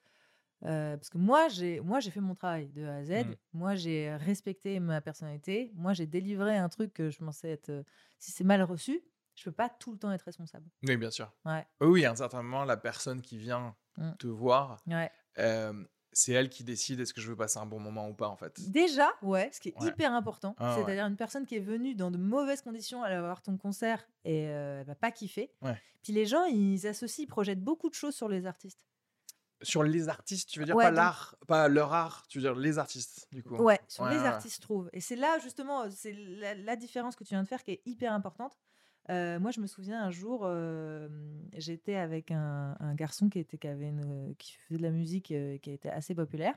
parce 0.97 1.09
que 1.09 1.18
moi 1.18 1.47
j'ai 1.49 1.81
fait 2.11 2.19
mon 2.19 2.34
travail 2.35 2.69
de 2.69 2.85
A 2.85 2.95
à 2.97 3.03
Z. 3.03 3.11
Mm. 3.26 3.34
Moi 3.53 3.76
j'ai 3.76 4.15
respecté 4.15 4.80
ma 4.80 5.01
personnalité. 5.01 5.72
Moi 5.76 5.93
j'ai 5.93 6.07
délivré 6.07 6.57
un 6.57 6.69
truc 6.69 6.93
que 6.93 7.09
je 7.09 7.19
pensais 7.19 7.51
être. 7.51 7.69
euh, 7.69 7.84
si 8.19 8.31
c'est 8.31 8.43
mal 8.43 8.61
reçu, 8.64 9.01
je 9.35 9.43
peux 9.43 9.51
pas 9.51 9.69
tout 9.69 9.91
le 9.91 9.99
temps 9.99 10.11
être 10.11 10.23
responsable. 10.23 10.65
Oui, 10.84 10.97
bien 10.97 11.11
sûr. 11.11 11.31
Ouais. 11.45 11.65
Oui, 11.81 11.88
oui, 11.88 12.05
à 12.05 12.11
un 12.11 12.15
certain 12.15 12.41
moment, 12.41 12.65
la 12.65 12.77
personne 12.77 13.22
qui 13.22 13.38
vient 13.38 13.76
Mm. 13.97 14.11
te 14.19 14.27
voir, 14.27 14.80
Ouais. 14.88 15.11
C'est 16.19 16.31
elle 16.34 16.49
qui 16.49 16.64
décide 16.64 16.99
est-ce 16.99 17.14
que 17.14 17.22
je 17.22 17.30
veux 17.30 17.35
passer 17.35 17.60
un 17.60 17.65
bon 17.68 17.80
moment 17.80 18.10
ou 18.10 18.14
pas, 18.14 18.27
en 18.27 18.35
fait. 18.35 18.60
Déjà, 18.72 19.07
ouais, 19.22 19.52
ce 19.53 19.60
qui 19.60 19.69
est 19.69 19.80
Ouais. 19.81 19.89
hyper 19.89 20.14
important, 20.14 20.56
Ah 20.57 20.76
ouais. 20.76 20.84
c'est-à-dire 20.84 21.06
une 21.06 21.15
personne 21.15 21.45
qui 21.45 21.56
est 21.56 21.60
venue 21.60 21.94
dans 21.94 22.10
de 22.10 22.18
mauvaises 22.18 22.61
conditions, 22.61 23.06
elle 23.06 23.14
va 23.18 23.22
voir 23.22 23.41
ton 23.44 23.56
concert 23.57 24.07
et 24.26 24.48
euh, 24.49 24.80
elle 24.81 24.88
va 24.88 24.95
pas 24.95 25.11
kiffer. 25.11 25.52
Ouais. 25.61 25.80
Puis 26.02 26.14
les 26.14 26.26
gens, 26.26 26.44
ils 26.45 26.88
associent, 26.88 27.23
ils 27.23 27.27
projettent 27.27 27.61
beaucoup 27.64 27.89
de 27.89 27.94
choses 27.94 28.15
sur 28.15 28.30
les 28.30 28.45
artistes. 28.48 28.88
Sur 29.61 29.84
les 29.84 30.07
artistes, 30.10 30.49
tu 30.49 30.60
veux 30.60 30.65
dire 30.65 30.76
pas 30.76 30.85
donc- 30.89 30.95
l'art, 30.98 31.35
pas 31.48 31.68
leur 31.68 31.94
art, 31.94 32.26
tu 32.30 32.38
veux 32.39 32.44
dire 32.44 32.56
les 32.56 32.77
artistes, 32.80 33.27
du 33.31 33.44
coup. 33.44 33.56
Ouais, 33.57 33.80
sur 33.88 34.06
les 34.07 34.18
artistes, 34.18 34.56
je 34.57 34.61
trouve. 34.61 34.89
Et 34.94 35.02
c'est 35.02 35.15
là, 35.15 35.38
justement, 35.39 35.89
c'est 35.91 36.14
la, 36.14 36.53
la 36.56 36.76
différence 36.76 37.15
que 37.15 37.23
tu 37.23 37.30
viens 37.35 37.44
de 37.44 37.48
faire 37.48 37.64
qui 37.64 37.72
est 37.72 37.81
hyper 37.85 38.11
importante. 38.14 38.57
Euh, 39.10 39.40
moi, 39.40 39.52
je 39.52 39.62
me 39.62 39.68
souviens 39.68 40.04
un 40.04 40.12
jour, 40.12 40.42
euh, 40.44 41.08
j'étais 41.54 41.96
avec 41.96 42.32
un, 42.32 42.76
garçon 42.96 43.30
qui, 43.30 43.40
était, 43.40 43.58
qui, 43.58 43.68
avait 43.68 43.90
une, 43.90 44.36
qui 44.38 44.54
faisait 44.54 44.78
de 44.78 44.84
la 44.84 44.92
musique 44.92 45.32
euh, 45.32 45.58
qui 45.60 45.72
était 45.72 45.90
assez 45.90 46.14
populaire. 46.14 46.56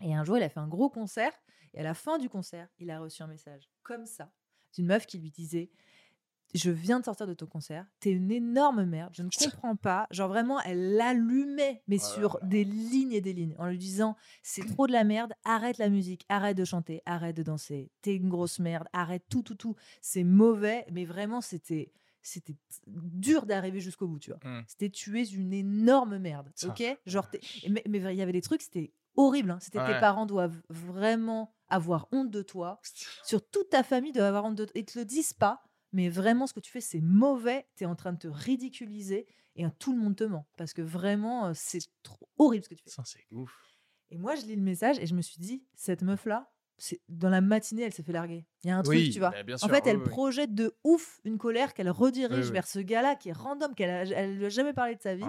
Et 0.00 0.14
un 0.14 0.24
jour, 0.24 0.36
il 0.36 0.42
a 0.42 0.48
fait 0.48 0.60
un 0.60 0.68
gros 0.68 0.88
concert. 0.88 1.32
Et 1.72 1.80
à 1.80 1.82
la 1.82 1.94
fin 1.94 2.18
du 2.18 2.28
concert, 2.28 2.68
il 2.78 2.90
a 2.90 3.00
reçu 3.00 3.22
un 3.22 3.26
message 3.26 3.68
comme 3.82 4.06
ça 4.06 4.30
d'une 4.74 4.86
meuf 4.86 5.06
qui 5.06 5.18
lui 5.18 5.30
disait 5.30 5.70
Je 6.54 6.70
viens 6.70 7.00
de 7.00 7.04
sortir 7.04 7.26
de 7.26 7.34
ton 7.34 7.46
concert, 7.46 7.84
t'es 8.00 8.10
une 8.12 8.30
énorme 8.30 8.84
merde, 8.84 9.12
je 9.16 9.22
ne 9.22 9.28
comprends 9.28 9.74
pas. 9.76 10.06
Genre 10.10 10.28
vraiment, 10.28 10.60
elle 10.60 10.94
l'allumait, 10.94 11.82
mais 11.88 11.98
sur 11.98 12.38
des 12.42 12.64
lignes 12.64 13.12
et 13.12 13.20
des 13.20 13.32
lignes, 13.32 13.56
en 13.58 13.66
lui 13.66 13.78
disant 13.78 14.16
C'est 14.42 14.64
trop 14.64 14.86
de 14.86 14.92
la 14.92 15.02
merde, 15.04 15.32
arrête 15.44 15.78
la 15.78 15.88
musique, 15.88 16.24
arrête 16.28 16.56
de 16.56 16.64
chanter, 16.64 17.02
arrête 17.06 17.36
de 17.36 17.42
danser, 17.42 17.90
t'es 18.02 18.14
une 18.14 18.28
grosse 18.28 18.58
merde, 18.60 18.86
arrête 18.92 19.24
tout, 19.28 19.42
tout, 19.42 19.56
tout. 19.56 19.74
C'est 20.00 20.24
mauvais, 20.24 20.86
mais 20.92 21.04
vraiment, 21.04 21.40
c'était. 21.40 21.92
C'était 22.26 22.56
dur 22.86 23.44
d'arriver 23.44 23.80
jusqu'au 23.80 24.08
bout, 24.08 24.18
tu 24.18 24.30
vois. 24.30 24.40
Mm. 24.42 24.64
C'était 24.66 24.88
tu 24.88 25.20
es 25.20 25.24
une 25.24 25.52
énorme 25.52 26.16
merde, 26.16 26.50
ok? 26.64 26.98
Genre, 27.04 27.28
mais 27.68 27.82
il 27.86 28.16
y 28.16 28.22
avait 28.22 28.32
des 28.32 28.40
trucs, 28.40 28.62
c'était 28.62 28.94
horrible. 29.14 29.50
hein. 29.50 29.58
C'était 29.60 29.84
tes 29.84 30.00
parents 30.00 30.24
doivent 30.24 30.56
vraiment 30.70 31.54
avoir 31.68 32.08
honte 32.12 32.30
de 32.30 32.40
toi. 32.40 32.80
Sur 33.24 33.46
toute 33.46 33.68
ta 33.68 33.82
famille 33.82 34.12
doit 34.12 34.26
avoir 34.26 34.46
honte 34.46 34.54
de 34.54 34.64
toi. 34.64 34.72
Ils 34.74 34.86
te 34.86 34.98
le 34.98 35.04
disent 35.04 35.34
pas, 35.34 35.62
mais 35.94 36.08
vraiment, 36.08 36.46
ce 36.46 36.52
que 36.52 36.60
tu 36.60 36.70
fais, 36.70 36.80
c'est 36.80 37.00
mauvais. 37.00 37.66
Tu 37.76 37.84
es 37.84 37.86
en 37.86 37.94
train 37.94 38.12
de 38.12 38.18
te 38.18 38.26
ridiculiser 38.28 39.26
et 39.54 39.64
euh, 39.64 39.68
tout 39.78 39.92
le 39.92 39.98
monde 40.02 40.16
te 40.16 40.24
ment. 40.24 40.46
Parce 40.58 40.72
que 40.72 40.82
vraiment, 40.82 41.46
euh, 41.46 41.52
c'est 41.54 41.78
trop 42.02 42.28
horrible 42.36 42.64
ce 42.64 42.68
que 42.68 42.74
tu 42.74 42.82
fais. 42.82 42.90
Ça, 42.90 43.04
c'est 43.06 43.24
ouf. 43.30 43.54
Et 44.10 44.18
moi, 44.18 44.34
je 44.34 44.42
lis 44.42 44.56
le 44.56 44.62
message 44.62 44.98
et 44.98 45.06
je 45.06 45.14
me 45.14 45.22
suis 45.22 45.38
dit, 45.38 45.64
cette 45.76 46.02
meuf-là, 46.02 46.50
c'est 46.78 47.00
dans 47.08 47.30
la 47.30 47.40
matinée, 47.40 47.82
elle 47.82 47.92
s'est 47.92 48.02
fait 48.02 48.12
larguer. 48.12 48.44
Il 48.64 48.68
y 48.68 48.70
a 48.72 48.76
un 48.76 48.82
truc, 48.82 49.08
tu 49.10 49.20
vois. 49.20 49.30
bah, 49.30 49.54
En 49.62 49.68
fait, 49.68 49.84
oui, 49.84 49.90
elle 49.90 49.98
oui. 49.98 50.08
projette 50.08 50.52
de 50.52 50.76
ouf 50.82 51.20
une 51.24 51.38
colère 51.38 51.72
qu'elle 51.72 51.90
redirige 51.90 52.50
vers 52.50 52.66
ce 52.66 52.80
gars-là 52.80 53.14
qui 53.14 53.28
est 53.28 53.32
random, 53.32 53.72
qu'elle 53.76 54.12
elle 54.12 54.36
lui 54.36 54.46
a 54.46 54.48
jamais 54.48 54.72
parlé 54.72 54.96
de 54.96 55.00
sa 55.00 55.14
vie. 55.14 55.24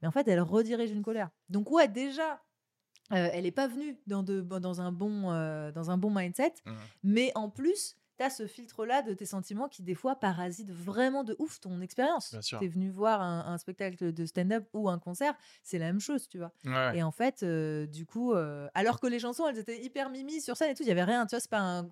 Mais 0.00 0.06
en 0.06 0.12
fait, 0.12 0.28
elle 0.28 0.40
redirige 0.40 0.92
une 0.92 1.02
colère. 1.02 1.30
Donc 1.48 1.72
ouais, 1.72 1.88
déjà, 1.88 2.40
euh, 3.10 3.28
elle 3.32 3.42
n'est 3.42 3.50
pas 3.50 3.66
venue 3.66 3.98
dans, 4.06 4.22
de, 4.22 4.40
dans, 4.40 4.80
un 4.80 4.92
bon, 4.92 5.32
euh, 5.32 5.72
dans 5.72 5.90
un 5.90 5.98
bon 5.98 6.10
mindset. 6.14 6.54
Mm. 6.64 6.72
Mais 7.02 7.32
en 7.34 7.50
plus, 7.50 7.96
tu 8.18 8.24
as 8.24 8.30
ce 8.30 8.46
filtre-là 8.46 9.02
de 9.02 9.12
tes 9.14 9.26
sentiments 9.26 9.68
qui, 9.68 9.82
des 9.82 9.94
fois, 9.94 10.16
parasitent 10.16 10.70
vraiment 10.72 11.24
de 11.24 11.34
ouf 11.38 11.60
ton 11.60 11.80
expérience. 11.80 12.34
Tu 12.42 12.56
es 12.64 12.68
venu 12.68 12.90
voir 12.90 13.20
un, 13.20 13.44
un 13.46 13.58
spectacle 13.58 14.12
de 14.12 14.26
stand-up 14.26 14.66
ou 14.72 14.88
un 14.88 14.98
concert, 14.98 15.34
c'est 15.62 15.78
la 15.78 15.86
même 15.86 16.00
chose, 16.00 16.28
tu 16.28 16.38
vois. 16.38 16.52
Ouais. 16.64 16.98
Et 16.98 17.02
en 17.02 17.10
fait, 17.12 17.42
euh, 17.42 17.86
du 17.86 18.06
coup, 18.06 18.32
euh, 18.34 18.68
alors 18.74 19.00
que 19.00 19.06
les 19.06 19.18
chansons, 19.18 19.46
elles 19.48 19.58
étaient 19.58 19.82
hyper 19.82 20.10
mimi 20.10 20.40
sur 20.40 20.56
scène 20.56 20.70
et 20.70 20.74
tout, 20.74 20.82
il 20.82 20.88
y 20.88 20.92
avait 20.92 21.04
rien, 21.04 21.26
tu 21.26 21.30
vois, 21.34 21.40
c'est 21.40 21.50
pas 21.50 21.60
un. 21.60 21.88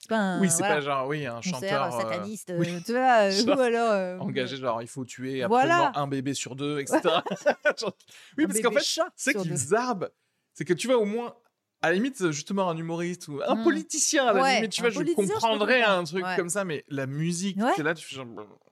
C'est 0.00 0.08
pas 0.10 0.18
un 0.18 0.40
oui, 0.40 0.48
c'est 0.48 0.58
voilà, 0.58 0.76
pas 0.76 0.80
genre, 0.80 1.08
oui, 1.08 1.26
un 1.26 1.40
chanteur 1.40 1.92
euh, 1.92 1.98
sataniste, 1.98 2.52
oui. 2.56 2.80
tu 2.86 2.92
vois, 2.92 3.30
Genre, 3.30 3.58
ou 3.58 3.60
alors. 3.60 3.90
euh, 3.90 4.18
engagé, 4.18 4.56
genre 4.56 4.80
il 4.80 4.86
faut 4.86 5.04
tuer 5.04 5.44
Voilà. 5.46 5.86
absolument 5.88 5.98
un 6.04 6.06
bébé 6.06 6.34
sur 6.34 6.54
deux, 6.54 6.78
etc. 6.78 7.00
Oui, 8.38 8.44
un 8.44 8.46
parce 8.46 8.60
qu'en 8.60 8.70
fait, 8.70 9.00
c'est 9.16 9.34
qu'ils 9.34 9.74
arbent. 9.74 10.08
C'est 10.54 10.64
que 10.64 10.72
tu 10.72 10.86
vois, 10.86 10.98
au 10.98 11.04
moins, 11.04 11.34
à 11.82 11.88
la 11.88 11.94
limite, 11.94 12.30
justement, 12.30 12.68
un 12.68 12.76
humoriste 12.76 13.28
ou 13.28 13.40
un 13.46 13.54
Mm. 13.56 13.62
politicien, 13.64 14.26
à 14.26 14.32
la 14.32 14.42
Ouais, 14.42 14.54
limite, 14.56 14.72
tu 14.72 14.80
vois, 14.80 14.90
je 14.90 15.00
comprendrais 15.14 15.82
un 15.82 16.04
truc 16.04 16.24
Ouais. 16.24 16.36
comme 16.36 16.48
ça, 16.48 16.64
mais 16.64 16.84
la 16.88 17.06
musique, 17.06 17.56
Ouais. 17.58 17.72
c'est 17.76 17.82
là, 17.82 17.94
tu 17.94 18.04
fais 18.06 18.16
genre, 18.16 18.26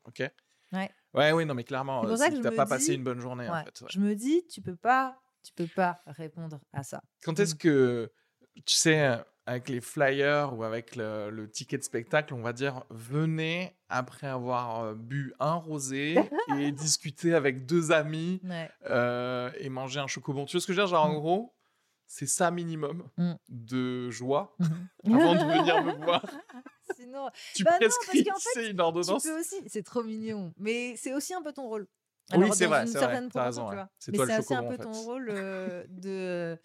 ok. 0.05 0.23
Ouais. 0.73 0.91
Ouais, 1.15 1.33
oui, 1.33 1.47
non, 1.47 1.55
mais 1.55 1.65
clairement, 1.65 2.05
euh, 2.07 2.15
t'as 2.43 2.51
pas 2.51 2.67
passé 2.67 2.95
une 2.95 3.05
bonne 3.05 3.21
journée, 3.21 3.49
en 3.49 3.65
fait. 3.65 3.85
Je 3.91 3.99
me 4.01 4.15
dis, 4.15 4.45
tu 4.49 4.61
peux 4.61 4.77
pas, 4.77 5.19
tu 5.43 5.53
peux 5.55 5.69
pas 5.69 6.01
répondre 6.07 6.59
à 6.73 6.83
ça. 6.83 7.01
Quand 7.25 7.39
est-ce 7.39 7.55
que, 7.55 8.13
tu 8.67 8.75
sais, 8.75 9.01
euh, 9.07 9.17
avec 9.47 9.69
les 9.69 9.81
flyers 9.81 10.53
ou 10.59 10.65
avec 10.65 10.97
le, 10.97 11.31
le 11.31 11.49
ticket 11.49 11.79
de 11.79 11.85
spectacle, 11.85 12.35
on 12.35 12.43
va 12.43 12.53
dire, 12.53 12.85
venez 12.91 13.77
après 13.89 14.27
avoir 14.27 14.81
euh, 14.83 14.95
bu 14.95 15.33
un 15.39 15.55
rosé 15.55 16.19
et 16.59 16.73
discuter 16.73 17.33
avec 17.33 17.65
deux 17.65 17.93
amis 17.93 18.41
Ouais. 18.45 18.69
euh, 18.91 19.51
et 19.59 19.69
manger 19.69 20.01
un 20.01 20.09
chocobon. 20.09 20.45
Tu 20.47 20.57
vois 20.57 20.61
ce 20.61 20.67
que 20.67 20.73
je 20.73 20.81
veux 20.81 20.87
dire 20.87 20.91
Genre, 20.91 21.05
en 21.05 21.13
Mm. 21.15 21.19
gros, 21.19 21.56
c'est 22.07 22.27
ça 22.27 22.51
minimum 22.51 23.09
Mm. 23.17 23.33
de 23.49 24.11
joie 24.11 24.57
Mhm. 24.61 24.89
avant 25.21 25.35
de 25.35 25.39
venir 25.59 25.85
me 25.85 25.93
voir. 26.05 26.25
Sinon, 26.97 27.29
Tu 27.55 27.65
Bah 27.65 27.73
non, 27.73 27.79
parce 27.81 27.97
prescris, 27.99 28.25
tu 28.25 28.31
fait, 28.33 28.61
sais, 28.63 28.71
une 28.71 28.77
tu 28.77 28.83
ordonnance. 28.83 29.23
peux 29.25 29.41
aussi, 29.41 29.57
c'est 29.67 29.83
trop 29.85 30.03
mignon, 30.03 30.53
mais 30.57 30.95
c'est 30.97 31.13
aussi 31.15 31.35
un 31.35 31.43
peu 31.43 31.53
ton 31.53 31.69
rôle. 31.69 31.87
Oui, 32.33 32.37
Alors, 32.43 32.55
c'est 32.55 32.65
dans 32.65 32.71
vrai, 32.71 32.87
c'est 32.87 32.99
vrai, 32.99 33.29
t'as 33.33 33.45
raison, 33.45 33.69
ouais. 33.71 33.77
C'est 33.99 34.11
Mais 34.13 34.17
toi 34.19 34.27
le 34.27 34.33
c'est 34.33 34.39
aussi 34.41 34.55
un 34.55 34.63
peu 34.65 34.75
en 34.75 34.93
ton 34.93 34.93
rôle 34.93 35.29
euh, 35.33 35.85
de. 35.89 36.59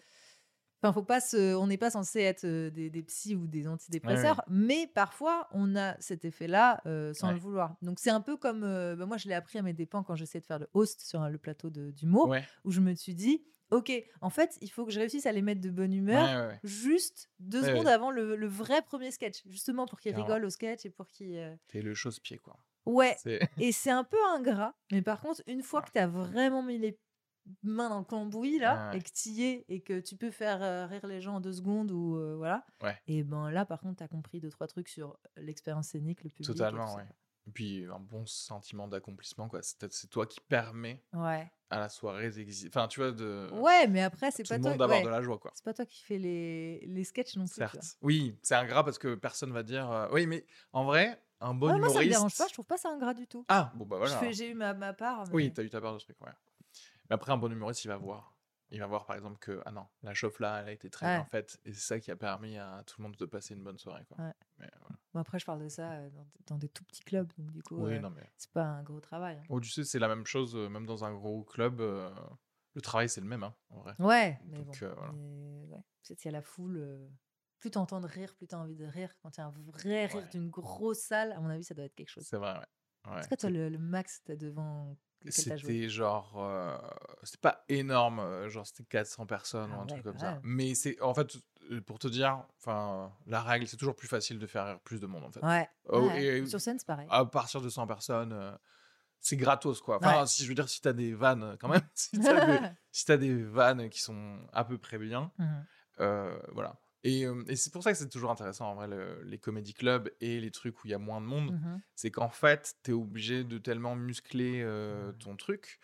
Enfin, 0.84 0.92
faut 0.92 1.04
pas 1.04 1.20
se... 1.20 1.54
on 1.54 1.68
n'est 1.68 1.76
pas 1.78 1.90
censé 1.92 2.20
être 2.22 2.44
euh, 2.44 2.68
des, 2.70 2.90
des 2.90 3.02
psys 3.04 3.36
ou 3.36 3.46
des 3.46 3.68
antidépresseurs, 3.68 4.42
mais 4.48 4.88
parfois 4.92 5.46
on 5.52 5.76
a 5.76 5.94
cet 6.00 6.24
effet-là 6.24 6.80
euh, 6.86 7.12
sans 7.14 7.28
Ouais. 7.28 7.34
le 7.34 7.38
vouloir. 7.38 7.76
Donc 7.82 8.00
c'est 8.00 8.10
un 8.10 8.20
peu 8.20 8.36
comme 8.36 8.64
euh, 8.64 8.96
bah, 8.96 9.06
moi 9.06 9.16
je 9.16 9.28
l'ai 9.28 9.34
appris 9.34 9.60
à 9.60 9.62
mes 9.62 9.72
dépens 9.74 10.02
quand 10.02 10.16
j'essayais 10.16 10.40
de 10.40 10.46
faire 10.46 10.58
le 10.58 10.68
host 10.74 11.00
sur 11.02 11.20
le 11.28 11.38
plateau 11.38 11.70
de- 11.70 11.92
d'humour, 11.92 12.28
Ouais, 12.30 12.42
où 12.64 12.72
je 12.72 12.80
me 12.80 12.94
suis 12.96 13.14
dit, 13.14 13.44
ok, 13.72 13.90
en 14.20 14.30
fait 14.30 14.56
il 14.60 14.68
faut 14.70 14.84
que 14.84 14.92
je 14.92 15.00
réussisse 15.00 15.26
à 15.26 15.32
les 15.32 15.42
mettre 15.42 15.60
de 15.60 15.70
bonne 15.70 15.92
humeur 15.92 16.28
ouais, 16.42 16.46
ouais. 16.52 16.60
juste 16.62 17.30
deux 17.40 17.62
secondes 17.62 17.88
avant 17.88 18.10
le, 18.10 18.36
le 18.36 18.46
vrai 18.46 18.82
premier 18.82 19.10
sketch, 19.10 19.42
justement 19.48 19.86
pour 19.86 19.98
qu'ils 20.00 20.14
rigolent 20.14 20.44
au 20.44 20.50
sketch 20.50 20.86
et 20.86 20.90
pour 20.90 21.08
qu'ils. 21.08 21.36
euh, 21.36 21.56
T'es 21.68 21.82
le 21.82 21.94
chausse-pied, 21.94 22.38
quoi. 22.38 22.56
Ouais, 22.86 23.16
et 23.58 23.72
c'est 23.72 23.90
un 23.90 24.04
peu 24.04 24.16
ingrat, 24.34 24.74
mais 24.90 25.02
par 25.02 25.20
contre, 25.20 25.42
une 25.46 25.62
fois 25.62 25.82
que 25.82 25.90
tu 25.92 25.98
as 25.98 26.06
vraiment 26.06 26.62
mis 26.62 26.78
les 26.78 26.98
mains 27.62 27.88
dans 27.88 27.98
le 27.98 28.04
cambouis, 28.04 28.58
là, 28.58 28.92
et 28.94 29.00
que 29.00 29.08
tu 29.10 29.28
y 29.30 29.44
es, 29.44 29.64
et 29.68 29.80
que 29.80 29.98
tu 30.00 30.16
peux 30.16 30.30
faire 30.30 30.62
euh, 30.62 30.86
rire 30.86 31.06
les 31.06 31.20
gens 31.20 31.36
en 31.36 31.40
deux 31.40 31.52
secondes, 31.52 31.90
ou 31.90 32.16
euh, 32.16 32.36
voilà, 32.36 32.64
et 33.06 33.22
ben 33.24 33.50
là, 33.50 33.64
par 33.64 33.80
contre, 33.80 33.98
tu 33.98 34.02
as 34.04 34.08
compris 34.08 34.40
deux, 34.40 34.50
trois 34.50 34.66
trucs 34.68 34.88
sur 34.88 35.16
l'expérience 35.36 35.88
scénique, 35.88 36.22
le 36.22 36.30
public. 36.30 36.46
Totalement, 36.46 36.94
ouais. 36.96 37.04
Puis, 37.50 37.86
un 37.92 37.98
bon 37.98 38.24
sentiment 38.26 38.86
d'accomplissement, 38.86 39.48
quoi. 39.48 39.60
C'est, 39.62 39.92
c'est 39.92 40.06
toi 40.08 40.26
qui 40.26 40.40
permet 40.40 41.02
Ouais. 41.12 41.50
à 41.70 41.78
la 41.80 41.88
soirée 41.88 42.30
d'exister. 42.30 42.68
Enfin, 42.68 42.86
tu 42.86 43.00
vois, 43.00 43.10
de... 43.10 43.48
Ouais, 43.54 43.88
mais 43.88 44.00
après, 44.02 44.30
c'est 44.30 44.46
pas 44.48 44.56
le 44.56 44.62
toi. 44.62 44.70
monde 44.70 44.78
d'avoir 44.78 44.98
ouais, 45.00 45.04
de 45.04 45.10
la 45.10 45.22
joie, 45.22 45.38
quoi. 45.38 45.50
C'est 45.54 45.64
pas 45.64 45.74
toi 45.74 45.84
qui 45.84 46.02
fais 46.04 46.18
les, 46.18 46.80
les 46.86 47.04
sketchs 47.04 47.34
non 47.36 47.46
plus. 47.46 47.54
Certes. 47.54 47.96
Oui, 48.02 48.38
c'est 48.42 48.54
ingrat 48.54 48.84
parce 48.84 48.98
que 48.98 49.14
personne 49.16 49.52
va 49.52 49.62
dire. 49.62 49.90
euh, 49.90 50.08
Oui, 50.12 50.26
mais 50.26 50.46
en 50.72 50.84
vrai, 50.84 51.20
un 51.40 51.52
bon 51.54 51.66
Ouais, 51.72 51.78
moi, 51.78 51.88
ça 51.88 51.94
me 51.94 52.04
humoriste. 52.04 52.10
dérange 52.10 52.36
pas, 52.38 52.46
je 52.46 52.52
trouve 52.52 52.66
pas 52.66 52.76
ça 52.76 52.90
ingrat 52.90 53.14
du 53.14 53.26
tout. 53.26 53.44
Ah, 53.48 53.72
bon, 53.74 53.84
bah 53.86 53.96
voilà. 53.98 54.30
J'ai 54.32 54.50
eu 54.50 54.54
ma, 54.54 54.72
ma 54.74 54.92
part. 54.92 55.26
mais- 55.26 55.32
Oui, 55.34 55.52
t'as 55.52 55.62
eu 55.64 55.70
ta 55.70 55.80
part 55.80 55.94
de 55.94 55.98
truc, 55.98 56.16
ouais. 56.20 56.30
Mais 57.10 57.14
après, 57.14 57.32
un 57.32 57.36
bon 57.36 57.50
humoriste, 57.50 57.84
il 57.84 57.88
va 57.88 57.96
voir. 57.96 58.31
Il 58.72 58.80
va 58.80 58.86
voir, 58.86 59.04
par 59.06 59.16
exemple, 59.16 59.38
que, 59.38 59.60
ah 59.66 59.70
non, 59.70 59.86
la 60.02 60.14
chauffe 60.14 60.40
là, 60.40 60.60
elle 60.62 60.68
a 60.68 60.72
été 60.72 60.88
très 60.90 61.06
Ouais. 61.06 61.16
bien 61.18 61.24
faite. 61.26 61.60
Et 61.64 61.72
c'est 61.72 61.80
ça 61.80 62.00
qui 62.00 62.10
a 62.10 62.16
permis 62.16 62.56
à 62.58 62.82
tout 62.86 63.00
le 63.00 63.04
monde 63.04 63.16
de 63.16 63.26
passer 63.26 63.54
une 63.54 63.62
bonne 63.62 63.78
soirée, 63.78 64.04
quoi. 64.06 64.16
Ouais. 64.24 64.32
Mais, 64.58 64.68
voilà. 64.80 64.96
Bon, 65.12 65.20
après, 65.20 65.38
je 65.38 65.44
parle 65.44 65.62
de 65.62 65.68
ça 65.68 65.92
euh, 65.92 66.10
dans, 66.10 66.26
dans 66.46 66.58
des 66.58 66.68
tout 66.68 66.84
petits 66.84 67.02
clubs, 67.04 67.30
donc 67.38 67.50
du 67.52 67.62
coup, 67.62 67.76
Oui, 67.76 67.94
euh, 67.96 68.10
mais. 68.16 68.30
c'est 68.36 68.50
pas 68.50 68.64
un 68.64 68.82
gros 68.82 69.00
travail. 69.00 69.36
hein. 69.38 69.44
Oh, 69.50 69.60
tu 69.60 69.68
sais, 69.70 69.84
c'est 69.84 69.98
la 69.98 70.08
même 70.08 70.24
chose, 70.26 70.56
euh, 70.56 70.68
même 70.68 70.86
dans 70.86 71.04
un 71.04 71.12
gros 71.12 71.44
club. 71.44 71.80
le 71.80 72.80
travail, 72.80 73.08
c'est 73.08 73.20
le 73.20 73.26
même, 73.26 73.42
hein, 73.42 73.54
en 73.68 73.80
vrai. 73.80 73.94
Ouais, 73.98 74.40
mais 74.46 74.56
Donc, 74.58 74.80
bon. 74.80 74.94
voilà. 74.96 75.12
mais 75.12 75.64
ouais. 75.66 75.82
Peut-être 76.02 76.18
qu'il 76.18 76.30
y 76.30 76.34
a 76.34 76.38
la 76.38 76.42
foule. 76.42 77.08
Plus 77.58 77.70
t'entends 77.70 78.00
de 78.00 78.06
rire, 78.08 78.34
plus 78.34 78.48
t'as 78.48 78.56
envie 78.56 78.74
de 78.74 78.86
rire. 78.86 79.14
Quand 79.22 79.36
il 79.36 79.40
y 79.40 79.42
a 79.42 79.46
un 79.46 79.50
vrai 79.50 80.06
rire 80.06 80.28
d'une 80.30 80.48
grosse 80.50 80.98
salle, 81.00 81.30
à 81.32 81.40
mon 81.40 81.48
avis, 81.50 81.62
ça 81.62 81.74
doit 81.74 81.84
être 81.84 81.94
quelque 81.94 82.08
chose. 82.08 82.24
C'est 82.26 82.38
vrai, 82.38 82.58
ouais. 83.06 83.20
Est-ce 83.20 83.28
que 83.28 83.34
toi, 83.36 83.50
le, 83.50 83.68
le 83.68 83.78
max, 83.78 84.22
t'as 84.24 84.34
devant 84.34 84.96
C'était 85.28 85.88
genre. 85.88 86.34
euh, 86.36 86.76
c'était 87.22 87.38
pas 87.40 87.64
énorme, 87.68 88.20
euh, 88.20 88.48
genre 88.48 88.66
c'était 88.66 88.84
400 88.84 89.26
personnes 89.26 89.70
Ah 89.72 89.76
ou 89.76 89.80
un 89.80 89.82
ouais, 89.82 89.88
truc 89.88 90.02
comme 90.04 90.18
ça. 90.18 90.38
Mais 90.42 90.74
c'est. 90.74 91.00
En 91.00 91.14
fait, 91.14 91.36
euh, 91.70 91.80
pour 91.80 91.98
te 91.98 92.08
dire, 92.08 92.44
enfin, 92.58 93.12
la 93.26 93.42
règle, 93.42 93.66
c'est 93.66 93.76
toujours 93.76 93.96
plus 93.96 94.08
facile 94.08 94.38
de 94.38 94.46
faire 94.46 94.66
rire 94.66 94.80
plus 94.80 95.00
de 95.00 95.06
monde, 95.06 95.24
en 95.24 95.30
fait. 95.30 95.42
Ouais. 95.42 95.68
Oh, 95.88 96.08
et- 96.10 96.46
Sur 96.46 96.60
scène, 96.60 96.78
c'est 96.78 96.86
pareil. 96.86 97.06
à 97.10 97.24
partir 97.24 97.60
de 97.60 97.68
100 97.68 97.86
personnes, 97.86 98.32
euh, 98.32 98.52
c'est 99.20 99.36
gratos, 99.36 99.80
quoi. 99.80 99.98
Enfin, 99.98 100.26
si 100.26 100.42
je 100.42 100.48
veux 100.48 100.54
dire, 100.54 100.68
si 100.68 100.80
t'as 100.80 100.92
des 100.92 101.14
vannes, 101.14 101.56
quand 101.60 101.68
même, 101.68 101.80
si 101.94 102.18
t'as 102.18 102.40
des, 102.46 102.58
si 102.92 103.18
des 103.18 103.42
vannes 103.42 103.88
qui 103.88 104.00
sont 104.00 104.38
à 104.52 104.64
peu 104.64 104.78
près 104.78 104.98
bien, 104.98 105.30
euh, 106.00 106.38
voilà. 106.52 106.76
Et, 107.04 107.22
et 107.48 107.56
c'est 107.56 107.72
pour 107.72 107.82
ça 107.82 107.92
que 107.92 107.98
c'est 107.98 108.08
toujours 108.08 108.30
intéressant, 108.30 108.70
en 108.70 108.74
vrai, 108.76 108.86
le- 108.88 109.22
les 109.24 109.38
comédie 109.38 109.74
clubs 109.74 110.10
et 110.20 110.40
les 110.40 110.50
trucs 110.50 110.82
où 110.84 110.86
il 110.86 110.90
y 110.90 110.94
a 110.94 110.98
moins 110.98 111.20
de 111.20 111.26
monde. 111.26 111.52
Mhm. 111.52 111.80
C'est 111.96 112.10
qu'en 112.10 112.28
fait, 112.30 112.76
t'es 112.82 112.92
obligé 112.92 113.44
de 113.44 113.58
tellement 113.58 113.96
muscler 113.96 114.62
euh, 114.62 115.12
ton 115.12 115.36
truc 115.36 115.78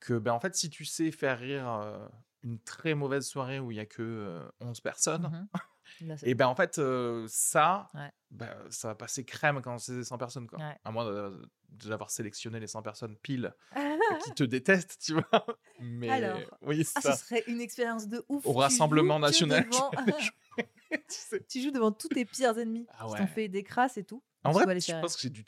que, 0.00 0.18
ben, 0.18 0.32
en 0.32 0.40
fait, 0.40 0.54
si 0.56 0.70
tu 0.70 0.84
sais 0.84 1.10
faire 1.12 1.38
rire 1.38 1.68
euh, 1.68 2.06
une 2.42 2.58
très 2.60 2.94
mauvaise 2.94 3.26
soirée 3.26 3.60
où 3.60 3.70
il 3.70 3.76
y 3.76 3.80
a 3.80 3.86
que 3.86 4.02
euh, 4.02 4.48
11 4.60 4.80
personnes, 4.80 5.30
Mhm. 5.32 5.48
C'est- 5.98 6.26
et 6.28 6.34
ben 6.34 6.46
en 6.46 6.54
fait, 6.54 6.78
euh, 6.78 7.26
ça, 7.28 7.88
Ouais. 7.94 8.10
ben, 8.30 8.50
ça 8.70 8.88
va 8.88 8.94
passer 8.94 9.24
crème 9.24 9.60
quand 9.62 9.78
c'est 9.78 10.02
100 10.04 10.18
personnes. 10.18 10.46
Quoi. 10.46 10.58
Ouais. 10.58 10.76
À 10.84 10.90
moins 10.90 11.30
d'avoir 11.70 12.10
sélectionné 12.10 12.60
les 12.60 12.66
100 12.66 12.82
personnes 12.82 13.16
pile 13.18 13.54
qui 14.24 14.32
te 14.34 14.44
détestent, 14.44 14.98
tu 15.00 15.14
vois. 15.14 15.46
Mais 15.80 16.08
Alors, 16.10 16.38
oui, 16.62 16.86
Ah, 16.94 17.00
ça. 17.00 17.16
ce 17.16 17.24
serait 17.26 17.44
une 17.46 17.60
expérience 17.60 18.08
de 18.08 18.24
ouf. 18.28 18.46
Au 18.46 18.52
Tu 18.52 18.58
Rassemblement 18.58 19.18
national, 19.18 19.68
devant- 19.70 19.90
tu 20.90 20.98
sais. 21.08 21.44
tu 21.48 21.60
joues 21.62 21.70
devant 21.72 21.92
tous 21.92 22.08
tes 22.08 22.24
pires 22.24 22.56
ennemis 22.58 22.86
Ah 22.96 23.08
ouais. 23.08 23.18
t'ont 23.18 23.26
fait 23.26 23.48
des 23.48 23.62
crasses 23.62 23.96
et 23.96 24.04
tout. 24.04 24.22
En 24.44 24.50
tu 24.50 24.54
vrai, 24.62 24.74
les 24.74 24.80
je 24.80 24.86
faire 24.86 25.00
pense 25.00 25.16
que 25.16 25.22
j'ai 25.22 25.30
du. 25.30 25.44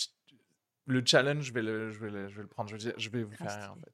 Le 0.88 1.02
challenge, 1.04 1.44
je 1.44 1.52
vais 1.52 1.62
le, 1.62 1.90
je 1.90 1.98
vais 1.98 2.10
le, 2.10 2.28
je 2.28 2.36
vais 2.36 2.42
le 2.42 2.48
prendre. 2.48 2.70
Je 2.70 2.76
vais, 2.76 2.94
je 2.96 3.10
vais 3.10 3.22
vous 3.24 3.32
faire 3.34 3.50
rire, 3.60 3.72
en 3.72 3.80
fait. 3.80 3.92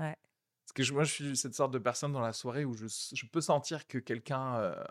Ouais. 0.00 0.16
Parce 0.64 0.72
que 0.74 0.82
je- 0.82 0.92
moi, 0.92 1.02
je 1.04 1.12
suis 1.12 1.36
cette 1.36 1.54
sorte 1.54 1.72
de 1.72 1.78
personne 1.78 2.12
dans 2.12 2.20
la 2.20 2.32
soirée 2.32 2.64
où 2.64 2.74
je, 2.74 2.86
je 2.86 3.26
peux 3.26 3.40
sentir 3.40 3.86
que 3.88 3.98
quelqu'un 3.98 4.54
euh, 4.56 4.84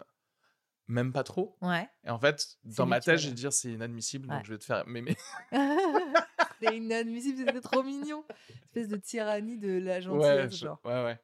m'aime 0.88 1.12
pas 1.14 1.24
trop. 1.24 1.58
Ouais. 1.62 1.90
Et 2.04 2.10
en 2.10 2.20
fait, 2.20 2.58
dans 2.64 2.86
ma 2.86 3.00
tête, 3.02 3.20
vais 3.20 3.32
dire 3.32 3.52
c'est 3.54 3.72
inadmissible, 3.74 4.30
Ouais. 4.30 4.36
donc 4.38 4.46
je 4.46 4.54
vais 4.54 4.58
te 4.60 4.64
faire. 4.66 4.84
Mais... 4.88 5.04
c'est 6.62 6.78
inadmissible, 6.78 7.38
c'était 7.40 7.62
trop 7.62 7.84
mignon. 7.84 8.24
Espèce 8.66 8.88
de 8.88 8.98
tyrannie 8.98 9.58
de 9.58 9.78
la 9.80 9.96
ouais, 9.96 10.02
gentillesse, 10.02 10.52
je- 10.54 10.66
genre. 10.66 10.80
ouais, 10.86 11.04
ouais. 11.04 11.20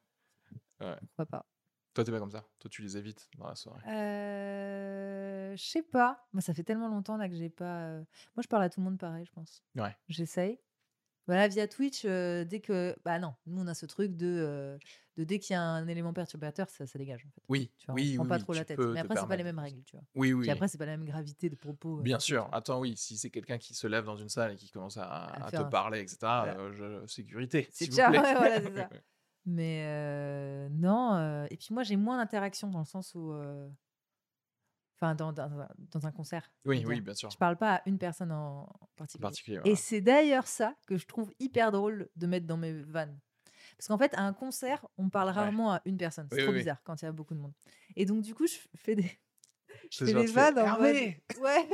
Pourquoi 1.07 1.25
pas 1.25 1.45
Toi, 1.93 2.03
t'es 2.03 2.11
pas 2.11 2.19
comme 2.19 2.31
ça. 2.31 2.43
Toi, 2.59 2.69
tu 2.69 2.81
les 2.81 2.97
évites 2.97 3.29
dans 3.37 3.47
la 3.47 3.55
soirée. 3.55 3.81
Euh, 3.87 5.55
Je 5.55 5.63
sais 5.63 5.83
pas. 5.83 6.27
Moi, 6.33 6.41
ça 6.41 6.53
fait 6.53 6.63
tellement 6.63 6.87
longtemps 6.89 7.17
là 7.17 7.29
que 7.29 7.35
j'ai 7.35 7.49
pas. 7.49 7.83
euh, 7.85 7.99
Moi, 8.35 8.41
je 8.43 8.47
parle 8.47 8.63
à 8.63 8.69
tout 8.69 8.79
le 8.79 8.85
monde 8.85 8.97
pareil, 8.97 9.25
je 9.25 9.31
pense. 9.31 9.63
Ouais. 9.75 9.95
J'essaye. 10.09 10.59
Voilà, 11.27 11.47
via 11.47 11.67
Twitch, 11.67 12.03
euh, 12.05 12.43
dès 12.43 12.59
que. 12.59 12.95
Bah 13.05 13.17
non, 13.19 13.33
nous, 13.45 13.61
on 13.61 13.67
a 13.67 13.73
ce 13.73 13.85
truc 13.85 14.15
de. 14.17 14.27
euh, 14.27 14.77
de 15.17 15.23
dès 15.23 15.39
qu'il 15.39 15.53
y 15.53 15.57
a 15.57 15.61
un 15.61 15.87
élément 15.87 16.11
perturbateur, 16.11 16.69
ça, 16.69 16.85
ça 16.87 16.97
dégage, 16.99 17.25
en 17.25 17.29
fait. 17.29 17.41
Oui, 17.47 17.71
Tu 17.77 17.85
vois, 17.85 17.93
on 17.93 17.95
oui, 17.95 18.15
prend 18.15 18.23
oui, 18.23 18.29
pas 18.29 18.35
oui, 18.35 18.41
trop 18.41 18.53
la 18.53 18.65
tête. 18.65 18.77
peux 18.77 18.93
Mais 18.93 18.99
te 19.01 19.05
après, 19.05 19.15
c'est 19.15 19.27
pas 19.27 19.35
les 19.37 19.43
permettre 19.43 19.55
mêmes 19.57 19.63
règles, 19.63 19.83
tu 19.83 19.95
vois. 19.95 20.03
Oui, 20.15 20.33
oui. 20.33 20.41
Puis 20.41 20.51
après, 20.51 20.67
c'est 20.67 20.77
pas 20.77 20.85
la 20.85 20.97
même 20.97 21.05
gravité 21.05 21.49
de 21.49 21.55
propos. 21.55 21.99
euh, 21.99 22.01
Bien 22.03 22.17
tout, 22.17 22.23
sûr. 22.23 22.45
vois. 22.47 22.55
Attends, 22.57 22.79
oui, 22.79 22.95
si 22.97 23.17
c'est 23.17 23.29
quelqu'un 23.29 23.57
qui 23.57 23.73
se 23.73 23.87
lève 23.87 24.03
dans 24.05 24.17
une 24.17 24.29
salle 24.29 24.53
et 24.53 24.55
qui 24.55 24.69
commence 24.71 24.97
à, 24.97 25.03
À 25.03 25.45
à 25.45 25.49
faire 25.51 25.61
te 25.61 25.65
un- 25.67 25.69
parler, 25.69 25.99
etc., 26.01 26.45
euh, 26.57 26.73
je- 26.73 27.07
sécurité. 27.07 27.67
C'est 27.71 27.85
s'il 27.85 27.93
vous 27.93 28.01
plaît. 28.01 28.19
ouais, 28.19 28.33
voilà, 28.33 28.61
c'est 28.61 28.73
ça. 28.75 28.89
Mais 29.45 29.83
euh, 29.85 30.69
non. 30.69 31.13
euh, 31.15 31.45
Et 31.51 31.57
puis 31.57 31.67
moi, 31.73 31.83
j'ai 31.83 31.95
moins 31.95 32.17
d'interaction 32.17 32.69
dans 32.69 32.79
le 32.79 32.85
sens 32.85 33.13
où. 33.15 33.31
euh, 33.33 33.69
Enfin, 35.03 35.15
dans, 35.15 35.33
dans, 35.33 35.59
un- 35.59 35.69
dans 35.91 36.07
un 36.07 36.11
concert. 36.11 36.49
Oui, 36.65 36.83
oui, 36.87 37.01
bien 37.01 37.13
sûr. 37.13 37.29
Je 37.29 37.35
parle 37.37 37.57
pas 37.57 37.75
à 37.75 37.81
une 37.87 37.97
personne 37.97 38.31
en 38.31 38.61
En 38.63 38.87
particulier. 39.19 39.59
Et 39.65 39.75
c'est 39.75 39.99
d'ailleurs 39.99 40.47
ça 40.47 40.75
que 40.87 40.97
je 40.97 41.05
trouve 41.05 41.31
hyper 41.39 41.71
drôle 41.71 42.09
de 42.15 42.25
mettre 42.27 42.47
dans 42.47 42.55
mes 42.57 42.71
vannes. 42.83 43.19
Parce 43.77 43.87
qu'en 43.87 43.97
fait, 43.97 44.13
à 44.13 44.21
un 44.21 44.33
concert, 44.33 44.85
on 44.97 45.09
parle 45.09 45.29
rarement 45.29 45.73
à 45.73 45.81
une 45.85 45.97
personne. 45.97 46.27
C'est 46.29 46.37
Oui, 46.37 46.43
trop 46.43 46.51
oui, 46.51 46.57
oui. 46.57 46.61
bizarre 46.61 46.81
quand 46.83 47.01
il 47.01 47.05
y 47.05 47.07
a 47.07 47.11
beaucoup 47.11 47.33
de 47.33 47.39
monde. 47.39 47.53
Et 47.97 48.05
donc, 48.05 48.21
du 48.21 48.33
coup, 48.33 48.47
je 48.47 48.55
fais 48.75 48.95
des, 48.95 49.03
je 49.91 50.05
fais 50.05 50.13
des 50.13 50.27
vannes 50.27 50.59
en 50.59 50.79
mode. 50.79 50.95
Ouais. 51.41 51.67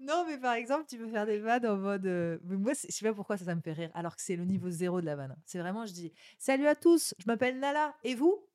non, 0.00 0.24
mais 0.26 0.38
par 0.38 0.54
exemple, 0.54 0.86
tu 0.88 0.98
peux 0.98 1.08
faire 1.08 1.26
des 1.26 1.38
vannes 1.38 1.66
en 1.66 1.76
mode. 1.76 2.06
euh, 2.06 2.38
mais 2.44 2.56
moi, 2.56 2.72
je 2.74 2.92
sais 2.92 3.04
pas 3.08 3.14
pourquoi 3.14 3.36
ça, 3.36 3.44
ça 3.44 3.54
me 3.54 3.60
fait 3.60 3.72
rire, 3.74 3.90
alors 3.94 4.16
que 4.16 4.22
c'est 4.22 4.36
le 4.36 4.44
niveau 4.44 4.70
zéro 4.70 5.00
de 5.00 5.06
la 5.06 5.14
vanne. 5.16 5.36
C'est 5.46 5.58
vraiment, 5.60 5.86
je 5.86 5.92
dis 5.92 6.12
Salut 6.38 6.66
à 6.66 6.74
tous, 6.74 7.14
je 7.18 7.24
m'appelle 7.26 7.58
Nala, 7.60 7.94
et 8.02 8.14
vous? 8.16 8.45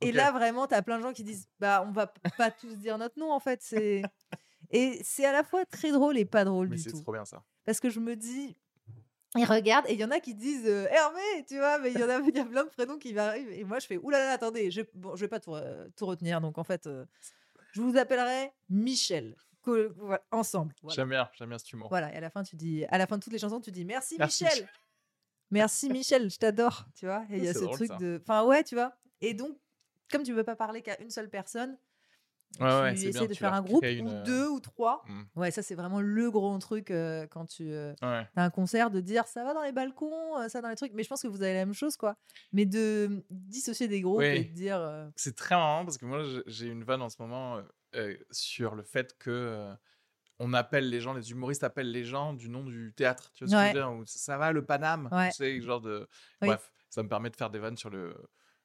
Et 0.00 0.12
là, 0.12 0.32
vraiment, 0.32 0.66
t'as 0.66 0.82
plein 0.82 0.98
de 0.98 1.02
gens 1.02 1.12
qui 1.12 1.24
disent 1.24 1.48
Bah, 1.60 1.84
on 1.86 1.92
va 1.92 2.06
pas 2.36 2.50
tous 2.50 2.76
dire 2.78 2.98
notre 2.98 3.18
nom, 3.18 3.32
en 3.32 3.40
fait. 3.40 3.60
c'est 3.62 4.02
Et 4.70 5.00
c'est 5.02 5.24
à 5.24 5.32
la 5.32 5.44
fois 5.44 5.64
très 5.64 5.92
drôle 5.92 6.18
et 6.18 6.26
pas 6.26 6.44
drôle 6.44 6.68
Mais 6.68 6.76
du 6.76 6.82
c'est 6.82 6.90
tout. 6.90 7.00
trop 7.00 7.12
bien 7.12 7.24
ça. 7.24 7.42
Parce 7.64 7.80
que 7.80 7.88
je 7.90 8.00
me 8.00 8.16
dis. 8.16 8.56
Ils 9.34 9.44
regardent 9.44 9.86
et 9.88 9.92
il 9.92 10.00
y 10.00 10.04
en 10.04 10.10
a 10.10 10.20
qui 10.20 10.34
disent 10.34 10.66
euh, 10.66 10.86
Hervé, 10.90 11.44
tu 11.46 11.56
vois, 11.58 11.78
mais 11.78 11.92
il 11.92 11.98
y 11.98 12.02
en 12.02 12.08
a, 12.08 12.18
y 12.20 12.38
a 12.38 12.44
plein 12.44 12.64
de 12.64 12.70
prénoms 12.70 12.98
qui 12.98 13.16
arrivent. 13.18 13.50
Et 13.52 13.62
moi, 13.64 13.78
je 13.78 13.86
fais 13.86 13.98
Oulala, 13.98 14.32
attendez, 14.32 14.70
je, 14.70 14.80
bon, 14.94 15.16
je 15.16 15.20
vais 15.20 15.28
pas 15.28 15.38
tout, 15.40 15.54
tout 15.96 16.06
retenir. 16.06 16.40
Donc, 16.40 16.56
en 16.58 16.64
fait, 16.64 16.86
euh, 16.86 17.04
je 17.72 17.80
vous 17.82 17.96
appellerai 17.98 18.52
Michel. 18.70 19.36
Voilà, 19.64 20.22
ensemble. 20.30 20.74
Voilà. 20.82 20.94
J'aime 20.96 21.10
bien, 21.10 21.28
j'aime 21.34 21.50
bien 21.50 21.58
ce 21.58 21.76
humour. 21.76 21.88
Voilà, 21.90 22.10
et 22.12 22.16
à 22.16 22.20
la 22.20 22.30
fin, 22.30 22.42
tu 22.42 22.56
dis, 22.56 22.86
à 22.86 22.96
la 22.96 23.06
fin 23.06 23.18
de 23.18 23.22
toutes 23.22 23.34
les 23.34 23.38
chansons, 23.38 23.60
tu 23.60 23.70
dis 23.70 23.84
merci, 23.84 24.16
Merci, 24.18 24.44
Michel. 24.44 24.68
Merci 25.50 25.88
Michel, 25.90 26.30
je 26.30 26.38
t'adore, 26.38 26.86
tu 26.94 27.04
vois. 27.06 27.24
Et 27.30 27.36
il 27.38 27.44
y 27.44 27.48
a 27.48 27.52
C'est 27.52 27.58
ce 27.60 27.64
drôle, 27.64 27.76
truc 27.76 27.88
ça. 27.88 27.96
de, 27.96 28.18
enfin 28.22 28.44
ouais, 28.44 28.64
tu 28.64 28.74
vois. 28.76 28.94
Et 29.20 29.34
donc, 29.34 29.56
comme 30.10 30.22
tu 30.22 30.32
veux 30.32 30.44
pas 30.44 30.56
parler 30.56 30.82
qu'à 30.82 31.00
une 31.00 31.10
seule 31.10 31.28
personne, 31.30 31.76
Ouais, 32.60 32.64
ouais, 32.66 32.94
tu 32.94 33.00
c'est 33.00 33.06
essaies 33.08 33.28
de 33.28 33.34
tu 33.34 33.40
faire 33.40 33.52
un 33.52 33.60
groupe 33.60 33.84
une, 33.84 34.08
ou 34.08 34.10
euh, 34.10 34.22
deux 34.22 34.48
ou 34.48 34.58
trois. 34.58 35.04
Mm. 35.06 35.22
Ouais, 35.36 35.50
ça 35.50 35.62
c'est 35.62 35.74
vraiment 35.74 36.00
le 36.00 36.30
gros 36.30 36.56
truc 36.56 36.90
euh, 36.90 37.26
quand 37.26 37.44
tu 37.44 37.70
euh, 37.70 37.92
Ouais. 38.00 38.26
as 38.36 38.42
un 38.44 38.48
concert 38.48 38.90
de 38.90 39.02
dire 39.02 39.26
ça 39.26 39.44
va 39.44 39.52
dans 39.52 39.62
les 39.62 39.70
balcons, 39.70 40.38
euh, 40.38 40.48
ça 40.48 40.62
dans 40.62 40.70
les 40.70 40.74
trucs. 40.74 40.94
Mais 40.94 41.02
je 41.02 41.10
pense 41.10 41.20
que 41.20 41.28
vous 41.28 41.42
avez 41.42 41.52
la 41.52 41.66
même 41.66 41.74
chose 41.74 41.98
quoi. 41.98 42.16
Mais 42.54 42.64
de 42.64 43.22
dissocier 43.28 43.86
des 43.86 44.00
groupes 44.00 44.20
Oui. 44.20 44.24
et 44.28 44.44
de 44.44 44.54
dire 44.54 44.78
euh, 44.80 45.06
C'est 45.14 45.36
très 45.36 45.56
marrant 45.56 45.84
parce 45.84 45.98
que 45.98 46.06
moi 46.06 46.22
j'ai- 46.46 46.68
une 46.68 46.84
vanne 46.84 47.02
en 47.02 47.10
ce 47.10 47.16
moment 47.20 47.58
euh, 47.58 47.62
euh, 47.96 48.16
sur 48.30 48.74
le 48.74 48.82
fait 48.82 49.18
que 49.18 49.28
euh, 49.30 49.74
on 50.38 50.54
appelle 50.54 50.88
les 50.88 51.02
gens, 51.02 51.12
les 51.12 51.30
humoristes 51.30 51.64
appellent 51.64 51.92
les 51.92 52.04
gens 52.04 52.32
du 52.32 52.48
nom 52.48 52.64
du 52.64 52.94
théâtre. 52.96 53.30
Tu 53.34 53.44
vois 53.44 53.50
ce 53.50 53.52
que 53.52 53.58
Ouais. 53.58 53.72
je 53.74 53.78
veux 53.78 53.84
dire? 53.94 54.00
Ou 54.00 54.04
ça 54.06 54.38
va 54.38 54.52
le 54.52 54.64
Paname? 54.64 55.10
Ouais. 55.12 55.28
Tu 55.28 55.34
sais, 55.34 55.60
genre 55.60 55.82
de. 55.82 56.08
Oui. 56.40 56.48
Bref, 56.48 56.72
ça 56.88 57.02
me 57.02 57.08
permet 57.10 57.28
de 57.28 57.36
faire 57.36 57.50
des 57.50 57.58
vannes 57.58 57.76
sur 57.76 57.90
le 57.90 58.16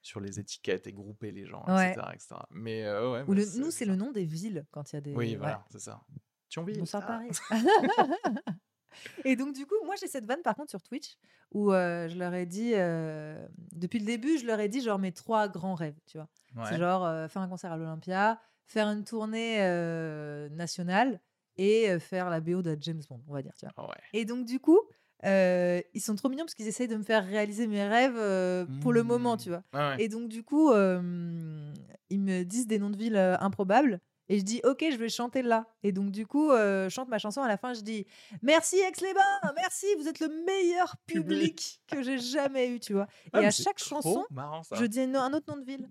sur 0.03 0.19
les 0.19 0.39
étiquettes 0.39 0.85
et 0.85 0.93
grouper 0.93 1.31
les 1.31 1.45
gens, 1.45 1.65
Ouais. 1.67 1.91
etc., 1.91 2.07
etc. 2.13 2.35
Mais 2.51 2.83
euh, 2.83 3.11
ouais, 3.13 3.21
ou 3.23 3.33
bah, 3.33 3.41
le, 3.41 3.59
nous 3.59 3.71
c'est 3.71 3.85
le 3.85 3.95
nom 3.95 4.11
des 4.11 4.25
villes 4.25 4.65
quand 4.71 4.91
il 4.91 4.95
y 4.95 4.97
a 4.97 5.01
des 5.01 5.15
Oui, 5.15 5.31
ouais. 5.31 5.35
voilà, 5.37 5.65
c'est 5.71 5.79
ça. 5.79 6.01
Thionville. 6.49 6.77
Bonsoir 6.77 7.03
ah. 7.07 7.07
Paris. 7.07 7.31
Et 9.25 9.35
donc, 9.35 9.53
du 9.55 9.65
coup, 9.65 9.75
moi, 9.85 9.95
j'ai 9.99 10.07
cette 10.07 10.25
vanne 10.25 10.41
par 10.43 10.55
contre 10.55 10.69
sur 10.69 10.81
Twitch 10.81 11.17
où 11.51 11.71
euh, 11.71 12.07
je 12.07 12.17
leur 12.17 12.33
ai 12.33 12.45
dit, 12.45 12.73
euh, 12.75 13.45
depuis 13.71 13.99
le 13.99 14.05
début, 14.05 14.37
je 14.37 14.45
leur 14.45 14.59
ai 14.59 14.69
dit 14.69 14.81
genre 14.81 14.99
mes 14.99 15.11
trois 15.11 15.47
grands 15.47 15.75
rêves, 15.75 15.99
tu 16.05 16.17
vois. 16.17 16.27
C'est 16.67 16.77
genre 16.77 17.05
euh, 17.05 17.27
faire 17.27 17.41
un 17.41 17.47
concert 17.47 17.71
à 17.71 17.77
l'Olympia, 17.77 18.39
faire 18.65 18.87
une 18.87 19.03
tournée 19.03 19.57
nationale 20.51 21.19
et 21.57 21.99
faire 21.99 22.29
la 22.29 22.39
BO 22.41 22.61
de 22.61 22.77
James 22.79 23.01
Bond, 23.09 23.21
on 23.27 23.33
va 23.33 23.41
dire, 23.41 23.53
tu 23.57 23.65
vois. 23.65 23.73
Ah 23.77 23.87
ouais. 23.87 24.01
Et 24.13 24.25
donc, 24.25 24.45
du 24.45 24.59
coup, 24.59 24.79
euh, 25.25 25.81
ils 25.93 26.01
sont 26.01 26.15
trop 26.15 26.29
mignons 26.29 26.45
parce 26.45 26.53
qu'ils 26.55 26.67
essayent 26.67 26.87
de 26.87 26.95
me 26.97 27.03
faire 27.03 27.25
réaliser 27.25 27.67
mes 27.67 27.85
rêves 27.87 28.17
euh, 28.17 28.65
pour 28.81 28.93
le 28.93 29.03
moment, 29.03 29.37
tu 29.37 29.49
Mmh. 29.49 29.61
vois. 29.73 29.79
Ouais. 29.95 30.03
Et 30.03 30.09
donc, 30.09 30.27
du 30.29 30.43
coup, 30.43 30.71
euh, 30.71 31.73
ils 32.09 32.19
me 32.21 32.43
disent 32.43 32.67
des 32.67 32.79
noms 32.79 32.89
de 32.89 32.97
villes 32.97 33.15
euh, 33.17 33.37
improbables. 33.39 33.99
Et 34.29 34.37
je 34.39 34.43
dis, 34.43 34.61
OK, 34.63 34.85
je 34.89 34.95
vais 34.95 35.09
chanter 35.09 35.41
là. 35.41 35.65
Et 35.83 35.91
donc, 35.91 36.09
du 36.11 36.25
coup, 36.25 36.49
je 36.51 36.87
chante 36.89 37.09
ma 37.09 37.17
chanson. 37.19 37.41
À 37.41 37.47
la 37.49 37.57
fin, 37.57 37.73
je 37.73 37.81
dis, 37.81 38.05
merci 38.41 38.77
Aix-les-Bains, 38.77 39.51
merci, 39.57 39.85
vous 39.99 40.07
êtes 40.07 40.21
le 40.21 40.29
meilleur 40.45 40.95
public 41.05 41.81
que 41.87 42.01
j'ai 42.01 42.17
jamais 42.19 42.69
eu, 42.69 42.79
tu 42.79 42.93
vois. 42.93 43.07
Ah, 43.33 43.41
et 43.41 43.45
à 43.45 43.51
chaque 43.51 43.79
chanson, 43.79 44.25
marrant, 44.31 44.61
je 44.71 44.85
dis 44.85 45.01
un 45.01 45.33
autre 45.33 45.53
nom 45.53 45.57
de 45.59 45.65
ville. 45.65 45.89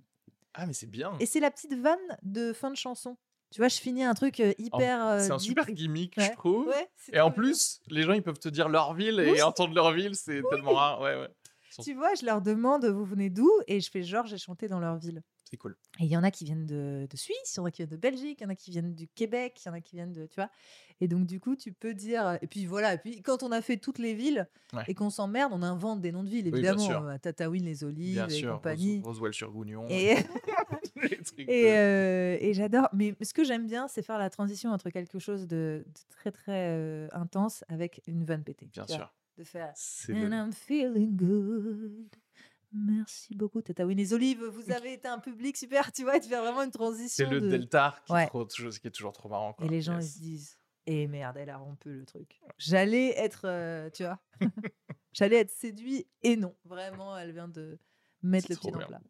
Ah, 0.55 0.65
mais 0.67 0.73
c'est 0.73 0.87
bien. 0.91 1.13
Et 1.21 1.27
c'est 1.27 1.41
la 1.41 1.51
petite 1.51 1.75
vanne 1.75 1.99
de 2.23 2.53
fin 2.55 2.71
de 2.71 2.77
chanson. 2.77 3.17
Tu 3.53 3.61
vois, 3.61 3.69
je 3.69 3.79
finis 3.79 4.03
un 4.05 4.15
truc 4.15 4.41
euh, 4.41 4.53
hyper. 4.59 5.07
euh, 5.07 5.19
C'est 5.21 5.31
un 5.33 5.37
deep. 5.37 5.49
super 5.49 5.71
gimmick, 5.71 6.15
Ouais. 6.17 6.25
je 6.31 6.37
trouve. 6.37 6.67
Ouais, 6.69 6.89
Et 7.13 7.21
en 7.21 7.31
plus, 7.31 7.81
les 7.89 8.03
gens, 8.03 8.13
ils 8.15 8.23
peuvent 8.23 8.39
te 8.39 8.49
dire 8.49 8.69
leur 8.69 8.95
ville 8.95 9.17
Oui. 9.25 9.37
et 9.39 9.43
entendre 9.43 9.75
leur 9.75 9.93
ville, 9.93 10.15
c'est 10.17 10.43
tellement 10.51 10.73
rare. 10.75 11.01
Ouais, 11.01 11.15
ouais. 11.17 11.29
Tu 11.83 11.95
vois, 11.95 12.15
je 12.21 12.27
leur 12.27 12.43
demande, 12.43 12.85
vous 12.87 13.05
venez 13.05 13.31
d'où? 13.31 13.51
Et 13.67 13.81
je 13.81 13.91
fais 13.91 14.03
genre, 14.03 14.27
j'ai 14.27 14.39
chanté 14.39 14.69
dans 14.69 14.81
leur 14.81 14.97
ville. 14.97 15.23
C'est 15.53 15.59
cool. 15.59 15.77
Et 16.01 16.05
il 16.05 16.09
y 16.11 16.17
en 16.17 16.23
a 16.25 16.31
qui 16.31 16.45
viennent 16.47 16.65
de, 16.65 17.07
de 17.11 17.17
Suisse, 17.19 17.37
il 17.55 17.57
y 17.59 17.61
en 17.61 17.67
a 17.67 17.71
qui 17.71 17.83
viennent 17.83 17.91
de 17.91 17.97
Belgique, 17.99 18.39
il 18.41 18.45
y 18.45 18.47
en 18.47 18.49
a 18.49 18.55
qui 18.55 18.71
viennent 18.71 18.95
du 18.95 19.07
Québec, 19.07 19.61
il 19.63 19.69
y 19.69 19.71
en 19.71 19.75
a 19.75 19.83
qui 19.83 19.97
viennent 19.97 20.15
de. 20.15 20.25
Tu 20.25 20.37
vois 20.37 20.49
Et 21.03 21.09
donc, 21.09 21.27
du 21.27 21.41
coup, 21.41 21.57
tu 21.57 21.73
peux 21.75 21.93
dire. 21.93 22.39
Et 22.41 22.47
puis 22.47 22.65
voilà, 22.65 22.95
et 22.95 22.97
puis 22.99 23.21
quand 23.21 23.43
on 23.43 23.53
a 23.53 23.61
fait 23.61 23.77
toutes 23.77 23.99
les 23.99 24.15
villes 24.15 24.49
Ouais. 24.73 24.85
et 24.89 24.95
qu'on 24.95 25.11
s'emmerde, 25.11 25.53
on 25.55 25.61
invente 25.63 26.01
des 26.01 26.11
noms 26.11 26.25
de 26.25 26.31
villes, 26.31 26.47
évidemment. 26.47 26.79
sûr. 26.79 27.03
euh, 27.07 27.19
Tataouine, 27.19 27.67
les 27.67 27.85
Olives 27.85 28.15
Bien 28.15 28.29
et 28.29 28.31
sûr. 28.31 28.55
compagnie. 28.55 29.01
Ros- 29.03 29.11
Roswell-sur-Gougnon. 29.11 29.87
Et, 29.91 30.15
les 31.03 31.19
trucs 31.19 31.41
et, 31.41 31.45
de- 31.65 31.69
euh, 31.69 32.37
et 32.41 32.55
j'adore. 32.55 32.89
Mais 32.95 33.15
ce 33.21 33.35
que 33.35 33.45
j'aime 33.45 33.67
bien, 33.67 33.89
c'est 33.89 34.01
faire 34.03 34.17
la 34.19 34.31
transition 34.31 34.71
entre 34.71 34.89
quelque 34.89 35.19
chose 35.19 35.43
de, 35.47 35.85
de 35.87 36.01
très, 36.09 36.33
très 36.33 36.69
euh, 36.71 37.09
intense 37.13 37.63
avec 37.69 38.01
une 38.07 38.25
vanne 38.25 38.43
pétée. 38.43 38.71
Bien 38.73 38.85
vois. 38.87 38.97
sûr. 38.97 39.15
De 39.37 39.45
faire. 39.45 39.75
And 40.09 40.13
le- 40.15 40.31
I'm 40.33 40.53
feeling 40.53 41.15
good. 41.17 42.07
Merci 42.75 43.35
beaucoup, 43.35 43.61
Tata 43.63 43.85
Winnie. 43.85 44.03
Les 44.03 44.15
olives, 44.15 44.45
vous 44.45 44.71
avez 44.71 44.95
été 44.95 45.07
un 45.09 45.19
public 45.19 45.57
super, 45.57 45.93
tu 45.93 46.03
vois, 46.05 46.19
tu 46.21 46.29
fais 46.29 46.39
vraiment 46.41 46.63
une 46.63 46.73
C'est 46.73 46.79
transition. 46.79 47.31
le 47.31 47.41
de- 47.41 47.49
Delta 47.49 47.95
qui, 48.07 48.13
Ouais. 48.13 48.25
est 48.25 48.27
trop, 48.29 48.49
chose- 48.49 48.79
qui 48.79 48.87
est 48.89 48.91
toujours 48.91 49.13
trop 49.13 49.29
marrant. 49.29 49.53
quoi. 49.53 49.67
Et 49.67 49.69
les 49.69 49.81
gens, 49.83 49.99
ils 49.99 50.07
se 50.09 50.19
disent 50.19 50.59
Et 50.87 51.07
merde, 51.07 51.37
elle 51.37 51.51
a 51.51 51.59
rompu 51.59 51.91
le 51.93 52.05
truc. 52.05 52.41
J'allais 52.59 53.11
être, 53.17 53.43
euh, 53.45 53.89
tu 53.91 54.03
vois, 54.03 54.19
j'allais 55.13 55.37
être 55.37 55.51
séduit 55.53 56.07
et 56.23 56.35
non. 56.37 56.57
Vraiment, 56.65 57.17
elle 57.17 57.33
vient 57.33 57.47
de 57.49 57.79
mettre 58.23 58.49
C'est 58.49 58.55
le 58.55 58.59
pied 58.59 58.71
dans 58.73 58.79
le 58.81 58.87
plat. 58.87 59.01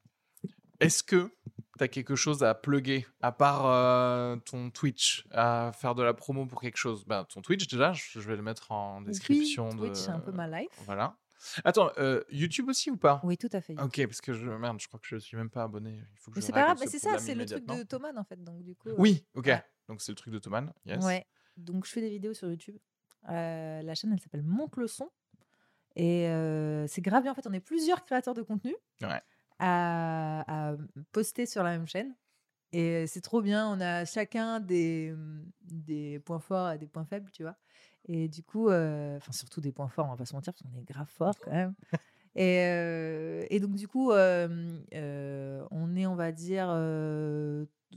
Est-ce 0.81 1.03
que 1.03 1.31
tu 1.79 1.85
as 1.85 1.89
quelque 1.89 2.15
chose 2.17 2.43
à 2.43 2.55
plugger, 2.55 3.07
à 3.23 3.33
part 3.33 3.67
euh, 3.67 4.37
ton 4.45 4.71
Twitch, 4.71 5.25
à 5.31 5.71
faire 5.75 5.95
de 5.95 6.03
la 6.03 6.13
promo 6.13 6.45
pour 6.45 6.61
quelque 6.61 6.77
chose? 6.77 7.05
Ben, 7.07 7.25
Ton 7.25 7.41
Twitch, 7.41 7.67
déjà, 7.69 7.93
je 7.95 8.19
vais 8.21 8.37
le 8.37 8.43
mettre 8.43 8.71
en 8.73 9.01
description. 9.01 9.71
oui, 9.71 9.75
de... 9.77 9.81
Twitch, 9.87 9.97
c'est 9.99 10.11
un 10.11 10.21
peu 10.21 10.33
ma 10.33 10.49
life. 10.49 10.69
Voilà. 10.85 11.17
Attends, 11.65 11.91
euh, 11.99 12.23
YouTube 12.31 12.69
aussi 12.69 12.91
ou 12.91 12.97
pas? 12.97 13.21
Oui, 13.25 13.37
tout 13.37 13.49
à 13.53 13.61
fait. 13.61 13.75
Ok, 13.81 14.05
parce 14.07 14.21
que 14.21 14.33
je 14.33 14.49
merde, 14.51 14.81
je 14.81 14.87
crois 14.89 15.01
que 15.01 15.07
je 15.07 15.17
suis 15.17 15.37
même 15.37 15.51
pas 15.51 15.65
abonné. 15.65 16.01
Il 16.13 16.19
faut 16.19 16.31
que 16.31 16.37
Mais 16.39 16.43
c'est 16.43 16.53
pas 16.53 16.63
grave, 16.65 16.79
mais 16.81 16.87
ce 16.87 16.93
c'est 16.93 16.99
ça, 16.99 17.19
c'est 17.19 17.35
le 17.35 17.45
truc 17.47 17.65
de 17.67 17.83
Thomas 17.83 18.13
en 18.17 18.25
fait. 18.25 18.43
Donc, 18.43 18.63
du 18.63 18.75
coup, 18.77 18.89
euh, 18.91 18.95
Oui, 18.99 19.25
ok. 19.35 19.47
ouais. 19.47 19.65
Donc 19.89 20.01
c'est 20.01 20.13
le 20.13 20.17
truc 20.17 20.33
de 20.33 20.39
Thomas. 20.39 20.65
Yes. 20.87 21.05
Ouais. 21.05 21.27
Donc, 21.57 21.85
je 21.87 21.91
fais 21.91 22.01
des 22.01 22.11
vidéos 22.11 22.33
sur 22.35 22.49
YouTube. 22.49 22.77
Euh, 23.29 23.83
la 23.83 23.95
chaîne, 23.95 24.13
elle 24.13 24.21
s'appelle 24.21 24.43
Monte 24.43 24.77
le 24.77 24.87
son. 24.87 25.11
Et 25.97 26.27
euh, 26.29 26.87
c'est 26.87 27.03
grave 27.03 27.23
bien. 27.25 27.33
En 27.33 27.35
fait, 27.35 27.47
on 27.47 27.53
est 27.53 27.61
plusieurs 27.61 28.05
créateurs 28.05 28.35
de 28.35 28.43
contenu 28.43 28.75
Ouais. 29.03 29.21
à, 29.59 30.71
à 30.71 30.77
poster 31.13 31.45
sur 31.47 31.63
la 31.63 31.71
même 31.71 31.87
chaîne. 31.87 32.15
Et 32.73 33.07
c'est 33.07 33.21
trop 33.21 33.43
bien. 33.43 33.69
On 33.69 33.81
a 33.81 34.05
chacun 34.07 34.59
des, 34.61 35.15
des 35.61 36.19
points 36.21 36.39
forts 36.41 36.71
et 36.73 36.79
des 36.79 36.87
points 36.87 37.05
faibles, 37.05 37.31
tu 37.31 37.43
vois. 37.43 37.57
Et 38.07 38.29
du 38.29 38.43
coup, 38.43 38.69
euh, 38.69 39.17
enfin, 39.17 39.33
surtout 39.33 39.61
des 39.61 39.73
points 39.73 39.89
forts, 39.89 40.07
on 40.07 40.11
va 40.11 40.17
pas 40.17 40.25
se 40.25 40.35
mentir, 40.35 40.53
parce 40.53 40.63
qu'on 40.63 40.79
est 40.79 40.85
grave 40.85 41.09
fort 41.09 41.35
quand 41.41 41.53
même. 41.53 41.75
Et, 42.35 42.61
euh, 42.61 43.45
et 43.51 43.61
donc, 43.61 43.75
du 43.75 43.89
coup, 43.89 44.11
euh, 44.11 44.79
euh, 44.95 45.67
on 45.71 45.95
est, 45.97 46.07
on 46.07 46.15
va 46.15 46.33
dire, 46.33 46.69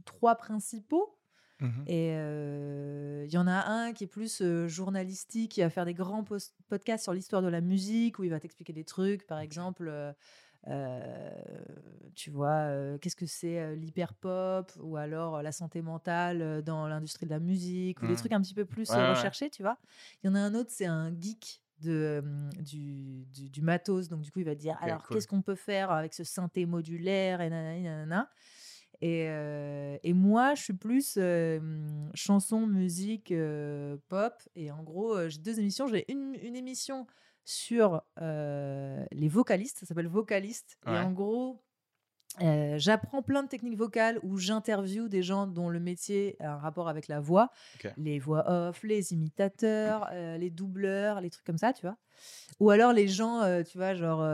trois 0.03 0.35
principaux. 0.35 1.17
Mhm. 1.61 1.83
Et 1.87 2.09
il 2.09 3.31
y 3.31 3.37
en 3.37 3.47
a 3.47 3.65
un 3.67 3.93
qui 3.93 4.03
est 4.03 4.07
plus 4.07 4.43
journalistique, 4.67 5.53
qui 5.53 5.61
va 5.61 5.69
faire 5.69 5.85
des 5.85 5.93
grands 5.93 6.25
podcasts 6.67 7.03
sur 7.03 7.13
l'histoire 7.13 7.41
de 7.41 7.47
la 7.47 7.61
musique, 7.61 8.19
où 8.19 8.23
il 8.23 8.29
va 8.29 8.39
t'expliquer 8.39 8.73
des 8.73 8.83
trucs, 8.83 9.25
par 9.25 9.39
exemple, 9.39 9.91
tu 12.15 12.31
vois, 12.31 12.67
euh, 12.69 12.97
qu'est-ce 12.97 13.15
que 13.15 13.25
c'est 13.25 13.59
euh, 13.59 13.75
l'hyperpop, 13.75 14.71
ou 14.81 14.97
alors 14.97 15.37
euh, 15.37 15.41
la 15.41 15.51
santé 15.51 15.81
mentale 15.81 16.41
euh, 16.41 16.61
dans 16.61 16.87
l'industrie 16.87 17.25
de 17.25 17.31
la 17.31 17.39
musique, 17.39 18.01
ou 18.01 18.07
des 18.07 18.15
Mhm. 18.15 18.17
trucs 18.17 18.31
un 18.31 18.41
petit 18.41 18.53
peu 18.53 18.65
plus 18.65 18.95
Ouais, 18.95 18.97
euh, 18.97 19.03
recherchés, 19.03 19.49
tu 19.49 19.63
vois? 19.63 19.77
Il 20.23 20.27
y 20.27 20.29
en 20.29 20.35
a 20.35 20.39
un 20.39 20.55
autre, 20.55 20.71
c'est 20.71 20.85
un 20.85 21.11
geek. 21.19 21.61
De, 21.77 21.91
euh, 21.91 22.49
du, 22.61 23.25
du, 23.25 23.49
du 23.49 23.61
matos, 23.61 24.07
donc 24.07 24.21
du 24.21 24.31
coup 24.31 24.39
il 24.39 24.45
va 24.45 24.55
te 24.55 24.61
dire 24.61 24.77
alors 24.79 25.09
cool. 25.09 25.09
qu'est-ce 25.09 25.27
qu'on 25.27 25.41
peut 25.41 25.55
faire 25.55 25.91
avec 25.91 26.13
ce 26.13 26.23
synthé 26.23 26.65
modulaire 26.65 27.41
et 27.41 27.49
nanana? 27.49 28.29
Et, 29.01 29.27
euh, 29.29 29.97
et 30.03 30.13
moi, 30.13 30.55
je 30.55 30.63
suis 30.63 30.73
plus 30.73 31.15
euh, 31.17 31.59
chanson, 32.13 32.65
musique, 32.65 33.31
euh, 33.31 33.97
pop. 34.07 34.33
Et 34.55 34.71
en 34.71 34.83
gros, 34.83 35.15
euh, 35.15 35.29
j'ai 35.29 35.39
deux 35.39 35.59
émissions. 35.59 35.87
J'ai 35.87 36.09
une, 36.11 36.35
une 36.41 36.55
émission 36.55 37.05
sur 37.45 38.01
euh, 38.21 39.05
les 39.11 39.29
vocalistes. 39.29 39.79
Ça 39.79 39.85
s'appelle 39.85 40.07
Vocaliste. 40.07 40.77
Ouais. 40.85 40.93
Et 40.95 40.97
en 40.97 41.11
gros, 41.11 41.61
euh, 42.41 42.75
j'apprends 42.77 43.21
plein 43.21 43.43
de 43.43 43.47
techniques 43.47 43.77
vocales 43.77 44.19
où 44.23 44.37
j'interviewe 44.37 45.07
des 45.07 45.23
gens 45.23 45.47
dont 45.47 45.69
le 45.69 45.79
métier 45.79 46.35
a 46.41 46.53
un 46.53 46.57
rapport 46.57 46.89
avec 46.89 47.07
la 47.07 47.21
voix. 47.21 47.49
Les 47.97 48.19
voix 48.19 48.49
off, 48.49 48.83
les 48.83 49.13
imitateurs, 49.13 50.09
euh, 50.11 50.37
les 50.37 50.49
doubleurs, 50.49 51.21
les 51.21 51.29
trucs 51.29 51.45
comme 51.45 51.57
ça, 51.57 51.71
tu 51.71 51.83
vois? 51.83 51.97
Ou 52.59 52.71
alors 52.71 52.91
les 52.93 53.07
gens, 53.07 53.41
euh, 53.41 53.63
tu 53.63 53.77
vois, 53.77 53.93
genre 53.93 54.25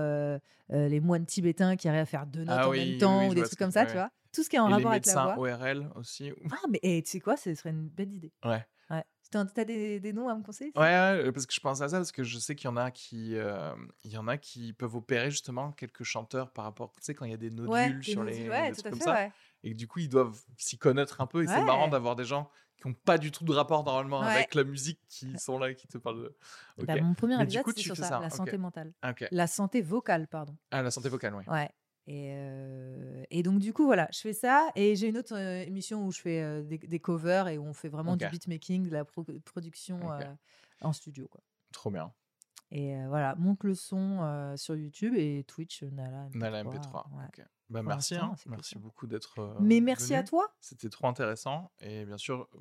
les 0.70 1.00
moines 1.02 1.26
tibétains 1.26 1.76
qui 1.76 1.88
arrivent 1.90 2.02
à 2.02 2.06
faire 2.06 2.26
deux 2.26 2.44
notes 2.46 2.58
Ah 2.60 2.68
en 2.68 2.72
oui, 2.72 2.92
même 2.92 2.98
temps 2.98 3.20
oui, 3.20 3.30
ou 3.30 3.34
des 3.36 3.44
trucs 3.44 3.60
comme 3.60 3.72
ça, 3.72 3.82
ouais, 3.82 3.88
tu 3.88 3.94
vois? 3.94 4.10
Tout 4.34 4.44
ce 4.44 4.50
qui 4.50 4.56
est 4.56 4.60
en 4.60 4.68
Et 4.68 4.70
les 4.70 4.76
rapport 4.76 4.92
avec 4.92 5.06
la 5.06 5.14
médecins 5.14 5.36
voix. 5.36 5.52
ORL 5.52 5.90
aussi. 5.96 6.32
Ah, 6.50 6.66
mais 6.70 6.80
et 6.82 7.04
tu 7.04 7.12
sais 7.12 7.20
quoi, 7.20 7.36
ce 7.36 7.54
serait 7.54 7.72
une 7.72 7.90
belle 7.90 8.14
idée. 8.14 8.32
Ouais. 8.46 8.66
T'as 9.32 9.64
des, 9.64 10.00
des 10.00 10.14
noms 10.14 10.28
à 10.28 10.36
me 10.36 10.44
conseiller 10.44 10.72
Ouais, 10.76 10.82
ouais, 10.84 11.32
parce 11.32 11.46
que 11.46 11.54
je 11.54 11.60
pense 11.62 11.82
à 11.82 11.88
ça, 11.88 11.98
parce 11.98 12.12
que 12.12 12.24
je 12.24 12.38
sais 12.38 12.54
qu'il 12.56 12.66
y 12.66 12.68
en 12.68 12.76
a 12.78 12.92
qui, 12.92 13.38
euh, 13.38 13.74
il 14.04 14.12
y 14.12 14.18
en 14.18 14.28
a 14.28 14.38
qui 14.38 14.74
peuvent 14.74 14.96
opérer 14.96 15.32
justement 15.32 15.72
quelques 15.72 16.04
chanteurs 16.04 16.52
par 16.52 16.66
rapport, 16.66 16.92
tu 16.92 17.00
sais, 17.02 17.14
quand 17.14 17.26
il 17.26 17.32
y 17.32 17.34
a 17.34 17.38
des 17.38 17.50
nodules 17.50 17.72
Ouais, 17.72 17.94
des 17.94 18.04
sur 18.04 18.24
nodules, 18.24 18.44
les, 18.44 18.50
ouais, 18.50 18.72
tout 18.74 18.82
à 18.82 18.90
comme 18.90 19.00
fait, 19.00 19.06
ça, 19.06 19.14
ouais. 19.14 19.32
et 19.64 19.72
que 19.72 19.78
du 19.78 19.88
coup 19.88 20.00
ils 20.00 20.10
doivent 20.10 20.38
s'y 20.58 20.78
connaître 20.78 21.22
un 21.22 21.28
peu, 21.28 21.44
et 21.44 21.48
c'est 21.48 21.64
marrant 21.64 21.88
d'avoir 21.88 22.16
des 22.16 22.26
gens 22.26 22.50
qui 22.78 22.88
n'ont 22.88 22.94
pas 22.94 23.18
du 23.18 23.32
tout 23.32 23.46
de 23.46 23.54
rapport 23.54 23.86
normalement 23.86 24.22
avec 24.22 24.54
la 24.56 24.64
musique, 24.64 25.00
qui 25.08 25.38
sont 25.38 25.58
là, 25.58 25.70
et 25.70 25.76
qui 25.76 25.88
te 25.88 25.98
parlent 25.98 26.24
de. 26.78 26.86
Bah, 26.86 27.00
mon 27.02 27.14
premier 27.14 27.42
épisode, 27.42 27.64
tu 27.74 27.82
sur 27.84 27.96
ça, 27.96 28.04
ça, 28.04 28.20
la 28.20 28.30
santé 28.30 28.58
mentale. 28.58 28.94
La 29.32 29.48
santé 29.48 29.82
vocale, 29.82 30.28
pardon. 30.28 30.58
Ah, 30.72 30.82
la 30.82 30.92
santé 30.92 31.08
vocale, 31.08 31.36
oui. 31.36 31.44
Ouais. 31.48 31.70
Et, 32.12 32.34
euh, 32.36 33.24
et 33.30 33.42
donc, 33.42 33.60
du 33.60 33.72
coup, 33.72 33.86
voilà, 33.86 34.10
je 34.12 34.20
fais 34.20 34.34
ça. 34.34 34.70
Et 34.76 34.98
j'ai 34.98 35.08
une 35.08 35.18
autre 35.18 35.34
euh, 35.34 35.62
émission 35.66 36.06
où 36.06 36.12
je 36.12 36.20
fais 36.20 36.42
euh, 36.44 36.62
des, 36.62 36.78
des 36.78 37.00
covers 37.00 37.48
et 37.48 37.58
où 37.58 37.64
on 37.66 37.74
fait 37.74 37.88
vraiment 37.88 38.18
du 38.18 38.26
Ok. 38.26 38.32
beatmaking, 38.32 38.84
de 38.88 38.92
la 38.92 39.06
pro- 39.06 39.24
production 39.46 40.00
en 40.82 40.92
studio. 40.92 41.28
Quoi. 41.30 41.42
Trop 41.72 41.90
bien. 41.90 42.12
Et 42.72 42.94
voilà, 43.08 43.36
monte 43.36 43.64
le 43.64 43.76
son 43.76 44.54
sur 44.58 44.76
YouTube 44.76 45.14
et 45.16 45.44
Twitch, 45.46 45.84
Nala 45.84 46.28
MP3. 46.30 46.38
Nala 46.40 46.64
MP3. 46.64 47.06
ouais. 47.18 47.26
ok. 47.28 47.46
Bah, 47.70 47.82
merci, 47.84 48.16
hein. 48.16 48.36
cool, 48.44 48.52
merci 48.52 48.78
beaucoup 48.78 49.08
d'être. 49.08 49.56
Mais 49.62 49.80
merci 49.80 50.14
à 50.14 50.24
toi. 50.24 50.54
C'était 50.60 50.90
trop 50.90 51.08
intéressant. 51.08 51.72
Et 51.80 52.04
bien 52.06 52.18
sûr, 52.18 52.50
euh, 52.56 52.60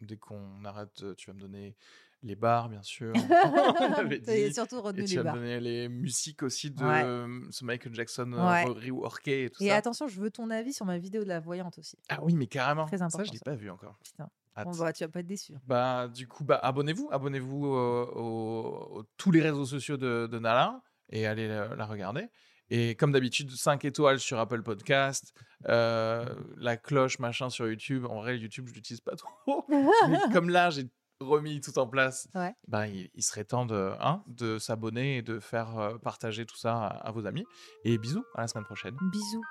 dès 0.00 0.16
qu'on 0.16 0.64
arrête, 0.64 1.14
tu 1.16 1.30
vas 1.30 1.34
me 1.34 1.40
donner 1.40 1.76
les 2.22 2.34
bars, 2.36 2.68
bien 2.68 2.82
sûr. 2.82 3.12
On 3.80 3.92
avait 3.94 4.20
T'as 4.20 4.34
dit. 4.34 4.52
surtout 4.52 4.76
Et 4.76 4.80
retenu 4.80 5.04
tu 5.04 5.16
les 5.16 5.22
bars. 5.22 5.36
les 5.36 5.88
musiques 5.88 6.42
aussi 6.42 6.70
de 6.70 6.82
Ouais. 6.84 7.02
euh, 7.04 7.40
ce 7.50 7.64
Michael 7.64 7.94
Jackson 7.94 8.32
Ouais. 8.32 8.64
euh, 8.68 8.72
reworké 8.72 9.44
et 9.44 9.50
tout 9.50 9.62
Et 9.62 9.68
ça. 9.68 9.76
attention, 9.76 10.08
je 10.08 10.20
veux 10.20 10.30
ton 10.30 10.50
avis 10.50 10.72
sur 10.72 10.84
ma 10.86 10.98
vidéo 10.98 11.22
de 11.22 11.28
la 11.28 11.40
voyante 11.40 11.78
aussi. 11.78 11.96
Ah 12.08 12.18
oui, 12.22 12.34
mais 12.34 12.46
carrément. 12.46 12.86
Très 12.86 12.98
ça, 12.98 13.04
important, 13.04 13.24
je 13.24 13.32
l'ai 13.32 13.38
ça. 13.38 13.44
pas 13.44 13.54
vu 13.54 13.70
encore. 13.70 13.96
Putain. 14.02 14.28
Bon, 14.64 14.72
bah, 14.76 14.92
tu 14.92 15.04
vas 15.04 15.08
pas 15.08 15.20
être 15.20 15.26
déçu. 15.28 15.52
Bah, 15.68 16.08
du 16.08 16.26
coup, 16.26 16.42
bah, 16.42 16.58
abonnez-vous. 16.60 17.08
Abonnez-vous 17.12 17.66
euh, 17.66 18.06
aux, 18.16 18.98
aux- 18.98 19.04
tous 19.16 19.30
les 19.30 19.40
réseaux 19.40 19.64
sociaux 19.66 19.96
de, 19.96 20.26
de 20.26 20.38
Nala 20.40 20.82
et 21.10 21.26
allez 21.28 21.46
la, 21.46 21.76
la 21.76 21.86
regarder. 21.86 22.26
Et 22.70 22.96
comme 22.96 23.12
d'habitude, 23.12 23.50
5 23.52 23.84
étoiles 23.84 24.18
sur 24.18 24.38
Apple 24.40 24.62
Podcast, 24.62 25.32
euh, 25.68 26.26
la 26.56 26.76
cloche, 26.76 27.18
machin 27.20 27.48
sur 27.50 27.68
YouTube. 27.68 28.04
En 28.06 28.16
vrai, 28.20 28.36
YouTube, 28.36 28.66
je 28.68 28.74
l'utilise 28.74 29.00
pas 29.00 29.14
trop. 29.14 29.64
Mais 29.68 30.18
comme 30.32 30.48
là, 30.50 30.70
j'ai 30.70 30.88
remis 31.20 31.60
tout 31.60 31.76
en 31.78 31.86
place, 31.86 32.28
Ouais. 32.34 32.54
bah, 32.68 32.86
il, 32.86 33.10
il 33.14 33.22
serait 33.22 33.44
temps 33.44 33.66
de, 33.66 33.92
hein, 34.00 34.22
de 34.28 34.58
s'abonner 34.58 35.18
et 35.18 35.22
de 35.22 35.40
faire 35.40 35.78
euh, 35.78 35.98
partager 35.98 36.46
tout 36.46 36.56
ça 36.56 36.76
à, 36.76 37.08
à 37.08 37.10
vos 37.10 37.26
amis. 37.26 37.44
Et 37.84 37.98
bisous, 37.98 38.24
à 38.34 38.42
la 38.42 38.48
semaine 38.48 38.64
prochaine. 38.64 38.96
Bisous. 39.10 39.42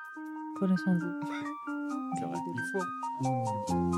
Prenez 0.56 0.78
soin 0.78 0.96
de 0.96 1.04
vous. 1.06 1.20
C'est 2.20 2.26
vrai, 2.26 2.38
il 2.56 2.62
faut. 2.72 3.98